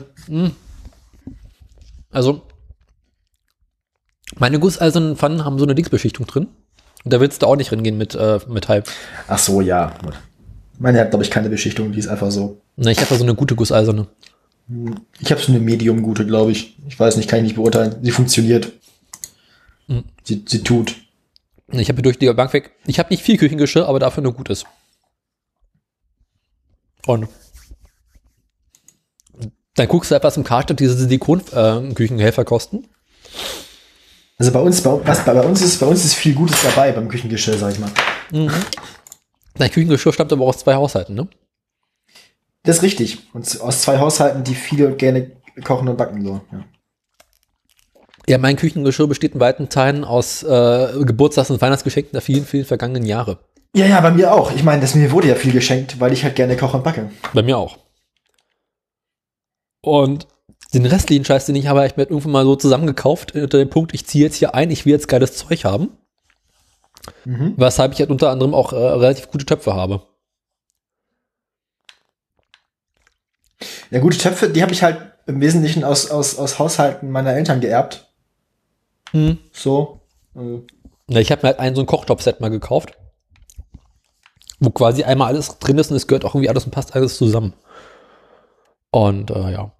Also, 2.11 2.43
meine 4.39 4.59
gusseisernen 4.59 5.17
Pfannen 5.17 5.45
haben 5.45 5.59
so 5.59 5.65
eine 5.65 5.75
Dingsbeschichtung 5.75 6.27
drin. 6.27 6.49
Und 7.05 7.13
da 7.13 7.21
willst 7.21 7.43
du 7.43 7.47
auch 7.47 7.57
nicht 7.57 7.71
reingehen 7.71 7.99
mit 7.99 8.15
äh, 8.15 8.41
Metall. 8.49 8.83
ach 9.29 9.39
so, 9.39 9.61
ja. 9.61 9.95
Meine 10.79 11.01
hat, 11.01 11.11
glaube 11.11 11.25
ich, 11.25 11.31
keine 11.31 11.51
Beschichtung, 11.51 11.93
die 11.93 11.99
ist 11.99 12.09
einfach 12.09 12.31
so. 12.31 12.61
Na, 12.77 12.91
ich 12.91 12.99
habe 12.99 13.11
da 13.11 13.17
so 13.17 13.23
eine 13.23 13.35
gute 13.35 13.55
gusseiserne. 13.55 14.07
Ich 15.21 15.31
habe 15.31 15.41
so 15.41 15.53
eine 15.53 15.61
Medium-gute, 15.61 16.27
glaube 16.27 16.53
ich. 16.53 16.77
Ich 16.89 16.99
weiß 16.99 17.17
nicht, 17.17 17.29
kann 17.29 17.41
ich 17.41 17.45
nicht 17.45 17.57
beurteilen. 17.57 17.97
Sie 18.03 18.11
funktioniert. 18.11 18.73
Mhm. 19.87 20.05
Sie, 20.25 20.43
sie 20.49 20.63
tut. 20.63 20.97
Ich 21.69 21.89
habe 21.89 22.03
durch 22.03 22.19
die 22.19 22.33
Bank 22.33 22.53
weg. 22.53 22.73
Ich 22.87 22.99
habe 22.99 23.11
nicht 23.11 23.23
viel 23.23 23.37
Küchengeschirr, 23.37 23.87
aber 23.87 23.99
dafür 23.99 24.23
nur 24.23 24.33
gutes. 24.33 24.65
Und 27.07 27.29
dann 29.75 29.89
guckst 29.89 30.11
du 30.11 30.15
etwas 30.15 30.37
im 30.37 30.45
Karstadt, 30.45 30.81
diese 30.81 30.97
Silikon-Küchenhelfer 30.97 32.45
kosten. 32.45 32.87
Also 34.37 34.53
bei 34.53 34.61
uns, 34.61 34.83
bei, 34.83 34.99
was, 35.05 35.25
bei, 35.25 35.41
uns 35.41 35.63
ist, 35.63 35.79
bei 35.79 35.87
uns 35.87 36.05
ist 36.05 36.15
viel 36.15 36.35
Gutes 36.35 36.63
dabei 36.63 36.93
beim 36.93 37.09
Küchengeschirr, 37.09 37.57
sag 37.57 37.73
ich 37.73 37.79
mal. 37.79 37.91
Dein 39.55 39.71
Küchengeschirr 39.71 40.13
stammt 40.13 40.33
aber 40.33 40.45
aus 40.45 40.59
zwei 40.59 40.75
Haushalten, 40.75 41.15
ne? 41.15 41.29
Das 42.65 42.79
ist 42.79 42.83
richtig. 42.83 43.19
Und 43.33 43.61
aus 43.61 43.83
zwei 43.83 43.99
Haushalten, 43.99 44.43
die 44.43 44.55
viel 44.55 44.85
und 44.87 44.99
gerne 44.99 45.33
kochen 45.63 45.87
und 45.87 45.97
backen, 45.97 46.25
so. 46.25 46.41
Ja. 46.51 46.65
Ja, 48.27 48.39
mein 48.39 48.57
Küchengeschirr 48.57 49.07
besteht 49.07 49.35
in 49.35 49.41
weiten 49.41 49.69
Teilen 49.69 50.03
aus 50.03 50.43
äh, 50.43 51.05
Geburtstags- 51.05 51.51
und 51.51 51.61
Weihnachtsgeschenken 51.61 52.13
der 52.13 52.23
vielen, 52.23 52.47
vielen 52.47 52.65
vergangenen 52.65 53.05
Jahre. 53.05 53.39
Ja, 53.77 53.87
ja, 53.87 54.01
bei 54.01 54.13
mir 54.13 54.33
auch. 54.33 54.53
Ich 54.53 54.63
meine, 54.63 54.81
das 54.81 54.95
mir 54.95 55.11
wurde 55.11 55.29
ja 55.29 55.35
viel 55.35 55.53
geschenkt, 55.53 56.01
weil 56.01 56.13
ich 56.13 56.25
halt 56.25 56.37
gerne 56.37 56.57
koche 56.57 56.79
und 56.79 56.85
backe. 56.85 57.11
Bei 57.35 57.43
mir 57.43 57.59
auch. 57.59 57.77
Und 59.83 60.27
den 60.75 60.87
restlichen 60.87 61.25
Scheiß, 61.25 61.47
den 61.47 61.57
ich 61.57 61.69
habe, 61.69 61.87
ich 61.87 61.97
mir 61.97 62.05
irgendwann 62.05 62.33
mal 62.33 62.45
so 62.45 62.57
zusammengekauft, 62.57 63.35
unter 63.35 63.59
dem 63.59 63.71
Punkt, 63.71 63.95
ich 63.95 64.07
ziehe 64.07 64.25
jetzt 64.25 64.37
hier 64.37 64.55
ein, 64.55 64.71
ich 64.71 64.85
will 64.85 64.93
jetzt 64.93 65.09
geiles 65.09 65.37
Zeug 65.37 65.65
haben. 65.65 65.97
Mhm. 67.25 67.55
Weshalb 67.57 67.93
ich 67.93 68.01
halt 68.01 68.11
unter 68.11 68.31
anderem 68.31 68.55
auch 68.55 68.73
äh, 68.73 68.77
relativ 68.77 69.31
gute 69.31 69.47
Töpfe 69.47 69.75
habe. 69.75 70.03
Ja, 73.91 74.01
gute 74.01 74.19
Töpfe, 74.19 74.49
die 74.49 74.63
habe 74.63 74.73
ich 74.73 74.83
halt 74.83 75.13
im 75.27 75.41
Wesentlichen 75.41 75.85
aus, 75.85 76.11
aus, 76.11 76.39
aus 76.39 76.59
Haushalten 76.59 77.11
meiner 77.11 77.35
Eltern 77.35 77.61
geerbt. 77.61 78.11
Hm. 79.13 79.39
So. 79.53 80.01
Äh, 80.35 80.61
Ja, 81.09 81.21
ich 81.21 81.31
habe 81.31 81.43
mir 81.43 81.49
halt 81.49 81.61
ein 81.61 81.75
so 81.75 81.83
ein 81.83 81.87
Kochtopf-Set 81.87 82.41
mal 82.41 82.51
gekauft, 82.51 82.95
wo 84.59 84.71
quasi 84.71 85.05
einmal 85.05 85.29
alles 85.29 85.59
drin 85.59 85.79
ist 85.79 85.91
und 85.91 85.97
es 85.97 86.07
gehört 86.07 86.25
auch 86.25 86.35
irgendwie 86.35 86.49
alles 86.49 86.65
und 86.65 86.73
passt 86.73 86.95
alles 86.95 87.17
zusammen. 87.17 87.55
Und 88.91 89.31
äh, 89.31 89.53
ja. 89.53 89.73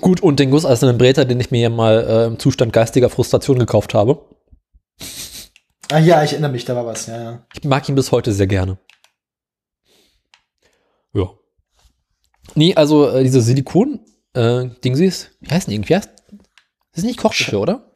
Gut, 0.00 0.20
und 0.20 0.38
den 0.38 0.50
gusseisernen 0.50 0.98
Bräter, 0.98 1.24
den 1.24 1.40
ich 1.40 1.50
mir 1.50 1.60
ja 1.60 1.70
mal 1.70 2.06
äh, 2.08 2.26
im 2.26 2.38
Zustand 2.38 2.72
geistiger 2.72 3.10
Frustration 3.10 3.58
gekauft 3.58 3.94
habe. 3.94 4.24
Ah 5.90 5.98
ja, 5.98 6.22
ich 6.22 6.32
erinnere 6.32 6.52
mich, 6.52 6.64
da 6.64 6.76
war 6.76 6.86
was, 6.86 7.06
ja, 7.06 7.22
ja. 7.22 7.42
Ich 7.54 7.64
mag 7.64 7.88
ihn 7.88 7.94
bis 7.94 8.12
heute 8.12 8.32
sehr 8.32 8.46
gerne. 8.46 8.78
Ja. 11.14 11.30
Nee, 12.54 12.74
also 12.74 13.08
äh, 13.08 13.22
diese 13.24 13.40
Silikon, 13.40 14.00
äh, 14.34 14.66
Dingsies, 14.84 15.30
wie 15.40 15.50
heißen 15.50 15.70
die 15.70 15.76
irgendwie? 15.76 15.94
Das 15.94 16.08
ist 16.94 17.04
nicht 17.04 17.18
Kochgeschirr, 17.18 17.60
oder? 17.60 17.92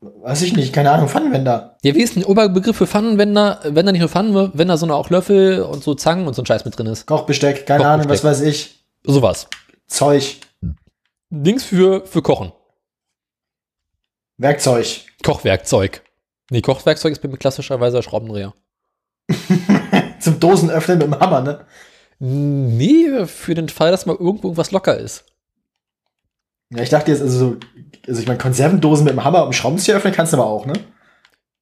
Weiß 0.00 0.42
ich 0.42 0.54
nicht, 0.54 0.72
keine 0.72 0.90
Ahnung, 0.90 1.08
Pfannenwender. 1.08 1.78
Ja, 1.82 1.94
wie 1.94 2.02
ist 2.02 2.14
denn 2.14 2.22
der 2.22 2.30
Oberbegriff 2.30 2.76
für 2.76 2.86
Pfannenwender, 2.86 3.60
wenn 3.64 3.86
da 3.86 3.92
nicht 3.92 4.00
nur 4.00 4.10
Pfannenwender, 4.10 4.76
sondern 4.76 4.98
auch 4.98 5.08
Löffel 5.10 5.62
und 5.62 5.82
so 5.82 5.94
Zangen 5.94 6.26
und 6.26 6.34
so 6.34 6.42
ein 6.42 6.46
Scheiß 6.46 6.64
mit 6.64 6.78
drin 6.78 6.86
ist? 6.86 7.06
Kochbesteck, 7.06 7.66
keine 7.66 7.86
Ahnung, 7.86 8.08
was 8.08 8.20
Kochbesteck. 8.20 8.30
weiß 8.30 8.40
ich. 8.42 8.84
Sowas. 9.02 9.48
Zeug. 9.86 10.36
Dings 11.30 11.64
für, 11.64 12.06
für 12.06 12.22
Kochen. 12.22 12.52
Werkzeug. 14.36 15.06
Kochwerkzeug. 15.22 16.02
Nee, 16.50 16.60
Kochwerkzeug 16.60 17.12
ist 17.12 17.22
bei 17.22 17.28
mir 17.28 17.38
klassischerweise 17.38 18.02
Schraubendreher. 18.02 18.54
Zum 20.20 20.40
Dosenöffnen 20.40 20.98
mit 20.98 21.06
dem 21.06 21.18
Hammer, 21.18 21.40
ne? 21.40 21.66
Nee, 22.18 23.26
für 23.26 23.54
den 23.54 23.68
Fall, 23.68 23.90
dass 23.90 24.06
mal 24.06 24.16
irgendwo 24.16 24.48
irgendwas 24.48 24.70
locker 24.70 24.96
ist. 24.96 25.24
Ja, 26.70 26.82
ich 26.82 26.90
dachte 26.90 27.10
jetzt, 27.10 27.22
also 27.22 27.38
so, 27.38 27.56
also 28.06 28.20
ich 28.20 28.26
meine, 28.26 28.38
Konservendosen 28.38 29.04
mit 29.04 29.14
dem 29.14 29.24
Hammer 29.24 29.42
und 29.44 29.50
dem 29.50 29.52
Schraubenzieher 29.52 29.96
öffnen 29.96 30.14
kannst 30.14 30.32
du 30.32 30.36
aber 30.36 30.46
auch, 30.46 30.66
ne? 30.66 30.74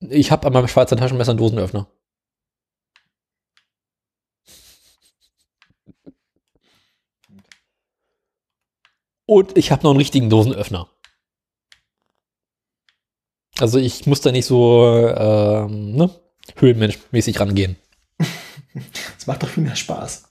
Ich 0.01 0.31
habe 0.31 0.47
an 0.47 0.53
meinem 0.53 0.69
Schweizer 0.69 0.97
Taschenmesser 0.97 1.33
einen 1.33 1.39
Dosenöffner. 1.39 1.87
Und 9.27 9.57
ich 9.57 9.71
habe 9.71 9.83
noch 9.83 9.91
einen 9.91 9.99
richtigen 9.99 10.31
Dosenöffner. 10.31 10.89
Also 13.59 13.79
ich 13.79 14.07
muss 14.07 14.21
da 14.21 14.33
nicht 14.33 14.47
so 14.47 14.87
ähm, 14.87 15.95
ne, 15.95 16.11
höhlenmenschmäßig 16.57 17.41
rangehen. 17.41 17.77
Das 19.19 19.27
macht 19.27 19.43
doch 19.43 19.49
viel 19.49 19.63
mehr 19.63 19.77
Spaß. 19.77 20.25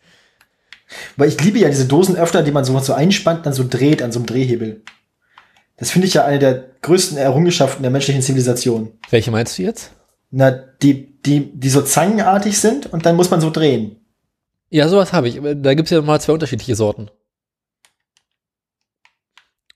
Weil 1.15 1.29
ich 1.29 1.39
liebe 1.39 1.59
ja 1.59 1.69
diese 1.69 1.85
Dosenöffner, 1.85 2.41
die 2.41 2.51
man 2.51 2.65
so, 2.65 2.77
so 2.79 2.93
einspannt, 2.93 3.45
dann 3.45 3.53
so 3.53 3.63
dreht 3.69 4.01
an 4.01 4.11
so 4.11 4.19
einem 4.19 4.25
Drehhebel. 4.25 4.83
Das 5.77 5.91
finde 5.91 6.07
ich 6.07 6.15
ja 6.15 6.25
eine 6.25 6.39
der 6.39 6.65
größten 6.81 7.17
Errungenschaften 7.17 7.83
der 7.83 7.91
menschlichen 7.91 8.21
Zivilisation. 8.21 8.91
Welche 9.09 9.31
meinst 9.31 9.57
du 9.57 9.61
jetzt? 9.63 9.91
Na, 10.31 10.51
die, 10.51 11.21
die, 11.21 11.51
die 11.53 11.69
so 11.69 11.81
zangenartig 11.81 12.59
sind 12.59 12.91
und 12.91 13.05
dann 13.05 13.15
muss 13.15 13.29
man 13.29 13.41
so 13.41 13.49
drehen. 13.49 13.97
Ja, 14.69 14.87
sowas 14.87 15.13
habe 15.13 15.27
ich. 15.27 15.39
Da 15.41 15.73
gibt 15.73 15.87
es 15.87 15.91
ja 15.91 16.01
mal 16.01 16.19
zwei 16.19 16.33
unterschiedliche 16.33 16.75
Sorten. 16.75 17.09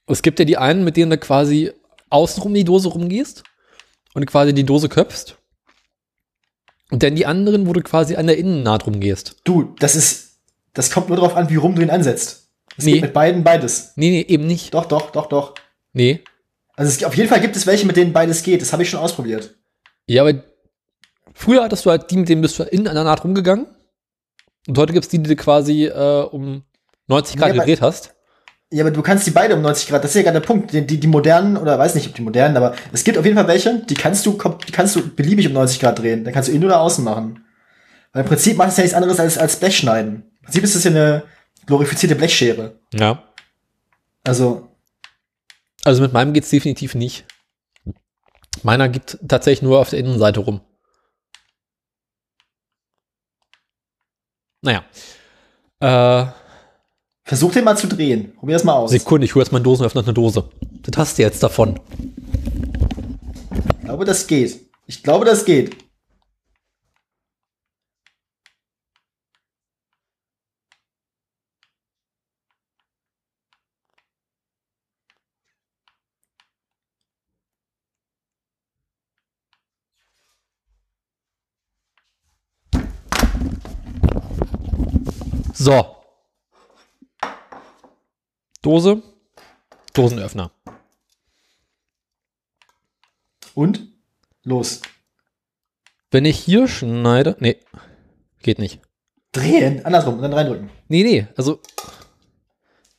Es 0.06 0.22
gibt 0.22 0.38
ja 0.38 0.44
die 0.44 0.56
einen, 0.56 0.84
mit 0.84 0.96
denen 0.96 1.10
du 1.10 1.18
quasi 1.18 1.72
außenrum 2.10 2.54
die 2.54 2.64
Dose 2.64 2.88
rumgehst 2.88 3.42
und 4.14 4.24
quasi 4.26 4.54
die 4.54 4.64
Dose 4.64 4.88
köpfst. 4.88 5.36
Und 6.90 7.02
dann 7.02 7.16
die 7.16 7.26
anderen, 7.26 7.66
wo 7.66 7.72
du 7.72 7.80
quasi 7.82 8.14
an 8.16 8.26
der 8.28 8.38
Innennaht 8.38 8.86
rumgehst. 8.86 9.36
Du, 9.44 9.74
das 9.80 9.96
ist, 9.96 10.38
das 10.72 10.90
kommt 10.90 11.08
nur 11.08 11.16
darauf 11.16 11.34
an, 11.34 11.50
wie 11.50 11.56
rum 11.56 11.74
du 11.74 11.82
ihn 11.82 11.90
ansetzt. 11.90 12.48
Es 12.76 12.84
Nee. 12.84 12.92
gibt 12.92 13.02
mit 13.06 13.12
beiden 13.14 13.42
beides. 13.42 13.92
Nee, 13.96 14.10
nee, 14.10 14.20
eben 14.28 14.46
nicht. 14.46 14.72
Doch, 14.74 14.86
doch, 14.86 15.10
doch, 15.10 15.26
doch. 15.26 15.54
Nee. 15.92 16.22
Also 16.76 16.90
es, 16.92 17.02
auf 17.04 17.16
jeden 17.16 17.28
Fall 17.28 17.40
gibt 17.40 17.56
es 17.56 17.66
welche, 17.66 17.86
mit 17.86 17.96
denen 17.96 18.12
beides 18.12 18.42
geht. 18.42 18.60
Das 18.62 18.72
habe 18.72 18.82
ich 18.84 18.90
schon 18.90 19.00
ausprobiert. 19.00 19.56
Ja, 20.06 20.22
aber 20.22 20.44
früher 21.34 21.64
hattest 21.64 21.84
du 21.86 21.90
halt 21.90 22.10
die, 22.10 22.16
mit 22.18 22.28
denen 22.28 22.42
bist 22.42 22.58
du 22.58 22.62
innen 22.64 22.86
an 22.86 22.94
der 22.94 23.04
Naht 23.04 23.24
rumgegangen. 23.24 23.66
Und 24.68 24.78
heute 24.78 24.92
gibt's 24.92 25.08
die, 25.08 25.18
die 25.18 25.28
du 25.30 25.36
quasi 25.36 25.86
äh, 25.86 26.22
um 26.30 26.62
90 27.08 27.36
Grad 27.36 27.50
aber- 27.50 27.60
gedreht 27.60 27.80
hast. 27.80 28.14
Ja, 28.72 28.82
aber 28.82 28.90
du 28.90 29.00
kannst 29.02 29.26
die 29.26 29.30
beide 29.30 29.54
um 29.54 29.62
90 29.62 29.88
Grad. 29.88 30.02
Das 30.02 30.10
ist 30.10 30.16
ja 30.16 30.22
gerade 30.22 30.40
der 30.40 30.46
Punkt. 30.46 30.72
Die, 30.72 30.84
die, 30.84 30.98
die 30.98 31.06
modernen, 31.06 31.56
oder 31.56 31.78
weiß 31.78 31.94
nicht, 31.94 32.08
ob 32.08 32.14
die 32.14 32.22
modernen, 32.22 32.56
aber 32.56 32.74
es 32.92 33.04
gibt 33.04 33.16
auf 33.16 33.24
jeden 33.24 33.36
Fall 33.36 33.46
welche, 33.46 33.84
die 33.84 33.94
kannst 33.94 34.26
du, 34.26 34.32
die 34.66 34.72
kannst 34.72 34.96
du 34.96 35.08
beliebig 35.14 35.46
um 35.46 35.52
90 35.52 35.78
Grad 35.78 35.98
drehen. 36.00 36.24
Dann 36.24 36.34
kannst 36.34 36.48
du 36.48 36.52
innen 36.52 36.64
oder 36.64 36.80
außen 36.80 37.04
machen. 37.04 37.44
Weil 38.12 38.22
im 38.22 38.28
Prinzip 38.28 38.56
macht 38.56 38.70
es 38.70 38.76
ja 38.76 38.82
nichts 38.82 38.96
anderes 38.96 39.20
als, 39.20 39.38
als 39.38 39.56
Blech 39.56 39.76
schneiden. 39.76 40.24
Im 40.40 40.44
Prinzip 40.44 40.64
ist 40.64 40.74
es 40.74 40.84
ja 40.84 40.90
eine 40.90 41.22
glorifizierte 41.66 42.16
Blechschere. 42.16 42.80
Ja. 42.92 43.22
Also, 44.24 44.68
Also 45.84 46.02
mit 46.02 46.12
meinem 46.12 46.32
geht's 46.32 46.50
definitiv 46.50 46.96
nicht. 46.96 47.24
Meiner 48.62 48.88
gibt 48.88 49.18
tatsächlich 49.28 49.62
nur 49.62 49.78
auf 49.78 49.90
der 49.90 50.00
Innenseite 50.00 50.40
rum. 50.40 50.60
Naja. 54.62 54.84
Äh, 55.78 56.26
versuch 57.26 57.52
den 57.52 57.64
mal 57.64 57.76
zu 57.76 57.88
drehen. 57.88 58.32
Probier 58.36 58.54
das 58.54 58.64
mal 58.64 58.74
aus. 58.74 58.92
Sekunde, 58.92 59.24
ich 59.26 59.34
hole 59.34 59.44
jetzt 59.44 59.52
meinen 59.52 59.64
Dosenöffner 59.64 60.00
aus 60.00 60.06
einer 60.06 60.14
Dose. 60.14 60.48
Das 60.82 60.96
hast 60.96 61.18
du 61.18 61.22
jetzt 61.22 61.42
davon. 61.42 61.78
Ich 63.80 63.84
glaube, 63.84 64.04
das 64.04 64.26
geht. 64.26 64.60
Ich 64.86 65.02
glaube, 65.02 65.24
das 65.24 65.44
geht. 65.44 65.76
So. 85.54 85.95
Dose. 88.66 89.00
Dosenöffner. 89.94 90.50
Und? 93.54 93.86
Los. 94.42 94.82
Wenn 96.10 96.24
ich 96.24 96.36
hier 96.40 96.66
schneide. 96.66 97.36
Nee. 97.38 97.58
Geht 98.42 98.58
nicht. 98.58 98.80
Drehen. 99.30 99.84
Andersrum. 99.86 100.16
Und 100.16 100.22
dann 100.22 100.32
reindrücken. 100.32 100.68
Nee, 100.88 101.04
nee. 101.04 101.28
Also. 101.36 101.60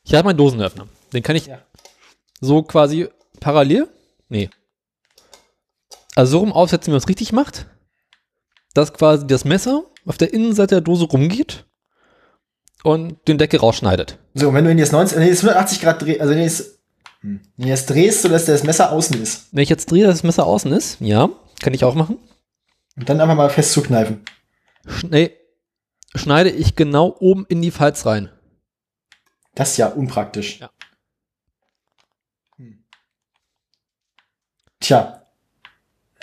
Ich 0.03 0.13
habe 0.13 0.23
meinen 0.29 0.37
Dosenöffner. 0.37 0.87
Den 1.11 1.21
kann 1.21 1.35
ich 1.35 1.47
Ja. 1.47 1.61
so 2.39 2.63
quasi 2.63 3.09
parallel. 3.41 3.89
Nee. 4.29 4.49
Also 6.15 6.31
so 6.31 6.39
rum 6.39 6.53
aufsetzen, 6.53 6.91
wie 6.91 6.93
man 6.93 6.99
es 6.99 7.09
richtig 7.09 7.33
macht. 7.33 7.67
Dass 8.73 8.93
quasi 8.93 9.27
das 9.27 9.43
Messer 9.43 9.83
auf 10.05 10.17
der 10.17 10.33
Innenseite 10.33 10.75
der 10.75 10.81
Dose 10.81 11.03
rumgeht 11.03 11.65
und 12.83 13.17
den 13.27 13.37
Deckel 13.37 13.59
rausschneidet. 13.59 14.19
So, 14.33 14.49
und 14.49 14.55
wenn 14.55 14.65
du 14.65 14.71
ihn 14.71 14.77
jetzt 14.77 14.91
90, 14.91 15.17
wenn 15.17 15.23
du 15.23 15.29
jetzt 15.29 15.43
180 15.43 15.81
Grad 15.81 16.01
drehst, 16.01 16.21
also 16.21 16.31
wenn 16.31 16.39
du 16.39 16.43
jetzt, 16.43 16.79
wenn 17.21 17.41
du 17.57 17.67
jetzt 17.67 17.89
drehst, 17.89 18.21
sodass 18.21 18.45
das 18.45 18.63
Messer 18.63 18.91
außen 18.91 19.21
ist. 19.21 19.47
Wenn 19.51 19.63
ich 19.63 19.69
jetzt 19.69 19.91
drehe, 19.91 20.05
dass 20.05 20.15
das 20.15 20.23
Messer 20.23 20.45
außen 20.45 20.71
ist, 20.71 20.97
ja, 20.99 21.29
kann 21.61 21.73
ich 21.73 21.83
auch 21.83 21.95
machen. 21.95 22.17
Und 22.95 23.09
dann 23.09 23.21
einfach 23.21 23.35
mal 23.35 23.49
fest 23.49 23.73
zukneifen. 23.73 24.23
Sch 24.87 25.03
nee, 25.09 25.31
schneide 26.15 26.49
ich 26.49 26.75
genau 26.75 27.15
oben 27.19 27.45
in 27.49 27.61
die 27.61 27.71
Falz 27.71 28.05
rein. 28.05 28.29
Das 29.55 29.71
ist 29.71 29.77
ja 29.77 29.87
unpraktisch. 29.87 30.59
Ja. 30.59 30.69
Hm. 32.57 32.83
Tja. 34.79 35.23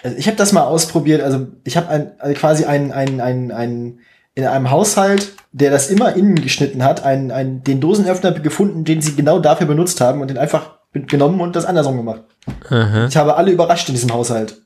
Also 0.02 0.16
ich 0.16 0.26
habe 0.26 0.36
das 0.36 0.52
mal 0.52 0.64
ausprobiert. 0.64 1.22
Also 1.22 1.48
ich 1.64 1.76
habe 1.76 1.88
ein, 1.88 2.20
also 2.20 2.38
quasi 2.38 2.64
einen, 2.64 2.92
einen, 2.92 3.20
einen, 3.20 3.50
einen, 3.50 4.00
in 4.34 4.46
einem 4.46 4.70
Haushalt, 4.70 5.32
der 5.52 5.70
das 5.70 5.90
immer 5.90 6.14
innen 6.16 6.34
geschnitten 6.36 6.82
hat, 6.82 7.04
einen, 7.04 7.30
einen, 7.30 7.62
den 7.62 7.80
Dosenöffner 7.80 8.32
gefunden, 8.32 8.84
den 8.84 9.00
sie 9.00 9.14
genau 9.14 9.38
dafür 9.38 9.66
benutzt 9.66 10.00
haben 10.00 10.20
und 10.20 10.28
den 10.28 10.38
einfach 10.38 10.78
genommen 10.92 11.40
und 11.40 11.56
das 11.56 11.64
andersrum 11.64 11.96
gemacht. 11.96 12.22
Aha. 12.68 13.06
Ich 13.06 13.16
habe 13.16 13.36
alle 13.36 13.52
überrascht 13.52 13.88
in 13.88 13.94
diesem 13.94 14.12
Haushalt. 14.12 14.62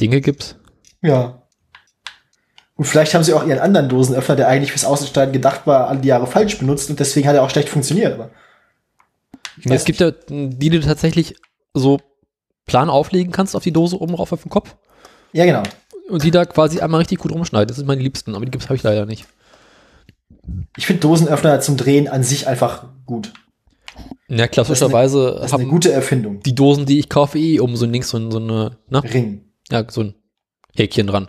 Dinge 0.00 0.20
gibt's. 0.20 0.56
Ja. 1.02 1.42
Und 2.76 2.84
vielleicht 2.84 3.14
haben 3.14 3.24
sie 3.24 3.34
auch 3.34 3.46
ihren 3.46 3.58
anderen 3.58 3.88
Dosenöffner, 3.88 4.36
der 4.36 4.48
eigentlich 4.48 4.72
fürs 4.72 4.84
Außenschneiden 4.84 5.32
gedacht 5.32 5.66
war, 5.66 5.88
alle 5.88 6.00
die 6.00 6.08
Jahre 6.08 6.26
falsch 6.26 6.58
benutzt 6.58 6.90
und 6.90 6.98
deswegen 6.98 7.28
hat 7.28 7.34
er 7.34 7.42
auch 7.42 7.50
schlecht 7.50 7.68
funktioniert. 7.68 8.14
Aber 8.14 8.30
Es 9.64 9.84
gibt 9.84 10.00
ja 10.00 10.10
die, 10.10 10.48
die 10.50 10.70
du 10.70 10.80
tatsächlich 10.80 11.36
so 11.74 12.00
plan 12.66 12.88
auflegen 12.88 13.32
kannst 13.32 13.54
auf 13.54 13.62
die 13.62 13.72
Dose 13.72 14.00
oben 14.00 14.14
rauf 14.14 14.32
auf 14.32 14.42
den 14.42 14.50
Kopf 14.50 14.76
ja, 15.32 15.44
genau. 15.44 15.62
Und 16.10 16.22
die 16.24 16.30
da 16.30 16.44
quasi 16.44 16.80
einmal 16.80 16.98
richtig 17.00 17.18
gut 17.18 17.32
rumschneiden. 17.32 17.68
Das 17.68 17.76
sind 17.76 17.86
meine 17.86 18.02
Liebsten, 18.02 18.34
aber 18.34 18.44
die 18.44 18.50
gibt's 18.50 18.66
habe 18.66 18.76
ich 18.76 18.82
leider 18.82 19.06
nicht. 19.06 19.26
Ich 20.76 20.86
finde 20.86 21.00
Dosenöffner 21.00 21.60
zum 21.60 21.76
Drehen 21.76 22.08
an 22.08 22.22
sich 22.24 22.46
einfach 22.46 22.84
gut. 23.06 23.32
Ja, 24.28 24.46
klassischerweise 24.48 25.34
Das 25.36 25.46
ist 25.46 25.54
eine 25.54 25.62
haben 25.64 25.70
gute 25.70 25.92
Erfindung. 25.92 26.40
die 26.42 26.54
Dosen, 26.54 26.86
die 26.86 26.98
ich 26.98 27.08
kaufe, 27.08 27.38
eh 27.38 27.60
oben 27.60 27.76
so 27.76 27.86
links 27.86 28.08
so, 28.10 28.16
ein- 28.18 28.30
so 28.30 28.38
eine, 28.38 28.76
na, 28.88 29.00
Ring. 29.00 29.44
ja, 29.70 29.84
so 29.88 30.02
ein 30.02 30.14
Häkchen 30.76 31.06
dran. 31.08 31.28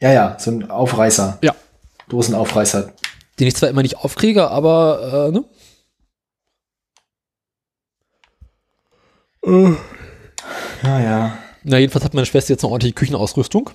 Ja, 0.00 0.12
ja, 0.12 0.36
so 0.38 0.50
ein 0.50 0.70
Aufreißer. 0.70 1.38
Ja. 1.42 1.54
Dosenaufreißer. 2.08 2.92
Den 3.38 3.46
ich 3.48 3.54
zwar 3.56 3.68
immer 3.70 3.82
nicht 3.82 3.96
aufkriege, 3.98 4.50
aber, 4.50 5.28
äh, 5.28 5.32
ne? 5.32 5.44
Ja, 10.82 11.00
ja. 11.00 11.38
Na, 11.64 11.78
jedenfalls 11.78 12.04
hat 12.04 12.14
meine 12.14 12.26
Schwester 12.26 12.52
jetzt 12.52 12.62
eine 12.62 12.72
ordentliche 12.72 12.94
Küchenausrüstung. 12.94 13.70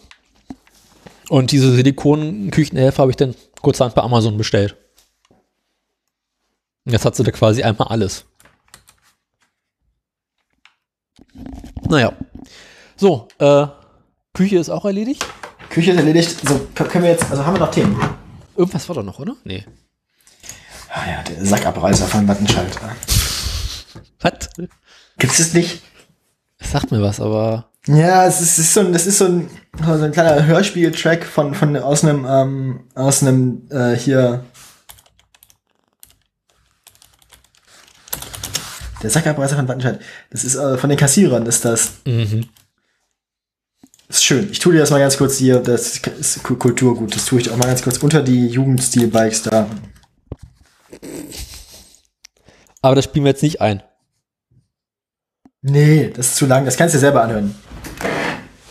Und 1.27 1.51
diese 1.51 1.73
Silikon-Küchenhelfer 1.73 3.01
habe 3.01 3.11
ich 3.11 3.17
dann 3.17 3.35
kurzerhand 3.61 3.95
bei 3.95 4.03
Amazon 4.03 4.37
bestellt. 4.37 4.77
Und 6.85 6.93
jetzt 6.93 7.05
hat 7.05 7.15
sie 7.15 7.23
da 7.23 7.31
quasi 7.31 7.63
einmal 7.63 7.87
alles. 7.87 8.25
Naja. 11.87 12.13
So, 12.95 13.27
äh, 13.39 13.67
Küche 14.33 14.57
ist 14.57 14.69
auch 14.69 14.85
erledigt. 14.85 15.25
Küche 15.69 15.91
ist 15.91 15.97
erledigt. 15.97 16.47
So, 16.47 16.67
können 16.75 17.03
wir 17.03 17.11
jetzt, 17.11 17.29
also 17.29 17.45
haben 17.45 17.55
wir 17.55 17.59
noch 17.59 17.71
Themen? 17.71 17.99
Irgendwas 18.55 18.87
war 18.87 18.95
doch 18.95 19.03
noch, 19.03 19.19
oder? 19.19 19.35
Nee. 19.43 19.65
Ah 20.89 21.09
ja, 21.09 21.23
der 21.23 21.45
Sackabreißer 21.45 22.07
von 22.07 22.27
Wattenscheid. 22.27 22.67
Was? 24.19 24.49
Gibt 25.17 25.33
es 25.33 25.37
das 25.37 25.53
nicht? 25.53 25.81
Das 26.57 26.71
sagt 26.71 26.91
mir 26.91 27.01
was, 27.01 27.19
aber. 27.19 27.68
Ja, 27.91 28.25
es 28.27 28.39
ist, 28.39 28.59
ist 28.59 28.73
so 28.73 28.81
ein, 28.81 28.93
das 28.93 29.07
ist 29.07 29.17
so 29.17 29.25
ein, 29.25 29.49
so 29.83 29.91
ein 30.03 30.11
kleiner 30.11 30.45
Hörspiel-Track 30.45 31.25
von, 31.25 31.55
von, 31.55 31.75
aus 31.77 32.03
einem, 32.03 32.25
ähm, 32.29 32.83
aus 32.93 33.23
einem, 33.23 33.67
äh, 33.71 33.95
hier. 33.95 34.43
Der 39.01 39.09
Sackerpreis 39.09 39.53
von 39.53 39.67
Wattenscheid. 39.67 39.99
Das 40.29 40.43
ist 40.43 40.55
äh, 40.55 40.77
von 40.77 40.89
den 40.89 40.99
Kassierern, 40.99 41.45
ist 41.47 41.65
das. 41.65 41.93
Mhm. 42.05 42.47
Ist 44.07 44.23
schön. 44.23 44.51
Ich 44.51 44.59
tue 44.59 44.73
dir 44.73 44.79
das 44.79 44.91
mal 44.91 44.99
ganz 44.99 45.17
kurz 45.17 45.37
hier. 45.37 45.59
Das 45.59 45.97
ist 45.97 46.43
Ku- 46.43 46.57
Kulturgut. 46.57 47.15
Das 47.15 47.25
tue 47.25 47.39
ich 47.39 47.49
auch 47.49 47.57
mal 47.57 47.67
ganz 47.67 47.81
kurz 47.81 47.97
unter 47.99 48.21
die 48.21 48.47
Jugendstil-Bikes 48.47 49.43
da. 49.43 49.67
Aber 52.81 52.95
das 52.95 53.05
spielen 53.05 53.25
wir 53.25 53.31
jetzt 53.31 53.43
nicht 53.43 53.61
ein. 53.61 53.81
Nee, 55.61 56.09
das 56.15 56.27
ist 56.27 56.35
zu 56.35 56.45
lang. 56.45 56.65
Das 56.65 56.75
kannst 56.77 56.93
du 56.93 56.97
dir 56.97 57.01
selber 57.01 57.23
anhören. 57.23 57.55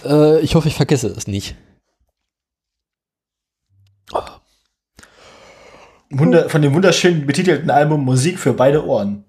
Äh, 0.05 0.41
ich 0.41 0.55
hoffe, 0.55 0.69
ich 0.69 0.75
vergesse 0.75 1.09
es 1.09 1.27
nicht. 1.27 1.57
Wunder, 6.11 6.49
von 6.49 6.63
dem 6.63 6.75
wunderschön 6.75 7.27
betitelten 7.27 7.71
Album 7.71 8.05
Musik 8.05 8.39
für 8.39 8.55
beide 8.55 8.85
Ohren. 8.87 9.25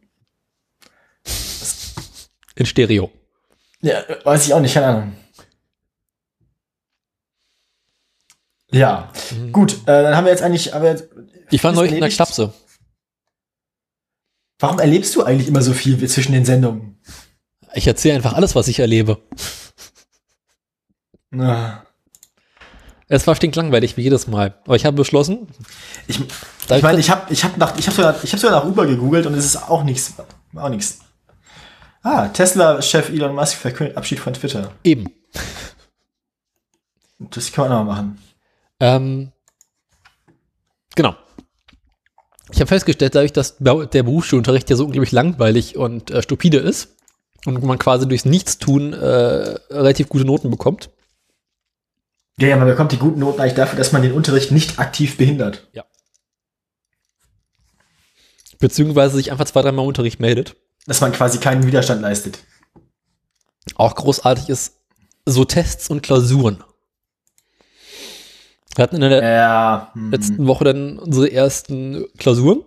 In 2.56 2.66
Stereo. 2.66 3.12
Ja, 3.82 4.04
weiß 4.24 4.46
ich 4.48 4.54
auch 4.54 4.60
nicht, 4.62 4.74
keine 4.74 4.88
Ahnung. 4.88 5.14
Ja, 8.72 9.12
gut, 9.52 9.74
äh, 9.84 10.04
dann 10.04 10.16
haben 10.16 10.26
wir 10.26 10.32
jetzt 10.32 10.44
eigentlich, 10.44 10.74
aber 10.76 10.90
jetzt, 10.90 11.10
Ich 11.50 11.64
war 11.64 11.72
neulich 11.72 11.94
in 11.94 12.02
der? 12.02 12.10
Klapse. 12.10 12.54
warum 14.60 14.80
erlebst 14.80 15.16
du 15.16 15.24
eigentlich 15.24 15.48
immer 15.48 15.62
so 15.62 15.74
viel 15.74 16.08
zwischen 16.08 16.34
den 16.34 16.46
Sendungen? 16.46 17.02
Ich 17.74 17.88
erzähle 17.88 18.16
einfach 18.16 18.34
alles, 18.34 18.56
was 18.56 18.68
ich 18.68 18.80
erlebe. 18.80 19.22
Ah. 21.38 21.84
Es 23.08 23.26
war 23.26 23.36
stinklangweilig 23.36 23.98
wie 23.98 24.04
jedes 24.04 24.28
Mal. 24.28 24.60
Aber 24.66 24.76
ich 24.76 24.86
habe 24.86 24.98
beschlossen, 24.98 25.48
Ich, 26.08 26.20
da 26.68 26.78
ich 26.78 26.84
meine, 26.84 27.00
ich 27.00 27.10
habe 27.10 27.32
ich 27.34 27.44
hab 27.44 27.58
nach, 27.58 27.78
ich 27.78 27.88
hab 27.88 27.94
sogar, 27.96 28.24
ich 28.24 28.32
hab 28.32 28.40
sogar 28.40 28.60
nach 28.60 28.70
Uber 28.70 28.86
gegoogelt 28.86 29.26
und 29.26 29.34
es 29.34 29.46
ist 29.46 29.70
auch 29.70 29.84
nichts, 29.84 30.14
auch 30.56 30.70
nichts. 30.70 31.00
Ah, 32.04 32.28
Tesla-Chef 32.28 33.10
Elon 33.10 33.36
Musk 33.36 33.58
verkündet 33.58 33.98
Abschied 33.98 34.20
von 34.20 34.34
Twitter. 34.34 34.72
eben. 34.84 35.12
Das 37.20 37.52
kann 37.52 37.68
man 37.68 37.78
auch 37.80 37.84
machen. 37.84 38.18
Ähm, 38.80 39.32
genau. 40.96 41.16
Ich 42.52 42.60
habe 42.62 42.68
festgestellt, 42.68 43.14
dadurch, 43.14 43.34
dass 43.34 43.58
der 43.58 44.04
Berufsschulunterricht 44.04 44.70
ja 44.70 44.76
so 44.76 44.86
unglaublich 44.86 45.12
langweilig 45.12 45.76
und 45.76 46.12
äh, 46.12 46.22
stupide 46.22 46.58
ist 46.60 46.96
und 47.46 47.62
man 47.64 47.78
quasi 47.78 48.08
durchs 48.08 48.26
Nichtstun 48.26 48.94
äh, 48.94 48.98
relativ 49.70 50.10
gute 50.10 50.26
Noten 50.26 50.50
bekommt. 50.50 50.90
Ja, 52.40 52.48
ja, 52.48 52.58
man 52.58 52.68
bekommt 52.68 52.92
die 52.92 52.98
guten 52.98 53.20
Noten 53.20 53.42
eigentlich 53.42 53.56
dafür, 53.56 53.78
dass 53.78 53.92
man 53.92 54.02
den 54.02 54.14
Unterricht 54.14 54.52
nicht 54.52 54.80
aktiv 54.80 55.18
behindert. 55.18 55.68
Beziehungsweise 58.60 59.16
sich 59.16 59.32
einfach 59.32 59.46
zwei, 59.46 59.62
dreimal 59.62 59.84
im 59.84 59.88
Unterricht 59.90 60.20
meldet. 60.20 60.56
Dass 60.86 61.02
man 61.02 61.12
quasi 61.12 61.40
keinen 61.40 61.66
Widerstand 61.66 62.02
leistet. 62.02 62.40
Auch 63.76 63.96
großartig 63.96 64.50
ist 64.50 64.78
so 65.26 65.46
Tests 65.46 65.90
und 65.90 66.02
Klausuren. 66.02 66.64
Wir 68.76 68.84
hatten 68.84 68.96
in 69.02 69.10
der 69.10 69.22
Ja. 69.24 69.92
hm. 69.94 70.12
letzten 70.12 70.48
Woche 70.48 70.64
dann 70.66 71.00
unsere 71.00 71.32
ersten 71.32 72.06
Klausuren. 72.18 72.64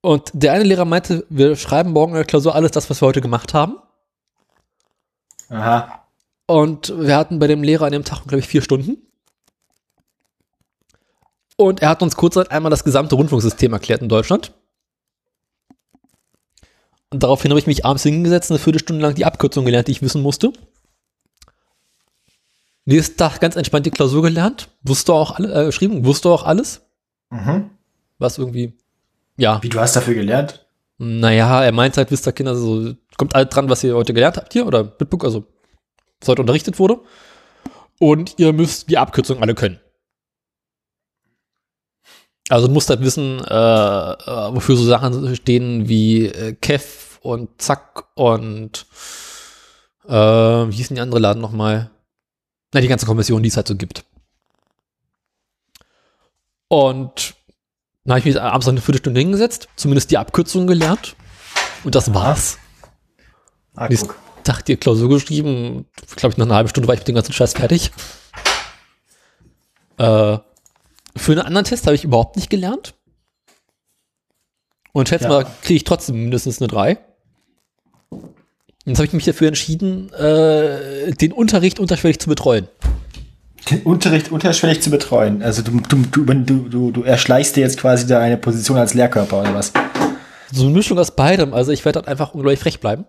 Und 0.00 0.30
der 0.34 0.52
eine 0.52 0.64
Lehrer 0.64 0.84
meinte, 0.84 1.26
wir 1.28 1.56
schreiben 1.56 1.90
morgen 1.90 2.12
in 2.12 2.16
der 2.16 2.24
Klausur 2.24 2.54
alles 2.54 2.70
das, 2.70 2.88
was 2.90 3.00
wir 3.02 3.06
heute 3.08 3.20
gemacht 3.20 3.54
haben. 3.54 3.76
Aha. 5.48 6.05
Und 6.46 6.94
wir 6.96 7.16
hatten 7.16 7.38
bei 7.38 7.48
dem 7.48 7.62
Lehrer 7.62 7.86
an 7.86 7.92
dem 7.92 8.04
Tag, 8.04 8.22
glaube 8.24 8.38
ich, 8.38 8.46
vier 8.46 8.62
Stunden. 8.62 8.98
Und 11.56 11.82
er 11.82 11.88
hat 11.88 12.02
uns 12.02 12.16
kurzerhand 12.16 12.50
einmal 12.50 12.70
das 12.70 12.84
gesamte 12.84 13.14
Rundfunksystem 13.16 13.72
erklärt 13.72 14.02
in 14.02 14.08
Deutschland. 14.08 14.52
Und 17.10 17.22
daraufhin 17.22 17.50
habe 17.50 17.58
ich 17.58 17.66
mich 17.66 17.84
abends 17.84 18.02
hingesetzt 18.02 18.50
und 18.50 18.56
eine 18.56 18.62
Viertelstunde 18.62 19.02
lang 19.02 19.14
die 19.14 19.24
Abkürzung 19.24 19.64
gelernt, 19.64 19.88
die 19.88 19.92
ich 19.92 20.02
wissen 20.02 20.22
musste. 20.22 20.52
Nächsten 22.84 23.16
Tag 23.16 23.40
ganz 23.40 23.56
entspannt 23.56 23.86
die 23.86 23.90
Klausur 23.90 24.22
gelernt. 24.22 24.68
Wusste 24.82 25.12
auch 25.12 25.32
alle, 25.32 25.52
äh, 25.52 25.66
geschrieben, 25.66 26.04
wusste 26.04 26.28
auch 26.28 26.44
alles. 26.44 26.82
Mhm. 27.30 27.70
Was 28.18 28.38
irgendwie, 28.38 28.74
ja, 29.36 29.62
Wie, 29.62 29.68
du 29.68 29.80
hast 29.80 29.96
dafür 29.96 30.14
gelernt? 30.14 30.66
naja, 30.98 31.62
er 31.62 31.72
meint 31.72 31.96
halt, 31.96 32.10
wisst 32.10 32.26
ihr 32.26 32.32
Kinder, 32.32 32.56
so, 32.56 32.94
kommt 33.18 33.34
alles 33.34 33.50
dran, 33.50 33.68
was 33.68 33.84
ihr 33.84 33.94
heute 33.94 34.14
gelernt 34.14 34.36
habt 34.36 34.52
hier 34.52 34.66
oder 34.66 34.84
mitbekommen, 34.84 35.24
also, 35.24 35.44
heute 36.28 36.42
unterrichtet 36.42 36.78
wurde. 36.78 37.00
Und 37.98 38.38
ihr 38.38 38.52
müsst 38.52 38.90
die 38.90 38.98
Abkürzung 38.98 39.42
alle 39.42 39.54
können. 39.54 39.80
Also 42.48 42.68
du 42.68 42.72
musst 42.72 42.90
halt 42.90 43.00
wissen, 43.00 43.40
äh, 43.44 43.54
äh, 43.54 44.54
wofür 44.54 44.76
so 44.76 44.84
Sachen 44.84 45.34
stehen 45.34 45.88
wie 45.88 46.26
äh, 46.26 46.52
Kev 46.52 47.18
und 47.22 47.60
Zack 47.60 48.04
und 48.14 48.86
äh, 50.06 50.12
wie 50.12 50.72
hieß 50.76 50.88
denn 50.88 50.96
die 50.96 51.00
andere 51.00 51.18
Laden 51.18 51.42
nochmal? 51.42 51.90
Na, 52.72 52.80
die 52.80 52.88
ganze 52.88 53.06
Kommission, 53.06 53.42
die 53.42 53.48
es 53.48 53.56
halt 53.56 53.66
so 53.66 53.74
gibt. 53.74 54.04
Und 56.68 57.34
dann 58.04 58.12
habe 58.12 58.20
ich 58.20 58.26
mich 58.26 58.40
abends 58.40 58.68
eine 58.68 58.80
Viertelstunde 58.80 59.20
hingesetzt, 59.20 59.68
zumindest 59.74 60.12
die 60.12 60.18
Abkürzung 60.18 60.68
gelernt. 60.68 61.16
Und 61.82 61.94
das 61.96 62.14
war's. 62.14 62.58
Ah, 63.74 63.88
Nächsten 63.88 64.08
guck. 64.08 64.25
Tag 64.46 64.62
die 64.62 64.76
Klausur 64.76 65.08
geschrieben. 65.08 65.86
Glaube 66.16 66.32
ich, 66.32 66.38
nach 66.38 66.46
einer 66.46 66.54
halben 66.54 66.68
Stunde 66.68 66.88
war 66.88 66.94
ich 66.94 67.00
mit 67.00 67.08
dem 67.08 67.14
ganzen 67.14 67.32
Scheiß 67.32 67.52
fertig. 67.54 67.90
Äh, 69.98 70.38
für 71.16 71.32
einen 71.32 71.40
anderen 71.40 71.64
Test 71.64 71.86
habe 71.86 71.94
ich 71.94 72.04
überhaupt 72.04 72.36
nicht 72.36 72.50
gelernt. 72.50 72.94
Und 74.92 75.08
schätze 75.08 75.24
Ja. 75.24 75.30
mal, 75.30 75.46
kriege 75.62 75.76
ich 75.76 75.84
trotzdem 75.84 76.16
mindestens 76.16 76.60
eine 76.60 76.68
3. 76.68 76.98
Und 78.10 78.92
jetzt 78.92 78.98
habe 78.98 79.06
ich 79.06 79.12
mich 79.12 79.24
dafür 79.24 79.48
entschieden, 79.48 80.12
äh, 80.12 81.12
den 81.12 81.32
Unterricht 81.32 81.80
unterschwellig 81.80 82.20
zu 82.20 82.28
betreuen. 82.28 82.68
Den 83.70 83.82
Unterricht 83.82 84.30
unterschwellig 84.30 84.80
zu 84.80 84.90
betreuen. 84.90 85.42
Also 85.42 85.62
du, 85.62 85.80
du, 85.80 86.24
du, 86.24 86.68
du, 86.68 86.90
du, 86.92 87.02
erschleichst 87.02 87.56
dir 87.56 87.62
jetzt 87.62 87.78
quasi 87.78 88.06
da 88.06 88.20
eine 88.20 88.36
Position 88.36 88.76
als 88.76 88.94
Lehrkörper 88.94 89.40
oder 89.40 89.54
was? 89.54 89.72
So 90.52 90.62
eine 90.62 90.70
Mischung 90.70 90.98
aus 90.98 91.16
beidem. 91.16 91.52
Also 91.52 91.72
ich 91.72 91.84
werde 91.84 91.98
halt 91.98 92.08
einfach 92.08 92.32
unglaublich 92.32 92.60
frech 92.60 92.78
bleiben. 92.78 93.06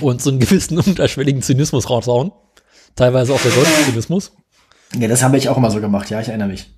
Und 0.00 0.22
so 0.22 0.30
einen 0.30 0.40
gewissen 0.40 0.78
unterschwelligen 0.86 1.42
Zynismus 1.42 1.88
raushauen. 1.90 2.32
Teilweise 2.96 3.32
auch 3.34 3.40
der 3.40 3.52
deutsche 3.52 3.84
Zynismus. 3.90 4.32
Ja, 4.94 5.08
das 5.08 5.22
habe 5.22 5.36
ich 5.38 5.48
auch 5.48 5.56
immer 5.56 5.70
so 5.70 5.80
gemacht, 5.80 6.10
ja, 6.10 6.20
ich 6.20 6.28
erinnere 6.28 6.48
mich. 6.48 6.74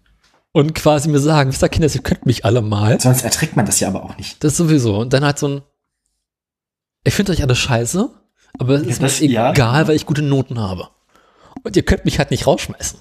Und 0.52 0.74
quasi 0.74 1.08
mir 1.08 1.18
sagen, 1.18 1.50
wisst 1.50 1.62
ihr 1.62 1.68
Kinder, 1.68 1.88
ihr 1.92 2.00
könnt 2.02 2.26
mich 2.26 2.44
alle 2.44 2.62
mal. 2.62 3.00
Sonst 3.00 3.24
erträgt 3.24 3.56
man 3.56 3.66
das 3.66 3.80
ja 3.80 3.88
aber 3.88 4.04
auch 4.04 4.16
nicht. 4.16 4.42
Das 4.44 4.56
sowieso. 4.56 4.96
Und 4.98 5.12
dann 5.12 5.24
halt 5.24 5.38
so 5.38 5.48
ein, 5.48 5.62
ich 7.02 7.12
finde 7.14 7.32
euch 7.32 7.42
alle 7.42 7.56
scheiße, 7.56 8.08
aber 8.58 8.74
es 8.74 8.82
Ja, 8.84 8.88
ist 8.90 9.02
das- 9.02 9.20
mir 9.20 9.26
ja. 9.30 9.50
egal, 9.50 9.88
weil 9.88 9.96
ich 9.96 10.06
gute 10.06 10.22
Noten 10.22 10.60
habe. 10.60 10.88
Und 11.64 11.74
ihr 11.76 11.82
könnt 11.84 12.04
mich 12.04 12.18
halt 12.18 12.30
nicht 12.30 12.46
rausschmeißen. 12.46 13.00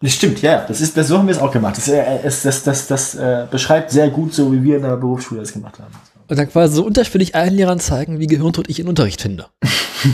Das 0.00 0.12
stimmt, 0.12 0.42
ja. 0.42 0.64
Das 0.68 0.80
ist, 0.80 0.96
das 0.96 1.08
so 1.08 1.18
haben 1.18 1.26
wir 1.26 1.34
es 1.34 1.40
auch 1.40 1.50
gemacht. 1.50 1.76
Das, 1.78 1.88
äh, 1.88 2.20
es- 2.22 2.42
das, 2.42 2.62
das, 2.62 2.86
das, 2.86 3.14
äh, 3.14 3.46
beschreibt 3.50 3.90
sehr 3.90 4.10
gut, 4.10 4.32
so 4.34 4.52
wie 4.52 4.62
wir 4.62 4.76
in 4.76 4.82
der 4.82 4.96
Berufsschule 4.96 5.40
das 5.40 5.52
gemacht 5.52 5.78
haben. 5.80 5.92
Und 6.28 6.38
dann 6.38 6.50
quasi 6.50 6.74
so 6.74 6.84
unterschwellig 6.84 7.34
allen 7.34 7.54
Lehrern 7.54 7.78
zeigen, 7.80 8.18
wie 8.18 8.26
gehirntot 8.26 8.68
ich 8.68 8.80
in 8.80 8.88
Unterricht 8.88 9.20
finde. 9.22 9.46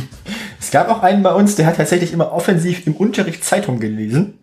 Es 0.61 0.71
gab 0.71 0.89
auch 0.89 1.03
einen 1.03 1.25
bei 1.25 1.35
uns, 1.35 1.57
der 1.57 1.67
hat 1.67 1.77
tatsächlich 1.77 2.13
immer 2.13 2.33
offensiv 2.33 2.87
im 2.87 2.95
Unterricht 2.95 3.45
Zeitung 3.45 3.81
gelesen. 3.81 4.39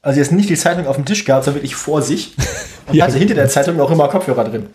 Also 0.00 0.20
jetzt 0.20 0.30
nicht 0.30 0.48
die 0.48 0.54
Zeitung 0.56 0.86
auf 0.86 0.94
dem 0.94 1.04
Tisch 1.04 1.24
gehabt, 1.24 1.44
sondern 1.44 1.58
wirklich 1.58 1.74
vor 1.74 2.02
sich. 2.02 2.34
Und 2.86 2.94
Ja. 2.94 3.04
hatte 3.06 3.18
hinter 3.18 3.34
der 3.34 3.48
Zeitung 3.48 3.78
auch 3.80 3.90
immer 3.90 4.06
Kopfhörer 4.08 4.44
drin. 4.44 4.68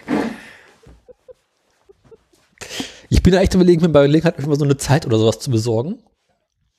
Ich 3.10 3.24
bin 3.24 3.34
echt 3.34 3.54
überlegen, 3.54 3.82
mir 3.82 3.90
bei 3.90 4.06
Gelegenheit 4.06 4.46
mal 4.46 4.60
so 4.60 4.66
eine 4.66 4.78
Zeit 4.78 5.06
oder 5.06 5.18
sowas 5.18 5.40
zu 5.40 5.50
besorgen. 5.50 6.00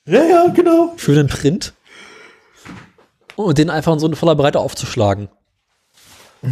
Ja, 0.07 0.23
ja, 0.25 0.47
genau. 0.49 0.93
Für 0.99 1.15
den 1.15 1.27
Print. 1.29 1.73
Und 3.35 3.59
den 3.59 3.71
einfach 3.71 3.95
in 3.95 3.99
so 3.99 4.07
eine 4.07 4.17
voller 4.17 4.37
Breite 4.37 4.61
aufzuschlagen. 4.61 5.29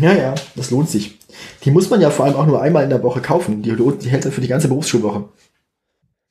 Ja, 0.01 0.13
ja, 0.13 0.35
das 0.57 0.71
lohnt 0.71 0.89
sich. 0.91 1.19
Die 1.65 1.71
muss 1.71 1.91
man 1.91 2.01
ja 2.01 2.11
vor 2.11 2.25
allem 2.25 2.37
auch 2.37 2.47
nur 2.47 2.61
einmal 2.61 2.85
in 2.85 2.91
der 2.91 3.03
Woche 3.03 3.21
kaufen. 3.21 3.63
Die, 3.63 3.75
die 3.75 4.09
hält 4.09 4.25
dann 4.25 4.33
für 4.33 4.41
die 4.41 4.49
ganze 4.49 4.69
Berufsschulwoche. 4.69 5.29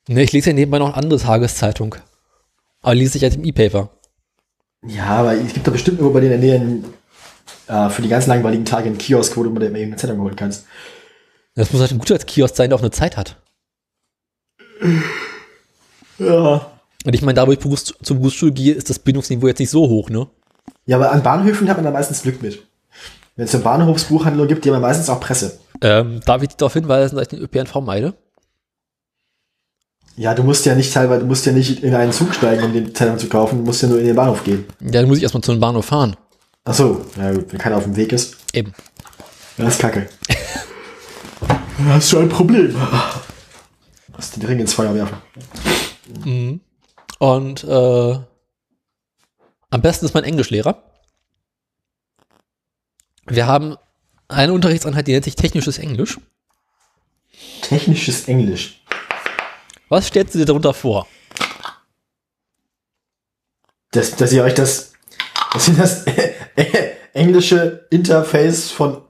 Ne, 0.08 0.22
ich 0.22 0.32
lese 0.32 0.50
ja 0.50 0.54
nebenbei 0.54 0.78
noch 0.78 0.88
eine 0.88 0.96
andere 0.96 1.18
Tageszeitung. 1.18 1.96
Aber 2.82 2.94
lese 2.94 3.16
ich 3.16 3.22
halt 3.22 3.36
im 3.36 3.44
E-Paper. 3.44 3.90
Ja, 4.86 5.06
aber 5.06 5.34
es 5.34 5.54
gibt 5.54 5.66
da 5.66 5.70
bestimmt 5.70 5.98
irgendwo 5.98 6.14
bei 6.14 6.20
dir 6.20 6.34
in 6.34 6.40
der 6.40 6.50
Nähe 6.50 6.60
einen, 6.60 6.84
äh, 7.68 7.88
für 7.88 8.02
die 8.02 8.08
ganz 8.08 8.26
langweiligen 8.26 8.66
Tage 8.66 8.86
einen 8.86 8.98
Kiosk, 8.98 9.36
wo 9.36 9.42
du 9.42 9.50
dir 9.58 9.66
eben 9.66 9.76
eine 9.76 9.96
Zeitung 9.96 10.20
holen 10.20 10.36
kannst. 10.36 10.66
Das 11.54 11.72
muss 11.72 11.80
halt 11.80 11.92
ein 11.92 11.98
guter 11.98 12.18
Kiosk 12.18 12.56
sein, 12.56 12.68
der 12.68 12.78
auch 12.78 12.82
eine 12.82 12.90
Zeit 12.90 13.16
hat. 13.16 13.40
Ja. 16.18 16.70
Und 17.06 17.14
ich 17.14 17.22
meine, 17.22 17.34
da 17.34 17.46
wo 17.46 17.52
ich 17.52 17.58
Berufs 17.58 17.94
zur 18.02 18.16
Berufsschule 18.16 18.52
gehe, 18.52 18.74
ist 18.74 18.90
das 18.90 18.98
Bildungsniveau 18.98 19.46
jetzt 19.46 19.58
nicht 19.58 19.70
so 19.70 19.88
hoch, 19.88 20.10
ne? 20.10 20.26
Ja, 20.86 20.96
aber 20.96 21.12
an 21.12 21.22
Bahnhöfen 21.22 21.68
hat 21.68 21.76
man 21.76 21.84
da 21.84 21.90
meistens 21.90 22.22
Glück 22.22 22.42
mit. 22.42 22.66
Wenn 23.36 23.46
es 23.46 23.54
eine 23.54 23.64
Bahnhofsbuchhandlung 23.64 24.46
gibt, 24.46 24.64
die 24.64 24.70
haben 24.70 24.76
ja 24.76 24.80
meistens 24.80 25.08
auch 25.08 25.20
Presse. 25.20 25.58
Ähm, 25.80 26.20
darf 26.24 26.42
ich 26.42 26.48
dich 26.48 26.56
darauf 26.56 26.72
hinweisen, 26.72 27.16
dass 27.16 27.22
ich 27.22 27.28
den 27.28 27.40
ÖPNV 27.40 27.74
meide? 27.80 28.14
Ja, 30.16 30.34
du 30.34 30.44
musst 30.44 30.64
ja 30.64 30.76
nicht 30.76 30.94
teilweise, 30.94 31.22
du 31.22 31.26
musst 31.26 31.44
ja 31.44 31.52
nicht 31.52 31.82
in 31.82 31.94
einen 31.94 32.12
Zug 32.12 32.32
steigen, 32.34 32.62
um 32.62 32.72
die 32.72 32.92
Zeitung 32.92 33.18
zu 33.18 33.28
kaufen, 33.28 33.58
du 33.58 33.64
musst 33.64 33.82
ja 33.82 33.88
nur 33.88 33.98
in 33.98 34.06
den 34.06 34.14
Bahnhof 34.14 34.44
gehen. 34.44 34.64
Ja, 34.80 34.92
dann 34.92 35.08
muss 35.08 35.16
ich 35.16 35.24
erstmal 35.24 35.42
zu 35.42 35.50
einem 35.50 35.60
Bahnhof 35.60 35.86
fahren. 35.86 36.16
Ach 36.64 36.74
so, 36.74 37.04
ja 37.16 37.32
gut, 37.32 37.52
wenn 37.52 37.58
keiner 37.58 37.76
auf 37.76 37.82
dem 37.82 37.96
Weg 37.96 38.12
ist. 38.12 38.36
Eben. 38.52 38.72
Das 39.58 39.74
ist 39.74 39.80
kacke. 39.80 40.08
Da 41.48 41.84
hast 41.94 42.12
du 42.12 42.18
ein 42.20 42.28
Problem. 42.28 42.76
Hast 44.12 44.36
den 44.36 44.46
Ring 44.46 44.60
ins 44.60 44.72
Feuer 44.74 44.94
werfen. 44.94 45.16
Und 47.18 47.64
äh, 47.64 48.18
am 49.70 49.82
besten 49.82 50.06
ist 50.06 50.14
mein 50.14 50.24
Englischlehrer. 50.24 50.80
Wir 53.26 53.46
haben 53.46 53.76
eine 54.28 54.52
Unterrichtseinheit, 54.52 55.06
die 55.06 55.12
nennt 55.12 55.24
sich 55.24 55.36
technisches 55.36 55.78
Englisch. 55.78 56.18
Technisches 57.62 58.28
Englisch. 58.28 58.82
Was 59.88 60.08
stellst 60.08 60.34
du 60.34 60.38
dir 60.38 60.44
darunter 60.44 60.74
vor? 60.74 61.06
Dass, 63.92 64.16
dass 64.16 64.32
ihr 64.32 64.42
euch 64.42 64.54
das, 64.54 64.92
dass 65.52 65.68
ihr 65.68 65.74
das 65.74 66.04
englische 67.12 67.86
Interface 67.90 68.70
von 68.70 69.02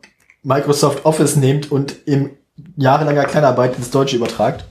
Microsoft 0.43 1.05
Office 1.05 1.37
nehmt 1.37 1.73
und 1.73 1.93
in 2.07 2.37
jahrelanger 2.77 3.25
Kleinarbeit 3.25 3.77
ins 3.77 3.91
Deutsche 3.91 4.17
übertragt. 4.17 4.65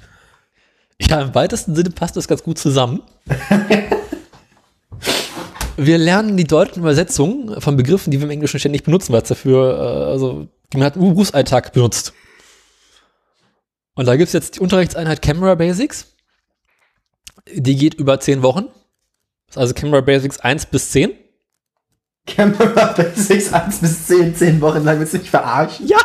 Ja, 1.02 1.22
im 1.22 1.36
weitesten 1.36 1.76
Sinne 1.76 1.90
passt 1.90 2.16
das 2.16 2.28
ganz 2.28 2.44
gut 2.44 2.58
zusammen. 2.58 3.02
wir 5.78 5.98
lernen 5.98 6.38
die 6.38 6.44
deutschen 6.44 6.80
Übersetzungen 6.82 7.60
von 7.62 7.78
Begriffen, 7.78 8.12
die 8.12 8.20
wir 8.20 8.26
im 8.26 8.32
Englischen 8.32 8.60
ständig 8.60 8.84
benutzen, 8.84 9.14
weil 9.14 9.22
es 9.22 9.30
dafür, 9.30 9.78
äh, 9.78 10.12
also, 10.12 10.48
die 10.72 10.78
man 10.78 10.86
halt 10.86 10.96
im 10.96 11.02
Berufsalltag 11.02 11.74
benutzt. 11.74 12.14
Und 13.96 14.08
da 14.08 14.16
gibt's 14.16 14.34
jetzt 14.34 14.56
die 14.56 14.60
Unterrichtseinheit 14.60 15.22
Camera 15.22 15.56
Basics. 15.56 16.08
Die 17.52 17.76
geht 17.76 17.94
über 17.96 18.20
zehn 18.20 18.42
Wochen. 18.42 18.68
Das 19.48 19.56
ist 19.56 19.58
also 19.58 19.74
Camera 19.74 20.02
Basics 20.02 20.40
1 20.40 20.66
bis 20.68 20.92
10. 20.92 21.12
Camera 22.26 22.94
Basics 22.94 23.52
1 23.54 23.80
bis 23.80 24.08
10, 24.08 24.36
10 24.36 24.62
Wochen 24.62 24.84
lang 24.84 25.00
willst 25.00 25.14
du 25.14 25.18
mich 25.20 25.30
verarschen? 25.30 25.88
Ja! 25.88 26.00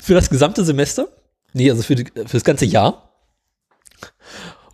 für 0.00 0.14
das 0.14 0.30
gesamte 0.30 0.64
Semester. 0.64 1.08
Nee, 1.52 1.70
also 1.70 1.82
für, 1.82 1.96
die, 1.96 2.04
für 2.04 2.32
das 2.32 2.44
ganze 2.44 2.64
Jahr. 2.66 3.13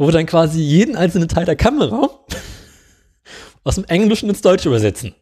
Wo 0.01 0.07
wir 0.07 0.13
dann 0.13 0.25
quasi 0.25 0.63
jeden 0.63 0.97
einzelnen 0.97 1.29
Teil 1.29 1.45
der 1.45 1.57
Kamera 1.57 2.09
aus 3.65 3.75
dem 3.75 3.85
Englischen 3.85 4.31
ins 4.31 4.41
Deutsche 4.41 4.71
übersetzen. 4.71 5.15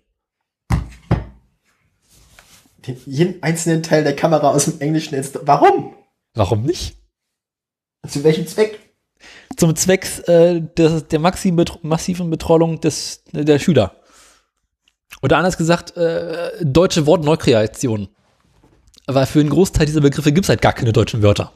Den, 2.87 2.97
jeden 3.05 3.43
einzelnen 3.43 3.83
Teil 3.83 4.05
der 4.05 4.15
Kamera 4.15 4.53
aus 4.53 4.67
dem 4.67 4.81
Englischen 4.81 5.17
ins. 5.17 5.33
Warum? 5.43 5.97
Warum 6.35 6.63
nicht? 6.63 6.97
Zu 8.07 8.23
welchem 8.23 8.47
Zweck? 8.47 8.79
Zum 9.57 9.75
Zweck 9.75 10.07
äh, 10.29 10.61
der 10.61 11.19
massiven, 11.19 11.57
Bet 11.57 11.83
massiven 11.83 12.31
Betreuung 12.31 12.81
des, 12.81 13.25
der 13.33 13.59
Schüler. 13.59 13.97
Oder 15.23 15.39
anders 15.39 15.59
gesagt, 15.59 15.97
äh, 15.97 16.53
deutsche 16.65 17.05
Wortneukreation. 17.05 18.11
Weil 19.09 19.27
für 19.27 19.41
einen 19.41 19.51
Großteil 19.51 19.87
dieser 19.87 20.03
Begriffe 20.03 20.31
gibt 20.31 20.45
es 20.45 20.51
halt 20.51 20.63
gar 20.63 20.73
keine 20.73 20.93
deutschen 20.93 21.21
Wörter. 21.21 21.53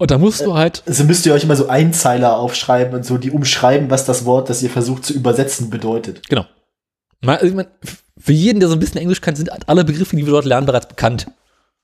Und 0.00 0.10
da 0.10 0.16
musst 0.16 0.40
du 0.40 0.54
halt. 0.54 0.82
Also 0.86 1.04
müsst 1.04 1.26
ihr 1.26 1.34
euch 1.34 1.44
immer 1.44 1.56
so 1.56 1.68
Einzeiler 1.68 2.38
aufschreiben 2.38 2.94
und 2.94 3.04
so, 3.04 3.18
die 3.18 3.30
umschreiben, 3.30 3.90
was 3.90 4.06
das 4.06 4.24
Wort, 4.24 4.48
das 4.48 4.62
ihr 4.62 4.70
versucht 4.70 5.04
zu 5.04 5.12
übersetzen, 5.12 5.68
bedeutet. 5.68 6.26
Genau. 6.26 6.46
Also 7.26 7.44
ich 7.44 7.52
mein, 7.52 7.66
für 8.16 8.32
jeden, 8.32 8.60
der 8.60 8.70
so 8.70 8.76
ein 8.76 8.80
bisschen 8.80 8.98
Englisch 8.98 9.20
kann, 9.20 9.36
sind 9.36 9.50
alle 9.68 9.84
Begriffe, 9.84 10.16
die 10.16 10.24
wir 10.24 10.32
dort 10.32 10.46
lernen, 10.46 10.64
bereits 10.64 10.88
bekannt. 10.88 11.26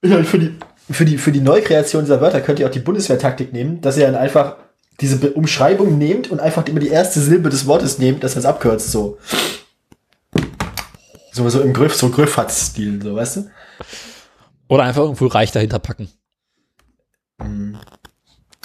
Ja, 0.02 0.22
für 0.24 0.38
die, 0.38 0.54
für 0.90 1.04
die, 1.04 1.18
für 1.18 1.30
die 1.30 1.42
Neukreation 1.42 2.04
dieser 2.04 2.22
Wörter 2.22 2.40
könnt 2.40 2.58
ihr 2.58 2.66
auch 2.66 2.70
die 2.70 2.80
Bundeswehrtaktik 2.80 3.52
nehmen, 3.52 3.82
dass 3.82 3.98
ihr 3.98 4.06
dann 4.06 4.14
einfach 4.14 4.56
diese 5.02 5.16
Be 5.16 5.32
Umschreibung 5.32 5.98
nehmt 5.98 6.30
und 6.30 6.40
einfach 6.40 6.66
immer 6.68 6.80
die 6.80 6.88
erste 6.88 7.20
Silbe 7.20 7.50
des 7.50 7.66
Wortes 7.66 7.98
nehmt, 7.98 8.24
das 8.24 8.32
das 8.32 8.46
abkürzt, 8.46 8.90
so. 8.92 9.18
So, 11.32 11.46
so 11.50 11.60
im 11.60 11.74
Griff, 11.74 11.94
so 11.94 12.08
Griffhatz-Stil, 12.08 13.02
so, 13.02 13.14
weißt 13.14 13.36
du? 13.36 13.50
Oder 14.68 14.84
einfach 14.84 15.02
irgendwo 15.02 15.26
reich 15.26 15.52
dahinter 15.52 15.80
packen. 15.80 16.08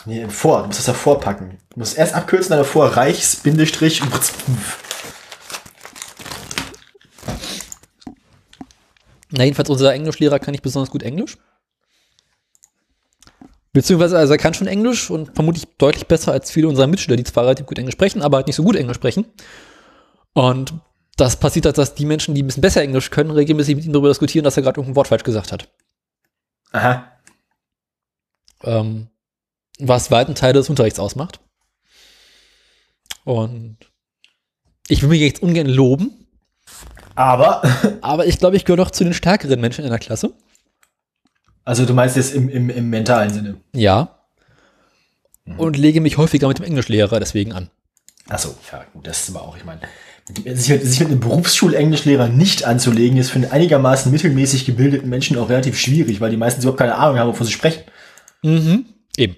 Nee, 0.05 0.27
vor, 0.27 0.61
du 0.61 0.67
musst 0.67 0.79
das 0.79 0.85
davor 0.85 1.19
packen. 1.19 1.57
Du 1.69 1.79
musst 1.79 1.97
erst 1.97 2.13
abkürzen, 2.13 2.49
dann 2.49 2.59
davor 2.59 2.87
Reichs, 2.97 3.35
Bindestrich, 3.35 4.01
Na, 9.31 9.45
jedenfalls 9.45 9.69
unser 9.69 9.93
Englischlehrer 9.93 10.39
kann 10.39 10.51
nicht 10.51 10.63
besonders 10.63 10.91
gut 10.91 11.03
Englisch. 11.03 11.37
Beziehungsweise, 13.73 14.17
also 14.17 14.33
er 14.33 14.37
kann 14.37 14.53
schon 14.53 14.67
Englisch 14.67 15.09
und 15.09 15.33
vermutlich 15.33 15.65
deutlich 15.77 16.07
besser 16.07 16.33
als 16.33 16.51
viele 16.51 16.67
unserer 16.67 16.87
Mitschüler, 16.87 17.15
die 17.15 17.23
zwar 17.23 17.45
relativ 17.45 17.65
gut 17.65 17.79
Englisch 17.79 17.93
sprechen, 17.93 18.21
aber 18.21 18.37
halt 18.37 18.47
nicht 18.47 18.57
so 18.57 18.63
gut 18.63 18.75
Englisch 18.75 18.97
sprechen. 18.97 19.25
Und 20.33 20.73
das 21.15 21.37
passiert 21.37 21.65
halt, 21.65 21.77
dass 21.77 21.95
die 21.95 22.05
Menschen, 22.05 22.35
die 22.35 22.43
ein 22.43 22.47
bisschen 22.47 22.61
besser 22.61 22.81
Englisch 22.81 23.11
können, 23.11 23.31
regelmäßig 23.31 23.77
mit 23.77 23.85
ihm 23.85 23.93
darüber 23.93 24.09
diskutieren, 24.09 24.43
dass 24.43 24.57
er 24.57 24.63
gerade 24.63 24.79
irgendein 24.79 24.97
Wort 24.97 25.07
falsch 25.07 25.23
gesagt 25.23 25.53
hat. 25.53 25.69
Aha. 26.73 27.11
Ähm, 28.63 29.07
was 29.79 30.11
weiten 30.11 30.35
Teile 30.35 30.53
des 30.53 30.69
Unterrichts 30.69 30.99
ausmacht. 30.99 31.39
Und 33.23 33.77
ich 34.87 35.01
will 35.01 35.09
mich 35.09 35.21
jetzt 35.21 35.41
ungern 35.41 35.67
loben, 35.67 36.11
Aber, 37.15 37.61
aber 38.01 38.25
ich 38.25 38.39
glaube, 38.39 38.55
ich 38.55 38.65
gehöre 38.65 38.83
doch 38.83 38.91
zu 38.91 39.03
den 39.03 39.13
stärkeren 39.13 39.59
Menschen 39.61 39.83
in 39.83 39.89
der 39.91 39.99
Klasse. 39.99 40.33
also 41.63 41.85
du 41.85 41.93
meinst 41.93 42.15
jetzt 42.15 42.33
im, 42.33 42.49
im, 42.49 42.69
im 42.69 42.89
mentalen 42.89 43.29
Sinne. 43.29 43.57
Ja. 43.73 44.17
Und 45.57 45.77
lege 45.77 46.01
mich 46.01 46.17
häufiger 46.17 46.47
mit 46.47 46.59
dem 46.59 46.65
Englischlehrer 46.65 47.19
deswegen 47.19 47.51
an. 47.53 47.69
Achso, 48.29 48.55
ja, 48.71 48.85
gut, 48.93 49.05
das 49.07 49.21
ist 49.27 49.35
aber 49.35 49.45
auch, 49.45 49.57
ich 49.57 49.65
meine, 49.65 49.81
sich 50.55 50.69
mit, 50.69 50.85
sich 50.85 50.99
mit 50.99 51.09
einem 51.09 51.19
Berufsschul-Englischlehrer 51.19 52.29
nicht 52.29 52.63
anzulegen, 52.63 53.17
ist 53.17 53.31
für 53.31 53.39
einen 53.39 53.51
einigermaßen 53.51 54.11
mittelmäßig 54.11 54.65
gebildeten 54.65 55.09
Menschen 55.09 55.37
auch 55.37 55.49
relativ 55.49 55.77
schwierig, 55.77 56.21
weil 56.21 56.31
die 56.31 56.37
meistens 56.37 56.63
überhaupt 56.63 56.79
keine 56.79 56.95
Ahnung 56.95 57.17
haben, 57.17 57.27
wovon 57.29 57.45
sie 57.45 57.51
sprechen. 57.53 57.83
Mhm. 58.43 58.85
Eben. 59.17 59.35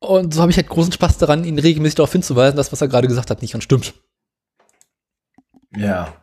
Und 0.00 0.32
so 0.34 0.40
habe 0.40 0.50
ich 0.50 0.56
halt 0.56 0.68
großen 0.68 0.92
Spaß 0.92 1.18
daran, 1.18 1.44
ihn 1.44 1.58
regelmäßig 1.58 1.96
darauf 1.96 2.12
hinzuweisen, 2.12 2.56
dass 2.56 2.72
was 2.72 2.80
er 2.80 2.88
gerade 2.88 3.06
gesagt 3.08 3.30
hat, 3.30 3.42
nicht 3.42 3.52
ganz 3.52 3.64
stimmt. 3.64 3.92
Ja. 5.76 6.14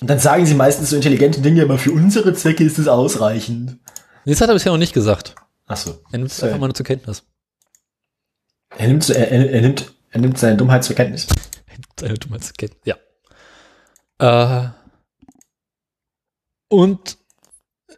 Und 0.00 0.10
dann 0.10 0.18
sagen 0.18 0.44
sie 0.44 0.54
meistens 0.54 0.90
so 0.90 0.96
intelligente 0.96 1.40
Dinge, 1.40 1.62
aber 1.62 1.78
für 1.78 1.92
unsere 1.92 2.34
Zwecke 2.34 2.64
ist 2.64 2.78
es 2.78 2.88
ausreichend. 2.88 3.78
Das 4.24 4.40
hat 4.40 4.48
er 4.48 4.54
bisher 4.54 4.72
noch 4.72 4.78
nicht 4.78 4.92
gesagt. 4.92 5.34
Achso. 5.66 6.00
Er 6.12 6.18
nimmt 6.18 6.30
es 6.32 6.42
einfach 6.42 6.58
mal 6.58 6.66
nur 6.66 6.74
zur 6.74 6.84
Kenntnis. 6.86 7.22
Er 8.76 8.88
nimmt, 8.88 9.04
so- 9.04 9.12
er, 9.12 9.30
er, 9.30 9.50
er 9.50 9.60
nimmt, 9.62 9.94
er 10.10 10.20
nimmt 10.20 10.36
seine 10.38 10.56
Dummheit 10.56 10.84
zur 10.84 10.96
Kenntnis. 10.96 11.26
Seine 11.98 12.14
Dummheit 12.14 12.44
zur 12.44 12.54
Kenntnis, 12.54 12.82
ja. 12.84 12.96
Äh, 14.18 14.68
und 16.68 17.16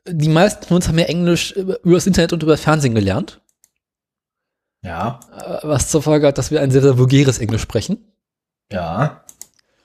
die 0.06 0.28
meisten 0.28 0.64
von 0.66 0.76
uns 0.76 0.86
haben 0.88 0.98
ja 0.98 1.06
Englisch 1.06 1.52
über 1.52 1.82
über 1.84 1.94
das 1.96 2.06
Internet 2.06 2.32
und 2.32 2.42
über 2.42 2.52
das 2.52 2.60
Fernsehen 2.60 2.94
gelernt, 2.94 3.40
Ja, 4.82 5.20
äh, 5.36 5.66
was 5.66 5.88
zur 5.88 6.02
Folge 6.02 6.26
hat, 6.26 6.38
dass 6.38 6.50
wir 6.50 6.60
ein 6.60 6.70
sehr, 6.70 6.82
sehr 6.82 6.98
vulgäres 6.98 7.38
Englisch 7.38 7.62
sprechen. 7.62 7.98
ja. 8.70 9.22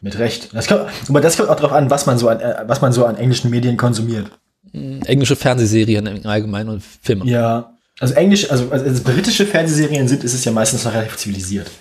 Mit 0.04 0.20
Recht. 0.20 0.54
Das 0.54 0.68
kommt, 0.68 0.82
aber 1.08 1.22
das 1.22 1.38
kommt 1.38 1.48
auch 1.48 1.56
darauf 1.56 1.72
an, 1.72 1.90
was 1.90 2.06
man 2.06 2.18
so 2.18 2.28
an, 2.28 2.42
äh, 2.42 2.66
was 2.68 2.82
man 2.82 2.92
so 2.92 3.06
an 3.06 3.16
englischen 3.16 3.50
Medien 3.50 3.78
konsumiert. 3.78 4.30
Englische 4.74 5.38
Fernsehserien 5.38 6.06
im 6.08 6.26
Allgemeinen 6.26 6.68
und 6.68 6.84
Filme. 6.84 7.26
Ja. 7.26 7.78
Also 8.02 8.14
Englisch, 8.16 8.52
also, 8.52 8.70
also, 8.70 8.84
also 8.84 9.04
britische 9.04 9.46
Fernsehserien 9.46 10.10
sind, 10.10 10.26
ist 10.26 10.34
es 10.34 10.44
ja 10.44 10.52
meistens 10.52 10.84
noch 10.84 10.94
relativ 10.94 11.16
zivilisiert. 11.16 11.72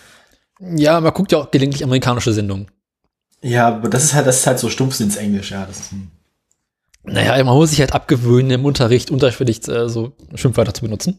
Ja, 0.60 1.00
man 1.00 1.12
guckt 1.12 1.32
ja 1.32 1.38
auch 1.38 1.50
gelegentlich 1.50 1.82
amerikanische 1.82 2.32
Sendungen. 2.32 2.70
Ja, 3.40 3.66
aber 3.66 3.88
das 3.88 4.04
ist 4.04 4.14
halt, 4.14 4.28
das 4.28 4.38
ist 4.38 4.46
halt 4.46 4.60
so 4.60 4.68
Stumpfsinns-Englisch, 4.68 5.50
ja. 5.50 5.66
Das 5.66 5.80
ist 5.80 5.90
Naja, 7.02 7.42
man 7.42 7.56
muss 7.56 7.70
sich 7.70 7.80
halt 7.80 7.92
abgewöhnen, 7.92 8.52
im 8.52 8.64
Unterricht 8.64 9.10
unterschwellig 9.10 9.66
äh, 9.66 9.88
so 9.88 10.12
Schimpfwörter 10.36 10.74
zu 10.74 10.82
benutzen. 10.82 11.18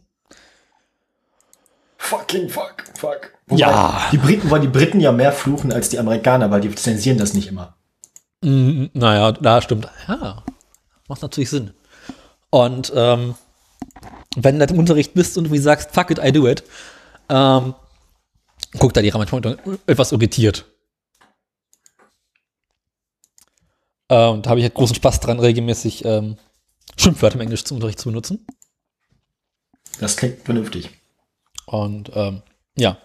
Fucking 2.03 2.49
fuck, 2.49 2.83
fuck. 2.97 3.31
Ja. 3.49 4.09
Die 4.11 4.17
Briten 4.17 4.49
wollen 4.49 4.61
die 4.61 4.67
Briten 4.67 4.99
ja 4.99 5.13
mehr 5.13 5.31
fluchen 5.31 5.71
als 5.71 5.87
die 5.87 5.99
Amerikaner, 5.99 6.51
weil 6.51 6.59
die 6.59 6.75
zensieren 6.75 7.17
das 7.17 7.33
nicht 7.33 7.47
immer. 7.47 7.77
Mm, 8.41 8.87
naja, 8.93 9.31
da 9.31 9.61
stimmt. 9.61 9.87
Ja, 10.09 10.43
macht 11.07 11.21
natürlich 11.21 11.49
Sinn. 11.49 11.73
Und 12.49 12.91
ähm, 12.93 13.35
wenn 14.35 14.59
du 14.59 14.65
im 14.65 14.79
Unterricht 14.79 15.13
bist 15.13 15.37
und 15.37 15.49
du 15.49 15.61
sagst, 15.61 15.91
fuck 15.91 16.11
it, 16.11 16.19
I 16.21 16.33
do 16.33 16.45
it, 16.45 16.63
ähm, 17.29 17.73
guckt 18.77 18.97
da 18.97 19.01
die 19.01 19.11
manchmal 19.11 19.57
etwas 19.87 20.11
irritiert. 20.11 20.65
Ähm, 24.09 24.41
da 24.41 24.49
habe 24.49 24.59
ich 24.59 24.65
halt 24.65 24.73
großen 24.73 24.97
Spaß 24.97 25.21
dran, 25.21 25.39
regelmäßig 25.39 26.03
ähm, 26.03 26.35
Schimpfwörter 26.97 27.35
im 27.35 27.41
Englisch 27.41 27.63
zum 27.63 27.75
Unterricht 27.75 27.99
zu 27.99 28.09
benutzen. 28.09 28.45
Das 30.01 30.17
klingt 30.17 30.43
vernünftig. 30.43 30.89
Und 31.65 32.11
ähm, 32.15 32.41
ja. 32.75 32.97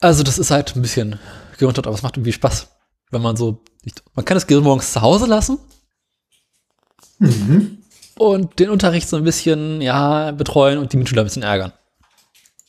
Also 0.00 0.22
das 0.22 0.38
ist 0.38 0.50
halt 0.50 0.74
ein 0.76 0.82
bisschen 0.82 1.18
geunter, 1.58 1.86
aber 1.86 1.94
es 1.94 2.02
macht 2.02 2.16
irgendwie 2.16 2.32
Spaß, 2.32 2.68
wenn 3.10 3.22
man 3.22 3.36
so, 3.36 3.62
man 4.14 4.24
kann 4.24 4.36
das 4.36 4.46
Gehirn 4.46 4.64
morgens 4.64 4.92
zu 4.92 5.02
Hause 5.02 5.26
lassen 5.26 5.58
und 8.16 8.58
den 8.58 8.70
Unterricht 8.70 9.08
so 9.08 9.16
ein 9.16 9.24
bisschen, 9.24 9.82
ja, 9.82 10.30
betreuen 10.32 10.78
und 10.78 10.92
die 10.92 10.96
Mitschüler 10.96 11.22
ein 11.22 11.26
bisschen 11.26 11.42
ärgern. 11.42 11.72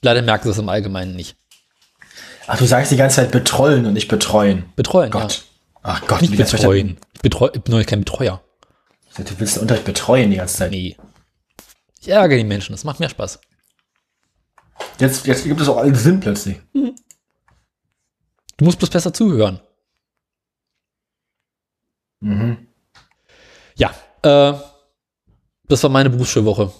Leider 0.01 0.21
merken 0.21 0.43
sie 0.45 0.49
es 0.49 0.57
im 0.57 0.69
Allgemeinen 0.69 1.15
nicht. 1.15 1.37
Ach, 2.47 2.57
du 2.57 2.65
sagst 2.65 2.91
die 2.91 2.97
ganze 2.97 3.17
Zeit 3.17 3.31
betreuen 3.31 3.85
und 3.85 3.93
nicht 3.93 4.07
betreuen. 4.07 4.65
Betreuen, 4.75 5.11
Gott. 5.11 5.45
Ach 5.83 6.05
Gott, 6.07 6.21
ja. 6.21 6.29
Nicht 6.29 6.51
betreuen. 6.51 6.97
Ich, 7.13 7.21
betreu, 7.21 7.49
ich 7.53 7.61
bin 7.61 7.77
doch 7.77 7.85
kein 7.85 7.99
Betreuer. 7.99 8.41
Du 9.17 9.39
willst 9.39 9.55
den 9.55 9.61
Unterricht 9.61 9.85
betreuen 9.85 10.31
die 10.31 10.37
ganze 10.37 10.57
Zeit. 10.57 10.71
Nee. 10.71 10.97
Ich 12.01 12.09
ärgere 12.09 12.37
die 12.37 12.43
Menschen, 12.43 12.73
das 12.73 12.83
macht 12.83 12.99
mehr 12.99 13.09
Spaß. 13.09 13.39
Jetzt, 14.99 15.25
jetzt 15.25 15.43
gibt 15.43 15.59
es 15.61 15.67
auch 15.67 15.77
allen 15.77 15.95
Sinn 15.95 16.19
plötzlich. 16.19 16.59
Du 16.73 18.65
musst 18.65 18.77
bloß 18.77 18.89
besser 18.89 19.13
zuhören. 19.13 19.59
Mhm. 22.19 22.67
Ja, 23.75 23.89
äh, 24.21 24.53
das 25.63 25.81
war 25.83 25.89
meine 25.89 26.09
Berufsschulwoche. 26.09 26.71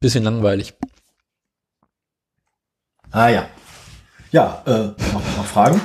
Bisschen 0.00 0.24
langweilig. 0.24 0.74
Ah 3.10 3.28
ja. 3.28 3.48
Ja, 4.32 4.62
äh, 4.66 4.88
noch, 5.12 5.36
noch 5.36 5.44
Fragen? 5.44 5.80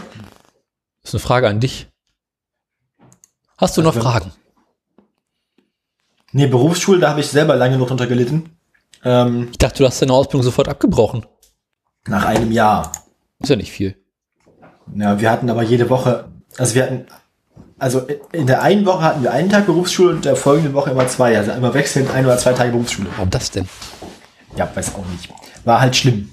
Das 1.02 1.10
ist 1.12 1.16
eine 1.16 1.20
Frage 1.22 1.48
an 1.48 1.60
dich. 1.60 1.88
Hast 3.58 3.78
du 3.78 3.82
noch 3.82 3.96
Also, 3.96 4.08
Fragen? 4.08 4.34
Nee, 6.34 6.48
Berufsschule, 6.48 7.00
da 7.00 7.12
habe 7.12 7.22
ich 7.22 7.28
selber 7.30 7.56
lange 7.56 7.78
noch 7.78 7.88
drunter 7.88 8.08
gelitten. 8.08 8.55
Ähm, 9.06 9.50
Ich 9.52 9.58
dachte, 9.58 9.78
du 9.80 9.86
hast 9.88 10.02
deine 10.02 10.14
Ausbildung 10.14 10.44
sofort 10.44 10.68
abgebrochen. 10.68 11.26
nach 12.08 12.26
einem 12.26 12.52
Jahr. 12.52 12.92
Ist 13.40 13.50
ja 13.50 13.56
nicht 13.56 13.72
viel. 13.72 13.96
Ja, 14.96 15.20
wir 15.20 15.32
hatten 15.32 15.50
aber 15.50 15.64
jede 15.64 15.90
Woche, 15.90 16.30
also 16.58 16.76
wir 16.76 16.84
hatten, 16.84 17.06
also 17.80 18.08
in 18.32 18.46
der 18.48 18.62
einen 18.62 18.86
Woche 18.86 19.02
hatten 19.02 19.24
wir 19.24 19.32
einen 19.32 19.50
Tag 19.50 19.66
Berufsschule 19.66 20.12
und 20.16 20.26
der 20.26 20.36
folgenden 20.36 20.74
Woche 20.74 20.92
immer 20.92 21.08
zwei. 21.08 21.36
Also 21.38 21.52
immer 21.52 21.74
wechselnd 21.74 22.10
ein 22.12 22.26
oder 22.26 22.38
zwei 22.38 22.54
Tage 22.54 22.72
Berufsschule. 22.72 23.10
Warum 23.16 23.30
das 23.30 23.50
denn? 23.52 23.68
Ja, 24.56 24.70
weiß 24.74 24.96
auch 24.96 25.06
nicht. 25.08 25.30
War 25.66 25.82
halt 25.82 25.96
schlimm. 25.96 26.32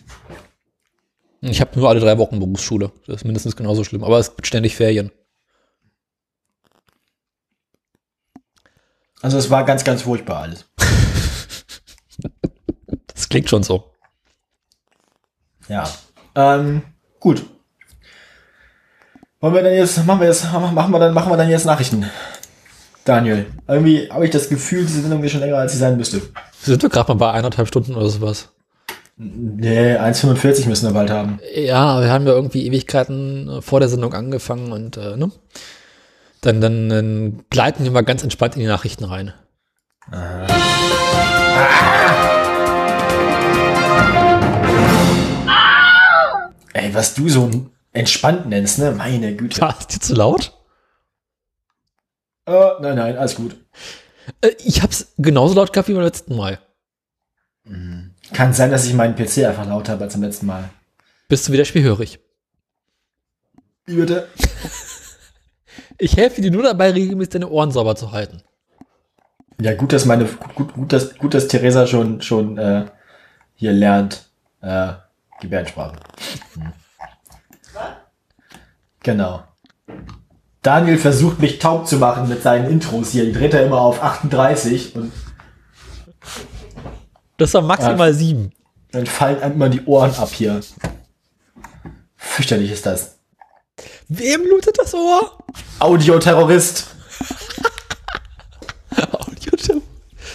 Ich 1.41 1.61
habe 1.61 1.79
nur 1.79 1.89
alle 1.89 1.99
drei 2.01 2.19
Wochen 2.19 2.39
Berufsschule. 2.39 2.93
Das 3.07 3.17
ist 3.17 3.25
mindestens 3.25 3.57
genauso 3.57 3.83
schlimm. 3.85 4.05
Aber 4.05 4.19
es 4.19 4.37
gibt 4.37 4.47
ständig 4.47 4.77
Ferien. 4.77 5.11
Also 9.23 9.39
es 9.39 9.51
war 9.51 9.65
ganz, 9.65 9.85
ganz 9.85 10.03
furchtbar 10.03 10.43
alles. 10.43 10.67
Klingt 13.33 13.49
schon 13.49 13.63
so. 13.63 13.85
Ja. 15.67 15.89
Ähm, 16.35 16.83
gut. 17.19 17.43
Wollen 19.41 19.55
wir 19.55 19.63
dann 19.63 19.73
jetzt, 19.73 20.05
machen 20.05 20.21
wir 20.21 20.27
jetzt, 20.27 20.53
machen 20.53 20.93
wir 20.93 20.99
dann, 20.99 21.15
machen 21.15 21.33
wir 21.33 21.39
dann 21.39 21.49
jetzt 21.49 21.65
Nachrichten. 21.65 22.05
Daniel, 23.07 23.47
irgendwie 23.67 24.11
habe 24.11 24.27
ich 24.27 24.31
das 24.33 24.51
Gefühl, 24.51 24.85
diese 24.85 25.01
Sendung 25.01 25.25
ist 25.25 25.33
schon 25.33 25.41
länger, 25.41 25.57
als 25.57 25.73
sie 25.73 25.79
sein 25.79 25.97
müsste. 25.97 26.19
Wir 26.19 26.27
sind 26.61 26.85
doch 26.85 26.91
gerade 26.91 27.09
mal 27.15 27.15
bei 27.15 27.33
eineinhalb 27.33 27.67
Stunden 27.67 27.95
oder 27.95 28.11
sowas. 28.11 28.51
Nee, 29.17 29.97
1,45 29.97 30.69
müssen 30.69 30.89
wir 30.89 30.93
bald 30.93 31.09
haben. 31.09 31.41
Ja, 31.55 32.03
wir 32.03 32.11
haben 32.11 32.27
ja 32.27 32.35
irgendwie 32.35 32.67
Ewigkeiten 32.67 33.49
äh, 33.49 33.63
vor 33.63 33.81
der 33.81 33.89
Sendung 33.89 34.13
angefangen 34.13 34.73
und 34.73 34.99
äh, 34.99 35.17
ne? 35.17 35.33
Dann, 36.43 36.61
dann, 36.61 36.91
dann 36.91 37.45
gleiten 37.49 37.85
wir 37.85 37.93
mal 37.93 38.03
ganz 38.03 38.23
entspannt 38.23 38.57
in 38.57 38.61
die 38.61 38.67
Nachrichten 38.67 39.05
rein. 39.05 39.33
Ey, 46.73 46.95
was 46.95 47.15
du 47.15 47.29
so 47.29 47.51
entspannt 47.93 48.47
nennst, 48.47 48.79
ne? 48.79 48.93
Meine 48.93 49.37
Güte. 49.37 49.61
War 49.61 49.77
es 49.79 49.87
dir 49.87 50.01
zu 50.01 50.15
laut? 50.15 50.53
Äh, 52.47 52.71
nein, 52.81 52.97
nein, 52.97 53.17
alles 53.17 53.35
gut. 53.35 53.57
Äh, 54.41 54.51
ich 54.65 54.83
hab's 54.83 55.13
genauso 55.19 55.55
laut 55.55 55.73
gehabt 55.73 55.89
wie 55.89 55.95
beim 55.95 56.05
letzten 56.05 56.37
Mal. 56.37 56.59
Kann 58.33 58.53
sein, 58.53 58.71
dass 58.71 58.87
ich 58.87 58.95
meinen 58.95 59.15
PC 59.15 59.45
einfach 59.45 59.67
lauter 59.67 59.93
habe 59.93 60.05
als 60.05 60.15
beim 60.15 60.23
letzten 60.23 60.47
Mal. 60.47 60.71
Bist 61.29 61.47
du 61.47 61.53
wieder 61.53 61.65
schwerhörig? 61.65 62.19
Wie 63.87 63.97
bitte? 63.97 64.29
Ich 65.99 66.17
helfe 66.17 66.41
dir 66.41 66.51
nur 66.51 66.65
dabei, 66.65 66.91
regelmäßig 66.91 67.35
deine 67.35 67.49
Ohren 67.49 67.71
sauber 67.71 67.95
zu 67.95 68.11
halten. 68.11 68.43
Ja, 69.61 69.75
gut, 69.75 69.93
dass 69.93 70.05
meine, 70.05 70.25
gut, 70.25 70.55
gut, 70.55 70.75
gut, 70.75 70.93
dass, 70.93 71.17
gut, 71.17 71.33
dass 71.33 71.47
Theresa 71.47 71.87
schon, 71.87 72.21
schon 72.23 72.59
äh, 72.59 72.87
hier 73.55 73.73
lernt, 73.73 74.29
äh, 74.63 74.95
Gebärdensprache. 75.43 75.97
Hm. 76.55 76.73
Genau. 79.03 79.43
Daniel 80.63 80.97
versucht 80.97 81.41
mich 81.41 81.59
taub 81.59 81.89
zu 81.89 81.97
machen 81.97 82.29
mit 82.29 82.43
seinen 82.43 82.71
Intros 82.71 83.11
hier. 83.11 83.25
Die 83.25 83.33
dreht 83.33 83.53
er 83.53 83.67
immer 83.67 83.81
auf 83.81 84.03
38 84.03 84.95
und 84.95 85.13
Das 87.37 87.53
war 87.55 87.63
maximal 87.63 88.15
sieben. 88.15 88.53
dann 88.93 89.07
fallen 89.07 89.43
einem 89.43 89.71
die 89.73 89.85
Ohren 89.85 90.15
ab 90.15 90.31
hier. 90.33 90.61
Fürchterlich 92.15 92.71
ist 92.71 92.87
das. 92.87 93.19
Wem 94.09 94.45
blutet 94.45 94.79
das 94.79 94.95
Ohr? 94.95 95.39
Audioterrorist. 95.81 96.95
Audio 98.97 99.81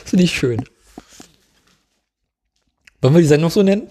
Finde 0.03 0.23
ich 0.23 0.35
schön. 0.35 0.65
Wollen 3.01 3.13
wir 3.13 3.21
die 3.21 3.27
Sendung 3.27 3.49
so 3.49 3.63
nennen? 3.63 3.87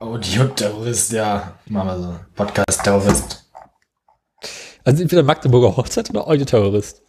Audioterrorist, 0.00 1.12
ja. 1.12 1.58
Machen 1.66 1.86
wir 1.88 1.98
so. 1.98 2.20
Podcast-Terrorist. 2.34 3.44
Also 4.82 5.02
entweder 5.02 5.22
Magdeburger 5.22 5.76
Hochzeit 5.76 6.08
oder 6.08 6.26
Audioterrorist. 6.26 7.02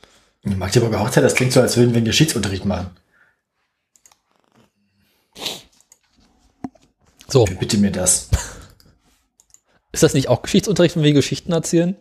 Magdeburger 0.43 0.99
Hochzeit, 0.99 1.23
das 1.23 1.35
klingt 1.35 1.53
so, 1.53 1.61
als 1.61 1.77
würden 1.77 1.91
wir 1.91 1.97
einen 1.97 2.05
Geschichtsunterricht 2.05 2.65
machen. 2.65 2.89
So, 7.29 7.45
Bitte 7.45 7.77
mir 7.77 7.91
das. 7.91 8.29
ist 9.93 10.03
das 10.03 10.13
nicht 10.13 10.27
auch 10.27 10.41
Geschichtsunterricht, 10.41 10.97
wenn 10.97 11.03
wir 11.03 11.13
Geschichten 11.13 11.53
erzählen? 11.53 11.95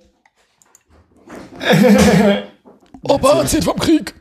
Opa 3.02 3.40
erzählt 3.40 3.62
vom 3.62 3.78
Krieg. 3.78 4.20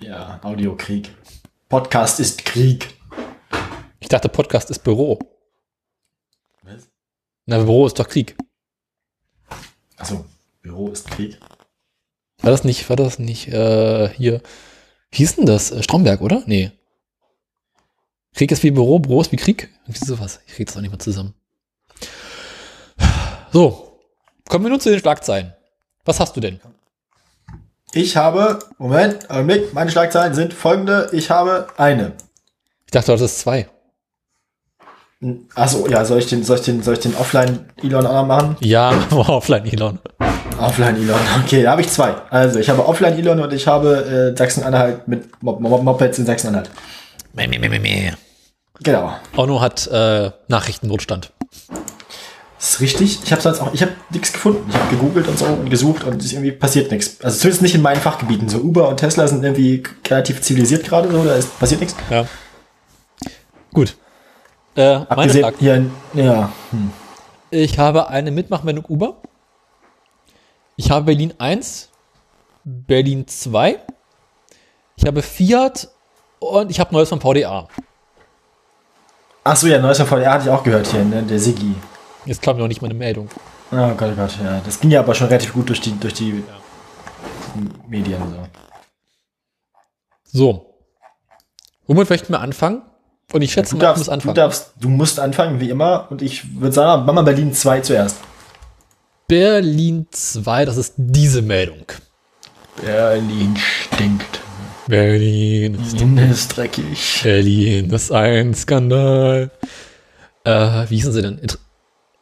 Ja, 0.00 0.40
Audiokrieg. 0.42 1.14
Podcast 1.68 2.18
ist 2.18 2.44
Krieg. 2.44 2.95
Ich 4.06 4.08
dachte, 4.08 4.28
Podcast 4.28 4.70
ist 4.70 4.84
Büro. 4.84 5.18
Was? 6.62 6.88
Na, 7.44 7.58
Büro 7.58 7.88
ist 7.88 7.98
doch 7.98 8.06
Krieg. 8.06 8.36
Achso, 9.96 10.24
Büro 10.62 10.90
ist 10.90 11.10
Krieg. 11.10 11.40
War 12.40 12.52
das 12.52 12.62
nicht, 12.62 12.88
war 12.88 12.94
das 12.94 13.18
nicht, 13.18 13.48
äh, 13.48 14.08
hier, 14.10 14.42
wie 15.10 15.16
hieß 15.16 15.34
denn 15.34 15.46
das? 15.46 15.72
Äh, 15.72 15.82
Stromberg, 15.82 16.20
oder? 16.20 16.44
Nee. 16.46 16.70
Krieg 18.32 18.52
ist 18.52 18.62
wie 18.62 18.70
Büro, 18.70 19.00
Büro 19.00 19.20
ist 19.20 19.32
wie 19.32 19.36
Krieg? 19.36 19.74
Irgendwie 19.88 20.04
sowas. 20.04 20.38
Ich 20.46 20.54
krieg 20.54 20.68
das 20.68 20.76
auch 20.76 20.82
nicht 20.82 20.90
mehr 20.90 21.00
zusammen. 21.00 21.34
So. 23.52 23.98
Kommen 24.48 24.66
wir 24.66 24.70
nun 24.70 24.78
zu 24.78 24.90
den 24.90 25.00
Schlagzeilen. 25.00 25.52
Was 26.04 26.20
hast 26.20 26.36
du 26.36 26.40
denn? 26.40 26.60
Ich 27.92 28.16
habe, 28.16 28.60
Moment, 28.78 29.28
Augenblick, 29.30 29.74
meine 29.74 29.90
Schlagzeilen 29.90 30.32
sind 30.32 30.54
folgende. 30.54 31.10
Ich 31.12 31.28
habe 31.28 31.66
eine. 31.76 32.12
Ich 32.84 32.92
dachte, 32.92 33.10
das 33.10 33.20
ist 33.20 33.40
zwei. 33.40 33.68
Achso, 35.54 35.88
ja, 35.88 36.04
soll 36.04 36.18
ich 36.18 36.26
den, 36.26 36.44
soll 36.44 36.58
ich 36.58 36.64
den, 36.64 36.82
soll 36.82 36.94
ich 36.94 37.00
den 37.00 37.14
Offline-Elon 37.14 38.06
auch 38.06 38.12
noch 38.12 38.26
machen? 38.26 38.56
Ja, 38.60 38.92
offline 39.10 39.64
Elon. 39.64 39.98
Offline-Elon, 40.58 41.18
okay, 41.44 41.62
da 41.62 41.70
habe 41.70 41.80
ich 41.80 41.88
zwei. 41.88 42.14
Also, 42.30 42.58
ich 42.58 42.68
habe 42.68 42.86
Offline-Elon 42.86 43.40
und 43.40 43.52
ich 43.52 43.66
habe 43.66 44.32
äh, 44.34 44.36
Sachsen-Anhalt 44.36 45.08
mit 45.08 45.42
Mop 45.42 45.60
Mop 45.60 45.82
Mopeds 45.82 46.18
in 46.18 46.26
Sachsen-Anhalt. 46.26 46.70
Genau. 48.82 49.14
Ono 49.36 49.60
hat 49.60 49.86
äh, 49.86 50.30
Nachrichtennotstand. 50.48 51.32
Das 52.58 52.70
ist 52.70 52.80
richtig. 52.80 53.20
Ich 53.24 53.32
habe 53.32 53.40
sonst 53.40 53.60
auch, 53.60 53.72
ich 53.72 53.80
habe 53.82 53.92
nichts 54.10 54.32
gefunden. 54.32 54.66
Ich 54.68 54.76
habe 54.76 54.90
gegoogelt 54.90 55.28
und 55.28 55.38
so 55.38 55.46
und 55.46 55.70
gesucht 55.70 56.04
und 56.04 56.16
es 56.16 56.26
ist 56.26 56.32
irgendwie 56.32 56.52
passiert 56.52 56.90
nichts. 56.90 57.22
Also 57.22 57.38
zumindest 57.38 57.62
nicht 57.62 57.74
in 57.74 57.82
meinen 57.82 58.00
Fachgebieten. 58.00 58.48
So 58.48 58.58
Uber 58.58 58.88
und 58.88 58.98
Tesla 58.98 59.26
sind 59.28 59.42
irgendwie 59.44 59.82
relativ 60.08 60.42
zivilisiert 60.42 60.84
gerade 60.84 61.10
so, 61.10 61.24
da 61.24 61.34
ist 61.34 61.58
passiert 61.58 61.80
nichts. 61.80 61.96
Ja. 62.10 62.26
Gut. 63.72 63.96
Äh, 64.76 65.00
meine 65.14 65.32
Frage. 65.32 65.56
hier, 65.58 65.90
ja. 66.12 66.52
Hm. 66.70 66.90
Ich 67.50 67.78
habe 67.78 68.08
eine 68.08 68.30
Mitmachmeldung 68.30 68.84
Uber. 68.84 69.16
Ich 70.76 70.90
habe 70.90 71.06
Berlin 71.06 71.32
1, 71.38 71.88
Berlin 72.64 73.26
2. 73.26 73.78
Ich 74.96 75.06
habe 75.06 75.22
Fiat 75.22 75.88
und 76.38 76.70
ich 76.70 76.78
habe 76.78 76.92
Neues 76.92 77.08
vom 77.08 77.20
VDA. 77.20 77.66
Ach 79.44 79.56
so, 79.56 79.66
ja, 79.66 79.78
neues 79.78 79.96
von 79.98 80.06
VDA 80.06 80.32
hatte 80.32 80.44
ich 80.44 80.50
auch 80.50 80.62
gehört 80.62 80.88
hier, 80.88 81.04
ne? 81.04 81.22
der 81.22 81.38
Sigi. 81.38 81.74
Jetzt 82.26 82.42
kam 82.42 82.58
noch 82.58 82.68
nicht 82.68 82.82
meine 82.82 82.94
Meldung. 82.94 83.28
Oh 83.70 83.76
Gott, 83.96 84.10
oh 84.12 84.16
Gott, 84.16 84.36
ja. 84.42 84.60
Das 84.64 84.78
ging 84.78 84.90
ja 84.90 85.00
aber 85.00 85.14
schon 85.14 85.28
relativ 85.28 85.52
gut 85.54 85.68
durch 85.68 85.80
die, 85.80 85.98
durch 85.98 86.14
die 86.14 86.42
Medien. 87.88 88.20
So. 90.32 90.38
So. 90.38 90.74
Womit 91.86 92.10
möchten 92.10 92.32
wir 92.32 92.40
anfangen? 92.40 92.82
Und 93.32 93.42
ich 93.42 93.52
schätze 93.52 93.76
Du, 93.76 93.78
mal, 93.78 93.82
ich 93.82 93.86
darfst, 93.88 93.98
muss 93.98 94.06
du, 94.06 94.12
anfangen. 94.12 94.34
darfst, 94.34 94.72
du 94.80 94.88
musst 94.88 95.20
anfangen, 95.20 95.60
wie 95.60 95.70
immer. 95.70 96.06
Und 96.10 96.22
ich 96.22 96.60
würde 96.60 96.72
sagen, 96.72 97.04
Mama 97.06 97.22
Berlin 97.22 97.52
2 97.52 97.80
zuerst. 97.80 98.16
Berlin 99.26 100.06
2, 100.10 100.64
das 100.64 100.76
ist 100.76 100.94
diese 100.96 101.42
Meldung. 101.42 101.84
Berlin 102.80 103.56
stinkt. 103.56 104.40
Berlin 104.86 105.74
ist, 105.74 105.96
Berlin 105.98 106.18
ist 106.18 106.56
dreckig. 106.56 107.20
Berlin 107.24 107.90
ist 107.90 108.12
ein 108.12 108.54
Skandal. 108.54 109.50
Äh, 110.44 110.84
wie 110.88 110.96
hießen 110.96 111.12
sie 111.12 111.22
denn? 111.22 111.38
Int- 111.38 111.58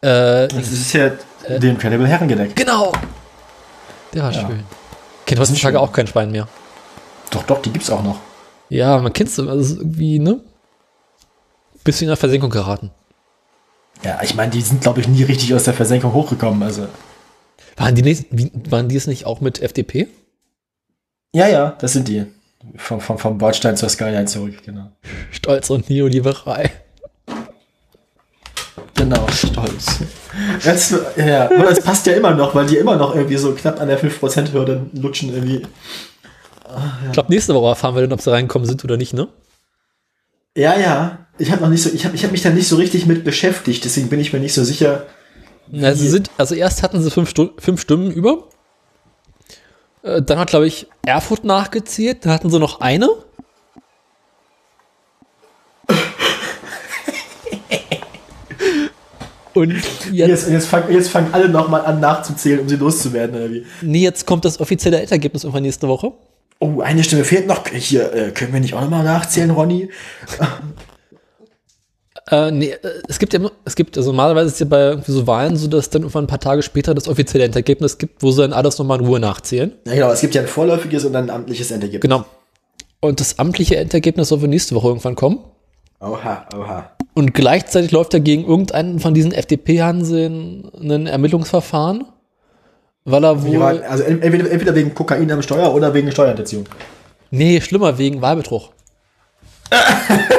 Äh, 0.01 0.49
Das 0.49 0.73
ist 0.73 0.93
ja 0.95 1.11
dem 1.49 1.71
Incredible 1.73 2.07
Herrengedeck. 2.07 2.57
genau. 2.57 2.93
Der 4.15 4.23
war 4.23 4.33
Ja. 4.33 4.41
schön. 4.47 4.61
Kennt 5.27 5.41
heutzutage 5.41 5.79
auch 5.81 5.93
kein 5.93 6.07
Schwein 6.07 6.31
mehr. 6.31 6.49
Doch, 7.31 7.43
doch, 7.43 7.61
die 7.61 7.71
gibt's 7.71 7.91
auch 7.91 8.03
noch. 8.03 8.19
Ja, 8.71 8.99
man 8.99 9.13
kennt 9.13 9.29
es, 9.29 9.39
also 9.39 9.77
irgendwie, 9.77 10.19
ne? 10.19 10.41
Bisschen 11.85 12.07
in 12.07 12.09
der 12.09 12.17
Versenkung 12.17 12.51
geraten. 12.51 12.91
Ja, 14.03 14.21
ich 14.23 14.35
meine, 14.35 14.51
die 14.51 14.61
sind, 14.61 14.81
glaube 14.81 15.01
ich, 15.01 15.09
nie 15.09 15.23
richtig 15.23 15.55
aus 15.55 15.65
der 15.65 15.75
Versenkung 15.75 16.13
hochgekommen. 16.13 16.63
Also. 16.63 16.89
Waren 17.77 17.95
die, 17.95 18.03
nicht, 18.03 18.27
waren 18.71 18.89
die 18.89 18.97
es 18.97 19.07
nicht 19.07 19.27
auch 19.27 19.41
mit 19.41 19.61
FDP? 19.63 20.09
Ja, 21.33 21.49
ja, 21.49 21.77
das 21.81 21.93
sind 21.93 22.09
die. 22.09 22.27
Vom, 22.77 23.01
vom, 23.01 23.19
vom 23.19 23.39
Bordstein 23.39 23.77
zur 23.77 23.89
Skyline 23.89 24.27
zurück, 24.27 24.63
genau. 24.65 24.91
Stolz 25.31 25.69
und 25.71 25.91
neoliberal. 25.91 26.71
Genau, 28.95 29.27
stolz. 29.29 30.01
Das, 30.65 30.95
ja, 31.17 31.27
ja, 31.27 31.45
aber 31.47 31.65
das 31.65 31.83
passt 31.83 32.07
ja 32.07 32.15
immer 32.15 32.31
noch, 32.31 32.55
weil 32.55 32.67
die 32.67 32.77
immer 32.77 32.97
noch 32.97 33.15
irgendwie 33.15 33.37
so 33.37 33.53
knapp 33.53 33.81
an 33.81 33.89
der 33.89 34.01
5%-Hürde 34.01 34.87
lutschen 34.95 35.33
irgendwie. 35.33 35.67
Ich 37.07 37.13
glaube, 37.13 37.33
nächste 37.33 37.55
Woche 37.55 37.69
erfahren 37.69 37.95
wir 37.95 38.03
dann, 38.03 38.13
ob 38.13 38.21
sie 38.21 38.31
reinkommen 38.31 38.67
sind 38.67 38.83
oder 38.85 38.97
nicht, 38.97 39.13
ne? 39.13 39.29
Ja, 40.57 40.79
ja. 40.79 41.24
Ich 41.39 41.51
habe 41.51 41.63
noch 41.63 41.69
nicht 41.69 41.83
so, 41.83 41.91
ich 41.93 42.05
habe 42.05 42.15
ich 42.15 42.25
hab 42.25 42.33
mich 42.33 42.43
da 42.43 42.51
nicht 42.51 42.69
so 42.69 42.77
richtig 42.77 43.07
mit 43.07 43.25
beschäftigt, 43.25 43.85
deswegen 43.85 44.09
bin 44.09 44.21
ich 44.21 44.33
mir 44.33 44.39
nicht 44.39 44.55
so 44.55 44.63
sicher. 44.63 45.07
Na, 45.69 45.95
sie 45.95 46.09
sind, 46.09 46.31
also 46.39 46.55
erst 46.55 46.83
hatten 46.83 47.03
sie 47.03 47.11
fünf, 47.11 47.31
Stu 47.31 47.49
fünf 47.59 47.81
Stimmen 47.81 48.11
über. 48.13 48.45
Äh, 50.03 50.23
Dann 50.23 50.39
hat, 50.39 50.49
glaube 50.51 50.67
ich, 50.67 50.87
Erfurt 51.05 51.45
nachgezählt. 51.45 52.25
Dann 52.25 52.33
hatten 52.33 52.51
sie 52.51 52.59
noch 52.61 52.81
eine. 52.81 53.09
Und 59.55 59.71
jetzt, 59.71 60.07
Jetzt, 60.13 60.51
jetzt, 60.51 60.67
fang, 60.67 60.91
jetzt 60.93 61.09
fangen 61.11 61.33
alle 61.33 61.49
nochmal 61.49 61.85
an 61.87 62.01
nachzuzählen, 62.01 62.61
um 62.61 62.69
sie 62.69 62.77
loszuwerden, 62.77 63.37
oder 63.37 63.51
wie? 63.51 63.65
nee, 63.83 64.03
jetzt 64.03 64.27
kommt 64.27 64.45
das 64.45 64.61
offizielle 64.61 65.01
Endergebnis 65.01 65.45
irgendwann 65.45 65.63
nächste 65.63 65.87
Woche. 65.89 66.13
Oh, 66.59 66.81
eine 66.81 67.05
Stimme 67.05 67.25
fehlt 67.25 67.47
noch. 67.47 67.65
Hier, 67.69 68.13
äh, 68.13 68.31
können 68.33 68.53
wir 68.53 68.59
nicht 68.61 68.75
auch 68.75 68.81
nochmal 68.81 69.05
nachzählen, 69.05 69.51
Ronny? 69.51 69.89
Äh, 72.31 72.51
nee, 72.51 72.71
äh, 72.71 72.79
es 73.09 73.19
gibt 73.19 73.35
ja, 73.35 73.41
es 73.67 73.75
gibt, 73.77 73.99
also 73.99 74.11
normalerweise 74.13 74.47
ist 74.47 74.53
es 74.55 74.59
ja 74.61 74.67
bei 74.67 74.81
irgendwie 74.87 75.13
so 75.13 75.27
Wahlen 75.27 75.57
so, 75.57 75.69
dass 75.69 75.91
dann 75.91 76.03
irgendwann 76.03 76.25
ein 76.25 76.29
paar 76.29 76.41
Tage 76.41 76.63
später 76.63 76.95
das 76.95 77.07
offizielle 77.07 77.45
Endergebnis 77.45 77.99
gibt, 77.99 78.23
wo 78.23 78.31
sie 78.31 78.41
dann 78.43 78.53
alles 78.55 78.79
nochmal 78.79 78.99
in 79.01 79.07
Ruhe 79.07 79.21
nachzählen. 79.21 79.73
Ja, 79.87 79.95
genau, 79.95 80.11
es 80.11 80.21
gibt 80.23 80.35
ja 80.35 80.41
ein 80.41 80.49
vorläufiges 80.49 81.05
und 81.05 81.15
ein 81.17 81.29
amtliches 81.29 81.71
Endergebnis. 81.71 82.01
Genau. 82.01 82.25
Und 83.01 83.21
das 83.21 83.39
amtliche 83.39 83.77
Endergebnis 83.77 84.29
soll 84.31 84.41
für 84.41 84.49
nächste 84.49 84.75
Woche 84.75 84.89
irgendwann 84.89 85.15
kommen. 85.17 85.41
Oha, 86.01 86.47
oha. 86.57 86.91
Und 87.13 87.35
gleichzeitig 87.35 87.91
läuft 87.93 88.15
ja 88.15 88.19
gegen 88.21 88.45
irgendeinen 88.47 88.99
von 89.01 89.13
diesen 89.13 89.33
FDP-Hanseln 89.33 90.71
ein 90.83 91.07
Ermittlungsverfahren, 91.07 92.07
weil 93.05 93.23
er 93.25 93.43
wohl, 93.45 93.83
Also 93.83 94.03
en- 94.05 94.23
entweder, 94.23 94.51
entweder 94.51 94.75
wegen 94.75 94.95
Kokain 94.95 95.31
am 95.31 95.43
Steuer 95.43 95.75
oder 95.75 95.93
wegen 95.93 96.11
Steuerhinterziehung. 96.11 96.65
nee, 97.31 97.61
schlimmer, 97.61 97.99
wegen 97.99 98.23
Wahlbetrug. 98.23 98.71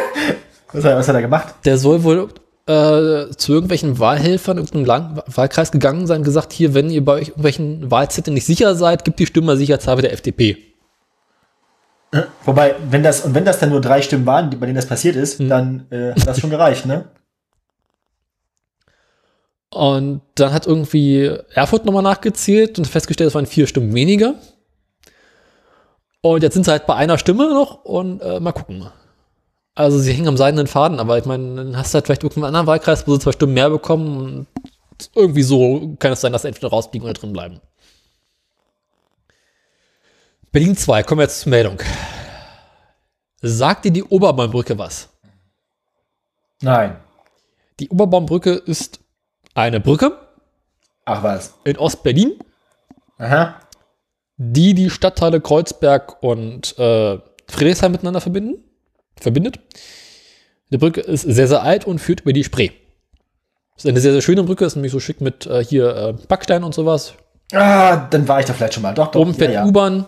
Was 0.72 0.84
hat, 0.84 0.98
was 0.98 1.08
hat 1.08 1.16
er 1.16 1.22
gemacht? 1.22 1.56
Der 1.66 1.78
soll 1.78 2.04
wohl 2.04 2.30
äh, 2.68 3.30
zu 3.36 3.54
irgendwelchen 3.54 4.00
Wahlhelfern, 4.00 4.58
irgendeinem 4.58 4.86
Lang 4.86 5.24
Wahlkreis 5.28 5.72
gegangen 5.72 6.08
sein, 6.08 6.24
gesagt, 6.24 6.52
hier, 6.54 6.74
wenn 6.74 6.90
ihr 6.90 7.04
bei 7.04 7.14
euch 7.14 7.28
irgendwelchen 7.30 7.92
Wahlzetteln 7.92 8.34
nicht 8.34 8.46
sicher 8.46 8.76
seid, 8.76 9.06
gibt 9.06 9.20
die 9.20 9.26
Stimme 9.26 9.56
sicherheitshalber 9.56 10.02
der 10.02 10.14
FDP. 10.14 10.58
Wobei, 12.46 12.76
wenn 12.90 13.04
das, 13.04 13.22
und 13.22 13.36
wenn 13.36 13.46
das 13.46 13.60
dann 13.60 13.70
nur 13.70 13.82
drei 13.82 14.02
Stimmen 14.02 14.26
waren, 14.26 14.50
bei 14.50 14.66
denen 14.66 14.76
das 14.76 14.88
passiert 14.88 15.16
ist, 15.16 15.40
dann 15.40 15.88
äh, 15.92 16.12
hat 16.12 16.28
das 16.28 16.40
schon 16.40 16.50
gereicht, 16.50 16.86
ne? 16.86 17.06
Und 19.70 20.22
dann 20.36 20.54
hat 20.54 20.68
irgendwie 20.68 21.38
Erfurt 21.54 21.86
nochmal 21.86 22.04
nachgezählt 22.04 22.80
und 22.80 22.86
festgestellt, 22.88 23.28
es 23.28 23.36
waren 23.36 23.46
vier 23.46 23.68
Stimmen 23.68 23.94
weniger. 23.94 24.36
Und 26.22 26.44
jetzt 26.44 26.54
sind 26.54 26.64
sie 26.64 26.72
halt 26.72 26.86
bei 26.86 26.96
einer 26.96 27.18
Stimme 27.18 27.50
noch 27.50 27.84
und 27.84 28.22
äh, 28.22 28.40
mal 28.40 28.54
gucken. 28.54 28.88
Also 29.76 30.00
sie 30.00 30.14
hängen 30.14 30.30
am 30.30 30.38
seidenen 30.38 30.68
Faden, 30.68 31.00
aber 31.00 31.18
ich 31.18 31.26
meine, 31.26 31.56
dann 31.56 31.78
hast 31.78 31.94
du 31.94 31.96
halt 31.96 32.06
vielleicht 32.06 32.24
irgendeinen 32.24 32.46
anderen 32.56 32.68
Wahlkreis, 32.68 33.06
wo 33.08 33.14
sie 33.14 33.20
zwei 33.20 33.34
Stimmen 33.34 33.54
mehr 33.54 33.70
bekommen. 33.70 34.48
Und 34.92 35.10
irgendwie 35.14 35.44
so 35.44 35.96
kann 36.00 36.14
es 36.14 36.22
sein, 36.22 36.32
dass 36.32 36.44
sie 36.44 36.48
entweder 36.48 36.70
rausfliegen 36.70 37.06
oder 37.08 37.14
drin 37.20 37.34
bleiben. 37.34 37.60
Berlin 40.54 40.78
2, 40.78 41.04
kommen 41.04 41.20
wir 41.20 41.24
jetzt 41.24 41.42
zur 41.42 41.50
Meldung. 41.50 41.78
Sagt 43.42 43.84
dir 43.84 43.92
die 43.92 44.04
Oberbaumbrücke 44.04 44.78
was? 44.78 45.10
Nein. 46.62 46.96
Die 47.82 47.90
Oberbaumbrücke 47.90 48.52
ist 48.54 49.00
eine 49.54 49.82
Brücke 49.82 50.18
Ach 51.04 51.22
was. 51.22 51.54
in 51.66 51.78
Ostberlin, 51.78 52.40
Aha. 53.18 53.60
die 54.38 54.74
die 54.74 54.90
Stadtteile 54.90 55.42
Kreuzberg 55.42 56.24
und 56.24 56.80
äh, 56.80 57.20
Friedrichshain 57.50 57.92
miteinander 57.92 58.22
verbinden, 58.22 58.64
verbindet. 59.20 59.60
Die 60.72 60.78
Brücke 60.78 61.02
ist 61.02 61.22
sehr, 61.22 61.48
sehr 61.48 61.62
alt 61.64 61.86
und 61.86 62.00
führt 62.00 62.22
über 62.22 62.34
die 62.34 62.44
Spree. 62.44 62.72
Ist 63.78 63.86
eine 63.86 64.00
sehr, 64.00 64.14
sehr 64.14 64.22
schöne 64.22 64.44
Brücke, 64.44 64.66
ist 64.66 64.76
nämlich 64.76 64.92
so 64.92 65.00
schick 65.00 65.22
mit 65.22 65.46
äh, 65.46 65.64
hier 65.64 65.96
äh, 65.96 66.14
Backstein 66.28 66.64
und 66.64 66.74
sowas. 66.74 67.14
Ah, 67.54 68.08
dann 68.10 68.28
war 68.28 68.40
ich 68.40 68.46
da 68.46 68.54
vielleicht 68.54 68.74
schon 68.74 68.84
mal. 68.84 68.94
Doch, 68.94 69.08
doch. 69.12 69.20
Oben 69.20 69.34
fährt 69.36 69.52
ja, 69.54 69.62
ja. 69.62 69.66
U-Bahn. 69.68 70.06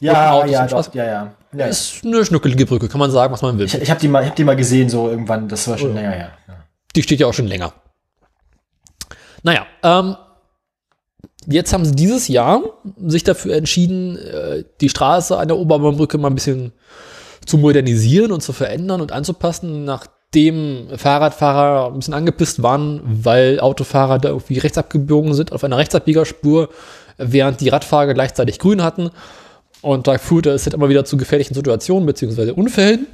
Ja, 0.00 0.44
ja, 0.46 0.66
doch, 0.66 0.92
ja, 0.94 1.04
ja. 1.04 1.34
ja. 1.52 1.66
Ist 1.66 2.04
eine 2.04 2.24
schnuckelige 2.24 2.66
Brücke, 2.66 2.88
kann 2.88 2.98
man 2.98 3.10
sagen, 3.12 3.32
was 3.32 3.42
man 3.42 3.56
will. 3.58 3.66
Ich, 3.66 3.74
ich 3.74 3.90
habe 3.90 4.00
die, 4.00 4.08
mal- 4.08 4.22
ich 4.24 4.30
hab 4.30 4.36
die 4.36 4.44
mal 4.44 4.56
gesehen, 4.56 4.88
so 4.88 5.08
irgendwann. 5.08 5.48
Das 5.48 5.68
war 5.68 5.78
schon 5.78 5.92
Oh. 5.92 5.94
länger 5.94 6.10
her. 6.10 6.32
Ja. 6.48 6.54
Die 6.96 7.02
steht 7.04 7.20
ja 7.20 7.26
auch 7.28 7.34
schon 7.34 7.46
länger. 7.46 7.72
Naja, 9.44 9.66
ähm, 9.82 10.16
jetzt 11.46 11.72
haben 11.72 11.84
sie 11.84 11.94
dieses 11.94 12.28
Jahr 12.28 12.62
sich 13.06 13.22
dafür 13.24 13.54
entschieden, 13.54 14.16
äh, 14.18 14.64
die 14.80 14.88
Straße 14.88 15.36
an 15.36 15.48
der 15.48 15.56
Oberbaumbrücke 15.58 16.18
mal 16.18 16.28
ein 16.30 16.34
bisschen 16.34 16.72
zu 17.46 17.58
modernisieren 17.58 18.32
und 18.32 18.42
zu 18.42 18.52
verändern 18.52 19.00
und 19.00 19.12
anzupassen, 19.12 19.84
nachdem 19.84 20.88
Fahrradfahrer 20.96 21.88
ein 21.88 21.98
bisschen 21.98 22.14
angepisst 22.14 22.62
waren, 22.62 23.00
weil 23.04 23.60
Autofahrer 23.60 24.18
da 24.18 24.30
irgendwie 24.30 24.58
rechts 24.58 24.78
abgebogen 24.78 25.34
sind 25.34 25.52
auf 25.52 25.64
einer 25.64 25.78
Rechtsabbiegerspur, 25.78 26.68
während 27.18 27.60
die 27.60 27.68
Radfahrer 27.68 28.14
gleichzeitig 28.14 28.58
grün 28.58 28.82
hatten. 28.82 29.10
Und 29.80 30.06
da 30.06 30.16
führte 30.18 30.50
es 30.50 30.64
halt 30.64 30.74
immer 30.74 30.88
wieder 30.88 31.04
zu 31.04 31.16
gefährlichen 31.16 31.54
Situationen 31.54 32.06
bzw. 32.06 32.52
Unfällen. 32.52 33.06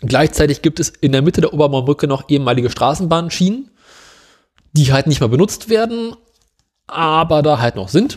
Gleichzeitig 0.00 0.62
gibt 0.62 0.80
es 0.80 0.90
in 0.90 1.12
der 1.12 1.22
Mitte 1.22 1.40
der 1.40 1.52
Oberbaumbrücke 1.52 2.06
noch 2.06 2.28
ehemalige 2.28 2.70
Straßenbahnschienen, 2.70 3.70
die 4.72 4.92
halt 4.92 5.06
nicht 5.06 5.20
mehr 5.20 5.28
benutzt 5.28 5.68
werden, 5.68 6.14
aber 6.86 7.42
da 7.42 7.58
halt 7.58 7.76
noch 7.76 7.88
sind 7.88 8.16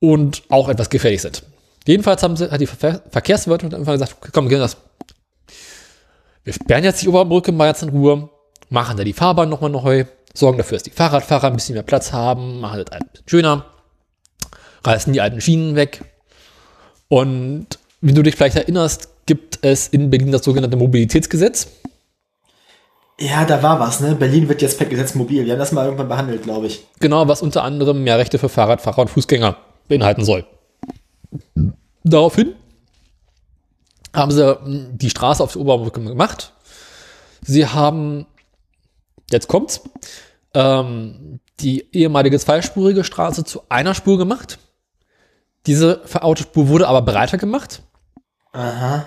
und 0.00 0.42
auch 0.48 0.68
etwas 0.68 0.90
gefährlich 0.90 1.22
sind. 1.22 1.44
Jedenfalls 1.86 2.22
haben 2.22 2.36
sie, 2.36 2.50
hat 2.50 2.60
die 2.60 2.66
Ver 2.66 3.02
Verkehrsverwaltung 3.10 3.72
einfach 3.72 3.92
gesagt, 3.92 4.16
komm, 4.32 4.48
gehen 4.48 4.60
das. 4.60 4.76
Wir 6.44 6.52
sperren 6.52 6.84
jetzt 6.84 7.02
die 7.02 7.08
Oberbrücke 7.08 7.52
mal 7.52 7.68
jetzt 7.68 7.82
in 7.82 7.90
Ruhe, 7.90 8.28
machen 8.68 8.96
da 8.96 9.04
die 9.04 9.12
Fahrbahn 9.12 9.48
nochmal 9.48 9.70
neu, 9.70 10.04
sorgen 10.34 10.58
dafür, 10.58 10.76
dass 10.76 10.82
die 10.84 10.90
Fahrradfahrer 10.90 11.48
ein 11.48 11.54
bisschen 11.54 11.74
mehr 11.74 11.82
Platz 11.82 12.12
haben, 12.12 12.60
machen 12.60 12.82
das 12.84 12.92
ein 12.92 13.06
bisschen 13.12 13.28
schöner, 13.28 13.66
reißen 14.84 15.12
die 15.12 15.20
alten 15.20 15.40
Schienen 15.40 15.76
weg. 15.76 16.02
Und 17.08 17.66
wie 18.00 18.12
du 18.12 18.22
dich 18.22 18.36
vielleicht 18.36 18.56
erinnerst, 18.56 19.08
gibt 19.26 19.58
es 19.62 19.88
in 19.88 20.10
Berlin 20.10 20.32
das 20.32 20.44
sogenannte 20.44 20.76
Mobilitätsgesetz. 20.76 21.68
ja, 23.18 23.44
da 23.44 23.62
war 23.62 23.78
was, 23.80 24.00
ne? 24.00 24.14
Berlin 24.14 24.48
wird 24.48 24.62
jetzt 24.62 24.78
per 24.78 24.86
Gesetz 24.86 25.14
mobil. 25.14 25.44
Wir 25.44 25.52
haben 25.52 25.58
das 25.58 25.72
mal 25.72 25.84
irgendwann 25.84 26.08
behandelt, 26.08 26.42
glaube 26.42 26.68
ich. 26.68 26.86
Genau, 27.00 27.28
was 27.28 27.42
unter 27.42 27.62
anderem 27.64 28.02
mehr 28.02 28.18
Rechte 28.18 28.38
für 28.38 28.48
Fahrradfahrer 28.48 29.02
und 29.02 29.08
Fußgänger 29.08 29.56
beinhalten 29.88 30.24
soll. 30.24 30.46
Daraufhin 32.04 32.54
haben 34.14 34.32
sie 34.32 34.58
die 34.92 35.10
Straße 35.10 35.42
auf 35.42 35.52
der 35.52 35.62
Oberbrücke 35.62 36.02
gemacht. 36.02 36.52
Sie 37.42 37.66
haben, 37.66 38.26
jetzt 39.30 39.48
kommt's, 39.48 39.82
ähm, 40.54 41.40
die 41.60 41.94
ehemalige 41.94 42.38
zweispurige 42.38 43.04
Straße 43.04 43.44
zu 43.44 43.62
einer 43.68 43.94
Spur 43.94 44.18
gemacht. 44.18 44.58
Diese 45.66 46.02
Autospur 46.20 46.68
wurde 46.68 46.88
aber 46.88 47.02
breiter 47.02 47.38
gemacht. 47.38 47.82
Aha. 48.52 49.06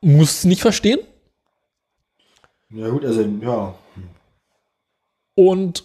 Musst 0.00 0.44
nicht 0.44 0.62
verstehen. 0.62 1.00
Ja, 2.70 2.88
gut, 2.88 3.04
also, 3.04 3.22
ja. 3.22 3.74
Und 5.34 5.84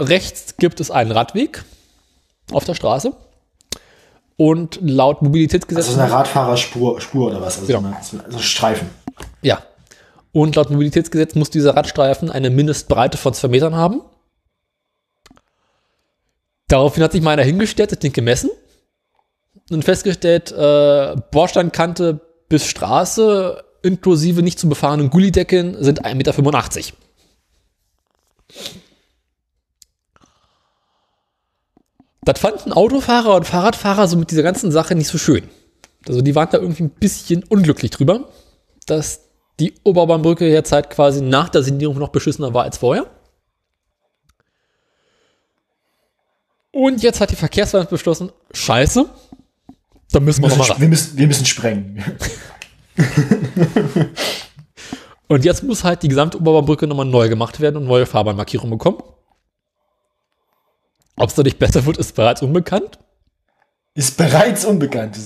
rechts 0.00 0.56
gibt 0.56 0.80
es 0.80 0.90
einen 0.90 1.12
Radweg 1.12 1.64
auf 2.52 2.64
der 2.64 2.74
Straße. 2.74 3.16
Und 4.40 4.78
laut 4.80 5.20
Mobilitätsgesetz. 5.20 5.86
Das 5.86 5.94
ist 5.94 6.00
eine 6.00 6.10
Radfahrerspur 6.12 7.00
Spur 7.00 7.26
oder 7.30 7.40
was? 7.42 7.58
Also, 7.58 7.66
Genau. 7.66 7.88
eine- 7.88 7.96
so 8.02 8.18
ein 8.36 8.42
Streifen. 8.42 8.88
Ja. 9.42 9.62
Und 10.32 10.54
laut 10.54 10.70
Mobilitätsgesetz 10.70 11.34
muss 11.34 11.50
dieser 11.50 11.74
Radstreifen 11.76 12.30
eine 12.30 12.48
Mindestbreite 12.48 13.18
von 13.18 13.34
zwei 13.34 13.48
Metern 13.48 13.74
haben. 13.74 14.00
Daraufhin 16.68 17.02
hat 17.02 17.12
sich 17.12 17.22
meiner 17.22 17.42
hingestellt, 17.42 17.90
das 17.92 17.98
Ding 17.98 18.12
gemessen 18.12 18.50
und 19.70 19.84
festgestellt, 19.84 20.52
äh, 20.52 21.16
Bordsteinkante 21.32 22.20
bis 22.48 22.64
Straße 22.66 23.64
inklusive 23.82 24.42
nicht 24.42 24.58
zu 24.58 24.68
befahrenen 24.68 25.10
Gullidecken 25.10 25.82
sind 25.82 26.04
1,85 26.04 26.92
Meter. 26.92 26.96
Das 32.28 32.40
fanden 32.40 32.74
Autofahrer 32.74 33.36
und 33.36 33.46
Fahrradfahrer 33.46 34.06
so 34.06 34.18
mit 34.18 34.30
dieser 34.30 34.42
ganzen 34.42 34.70
Sache 34.70 34.94
nicht 34.94 35.08
so 35.08 35.16
schön. 35.16 35.44
Also 36.06 36.20
die 36.20 36.34
waren 36.34 36.50
da 36.52 36.58
irgendwie 36.58 36.82
ein 36.82 36.90
bisschen 36.90 37.42
unglücklich 37.42 37.90
drüber, 37.90 38.28
dass 38.84 39.20
die 39.58 39.72
Oberbahnbrücke 39.82 40.46
derzeit 40.50 40.90
quasi 40.90 41.22
nach 41.22 41.48
der 41.48 41.62
Sanierung 41.62 41.96
noch 41.96 42.10
beschissener 42.10 42.52
war 42.52 42.64
als 42.64 42.76
vorher. 42.76 43.06
Und 46.70 47.02
jetzt 47.02 47.22
hat 47.22 47.30
die 47.30 47.36
Verkehrswende 47.36 47.88
beschlossen, 47.88 48.30
scheiße, 48.52 49.06
da 50.12 50.20
müssen 50.20 50.42
wir, 50.42 50.50
Wir 50.50 50.56
müssen, 50.58 50.68
mal 50.68 50.80
wir, 50.80 50.88
müssen, 50.88 51.16
wir 51.16 51.26
müssen 51.28 51.46
sprengen. 51.46 52.04
Und 55.28 55.46
jetzt 55.46 55.62
muss 55.62 55.82
halt 55.82 56.02
die 56.02 56.08
gesamte 56.08 56.36
Oberbahnbrücke 56.36 56.86
nochmal 56.86 57.06
neu 57.06 57.30
gemacht 57.30 57.58
werden 57.60 57.76
und 57.76 57.86
neue 57.86 58.04
Fahrbahnmarkierungen 58.04 58.76
bekommen. 58.76 58.98
Ob 61.18 61.28
es 61.28 61.34
dadurch 61.34 61.58
besser 61.58 61.84
wird, 61.84 61.98
ist 61.98 62.14
bereits 62.14 62.42
unbekannt. 62.42 62.98
Ist 63.94 64.16
bereits 64.16 64.64
unbekannt. 64.64 65.16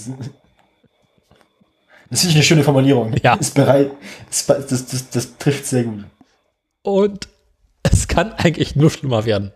Das 2.10 2.24
ich 2.24 2.35
eine 2.35 2.43
schöne 2.43 2.64
Formulierung. 2.64 3.14
Ja. 3.23 3.35
Ist 3.35 3.55
bereit. 3.55 3.90
Ist, 4.31 4.48
das, 4.48 4.69
das, 4.69 5.10
das 5.10 5.36
trifft 5.39 5.66
sehr 5.66 5.85
gut. 5.85 6.05
Und 6.82 7.28
es 7.82 8.09
kann 8.09 8.32
eigentlich 8.32 8.77
nur 8.77 8.90
schlimmer 8.90 9.24
werden. 9.24 9.52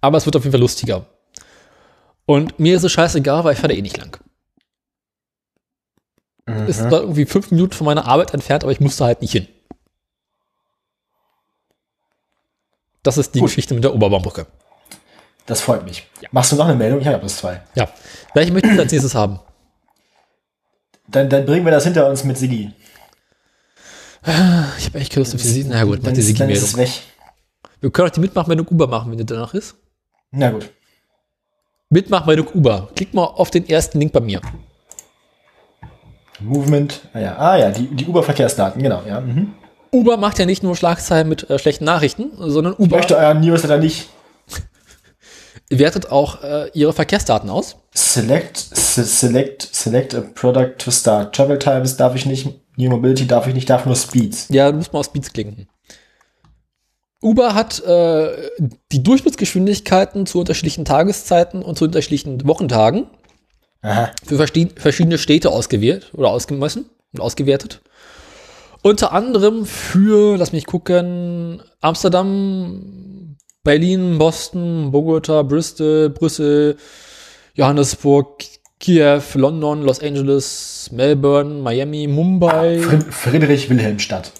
Aber 0.00 0.18
es 0.18 0.26
wird 0.26 0.36
auf 0.36 0.44
jeden 0.44 0.52
Fall 0.52 0.60
lustiger. 0.60 1.06
Und 2.26 2.58
mir 2.58 2.76
ist 2.76 2.84
es 2.84 2.92
scheißegal, 2.92 3.44
weil 3.44 3.52
ich 3.52 3.58
fahre 3.58 3.72
da 3.72 3.78
eh 3.78 3.82
nicht 3.82 3.96
lang. 3.96 4.18
Ist 6.66 6.80
zwar 6.80 7.00
irgendwie 7.00 7.24
fünf 7.24 7.50
Minuten 7.50 7.72
von 7.72 7.86
meiner 7.86 8.06
Arbeit 8.06 8.34
entfernt, 8.34 8.64
aber 8.64 8.72
ich 8.72 8.80
musste 8.80 9.04
halt 9.04 9.22
nicht 9.22 9.32
hin. 9.32 9.48
Das 13.02 13.18
ist 13.18 13.34
die 13.34 13.40
Gut. 13.40 13.48
Geschichte 13.48 13.74
mit 13.74 13.84
der 13.84 13.94
Oberbahnbrücke. 13.94 14.46
Das 15.46 15.60
freut 15.60 15.84
mich. 15.84 16.06
Machst 16.32 16.52
du 16.52 16.56
noch 16.56 16.66
eine 16.66 16.74
Meldung? 16.74 17.00
Ich 17.00 17.06
habe 17.06 17.16
ja 17.16 17.20
bloß 17.20 17.36
zwei. 17.36 17.60
Ja. 17.74 17.88
Welche 18.32 18.52
möchtest 18.52 18.76
du 18.76 18.80
als 18.80 18.92
nächstes 18.92 19.14
haben? 19.14 19.40
Dann, 21.08 21.28
dann 21.28 21.44
bringen 21.44 21.64
wir 21.64 21.72
das 21.72 21.84
hinter 21.84 22.08
uns 22.08 22.24
mit 22.24 22.38
Sigi. 22.38 22.72
Ich 24.78 24.86
habe 24.86 24.98
echt 24.98 25.14
Lust 25.16 25.34
auf 25.34 25.42
die 25.42 25.46
Sigi. 25.46 25.68
Na 25.68 25.84
gut, 25.84 25.98
mach 25.98 26.04
dann, 26.06 26.14
die 26.14 26.20
ist, 26.20 26.40
dann 26.40 26.48
ist 26.48 26.62
es 26.62 26.76
weg. 26.76 26.90
Wir 27.80 27.90
können 27.90 28.08
auch 28.08 28.12
die 28.12 28.20
Mitmachmeldung 28.20 28.66
Uber 28.68 28.86
machen, 28.86 29.10
wenn 29.10 29.18
die 29.18 29.26
danach 29.26 29.52
ist. 29.52 29.74
Na 30.30 30.50
gut. 30.50 30.70
Mitmachmeldung 31.90 32.48
Uber. 32.54 32.88
Klick 32.96 33.12
mal 33.12 33.24
auf 33.24 33.50
den 33.50 33.68
ersten 33.68 33.98
Link 33.98 34.12
bei 34.12 34.20
mir. 34.20 34.40
Movement. 36.40 37.02
Ah 37.12 37.18
ja, 37.20 37.36
ah, 37.36 37.56
ja 37.58 37.70
die, 37.70 37.86
die 37.86 38.06
Uber-Verkehrsdaten, 38.06 38.82
genau. 38.82 39.02
Ja. 39.06 39.20
Mhm. 39.20 39.52
Uber 39.92 40.16
macht 40.16 40.38
ja 40.38 40.46
nicht 40.46 40.62
nur 40.62 40.74
Schlagzeilen 40.74 41.28
mit 41.28 41.48
äh, 41.48 41.58
schlechten 41.58 41.84
Nachrichten, 41.84 42.30
sondern 42.36 42.72
Ich 42.72 42.78
Uber 42.80 42.96
möchte 42.96 43.16
euren 43.16 43.40
Newsletter 43.40 43.78
nicht 43.78 44.08
wertet 45.78 46.10
auch 46.10 46.42
äh, 46.42 46.70
ihre 46.74 46.92
Verkehrsdaten 46.92 47.50
aus. 47.50 47.76
select, 47.94 48.56
se- 48.56 49.04
select, 49.04 49.68
select 49.72 50.14
a 50.14 50.20
product 50.20 50.78
to 50.78 50.90
start. 50.90 51.34
Travel 51.34 51.58
times 51.58 51.96
darf 51.96 52.14
ich 52.14 52.26
nicht, 52.26 52.48
New 52.76 52.90
Mobility 52.90 53.26
darf 53.26 53.46
ich 53.46 53.54
nicht, 53.54 53.68
darf 53.70 53.86
nur 53.86 53.96
Speeds. 53.96 54.46
Ja, 54.50 54.70
du 54.70 54.78
musst 54.78 54.92
mal 54.92 55.00
auf 55.00 55.06
Speeds 55.06 55.32
klicken. 55.32 55.68
Uber 57.22 57.54
hat 57.54 57.82
äh, 57.84 58.50
die 58.92 59.02
Durchschnittsgeschwindigkeiten 59.02 60.26
zu 60.26 60.40
unterschiedlichen 60.40 60.84
Tageszeiten 60.84 61.62
und 61.62 61.78
zu 61.78 61.84
unterschiedlichen 61.86 62.46
Wochentagen 62.46 63.06
Aha. 63.80 64.10
für 64.26 64.36
verschi- 64.36 64.78
verschiedene 64.78 65.16
Städte 65.18 65.50
ausgewählt 65.50 66.10
oder 66.12 66.28
ausgemessen 66.28 66.84
und 67.14 67.20
ausgewertet. 67.20 67.80
Unter 68.82 69.12
anderem 69.12 69.64
für, 69.64 70.36
lass 70.36 70.52
mich 70.52 70.66
gucken, 70.66 71.62
Amsterdam, 71.80 73.23
Berlin, 73.64 74.18
Boston, 74.18 74.90
Bogota, 74.92 75.42
Bristol, 75.42 76.10
Brüssel, 76.10 76.76
Johannesburg, 77.54 78.44
Kiew, 78.78 79.20
London, 79.34 79.82
Los 79.82 80.00
Angeles, 80.00 80.90
Melbourne, 80.92 81.60
Miami, 81.62 82.06
Mumbai. 82.06 82.78
Fri- 82.80 83.10
Friedrich 83.10 83.70
Wilhelmstadt. 83.70 84.32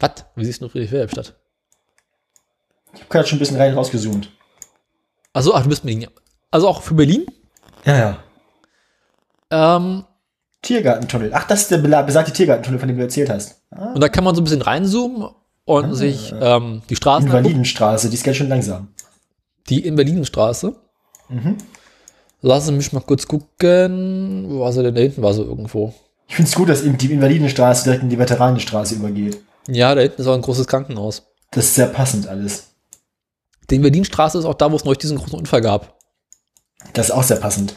Was? 0.00 0.10
Wie 0.34 0.44
siehst 0.44 0.60
du 0.60 0.68
Friedrich 0.68 0.90
Wilhelmstadt? 0.92 1.34
Ich 2.94 3.00
habe 3.02 3.10
gerade 3.10 3.28
schon 3.28 3.36
ein 3.36 3.40
bisschen 3.40 3.56
rein 3.58 3.74
rausgezoomt. 3.74 4.30
Also, 5.32 5.54
ach, 5.54 5.62
du 5.62 5.68
bist 5.68 5.84
Berlin. 5.84 6.08
Also 6.50 6.66
auch 6.68 6.82
für 6.82 6.94
Berlin. 6.94 7.26
Ja, 7.84 7.96
ja. 9.50 9.76
Ähm, 9.76 10.04
Tiergartentunnel. 10.62 11.30
Ach, 11.32 11.46
das 11.46 11.62
ist 11.62 11.70
der 11.70 11.78
besagte 11.78 12.32
Tiergartentunnel, 12.32 12.80
von 12.80 12.88
dem 12.88 12.96
du 12.96 13.02
erzählt 13.04 13.30
hast. 13.30 13.62
Ah, 13.70 13.92
und 13.92 14.00
da 14.00 14.08
kann 14.08 14.24
man 14.24 14.34
so 14.34 14.40
ein 14.40 14.44
bisschen 14.44 14.62
reinzoomen 14.62 15.28
und 15.66 15.94
sich 15.94 16.32
ähm, 16.40 16.80
die 16.88 16.96
Straßen. 16.96 17.26
Invalidenstraße, 17.26 18.08
die 18.08 18.14
ist 18.14 18.24
ganz 18.24 18.38
schön 18.38 18.48
langsam. 18.48 18.88
Die 19.68 19.84
Invalidenstraße. 19.84 20.74
Mhm. 21.28 21.58
Lass 22.40 22.70
mich 22.70 22.92
mal 22.92 23.00
kurz 23.00 23.26
gucken. 23.26 24.46
Wo 24.48 24.60
war 24.60 24.72
sie 24.72 24.82
denn? 24.82 24.94
Da 24.94 25.00
hinten 25.00 25.22
war 25.22 25.34
sie 25.34 25.42
irgendwo. 25.42 25.92
Ich 26.28 26.36
finde 26.36 26.48
es 26.48 26.54
gut, 26.54 26.68
dass 26.68 26.82
eben 26.82 26.96
die 26.96 27.12
Invalidenstraße 27.12 27.84
direkt 27.84 28.02
in 28.02 28.08
die 28.08 28.18
Veteranenstraße 28.18 28.94
übergeht. 28.94 29.38
Ja, 29.68 29.94
da 29.94 30.00
hinten 30.00 30.22
ist 30.22 30.26
auch 30.28 30.34
ein 30.34 30.42
großes 30.42 30.68
Krankenhaus. 30.68 31.24
Das 31.50 31.64
ist 31.66 31.74
sehr 31.74 31.88
passend 31.88 32.28
alles. 32.28 32.68
Die 33.68 33.76
Invalidenstraße 33.76 34.38
ist 34.38 34.44
auch 34.44 34.54
da, 34.54 34.70
wo 34.70 34.76
es 34.76 34.84
neulich 34.84 34.98
diesen 34.98 35.18
großen 35.18 35.38
Unfall 35.38 35.60
gab. 35.60 35.98
Das 36.92 37.06
ist 37.06 37.12
auch 37.12 37.24
sehr 37.24 37.38
passend. 37.38 37.74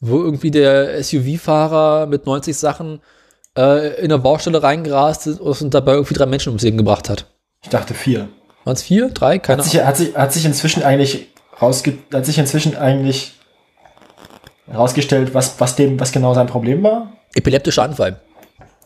Wo 0.00 0.16
irgendwie 0.16 0.50
der 0.50 1.02
SUV-Fahrer 1.02 2.06
mit 2.06 2.24
90 2.24 2.56
Sachen 2.56 3.00
äh, 3.56 3.98
in 3.98 4.04
eine 4.04 4.18
Baustelle 4.18 4.62
reingerast 4.62 5.26
ist 5.26 5.40
und 5.40 5.74
dabei 5.74 5.92
irgendwie 5.92 6.14
drei 6.14 6.26
Menschen 6.26 6.50
ums 6.50 6.62
Leben 6.62 6.78
gebracht 6.78 7.08
hat. 7.08 7.26
Ich 7.62 7.68
dachte 7.68 7.94
vier. 7.94 8.28
Waren 8.64 8.74
es 8.74 8.82
vier? 8.82 9.10
Drei? 9.10 9.38
Keine 9.38 9.62
Hat 9.62 9.70
sich, 9.70 9.82
hat 9.82 9.96
sich, 9.96 10.14
hat 10.14 10.32
sich 10.32 10.44
inzwischen 10.44 10.82
eigentlich 10.82 11.28
rausge 11.60 11.98
hat 12.12 12.26
sich 12.26 12.38
inzwischen 12.38 12.76
eigentlich 12.76 13.34
herausgestellt, 14.66 15.34
was, 15.34 15.60
was 15.60 15.76
dem, 15.76 15.98
was 15.98 16.12
genau 16.12 16.34
sein 16.34 16.46
Problem 16.46 16.82
war? 16.82 17.12
Epileptischer 17.34 17.82
Anfall. 17.82 18.20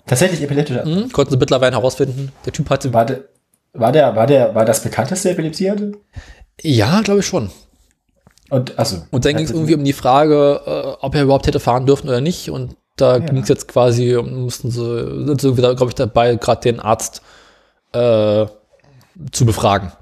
Tatsächlich 0.07 0.43
epileptisch. 0.43 0.83
Hm, 0.83 1.11
konnten 1.13 1.33
sie 1.33 1.39
mittlerweile 1.39 1.77
herausfinden. 1.77 2.33
Der 2.45 2.53
Typ 2.53 2.69
hatte. 2.71 2.93
War, 2.93 3.07
der, 3.07 3.25
war 3.73 3.93
der, 3.93 4.17
war 4.17 4.27
der, 4.27 4.55
war 4.55 4.65
das 4.65 4.83
bekannteste 4.83 5.31
Epilepsie 5.31 5.71
hatte? 5.71 5.93
Ja, 6.61 7.01
glaube 7.03 7.21
ich 7.21 7.27
schon. 7.27 7.51
Und, 8.51 8.79
also. 8.79 9.03
Und 9.11 9.25
dann 9.25 9.37
ging 9.37 9.47
es 9.47 9.51
irgendwie 9.51 9.75
um 9.75 9.85
die 9.85 9.95
Frage, 9.95 10.61
äh, 10.67 11.05
ob 11.05 11.15
er 11.15 11.23
überhaupt 11.23 11.47
hätte 11.47 11.61
fahren 11.61 11.87
dürfen 11.87 12.09
oder 12.09 12.21
nicht. 12.21 12.51
Und 12.51 12.77
da 12.97 13.19
ging 13.19 13.39
es 13.39 13.49
jetzt 13.49 13.69
quasi, 13.69 14.17
mussten 14.23 14.71
sie, 14.71 15.27
sind 15.27 15.41
sie 15.41 15.57
wieder, 15.57 15.75
glaube 15.75 15.91
ich, 15.91 15.95
dabei, 15.95 16.37
gerade 16.37 16.61
den 16.61 16.81
Arzt 16.81 17.23
äh, 17.93 18.47
zu 19.33 19.47
befragen. 19.47 19.93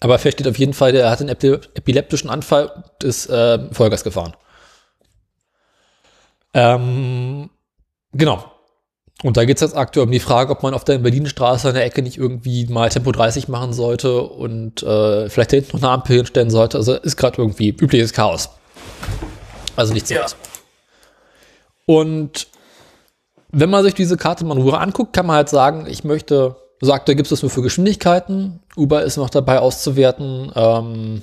Aber 0.00 0.18
fest 0.18 0.38
steht 0.38 0.48
auf 0.48 0.58
jeden 0.58 0.72
Fall, 0.72 0.92
der 0.92 1.10
hat 1.10 1.20
einen 1.20 1.28
epi 1.28 1.58
epileptischen 1.74 2.30
Anfall, 2.30 2.84
ist 3.02 3.28
äh, 3.28 3.58
Vollgas 3.72 4.02
gefahren. 4.02 4.34
Ähm, 6.54 7.50
genau. 8.12 8.44
Und 9.22 9.36
da 9.36 9.44
geht 9.44 9.58
es 9.58 9.60
jetzt 9.60 9.76
aktuell 9.76 10.06
um 10.06 10.12
die 10.12 10.20
Frage, 10.20 10.50
ob 10.52 10.62
man 10.62 10.72
auf 10.72 10.84
der 10.84 10.98
Berlinstraße 10.98 11.68
an 11.68 11.74
der 11.74 11.84
Ecke 11.84 12.00
nicht 12.00 12.16
irgendwie 12.16 12.66
mal 12.66 12.88
Tempo 12.88 13.12
30 13.12 13.48
machen 13.48 13.74
sollte 13.74 14.22
und 14.22 14.82
äh, 14.82 15.28
vielleicht 15.28 15.52
da 15.52 15.56
hinten 15.56 15.76
noch 15.76 15.82
eine 15.82 15.92
Ampel 15.92 16.16
hinstellen 16.16 16.50
sollte. 16.50 16.78
Also 16.78 16.94
ist 16.94 17.18
gerade 17.18 17.36
irgendwie 17.36 17.68
übliches 17.68 18.14
Chaos. 18.14 18.48
Also 19.76 19.92
nichts 19.92 20.10
Neues. 20.10 20.36
Und 21.90 22.46
wenn 23.50 23.68
man 23.68 23.82
sich 23.82 23.94
diese 23.94 24.16
Karte 24.16 24.44
mal 24.44 24.56
in 24.56 24.62
Ruhe 24.62 24.78
anguckt, 24.78 25.12
kann 25.12 25.26
man 25.26 25.34
halt 25.34 25.48
sagen, 25.48 25.86
ich 25.88 26.04
möchte, 26.04 26.54
sagt, 26.80 27.08
da 27.08 27.14
gibt 27.14 27.32
es 27.32 27.42
nur 27.42 27.50
für 27.50 27.62
Geschwindigkeiten. 27.62 28.60
Uber 28.76 29.02
ist 29.02 29.16
noch 29.16 29.28
dabei 29.28 29.58
auszuwerten, 29.58 30.52
ähm, 30.54 31.22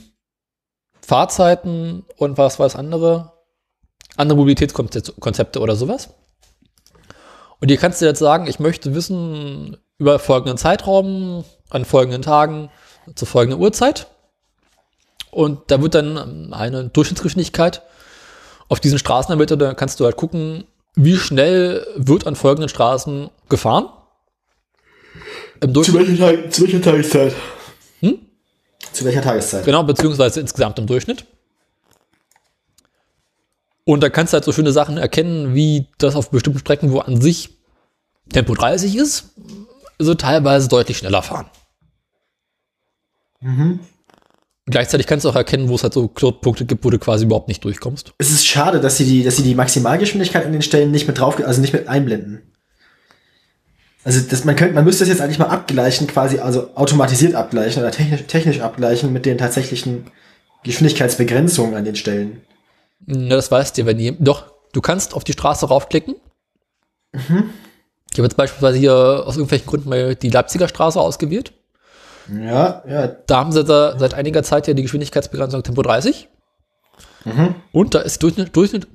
Fahrzeiten 0.99 2.03
und 2.17 2.37
was 2.37 2.59
weiß 2.59 2.75
andere, 2.75 3.31
andere 4.17 4.37
Mobilitätskonzepte 4.39 5.61
oder 5.61 5.77
sowas. 5.77 6.09
Und 7.61 7.69
hier 7.69 7.77
kannst 7.77 8.01
du 8.01 8.05
jetzt 8.05 8.19
sagen, 8.19 8.47
ich 8.47 8.59
möchte 8.59 8.93
wissen 8.93 9.77
über 9.97 10.19
folgenden 10.19 10.57
Zeitraum, 10.57 11.45
an 11.69 11.85
folgenden 11.85 12.23
Tagen, 12.23 12.69
zu 13.15 13.25
folgender 13.25 13.57
Uhrzeit. 13.57 14.07
Und 15.31 15.71
da 15.71 15.81
wird 15.81 15.95
dann 15.95 16.53
eine 16.53 16.89
Durchschnittsgeschwindigkeit 16.89 17.83
auf 18.69 18.79
diesen 18.79 18.99
Straßen 18.99 19.31
ermittelt. 19.31 19.61
Da 19.61 19.73
kannst 19.73 19.99
du 19.99 20.05
halt 20.05 20.17
gucken, 20.17 20.65
wie 20.95 21.17
schnell 21.17 21.85
wird 21.95 22.27
an 22.27 22.35
folgenden 22.35 22.69
Straßen 22.69 23.29
gefahren. 23.49 23.89
Im 25.61 25.73
Durchschnitt, 25.73 26.07
welcher, 26.07 26.17
Tag, 26.17 26.53
zu 26.53 26.63
welcher 26.63 26.81
Tageszeit? 26.81 27.35
Hm? 28.01 28.19
Zu 28.91 29.05
welcher 29.05 29.21
Tageszeit? 29.21 29.65
genau, 29.65 29.83
beziehungsweise 29.83 30.39
insgesamt 30.39 30.77
im 30.79 30.87
Durchschnitt. 30.87 31.25
Und 33.85 34.03
da 34.03 34.09
kannst 34.09 34.33
du 34.33 34.35
halt 34.35 34.43
so 34.43 34.51
schöne 34.51 34.71
Sachen 34.71 34.97
erkennen, 34.97 35.55
wie 35.55 35.87
das 35.97 36.15
auf 36.15 36.29
bestimmten 36.29 36.59
Strecken, 36.59 36.91
wo 36.91 36.99
an 36.99 37.21
sich 37.21 37.57
Tempo 38.31 38.53
30 38.53 38.95
ist, 38.97 39.29
so 39.97 40.13
teilweise 40.13 40.67
deutlich 40.67 40.97
schneller 40.97 41.23
fahren. 41.23 41.49
Gleichzeitig 44.69 45.07
kannst 45.07 45.23
du 45.23 45.29
auch 45.29 45.35
erkennen, 45.35 45.69
wo 45.69 45.75
es 45.75 45.83
halt 45.83 45.93
so 45.93 46.09
Knotenpunkte 46.09 46.65
gibt, 46.65 46.83
wo 46.83 46.89
du 46.89 46.99
quasi 46.99 47.23
überhaupt 47.23 47.47
nicht 47.47 47.63
durchkommst. 47.63 48.11
Es 48.17 48.31
ist 48.31 48.45
schade, 48.45 48.81
dass 48.81 48.97
sie 48.97 49.05
die, 49.05 49.23
dass 49.23 49.37
sie 49.37 49.43
die 49.43 49.55
Maximalgeschwindigkeit 49.55 50.45
in 50.45 50.51
den 50.51 50.61
Stellen 50.61 50.91
nicht 50.91 51.07
mit 51.07 51.19
drauf, 51.19 51.41
also 51.43 51.61
nicht 51.61 51.71
mit 51.71 51.87
einblenden. 51.87 52.41
Also 54.03 54.21
das, 54.29 54.43
man 54.43 54.55
könnte, 54.55 54.73
man 54.73 54.83
müsste 54.83 55.03
das 55.03 55.09
jetzt 55.09 55.21
eigentlich 55.21 55.39
mal 55.39 55.47
abgleichen, 55.47 56.07
quasi, 56.07 56.39
also 56.39 56.75
automatisiert 56.75 57.33
abgleichen 57.33 57.81
oder 57.81 57.91
technisch, 57.91 58.23
technisch 58.27 58.59
abgleichen 58.59 59.11
mit 59.13 59.25
den 59.25 59.37
tatsächlichen 59.37 60.05
Geschwindigkeitsbegrenzungen 60.63 61.75
an 61.75 61.85
den 61.85 61.95
Stellen. 61.95 62.41
Na, 63.05 63.35
das 63.35 63.49
weißt 63.49 63.77
du, 63.77 63.85
wenn 63.85 63.99
ihr. 63.99 64.13
Doch, 64.19 64.51
du 64.73 64.81
kannst 64.81 65.13
auf 65.13 65.23
die 65.23 65.33
Straße 65.33 65.65
raufklicken. 65.67 66.15
Mhm. 67.13 67.51
Ich 68.11 68.19
habe 68.19 68.27
jetzt 68.27 68.37
beispielsweise 68.37 68.77
hier 68.77 68.93
aus 69.25 69.35
irgendwelchen 69.35 69.67
Gründen 69.67 69.89
mal 69.89 70.15
die 70.15 70.29
Leipziger 70.29 70.67
Straße 70.67 70.99
ausgewählt. 70.99 71.53
Ja, 72.29 72.83
ja. 72.87 73.07
Da 73.07 73.37
haben 73.37 73.51
sie 73.51 73.63
da 73.63 73.97
seit 73.97 74.13
einiger 74.13 74.43
Zeit 74.43 74.67
ja 74.67 74.73
die 74.73 74.81
Geschwindigkeitsbegrenzung 74.83 75.63
Tempo 75.63 75.81
30. 75.81 76.29
Mhm. 77.25 77.55
Und 77.71 77.93
da 77.93 77.99
ist 77.99 78.21
Durchschnitt, 78.23 78.55
Durchschnitt, 78.55 78.87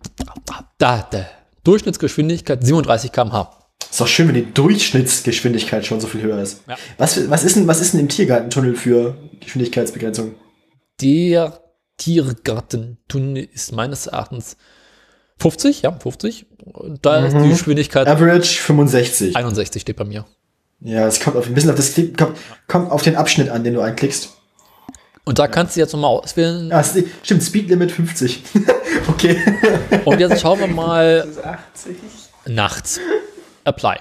da, 0.79 1.07
da, 1.11 1.27
Durchschnittsgeschwindigkeit 1.65 2.65
37 2.65 3.13
km/h. 3.13 3.59
Ist 3.91 4.01
doch 4.01 4.07
schön, 4.07 4.29
wenn 4.29 4.35
die 4.35 4.53
Durchschnittsgeschwindigkeit 4.53 5.85
schon 5.85 6.01
so 6.01 6.07
viel 6.07 6.23
höher 6.23 6.41
ist. 6.41 6.63
Ja. 6.67 6.77
Was, 6.99 7.29
was, 7.29 7.45
ist 7.45 7.57
denn, 7.57 7.67
was 7.67 7.81
ist 7.81 7.93
denn 7.93 8.01
im 8.01 8.09
Tiergartentunnel 8.09 8.75
für 8.75 9.17
Geschwindigkeitsbegrenzung? 9.41 10.35
Der 11.01 11.61
Tiergartentunnel 11.99 13.49
ist 13.53 13.73
meines 13.73 14.07
Erachtens 14.07 14.57
50, 15.39 15.83
ja, 15.83 15.93
50. 15.93 16.47
Und 16.65 17.05
da 17.05 17.27
ist 17.27 17.37
die 17.37 17.49
Geschwindigkeit 17.49 18.07
Average 18.07 18.63
65. 18.63 19.37
61 19.37 19.83
steht 19.83 19.97
bei 19.97 20.05
mir. 20.05 20.25
Ja, 20.85 21.07
es 21.07 21.21
kommt 21.21 21.37
auf 21.37 21.47
ein 21.47 21.55
bisschen 21.55 21.71
auf 21.71 21.77
das 21.77 21.95
Klick, 21.95 22.19
kommt, 22.19 22.37
kommt 22.67 22.91
auf 22.91 23.03
den 23.03 23.15
Abschnitt 23.17 23.49
an, 23.49 23.63
den 23.63 23.75
du 23.75 23.81
anklickst. 23.81 24.31
Und 25.25 25.39
da 25.39 25.47
kannst 25.47 25.77
du 25.77 25.81
jetzt 25.81 25.93
nochmal 25.93 26.11
auswählen. 26.11 26.73
Ah, 26.73 26.83
stimmt, 27.23 27.45
Speed 27.45 27.69
Limit 27.69 27.93
50. 27.93 28.43
okay. 29.09 29.41
Und 30.05 30.19
jetzt 30.19 30.41
schauen 30.41 30.59
wir 30.59 30.67
mal 30.67 31.29
80. 31.45 31.97
nachts. 32.47 32.99
Apply. 33.65 33.99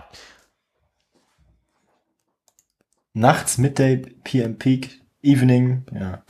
Nachts, 3.14 3.60
Midday, 3.60 3.98
PM 4.24 4.58
Peak, 4.58 5.02
Evening, 5.22 5.86
ja. 5.94 6.24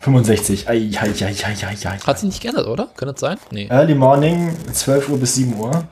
65. 0.00 0.68
Ai, 0.68 0.90
ai, 0.98 1.08
ai, 1.08 1.12
ai, 1.20 1.34
ai, 1.44 1.76
ai. 1.84 1.98
Hat 1.98 2.18
sich 2.18 2.28
nicht 2.28 2.42
geändert, 2.42 2.66
oder? 2.66 2.88
Kann 2.96 3.08
das 3.08 3.20
sein? 3.20 3.38
Nee. 3.52 3.68
Early 3.70 3.94
Morning, 3.94 4.56
12 4.72 5.10
Uhr 5.10 5.18
bis 5.18 5.36
7 5.36 5.54
Uhr. 5.54 5.86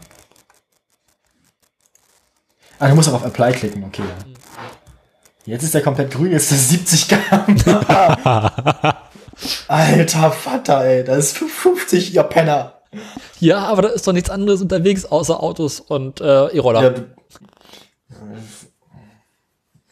Ah, 2.82 2.88
du 2.88 2.96
musst 2.96 3.08
auch 3.08 3.14
auf 3.14 3.24
Apply 3.24 3.52
klicken, 3.52 3.84
okay. 3.84 4.02
Jetzt 5.44 5.62
ist 5.62 5.72
der 5.72 5.82
komplett 5.82 6.10
grün, 6.10 6.32
jetzt 6.32 6.50
ist 6.50 6.62
das 6.62 6.68
70 6.70 7.08
km. 7.08 7.76
Alter 9.68 10.32
Vater, 10.32 10.84
ey, 10.84 11.04
das 11.04 11.18
ist 11.18 11.38
50, 11.38 12.12
ihr 12.12 12.24
Penner. 12.24 12.80
Ja, 13.38 13.66
aber 13.66 13.82
da 13.82 13.88
ist 13.90 14.08
doch 14.08 14.12
nichts 14.12 14.30
anderes 14.30 14.60
unterwegs 14.60 15.04
außer 15.04 15.40
Autos 15.40 15.78
und 15.78 16.20
äh, 16.20 16.46
E-Roller. 16.48 16.82
Ja, 16.82 16.92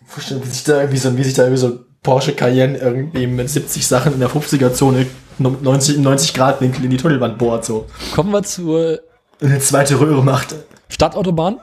Vorstellen, 0.04 0.42
wie 0.44 0.48
sich 0.48 0.64
da 0.64 0.80
irgendwie 0.80 0.98
so, 0.98 1.16
wie 1.16 1.22
sich 1.22 1.34
da 1.34 1.44
irgendwie 1.44 1.60
so 1.60 1.78
Porsche 2.02 2.32
Cayenne 2.32 2.76
irgendwie 2.76 3.28
mit 3.28 3.48
70 3.48 3.86
Sachen 3.86 4.14
in 4.14 4.18
der 4.18 4.30
50er-Zone 4.30 5.06
90, 5.38 5.98
90 5.98 6.34
Grad 6.34 6.60
Winkel 6.60 6.84
in 6.84 6.90
die 6.90 6.96
Tunnelwand 6.96 7.38
bohrt, 7.38 7.64
so. 7.64 7.86
Kommen 8.16 8.32
wir 8.32 8.42
zur 8.42 8.98
eine 9.40 9.60
zweite 9.60 10.00
Röhre 10.00 10.24
macht. 10.24 10.56
Stadtautobahn. 10.88 11.60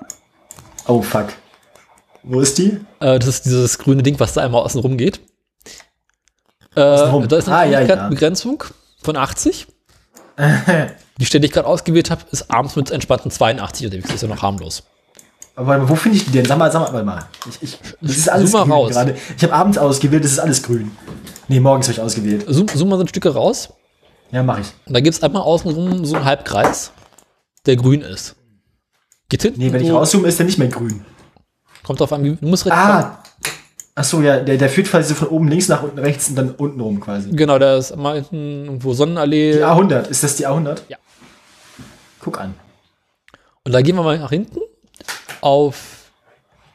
Oh, 0.88 1.02
fuck. 1.02 1.28
Wo 2.24 2.40
ist 2.42 2.58
die? 2.58 2.80
Äh, 3.00 3.20
das 3.20 3.28
ist 3.28 3.46
dieses 3.46 3.78
grüne 3.78 4.04
Ding, 4.04 4.20
was 4.20 4.34
da 4.34 4.42
einmal 4.42 4.62
außen 4.64 4.82
rum 4.82 4.98
geht. 4.98 5.20
Äh, 6.76 6.82
Außenrum. 6.82 7.28
da 7.28 7.38
ist 7.38 7.48
eine 7.48 7.58
Ah, 7.58 7.64
ja, 7.64 7.72
ja. 7.72 7.80
Geschwindigkeitsbegrenzung 7.80 8.64
von 9.02 9.18
80. 9.18 9.68
Die 11.20 11.26
Stelle, 11.26 11.42
die 11.42 11.48
ich 11.48 11.52
gerade 11.52 11.68
ausgewählt 11.68 12.12
habe, 12.12 12.22
ist 12.32 12.52
abends 12.52 12.76
mit 12.76 12.92
entspannten 12.92 13.32
82 13.32 13.86
unterwegs. 13.86 14.08
Das 14.08 14.16
ist 14.18 14.22
ja 14.22 14.28
noch 14.28 14.42
harmlos. 14.42 14.84
Aber 15.56 15.90
wo 15.90 15.96
finde 15.96 16.18
ich 16.18 16.26
die 16.26 16.32
denn? 16.32 16.46
Sag 16.46 16.60
mal, 16.60 16.72
sag 16.72 16.82
mal, 16.82 16.94
warte 16.94 17.06
mal. 17.06 17.26
Ich, 17.50 17.64
ich, 17.64 17.80
das 18.02 18.18
ist 18.18 18.30
alles 18.30 18.52
grün 18.52 18.72
raus. 18.72 18.92
gerade. 18.92 19.18
Ich 19.36 19.44
habe 19.44 19.54
abends 19.54 19.80
ausgewählt, 19.80 20.24
das 20.24 20.34
ist 20.34 20.40
alles 20.40 20.62
grün. 20.62 20.92
Nee, 21.48 21.60
morgens 21.60 21.88
habe 21.88 21.94
ich 21.94 22.02
ausgewählt. 22.02 22.46
Zoom, 22.48 22.68
zoom 22.68 22.90
mal 22.90 22.98
so 22.98 23.04
ein 23.04 23.08
Stück 23.08 23.26
raus. 23.26 23.70
Ja, 24.32 24.44
mache 24.44 24.62
ich. 24.62 24.68
Und 24.86 24.94
da 24.94 25.00
gibt 25.00 25.16
es 25.16 25.24
einmal 25.24 25.42
außenrum 25.42 26.06
so 26.06 26.16
einen 26.16 26.26
Halbkreis, 26.26 26.92
der 27.66 27.78
grün 27.78 28.02
ist. 28.02 28.36
Geht 29.30 29.42
hinten. 29.42 29.60
Nee, 29.60 29.72
wenn 29.74 29.84
ich 29.84 29.92
rauszoome, 29.92 30.28
ist 30.28 30.40
der 30.40 30.46
nicht 30.46 30.58
mehr 30.58 30.68
grün. 30.70 31.04
Kommt 31.84 32.00
drauf 32.00 32.12
an, 32.14 32.24
wie, 32.24 32.36
du 32.36 32.48
musst 32.48 32.66
rechts 32.66 32.78
Ah! 32.78 33.24
Ach 34.00 34.04
so, 34.04 34.22
ja, 34.22 34.40
der, 34.40 34.58
der 34.58 34.70
führt 34.70 34.88
quasi 34.90 35.10
so 35.10 35.16
von 35.16 35.30
oben 35.30 35.48
links 35.48 35.68
nach 35.70 35.82
unten 35.82 35.98
rechts 35.98 36.30
und 36.30 36.36
dann 36.36 36.52
unten 36.52 36.80
rum 36.80 37.00
quasi. 37.00 37.32
Genau, 37.32 37.58
da 37.58 37.78
ist 37.78 37.92
einmal 37.92 38.16
hinten 38.16 38.66
irgendwo 38.66 38.94
Sonnenallee. 38.94 39.54
Die 39.54 39.64
A100, 39.64 40.08
ist 40.10 40.24
das 40.24 40.36
die 40.36 40.48
A100? 40.48 40.82
Ja. 40.88 40.98
Guck 42.20 42.40
an. 42.40 42.54
Und 43.64 43.72
da 43.72 43.82
gehen 43.82 43.96
wir 43.96 44.04
mal 44.04 44.20
nach 44.20 44.30
hinten 44.30 44.60
auf 45.42 46.12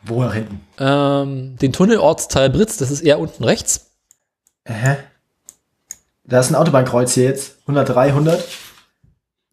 Wo 0.03 0.23
nach 0.25 0.35
hinten? 0.35 0.61
ähm, 0.79 1.57
den 1.59 1.73
Tunnelortsteil 1.73 2.51
Britz. 2.51 2.77
Das 2.79 2.91
ist 2.91 3.03
eher 3.03 3.21
unten 3.21 3.45
rechts. 3.45 3.93
Hä? 4.67 4.97
Da 6.25 6.41
ist 6.41 6.51
ein 6.51 6.57
Autobahnkreuz 6.57 7.15
hier 7.15 7.25
jetzt. 7.25 7.57
103, 7.63 8.09
100. 8.09 8.45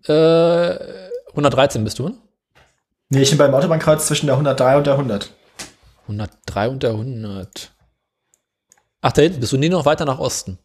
Äh, 0.07 0.79
113 1.29 1.83
bist 1.83 1.99
du, 1.99 2.09
ne? 2.09 2.15
Nee, 3.09 3.21
ich 3.23 3.29
bin 3.29 3.37
beim 3.39 3.53
Autobahnkreuz 3.53 4.07
zwischen 4.07 4.27
der 4.27 4.35
103 4.35 4.77
und 4.77 4.85
der 4.87 4.93
100. 4.93 5.31
103 6.03 6.69
und 6.69 6.83
der 6.83 6.91
100. 6.91 7.71
Ach, 9.01 9.11
da 9.11 9.21
hinten 9.21 9.39
bist 9.39 9.51
du. 9.51 9.57
Nee, 9.57 9.69
noch 9.69 9.85
weiter 9.85 10.05
nach 10.05 10.19
Osten. 10.19 10.59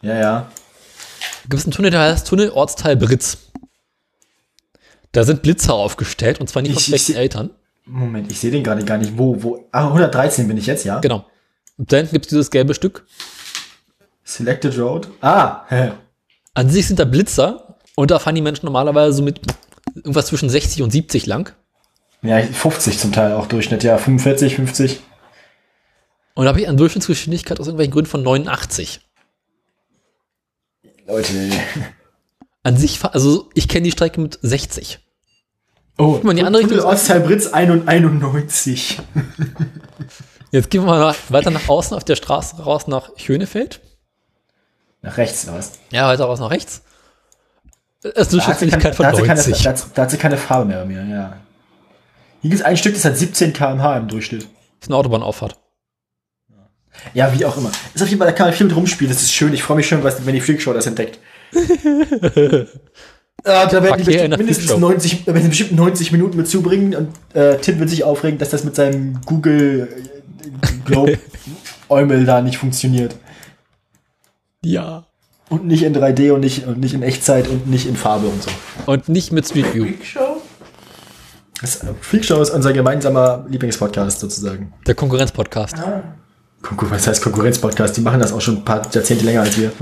Ja, 0.00 0.14
ja. 0.14 0.40
Da 0.40 1.48
gibt 1.48 1.54
es 1.60 1.64
einen 1.66 1.72
Tunnel, 1.72 1.90
der 1.90 2.00
heißt 2.00 2.26
Tunnelortsteil 2.26 2.96
Britz. 2.96 3.38
Da 5.12 5.24
sind 5.24 5.42
Blitzer 5.42 5.74
aufgestellt 5.74 6.40
und 6.40 6.48
zwar 6.48 6.62
nicht 6.62 6.72
von 6.72 6.78
Ich- 6.78 6.82
ich 6.84 6.86
schlechten 6.88 7.14
Eltern. 7.14 7.50
Moment, 7.84 8.30
ich 8.30 8.38
sehe 8.38 8.50
den 8.50 8.62
gerade 8.62 8.84
gar 8.84 8.98
nicht. 8.98 9.16
Wo, 9.16 9.42
wo? 9.42 9.68
Ah, 9.72 9.88
113 9.88 10.46
bin 10.46 10.58
ich 10.58 10.66
jetzt, 10.66 10.84
ja? 10.84 10.98
Genau. 11.00 11.24
Und 11.78 11.90
da 11.92 11.96
hinten 11.96 12.12
gibt 12.12 12.26
es 12.26 12.30
dieses 12.30 12.50
gelbe 12.50 12.74
Stück. 12.74 13.06
Selected 14.24 14.78
Road. 14.78 15.08
Ah, 15.20 15.62
hä. 15.68 15.92
An 16.54 16.68
sich 16.70 16.86
sind 16.86 16.98
da 16.98 17.04
Blitzer 17.04 17.76
und 17.96 18.10
da 18.10 18.18
fahren 18.18 18.34
die 18.34 18.42
Menschen 18.42 18.66
normalerweise 18.66 19.12
so 19.16 19.22
mit 19.22 19.40
irgendwas 19.94 20.26
zwischen 20.26 20.48
60 20.48 20.82
und 20.82 20.90
70 20.90 21.26
lang. 21.26 21.54
Ja, 22.22 22.40
50 22.42 22.98
zum 22.98 23.12
Teil 23.12 23.32
auch 23.32 23.46
Durchschnitt, 23.46 23.84
ja. 23.84 23.98
45, 23.98 24.56
50. 24.56 25.00
Und 26.34 26.44
da 26.44 26.50
habe 26.50 26.60
ich 26.60 26.68
eine 26.68 26.76
Durchschnittsgeschwindigkeit 26.76 27.58
aus 27.60 27.66
irgendwelchen 27.66 27.92
Gründen 27.92 28.10
von 28.10 28.22
89. 28.22 29.00
Leute. 31.06 31.32
An 32.62 32.76
sich, 32.76 33.02
also 33.02 33.48
ich 33.54 33.68
kenne 33.68 33.84
die 33.84 33.92
Strecke 33.92 34.20
mit 34.20 34.38
60. 34.42 35.00
Oh, 35.96 36.20
mal 36.22 36.30
in 36.30 36.36
die 36.36 36.44
andere 36.44 36.62
Tunnel 36.62 36.76
Richtung. 36.76 36.90
Ortsteil 36.90 37.20
Britz 37.20 37.48
91. 37.48 39.00
Jetzt 40.50 40.70
gehen 40.70 40.82
wir 40.82 40.86
mal 40.86 41.00
nach, 41.00 41.16
weiter 41.28 41.50
nach 41.50 41.68
außen 41.68 41.96
auf 41.96 42.04
der 42.04 42.16
Straße 42.16 42.62
raus 42.62 42.86
nach 42.86 43.10
Schönefeld. 43.16 43.80
Nach 45.02 45.16
rechts, 45.16 45.46
was? 45.50 45.72
Ja, 45.90 46.06
weiter 46.08 46.24
raus 46.24 46.40
nach 46.40 46.50
rechts. 46.50 46.82
Das 48.02 48.32
ist 48.32 48.34
eine 48.34 48.42
Geschwindigkeit 48.54 48.94
von 48.94 49.04
da 49.04 49.08
hat 49.10 49.16
sie 49.16 49.22
keine, 49.22 49.40
90. 49.40 49.62
da, 49.94 50.02
hat- 50.02 50.10
sie 50.10 50.16
keine 50.18 50.36
Farbe 50.36 50.66
mehr 50.66 50.80
bei 50.80 50.84
mir, 50.86 51.04
ja. 51.04 51.36
Hier 52.42 52.50
gibt 52.50 52.60
es 52.60 52.66
ein 52.66 52.76
Stück, 52.76 52.94
das 52.94 53.04
hat 53.04 53.16
17 53.16 53.52
km/h 53.52 53.96
im 53.96 54.08
Durchschnitt. 54.08 54.42
Das 54.42 54.50
ist 54.82 54.88
eine 54.88 54.96
Autobahnauffahrt. 54.96 55.56
Ja, 57.14 57.32
wie 57.36 57.44
auch 57.44 57.56
immer. 57.56 57.70
Ist 57.94 58.02
auf 58.02 58.08
jeden 58.08 58.18
Fall, 58.18 58.28
da 58.28 58.32
kann 58.32 58.46
man 58.48 58.54
viel 58.54 58.66
mit 58.66 58.76
rumspielen, 58.76 59.12
das 59.12 59.22
ist 59.22 59.32
schön. 59.32 59.52
Ich 59.52 59.62
freue 59.62 59.76
mich 59.76 59.88
schon, 59.88 60.02
wenn 60.04 60.34
die 60.34 60.40
Freakshow 60.40 60.72
das 60.72 60.86
entdeckt. 60.86 61.18
Ja, 61.52 61.62
da 63.66 63.82
werden 63.82 64.04
die 64.04 64.28
mindestens 64.36 64.66
Freakshow. 64.66 64.78
90, 64.78 65.24
da 65.24 65.32
werden 65.34 65.42
sie 65.44 65.48
bestimmt 65.48 65.72
90 65.72 66.12
Minuten 66.12 66.36
mit 66.36 66.48
zubringen 66.48 66.94
und 66.94 67.36
äh, 67.36 67.58
Tim 67.58 67.78
wird 67.78 67.90
sich 67.90 68.04
aufregen, 68.04 68.38
dass 68.38 68.50
das 68.50 68.64
mit 68.64 68.74
seinem 68.76 69.20
Google 69.26 69.88
äh, 70.62 70.66
Globe 70.84 71.18
Eumel 71.88 72.24
da 72.24 72.40
nicht 72.42 72.58
funktioniert. 72.58 73.16
Ja. 74.64 75.06
Und 75.48 75.66
nicht 75.66 75.82
in 75.82 75.94
3D 75.96 76.32
und 76.32 76.40
nicht, 76.40 76.66
und 76.66 76.78
nicht 76.78 76.94
in 76.94 77.02
Echtzeit 77.02 77.48
und 77.48 77.66
nicht 77.68 77.86
in 77.86 77.96
Farbe 77.96 78.26
und 78.26 78.42
so. 78.42 78.50
Und 78.86 79.08
nicht 79.08 79.32
mit 79.32 79.46
Street 79.46 79.72
View. 79.74 79.84
Freakshow? 79.84 80.42
Das 81.60 81.82
äh, 81.82 81.86
Freakshow 82.00 82.40
ist 82.42 82.50
unser 82.50 82.72
gemeinsamer 82.72 83.46
Lieblingspodcast 83.48 84.20
sozusagen. 84.20 84.72
Der 84.86 84.94
Konkurrenz-Podcast. 84.94 85.76
Konkurrenz, 86.62 87.04
das 87.04 87.14
heißt 87.14 87.22
Konkurrenzpodcast, 87.22 87.96
die 87.96 88.00
machen 88.00 88.20
das 88.20 88.32
auch 88.32 88.40
schon 88.40 88.56
ein 88.58 88.64
paar 88.64 88.82
Jahrzehnte 88.92 89.24
länger 89.24 89.42
als 89.42 89.56
wir. 89.56 89.72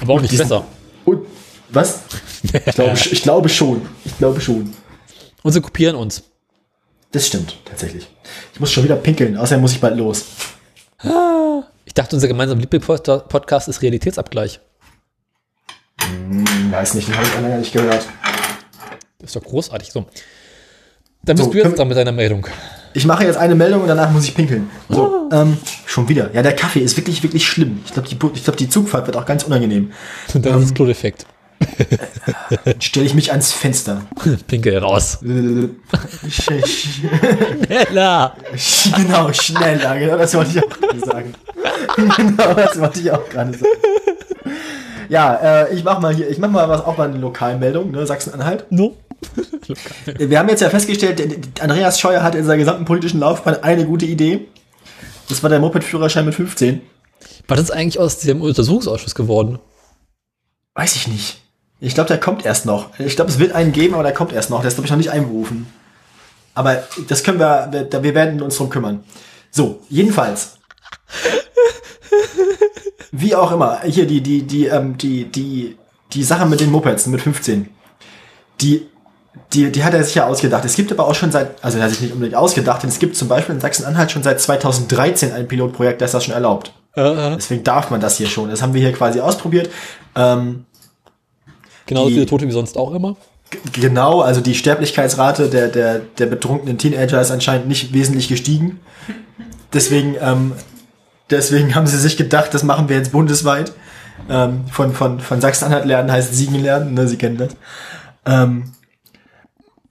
Aber 0.00 0.14
auch 0.14 0.20
nicht 0.20 0.30
diesen- 0.32 0.44
besser. 0.48 0.64
Und 1.04 1.26
was? 1.70 2.00
Ich 2.42 2.52
glaube, 2.74 2.92
ich 3.10 3.22
glaube 3.22 3.48
schon. 3.48 3.82
Ich 4.04 4.16
glaube 4.18 4.40
schon. 4.40 4.72
Und 5.42 5.52
sie 5.52 5.60
kopieren 5.60 5.96
uns. 5.96 6.22
Das 7.12 7.26
stimmt, 7.26 7.56
tatsächlich. 7.64 8.08
Ich 8.54 8.60
muss 8.60 8.72
schon 8.72 8.84
wieder 8.84 8.96
pinkeln, 8.96 9.36
außerdem 9.36 9.60
muss 9.60 9.72
ich 9.72 9.80
bald 9.80 9.96
los. 9.96 10.24
Ich 11.84 11.94
dachte, 11.94 12.16
unser 12.16 12.28
gemeinsamer 12.28 12.60
Lieblingspodcast 12.60 13.68
ist 13.68 13.82
Realitätsabgleich. 13.82 14.60
Hm, 16.00 16.72
weiß 16.72 16.94
nicht, 16.94 17.08
den 17.08 17.16
habe 17.16 17.26
ich 17.26 17.32
auch 17.34 17.40
länger 17.40 17.58
nicht 17.58 17.72
gehört. 17.72 18.06
Das 19.18 19.30
ist 19.30 19.36
doch 19.36 19.42
großartig. 19.44 19.92
So. 19.92 20.06
Dann 21.22 21.36
bist 21.36 21.46
So, 21.46 21.52
du 21.52 21.58
jetzt 21.58 21.78
dran 21.78 21.88
mit 21.88 21.96
deiner 21.96 22.12
Meldung. 22.12 22.46
Ich 22.94 23.06
mache 23.06 23.24
jetzt 23.24 23.36
eine 23.36 23.54
Meldung 23.54 23.82
und 23.82 23.88
danach 23.88 24.10
muss 24.10 24.24
ich 24.24 24.34
pinkeln. 24.34 24.68
So, 24.88 25.28
ähm, 25.32 25.56
schon 25.86 26.08
wieder. 26.08 26.30
Ja, 26.34 26.42
der 26.42 26.54
Kaffee 26.54 26.80
ist 26.80 26.96
wirklich, 26.96 27.22
wirklich 27.22 27.46
schlimm. 27.46 27.80
Ich 27.86 27.92
glaube, 27.92 28.08
die, 28.08 28.18
ich 28.34 28.44
glaub, 28.44 28.56
die 28.56 28.68
Zugfahrt 28.68 29.06
wird 29.06 29.16
auch 29.16 29.24
ganz 29.24 29.44
unheimlich. 29.44 29.70
Und 30.34 30.44
dann 30.44 30.58
ist 30.58 30.64
das 30.64 30.74
Klodeffekt. 30.74 31.24
Dann 32.64 32.80
stelle 32.80 33.06
ich 33.06 33.14
mich 33.14 33.30
ans 33.30 33.52
Fenster. 33.52 34.02
Pinkel 34.46 34.78
raus. 34.78 35.18
Sch- 35.22 35.70
sch- 36.28 37.64
Schneller. 37.66 38.36
genau, 38.96 39.32
schneller. 39.32 39.98
Genau, 39.98 40.16
das 40.18 40.34
wollte 40.34 40.50
ich 40.50 40.64
auch 40.64 40.68
gerade 40.68 41.00
sagen. 41.00 41.34
genau, 42.16 42.54
das 42.54 42.78
wollte 42.80 43.00
ich 43.00 43.10
auch 43.10 43.28
gerade 43.28 43.52
sagen. 43.52 43.66
Ja, 45.08 45.34
äh, 45.64 45.74
ich 45.74 45.84
mach 45.84 46.00
mal 46.00 46.14
hier, 46.14 46.28
ich 46.30 46.38
mach 46.38 46.50
mal 46.50 46.68
was, 46.68 46.82
auch 46.84 46.96
mal 46.96 47.08
eine 47.08 47.18
Lokalmeldung, 47.18 47.90
ne, 47.90 48.06
Sachsen-Anhalt. 48.06 48.66
No. 48.70 48.96
Wir 50.18 50.38
haben 50.38 50.48
jetzt 50.48 50.62
ja 50.62 50.70
festgestellt, 50.70 51.22
Andreas 51.60 52.00
Scheuer 52.00 52.22
hat 52.22 52.34
in 52.34 52.44
seiner 52.44 52.58
gesamten 52.58 52.84
politischen 52.84 53.20
Laufbahn 53.20 53.62
eine 53.62 53.84
gute 53.84 54.06
Idee. 54.06 54.46
Das 55.28 55.42
war 55.42 55.50
der 55.50 55.60
Moped-Führerschein 55.60 56.24
mit 56.24 56.34
15. 56.34 56.80
Was 57.46 57.60
ist 57.60 57.70
eigentlich 57.70 57.98
aus 57.98 58.18
dem 58.18 58.40
Untersuchungsausschuss 58.42 59.14
geworden? 59.14 59.58
Weiß 60.74 60.96
ich 60.96 61.06
nicht. 61.08 61.38
Ich 61.84 61.94
glaube, 61.94 62.06
der 62.06 62.20
kommt 62.20 62.46
erst 62.46 62.64
noch. 62.64 62.90
Ich 63.00 63.16
glaube, 63.16 63.28
es 63.28 63.40
wird 63.40 63.52
einen 63.52 63.72
geben, 63.72 63.94
aber 63.94 64.04
der 64.04 64.12
kommt 64.12 64.32
erst 64.32 64.50
noch. 64.50 64.60
Der 64.60 64.68
ist, 64.68 64.74
glaube 64.74 64.86
ich, 64.86 64.92
noch 64.92 64.98
nicht 64.98 65.10
einberufen. 65.10 65.66
Aber 66.54 66.84
das 67.08 67.24
können 67.24 67.40
wir, 67.40 67.68
wir, 67.72 68.02
wir 68.04 68.14
werden 68.14 68.40
uns 68.40 68.56
drum 68.56 68.70
kümmern. 68.70 69.02
So, 69.50 69.80
jedenfalls. 69.88 70.58
Wie 73.10 73.34
auch 73.34 73.50
immer, 73.50 73.80
hier 73.82 74.06
die, 74.06 74.20
die, 74.20 74.42
die, 74.44 74.66
ähm, 74.66 74.96
die, 74.96 75.24
die, 75.24 75.76
die 76.12 76.22
Sache 76.22 76.46
mit 76.46 76.60
den 76.60 76.70
Mopeds 76.70 77.08
mit 77.08 77.20
15. 77.20 77.68
Die, 78.60 78.86
die, 79.52 79.72
die 79.72 79.82
hat 79.82 79.92
er 79.92 80.04
sich 80.04 80.14
ja 80.14 80.26
ausgedacht. 80.28 80.64
Es 80.64 80.76
gibt 80.76 80.92
aber 80.92 81.08
auch 81.08 81.16
schon 81.16 81.32
seit, 81.32 81.64
also 81.64 81.78
er 81.78 81.84
hat 81.84 81.90
sich 81.90 82.00
nicht 82.00 82.12
unbedingt 82.12 82.36
ausgedacht, 82.36 82.84
denn 82.84 82.90
es 82.90 83.00
gibt 83.00 83.16
zum 83.16 83.26
Beispiel 83.26 83.56
in 83.56 83.60
Sachsen-Anhalt 83.60 84.12
schon 84.12 84.22
seit 84.22 84.40
2013 84.40 85.32
ein 85.32 85.48
Pilotprojekt, 85.48 86.00
das 86.00 86.12
das 86.12 86.24
schon 86.24 86.34
erlaubt. 86.34 86.72
Äh, 86.94 87.34
Deswegen 87.34 87.64
darf 87.64 87.90
man 87.90 88.00
das 88.00 88.18
hier 88.18 88.28
schon. 88.28 88.50
Das 88.50 88.62
haben 88.62 88.72
wir 88.72 88.80
hier 88.80 88.92
quasi 88.92 89.20
ausprobiert. 89.20 89.68
Ähm, 90.14 90.66
genauso 91.86 92.08
Die- 92.08 92.14
viele 92.14 92.26
Tote 92.26 92.46
wie 92.48 92.52
sonst 92.52 92.76
auch 92.76 92.92
immer. 92.94 93.16
Genau, 93.72 94.22
also 94.22 94.40
die 94.40 94.54
Sterblichkeitsrate 94.54 95.50
der, 95.50 95.68
der, 95.68 95.98
der 95.98 96.26
betrunkenen 96.26 96.78
Teenager 96.78 97.20
ist 97.20 97.30
anscheinend 97.30 97.68
nicht 97.68 97.92
wesentlich 97.92 98.28
gestiegen. 98.28 98.80
Deswegen, 99.74 100.16
ähm, 100.20 100.52
deswegen 101.28 101.74
haben 101.74 101.86
sie 101.86 101.98
sich 101.98 102.16
gedacht, 102.16 102.54
das 102.54 102.62
machen 102.62 102.88
wir 102.88 102.96
jetzt 102.96 103.12
bundesweit. 103.12 103.72
Ähm, 104.30 104.64
von, 104.70 104.94
von, 104.94 105.20
von 105.20 105.40
Sachsen-Anhalt 105.40 105.84
lernen 105.84 106.10
heißt 106.10 106.34
Siegen 106.34 106.62
lernen, 106.62 106.94
ne, 106.94 107.06
Sie 107.08 107.18
kennen 107.18 107.36
das. 107.38 107.56
Ähm, 108.24 108.72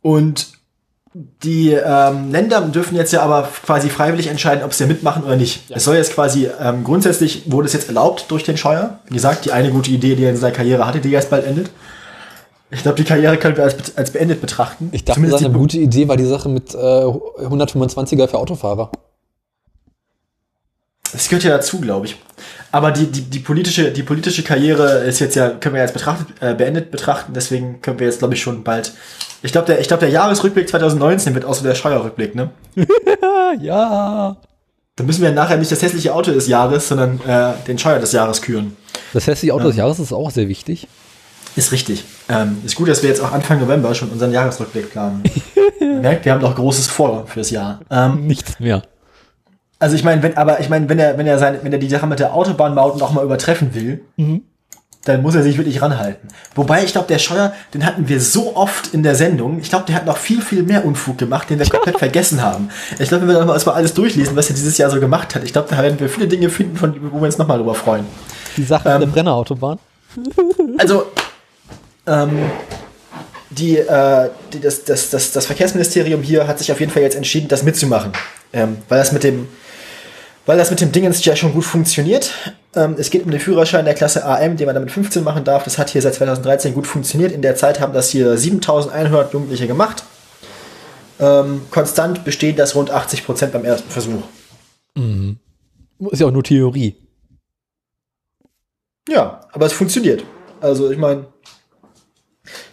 und 0.02 0.48
die 1.14 1.72
ähm, 1.72 2.32
Länder 2.32 2.62
dürfen 2.62 2.96
jetzt 2.96 3.12
ja 3.12 3.22
aber 3.22 3.50
quasi 3.66 3.90
freiwillig 3.90 4.28
entscheiden, 4.28 4.64
ob 4.64 4.74
sie 4.74 4.86
mitmachen 4.86 5.24
oder 5.24 5.36
nicht. 5.36 5.64
Es 5.70 5.84
soll 5.84 5.98
jetzt 5.98 6.14
quasi, 6.14 6.50
ähm, 6.62 6.86
grundsätzlich 6.86 7.52
wurde 7.52 7.68
es 7.68 7.74
jetzt 7.74 7.90
erlaubt 7.90 8.26
durch 8.30 8.44
den 8.44 8.56
Scheuer. 8.56 9.00
Wie 9.08 9.16
gesagt, 9.16 9.46
die 9.46 9.52
eine 9.52 9.72
gute 9.72 9.92
Idee, 9.92 10.16
die 10.16 10.24
er 10.24 10.30
in 10.30 10.38
seiner 10.38 10.56
Karriere 10.56 10.86
hatte, 10.86 11.00
die 11.00 11.10
jetzt 11.10 11.30
bald 11.30 11.46
endet. 11.46 11.70
Ich 12.70 12.84
glaube, 12.84 12.96
die 12.96 13.04
Karriere 13.04 13.36
können 13.36 13.58
wir 13.58 13.66
als, 13.66 13.98
als 13.98 14.12
beendet 14.12 14.40
betrachten. 14.40 14.90
Ich 14.94 15.04
dachte, 15.04 15.18
Zumindest 15.18 15.44
eine 15.44 15.54
die, 15.54 15.60
gute 15.60 15.78
Idee 15.78 16.08
war 16.08 16.16
die 16.16 16.26
Sache 16.26 16.48
mit 16.48 16.74
äh, 16.74 16.78
125er 16.78 18.30
für 18.30 18.38
Autofahrer. 18.38 18.92
Das 21.12 21.28
gehört 21.28 21.44
ja 21.44 21.52
dazu, 21.52 21.80
glaube 21.82 22.06
ich. 22.06 22.18
Aber 22.72 22.92
die, 22.92 23.08
die, 23.08 23.22
die, 23.22 23.40
politische, 23.40 23.92
die 23.92 24.04
politische 24.04 24.44
Karriere 24.44 25.00
ist 25.04 25.20
jetzt 25.20 25.36
ja, 25.36 25.50
können 25.50 25.76
wir 25.76 25.82
jetzt 25.82 25.94
betrachtet, 25.94 26.28
äh, 26.40 26.54
beendet 26.54 26.90
betrachten, 26.90 27.34
deswegen 27.34 27.82
können 27.82 28.00
wir 28.00 28.08
jetzt, 28.08 28.20
glaube 28.20 28.34
ich, 28.34 28.42
schon 28.42 28.64
bald. 28.64 28.94
Ich 29.44 29.52
glaube, 29.52 29.68
der, 29.68 29.80
ich 29.80 29.88
glaub, 29.88 30.00
der 30.00 30.10
Jahresrückblick 30.10 30.70
2019 30.70 31.34
wird 31.34 31.46
auch 31.46 31.54
so 31.54 31.64
der 31.64 31.76
Steuerrückblick, 31.76 32.36
ne? 32.36 32.52
Ja. 33.60 34.38
Dann 34.96 35.06
müssen 35.06 35.22
wir 35.22 35.32
nachher 35.32 35.58
nicht 35.58 35.72
das 35.72 35.82
hässliche 35.82 36.14
Auto 36.14 36.32
des 36.32 36.48
Jahres, 36.48 36.88
sondern 36.88 37.20
äh, 37.28 37.54
den 37.68 37.78
Scheuer 37.78 38.00
des 38.00 38.14
Jahres 38.14 38.42
küren. 38.42 38.78
Das 39.14 39.28
hässliche 39.28 39.54
Auto 39.54 39.68
des 39.68 39.76
Jahres 39.76 40.00
ist 40.00 40.14
auch 40.14 40.32
sehr 40.32 40.48
wichtig. 40.48 40.88
Ist 41.56 41.74
richtig. 41.74 42.06
Ähm, 42.30 42.60
ist 42.66 42.76
gut, 42.76 42.88
dass 42.88 43.02
wir 43.02 43.10
jetzt 43.10 43.22
auch 43.22 43.34
Anfang 43.34 43.60
November 43.60 43.94
schon 43.94 44.10
unseren 44.10 44.32
Jahresrückblick 44.32 44.92
planen. 44.92 45.24
Merkt, 45.80 46.24
wir 46.24 46.32
haben 46.32 46.40
doch 46.40 46.56
Großes 46.56 46.88
vor 46.88 47.28
fürs 47.28 47.50
Jahr. 47.50 47.82
Ähm, 47.90 48.26
Nichts 48.26 48.60
mehr. 48.60 48.84
Also 49.82 49.96
ich 49.96 50.04
meine, 50.04 50.22
wenn, 50.22 50.38
aber 50.38 50.60
ich 50.60 50.70
meine, 50.70 50.88
wenn 50.90 51.00
er, 51.00 51.18
wenn 51.18 51.26
er 51.26 51.40
seine, 51.40 51.64
wenn 51.64 51.74
er 51.74 51.80
die 51.80 51.90
Sache 51.90 52.06
mit 52.06 52.20
der 52.20 52.36
Autobahnmaut 52.36 52.98
noch 53.00 53.14
mal 53.14 53.26
übertreffen 53.26 53.74
will, 53.74 54.02
dann 55.06 55.24
muss 55.24 55.34
er 55.34 55.42
sich 55.42 55.58
wirklich 55.58 55.82
ranhalten. 55.82 56.30
Wobei 56.54 56.84
ich 56.84 56.92
glaube, 56.92 57.08
der 57.08 57.18
Scheuer, 57.18 57.52
den 57.74 57.84
hatten 57.84 58.08
wir 58.08 58.22
so 58.22 58.56
oft 58.56 58.94
in 58.94 59.02
der 59.02 59.16
Sendung. 59.16 59.60
Ich 59.60 59.70
glaube, 59.70 59.86
der 59.88 59.96
hat 59.96 60.06
noch 60.06 60.18
viel, 60.18 60.42
viel 60.44 60.62
mehr 60.62 60.86
Unfug 60.86 61.18
gemacht, 61.18 61.50
den 61.50 61.58
wir 61.58 61.68
komplett 61.68 61.98
vergessen 61.98 62.44
haben. 62.44 62.70
Ich 63.00 63.10
glaube, 63.10 63.28
wenn 63.28 63.36
wir 63.36 63.44
mal 63.44 63.58
alles 63.58 63.96
durchlesen, 63.96 64.36
was 64.36 64.50
er 64.50 64.56
dieses 64.56 64.78
Jahr 64.78 64.92
so 64.92 65.00
gemacht 65.00 65.34
hat, 65.34 65.44
ich 65.44 65.52
glaube, 65.52 65.68
da 65.72 65.82
werden 65.82 66.00
wir 66.00 66.10
viele 66.10 66.28
Dinge 66.28 66.50
finden, 66.50 66.78
von, 66.78 66.96
wo 67.12 67.18
wir 67.18 67.26
uns 67.26 67.40
noch 67.40 67.48
mal 67.48 67.58
drüber 67.58 67.74
freuen. 67.74 68.06
Die 68.58 68.64
Sache 68.64 68.88
mit 68.88 69.02
der 69.02 69.08
Brennerautobahn. 69.08 69.80
Also, 70.78 71.06
ähm, 72.06 72.52
die, 73.50 73.78
äh, 73.78 74.30
die, 74.54 74.60
das, 74.60 74.84
das, 74.84 75.10
das, 75.10 75.32
das 75.32 75.46
Verkehrsministerium 75.48 76.22
hier 76.22 76.48
hat 76.48 76.60
sich 76.60 76.72
auf 76.72 76.80
jeden 76.80 76.92
Fall 76.92 77.02
jetzt 77.02 77.16
entschieden, 77.16 77.48
das 77.48 77.64
mitzumachen. 77.64 78.12
Ähm, 78.54 78.78
weil 78.90 79.00
das 79.00 79.12
mit 79.12 79.24
dem, 79.24 79.48
weil 80.52 80.58
das 80.58 80.70
mit 80.70 80.82
dem 80.82 80.92
Dingens 80.92 81.24
ja 81.24 81.34
schon 81.34 81.54
gut 81.54 81.64
funktioniert. 81.64 82.34
Ähm, 82.76 82.98
es 82.98 83.10
geht 83.10 83.24
um 83.24 83.32
den 83.32 83.40
Führerschein 83.40 83.86
der 83.86 83.94
Klasse 83.94 84.26
AM, 84.26 84.58
den 84.58 84.66
man 84.66 84.76
damit 84.76 84.92
15 84.92 85.24
machen 85.24 85.46
darf. 85.46 85.64
Das 85.64 85.78
hat 85.78 85.90
hier 85.90 86.02
seit 86.02 86.14
2013 86.16 86.74
gut 86.74 86.88
funktioniert. 86.88 87.32
In 87.32 87.42
der 87.42 87.56
Zeit 87.56 87.80
haben 87.80 87.94
das 87.94 88.10
hier 88.10 88.38
7100 88.38 89.32
Jugendliche 89.32 89.66
gemacht. 89.66 90.04
Ähm, 91.22 91.62
konstant 91.72 92.26
besteht 92.26 92.60
das 92.60 92.76
rund 92.76 92.92
80 92.92 93.26
Prozent 93.26 93.54
beim 93.54 93.64
ersten 93.64 93.90
Versuch. 93.90 94.24
Ist 96.12 96.20
ja 96.20 96.28
auch 96.28 96.32
nur 96.32 96.44
Theorie. 96.44 96.98
Ja, 99.08 99.48
aber 99.54 99.68
es 99.68 99.72
funktioniert. 99.72 100.26
Also 100.60 100.92
ich 100.92 100.98
meine, 100.98 101.28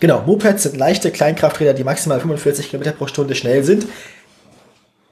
genau, 0.01 0.23
Mopeds 0.23 0.65
sind 0.65 0.77
leichte 0.77 1.13
Kleinkrafträder, 1.13 1.75
die 1.75 1.85
maximal 1.85 2.19
45 2.19 2.71
km 2.71 2.91
pro 2.99 3.07
Stunde 3.07 3.37
schnell 3.37 3.63
sind. 3.63 3.87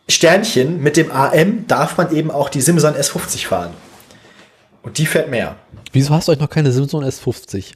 Sternchen, 0.08 0.82
mit 0.82 0.96
dem 0.96 1.10
AM 1.10 1.66
darf 1.66 1.96
man 1.96 2.14
eben 2.14 2.30
auch 2.30 2.48
die 2.48 2.60
Simson 2.60 2.94
S50 2.94 3.46
fahren. 3.46 3.74
Und 4.82 4.98
die 4.98 5.06
fährt 5.06 5.30
mehr. 5.30 5.56
Wieso 5.92 6.10
hast 6.14 6.28
du 6.28 6.32
euch 6.32 6.38
noch 6.38 6.50
keine 6.50 6.70
Simson 6.70 7.04
S50? 7.04 7.72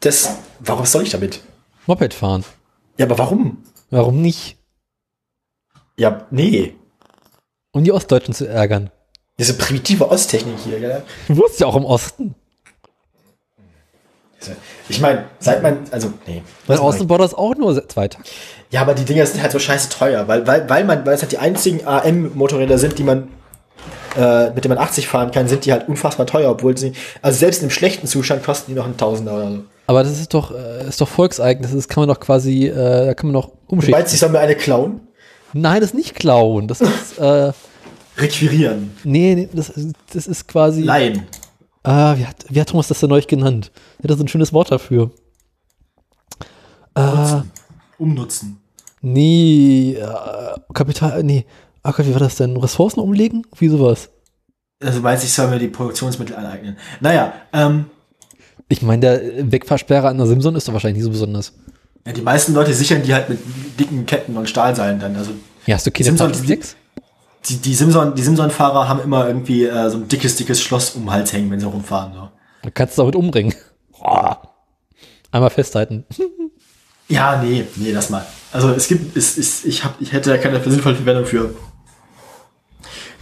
Das, 0.00 0.36
warum 0.60 0.86
soll 0.86 1.02
ich 1.02 1.10
damit? 1.10 1.40
Moped 1.86 2.14
fahren. 2.14 2.44
Ja, 2.96 3.06
aber 3.06 3.18
warum? 3.18 3.64
Warum 3.90 4.22
nicht? 4.22 4.56
Ja, 5.96 6.26
nee. 6.30 6.76
Um 7.72 7.82
die 7.82 7.92
Ostdeutschen 7.92 8.34
zu 8.34 8.46
ärgern. 8.46 8.90
Diese 9.38 9.54
primitive 9.54 10.08
Osttechnik 10.10 10.58
hier, 10.64 10.78
gell? 10.78 11.02
Du 11.26 11.36
wohnst 11.36 11.58
ja 11.58 11.66
auch 11.66 11.76
im 11.76 11.84
Osten. 11.84 12.34
Diese- 14.40 14.56
Ich 14.88 15.00
meine, 15.00 15.24
seit 15.40 15.62
man, 15.62 15.78
also, 15.90 16.12
nee. 16.26 16.42
Austin 16.68 17.06
baut 17.06 17.20
das 17.20 17.34
auch 17.34 17.54
nur 17.56 17.86
zwei 17.88 18.08
Tage. 18.08 18.24
Ja, 18.70 18.82
aber 18.82 18.94
die 18.94 19.04
Dinger 19.04 19.24
sind 19.26 19.42
halt 19.42 19.52
so 19.52 19.58
scheiße 19.58 19.88
teuer, 19.88 20.28
weil, 20.28 20.46
weil, 20.46 20.68
weil 20.68 20.84
man, 20.84 21.04
weil 21.06 21.14
es 21.14 21.22
halt 21.22 21.32
die 21.32 21.38
einzigen 21.38 21.86
AM-Motorräder 21.86 22.78
sind, 22.78 22.98
die 22.98 23.02
man, 23.04 23.28
äh, 24.16 24.50
mit 24.50 24.64
denen 24.64 24.74
man 24.74 24.84
80 24.84 25.08
fahren 25.08 25.30
kann, 25.30 25.48
sind 25.48 25.64
die 25.64 25.72
halt 25.72 25.88
unfassbar 25.88 26.26
teuer, 26.26 26.50
obwohl 26.50 26.76
sie, 26.76 26.92
also 27.22 27.38
selbst 27.38 27.62
im 27.62 27.70
schlechten 27.70 28.06
Zustand 28.06 28.44
kosten 28.44 28.72
die 28.72 28.76
noch 28.76 28.84
einen 28.84 28.96
Tausender 28.96 29.34
oder 29.34 29.50
so. 29.50 29.58
Aber 29.86 30.02
das 30.02 30.12
ist 30.20 30.34
doch, 30.34 30.50
äh, 30.54 30.86
ist 30.86 31.00
doch 31.00 31.08
Volkseigen. 31.08 31.62
Das 31.62 31.88
kann 31.88 32.02
man 32.02 32.08
doch 32.14 32.20
quasi, 32.20 32.66
äh, 32.66 33.06
da 33.06 33.14
kann 33.14 33.32
man 33.32 33.40
doch 33.42 33.50
umschichten. 33.66 33.98
Meinst 33.98 34.12
du, 34.12 34.14
ich 34.14 34.20
soll 34.20 34.28
mir 34.28 34.40
eine 34.40 34.54
klauen? 34.54 35.00
Nein, 35.54 35.80
das 35.80 35.90
ist 35.90 35.94
nicht 35.96 36.14
klauen. 36.14 36.68
Das 36.68 36.82
ist, 36.82 37.18
äh, 37.18 37.52
Requirieren. 38.18 38.92
nee, 39.04 39.34
nee 39.34 39.48
das, 39.52 39.70
ist- 39.70 39.94
das 40.12 40.26
ist 40.26 40.46
quasi. 40.48 40.82
Leihen. 40.82 41.26
Ah, 41.88 42.16
wie 42.18 42.26
hat, 42.26 42.44
wie 42.50 42.60
hat 42.60 42.68
Thomas 42.68 42.88
das 42.88 43.00
denn 43.00 43.08
neulich 43.08 43.28
genannt? 43.28 43.72
Hat 44.02 44.10
da 44.10 44.14
so 44.16 44.22
ein 44.22 44.28
schönes 44.28 44.52
Wort 44.52 44.70
dafür. 44.70 45.10
Ah, 46.94 47.44
Umnutzen. 47.98 48.58
nee, 49.00 49.94
äh, 49.94 50.54
Kapital, 50.74 51.22
nee. 51.22 51.46
Gott, 51.82 52.06
wie 52.06 52.12
war 52.12 52.20
das 52.20 52.36
denn? 52.36 52.56
Ressourcen 52.58 53.00
umlegen? 53.00 53.46
Wie 53.56 53.68
sowas? 53.68 54.10
Also 54.82 55.00
meinst 55.00 55.22
du, 55.22 55.26
ich 55.26 55.32
soll 55.32 55.48
mir 55.48 55.58
die 55.58 55.68
Produktionsmittel 55.68 56.36
aneignen? 56.36 56.76
Naja, 57.00 57.32
ähm, 57.54 57.86
Ich 58.68 58.82
meine, 58.82 59.00
der 59.00 59.50
Wegfahrsperre 59.50 60.08
an 60.08 60.18
der 60.18 60.26
Simson 60.26 60.54
ist 60.56 60.68
doch 60.68 60.74
wahrscheinlich 60.74 60.98
nicht 60.98 61.04
so 61.06 61.10
besonders. 61.10 61.54
ja, 62.06 62.12
die 62.12 62.20
meisten 62.20 62.52
Leute 62.52 62.74
sichern 62.74 63.02
die 63.02 63.14
halt 63.14 63.30
mit 63.30 63.38
dicken 63.80 64.04
Ketten 64.04 64.36
und 64.36 64.48
Stahlseilen 64.50 65.00
dann. 65.00 65.16
Also 65.16 65.30
Ja, 65.66 65.76
hast 65.76 65.86
du 65.86 65.90
keine 65.90 66.10
Simson-? 66.10 66.32
Die, 67.48 67.56
die 67.56 67.74
Simson, 67.74 68.14
die 68.14 68.22
Simson-Fahrer 68.22 68.88
haben 68.88 69.00
immer 69.00 69.26
irgendwie 69.26 69.64
äh, 69.64 69.88
so 69.90 69.98
ein 69.98 70.08
dickes, 70.08 70.36
dickes 70.36 70.60
Schloss 70.60 70.90
um 70.90 71.02
den 71.02 71.10
Hals 71.10 71.32
hängen, 71.32 71.50
wenn 71.50 71.60
sie 71.60 71.66
rumfahren. 71.66 72.12
So. 72.14 72.28
Da 72.62 72.70
kannst 72.70 72.98
du 72.98 73.02
damit 73.02 73.16
umbringen. 73.16 73.54
Einmal 75.30 75.50
festhalten. 75.50 76.04
Ja, 77.10 77.42
nee, 77.42 77.64
nee, 77.76 77.92
das 77.92 78.10
mal. 78.10 78.26
Also 78.52 78.68
es 78.68 78.86
gibt, 78.86 79.16
es, 79.16 79.38
es, 79.38 79.64
ich, 79.64 79.82
hab, 79.82 79.98
ich 79.98 80.12
hätte 80.12 80.28
da 80.28 80.36
keine 80.36 80.62
sinnvolle 80.62 80.94
Verwendung 80.94 81.24
für. 81.24 81.54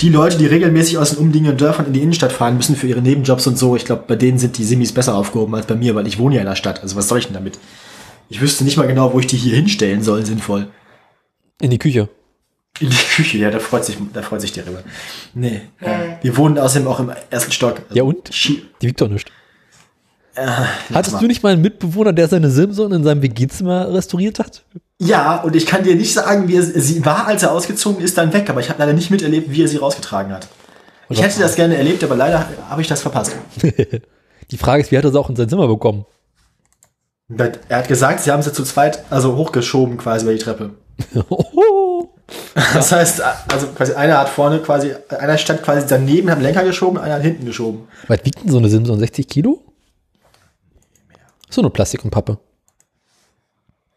Die 0.01 0.09
Leute, 0.09 0.37
die 0.37 0.47
regelmäßig 0.47 0.99
aus 0.99 1.11
den 1.11 1.21
umliegenden 1.21 1.57
Dörfern 1.57 1.87
in 1.87 1.93
die 1.93 2.03
Innenstadt 2.03 2.33
fahren 2.33 2.57
müssen 2.57 2.75
für 2.75 2.89
ihre 2.89 3.01
Nebenjobs 3.01 3.47
und 3.47 3.57
so, 3.57 3.77
ich 3.77 3.85
glaube, 3.85 4.03
bei 4.09 4.17
denen 4.17 4.39
sind 4.39 4.59
die 4.59 4.65
Simis 4.65 4.93
besser 4.93 5.15
aufgehoben 5.15 5.55
als 5.55 5.67
bei 5.67 5.77
mir, 5.77 5.95
weil 5.95 6.09
ich 6.09 6.19
wohne 6.19 6.35
ja 6.35 6.41
in 6.41 6.49
der 6.49 6.57
Stadt. 6.57 6.83
Also 6.83 6.97
was 6.97 7.07
soll 7.07 7.19
ich 7.19 7.27
denn 7.27 7.35
damit? 7.35 7.61
Ich 8.29 8.41
wüsste 8.41 8.65
nicht 8.65 8.77
mal 8.77 8.89
genau, 8.89 9.13
wo 9.13 9.21
ich 9.21 9.29
die 9.29 9.37
hier 9.37 9.55
hinstellen 9.55 10.03
soll, 10.03 10.27
sinnvoll. 10.27 10.67
In 11.61 11.71
die 11.71 11.79
Küche. 11.79 12.09
In 12.81 12.91
die 12.91 12.97
Küche, 12.97 13.39
ja, 13.39 13.51
da 13.51 13.59
freut 13.59 13.85
sich, 13.85 13.97
da 14.13 14.23
freut 14.23 14.41
sich 14.41 14.53
der 14.53 14.67
Ribbe. 14.67 14.85
Nee, 15.35 15.63
äh, 15.81 16.17
wir 16.23 16.37
wohnen 16.37 16.59
außerdem 16.59 16.87
auch 16.89 17.01
im 17.01 17.11
ersten 17.31 17.53
Stock. 17.53 17.81
Also 17.89 17.95
Ja, 17.95 18.03
und? 18.03 18.31
Die 18.83 18.87
wiegt 18.87 19.01
doch 19.01 19.09
nicht. 19.09 19.31
Äh, 20.35 20.47
Hattest 20.93 21.15
mal. 21.15 21.21
du 21.21 21.27
nicht 21.27 21.43
mal 21.43 21.53
einen 21.53 21.63
Mitbewohner, 21.63 22.13
der 22.13 22.29
seine 22.29 22.51
Simpson 22.51 22.93
in 22.93 23.03
seinem 23.05 23.23
WG-Zimmer 23.23 23.93
restauriert 23.95 24.39
hat? 24.39 24.65
Ja, 24.99 25.41
und 25.43 25.57
ich 25.57 25.65
kann 25.65 25.83
dir 25.83 25.95
nicht 25.97 26.13
sagen, 26.13 26.49
wie 26.49 26.57
er, 26.57 26.63
sie 26.63 27.05
war, 27.05 27.27
als 27.27 27.43
er 27.43 27.53
ausgezogen 27.53 28.03
ist, 28.03 28.19
dann 28.19 28.33
weg, 28.35 28.51
aber 28.51 28.61
ich 28.61 28.69
habe 28.69 28.79
leider 28.79 28.93
nicht 28.93 29.11
miterlebt, 29.11 29.51
wie 29.51 29.63
er 29.63 29.69
sie 29.69 29.79
rausgetragen 29.79 30.33
hat. 30.33 30.49
Ich 31.09 31.23
hätte 31.23 31.41
das 31.41 31.55
gerne 31.55 31.77
erlebt, 31.77 32.03
aber 32.05 32.17
leider 32.17 32.47
habe 32.69 32.83
ich 32.83 32.89
das 32.89 33.01
verpasst. 33.01 33.35
Die 34.51 34.59
Frage 34.59 34.83
ist, 34.83 34.91
wie 34.93 34.99
hat 34.99 35.05
er 35.05 35.13
sie 35.13 35.19
auch 35.19 35.31
in 35.31 35.37
sein 35.37 35.49
Zimmer 35.49 35.69
bekommen? 35.69 36.05
Er 37.69 37.79
hat 37.79 37.89
gesagt, 37.89 38.21
sie 38.21 38.31
haben 38.31 38.43
sie 38.43 38.53
zu 38.53 38.63
zweit, 38.63 39.05
also 39.11 39.37
hochgeschoben 39.37 39.97
quasi 39.97 40.25
über 40.25 40.33
die 40.33 40.39
Treppe. 40.39 40.71
Das 42.55 42.91
heißt, 42.91 43.21
also 43.21 43.69
quasi 43.69 43.93
einer 43.93 44.19
hat 44.19 44.29
vorne 44.29 44.61
quasi, 44.61 44.95
einer 45.11 45.39
stand 45.39 45.63
quasi 45.63 45.87
daneben, 45.87 46.31
hat 46.31 46.39
den 46.39 46.43
Lenker 46.43 46.65
geschoben, 46.65 46.99
einer 46.99 47.15
hat 47.15 47.23
hinten 47.23 47.47
geschoben. 47.47 47.87
Was 48.09 48.25
wiegt 48.25 48.43
denn 48.43 48.51
so 48.51 48.59
eine 48.59 48.69
Simpson? 48.69 48.99
60 48.99 49.29
Kilo? 49.29 49.63
So 51.51 51.61
eine 51.61 51.71
Plastik 51.71 52.05
und 52.05 52.11
Pappe. 52.11 52.39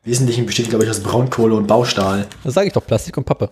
Wesentlichen 0.04 0.46
besteht, 0.46 0.70
glaube 0.70 0.84
ich, 0.84 0.90
aus 0.90 1.02
Braunkohle 1.02 1.56
und 1.56 1.68
Baustahl. 1.68 2.28
Das 2.44 2.54
sage 2.54 2.68
ich 2.68 2.74
doch, 2.74 2.86
Plastik 2.86 3.18
und 3.18 3.26
Pappe. 3.26 3.52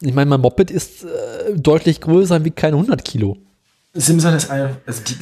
Ich 0.00 0.14
meine, 0.14 0.30
mein 0.30 0.40
Moped 0.40 0.70
ist 0.70 1.04
äh, 1.04 1.54
deutlich 1.54 2.00
größer 2.00 2.36
und 2.36 2.44
wiegt 2.44 2.56
keine 2.56 2.76
100 2.76 3.04
Kilo. 3.04 3.36
Simson 3.92 4.34
ist 4.34 4.50
eine, 4.50 4.76
also 4.86 5.02
die, 5.02 5.16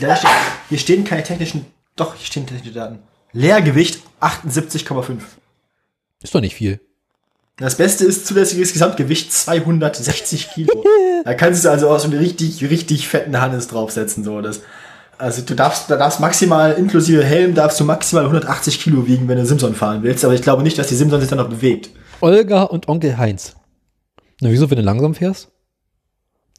hier 0.68 0.78
stehen 0.78 1.04
keine 1.04 1.22
technischen, 1.22 1.66
doch, 1.96 2.14
hier 2.14 2.26
stehen 2.26 2.46
technische 2.46 2.74
Daten. 2.74 3.00
Leergewicht 3.32 4.02
78,5. 4.20 5.20
Ist 6.22 6.34
doch 6.34 6.40
nicht 6.40 6.54
viel. 6.54 6.80
Das 7.60 7.74
Beste 7.74 8.05
ist 8.05 8.24
zulässiges 8.24 8.72
Gesamtgewicht 8.72 9.32
260 9.32 10.51
Kilo. 10.51 10.85
da 11.24 11.35
kannst 11.35 11.64
du 11.64 11.70
also 11.70 11.90
auch 11.90 11.98
so 11.98 12.09
einen 12.09 12.18
richtig, 12.18 12.62
richtig 12.70 13.09
fetten 13.09 13.40
Hannes 13.40 13.66
draufsetzen, 13.66 14.22
so 14.22 14.40
das. 14.40 14.60
Also 15.18 15.43
du 15.43 15.56
darfst, 15.56 15.90
da 15.90 15.97
darfst 15.97 16.20
maximal, 16.20 16.74
inklusive 16.74 17.24
Helm, 17.24 17.56
darfst 17.56 17.80
du 17.80 17.85
maximal 17.85 18.22
180 18.24 18.80
Kilo 18.80 19.09
wiegen, 19.09 19.26
wenn 19.26 19.36
du 19.36 19.44
Simson 19.44 19.74
fahren 19.74 20.05
willst, 20.05 20.24
aber 20.24 20.35
ich 20.35 20.43
glaube 20.43 20.62
nicht, 20.62 20.78
dass 20.78 20.86
die 20.86 20.94
Simson 20.94 21.20
sich 21.20 21.28
dann 21.28 21.39
noch 21.39 21.48
bewegt. 21.48 21.90
Olga 22.20 22.62
und 22.62 22.89
Onkel 22.89 23.18
Heinz. 23.18 23.55
Na, 24.40 24.51
wieso, 24.51 24.70
wenn 24.70 24.78
du 24.78 24.85
langsam 24.85 25.16
fährst? 25.16 25.48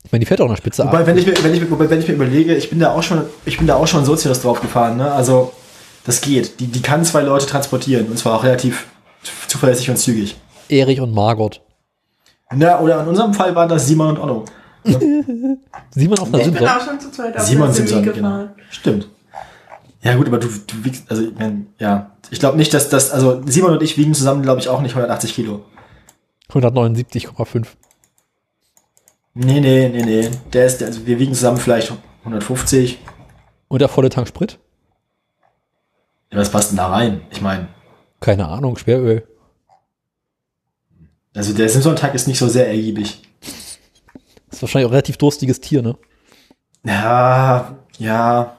Ich 0.03 0.11
meine, 0.11 0.19
die 0.19 0.26
fährt 0.26 0.41
auch 0.41 0.49
nach 0.49 0.57
Spitze 0.57 0.84
Wobei, 0.84 0.99
ab. 0.99 1.07
wenn 1.07 1.17
ich 1.17 1.26
mir, 1.26 1.34
wenn 1.41 1.53
ich, 1.53 1.71
wobei, 1.71 1.89
wenn 1.89 1.99
ich 2.01 2.07
mir 2.09 2.15
überlege, 2.15 2.55
ich 2.55 2.69
bin 2.69 2.80
da 2.80 2.91
auch 2.91 3.03
schon, 3.03 3.21
ich 3.45 3.57
bin 3.57 3.67
da 3.67 3.76
auch 3.76 3.88
schon 3.88 4.03
Sozius 4.03 4.41
drauf 4.41 4.59
gefahren, 4.59 4.97
ne? 4.97 5.09
Also, 5.11 5.53
das 6.05 6.19
geht. 6.19 6.59
Die, 6.59 6.67
die 6.67 6.81
kann 6.81 7.05
zwei 7.05 7.21
Leute 7.21 7.45
transportieren 7.45 8.07
und 8.07 8.17
zwar 8.17 8.35
auch 8.35 8.43
relativ 8.43 8.88
zuverlässig 9.47 9.89
und 9.89 9.97
zügig. 9.97 10.35
Erich 10.69 11.01
und 11.01 11.13
Margot. 11.13 11.61
Na, 12.51 12.79
oder 12.79 13.01
in 13.01 13.07
unserem 13.09 13.33
Fall 13.33 13.53
waren 13.55 13.69
das 13.69 13.87
Simon 13.87 14.17
und 14.17 14.19
Otto. 14.19 14.45
Simon 15.91 16.19
auf 16.19 16.33
einer 16.33 16.43
Ich 16.43 16.51
bin 16.51 16.67
auch 16.67 16.81
schon 16.81 16.99
zu 16.99 17.11
zweit 17.11 17.37
auf 17.37 17.43
Simon 17.43 17.73
der 17.73 17.87
Semi 17.87 18.01
genau. 18.11 18.49
Stimmt. 18.69 19.07
Ja, 20.01 20.15
gut, 20.15 20.27
aber 20.27 20.37
du, 20.37 20.47
du 20.47 20.83
wiegst, 20.83 21.09
also, 21.11 21.23
ich 21.23 21.33
mein, 21.37 21.67
ja. 21.77 22.11
Ich 22.31 22.39
glaube 22.39 22.57
nicht, 22.57 22.73
dass 22.73 22.89
das, 22.89 23.11
also, 23.11 23.41
Simon 23.45 23.73
und 23.73 23.83
ich 23.83 23.97
wiegen 23.97 24.13
zusammen, 24.13 24.41
glaube 24.41 24.61
ich, 24.61 24.69
auch 24.69 24.81
nicht 24.81 24.91
180 24.91 25.35
Kilo. 25.35 25.65
179,5. 26.51 27.67
Nee, 29.33 29.59
nee, 29.59 29.89
nee, 29.89 30.03
nee. 30.03 30.29
Der 30.53 30.65
ist, 30.65 30.81
also, 30.81 31.05
wir 31.05 31.19
wiegen 31.19 31.33
zusammen 31.33 31.57
vielleicht 31.57 31.91
150. 32.23 32.99
Und 33.67 33.81
der 33.81 33.89
volle 33.89 34.09
Tank 34.09 34.27
Sprit? 34.27 34.57
Ja, 36.31 36.39
was 36.39 36.49
passt 36.49 36.71
denn 36.71 36.77
da 36.77 36.87
rein? 36.87 37.21
Ich 37.31 37.41
meine, 37.41 37.67
Keine 38.21 38.47
Ahnung, 38.47 38.77
Schweröl. 38.77 39.27
Also, 41.35 41.53
der 41.53 41.69
Simson-Tag 41.69 42.15
ist 42.15 42.27
nicht 42.27 42.39
so 42.39 42.47
sehr 42.47 42.68
ergiebig. 42.68 43.22
Ist 44.51 44.61
wahrscheinlich 44.61 44.85
auch 44.85 44.91
ein 44.91 44.95
relativ 44.95 45.18
durstiges 45.18 45.61
Tier, 45.61 45.81
ne? 45.81 45.97
Ja, 46.84 47.77
ja. 47.97 48.57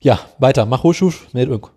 Ja, 0.00 0.20
weiter. 0.38 0.66
Mach 0.66 0.82
Hochschusch, 0.82 1.26
Meldung. 1.32 1.68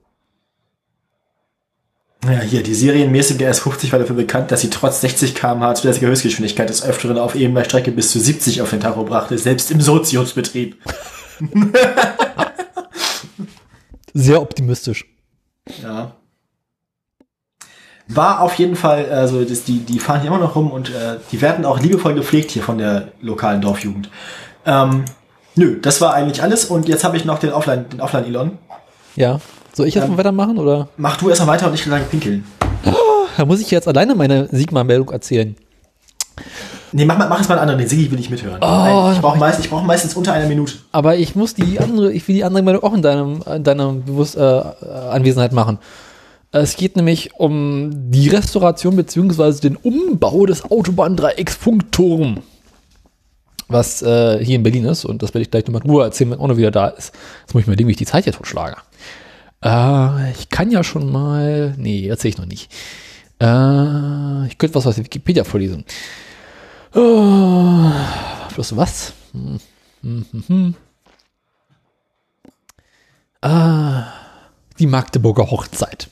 Ja, 2.26 2.40
hier, 2.40 2.64
die 2.64 2.74
serienmäßige 2.74 3.42
S50 3.42 3.92
war 3.92 4.00
dafür 4.00 4.16
bekannt, 4.16 4.50
dass 4.52 4.62
sie 4.62 4.70
trotz 4.70 5.02
60 5.02 5.36
km/h 5.36 5.76
zulässiger 5.76 6.08
Höchstgeschwindigkeit 6.08 6.70
des 6.70 6.82
Öfteren 6.82 7.18
auf 7.18 7.36
ebener 7.36 7.66
Strecke 7.66 7.92
bis 7.92 8.12
zu 8.12 8.20
70 8.20 8.62
auf 8.62 8.70
den 8.70 8.80
Tacho 8.80 9.04
brachte, 9.04 9.38
selbst 9.38 9.72
im 9.72 9.82
Soziusbetrieb. 9.82 10.78
Sehr 14.14 14.42
optimistisch. 14.42 15.06
Ja. 15.82 16.16
War 18.08 18.42
auf 18.42 18.56
jeden 18.56 18.76
Fall, 18.76 19.10
also 19.10 19.44
das, 19.46 19.64
die, 19.64 19.80
die 19.80 19.98
fahren 20.00 20.22
hier 20.22 20.30
immer 20.30 20.40
noch 20.40 20.56
rum 20.56 20.72
und 20.72 20.90
äh, 20.90 21.18
die 21.32 21.42
werden 21.42 21.64
auch 21.66 21.80
liebevoll 21.80 22.14
gepflegt 22.14 22.52
hier 22.52 22.62
von 22.64 22.78
der 22.78 23.10
lokalen 23.22 23.62
Dorfjugend. 23.62 24.10
Ähm, 24.66 25.06
nö, 25.56 25.80
das 25.82 26.02
war 26.02 26.14
eigentlich 26.14 26.44
alles 26.44 26.66
und 26.66 26.88
jetzt 26.88 27.04
habe 27.06 27.16
ich 27.18 27.24
noch 27.26 27.40
den 27.40 27.52
Offline, 27.54 27.86
den 27.90 28.02
Offline-Elon. 28.02 28.58
Ja. 29.16 29.40
Soll 29.74 29.88
ich 29.88 29.96
jetzt 29.96 30.04
Ähm. 30.04 30.12
mal 30.12 30.18
weitermachen 30.18 30.58
oder? 30.60 30.90
Mach 30.98 31.18
du 31.18 31.30
erstmal 31.30 31.56
weiter 31.56 31.68
und 31.68 31.74
ich 31.74 31.86
lang 31.86 32.04
pinkeln. 32.12 32.46
Da 33.38 33.46
muss 33.46 33.60
ich 33.62 33.72
jetzt 33.72 33.88
alleine 33.88 34.14
meine 34.14 34.48
Sigma-Meldung 34.52 35.10
erzählen. 35.10 35.56
Nee, 36.92 37.06
mach, 37.06 37.18
mal- 37.18 37.28
mach 37.28 37.40
es 37.42 37.48
mal 37.50 37.56
einen 37.56 37.62
anderen, 37.62 37.80
den 37.80 37.88
Sigi 37.88 38.12
will 38.12 38.20
ich 38.20 38.30
mithören. 38.30 38.60
Oh, 38.62 39.10
ich 39.12 39.20
brauche 39.20 39.40
meist, 39.40 39.68
brauch 39.70 39.82
meistens 39.82 40.14
unter 40.14 40.34
einer 40.34 40.48
Minute. 40.48 40.74
Aber 40.92 41.16
ich 41.16 41.36
muss 41.36 41.56
die 41.56 41.80
andere, 41.80 42.12
ich 42.12 42.28
will 42.28 42.36
die 42.36 42.44
andere 42.44 42.62
Meldung 42.64 42.84
auch 42.84 42.94
in 42.94 43.02
deinem, 43.02 43.42
in 43.52 43.64
deiner 43.64 43.94
Bewusst, 43.94 44.36
äh, 44.38 44.62
Anwesenheit 45.10 45.54
machen. 45.54 45.80
Es 46.54 46.78
geht 46.78 46.96
nämlich 46.96 47.34
um 47.34 48.12
die 48.12 48.30
Restauration 48.30 48.96
bzw. 48.96 49.60
den 49.60 49.76
Umbau 49.76 50.46
des 50.46 50.64
Autobahndreiecks 50.64 51.56
Funkturm. 51.56 52.44
Was 53.68 54.04
äh, 54.04 54.38
hier 54.46 54.58
in 54.58 54.64
Berlin 54.64 54.86
ist. 54.86 55.04
Und 55.04 55.24
das 55.24 55.34
werde 55.34 55.42
ich 55.42 55.50
gleich 55.50 55.66
nochmal 55.66 55.82
in 55.84 55.90
Ruhe 55.90 56.04
erzählen, 56.04 56.30
wenn 56.30 56.38
noch 56.38 56.56
wieder 56.56 56.70
da 56.70 56.90
ist. 56.90 57.12
Jetzt 57.42 57.56
muss 57.56 57.62
ich 57.62 57.68
mal 57.68 57.74
überlegen, 57.74 57.88
wie 57.88 57.94
ich 57.94 57.98
die 57.98 58.06
Zeit 58.06 58.26
hier 58.26 58.34
totschlage. 58.34 58.76
Äh, 59.66 60.32
ich 60.34 60.50
kann 60.50 60.70
ja 60.70 60.84
schon 60.84 61.12
mal. 61.12 61.74
Nee, 61.76 62.08
erzähle 62.08 62.30
ich 62.30 62.38
noch 62.38 62.46
nicht. 62.46 62.72
Äh, 63.42 64.46
ich 64.46 64.60
könnte 64.60 64.76
was 64.76 64.86
aus 64.86 64.98
Wikipedia 64.98 65.44
vorlesen. 65.44 65.84
Oh, 66.94 67.90
bloß 68.54 68.78
was? 68.78 69.14
Hm, 69.32 69.60
hm, 70.04 70.26
hm, 70.32 70.44
hm. 70.48 70.76
Ah, 73.42 74.04
die 74.78 74.86
Magdeburger 74.86 75.50
Hochzeit. 75.50 76.10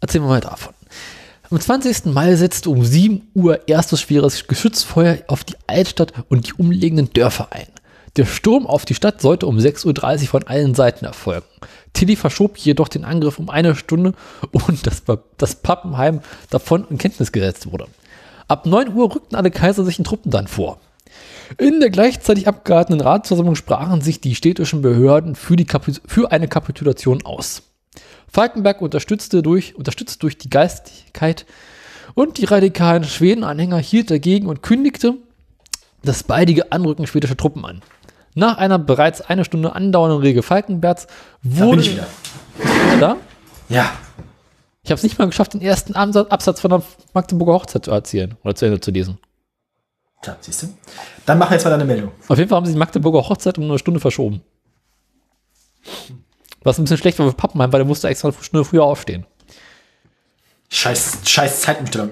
Erzählen 0.00 0.24
wir 0.24 0.28
mal 0.28 0.40
davon. 0.40 0.74
Am 1.50 1.60
20. 1.60 2.06
Mai 2.06 2.34
setzte 2.34 2.70
um 2.70 2.84
7 2.84 3.28
Uhr 3.34 3.68
erstes 3.68 4.00
schweres 4.00 4.46
Geschützfeuer 4.46 5.18
auf 5.28 5.44
die 5.44 5.54
Altstadt 5.66 6.12
und 6.28 6.48
die 6.48 6.54
umliegenden 6.54 7.12
Dörfer 7.12 7.48
ein. 7.52 7.68
Der 8.16 8.24
Sturm 8.24 8.66
auf 8.66 8.84
die 8.84 8.94
Stadt 8.94 9.20
sollte 9.20 9.46
um 9.46 9.58
6.30 9.58 10.22
Uhr 10.22 10.28
von 10.28 10.42
allen 10.44 10.74
Seiten 10.74 11.04
erfolgen. 11.04 11.46
Tilly 11.92 12.16
verschob 12.16 12.56
jedoch 12.56 12.88
den 12.88 13.04
Angriff 13.04 13.38
um 13.38 13.50
eine 13.50 13.76
Stunde 13.76 14.14
und 14.50 14.86
das, 14.86 15.02
das 15.36 15.56
Pappenheim 15.56 16.20
davon 16.50 16.86
in 16.90 16.98
Kenntnis 16.98 17.30
gesetzt 17.30 17.70
wurde. 17.70 17.86
Ab 18.48 18.66
9 18.66 18.94
Uhr 18.94 19.14
rückten 19.14 19.36
alle 19.36 19.50
kaiserlichen 19.50 20.04
Truppen 20.04 20.30
dann 20.30 20.46
vor. 20.46 20.80
In 21.58 21.80
der 21.80 21.90
gleichzeitig 21.90 22.48
abgehaltenen 22.48 23.00
Ratsversammlung 23.00 23.54
sprachen 23.54 24.00
sich 24.00 24.20
die 24.20 24.34
städtischen 24.34 24.82
Behörden 24.82 25.34
für, 25.34 25.54
Kapi- 25.54 26.00
für 26.06 26.32
eine 26.32 26.48
Kapitulation 26.48 27.24
aus. 27.24 27.62
Falkenberg 28.36 28.82
unterstützte 28.82 29.42
durch, 29.42 29.76
unterstützt 29.76 30.22
durch 30.22 30.36
die 30.36 30.50
Geistigkeit 30.50 31.46
und 32.12 32.36
die 32.36 32.44
radikalen 32.44 33.04
Schweden-Anhänger 33.04 33.78
hielt 33.78 34.10
dagegen 34.10 34.46
und 34.46 34.62
kündigte 34.62 35.14
das 36.02 36.22
baldige 36.22 36.70
Anrücken 36.70 37.06
schwedischer 37.06 37.38
Truppen 37.38 37.64
an. 37.64 37.80
Nach 38.34 38.58
einer 38.58 38.78
bereits 38.78 39.22
eine 39.22 39.46
Stunde 39.46 39.74
andauernden 39.74 40.20
Rege 40.20 40.42
Falkenbergs 40.42 41.06
Da 41.06 41.14
bin 41.48 41.58
wurde 41.60 41.80
ich 41.80 41.92
wieder. 41.92 42.06
da. 43.00 43.16
Ja. 43.70 43.90
Ich 44.82 44.90
habe 44.90 44.98
es 44.98 45.02
nicht 45.02 45.18
mal 45.18 45.24
geschafft, 45.24 45.54
den 45.54 45.62
ersten 45.62 45.94
Absatz, 45.94 46.30
Absatz 46.30 46.60
von 46.60 46.72
der 46.72 46.82
Magdeburger 47.14 47.54
Hochzeit 47.54 47.86
zu 47.86 47.90
erzählen 47.90 48.36
oder 48.44 48.54
zu 48.54 48.66
Ende 48.66 48.80
zu 48.80 48.90
lesen. 48.90 49.16
Tja, 50.20 50.36
siehst 50.40 50.62
du. 50.62 50.66
Dann 51.24 51.38
mach 51.38 51.50
jetzt 51.52 51.64
mal 51.64 51.70
deine 51.70 51.86
Meldung. 51.86 52.12
Auf 52.28 52.36
jeden 52.36 52.50
Fall 52.50 52.56
haben 52.56 52.66
sie 52.66 52.72
die 52.72 52.78
Magdeburger 52.78 53.26
Hochzeit 53.26 53.56
um 53.56 53.64
eine 53.64 53.78
Stunde 53.78 53.98
verschoben. 53.98 54.42
Was 56.66 56.78
ein 56.78 56.82
bisschen 56.82 56.96
schlecht 56.96 57.16
war 57.20 57.28
für 57.30 57.36
Pappenheim, 57.36 57.72
weil 57.72 57.78
der 57.78 57.86
musste 57.86 58.08
extra 58.08 58.28
eine 58.28 58.36
Stunde 58.42 58.64
früher 58.64 58.82
aufstehen. 58.82 59.24
Scheiß, 60.68 61.18
scheiß 61.24 61.60
Zeitumstellung. 61.60 62.10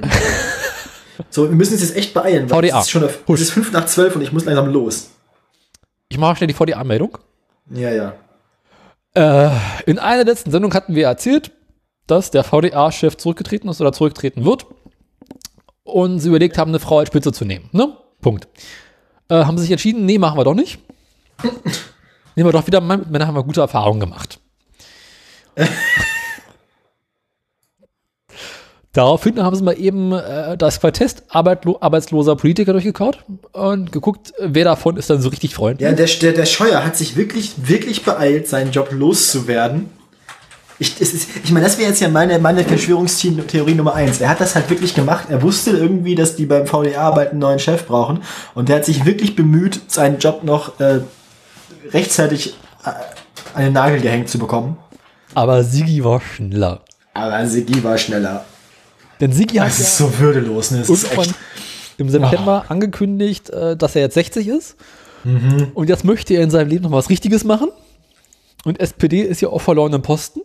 so, 1.28 1.48
wir 1.48 1.56
müssen 1.56 1.72
uns 1.72 1.82
jetzt 1.82 1.96
echt 1.96 2.14
beeilen. 2.14 2.48
weil 2.48 2.62
VDA. 2.62 2.78
Es 2.78 2.84
ist 2.84 2.90
schon 2.92 3.02
auf, 3.02 3.18
es 3.26 3.40
ist 3.40 3.50
fünf 3.50 3.72
nach 3.72 3.86
zwölf 3.86 4.14
und 4.14 4.22
ich 4.22 4.30
muss 4.30 4.44
langsam 4.44 4.68
los. 4.68 5.10
Ich 6.08 6.18
mache 6.18 6.36
schnell 6.36 6.46
die 6.46 6.54
VDA-Meldung. 6.54 7.18
Ja, 7.68 7.90
ja. 7.90 8.14
Äh, 9.14 9.50
in 9.86 9.98
einer 9.98 10.22
letzten 10.22 10.52
Sendung 10.52 10.72
hatten 10.72 10.94
wir 10.94 11.06
erzählt, 11.08 11.50
dass 12.06 12.30
der 12.30 12.44
VDA-Chef 12.44 13.16
zurückgetreten 13.16 13.68
ist 13.68 13.80
oder 13.80 13.92
zurücktreten 13.92 14.44
wird. 14.44 14.66
Und 15.82 16.20
sie 16.20 16.28
überlegt 16.28 16.58
haben, 16.58 16.70
eine 16.70 16.78
Frau 16.78 17.00
als 17.00 17.08
Spitze 17.08 17.32
zu 17.32 17.44
nehmen. 17.44 17.70
Ne? 17.72 17.96
Punkt. 18.20 18.46
Äh, 19.28 19.44
haben 19.46 19.58
sie 19.58 19.62
sich 19.62 19.72
entschieden, 19.72 20.06
nee, 20.06 20.18
machen 20.18 20.38
wir 20.38 20.44
doch 20.44 20.54
nicht. 20.54 20.78
Nehmen 22.36 22.48
wir 22.48 22.52
doch 22.52 22.68
wieder 22.68 22.80
Männern, 22.80 23.26
haben 23.26 23.34
wir 23.34 23.42
gute 23.42 23.60
Erfahrungen 23.60 23.98
gemacht. 23.98 24.38
Daraufhin 28.94 29.42
haben 29.42 29.56
sie 29.56 29.64
mal 29.64 29.76
eben 29.78 30.12
äh, 30.12 30.56
das 30.56 30.80
Quartett 30.80 31.24
arbeitlo 31.28 31.78
arbeitsloser 31.80 32.36
Politiker 32.36 32.72
durchgekaut 32.72 33.24
und 33.52 33.90
geguckt, 33.90 34.32
wer 34.38 34.64
davon 34.64 34.96
ist 34.96 35.10
dann 35.10 35.20
so 35.20 35.30
richtig 35.30 35.52
freundlich. 35.52 35.88
Ja, 35.88 35.94
der, 35.94 36.06
der, 36.06 36.32
der 36.32 36.46
Scheuer 36.46 36.84
hat 36.84 36.96
sich 36.96 37.16
wirklich, 37.16 37.54
wirklich 37.68 38.04
beeilt, 38.04 38.46
seinen 38.46 38.70
Job 38.70 38.90
loszuwerden. 38.92 39.90
Ich, 40.78 41.00
ich 41.00 41.50
meine, 41.50 41.66
das 41.66 41.78
wäre 41.78 41.88
jetzt 41.88 42.00
ja 42.00 42.08
meine, 42.08 42.38
meine 42.38 42.64
Verschwörungstheorie 42.64 43.74
Nummer 43.74 43.94
eins. 43.94 44.20
Er 44.20 44.28
hat 44.28 44.40
das 44.40 44.54
halt 44.54 44.70
wirklich 44.70 44.94
gemacht. 44.94 45.26
Er 45.28 45.42
wusste 45.42 45.70
irgendwie, 45.70 46.14
dass 46.14 46.36
die 46.36 46.46
beim 46.46 46.66
VDA-Arbeit 46.66 47.30
einen 47.30 47.40
neuen 47.40 47.58
Chef 47.58 47.86
brauchen. 47.86 48.22
Und 48.54 48.68
der 48.68 48.76
hat 48.76 48.84
sich 48.84 49.04
wirklich 49.04 49.34
bemüht, 49.34 49.80
seinen 49.88 50.18
Job 50.18 50.44
noch 50.44 50.78
äh, 50.80 51.00
rechtzeitig 51.92 52.54
äh, 52.84 52.90
an 53.54 53.64
den 53.64 53.72
Nagel 53.72 54.00
gehängt 54.00 54.28
zu 54.28 54.38
bekommen. 54.38 54.76
Aber 55.34 55.64
Sigi 55.64 56.02
war 56.04 56.20
schneller. 56.20 56.80
Aber 57.14 57.46
Sigi 57.46 57.82
war 57.84 57.98
schneller. 57.98 58.44
Denn 59.20 59.32
Sigi 59.32 59.56
hat 59.56 59.68
Das 59.68 59.80
ist 59.80 59.96
so 59.96 60.18
würdelos, 60.18 60.70
ne? 60.70 60.78
Das 60.78 60.88
ist 60.90 61.10
echt. 61.16 61.34
im 61.98 62.08
September 62.08 62.64
angekündigt, 62.68 63.50
äh, 63.50 63.76
dass 63.76 63.94
er 63.96 64.02
jetzt 64.02 64.14
60 64.14 64.48
ist. 64.48 64.76
Und 65.74 65.88
jetzt 65.88 66.04
möchte 66.04 66.34
er 66.34 66.42
in 66.42 66.50
seinem 66.50 66.68
Leben 66.68 66.84
noch 66.84 66.92
was 66.92 67.08
Richtiges 67.08 67.44
machen. 67.44 67.68
Und 68.66 68.78
SPD 68.78 69.22
ist 69.22 69.40
ja 69.40 69.48
auf 69.48 69.62
verlorenem 69.62 70.02
Posten. 70.02 70.40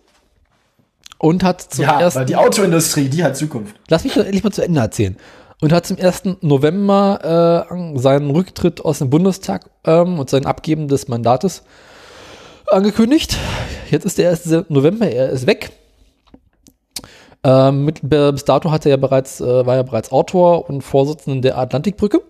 Und 1.17 1.43
hat 1.43 1.61
zum 1.61 1.83
Ja, 1.83 1.99
ersten 1.99 2.25
die 2.27 2.37
Autoindustrie, 2.37 3.09
die 3.09 3.21
hat 3.21 3.35
Zukunft. 3.35 3.75
Lass 3.89 4.05
mich 4.05 4.13
doch 4.13 4.23
endlich 4.23 4.41
mal 4.41 4.51
zu 4.51 4.61
Ende 4.61 4.79
erzählen. 4.79 5.17
Und 5.59 5.73
hat 5.73 5.85
zum 5.85 5.97
1. 5.99 6.37
November 6.39 7.67
äh, 7.69 7.99
seinen 7.99 8.29
Rücktritt 8.29 8.79
aus 8.85 8.99
dem 8.99 9.09
Bundestag 9.09 9.69
ähm, 9.83 10.17
und 10.17 10.29
sein 10.29 10.45
Abgeben 10.45 10.87
des 10.87 11.09
Mandates 11.09 11.63
angekündigt. 12.67 13.35
Jetzt 13.91 14.05
ist 14.05 14.17
der 14.17 14.29
1. 14.31 14.65
November, 14.69 15.09
er 15.09 15.29
ist 15.29 15.47
weg. 15.47 15.71
Ähm, 17.43 17.85
mit, 17.85 18.01
bis 18.01 18.43
dato 18.45 18.69
hat 18.71 18.85
er 18.85 18.91
ja 18.91 18.97
bereits, 18.97 19.39
äh, 19.39 19.65
war 19.65 19.75
er 19.75 19.83
bereits 19.83 20.11
Autor 20.11 20.69
und 20.69 20.81
Vorsitzender 20.81 21.41
der 21.41 21.57
Atlantikbrücke. 21.57 22.21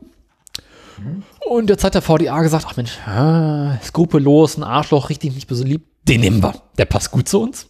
Und 1.47 1.69
jetzt 1.69 1.83
hat 1.83 1.95
der 1.95 2.01
VDA 2.01 2.41
gesagt, 2.41 2.65
ach 2.67 2.75
Mensch, 2.77 2.99
ah, 3.07 3.77
skrupellos, 3.81 4.57
ein 4.57 4.63
Arschloch, 4.63 5.09
richtig 5.09 5.33
nicht 5.33 5.47
so 5.49 5.63
lieb, 5.63 5.85
den 6.03 6.19
nehmen 6.19 6.43
wir. 6.43 6.53
Der 6.77 6.85
passt 6.85 7.11
gut 7.11 7.29
zu 7.29 7.41
uns. 7.41 7.67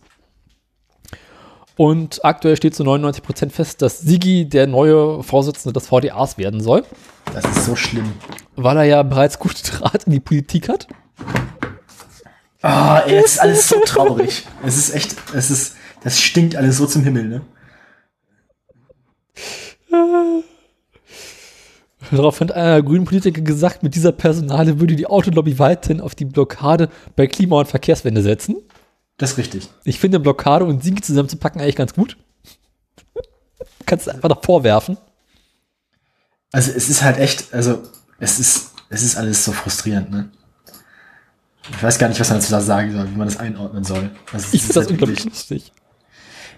Und 1.77 2.25
aktuell 2.25 2.57
steht 2.57 2.75
zu 2.75 2.83
99% 2.83 3.51
fest, 3.51 3.81
dass 3.81 3.99
Sigi 3.99 4.49
der 4.49 4.67
neue 4.67 5.23
Vorsitzende 5.23 5.71
des 5.73 5.87
VDAs 5.87 6.37
werden 6.37 6.59
soll, 6.59 6.83
Das 7.33 7.45
ist 7.45 7.65
so 7.65 7.75
schlimm. 7.75 8.11
weil 8.57 8.75
er 8.77 8.83
ja 8.83 9.03
bereits 9.03 9.39
gute 9.39 9.61
Draht 9.63 10.03
in 10.05 10.11
die 10.11 10.19
Politik 10.19 10.67
hat. 10.67 10.87
Ah, 12.61 12.99
ey, 13.06 13.18
es 13.18 13.34
ist 13.34 13.40
alles 13.40 13.68
so 13.69 13.80
traurig. 13.86 14.45
Es 14.65 14.77
ist 14.77 14.94
echt, 14.94 15.15
es 15.34 15.49
ist, 15.49 15.76
das 16.03 16.19
stinkt 16.19 16.56
alles 16.56 16.77
so 16.77 16.86
zum 16.86 17.03
Himmel, 17.03 17.27
ne? 17.27 17.41
Daraufhin 22.11 22.49
hat 22.49 22.56
einer 22.56 22.81
grünen 22.81 23.06
Politiker 23.06 23.41
gesagt, 23.41 23.84
mit 23.84 23.94
dieser 23.95 24.11
Personale 24.11 24.80
würde 24.80 24.95
die 24.95 25.06
Autolobby 25.07 25.60
weiterhin 25.60 26.02
auf 26.02 26.15
die 26.15 26.26
Blockade 26.26 26.90
bei 27.15 27.27
Klima- 27.27 27.60
und 27.60 27.68
Verkehrswende 27.68 28.22
setzen. 28.22 28.56
Das 29.18 29.31
ist 29.31 29.38
richtig. 29.38 29.69
Ich 29.84 29.99
finde 29.99 30.19
Blockade 30.19 30.65
und 30.65 30.84
Sigi 30.84 31.02
zusammenzupacken 31.02 31.61
eigentlich 31.61 31.76
ganz 31.76 31.94
gut. 31.94 32.18
Kannst 33.86 34.07
du 34.07 34.11
einfach 34.11 34.30
noch 34.30 34.44
vorwerfen. 34.44 34.98
Also 36.52 36.72
es 36.72 36.90
ist 36.90 37.03
halt 37.03 37.18
echt, 37.18 37.53
also 37.53 37.84
es 38.19 38.40
ist, 38.40 38.72
es 38.90 39.03
ist 39.03 39.15
alles 39.15 39.45
so 39.45 39.52
frustrierend, 39.52 40.10
ne? 40.10 40.31
Ich 41.71 41.83
weiß 41.83 41.97
gar 41.99 42.07
nicht, 42.07 42.19
was 42.19 42.29
man 42.29 42.39
dazu 42.39 42.51
da 42.51 42.61
sagen 42.61 42.91
soll, 42.91 43.07
wie 43.11 43.17
man 43.17 43.27
das 43.27 43.37
einordnen 43.37 43.83
soll. 43.83 44.09
Also, 44.33 44.47
Ich 44.51 44.61
ist 44.61 44.67
finde 44.67 44.79
das 44.81 44.87
unglaublich 44.87 45.25
lustig. 45.25 45.71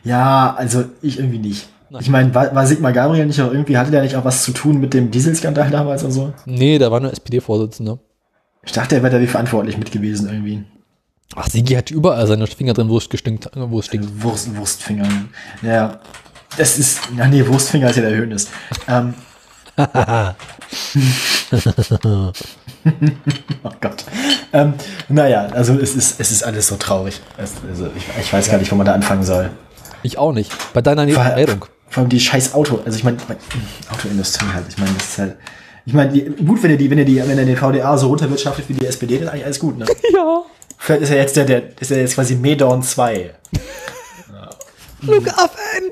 Ja, 0.03 0.55
also 0.55 0.85
ich 1.01 1.19
irgendwie 1.19 1.39
nicht. 1.39 1.67
Nein. 1.89 2.01
Ich 2.01 2.09
meine, 2.09 2.33
war, 2.33 2.55
war 2.55 2.65
Sigmar 2.65 2.93
Gabriel 2.93 3.25
nicht 3.25 3.41
auch 3.41 3.51
irgendwie, 3.51 3.77
hatte 3.77 3.91
der 3.91 4.01
nicht 4.01 4.15
auch 4.15 4.23
was 4.23 4.43
zu 4.43 4.51
tun 4.53 4.79
mit 4.79 4.93
dem 4.93 5.11
Dieselskandal 5.11 5.69
damals 5.69 6.03
und 6.03 6.11
so? 6.11 6.33
Nee, 6.45 6.77
da 6.79 6.89
war 6.89 6.99
nur 7.01 7.11
SPD-Vorsitzender. 7.11 7.99
Ich 8.63 8.71
dachte, 8.71 8.95
er 8.95 9.03
wäre 9.03 9.15
da 9.15 9.21
wie 9.21 9.27
verantwortlich 9.27 9.77
mit 9.77 9.91
gewesen 9.91 10.29
irgendwie. 10.29 10.63
Ach, 11.35 11.47
Sigi 11.49 11.73
hat 11.73 11.91
überall 11.91 12.27
seine 12.27 12.47
Finger 12.47 12.73
drin, 12.73 12.89
wo 12.89 12.97
es 12.97 13.09
gestinkt, 13.09 13.49
wo 13.53 13.79
es 13.79 13.85
stinkt. 13.88 14.23
Wurst, 14.23 14.55
Wurstfinger. 14.55 15.07
Ja, 15.61 15.99
das 16.57 16.77
ist, 16.77 17.01
na 17.15 17.27
nee, 17.27 17.45
Wurstfinger 17.45 17.89
ist 17.89 17.95
ja 17.97 18.03
der 18.03 18.15
Höhnes. 18.15 18.49
Ähm, 18.88 19.13
oh 23.63 23.69
Gott. 23.79 24.03
Ähm, 24.53 24.73
naja, 25.09 25.47
also 25.53 25.73
es 25.73 25.95
ist, 25.95 26.19
es 26.19 26.31
ist 26.31 26.43
alles 26.43 26.67
so 26.67 26.75
traurig. 26.75 27.21
Es, 27.37 27.53
also 27.69 27.87
ich, 27.95 28.03
ich 28.19 28.33
weiß 28.33 28.49
gar 28.49 28.57
nicht, 28.57 28.71
wo 28.71 28.75
man 28.75 28.85
da 28.85 28.93
anfangen 28.93 29.23
soll. 29.23 29.49
Ich 30.03 30.17
auch 30.17 30.33
nicht. 30.33 30.51
Bei 30.73 30.81
deiner 30.81 31.07
Vor, 31.09 31.23
Meldung. 31.23 31.65
vor 31.89 32.01
allem 32.01 32.09
die 32.09 32.19
scheiß 32.19 32.53
Auto, 32.53 32.79
also 32.85 32.97
ich 32.97 33.03
meine, 33.03 33.17
Autoindustrie 33.91 34.47
halt, 34.53 34.65
ich 34.69 34.77
meine, 34.77 34.91
das 34.97 35.07
ist 35.09 35.17
halt, 35.19 35.35
ich 35.85 35.93
meine, 35.93 36.21
gut, 36.31 36.61
wenn 36.63 36.71
ihr 36.71 36.77
die, 36.77 36.89
wenn 36.89 36.97
ihr 36.97 37.05
die, 37.05 37.17
wenn 37.17 37.37
ihr 37.37 37.45
den 37.45 37.57
VDA 37.57 37.97
so 37.97 38.07
runterwirtschaftet 38.07 38.67
wie 38.69 38.73
die 38.73 38.85
SPD, 38.85 39.15
dann 39.15 39.23
ist 39.27 39.29
eigentlich 39.31 39.45
alles 39.45 39.59
gut, 39.59 39.77
ne? 39.77 39.85
Ja. 40.13 40.41
Vielleicht 40.77 41.03
ist 41.03 41.09
er 41.11 41.17
jetzt 41.17 41.35
der, 41.35 41.45
der, 41.45 41.61
ist 41.79 41.91
er 41.91 41.99
jetzt 41.99 42.15
quasi 42.15 42.35
Medorn 42.35 42.81
2. 42.81 43.31
Flughafen! 45.03 45.91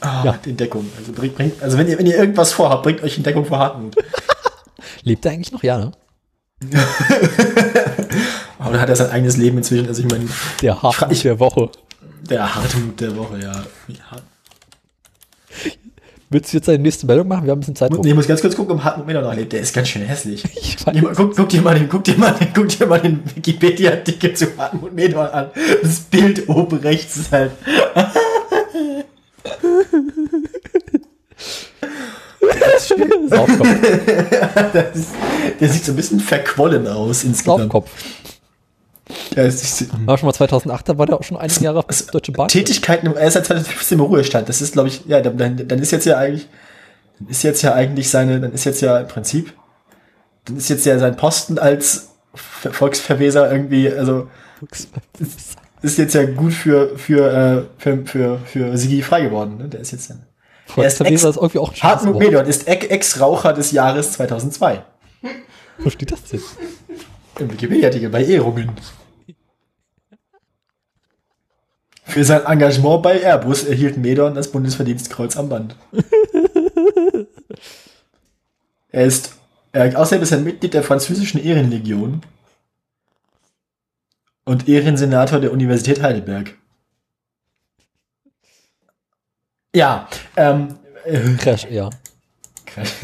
Ah, 0.00 0.22
Ja. 0.24 0.38
in 0.46 0.56
Deckung. 0.56 0.90
Also 0.98 1.12
bringt, 1.12 1.34
bringt, 1.36 1.62
also 1.62 1.76
wenn 1.78 1.88
ihr, 1.88 1.98
wenn 1.98 2.06
ihr 2.06 2.16
irgendwas 2.16 2.52
vorhabt, 2.52 2.82
bringt 2.82 3.02
euch 3.02 3.16
in 3.18 3.22
Deckung 3.22 3.44
vor 3.44 3.58
Hartmut. 3.58 3.94
Lebt 5.02 5.24
er 5.24 5.32
eigentlich 5.32 5.52
noch? 5.52 5.62
Ja, 5.62 5.78
ne? 5.78 5.92
Aber 8.58 8.74
da 8.74 8.80
hat 8.80 8.88
er 8.90 8.96
sein 8.96 9.10
eigenes 9.10 9.36
Leben 9.38 9.56
inzwischen, 9.58 9.88
also 9.88 10.02
ich 10.02 10.08
meine, 10.10 10.26
Der 10.60 10.82
Hafen 10.82 11.10
ich- 11.10 11.22
der 11.22 11.38
Woche. 11.40 11.70
der 12.28 12.54
Hartmut 12.54 13.00
der 13.00 13.16
Woche, 13.16 13.38
ja. 13.40 13.52
ja. 13.88 13.96
Willst 16.32 16.52
du 16.52 16.58
jetzt 16.58 16.68
deine 16.68 16.78
nächste 16.78 17.06
Meldung 17.06 17.26
machen? 17.26 17.44
Wir 17.44 17.50
haben 17.50 17.58
ein 17.58 17.60
bisschen 17.60 17.74
Zeit. 17.74 17.90
Nee, 17.90 18.10
ich 18.10 18.14
muss 18.14 18.28
ganz 18.28 18.40
kurz 18.40 18.54
gucken, 18.54 18.76
ob 18.76 18.84
Hartmut 18.84 19.04
Miller 19.06 19.22
noch 19.22 19.34
lebt. 19.34 19.52
Der 19.52 19.60
ist 19.60 19.74
ganz 19.74 19.88
schön 19.88 20.02
hässlich. 20.02 20.44
Guck, 21.16 21.34
guck, 21.34 21.48
dir 21.48 21.60
mal 21.62 21.74
den, 21.74 21.88
guck 21.88 22.04
dir 22.04 22.16
mal 22.16 22.32
den, 22.34 22.52
guck 22.54 22.68
dir 22.68 22.86
mal 22.86 23.00
den 23.00 23.20
Wikipedia-Artikel 23.34 24.34
zu 24.34 24.46
Hartmut 24.56 24.92
Medorn 24.92 25.28
an. 25.30 25.50
Das 25.82 25.98
Bild 26.00 26.48
oben 26.48 26.78
rechts 26.78 27.16
ist 27.16 27.32
halt. 27.32 27.50
Saufkopf. 33.28 33.68
Das 34.72 34.96
ist, 34.96 35.08
der 35.60 35.68
sieht 35.68 35.84
so 35.84 35.92
ein 35.92 35.96
bisschen 35.96 36.20
verquollen 36.20 36.86
aus 36.86 37.24
insgesamt. 37.24 37.60
Saufkopf. 37.72 37.90
Ja, 39.34 39.42
ist, 39.44 39.86
War 40.06 40.16
schon 40.18 40.26
mal 40.28 40.32
2008, 40.32 40.88
da 40.88 40.98
war 40.98 41.06
der 41.06 41.16
auch 41.18 41.22
schon 41.24 41.36
einige 41.36 41.60
Jahre 41.64 41.78
auf 41.80 41.86
der 41.86 42.06
Deutsche 42.12 42.32
Bahn. 42.32 42.48
Tätigkeiten, 42.48 43.06
im- 43.06 43.16
er 43.16 43.26
ist 43.26 43.34
seit 43.34 43.46
2015 43.46 43.98
im 43.98 44.04
Ruhestand. 44.04 44.48
Das 44.48 44.60
ist, 44.62 44.72
glaube 44.72 44.88
ich, 44.88 45.04
ja, 45.06 45.20
dann, 45.20 45.66
dann 45.66 45.78
ist 45.80 45.90
jetzt 45.90 46.06
ja 46.06 46.16
eigentlich, 46.16 46.48
dann 47.18 47.28
ist 47.28 47.42
jetzt 47.42 47.62
ja 47.62 47.74
eigentlich 47.74 48.08
seine, 48.10 48.40
dann 48.40 48.52
ist 48.52 48.64
jetzt 48.64 48.80
ja 48.82 48.98
im 48.98 49.08
Prinzip, 49.08 49.52
dann 50.44 50.56
ist 50.56 50.68
jetzt 50.68 50.86
ja 50.86 50.98
sein 50.98 51.16
Posten 51.16 51.58
als 51.58 52.10
Ver- 52.34 52.72
Volksverweser 52.72 53.50
irgendwie, 53.50 53.90
also 53.92 54.28
ist 55.82 55.98
jetzt 55.98 56.14
ja 56.14 56.24
gut 56.26 56.52
für 56.52 56.96
für 56.96 57.32
äh, 57.32 57.62
für 57.78 58.06
für, 58.06 58.38
für 58.44 58.76
Sigi 58.78 59.02
frei 59.02 59.22
geworden. 59.22 59.56
Ne? 59.58 59.68
Der 59.68 59.80
ist 59.80 59.90
jetzt 59.90 60.08
ja. 60.10 60.16
Er 60.76 60.86
ist 60.86 61.00
Ex, 61.00 61.24
ist 61.24 61.36
irgendwie 61.36 61.58
auch 61.58 61.72
ein 61.72 61.82
Hartmut. 61.82 62.18
Medorn 62.18 62.46
ist 62.46 62.66
Ex- 62.68 62.86
Ex-Raucher 62.86 63.52
des 63.52 63.72
Jahres 63.72 64.12
2002. 64.12 64.84
Wo 65.78 65.90
steht 65.90 66.12
das 66.12 66.22
denn? 66.24 66.42
Im 67.38 67.52
Wikipedia-Artikel 67.52 68.10
bei 68.10 68.24
Ehrungen. 68.24 68.72
Für 72.04 72.24
sein 72.24 72.44
Engagement 72.44 73.02
bei 73.02 73.20
Airbus 73.20 73.64
erhielt 73.64 73.96
Medorn 73.96 74.34
das 74.34 74.50
Bundesverdienstkreuz 74.50 75.36
am 75.36 75.48
Band. 75.48 75.76
er 78.90 79.04
ist, 79.04 79.34
er, 79.72 79.98
außerdem 79.98 80.22
ist 80.22 80.32
er 80.32 80.38
Mitglied 80.38 80.74
der 80.74 80.82
französischen 80.82 81.42
Ehrenlegion 81.42 82.22
und 84.44 84.68
Ehrensenator 84.68 85.38
der 85.40 85.52
Universität 85.52 86.02
Heidelberg. 86.02 86.56
Ja, 89.74 90.08
ähm, 90.36 90.74
äh, 91.04 91.18
Crash, 91.38 91.66
ja. 91.70 91.90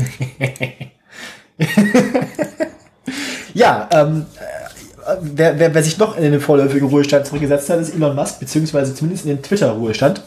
Ja, 3.54 3.88
ähm, 3.90 4.26
äh, 5.06 5.16
wer, 5.22 5.58
wer, 5.58 5.74
wer 5.74 5.82
sich 5.82 5.96
noch 5.96 6.16
in 6.18 6.30
den 6.30 6.40
vorläufigen 6.40 6.88
Ruhestand 6.88 7.26
zurückgesetzt 7.26 7.70
hat, 7.70 7.80
ist 7.80 7.94
Elon 7.94 8.14
Musk, 8.14 8.38
beziehungsweise 8.40 8.94
zumindest 8.94 9.24
in 9.24 9.36
den 9.36 9.42
Twitter-Ruhestand. 9.42 10.20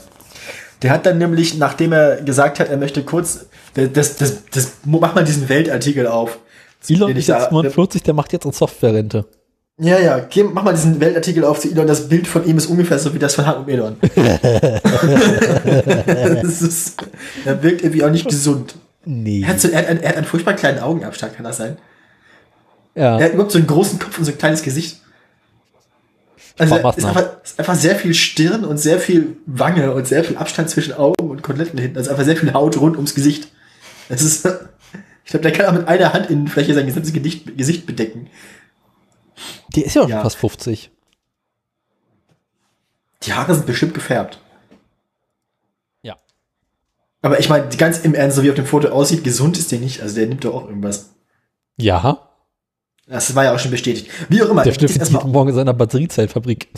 Der 0.82 0.92
hat 0.92 1.06
dann 1.06 1.18
nämlich, 1.20 1.56
nachdem 1.58 1.92
er 1.92 2.22
gesagt 2.22 2.60
hat, 2.60 2.70
er 2.70 2.78
möchte 2.78 3.04
kurz, 3.04 3.46
das, 3.76 4.16
das, 4.16 4.46
das, 4.52 4.72
mach 4.86 5.14
mal 5.14 5.24
diesen 5.26 5.48
Weltartikel 5.50 6.08
auf. 6.08 6.40
Elon 6.88 7.12
ist 7.12 7.28
jetzt 7.28 7.48
da- 7.48 7.52
49, 7.52 8.02
der 8.02 8.14
macht 8.16 8.34
jetzt 8.34 8.46
eine 8.46 8.54
Software-Rente. 8.54 9.26
Ja, 9.82 9.98
ja, 9.98 10.18
okay, 10.18 10.44
mach 10.44 10.64
mal 10.64 10.74
diesen 10.74 11.00
Weltartikel 11.00 11.46
auf 11.46 11.62
zu 11.62 11.72
Elon. 11.72 11.88
Das 11.88 12.10
Bild 12.10 12.28
von 12.28 12.46
ihm 12.46 12.58
ist 12.58 12.66
ungefähr 12.66 13.00
so 13.00 13.14
wie 13.14 13.20
das 13.20 13.36
von 13.36 13.46
Hartmut 13.46 13.68
Medorn. 13.68 13.96
das 16.44 16.62
ist, 16.62 17.02
er 17.46 17.64
wirkt 17.64 17.82
irgendwie 17.82 18.04
auch 18.04 18.12
nicht 18.12 18.28
gesund. 18.28 18.76
Nee. 19.06 19.42
Er 19.42 19.48
hat, 19.48 19.62
so, 19.62 19.70
er, 19.70 19.80
hat 19.80 19.88
einen, 19.88 20.02
er 20.02 20.10
hat 20.10 20.18
einen 20.18 20.26
furchtbar 20.26 20.56
kleinen 20.56 20.80
Augenabstand, 20.80 21.34
kann 21.36 21.46
das 21.46 21.56
sein? 21.58 21.78
Ja. 22.94 23.18
Er 23.18 23.26
hat 23.26 23.34
überhaupt 23.34 23.54
so 23.54 23.58
einen 23.58 23.68
großen 23.68 24.00
Kopf 24.00 24.18
und 24.18 24.26
so 24.26 24.32
ein 24.32 24.38
kleines 24.38 24.64
Gesicht. 24.64 25.00
Also 26.58 26.76
ist 26.76 27.06
einfach, 27.06 27.26
ist 27.42 27.58
einfach 27.58 27.76
sehr 27.76 27.96
viel 27.96 28.14
Stirn 28.14 28.66
und 28.66 28.78
sehr 28.78 29.00
viel 29.00 29.38
Wange 29.46 29.94
und 29.94 30.06
sehr 30.06 30.26
viel 30.26 30.36
Abstand 30.36 30.70
zwischen 30.70 30.94
Augen 30.94 31.30
und 31.30 31.42
Koteletten 31.42 31.80
hinten. 31.80 31.98
Also 31.98 32.12
einfach 32.12 32.26
sehr 32.26 32.36
viel 32.36 32.52
Haut 32.52 32.76
rund 32.82 32.98
ums 32.98 33.16
Gesicht. 33.16 33.48
Es 34.10 34.22
ist, 34.22 34.46
ich 35.24 35.32
glaube, 35.32 35.44
der 35.44 35.54
kann 35.54 35.68
auch 35.68 35.80
mit 35.80 35.88
einer 35.88 36.12
Handinnenfläche 36.12 36.74
sein 36.74 36.86
gesamtes 36.86 37.14
Gesicht, 37.14 37.58
Gesicht 37.58 37.86
bedecken. 37.86 38.28
Die 39.76 39.82
ist 39.84 39.96
ja 39.96 40.04
auch 40.04 40.10
Ja. 40.10 40.16
schon 40.18 40.24
fast 40.24 40.38
50. 40.38 40.92
Die 43.24 43.34
Haare 43.34 43.54
sind 43.54 43.66
bestimmt 43.66 43.94
gefärbt. 43.94 44.40
Ja. 46.02 46.16
Aber 47.22 47.40
ich 47.40 47.50
meine, 47.50 47.68
ganz 47.78 48.00
im 48.00 48.14
Ernst, 48.16 48.38
so 48.38 48.44
wie 48.44 48.50
auf 48.50 48.56
dem 48.56 48.66
Foto 48.66 48.90
aussieht, 48.90 49.24
gesund 49.24 49.58
ist 49.58 49.72
der 49.72 49.80
nicht. 49.80 50.02
Also 50.02 50.16
der 50.16 50.28
nimmt 50.28 50.44
doch 50.46 50.54
auch 50.54 50.68
irgendwas. 50.68 51.10
Ja, 51.78 52.26
Das 53.08 53.34
war 53.36 53.44
ja 53.44 53.54
auch 53.56 53.60
schon 53.60 53.72
bestätigt. 53.72 54.10
Wie 54.30 54.42
auch 54.44 54.50
immer. 54.50 54.64
der 54.64 54.74
er, 54.74 55.00
erstmal, 55.00 55.22
jeden 55.24 55.32
Morgen 55.34 55.50
in 55.50 55.56
seiner 55.56 55.74
Batteriezellfabrik. 55.74 56.70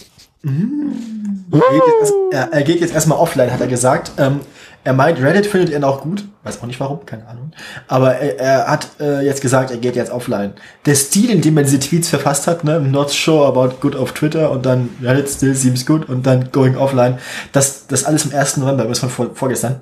er, 0.43 0.49
geht 0.49 1.81
jetzt 1.85 1.99
erst, 2.01 2.13
er, 2.31 2.53
er 2.53 2.63
geht 2.63 2.81
jetzt 2.81 2.93
erstmal 2.93 3.17
offline, 3.19 3.51
hat 3.51 3.61
er 3.61 3.67
gesagt. 3.67 4.13
Ähm, 4.17 4.39
er 4.83 4.93
meint, 4.93 5.21
Reddit 5.21 5.45
findet 5.45 5.71
er 5.71 5.79
noch 5.79 6.01
gut. 6.01 6.23
Weiß 6.43 6.59
auch 6.61 6.65
nicht 6.65 6.79
warum, 6.79 7.05
keine 7.05 7.27
Ahnung. 7.27 7.51
Aber 7.87 8.15
er, 8.15 8.39
er 8.39 8.67
hat 8.67 8.89
äh, 8.99 9.21
jetzt 9.23 9.41
gesagt, 9.41 9.69
er 9.69 9.77
geht 9.77 9.95
jetzt 9.95 10.11
offline. 10.11 10.53
Der 10.85 10.95
Stil, 10.95 11.29
in 11.29 11.41
dem 11.41 11.55
er 11.57 11.63
diese 11.63 11.79
Tweets 11.79 12.09
verfasst 12.09 12.47
hat, 12.47 12.63
ne, 12.63 12.79
not 12.79 13.11
sure 13.11 13.47
about 13.47 13.75
good 13.79 13.95
auf 13.95 14.13
Twitter 14.13 14.49
und 14.49 14.65
dann 14.65 14.89
Reddit 15.01 15.29
still 15.29 15.53
seems 15.53 15.85
good 15.85 16.09
und 16.09 16.25
dann 16.25 16.51
going 16.51 16.77
offline, 16.77 17.19
das, 17.51 17.85
das 17.85 18.05
alles 18.05 18.25
am 18.25 18.37
1. 18.37 18.57
November, 18.57 18.85
das 18.85 18.99
von 18.99 19.09
vor, 19.09 19.35
vorgestern. 19.35 19.81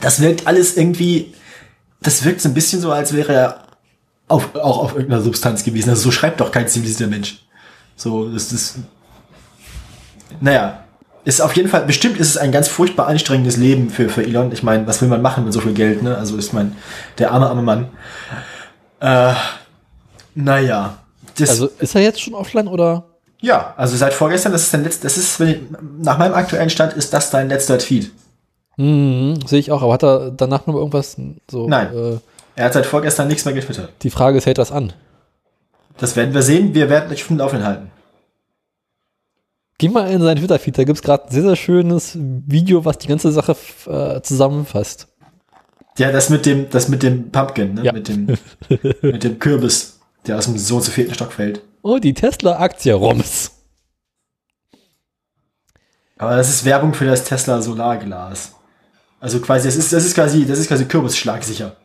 Das 0.00 0.20
wirkt 0.20 0.46
alles 0.46 0.76
irgendwie, 0.76 1.34
das 2.00 2.24
wirkt 2.24 2.40
so 2.40 2.48
ein 2.48 2.54
bisschen 2.54 2.80
so, 2.80 2.92
als 2.92 3.12
wäre 3.14 3.32
er 3.32 3.62
auf, 4.28 4.54
auch 4.54 4.78
auf 4.78 4.92
irgendeiner 4.94 5.22
Substanz 5.22 5.64
gewesen. 5.64 5.90
Also 5.90 6.02
so 6.02 6.10
schreibt 6.12 6.40
doch 6.40 6.52
kein 6.52 6.68
zivilisierter 6.68 7.10
Mensch. 7.10 7.42
So, 7.96 8.30
das 8.32 8.52
ist, 8.52 8.76
naja, 10.40 10.84
ist 11.28 11.40
auf 11.42 11.54
jeden 11.56 11.68
Fall, 11.68 11.84
bestimmt 11.84 12.18
ist 12.18 12.28
es 12.30 12.36
ein 12.38 12.52
ganz 12.52 12.68
furchtbar 12.68 13.06
anstrengendes 13.06 13.56
Leben 13.58 13.90
für, 13.90 14.08
für 14.08 14.22
Elon. 14.24 14.50
Ich 14.52 14.62
meine, 14.62 14.86
was 14.86 15.00
will 15.02 15.08
man 15.08 15.20
machen 15.22 15.44
mit 15.44 15.52
so 15.52 15.60
viel 15.60 15.74
Geld, 15.74 16.02
ne? 16.02 16.16
Also 16.16 16.36
ist 16.36 16.52
mein, 16.54 16.74
der 17.18 17.32
arme, 17.32 17.46
arme 17.48 17.62
Mann. 17.62 17.88
Äh, 19.00 19.34
naja. 20.34 20.98
Das, 21.36 21.50
Also 21.50 21.66
ist 21.78 21.94
er 21.94 22.00
jetzt 22.02 22.20
schon 22.20 22.34
offline 22.34 22.66
oder? 22.68 23.04
ja, 23.40 23.72
also 23.76 23.96
seit 23.96 24.14
vorgestern, 24.14 24.50
das 24.52 24.62
ist 24.62 24.74
dein 24.74 24.82
letzter, 24.82 25.04
das 25.04 25.16
ist, 25.16 25.38
wenn 25.38 25.48
ich, 25.48 25.58
nach 26.00 26.18
meinem 26.18 26.34
aktuellen 26.34 26.70
Stand 26.70 26.94
ist 26.94 27.12
das 27.12 27.30
dein 27.30 27.48
letzter 27.48 27.78
Tweet. 27.78 28.10
Mhm, 28.76 29.38
sehe 29.46 29.60
ich 29.60 29.70
auch, 29.70 29.82
aber 29.82 29.92
hat 29.92 30.02
er 30.04 30.30
danach 30.30 30.66
noch 30.66 30.74
irgendwas 30.74 31.16
so? 31.50 31.68
Nein. 31.68 31.88
Äh, 31.94 32.18
Er 32.56 32.64
hat 32.64 32.72
seit 32.72 32.86
vorgestern 32.86 33.28
nichts 33.28 33.44
mehr 33.44 33.54
getwittert. 33.54 33.90
die 34.02 34.10
Frage 34.10 34.38
ist, 34.38 34.46
hält 34.46 34.58
das 34.58 34.72
an? 34.72 34.92
Das 35.98 36.16
werden 36.16 36.32
wir 36.34 36.42
sehen. 36.42 36.74
Wir 36.74 36.88
werden 36.90 37.12
euch 37.12 37.22
auf 37.22 37.28
dem 37.28 37.38
Laufenden 37.38 37.66
halten. 37.66 37.90
Geh 39.78 39.88
mal 39.88 40.10
in 40.10 40.20
seinen 40.20 40.38
Twitter-Feed, 40.38 40.76
da 40.76 40.82
gibt's 40.82 41.02
gerade 41.02 41.24
ein 41.24 41.30
sehr, 41.30 41.42
sehr 41.42 41.56
schönes 41.56 42.18
Video, 42.18 42.84
was 42.84 42.98
die 42.98 43.06
ganze 43.06 43.30
Sache 43.30 43.56
äh, 43.86 44.20
zusammenfasst. 44.22 45.06
Ja, 45.98 46.10
das 46.10 46.30
mit 46.30 46.46
dem, 46.46 46.68
das 46.68 46.88
mit 46.88 47.04
dem 47.04 47.30
Pumpkin, 47.30 47.74
ne? 47.74 47.84
Ja. 47.84 47.92
mit 47.92 48.08
dem, 48.08 48.36
mit 49.02 49.22
dem 49.22 49.38
Kürbis, 49.38 50.00
der 50.26 50.38
aus 50.38 50.46
dem 50.46 50.58
so 50.58 50.76
und 50.76 50.82
so 50.82 50.90
vierten 50.90 51.14
Stock 51.14 51.32
fällt. 51.32 51.62
Oh, 51.82 51.98
die 51.98 52.12
Tesla-Aktie 52.12 52.92
Roms. 52.92 53.52
Aber 56.18 56.36
das 56.36 56.48
ist 56.48 56.64
Werbung 56.64 56.92
für 56.92 57.06
das 57.06 57.22
Tesla 57.22 57.62
Solarglas. 57.62 58.56
Also 59.20 59.40
quasi, 59.40 59.68
das 59.68 59.76
ist, 59.76 59.92
das 59.92 60.04
ist 60.04 60.14
quasi, 60.14 60.44
das 60.44 60.58
ist 60.58 60.66
quasi 60.66 60.86
Kürbisschlagsicher. 60.86 61.76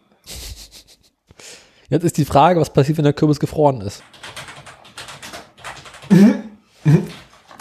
Jetzt 1.90 2.04
ist 2.04 2.18
die 2.18 2.26
Frage, 2.26 2.60
was 2.60 2.74
passiert, 2.74 2.98
wenn 2.98 3.04
der 3.04 3.14
Kürbis 3.14 3.40
gefroren 3.40 3.82
ist. 3.82 4.02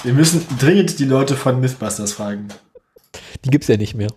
Wir 0.05 0.15
müssen 0.15 0.45
dringend 0.59 0.99
die 0.99 1.05
Leute 1.05 1.37
von 1.37 1.61
Mythbusters 1.61 2.13
fragen. 2.13 2.49
Die 3.45 3.51
gibt's 3.51 3.69
ja 3.69 3.77
nicht 3.77 3.95
mehr. 3.95 4.11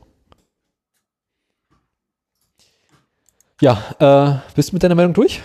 Ja, 3.61 3.83
äh, 3.99 4.53
bist 4.55 4.71
du 4.71 4.75
mit 4.75 4.83
deiner 4.83 4.95
Meldung 4.95 5.13
durch? 5.13 5.41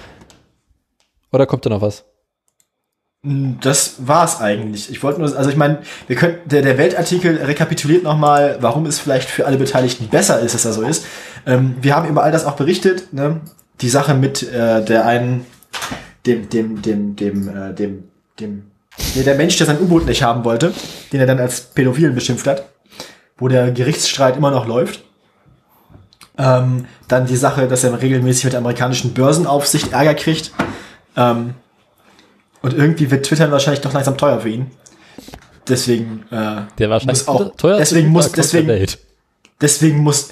Oder 1.30 1.46
kommt 1.46 1.66
da 1.66 1.70
noch 1.70 1.82
was? 1.82 2.04
Das 3.22 4.06
war's 4.06 4.40
eigentlich. 4.40 4.90
Ich 4.90 5.02
wollte 5.02 5.20
nur, 5.20 5.36
also 5.36 5.50
ich 5.50 5.56
meine, 5.56 5.82
wir 6.06 6.16
können, 6.16 6.38
der, 6.46 6.62
der 6.62 6.78
Weltartikel 6.78 7.36
rekapituliert 7.36 8.02
nochmal, 8.02 8.56
warum 8.60 8.86
es 8.86 8.98
vielleicht 8.98 9.28
für 9.28 9.46
alle 9.46 9.58
Beteiligten 9.58 10.08
besser 10.08 10.40
ist, 10.40 10.54
dass 10.54 10.64
er 10.64 10.72
so 10.72 10.82
ist. 10.82 11.04
Ähm, 11.44 11.76
wir 11.82 11.94
haben 11.94 12.08
über 12.08 12.22
all 12.22 12.32
das 12.32 12.46
auch 12.46 12.56
berichtet, 12.56 13.12
ne? 13.12 13.42
Die 13.82 13.90
Sache 13.90 14.14
mit 14.14 14.42
äh, 14.42 14.84
der 14.84 15.06
einen, 15.06 15.44
dem, 16.24 16.48
dem, 16.48 16.80
dem, 16.80 17.16
dem, 17.16 17.48
äh, 17.48 17.74
dem, 17.74 18.04
dem, 18.38 18.70
nee, 19.14 19.22
der 19.22 19.34
Mensch, 19.34 19.56
der 19.56 19.66
sein 19.66 19.80
U-Boot 19.80 20.06
nicht 20.06 20.22
haben 20.22 20.44
wollte, 20.44 20.72
den 21.12 21.20
er 21.20 21.26
dann 21.26 21.38
als 21.38 21.60
Pädophilen 21.60 22.14
beschimpft 22.14 22.46
hat, 22.46 22.64
wo 23.38 23.48
der 23.48 23.70
Gerichtsstreit 23.70 24.36
immer 24.36 24.50
noch 24.50 24.66
läuft. 24.66 25.02
Ähm, 26.38 26.86
dann 27.08 27.26
die 27.26 27.36
Sache, 27.36 27.68
dass 27.68 27.84
er 27.84 28.00
regelmäßig 28.00 28.44
mit 28.44 28.52
der 28.54 28.60
amerikanischen 28.60 29.12
Börsenaufsicht 29.12 29.92
Ärger 29.92 30.14
kriegt. 30.14 30.52
Ähm, 31.16 31.54
und 32.62 32.74
irgendwie 32.74 33.10
wird 33.10 33.26
Twitter 33.26 33.50
wahrscheinlich 33.50 33.80
doch 33.80 33.92
langsam 33.92 34.16
teuer 34.16 34.40
für 34.40 34.48
ihn. 34.48 34.70
Deswegen, 35.68 36.24
äh, 36.30 36.62
Der 36.78 36.90
wahrscheinlich 36.90 37.26
muss 37.26 37.28
auch, 37.28 37.56
teuerste 37.56 37.94
deswegen 37.94 38.08
muss, 38.08 38.32
deswegen, 38.32 38.86
deswegen 39.60 39.98
muss, 39.98 40.30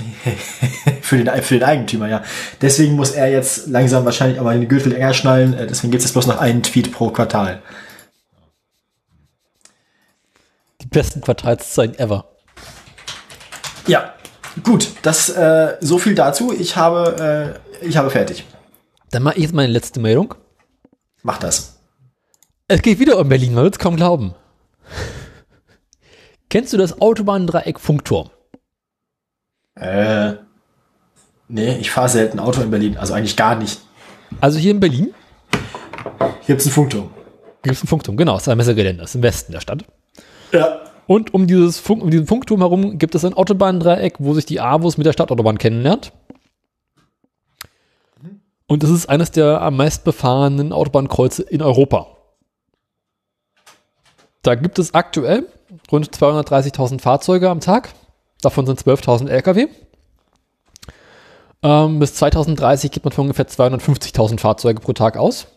für 1.03 1.23
den, 1.23 1.43
für 1.43 1.55
den 1.55 1.63
Eigentümer, 1.63 2.09
ja. 2.09 2.23
Deswegen 2.61 2.95
muss 2.95 3.13
er 3.13 3.31
jetzt 3.31 3.69
langsam 3.69 4.05
wahrscheinlich 4.05 4.41
auch 4.41 4.45
mal 4.45 4.59
den 4.59 4.69
Gürtel 4.69 4.95
enger 4.95 5.15
schnallen. 5.15 5.55
Äh, 5.55 5.67
Deswegen 5.67 5.91
gibt 5.91 6.03
es 6.03 6.09
jetzt 6.09 6.15
bloß 6.15 6.27
noch 6.27 6.39
einen 6.39 6.63
Tweet 6.63 6.93
pro 6.93 7.11
Quartal. 7.11 7.63
Die 10.78 10.78
besten 10.91 11.21
Quartalszahlen 11.21 11.99
ever. 11.99 12.25
Ja, 13.87 14.15
gut, 14.63 14.91
das, 15.03 15.29
äh, 15.31 15.77
so 15.81 15.99
viel 15.99 16.15
dazu. 16.15 16.53
Ich 16.53 16.77
habe, 16.77 17.59
äh, 17.83 17.87
ich 17.87 17.97
habe 17.97 18.11
fertig. 18.11 18.45
Dann 19.11 19.23
mache 19.23 19.37
ich 19.37 19.43
jetzt 19.43 19.55
meine 19.55 19.73
letzte 19.73 20.01
Meldung. 20.01 20.35
Mach 21.23 21.39
das. 21.39 21.79
Es 22.69 22.83
geht 22.83 22.99
wieder 22.99 23.19
um 23.19 23.29
Berlin, 23.29 23.55
man 23.55 23.65
wird 23.65 23.77
es 23.77 23.79
kaum 23.79 23.97
glauben. 23.97 24.35
Kennst 26.51 26.73
du 26.73 26.77
das 26.77 27.01
Autobahndreieck 27.01 27.81
Funkturm? 27.81 28.31
Äh, 29.75 30.35
nee, 31.49 31.77
ich 31.79 31.91
fahre 31.91 32.09
selten 32.09 32.41
Auto 32.41 32.61
in 32.61 32.71
Berlin, 32.71 32.99
also 32.99 33.15
eigentlich 33.15 33.37
gar 33.37 33.55
nicht. 33.55 33.81
Also 34.41 34.59
hier 34.59 34.73
in 34.73 34.81
Berlin 34.81 35.15
Hier 36.43 36.55
gibt's 36.55 36.67
einen 36.67 36.75
Funkturm. 36.75 37.11
gibt 37.63 37.77
es 37.77 37.83
einen 37.83 37.89
Funkturm, 37.89 38.17
genau, 38.17 38.37
es 38.37 38.43
ist 38.43 38.49
ein 38.49 38.59
Messegelände, 38.59 39.03
das 39.03 39.11
ist 39.11 39.15
im 39.15 39.23
Westen 39.23 39.53
der 39.53 39.61
Stadt. 39.61 39.85
Ja. 40.53 40.81
Und 41.07 41.33
um, 41.33 41.47
dieses 41.47 41.79
Funk, 41.79 42.03
um 42.03 42.11
diesen 42.11 42.27
Funkturm 42.27 42.61
herum 42.61 42.99
gibt 42.99 43.15
es 43.15 43.25
ein 43.25 43.35
Autobahndreieck, 43.35 44.17
wo 44.19 44.35
sich 44.35 44.45
die 44.45 44.61
AWOS 44.61 44.99
mit 44.99 45.07
der 45.07 45.13
Stadtautobahn 45.13 45.59
kennenlernt. 45.59 46.13
Und 48.67 48.85
es 48.85 48.91
ist 48.91 49.09
eines 49.09 49.31
der 49.31 49.63
am 49.63 49.77
meist 49.77 50.05
befahrenen 50.05 50.73
Autobahnkreuze 50.73 51.43
in 51.43 51.63
Europa. 51.63 52.09
Da 54.43 54.55
gibt 54.55 54.79
es 54.79 54.93
aktuell 54.93 55.47
rund 55.91 56.11
230.000 56.11 57.01
Fahrzeuge 57.01 57.49
am 57.49 57.61
Tag. 57.61 57.95
Davon 58.43 58.67
sind 58.67 58.81
12.000 58.81 59.29
Lkw. 59.29 59.69
Ähm, 61.63 61.99
bis 61.99 62.15
2030 62.15 62.91
geht 62.91 63.05
man 63.05 63.13
von 63.13 63.23
ungefähr 63.23 63.49
250.000 63.49 64.39
Fahrzeuge 64.39 64.81
pro 64.81 64.93
Tag 64.93 65.17
aus. 65.17 65.49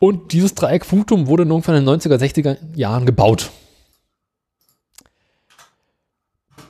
Und 0.00 0.32
dieses 0.32 0.54
Dreieck 0.54 0.86
Funkturm 0.86 1.26
wurde 1.26 1.42
in 1.42 1.50
irgendwann 1.50 1.76
in 1.76 1.84
den 1.84 2.00
90er, 2.00 2.16
60er 2.16 2.56
Jahren 2.74 3.04
gebaut. 3.04 3.50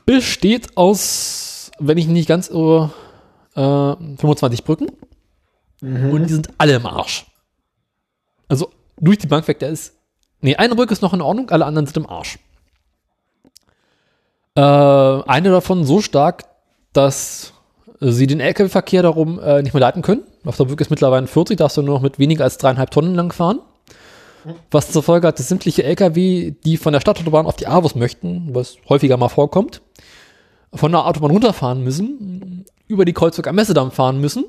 Besteht 0.05 0.77
aus, 0.77 1.70
wenn 1.78 1.97
ich 1.97 2.09
nicht 2.09 2.28
ganz 2.28 2.48
irre, 2.48 2.90
äh, 3.55 3.94
25 4.16 4.65
Brücken. 4.65 4.89
Und 5.81 6.24
die 6.24 6.32
sind 6.32 6.51
alle 6.59 6.74
im 6.74 6.85
Arsch. 6.85 7.27
Also 8.48 8.70
durch 8.98 9.19
die 9.19 9.28
Bank 9.28 9.47
weg, 9.47 9.61
der 9.61 9.70
ist. 9.70 9.94
Nee, 10.40 10.57
eine 10.57 10.74
Brücke 10.74 10.93
ist 10.93 11.01
noch 11.01 11.15
in 11.15 11.23
Ordnung, 11.23 11.51
alle 11.51 11.66
anderen 11.66 11.86
sind 11.86 11.98
im 11.98 12.09
Arsch. 12.09 12.40
Äh, 14.57 14.61
eine 14.61 15.51
davon 15.51 15.85
so 15.85 16.01
stark, 16.01 16.47
dass 16.93 17.52
sie 18.01 18.27
den 18.27 18.40
LKW-Verkehr 18.40 19.05
darum 19.05 19.39
äh, 19.39 19.62
nicht 19.62 19.73
mehr 19.73 19.81
leiten 19.81 20.02
können. 20.02 20.24
Auf 20.45 20.57
der 20.57 20.65
Brücke 20.65 20.83
ist 20.83 20.91
mittlerweile 20.91 21.27
40, 21.27 21.59
darfst 21.59 21.77
du 21.77 21.83
nur 21.83 21.97
noch 21.97 22.03
mit 22.03 22.19
weniger 22.19 22.45
als 22.45 22.59
dreieinhalb 22.59 22.91
Tonnen 22.91 23.15
lang 23.15 23.33
fahren. 23.33 23.61
Was 24.71 24.91
zur 24.91 25.03
Folge 25.03 25.29
hat, 25.29 25.39
dass 25.39 25.49
sämtliche 25.49 25.83
LKW, 25.83 26.53
die 26.65 26.79
von 26.79 26.95
der 26.95 27.01
Stadtautobahn 27.01 27.45
auf 27.45 27.57
die 27.57 27.67
AWOS 27.67 27.95
möchten, 27.95 28.55
was 28.55 28.77
häufiger 28.89 29.19
mal 29.19 29.29
vorkommt, 29.29 29.83
von 30.73 30.93
der 30.93 31.07
Autobahn 31.07 31.31
runterfahren 31.31 31.85
müssen, 31.85 32.65
über 32.89 33.05
die 33.05 33.12
Kreuzberg 33.12 33.49
am 33.49 33.57
Messedamm 33.57 33.91
fahren 33.91 34.21
müssen, 34.21 34.45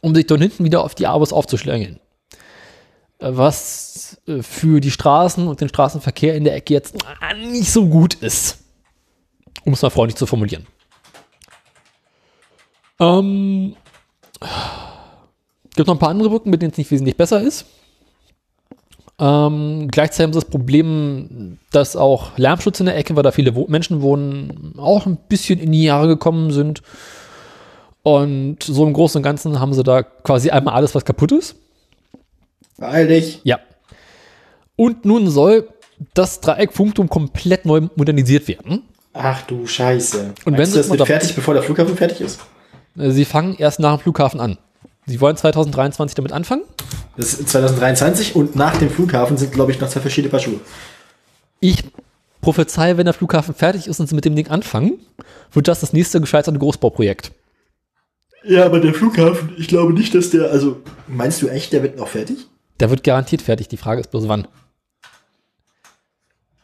um 0.00 0.14
sich 0.14 0.26
dann 0.26 0.40
hinten 0.40 0.64
wieder 0.64 0.84
auf 0.84 0.94
die 0.94 1.08
AWOS 1.08 1.32
aufzuschlängeln. 1.32 1.98
Was 3.18 4.20
äh, 4.26 4.42
für 4.42 4.80
die 4.80 4.90
Straßen 4.90 5.48
und 5.48 5.60
den 5.60 5.68
Straßenverkehr 5.68 6.36
in 6.36 6.44
der 6.44 6.54
Ecke 6.54 6.74
jetzt 6.74 6.94
äh, 6.94 7.34
nicht 7.34 7.72
so 7.72 7.86
gut 7.86 8.14
ist. 8.14 8.58
Um 9.64 9.72
es 9.72 9.82
mal 9.82 9.90
freundlich 9.90 10.16
zu 10.16 10.26
formulieren. 10.26 10.66
Ähm, 13.00 13.76
gibt 15.74 15.86
noch 15.88 15.94
ein 15.94 15.98
paar 15.98 16.10
andere 16.10 16.30
Brücken, 16.30 16.50
mit 16.50 16.62
denen 16.62 16.72
es 16.72 16.78
nicht 16.78 16.90
wesentlich 16.90 17.16
besser 17.16 17.40
ist. 17.42 17.66
Ähm, 19.18 19.88
gleichzeitig 19.90 20.24
haben 20.24 20.32
sie 20.32 20.40
das 20.40 20.50
Problem, 20.50 21.58
dass 21.70 21.94
auch 21.96 22.36
Lärmschutz 22.36 22.80
in 22.80 22.86
der 22.86 22.96
Ecke, 22.96 23.14
weil 23.14 23.22
da 23.22 23.30
viele 23.30 23.54
wo 23.54 23.66
Menschen 23.68 24.02
wohnen, 24.02 24.74
auch 24.76 25.06
ein 25.06 25.16
bisschen 25.28 25.60
in 25.60 25.70
die 25.72 25.84
Jahre 25.84 26.08
gekommen 26.08 26.50
sind. 26.50 26.82
Und 28.02 28.62
so 28.62 28.84
im 28.86 28.92
Großen 28.92 29.18
und 29.18 29.22
Ganzen 29.22 29.60
haben 29.60 29.72
sie 29.72 29.82
da 29.84 30.02
quasi 30.02 30.50
einmal 30.50 30.74
alles, 30.74 30.94
was 30.94 31.04
kaputt 31.04 31.32
ist. 31.32 31.56
Beeil 32.76 33.06
dich. 33.08 33.40
Ja. 33.44 33.60
Und 34.76 35.04
nun 35.04 35.30
soll 35.30 35.68
das 36.12 36.40
Dreieck 36.40 36.72
Funktum 36.72 37.08
komplett 37.08 37.64
neu 37.64 37.82
modernisiert 37.94 38.48
werden. 38.48 38.82
Ach 39.12 39.42
du 39.42 39.64
Scheiße. 39.66 40.34
Und 40.44 40.44
wenn 40.44 40.54
Meinst 40.54 40.72
sie 40.72 40.82
du, 40.82 40.88
das 40.88 40.98
doch- 40.98 41.06
fertig, 41.06 41.34
bevor 41.36 41.54
der 41.54 41.62
Flughafen 41.62 41.96
fertig 41.96 42.20
ist? 42.20 42.40
Äh, 42.98 43.10
Sie 43.10 43.24
fangen 43.24 43.56
erst 43.56 43.80
nach 43.80 43.96
dem 43.96 44.02
Flughafen 44.02 44.40
an. 44.40 44.58
Sie 45.06 45.20
wollen 45.20 45.36
2023 45.36 46.14
damit 46.14 46.32
anfangen. 46.32 46.62
Das 47.16 47.34
ist 47.34 47.48
2023 47.48 48.34
und 48.34 48.56
nach 48.56 48.76
dem 48.76 48.90
Flughafen 48.90 49.36
sind, 49.36 49.52
glaube 49.52 49.72
ich, 49.72 49.80
noch 49.80 49.88
zwei 49.88 50.00
verschiedene 50.00 50.30
Paar 50.30 50.40
Schuhe. 50.40 50.60
Ich 51.60 51.84
prophezei, 52.40 52.96
wenn 52.96 53.04
der 53.04 53.14
Flughafen 53.14 53.54
fertig 53.54 53.86
ist 53.86 54.00
und 54.00 54.08
sie 54.08 54.14
mit 54.14 54.24
dem 54.24 54.34
Ding 54.34 54.48
anfangen, 54.48 54.98
wird 55.52 55.68
das 55.68 55.80
das 55.80 55.92
nächste 55.92 56.20
gescheiterte 56.20 56.58
Großbauprojekt. 56.58 57.32
Ja, 58.44 58.66
aber 58.66 58.80
der 58.80 58.92
Flughafen, 58.92 59.54
ich 59.56 59.68
glaube 59.68 59.94
nicht, 59.94 60.14
dass 60.14 60.30
der, 60.30 60.50
also. 60.50 60.82
Meinst 61.06 61.40
du 61.40 61.48
echt, 61.48 61.72
der 61.72 61.82
wird 61.82 61.96
noch 61.96 62.08
fertig? 62.08 62.46
Der 62.80 62.90
wird 62.90 63.04
garantiert 63.04 63.40
fertig. 63.40 63.68
Die 63.68 63.76
Frage 63.76 64.00
ist 64.00 64.10
bloß 64.10 64.28
wann. 64.28 64.48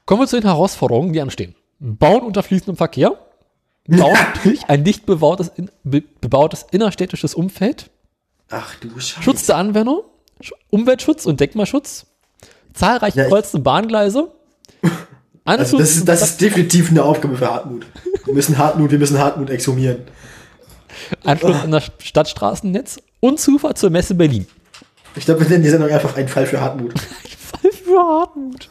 Kommen 0.04 0.22
wir 0.22 0.26
zu 0.26 0.36
den 0.36 0.48
Herausforderungen, 0.48 1.12
die 1.12 1.20
anstehen. 1.20 1.54
Bauen 1.78 2.22
unter 2.22 2.42
fließendem 2.42 2.76
Verkehr. 2.76 3.16
Bauen 3.90 4.16
durch 4.42 4.60
ein 4.68 4.84
dicht 4.84 5.06
bebautes, 5.06 5.50
be, 5.84 6.02
bebautes 6.20 6.66
innerstädtisches 6.70 7.34
Umfeld. 7.34 7.90
Ach 8.50 8.74
du 8.76 8.88
Scheiße. 8.98 9.22
Schutz 9.22 9.46
der 9.46 9.56
Anwender. 9.56 10.02
Sch- 10.42 10.52
Umweltschutz 10.70 11.26
und 11.26 11.40
Denkmalschutz. 11.40 12.06
Zahlreiche 12.74 13.18
Ja, 13.18 13.24
ich- 13.26 13.30
kreuzende 13.30 13.62
Bahngleise. 13.64 14.28
Also 15.46 15.78
das 15.78 15.96
ist, 15.96 16.06
das 16.06 16.22
ist 16.22 16.40
definitiv 16.40 16.90
eine 16.90 17.02
Aufgabe 17.02 17.34
für 17.36 17.50
Hartmut. 17.50 17.84
Wir 18.26 18.34
müssen 18.34 18.56
Hartmut, 18.58 18.90
wir 18.92 18.98
müssen 18.98 19.18
Hartmut 19.18 19.48
exhumieren. 19.50 20.02
Anschluss 21.24 21.56
an 21.62 21.70
das 21.72 21.90
Stadtstraßennetz 21.98 22.98
und 23.20 23.40
Zufahrt 23.40 23.78
zur 23.78 23.90
Messe 23.90 24.14
Berlin. 24.14 24.46
Ich 25.16 25.24
glaube, 25.24 25.40
wir 25.40 25.48
nennen 25.48 25.64
die 25.64 25.70
Sendung 25.70 25.90
einfach 25.90 26.14
einen 26.14 26.28
Fall 26.28 26.46
für 26.46 26.60
Hartmut. 26.60 26.92
Fall 27.00 27.72
für 27.72 27.98
Hartmut. 27.98 28.68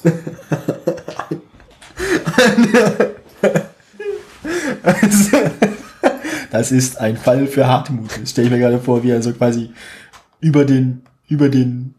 Das 6.51 6.71
ist 6.71 6.97
ein 6.99 7.15
Fall 7.15 7.45
für 7.45 7.67
Hartmut. 7.67 8.09
Das 8.21 8.31
stelle 8.31 8.47
ich 8.47 8.51
mir 8.51 8.59
gerade 8.59 8.79
vor, 8.79 9.03
wie 9.03 9.11
er 9.11 9.21
so 9.21 9.31
quasi 9.33 9.69
über 10.39 10.65
den, 10.65 11.03
über 11.27 11.47
den, 11.47 11.93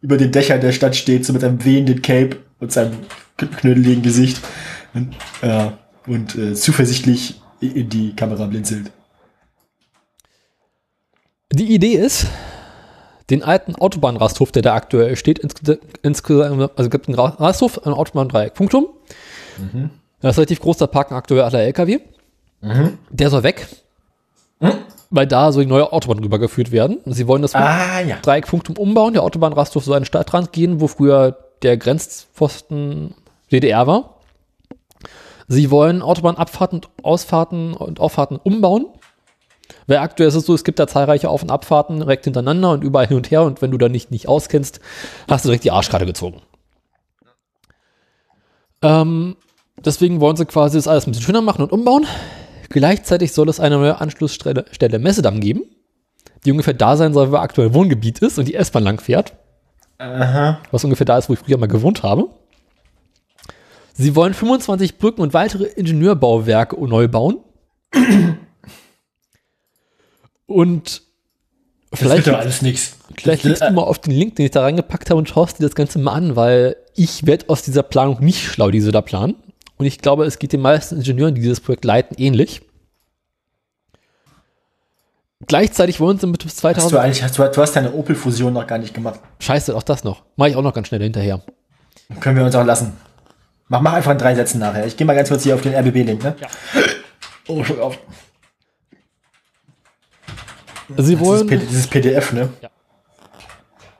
über 0.00 0.16
den 0.16 0.30
Dächern 0.30 0.60
der 0.60 0.70
Stadt 0.70 0.94
steht, 0.94 1.26
so 1.26 1.32
mit 1.32 1.42
einem 1.42 1.64
wehenden 1.64 2.02
Cape 2.02 2.36
und 2.60 2.70
seinem 2.70 2.92
kn- 3.36 3.48
knödeligen 3.56 4.02
Gesicht 4.02 4.40
und, 4.94 5.16
äh, 5.42 5.70
und 6.06 6.36
äh, 6.36 6.54
zuversichtlich 6.54 7.40
in 7.60 7.88
die 7.88 8.14
Kamera 8.14 8.46
blinzelt. 8.46 8.92
Die 11.52 11.74
Idee 11.74 11.94
ist, 11.94 12.26
den 13.30 13.42
alten 13.42 13.74
Autobahnrasthof, 13.74 14.52
der 14.52 14.62
da 14.62 14.74
aktuell 14.74 15.16
steht, 15.16 15.42
insge- 15.44 15.80
insgesamt, 16.02 16.60
also 16.60 16.70
es 16.84 16.90
gibt 16.90 17.08
einen 17.08 17.18
Ra- 17.18 17.36
Rasthof, 17.40 17.84
ein 17.86 17.92
Autobahndreieck, 17.92 18.54
Punktum. 18.54 18.86
Das 20.20 20.32
ist 20.32 20.38
relativ 20.38 20.60
groß, 20.60 20.78
da 20.78 20.86
parken 20.86 21.14
aktuell 21.14 21.42
alle 21.42 21.62
LKW. 21.62 22.00
Der 23.10 23.30
soll 23.30 23.42
weg, 23.42 23.66
weil 25.10 25.26
da 25.26 25.52
soll 25.52 25.64
die 25.64 25.68
neue 25.70 25.92
Autobahn 25.92 26.18
rübergeführt 26.18 26.72
werden. 26.72 26.98
Sie 27.04 27.28
wollen 27.28 27.42
das 27.42 27.54
Ah, 27.54 28.00
ja. 28.00 28.16
Dreieck 28.22 28.46
Punktum 28.46 28.76
umbauen. 28.76 29.12
Der 29.12 29.22
Autobahnrasthof 29.22 29.84
soll 29.84 29.94
an 29.96 30.02
den 30.02 30.06
Stadtrand 30.06 30.52
gehen, 30.52 30.80
wo 30.80 30.88
früher 30.88 31.36
der 31.62 31.76
Grenzpfosten 31.76 33.14
DDR 33.52 33.86
war. 33.86 34.14
Sie 35.48 35.70
wollen 35.70 36.02
Autobahnabfahrten 36.02 36.80
und 36.80 37.04
Ausfahrten 37.04 37.74
und 37.74 38.00
Auffahrten 38.00 38.36
umbauen. 38.42 38.86
Weil 39.86 39.98
aktuell 39.98 40.28
ist 40.28 40.34
es 40.34 40.46
so, 40.46 40.54
es 40.54 40.64
gibt 40.64 40.78
da 40.80 40.88
zahlreiche 40.88 41.28
Auf- 41.28 41.42
und 41.42 41.50
Abfahrten 41.52 41.98
direkt 41.98 42.24
hintereinander 42.24 42.70
und 42.72 42.82
überall 42.82 43.06
hin 43.06 43.16
und 43.16 43.30
her. 43.30 43.42
Und 43.44 43.62
wenn 43.62 43.70
du 43.70 43.78
da 43.78 43.88
nicht, 43.88 44.10
nicht 44.10 44.26
auskennst, 44.28 44.80
hast 45.28 45.44
du 45.44 45.48
direkt 45.50 45.64
die 45.64 45.70
Arschkarte 45.70 46.06
gezogen. 46.06 46.40
Ähm, 48.82 49.36
deswegen 49.84 50.20
wollen 50.20 50.36
sie 50.36 50.46
quasi 50.46 50.78
das 50.78 50.88
alles 50.88 51.06
ein 51.06 51.12
bisschen 51.12 51.24
schöner 51.24 51.42
machen 51.42 51.62
und 51.62 51.72
umbauen. 51.72 52.06
Gleichzeitig 52.68 53.32
soll 53.32 53.48
es 53.48 53.60
eine 53.60 53.76
neue 53.76 54.00
Anschlussstelle 54.00 54.64
Stelle 54.72 54.98
Messedamm 54.98 55.40
geben, 55.40 55.62
die 56.44 56.50
ungefähr 56.50 56.74
da 56.74 56.96
sein 56.96 57.12
soll, 57.12 57.30
wo 57.30 57.36
aktuell 57.36 57.74
Wohngebiet 57.74 58.18
ist 58.20 58.38
und 58.38 58.46
die 58.48 58.54
S-Bahn 58.54 58.84
lang 58.84 59.00
fährt, 59.00 59.34
Aha. 59.98 60.60
was 60.70 60.84
ungefähr 60.84 61.06
da 61.06 61.18
ist, 61.18 61.28
wo 61.28 61.34
ich 61.34 61.38
früher 61.38 61.58
mal 61.58 61.66
gewohnt 61.66 62.02
habe. 62.02 62.28
Sie 63.94 64.14
wollen 64.14 64.34
25 64.34 64.98
Brücken 64.98 65.22
und 65.22 65.32
weitere 65.32 65.64
Ingenieurbauwerke 65.64 66.76
neu 66.86 67.08
bauen. 67.08 67.38
Und 70.46 71.02
vielleicht, 71.92 72.28
alles 72.28 72.62
nix. 72.62 72.96
vielleicht 73.16 73.42
klickst 73.42 73.62
du 73.62 73.72
mal 73.72 73.82
auf 73.82 73.98
den 73.98 74.12
Link, 74.12 74.36
den 74.36 74.44
ich 74.44 74.52
da 74.52 74.62
reingepackt 74.62 75.10
habe 75.10 75.18
und 75.18 75.28
schaust 75.28 75.58
dir 75.58 75.64
das 75.64 75.74
Ganze 75.74 75.98
mal 75.98 76.12
an, 76.12 76.36
weil 76.36 76.76
ich 76.94 77.26
werde 77.26 77.48
aus 77.48 77.62
dieser 77.62 77.82
Planung 77.82 78.22
nicht 78.22 78.44
schlau, 78.44 78.70
die 78.70 78.80
sie 78.80 78.92
da 78.92 79.00
planen. 79.00 79.36
Und 79.78 79.86
ich 79.86 79.98
glaube, 79.98 80.24
es 80.24 80.38
geht 80.38 80.52
den 80.52 80.60
meisten 80.62 80.96
Ingenieuren, 80.96 81.34
die 81.34 81.40
dieses 81.42 81.60
Projekt 81.60 81.84
leiten, 81.84 82.16
ähnlich. 82.18 82.62
Gleichzeitig 85.46 86.00
wollen 86.00 86.18
sie 86.18 86.26
mit 86.26 86.42
bis 86.42 86.52
Hast 86.52 86.60
2000 86.60 86.92
du 86.92 86.98
eigentlich, 86.98 87.22
hast 87.22 87.38
du, 87.38 87.42
du 87.46 87.60
hast 87.62 87.72
deine 87.76 87.92
Opel-Fusion 87.92 88.52
noch 88.54 88.66
gar 88.66 88.78
nicht 88.78 88.94
gemacht. 88.94 89.20
Scheiße, 89.38 89.76
auch 89.76 89.82
das 89.82 90.02
noch. 90.02 90.22
Mach 90.36 90.46
ich 90.46 90.56
auch 90.56 90.62
noch 90.62 90.72
ganz 90.72 90.88
schnell 90.88 91.02
hinterher. 91.02 91.42
Können 92.20 92.38
wir 92.38 92.44
uns 92.44 92.54
auch 92.54 92.64
lassen. 92.64 92.96
Mach, 93.68 93.80
mach 93.82 93.92
einfach 93.92 94.12
in 94.12 94.18
drei 94.18 94.34
Sätzen 94.34 94.60
nachher. 94.60 94.86
Ich 94.86 94.96
gehe 94.96 95.06
mal 95.06 95.14
ganz 95.14 95.28
kurz 95.28 95.42
hier 95.42 95.54
auf 95.54 95.60
den 95.60 95.74
RBB-Link, 95.74 96.22
ne? 96.22 96.36
Ja. 96.40 96.48
Oh, 97.48 97.62
schon 97.64 97.78
auf. 97.80 97.98
Sie 100.88 100.94
Dieses, 100.96 101.20
wollen 101.20 101.46
P- 101.48 101.56
dieses 101.58 101.86
PDF, 101.88 102.32
ne? 102.32 102.48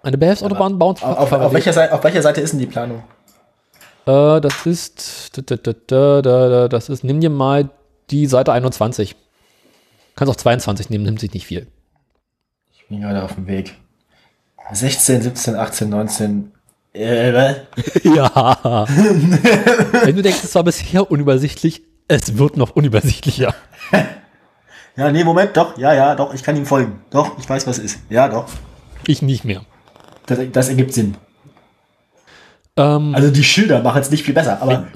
eine 0.05 0.17
Behelfsautobahn 0.17 0.79
bauen. 0.79 0.95
Auf, 1.01 1.03
auf, 1.03 1.33
auf, 1.33 1.53
welcher 1.53 1.73
Seite, 1.73 1.93
auf 1.93 2.05
welcher 2.05 2.23
Seite 2.23 2.41
ist 2.41 2.53
denn 2.53 2.61
die 2.61 2.67
Planung? 2.67 3.03
Äh, 4.07 4.41
das 4.41 4.67
ist, 4.67 5.36
da, 5.36 5.43
da, 5.43 5.57
da, 5.57 5.73
da, 5.86 6.23
da, 6.23 6.49
da, 6.49 6.68
das 6.68 6.89
ist, 6.89 7.05
nimm 7.05 7.20
dir 7.20 7.31
mal 7.31 7.70
die 8.10 8.26
Seite 8.26 8.52
21. 8.52 9.17
Kannst 10.15 10.33
auch 10.33 10.36
22 10.36 10.91
nehmen, 10.91 11.05
nimmt 11.05 11.20
sich 11.20 11.33
nicht 11.35 11.47
viel. 11.47 11.67
Ich 12.75 12.86
bin 12.89 13.01
gerade 13.01 13.23
auf 13.23 13.35
dem 13.35 13.47
Weg. 13.47 13.75
16, 14.73 15.23
17, 15.23 15.55
18, 15.55 15.89
19. 15.89 16.52
Äh, 16.93 17.33
was? 17.33 17.57
Ja. 18.05 18.86
Wenn 20.05 20.17
du 20.17 20.23
denkst, 20.23 20.43
es 20.43 20.55
war 20.55 20.65
bisher 20.65 21.10
unübersichtlich, 21.10 21.83
es 22.09 22.39
wird 22.39 22.57
noch 22.57 22.75
unübersichtlicher. 22.75 23.55
Ja, 24.99 25.12
nee, 25.12 25.25
Moment, 25.25 25.55
doch, 25.55 25.76
ja, 25.76 25.93
ja, 25.93 26.15
doch, 26.15 26.33
ich 26.33 26.43
kann 26.43 26.57
ihm 26.57 26.65
folgen. 26.65 27.01
Doch, 27.10 27.39
ich 27.39 27.47
weiß, 27.47 27.67
was 27.67 27.76
es 27.76 27.85
ist. 27.85 27.99
Ja, 28.09 28.28
doch. 28.28 28.47
Ich 29.07 29.20
nicht 29.20 29.44
mehr. 29.44 29.60
Das, 30.25 30.39
das 30.52 30.70
ergibt 30.70 30.94
Sinn. 30.94 31.18
Ähm, 32.77 33.15
Also 33.15 33.31
die 33.31 33.45
Schilder 33.45 33.83
machen 33.83 34.01
es 34.03 34.11
nicht 34.11 34.23
viel 34.25 34.35
besser, 34.35 34.61
aber, 34.61 34.87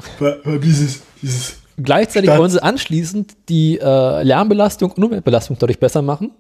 dieses, 0.63 1.01
dieses. 1.23 1.55
gleichzeitig 1.77 2.29
Stadt- 2.29 2.39
wollen 2.39 2.51
sie 2.51 2.63
anschließend 2.63 3.35
die 3.49 3.79
äh, 3.79 4.23
Lärmbelastung 4.23 4.91
und 4.93 5.03
Umweltbelastung 5.05 5.57
dadurch 5.59 5.79
besser 5.81 6.03
machen. 6.03 6.33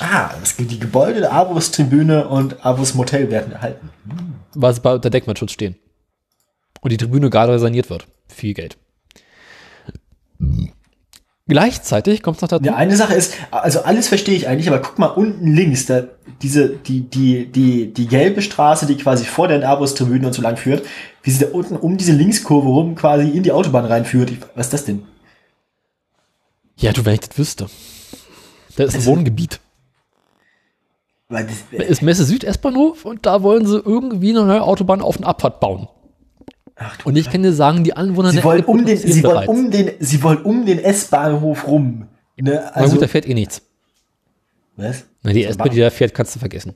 Ah, 0.00 0.30
das, 0.40 0.56
die 0.56 0.78
Gebäude 0.78 1.20
der 1.20 1.32
Avus 1.32 1.70
Tribüne 1.70 2.26
und 2.28 2.64
Avus 2.66 2.94
Motel 2.94 3.30
werden 3.30 3.52
erhalten. 3.52 3.90
weil 4.54 4.74
sie 4.74 4.80
bei 4.80 4.92
unter 4.94 5.10
Denkmalschutz 5.10 5.52
stehen. 5.52 5.76
Und 6.80 6.90
die 6.90 6.96
Tribüne 6.96 7.30
gerade 7.30 7.58
saniert 7.58 7.90
wird. 7.90 8.06
Viel 8.28 8.54
Geld. 8.54 8.76
Gleichzeitig 11.46 12.22
kommt 12.22 12.36
es 12.38 12.42
noch 12.42 12.48
dazu. 12.48 12.64
Ja, 12.64 12.74
eine 12.74 12.96
Sache 12.96 13.12
ist, 13.14 13.34
also 13.50 13.82
alles 13.82 14.08
verstehe 14.08 14.34
ich 14.34 14.48
eigentlich, 14.48 14.68
aber 14.68 14.80
guck 14.80 14.98
mal 14.98 15.08
unten 15.08 15.52
links, 15.52 15.84
da 15.84 16.04
diese, 16.40 16.70
die, 16.70 17.02
die, 17.02 17.46
die, 17.52 17.92
die 17.92 18.06
gelbe 18.06 18.40
Straße, 18.40 18.86
die 18.86 18.96
quasi 18.96 19.24
vor 19.26 19.46
den 19.48 19.62
Avus-Tribünen 19.62 20.24
und 20.24 20.32
so 20.32 20.40
lang 20.40 20.56
führt, 20.56 20.86
wie 21.22 21.30
sie 21.30 21.44
da 21.44 21.50
unten 21.52 21.76
um 21.76 21.98
diese 21.98 22.12
Linkskurve 22.12 22.66
rum 22.68 22.94
quasi 22.94 23.28
in 23.28 23.42
die 23.42 23.52
Autobahn 23.52 23.84
reinführt. 23.84 24.30
Ich, 24.30 24.38
was 24.54 24.66
ist 24.68 24.72
das 24.72 24.84
denn? 24.86 25.02
Ja, 26.76 26.92
du, 26.92 27.04
wenn 27.04 27.14
ich 27.14 27.20
das 27.20 27.36
wüsste. 27.36 27.64
Das 28.76 28.86
ist 28.88 28.94
ein 28.94 29.00
Also- 29.00 29.10
Wohngebiet. 29.10 29.60
Weil 31.28 31.46
das, 31.46 31.56
Da 31.72 31.82
ist 31.84 32.02
Messe 32.02 32.24
Süd 32.24 32.44
S-Bahnhof 32.44 33.04
und 33.04 33.26
da 33.26 33.42
wollen 33.42 33.66
sie 33.66 33.78
irgendwie 33.78 34.30
eine 34.30 34.44
neue 34.44 34.62
Autobahn 34.62 35.00
auf 35.02 35.16
und 35.16 35.24
Abfahrt 35.24 35.60
bauen. 35.60 35.88
Ach, 36.76 36.98
Und 37.04 37.16
ich 37.16 37.30
kann 37.30 37.42
dir 37.42 37.52
sagen, 37.52 37.84
die 37.84 37.96
Anwohner 37.96 38.30
sie 38.30 38.42
wollen 38.44 38.64
um 38.64 38.84
den, 38.84 38.96
sie 38.96 39.22
wollen 39.22 39.34
bereits. 39.34 39.48
um 39.48 39.70
den, 39.70 39.90
sie 40.00 40.22
wollen 40.22 40.42
um 40.42 40.66
den 40.66 40.78
S-Bahnhof 40.78 41.66
rum. 41.66 42.08
Ne? 42.36 42.60
Na 42.64 42.68
Also, 42.70 42.94
gut, 42.94 43.02
da 43.02 43.08
fährt 43.08 43.26
eh 43.28 43.34
nichts. 43.34 43.62
was? 44.76 45.04
Na, 45.22 45.32
die 45.32 45.44
S-Bahn, 45.44 45.70
die 45.70 45.80
da 45.80 45.90
fährt, 45.90 46.14
kannst 46.14 46.34
du 46.34 46.38
vergessen. 46.40 46.74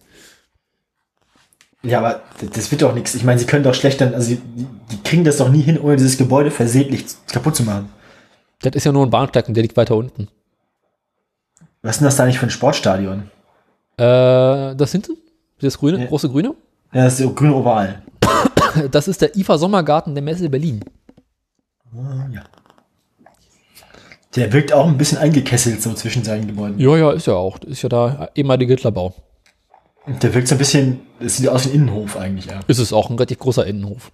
Ja, 1.83 1.99
aber 1.99 2.23
das, 2.52 2.70
wird 2.70 2.83
doch 2.83 2.94
nichts. 2.94 3.15
Ich 3.15 3.23
meine, 3.25 3.39
sie 3.39 3.47
können 3.47 3.62
doch 3.62 3.75
schlecht 3.75 4.01
dann, 4.01 4.15
also 4.15 4.35
die, 4.35 4.67
die 4.91 5.02
kriegen 5.05 5.23
das 5.25 5.36
doch 5.36 5.49
nie 5.49 5.60
hin, 5.62 5.78
ohne 5.78 5.97
dieses 5.97 6.17
Gebäude 6.18 6.51
versehentlich 6.51 7.05
kaputt 7.31 7.55
zu 7.55 7.62
machen. 7.62 7.89
Das 8.62 8.75
ist 8.75 8.85
ja 8.85 8.91
nur 8.91 9.07
ein 9.07 9.10
Bahnsteig 9.10 9.47
und 9.47 9.55
der 9.55 9.62
liegt 9.62 9.77
weiter 9.77 9.94
unten. 9.94 10.27
Was 11.83 11.97
ist 11.97 12.01
denn 12.01 12.07
das 12.07 12.17
da 12.17 12.27
nicht 12.27 12.39
für 12.41 12.47
ein 12.47 12.51
Sportstadion? 12.51 13.31
Äh, 13.97 14.75
das 14.75 14.91
hinten? 14.91 15.17
Das 15.60 15.78
grüne, 15.78 16.01
Ja. 16.01 16.07
große 16.07 16.28
grüne? 16.28 16.55
Ja, 16.93 17.05
das 17.05 17.12
ist 17.15 17.20
der 17.20 17.28
grüne 17.28 17.55
Oval. 17.55 18.02
Das 18.90 19.08
ist 19.08 19.20
der 19.23 19.36
IFA 19.36 19.58
Sommergarten 19.58 20.15
der 20.15 20.23
Messe 20.23 20.48
Berlin. 20.48 20.84
Ah, 21.97 22.26
ja. 22.32 22.42
Der 24.36 24.52
wirkt 24.52 24.73
auch 24.73 24.86
ein 24.86 24.98
bisschen 24.98 25.18
eingekesselt 25.18 25.82
so 25.82 25.94
zwischen 25.94 26.23
seinen 26.23 26.47
Gebäuden. 26.47 26.78
Ja, 26.78 26.97
ja, 26.97 27.10
ist 27.12 27.26
ja 27.26 27.34
auch. 27.34 27.58
Ist 27.60 27.82
ja 27.82 27.89
da 27.89 28.28
ehemalige 28.34 28.74
Hitlerbau. 28.74 29.15
Und 30.07 30.23
Der 30.23 30.32
wirkt 30.34 30.48
so 30.48 30.55
ein 30.55 30.58
bisschen, 30.58 31.00
das 31.18 31.36
sieht 31.39 31.48
aus 31.48 31.65
wie 31.66 31.70
ein 31.70 31.74
Innenhof 31.76 32.16
eigentlich, 32.16 32.47
ja. 32.47 32.60
Ist 32.66 32.78
es 32.78 32.92
auch 32.92 33.10
ein 33.10 33.15
relativ 33.16 33.39
großer 33.39 33.66
Innenhof. 33.66 34.10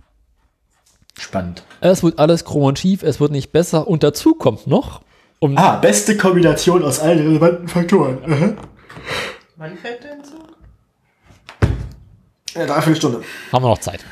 Spannend. 1.18 1.62
Es 1.80 2.02
wird 2.02 2.18
alles 2.18 2.44
krumm 2.44 2.64
und 2.64 2.78
schief, 2.78 3.02
es 3.02 3.20
wird 3.20 3.30
nicht 3.32 3.52
besser. 3.52 3.86
Und 3.86 4.02
dazu 4.02 4.34
kommt 4.34 4.66
noch, 4.66 5.02
um 5.40 5.56
Ah, 5.58 5.76
beste 5.76 6.16
Kombination 6.16 6.82
aus 6.82 6.98
allen 7.00 7.18
relevanten 7.18 7.68
Faktoren. 7.68 8.18
Aha. 8.24 8.54
Wann 9.56 9.76
fährt 9.76 10.02
der 10.02 10.22
Zug? 10.22 10.56
Ja, 12.54 12.66
dreiviertel 12.66 12.96
Stunde. 12.96 13.22
haben 13.52 13.62
wir 13.64 13.68
noch 13.68 13.78
Zeit. 13.78 14.04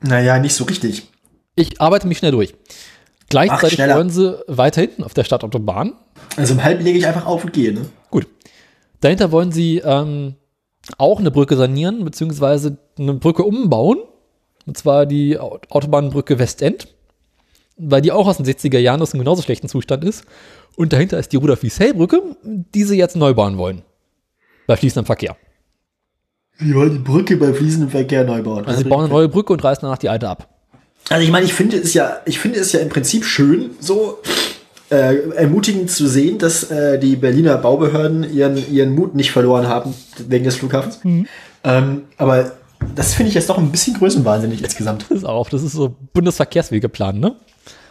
Naja, 0.00 0.38
nicht 0.38 0.54
so 0.54 0.64
richtig. 0.64 1.08
Ich 1.56 1.80
arbeite 1.80 2.06
mich 2.06 2.18
schnell 2.18 2.30
durch. 2.32 2.54
Gleichzeitig 3.28 3.78
wollen 3.96 4.10
sie 4.10 4.38
weiter 4.46 4.80
hinten 4.80 5.04
auf 5.04 5.12
der 5.12 5.24
Stadtautobahn. 5.24 5.92
Also 6.36 6.54
im 6.54 6.64
Halb 6.64 6.80
lege 6.82 6.98
ich 6.98 7.06
einfach 7.06 7.26
auf 7.26 7.44
und 7.44 7.52
gehe, 7.52 7.72
ne? 7.74 7.86
Gut. 8.10 8.26
Dahinter 9.00 9.32
wollen 9.32 9.52
sie 9.52 9.78
ähm, 9.84 10.34
auch 10.96 11.18
eine 11.18 11.30
Brücke 11.30 11.56
sanieren, 11.56 12.04
beziehungsweise 12.04 12.78
eine 12.98 13.14
Brücke 13.14 13.42
umbauen. 13.42 13.98
Und 14.66 14.78
zwar 14.78 15.04
die 15.06 15.38
Au- 15.38 15.58
Autobahnbrücke 15.68 16.38
Westend, 16.38 16.88
weil 17.76 18.00
die 18.02 18.12
auch 18.12 18.26
aus 18.26 18.36
den 18.38 18.46
60er 18.46 18.78
Jahren 18.78 19.02
aus 19.02 19.12
einem 19.12 19.20
genauso 19.20 19.42
schlechten 19.42 19.68
Zustand 19.68 20.04
ist. 20.04 20.24
Und 20.76 20.92
dahinter 20.92 21.18
ist 21.18 21.32
die 21.32 21.36
Rudolf 21.36 21.62
Wieshell-Brücke, 21.62 22.22
die 22.44 22.84
sie 22.84 22.96
jetzt 22.96 23.16
neu 23.16 23.34
bauen 23.34 23.58
wollen. 23.58 23.82
Bei 24.66 24.76
fließendem 24.76 25.06
Verkehr. 25.06 25.36
Die 26.60 26.74
wollen 26.74 26.92
die 26.92 26.98
Brücke 26.98 27.36
bei 27.36 27.52
fließendem 27.52 27.90
Verkehr 27.90 28.24
neu 28.24 28.42
bauen. 28.42 28.64
Also 28.66 28.82
sie 28.82 28.88
bauen 28.88 29.04
eine 29.04 29.12
neue 29.12 29.28
Brücke 29.28 29.52
und 29.52 29.62
reißen 29.62 29.82
danach 29.82 29.98
die 29.98 30.08
alte 30.08 30.28
ab. 30.28 30.48
Also 31.08 31.24
ich 31.24 31.30
meine, 31.30 31.46
ich 31.46 31.54
finde 31.54 31.76
es 31.76 31.94
ja, 31.94 32.18
ich 32.24 32.38
finde 32.38 32.58
es 32.58 32.72
ja 32.72 32.80
im 32.80 32.88
Prinzip 32.88 33.24
schön, 33.24 33.70
so 33.80 34.18
äh, 34.90 35.30
ermutigend 35.36 35.90
zu 35.90 36.06
sehen, 36.08 36.38
dass 36.38 36.64
äh, 36.64 36.98
die 36.98 37.16
Berliner 37.16 37.56
Baubehörden 37.58 38.24
ihren, 38.32 38.56
ihren 38.72 38.94
Mut 38.94 39.14
nicht 39.14 39.30
verloren 39.30 39.68
haben 39.68 39.94
wegen 40.26 40.44
des 40.44 40.56
Flughafens. 40.56 41.00
Ähm, 41.64 42.02
aber 42.16 42.52
das 42.94 43.14
finde 43.14 43.28
ich 43.28 43.34
jetzt 43.34 43.48
doch 43.48 43.58
ein 43.58 43.70
bisschen 43.70 43.94
größenwahnsinnig 43.94 44.62
insgesamt. 44.62 45.06
Das 45.08 45.18
ist 45.18 45.24
auch, 45.24 45.48
das 45.48 45.62
ist 45.62 45.72
so 45.72 45.94
Bundesverkehrswegeplan, 46.12 47.18
ne? 47.18 47.36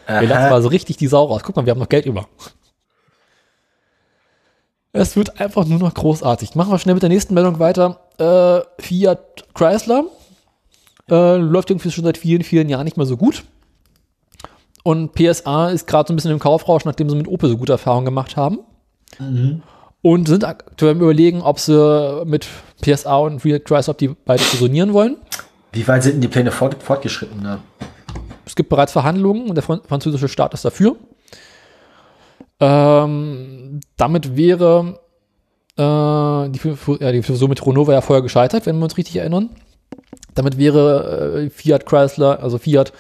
Aha. 0.05 0.21
Wir 0.21 0.27
lassen 0.27 0.49
mal 0.49 0.61
so 0.61 0.69
richtig 0.69 0.97
die 0.97 1.07
Sau 1.07 1.25
raus. 1.25 1.41
Guck 1.43 1.55
mal, 1.55 1.65
wir 1.65 1.71
haben 1.71 1.79
noch 1.79 1.89
Geld 1.89 2.05
über. 2.05 2.27
Es 4.93 5.15
wird 5.15 5.39
einfach 5.39 5.65
nur 5.65 5.79
noch 5.79 5.93
großartig. 5.93 6.55
Machen 6.55 6.71
wir 6.71 6.79
schnell 6.79 6.95
mit 6.95 7.03
der 7.03 7.09
nächsten 7.09 7.33
Meldung 7.33 7.59
weiter. 7.59 7.99
Äh, 8.17 8.61
Fiat 8.81 9.45
Chrysler 9.53 10.05
äh, 11.09 11.35
läuft 11.37 11.69
irgendwie 11.69 11.91
schon 11.91 12.03
seit 12.03 12.17
vielen, 12.17 12.43
vielen 12.43 12.69
Jahren 12.69 12.85
nicht 12.85 12.97
mehr 12.97 13.05
so 13.05 13.17
gut. 13.17 13.43
Und 14.83 15.13
PSA 15.13 15.69
ist 15.69 15.85
gerade 15.87 16.07
so 16.07 16.13
ein 16.13 16.15
bisschen 16.15 16.31
im 16.31 16.39
Kaufrausch, 16.39 16.85
nachdem 16.85 17.09
sie 17.09 17.15
mit 17.15 17.27
Opel 17.27 17.49
so 17.49 17.57
gute 17.57 17.73
Erfahrungen 17.73 18.05
gemacht 18.05 18.37
haben. 18.37 18.59
Und 20.01 20.27
sind 20.27 20.45
aktuell 20.45 20.93
im 20.93 21.01
Überlegen, 21.01 21.41
ob 21.41 21.59
sie 21.59 22.23
mit 22.25 22.47
PSA 22.81 23.17
und 23.17 23.41
Fiat 23.41 23.65
Chrysler, 23.65 23.91
ob 23.91 23.97
die 23.97 24.09
beide 24.09 24.41
fusionieren 24.43 24.93
wollen. 24.93 25.17
Wie 25.73 25.85
weit 25.87 26.03
sind 26.03 26.13
denn 26.13 26.21
die 26.21 26.27
Pläne 26.29 26.51
fort, 26.51 26.81
fortgeschritten? 26.81 27.41
Ne? 27.41 27.59
Es 28.45 28.55
gibt 28.55 28.69
bereits 28.69 28.93
Verhandlungen 28.93 29.49
und 29.49 29.55
der 29.55 29.63
fran- 29.63 29.81
französische 29.85 30.29
Staat 30.29 30.53
ist 30.53 30.63
dafür. 30.63 30.95
Ähm, 32.59 33.79
damit 33.97 34.35
wäre 34.35 34.99
äh, 35.77 36.49
die, 36.49 36.59
ja, 36.99 37.11
die 37.11 37.21
Fusion 37.21 37.49
mit 37.49 37.65
Renault 37.65 37.87
war 37.87 37.93
ja 37.93 38.01
vorher 38.01 38.23
gescheitert, 38.23 38.65
wenn 38.65 38.77
wir 38.77 38.83
uns 38.83 38.97
richtig 38.97 39.17
erinnern. 39.17 39.49
Damit 40.33 40.57
wäre 40.57 41.43
äh, 41.45 41.49
Fiat 41.49 41.85
Chrysler, 41.85 42.41
also 42.41 42.57
Fiat 42.57 42.93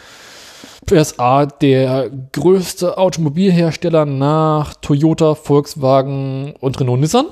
PSA, 0.85 1.47
der 1.47 2.09
größte 2.31 2.97
Automobilhersteller 2.97 4.05
nach 4.05 4.75
Toyota, 4.75 5.35
Volkswagen 5.35 6.53
und 6.59 6.79
Renault 6.79 6.99
Nissan. 6.99 7.25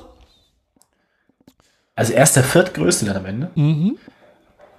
Also 1.94 2.12
erst 2.12 2.36
der 2.36 2.44
viertgrößte 2.44 3.06
dann 3.06 3.16
am 3.16 3.26
Ende. 3.26 3.50
Mhm. 3.54 3.96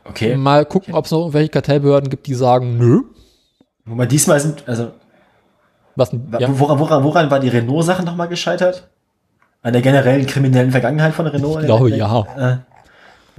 Okay. 0.03 0.37
Mal 0.37 0.65
gucken, 0.65 0.93
ob 0.93 1.05
es 1.05 1.11
noch 1.11 1.19
irgendwelche 1.19 1.49
Kartellbehörden 1.49 2.09
gibt, 2.09 2.27
die 2.27 2.35
sagen, 2.35 2.77
nö. 2.77 3.01
Wobei 3.85 4.05
diesmal 4.05 4.39
sind, 4.39 4.67
also 4.67 4.91
Was, 5.97 6.11
ja. 6.11 6.47
woran, 6.59 6.77
woran, 6.77 7.03
woran 7.03 7.31
war 7.31 7.39
die 7.39 7.49
Renault-Sache 7.49 8.03
nochmal 8.03 8.27
gescheitert? 8.27 8.87
An 9.63 9.73
der 9.73 9.81
generellen 9.81 10.27
kriminellen 10.27 10.69
Vergangenheit 10.69 11.15
von 11.15 11.25
Renault? 11.25 11.61
Ich 11.61 11.65
glaube, 11.65 11.89
ja. 11.89 12.21
Äh, 12.37 12.57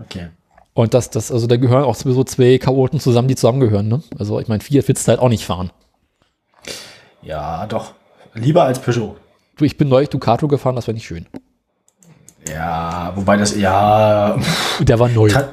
okay. 0.02 0.26
Und 0.74 0.92
das, 0.92 1.08
das, 1.10 1.30
also 1.30 1.46
da 1.46 1.56
gehören 1.56 1.84
auch 1.84 1.94
sowieso 1.94 2.24
zwei 2.24 2.58
Chaoten 2.58 2.98
zusammen, 2.98 3.28
die 3.28 3.36
zusammengehören, 3.36 3.86
ne? 3.86 4.02
Also 4.18 4.40
ich 4.40 4.48
meine, 4.48 4.60
Fiat 4.60 4.88
willst 4.88 5.06
du 5.06 5.10
halt 5.10 5.20
auch 5.20 5.28
nicht 5.28 5.46
fahren. 5.46 5.70
Ja, 7.22 7.64
doch. 7.66 7.92
Lieber 8.34 8.64
als 8.64 8.80
Peugeot. 8.80 9.16
Du, 9.56 9.64
ich 9.64 9.76
bin 9.76 9.88
neulich 9.88 10.08
Ducato 10.08 10.48
gefahren, 10.48 10.74
das 10.74 10.88
war 10.88 10.94
nicht 10.94 11.06
schön. 11.06 11.26
Ja, 12.48 13.12
wobei 13.14 13.36
das, 13.36 13.56
ja, 13.56 14.36
der 14.80 14.98
war 14.98 15.08
neu. 15.08 15.28
kann, 15.28 15.48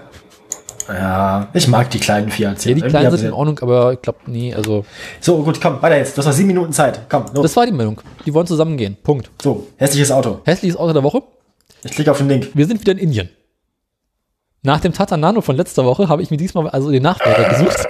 ja, 0.88 1.48
ich 1.54 1.68
mag 1.68 1.90
die 1.90 2.00
kleinen 2.00 2.30
Fiat. 2.30 2.64
ja, 2.66 2.74
die 2.74 2.82
kleinen 2.82 3.12
sind 3.18 3.28
in 3.28 3.34
Ordnung, 3.34 3.60
aber 3.60 3.94
ich 3.94 4.02
glaube, 4.02 4.20
nee, 4.28 4.54
also 4.54 4.86
So, 5.20 5.44
gut, 5.44 5.60
komm, 5.62 5.82
weiter 5.82 5.98
jetzt. 5.98 6.16
Du 6.16 6.20
hast 6.20 6.26
noch 6.26 6.34
sieben 6.34 6.48
Minuten 6.48 6.72
Zeit. 6.74 7.02
Komm, 7.10 7.26
los. 7.34 7.44
das 7.44 7.56
war 7.56 7.66
die 7.66 7.72
Meldung. 7.72 8.02
Die 8.26 8.34
wollen 8.34 8.48
zusammengehen. 8.48 8.98
Punkt. 9.04 9.30
so, 9.42 9.68
hässliches 9.78 10.12
Auto. 10.12 10.42
Hässliches 10.46 10.78
Auto 10.78 10.94
der 10.94 11.04
Woche. 11.04 11.24
Ich 11.84 11.92
klicke 11.92 12.12
auf 12.12 12.18
den 12.18 12.30
Link. 12.30 12.50
Wir 12.54 12.66
sind 12.66 12.80
wieder 12.82 12.92
in 12.94 12.98
Indien. 13.00 13.30
Nach 14.64 14.80
dem 14.80 14.94
Tata 14.94 15.16
Nano 15.18 15.42
von 15.42 15.56
letzter 15.56 15.86
Woche 15.86 16.10
habe 16.10 16.24
ich 16.24 16.32
mir 16.32 16.38
diesmal 16.38 16.68
also 16.70 16.90
den 16.92 17.04
Nachfolger 17.04 17.50
gesucht. 17.50 17.88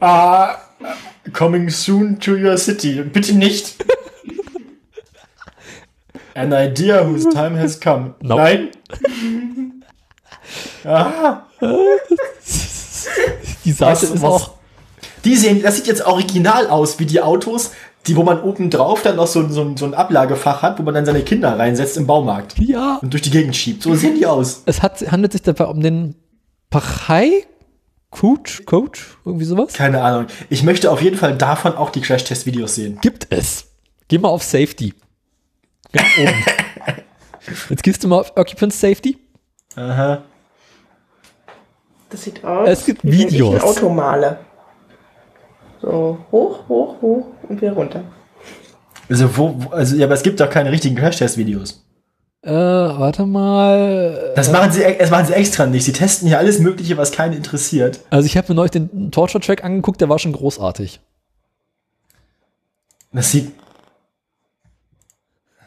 Ah, 0.00 0.56
coming 1.32 1.68
soon 1.70 2.18
to 2.20 2.32
your 2.36 2.56
city. 2.56 3.02
Bitte 3.02 3.34
nicht. 3.34 3.74
An 6.40 6.52
idea 6.52 7.06
whose 7.06 7.28
time 7.28 7.58
has 7.58 7.78
come. 7.80 8.14
Nope. 8.22 8.40
Nein. 8.40 8.68
Ah, 10.84 11.42
Die 13.64 13.72
Seite 13.72 13.92
Was- 13.92 14.02
ist 14.02 14.22
was- 14.22 14.22
auch. 14.22 14.50
die 15.24 15.36
sehen, 15.36 15.62
das 15.62 15.76
sieht 15.76 15.86
jetzt 15.86 16.06
original 16.06 16.66
aus, 16.68 16.98
wie 16.98 17.06
die 17.06 17.20
Autos, 17.20 17.72
die, 18.06 18.16
wo 18.16 18.22
man 18.22 18.40
oben 18.40 18.70
drauf 18.70 19.02
dann 19.02 19.16
noch 19.16 19.26
so, 19.26 19.40
ein- 19.40 19.52
so, 19.52 19.76
so 19.76 19.84
ein 19.84 19.94
Ablagefach 19.94 20.62
hat, 20.62 20.78
wo 20.78 20.82
man 20.82 20.94
dann 20.94 21.04
seine 21.04 21.22
Kinder 21.22 21.58
reinsetzt 21.58 21.96
im 21.98 22.06
Baumarkt 22.06 22.58
Ja. 22.58 22.98
und 23.02 23.12
durch 23.12 23.22
die 23.22 23.30
Gegend 23.30 23.54
schiebt. 23.54 23.82
So 23.82 23.94
sehen 23.94 24.14
die 24.16 24.26
aus. 24.26 24.62
Es 24.66 24.80
hat, 24.82 25.00
handelt 25.12 25.32
sich 25.32 25.42
dabei 25.42 25.66
um 25.66 25.80
den 25.82 26.14
Pachai 26.70 27.44
Coach, 28.10 28.64
Coach, 28.64 29.18
irgendwie 29.24 29.44
sowas. 29.44 29.72
Keine 29.74 30.02
Ahnung. 30.02 30.26
Ich 30.48 30.62
möchte 30.64 30.90
auf 30.90 31.00
jeden 31.00 31.16
Fall 31.16 31.36
davon 31.36 31.76
auch 31.76 31.90
die 31.90 32.00
Crash-Test-Videos 32.00 32.74
sehen. 32.74 32.98
Gibt 33.02 33.28
es. 33.30 33.66
Geh 34.08 34.18
mal 34.18 34.28
auf 34.30 34.42
Safety. 34.42 34.94
Ganz 35.92 36.06
oben. 36.18 36.44
Jetzt 37.70 37.82
gehst 37.82 38.04
du 38.04 38.08
mal 38.08 38.20
auf 38.20 38.32
Occupant 38.36 38.72
Safety. 38.72 39.18
Aha. 39.76 40.22
Das 42.10 42.22
sieht 42.22 42.44
aus, 42.44 42.68
Es 42.68 42.84
gibt 42.86 43.04
wie 43.04 43.12
wenn 43.12 43.18
ich 43.28 43.32
Videos. 43.34 43.54
ein 43.54 43.60
Auto 43.62 43.88
male. 43.88 44.38
So, 45.80 46.18
hoch, 46.30 46.68
hoch, 46.68 47.00
hoch 47.00 47.26
und 47.48 47.60
wieder 47.60 47.72
runter. 47.72 48.02
Also, 49.08 49.36
wo, 49.36 49.54
wo- 49.56 49.70
also, 49.70 49.96
ja, 49.96 50.06
aber 50.06 50.14
es 50.14 50.22
gibt 50.22 50.38
doch 50.40 50.50
keine 50.50 50.70
richtigen 50.70 50.94
Crash-Test-Videos. 50.96 51.84
Äh, 52.42 52.50
warte 52.52 53.26
mal. 53.26 54.32
Das 54.34 54.50
machen 54.50 54.72
sie, 54.72 54.82
das 54.98 55.10
machen 55.10 55.26
sie 55.26 55.32
extra 55.34 55.66
nicht. 55.66 55.84
Sie 55.84 55.92
testen 55.92 56.28
hier 56.28 56.38
alles 56.38 56.58
Mögliche, 56.58 56.96
was 56.96 57.12
keinen 57.12 57.32
interessiert. 57.34 58.00
Also 58.10 58.26
ich 58.26 58.36
habe 58.36 58.48
mir 58.48 58.54
neulich 58.56 58.70
den 58.72 59.10
Torture-Track 59.10 59.62
angeguckt, 59.64 60.00
der 60.00 60.08
war 60.08 60.18
schon 60.18 60.32
großartig. 60.32 61.00
Das 63.12 63.30
sieht, 63.32 63.52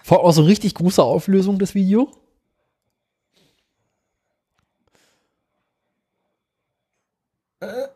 Vor 0.03 0.19
allem 0.19 0.27
auch 0.27 0.33
so 0.33 0.43
richtig 0.43 0.75
große 0.75 1.01
Auflösung, 1.01 1.57
das 1.57 1.73
Video. 1.73 2.11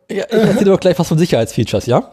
Ja, 0.10 0.24
ich 0.30 0.34
erzähle 0.34 0.66
doch 0.72 0.80
gleich 0.80 0.98
was 0.98 1.08
von 1.10 1.18
Sicherheitsfeatures, 1.18 1.86
ja? 1.88 2.10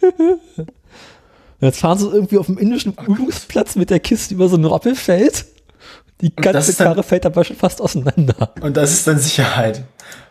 Jetzt 1.60 1.80
fahren 1.80 1.98
sie 1.98 2.06
irgendwie 2.08 2.38
auf 2.38 2.46
dem 2.46 2.58
indischen 2.58 2.94
Übungsplatz 3.06 3.74
mit 3.76 3.90
der 3.90 3.98
Kiste 4.00 4.34
über 4.34 4.48
so 4.48 4.56
ein 4.56 4.64
Rappelfeld. 4.64 5.46
Die 6.20 6.34
ganze 6.34 6.74
dann- 6.76 6.88
Karre 6.88 7.02
fällt 7.02 7.24
dabei 7.24 7.44
schon 7.44 7.56
fast 7.56 7.80
auseinander. 7.80 8.52
und 8.60 8.76
das 8.76 8.92
ist 8.92 9.06
dann 9.06 9.18
Sicherheit. 9.18 9.84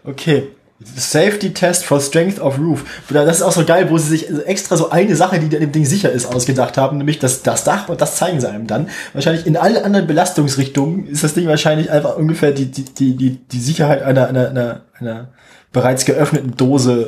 Okay. 0.04 0.50
Safety 0.80 1.54
Test 1.54 1.86
for 1.86 2.00
Strength 2.00 2.40
of 2.40 2.60
Roof. 2.60 2.86
Das 3.10 3.38
ist 3.38 3.42
auch 3.42 3.52
so 3.52 3.66
geil, 3.66 3.90
wo 3.90 3.98
sie 3.98 4.10
sich 4.10 4.30
extra 4.46 4.78
so 4.78 4.92
eine 4.92 5.16
Sache, 5.16 5.40
die 5.40 5.50
dem 5.50 5.72
Ding 5.72 5.86
sicher 5.86 6.12
ist, 6.12 6.28
ausgedacht 6.28 6.78
haben, 6.78 7.00
nämlich 7.00 7.18
das, 7.18 7.42
das 7.42 7.64
Dach 7.64 7.90
und 7.90 8.00
das 8.00 8.18
zeigen 8.18 8.40
sie 8.40 8.48
einem 8.48 8.68
dann. 8.68 8.90
Wahrscheinlich 9.14 9.48
in 9.48 9.58
allen 9.58 9.84
anderen 9.84 10.06
Belastungsrichtungen 10.06 11.08
ist 11.08 11.24
das 11.24 11.34
Ding 11.34 11.48
wahrscheinlich 11.48 11.90
einfach 11.90 12.16
ungefähr 12.16 12.52
die, 12.52 12.70
die, 12.70 12.86
die, 12.86 13.16
die, 13.16 13.38
die 13.38 13.60
Sicherheit 13.60 14.04
einer, 14.04 14.28
einer, 14.28 14.50
einer, 14.50 14.82
einer 15.00 15.30
bereits 15.72 16.06
geöffneten 16.06 16.56
Dose 16.56 17.08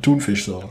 Thunfisch 0.00 0.46
so. 0.46 0.64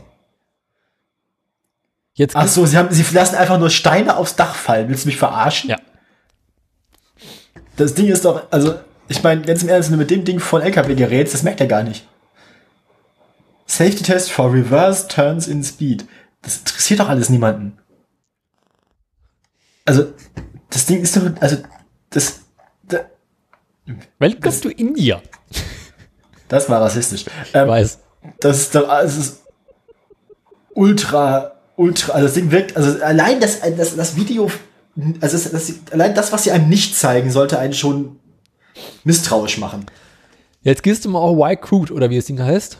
Jetzt 2.14 2.34
Ach 2.34 2.48
so, 2.48 2.66
sie 2.66 2.76
haben, 2.76 2.88
sie 2.90 3.04
lassen 3.14 3.36
einfach 3.36 3.60
nur 3.60 3.70
Steine 3.70 4.16
aufs 4.16 4.34
Dach 4.34 4.56
fallen. 4.56 4.88
Willst 4.88 5.04
du 5.04 5.08
mich 5.08 5.16
verarschen? 5.16 5.70
Ja. 5.70 5.76
Das 7.76 7.94
Ding 7.94 8.08
ist 8.08 8.24
doch, 8.24 8.42
also, 8.50 8.74
ich 9.08 9.22
meine, 9.22 9.42
ganz 9.42 9.62
im 9.62 9.68
Ernst, 9.68 9.88
wenn 9.90 9.96
du 9.98 10.02
mit 10.02 10.10
dem 10.10 10.24
Ding 10.24 10.38
von 10.40 10.62
LKW 10.62 10.94
gerätst, 10.94 11.34
das 11.34 11.42
merkt 11.42 11.60
er 11.60 11.66
gar 11.66 11.82
nicht. 11.82 12.06
Safety 13.66 14.02
Test 14.02 14.30
for 14.30 14.52
Reverse 14.52 15.08
Turns 15.08 15.46
in 15.46 15.62
Speed. 15.62 16.06
Das 16.42 16.58
interessiert 16.58 17.00
doch 17.00 17.08
alles 17.08 17.28
niemanden. 17.28 17.78
Also, 19.84 20.12
das 20.70 20.86
Ding 20.86 21.00
ist 21.02 21.16
doch, 21.16 21.22
also, 21.40 21.56
das, 22.10 22.40
da- 22.84 23.06
Welcome 24.18 24.60
to 24.60 24.68
India. 24.70 25.20
das 26.48 26.68
war 26.68 26.80
rassistisch. 26.82 27.24
Ich 27.44 27.54
Ähm, 27.54 27.68
weiß. 27.68 27.98
das 28.40 28.58
ist 28.58 28.74
doch, 28.74 28.88
das 28.88 29.16
ist 29.16 29.42
ultra, 30.74 31.52
ultra, 31.76 32.12
also 32.12 32.26
das 32.26 32.34
Ding 32.34 32.50
wirkt, 32.50 32.76
also 32.76 33.02
allein 33.02 33.40
das, 33.40 33.60
das, 33.76 33.96
das 33.96 34.16
Video, 34.16 34.50
also 35.20 35.36
das, 35.36 35.50
das, 35.50 35.72
allein 35.92 36.14
das, 36.14 36.32
was 36.32 36.44
sie 36.44 36.50
einem 36.52 36.68
nicht 36.68 36.94
zeigen, 36.96 37.30
sollte 37.30 37.58
einen 37.58 37.72
schon 37.74 38.17
misstrauisch 39.04 39.58
machen. 39.58 39.86
Jetzt 40.62 40.82
gehst 40.82 41.04
du 41.04 41.08
mal 41.10 41.20
auf 41.20 41.36
Y 41.38 41.56
Crude 41.60 41.92
oder 41.92 42.10
wie 42.10 42.16
das 42.16 42.26
Ding 42.26 42.40
heißt. 42.42 42.78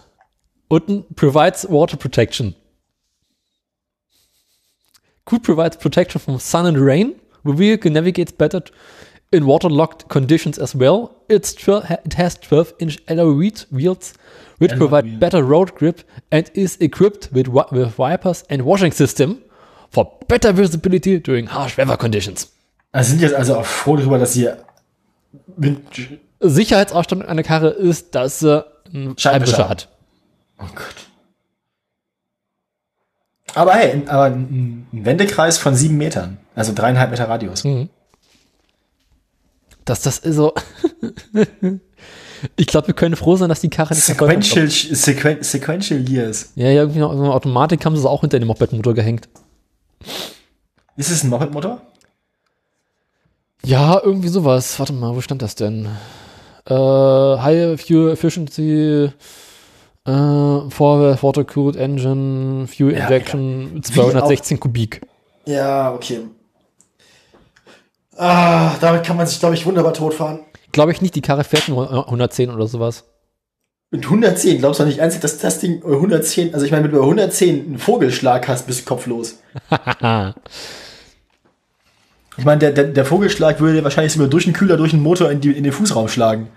Unten 0.68 1.04
provides 1.14 1.66
water 1.70 1.96
protection. 1.96 2.54
Crude 5.24 5.42
provides 5.42 5.76
protection 5.78 6.20
from 6.20 6.38
sun 6.38 6.66
and 6.66 6.78
rain. 6.78 7.14
The 7.44 7.52
vehicle 7.56 7.90
navigates 7.90 8.32
better 8.32 8.62
in 9.30 9.44
waterlogged 9.46 10.08
conditions 10.08 10.58
as 10.58 10.74
well. 10.74 11.10
It's 11.28 11.52
it 11.52 12.14
has 12.18 12.38
12 12.40 12.74
inch 12.78 12.98
alloy 13.08 13.52
wheels 13.70 14.14
which 14.58 14.72
Alloy 14.72 14.78
provide 14.78 15.04
wheel. 15.04 15.18
better 15.18 15.42
road 15.42 15.74
grip 15.74 16.02
and 16.30 16.50
is 16.54 16.76
equipped 16.80 17.28
with, 17.32 17.46
wi- 17.46 17.68
with 17.70 17.96
wipers 17.98 18.42
and 18.50 18.62
washing 18.62 18.92
system 18.92 19.42
for 19.90 20.18
better 20.28 20.52
visibility 20.52 21.20
during 21.20 21.46
harsh 21.46 21.76
weather 21.78 21.96
conditions. 21.96 22.48
Also 22.92 23.10
sind 23.10 23.20
jetzt 23.22 23.34
also 23.34 23.56
auch 23.58 23.66
froh 23.66 23.96
darüber, 23.96 24.18
dass 24.18 24.32
sie 24.32 24.48
Sicherheitsausstattung 26.40 27.26
einer 27.26 27.42
Karre 27.42 27.70
ist, 27.70 28.14
dass 28.14 28.40
sie 28.40 28.64
einen 28.92 29.18
Scheibenwischer. 29.18 29.68
Hat. 29.68 29.88
oh 30.58 30.66
Gott. 30.74 31.08
Aber 33.54 33.74
hey, 33.74 34.02
aber 34.06 34.26
ein 34.26 34.86
Wendekreis 34.92 35.58
von 35.58 35.74
sieben 35.74 35.96
Metern, 35.96 36.38
also 36.54 36.72
dreieinhalb 36.74 37.10
Meter 37.10 37.28
Radius. 37.28 37.64
dass 39.84 40.02
das 40.02 40.18
ist 40.18 40.36
so. 40.36 40.52
ich 42.56 42.66
glaube, 42.66 42.88
wir 42.88 42.94
können 42.94 43.16
froh 43.16 43.36
sein, 43.36 43.48
dass 43.48 43.60
die 43.60 43.70
Karre 43.70 43.94
nicht 43.94 44.04
Sequential, 44.04 44.68
sequen, 44.68 45.42
sequential 45.42 46.00
Gears. 46.02 46.52
Ja, 46.56 46.66
ja, 46.66 46.82
irgendwie 46.82 47.00
noch 47.00 47.12
eine 47.12 47.32
Automatik 47.32 47.84
haben 47.84 47.96
sie 47.96 48.00
es 48.00 48.06
auch 48.06 48.20
hinter 48.20 48.38
dem 48.38 48.48
Mopedmotor 48.48 48.94
gehängt. 48.94 49.28
Ist 50.96 51.10
es 51.10 51.24
ein 51.24 51.30
Mopedmotor? 51.30 51.80
Ja, 53.68 54.00
irgendwie 54.02 54.28
sowas. 54.28 54.78
Warte 54.78 54.94
mal, 54.94 55.14
wo 55.14 55.20
stand 55.20 55.42
das 55.42 55.54
denn? 55.54 55.86
Äh, 56.64 56.74
High 56.74 57.78
Fuel 57.78 58.12
Efficiency, 58.12 59.10
äh, 60.06 60.70
Four 60.70 61.22
Water 61.22 61.44
Cooled 61.44 61.76
Engine, 61.76 62.66
Fuel 62.66 62.94
Ja, 62.94 63.04
Injection, 63.04 63.82
216 63.82 64.58
Kubik. 64.58 65.02
Ja, 65.44 65.92
okay. 65.92 66.20
Ah, 68.16 68.70
damit 68.80 69.04
kann 69.04 69.18
man 69.18 69.26
sich, 69.26 69.38
glaube 69.38 69.54
ich, 69.54 69.66
wunderbar 69.66 69.92
totfahren. 69.92 70.40
Glaube 70.72 70.92
ich 70.92 71.02
nicht, 71.02 71.14
die 71.14 71.20
Karre 71.20 71.44
fährt 71.44 71.68
nur 71.68 71.90
110 71.90 72.48
oder 72.48 72.66
sowas. 72.66 73.04
Mit 73.90 74.04
110, 74.04 74.60
glaubst 74.60 74.80
du 74.80 74.86
nicht 74.86 74.98
ernsthaft, 74.98 75.24
dass 75.24 75.38
das 75.40 75.60
Ding 75.60 75.82
äh, 75.82 75.92
110, 75.92 76.54
also 76.54 76.64
ich 76.64 76.72
meine, 76.72 76.84
wenn 76.84 76.92
du 76.92 76.98
bei 77.00 77.04
110 77.04 77.66
einen 77.66 77.78
Vogelschlag 77.78 78.48
hast, 78.48 78.66
bist 78.66 78.80
du 78.80 78.84
kopflos. 78.86 79.42
Ich 82.38 82.44
meine, 82.44 82.60
der, 82.60 82.70
der, 82.72 82.84
der 82.84 83.04
Vogelschlag 83.04 83.60
würde 83.60 83.82
wahrscheinlich 83.84 84.12
sogar 84.12 84.28
durch 84.28 84.44
den 84.44 84.52
Kühler, 84.52 84.76
durch 84.76 84.92
den 84.92 85.02
Motor 85.02 85.30
in, 85.30 85.40
die, 85.40 85.50
in 85.50 85.64
den 85.64 85.72
Fußraum 85.72 86.08
schlagen. 86.08 86.48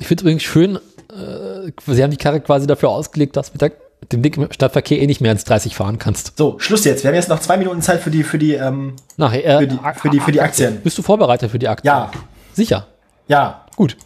Ich 0.00 0.06
finde 0.06 0.22
übrigens 0.22 0.42
schön, 0.42 0.76
äh, 0.76 1.70
sie 1.86 2.02
haben 2.02 2.10
die 2.10 2.16
Karre 2.16 2.40
quasi 2.40 2.66
dafür 2.66 2.88
ausgelegt, 2.88 3.36
dass 3.36 3.48
du 3.48 3.52
mit, 3.52 3.60
der, 3.62 3.72
mit 4.00 4.12
dem 4.36 4.42
im 4.44 4.52
Stadtverkehr 4.52 5.00
eh 5.00 5.06
nicht 5.06 5.20
mehr 5.20 5.30
als 5.32 5.44
30 5.44 5.76
fahren 5.76 5.98
kannst. 5.98 6.36
So, 6.38 6.58
Schluss 6.58 6.84
jetzt. 6.84 7.04
Wir 7.04 7.08
haben 7.08 7.14
jetzt 7.14 7.28
noch 7.28 7.40
zwei 7.40 7.56
Minuten 7.58 7.82
Zeit 7.82 8.00
für 8.00 8.10
die, 8.10 8.24
für 8.24 8.38
die, 8.38 8.54
ähm, 8.54 8.94
Nachher, 9.16 9.44
äh, 9.44 9.58
für 9.60 9.66
die, 9.66 9.78
für 10.00 10.10
die, 10.10 10.20
für 10.20 10.32
die 10.32 10.40
Aktien. 10.40 10.80
Bist 10.82 10.96
du 10.98 11.02
vorbereitet 11.02 11.50
für 11.50 11.58
die 11.58 11.68
Aktien? 11.68 11.92
Ja, 11.94 12.10
Sicher. 12.54 12.86
ja, 13.28 13.66
Gut. 13.76 13.96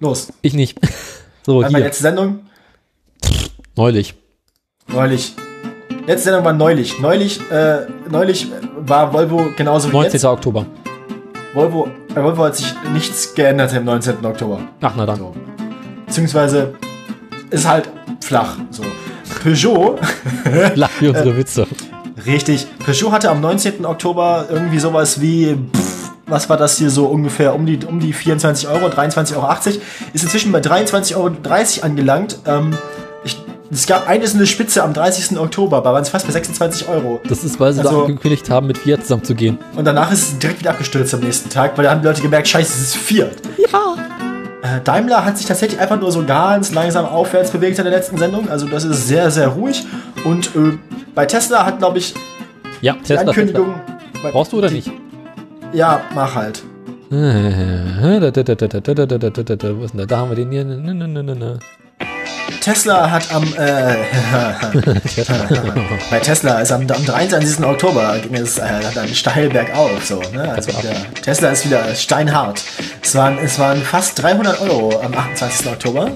los. 0.00 0.32
Ich 0.42 0.54
nicht. 0.54 0.78
so, 1.46 1.56
Einmal 1.60 1.80
hier. 1.80 1.86
letzte 1.88 2.02
Sendung, 2.02 2.40
Neulich. 3.76 4.14
neulich. 4.88 5.34
Letzte 6.08 6.30
Sendung 6.30 6.42
war 6.42 6.54
neulich. 6.54 7.00
Neulich, 7.00 7.38
äh, 7.50 7.80
neulich 8.10 8.50
war 8.78 9.12
Volvo 9.12 9.48
genauso 9.54 9.90
wie 9.90 9.92
19. 9.92 10.12
jetzt. 10.14 10.24
Oktober. 10.24 10.64
Volvo, 11.52 11.88
bei 12.14 12.24
Volvo 12.24 12.44
hat 12.44 12.56
sich 12.56 12.72
nichts 12.94 13.34
geändert 13.34 13.74
im 13.74 13.84
19. 13.84 14.24
Oktober. 14.24 14.58
Ach, 14.80 14.94
na 14.96 15.04
dann. 15.04 15.18
So. 15.18 15.34
Beziehungsweise 16.06 16.72
ist 17.50 17.68
halt 17.68 17.90
flach. 18.22 18.56
So. 18.70 18.84
Peugeot, 19.42 19.98
Lach 20.76 20.88
für 20.88 21.10
unsere 21.10 21.36
Witze. 21.36 21.66
richtig. 22.24 22.66
Peugeot 22.86 23.12
hatte 23.12 23.28
am 23.28 23.42
19. 23.42 23.84
Oktober 23.84 24.46
irgendwie 24.48 24.78
sowas 24.78 25.20
wie, 25.20 25.58
pff, 25.76 26.10
was 26.26 26.48
war 26.48 26.56
das 26.56 26.78
hier 26.78 26.88
so 26.88 27.04
ungefähr 27.04 27.54
um 27.54 27.66
die, 27.66 27.80
um 27.84 28.00
die 28.00 28.14
24 28.14 28.66
Euro, 28.66 28.86
23,80 28.86 29.36
Euro. 29.36 29.52
Ist 30.14 30.24
inzwischen 30.24 30.52
bei 30.52 30.60
23,30 30.60 31.16
Euro 31.16 31.32
angelangt. 31.84 32.38
Ähm, 32.46 32.78
ich, 33.24 33.36
es 33.70 33.86
gab 33.86 34.08
eine 34.08 34.24
eine 34.24 34.46
Spitze 34.46 34.82
am 34.82 34.92
30. 34.92 35.38
Oktober, 35.38 35.80
da 35.82 35.92
waren 35.92 36.02
es 36.02 36.08
fast 36.08 36.26
bei 36.26 36.32
26 36.32 36.88
Euro. 36.88 37.20
Das 37.28 37.44
ist, 37.44 37.60
weil 37.60 37.72
sie 37.72 37.80
Also- 37.80 38.00
da 38.00 38.06
angekündigt 38.06 38.48
haben, 38.50 38.66
mit 38.66 38.78
Fiat 38.78 39.02
zusammen 39.02 39.24
zu 39.24 39.34
gehen. 39.34 39.58
Und 39.76 39.84
danach 39.84 40.10
ist 40.10 40.22
es 40.32 40.38
direkt 40.38 40.60
wieder 40.60 40.70
abgestürzt 40.70 41.14
am 41.14 41.20
nächsten 41.20 41.50
Tag, 41.50 41.76
weil 41.76 41.84
da 41.84 41.90
haben 41.90 42.00
die 42.00 42.06
Leute 42.06 42.22
gemerkt, 42.22 42.48
scheiße, 42.48 42.72
es 42.72 42.80
ist 42.80 42.96
Fiat. 42.96 43.36
Ja. 43.58 43.94
Äh, 44.62 44.80
Daimler 44.82 45.24
hat 45.24 45.38
sich 45.38 45.46
tatsächlich 45.46 45.80
einfach 45.80 46.00
nur 46.00 46.10
so 46.10 46.24
ganz 46.24 46.72
langsam 46.74 47.06
aufwärts 47.06 47.50
bewegt 47.50 47.78
in 47.78 47.84
der 47.84 47.92
letzten 47.92 48.18
Sendung. 48.18 48.48
Also 48.50 48.66
das 48.66 48.84
ist 48.84 49.06
sehr, 49.06 49.30
sehr 49.30 49.48
ruhig. 49.48 49.84
Und 50.24 50.46
äh, 50.56 50.76
bei 51.14 51.26
Tesla 51.26 51.64
hat, 51.64 51.78
glaube 51.78 51.98
ich, 51.98 52.14
Ja, 52.80 52.94
die 52.94 53.02
Tesla. 53.02 53.28
Ankündigung... 53.28 53.74
Tesla. 54.14 54.30
Brauchst 54.30 54.52
du 54.52 54.58
oder 54.58 54.70
nicht? 54.70 54.90
Ja, 55.72 56.00
mach 56.14 56.34
halt. 56.34 56.62
Wo 57.10 57.16
ist 57.16 57.22
denn 59.94 59.98
der? 59.98 60.06
Da 60.06 60.16
haben 60.18 60.30
wir 60.30 60.36
den 60.36 60.50
hier. 60.50 60.64
Nö, 60.64 60.76
nö, 60.92 61.06
nö, 61.06 61.22
nö, 61.22 61.34
nö. 61.34 61.54
Tesla 62.60 63.10
hat 63.10 63.32
am... 63.32 63.44
Äh, 63.54 63.96
bei 66.10 66.18
Tesla 66.20 66.60
ist 66.60 66.72
am, 66.72 66.82
am 66.82 67.04
23. 67.04 67.64
Oktober 67.64 68.18
ging 68.18 68.34
es 68.36 68.58
äh, 68.58 68.66
dann 68.94 69.08
steil 69.14 69.48
bergauf. 69.50 70.04
So, 70.04 70.20
ne? 70.32 70.52
also 70.52 70.72
ab. 70.72 70.82
wieder, 70.82 70.94
Tesla 71.22 71.50
ist 71.50 71.64
wieder 71.64 71.94
steinhart. 71.94 72.62
Es 73.02 73.14
waren, 73.14 73.38
es 73.38 73.58
waren 73.58 73.80
fast 73.82 74.22
300 74.22 74.60
Euro 74.62 75.00
am 75.00 75.14
28. 75.14 75.66
Oktober. 75.68 76.12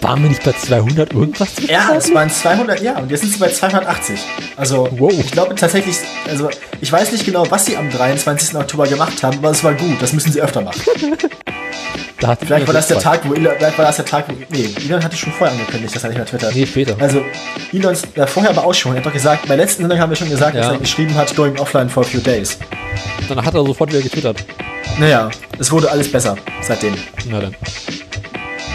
Waren 0.00 0.22
wir 0.22 0.28
nicht 0.28 0.44
bei 0.44 0.52
200 0.52 1.12
irgendwas? 1.14 1.48
Ja, 1.66 1.90
es 1.96 2.12
waren 2.12 2.28
200, 2.28 2.82
ja, 2.82 2.98
und 2.98 3.10
jetzt 3.10 3.22
sind 3.22 3.32
sie 3.32 3.38
bei 3.38 3.48
280. 3.48 4.20
Also, 4.56 4.86
Wow. 4.98 5.12
ich 5.12 5.30
glaube 5.30 5.54
tatsächlich, 5.54 5.96
also, 6.28 6.50
ich 6.82 6.92
weiß 6.92 7.10
nicht 7.12 7.24
genau, 7.24 7.50
was 7.50 7.64
sie 7.64 7.76
am 7.76 7.90
23. 7.90 8.54
Oktober 8.54 8.86
gemacht 8.86 9.22
haben, 9.22 9.38
aber 9.38 9.50
es 9.50 9.64
war 9.64 9.72
gut. 9.72 10.00
Das 10.00 10.12
müssen 10.12 10.30
sie 10.30 10.42
öfter 10.42 10.60
machen. 10.60 10.82
Da 12.20 12.28
hat 12.28 12.40
Vielleicht 12.40 12.66
war 12.66 12.74
das 12.74 12.86
der 12.86 12.98
Tag, 12.98 13.20
wo 13.28 13.34
Elon, 13.34 13.52
vielleicht 13.58 13.76
war 13.76 13.84
das 13.84 13.96
der 13.96 14.04
Tag, 14.04 14.24
wo, 14.28 14.34
nee, 14.50 14.68
Elon 14.86 15.02
hatte 15.02 15.16
schon 15.16 15.32
vorher 15.32 15.54
angekündigt, 15.56 15.94
dass 15.94 16.02
er 16.04 16.08
nicht 16.10 16.16
mehr 16.16 16.26
twittert. 16.26 16.54
Nee, 16.54 16.64
später. 16.66 16.96
Also, 17.00 17.22
Elons, 17.72 18.02
ja, 18.16 18.26
vorher 18.26 18.50
aber 18.50 18.64
auch 18.64 18.72
schon. 18.72 18.92
Er 18.92 18.98
hat 18.98 19.06
doch 19.06 19.12
gesagt, 19.12 19.46
bei 19.46 19.56
letzten 19.56 19.82
Sendung 19.82 19.98
haben 19.98 20.10
wir 20.10 20.16
schon 20.16 20.30
gesagt, 20.30 20.56
dass 20.56 20.66
Ja. 20.66 20.72
er 20.72 20.78
geschrieben 20.78 21.14
hat, 21.16 21.34
going 21.36 21.58
offline 21.58 21.88
for 21.90 22.02
a 22.02 22.06
few 22.06 22.20
days. 22.20 22.56
Dann 23.28 23.44
hat 23.44 23.54
er 23.54 23.64
sofort 23.66 23.90
wieder 23.92 24.00
getwittert. 24.02 24.44
Naja, 24.98 25.28
es 25.58 25.70
wurde 25.70 25.90
alles 25.90 26.10
besser 26.10 26.36
seitdem. 26.62 26.94
Na 27.28 27.40
dann. 27.40 27.56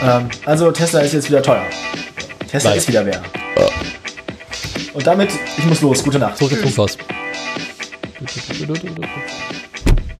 Ähm, 0.03 0.29
also, 0.45 0.71
Tesla 0.71 0.99
ist 1.01 1.13
jetzt 1.13 1.29
wieder 1.29 1.41
teuer. 1.41 1.63
Tesla 2.51 2.71
Bald. 2.71 2.81
ist 2.81 2.87
wieder 2.87 3.05
wer. 3.05 3.21
Und 4.93 5.07
damit, 5.07 5.29
ich 5.57 5.65
muss 5.65 5.81
los. 5.81 6.03
Gute 6.03 6.19
Nacht. 6.19 6.37
Zurück 6.37 6.51
ins 6.51 6.61
Funkhaus. 6.61 6.97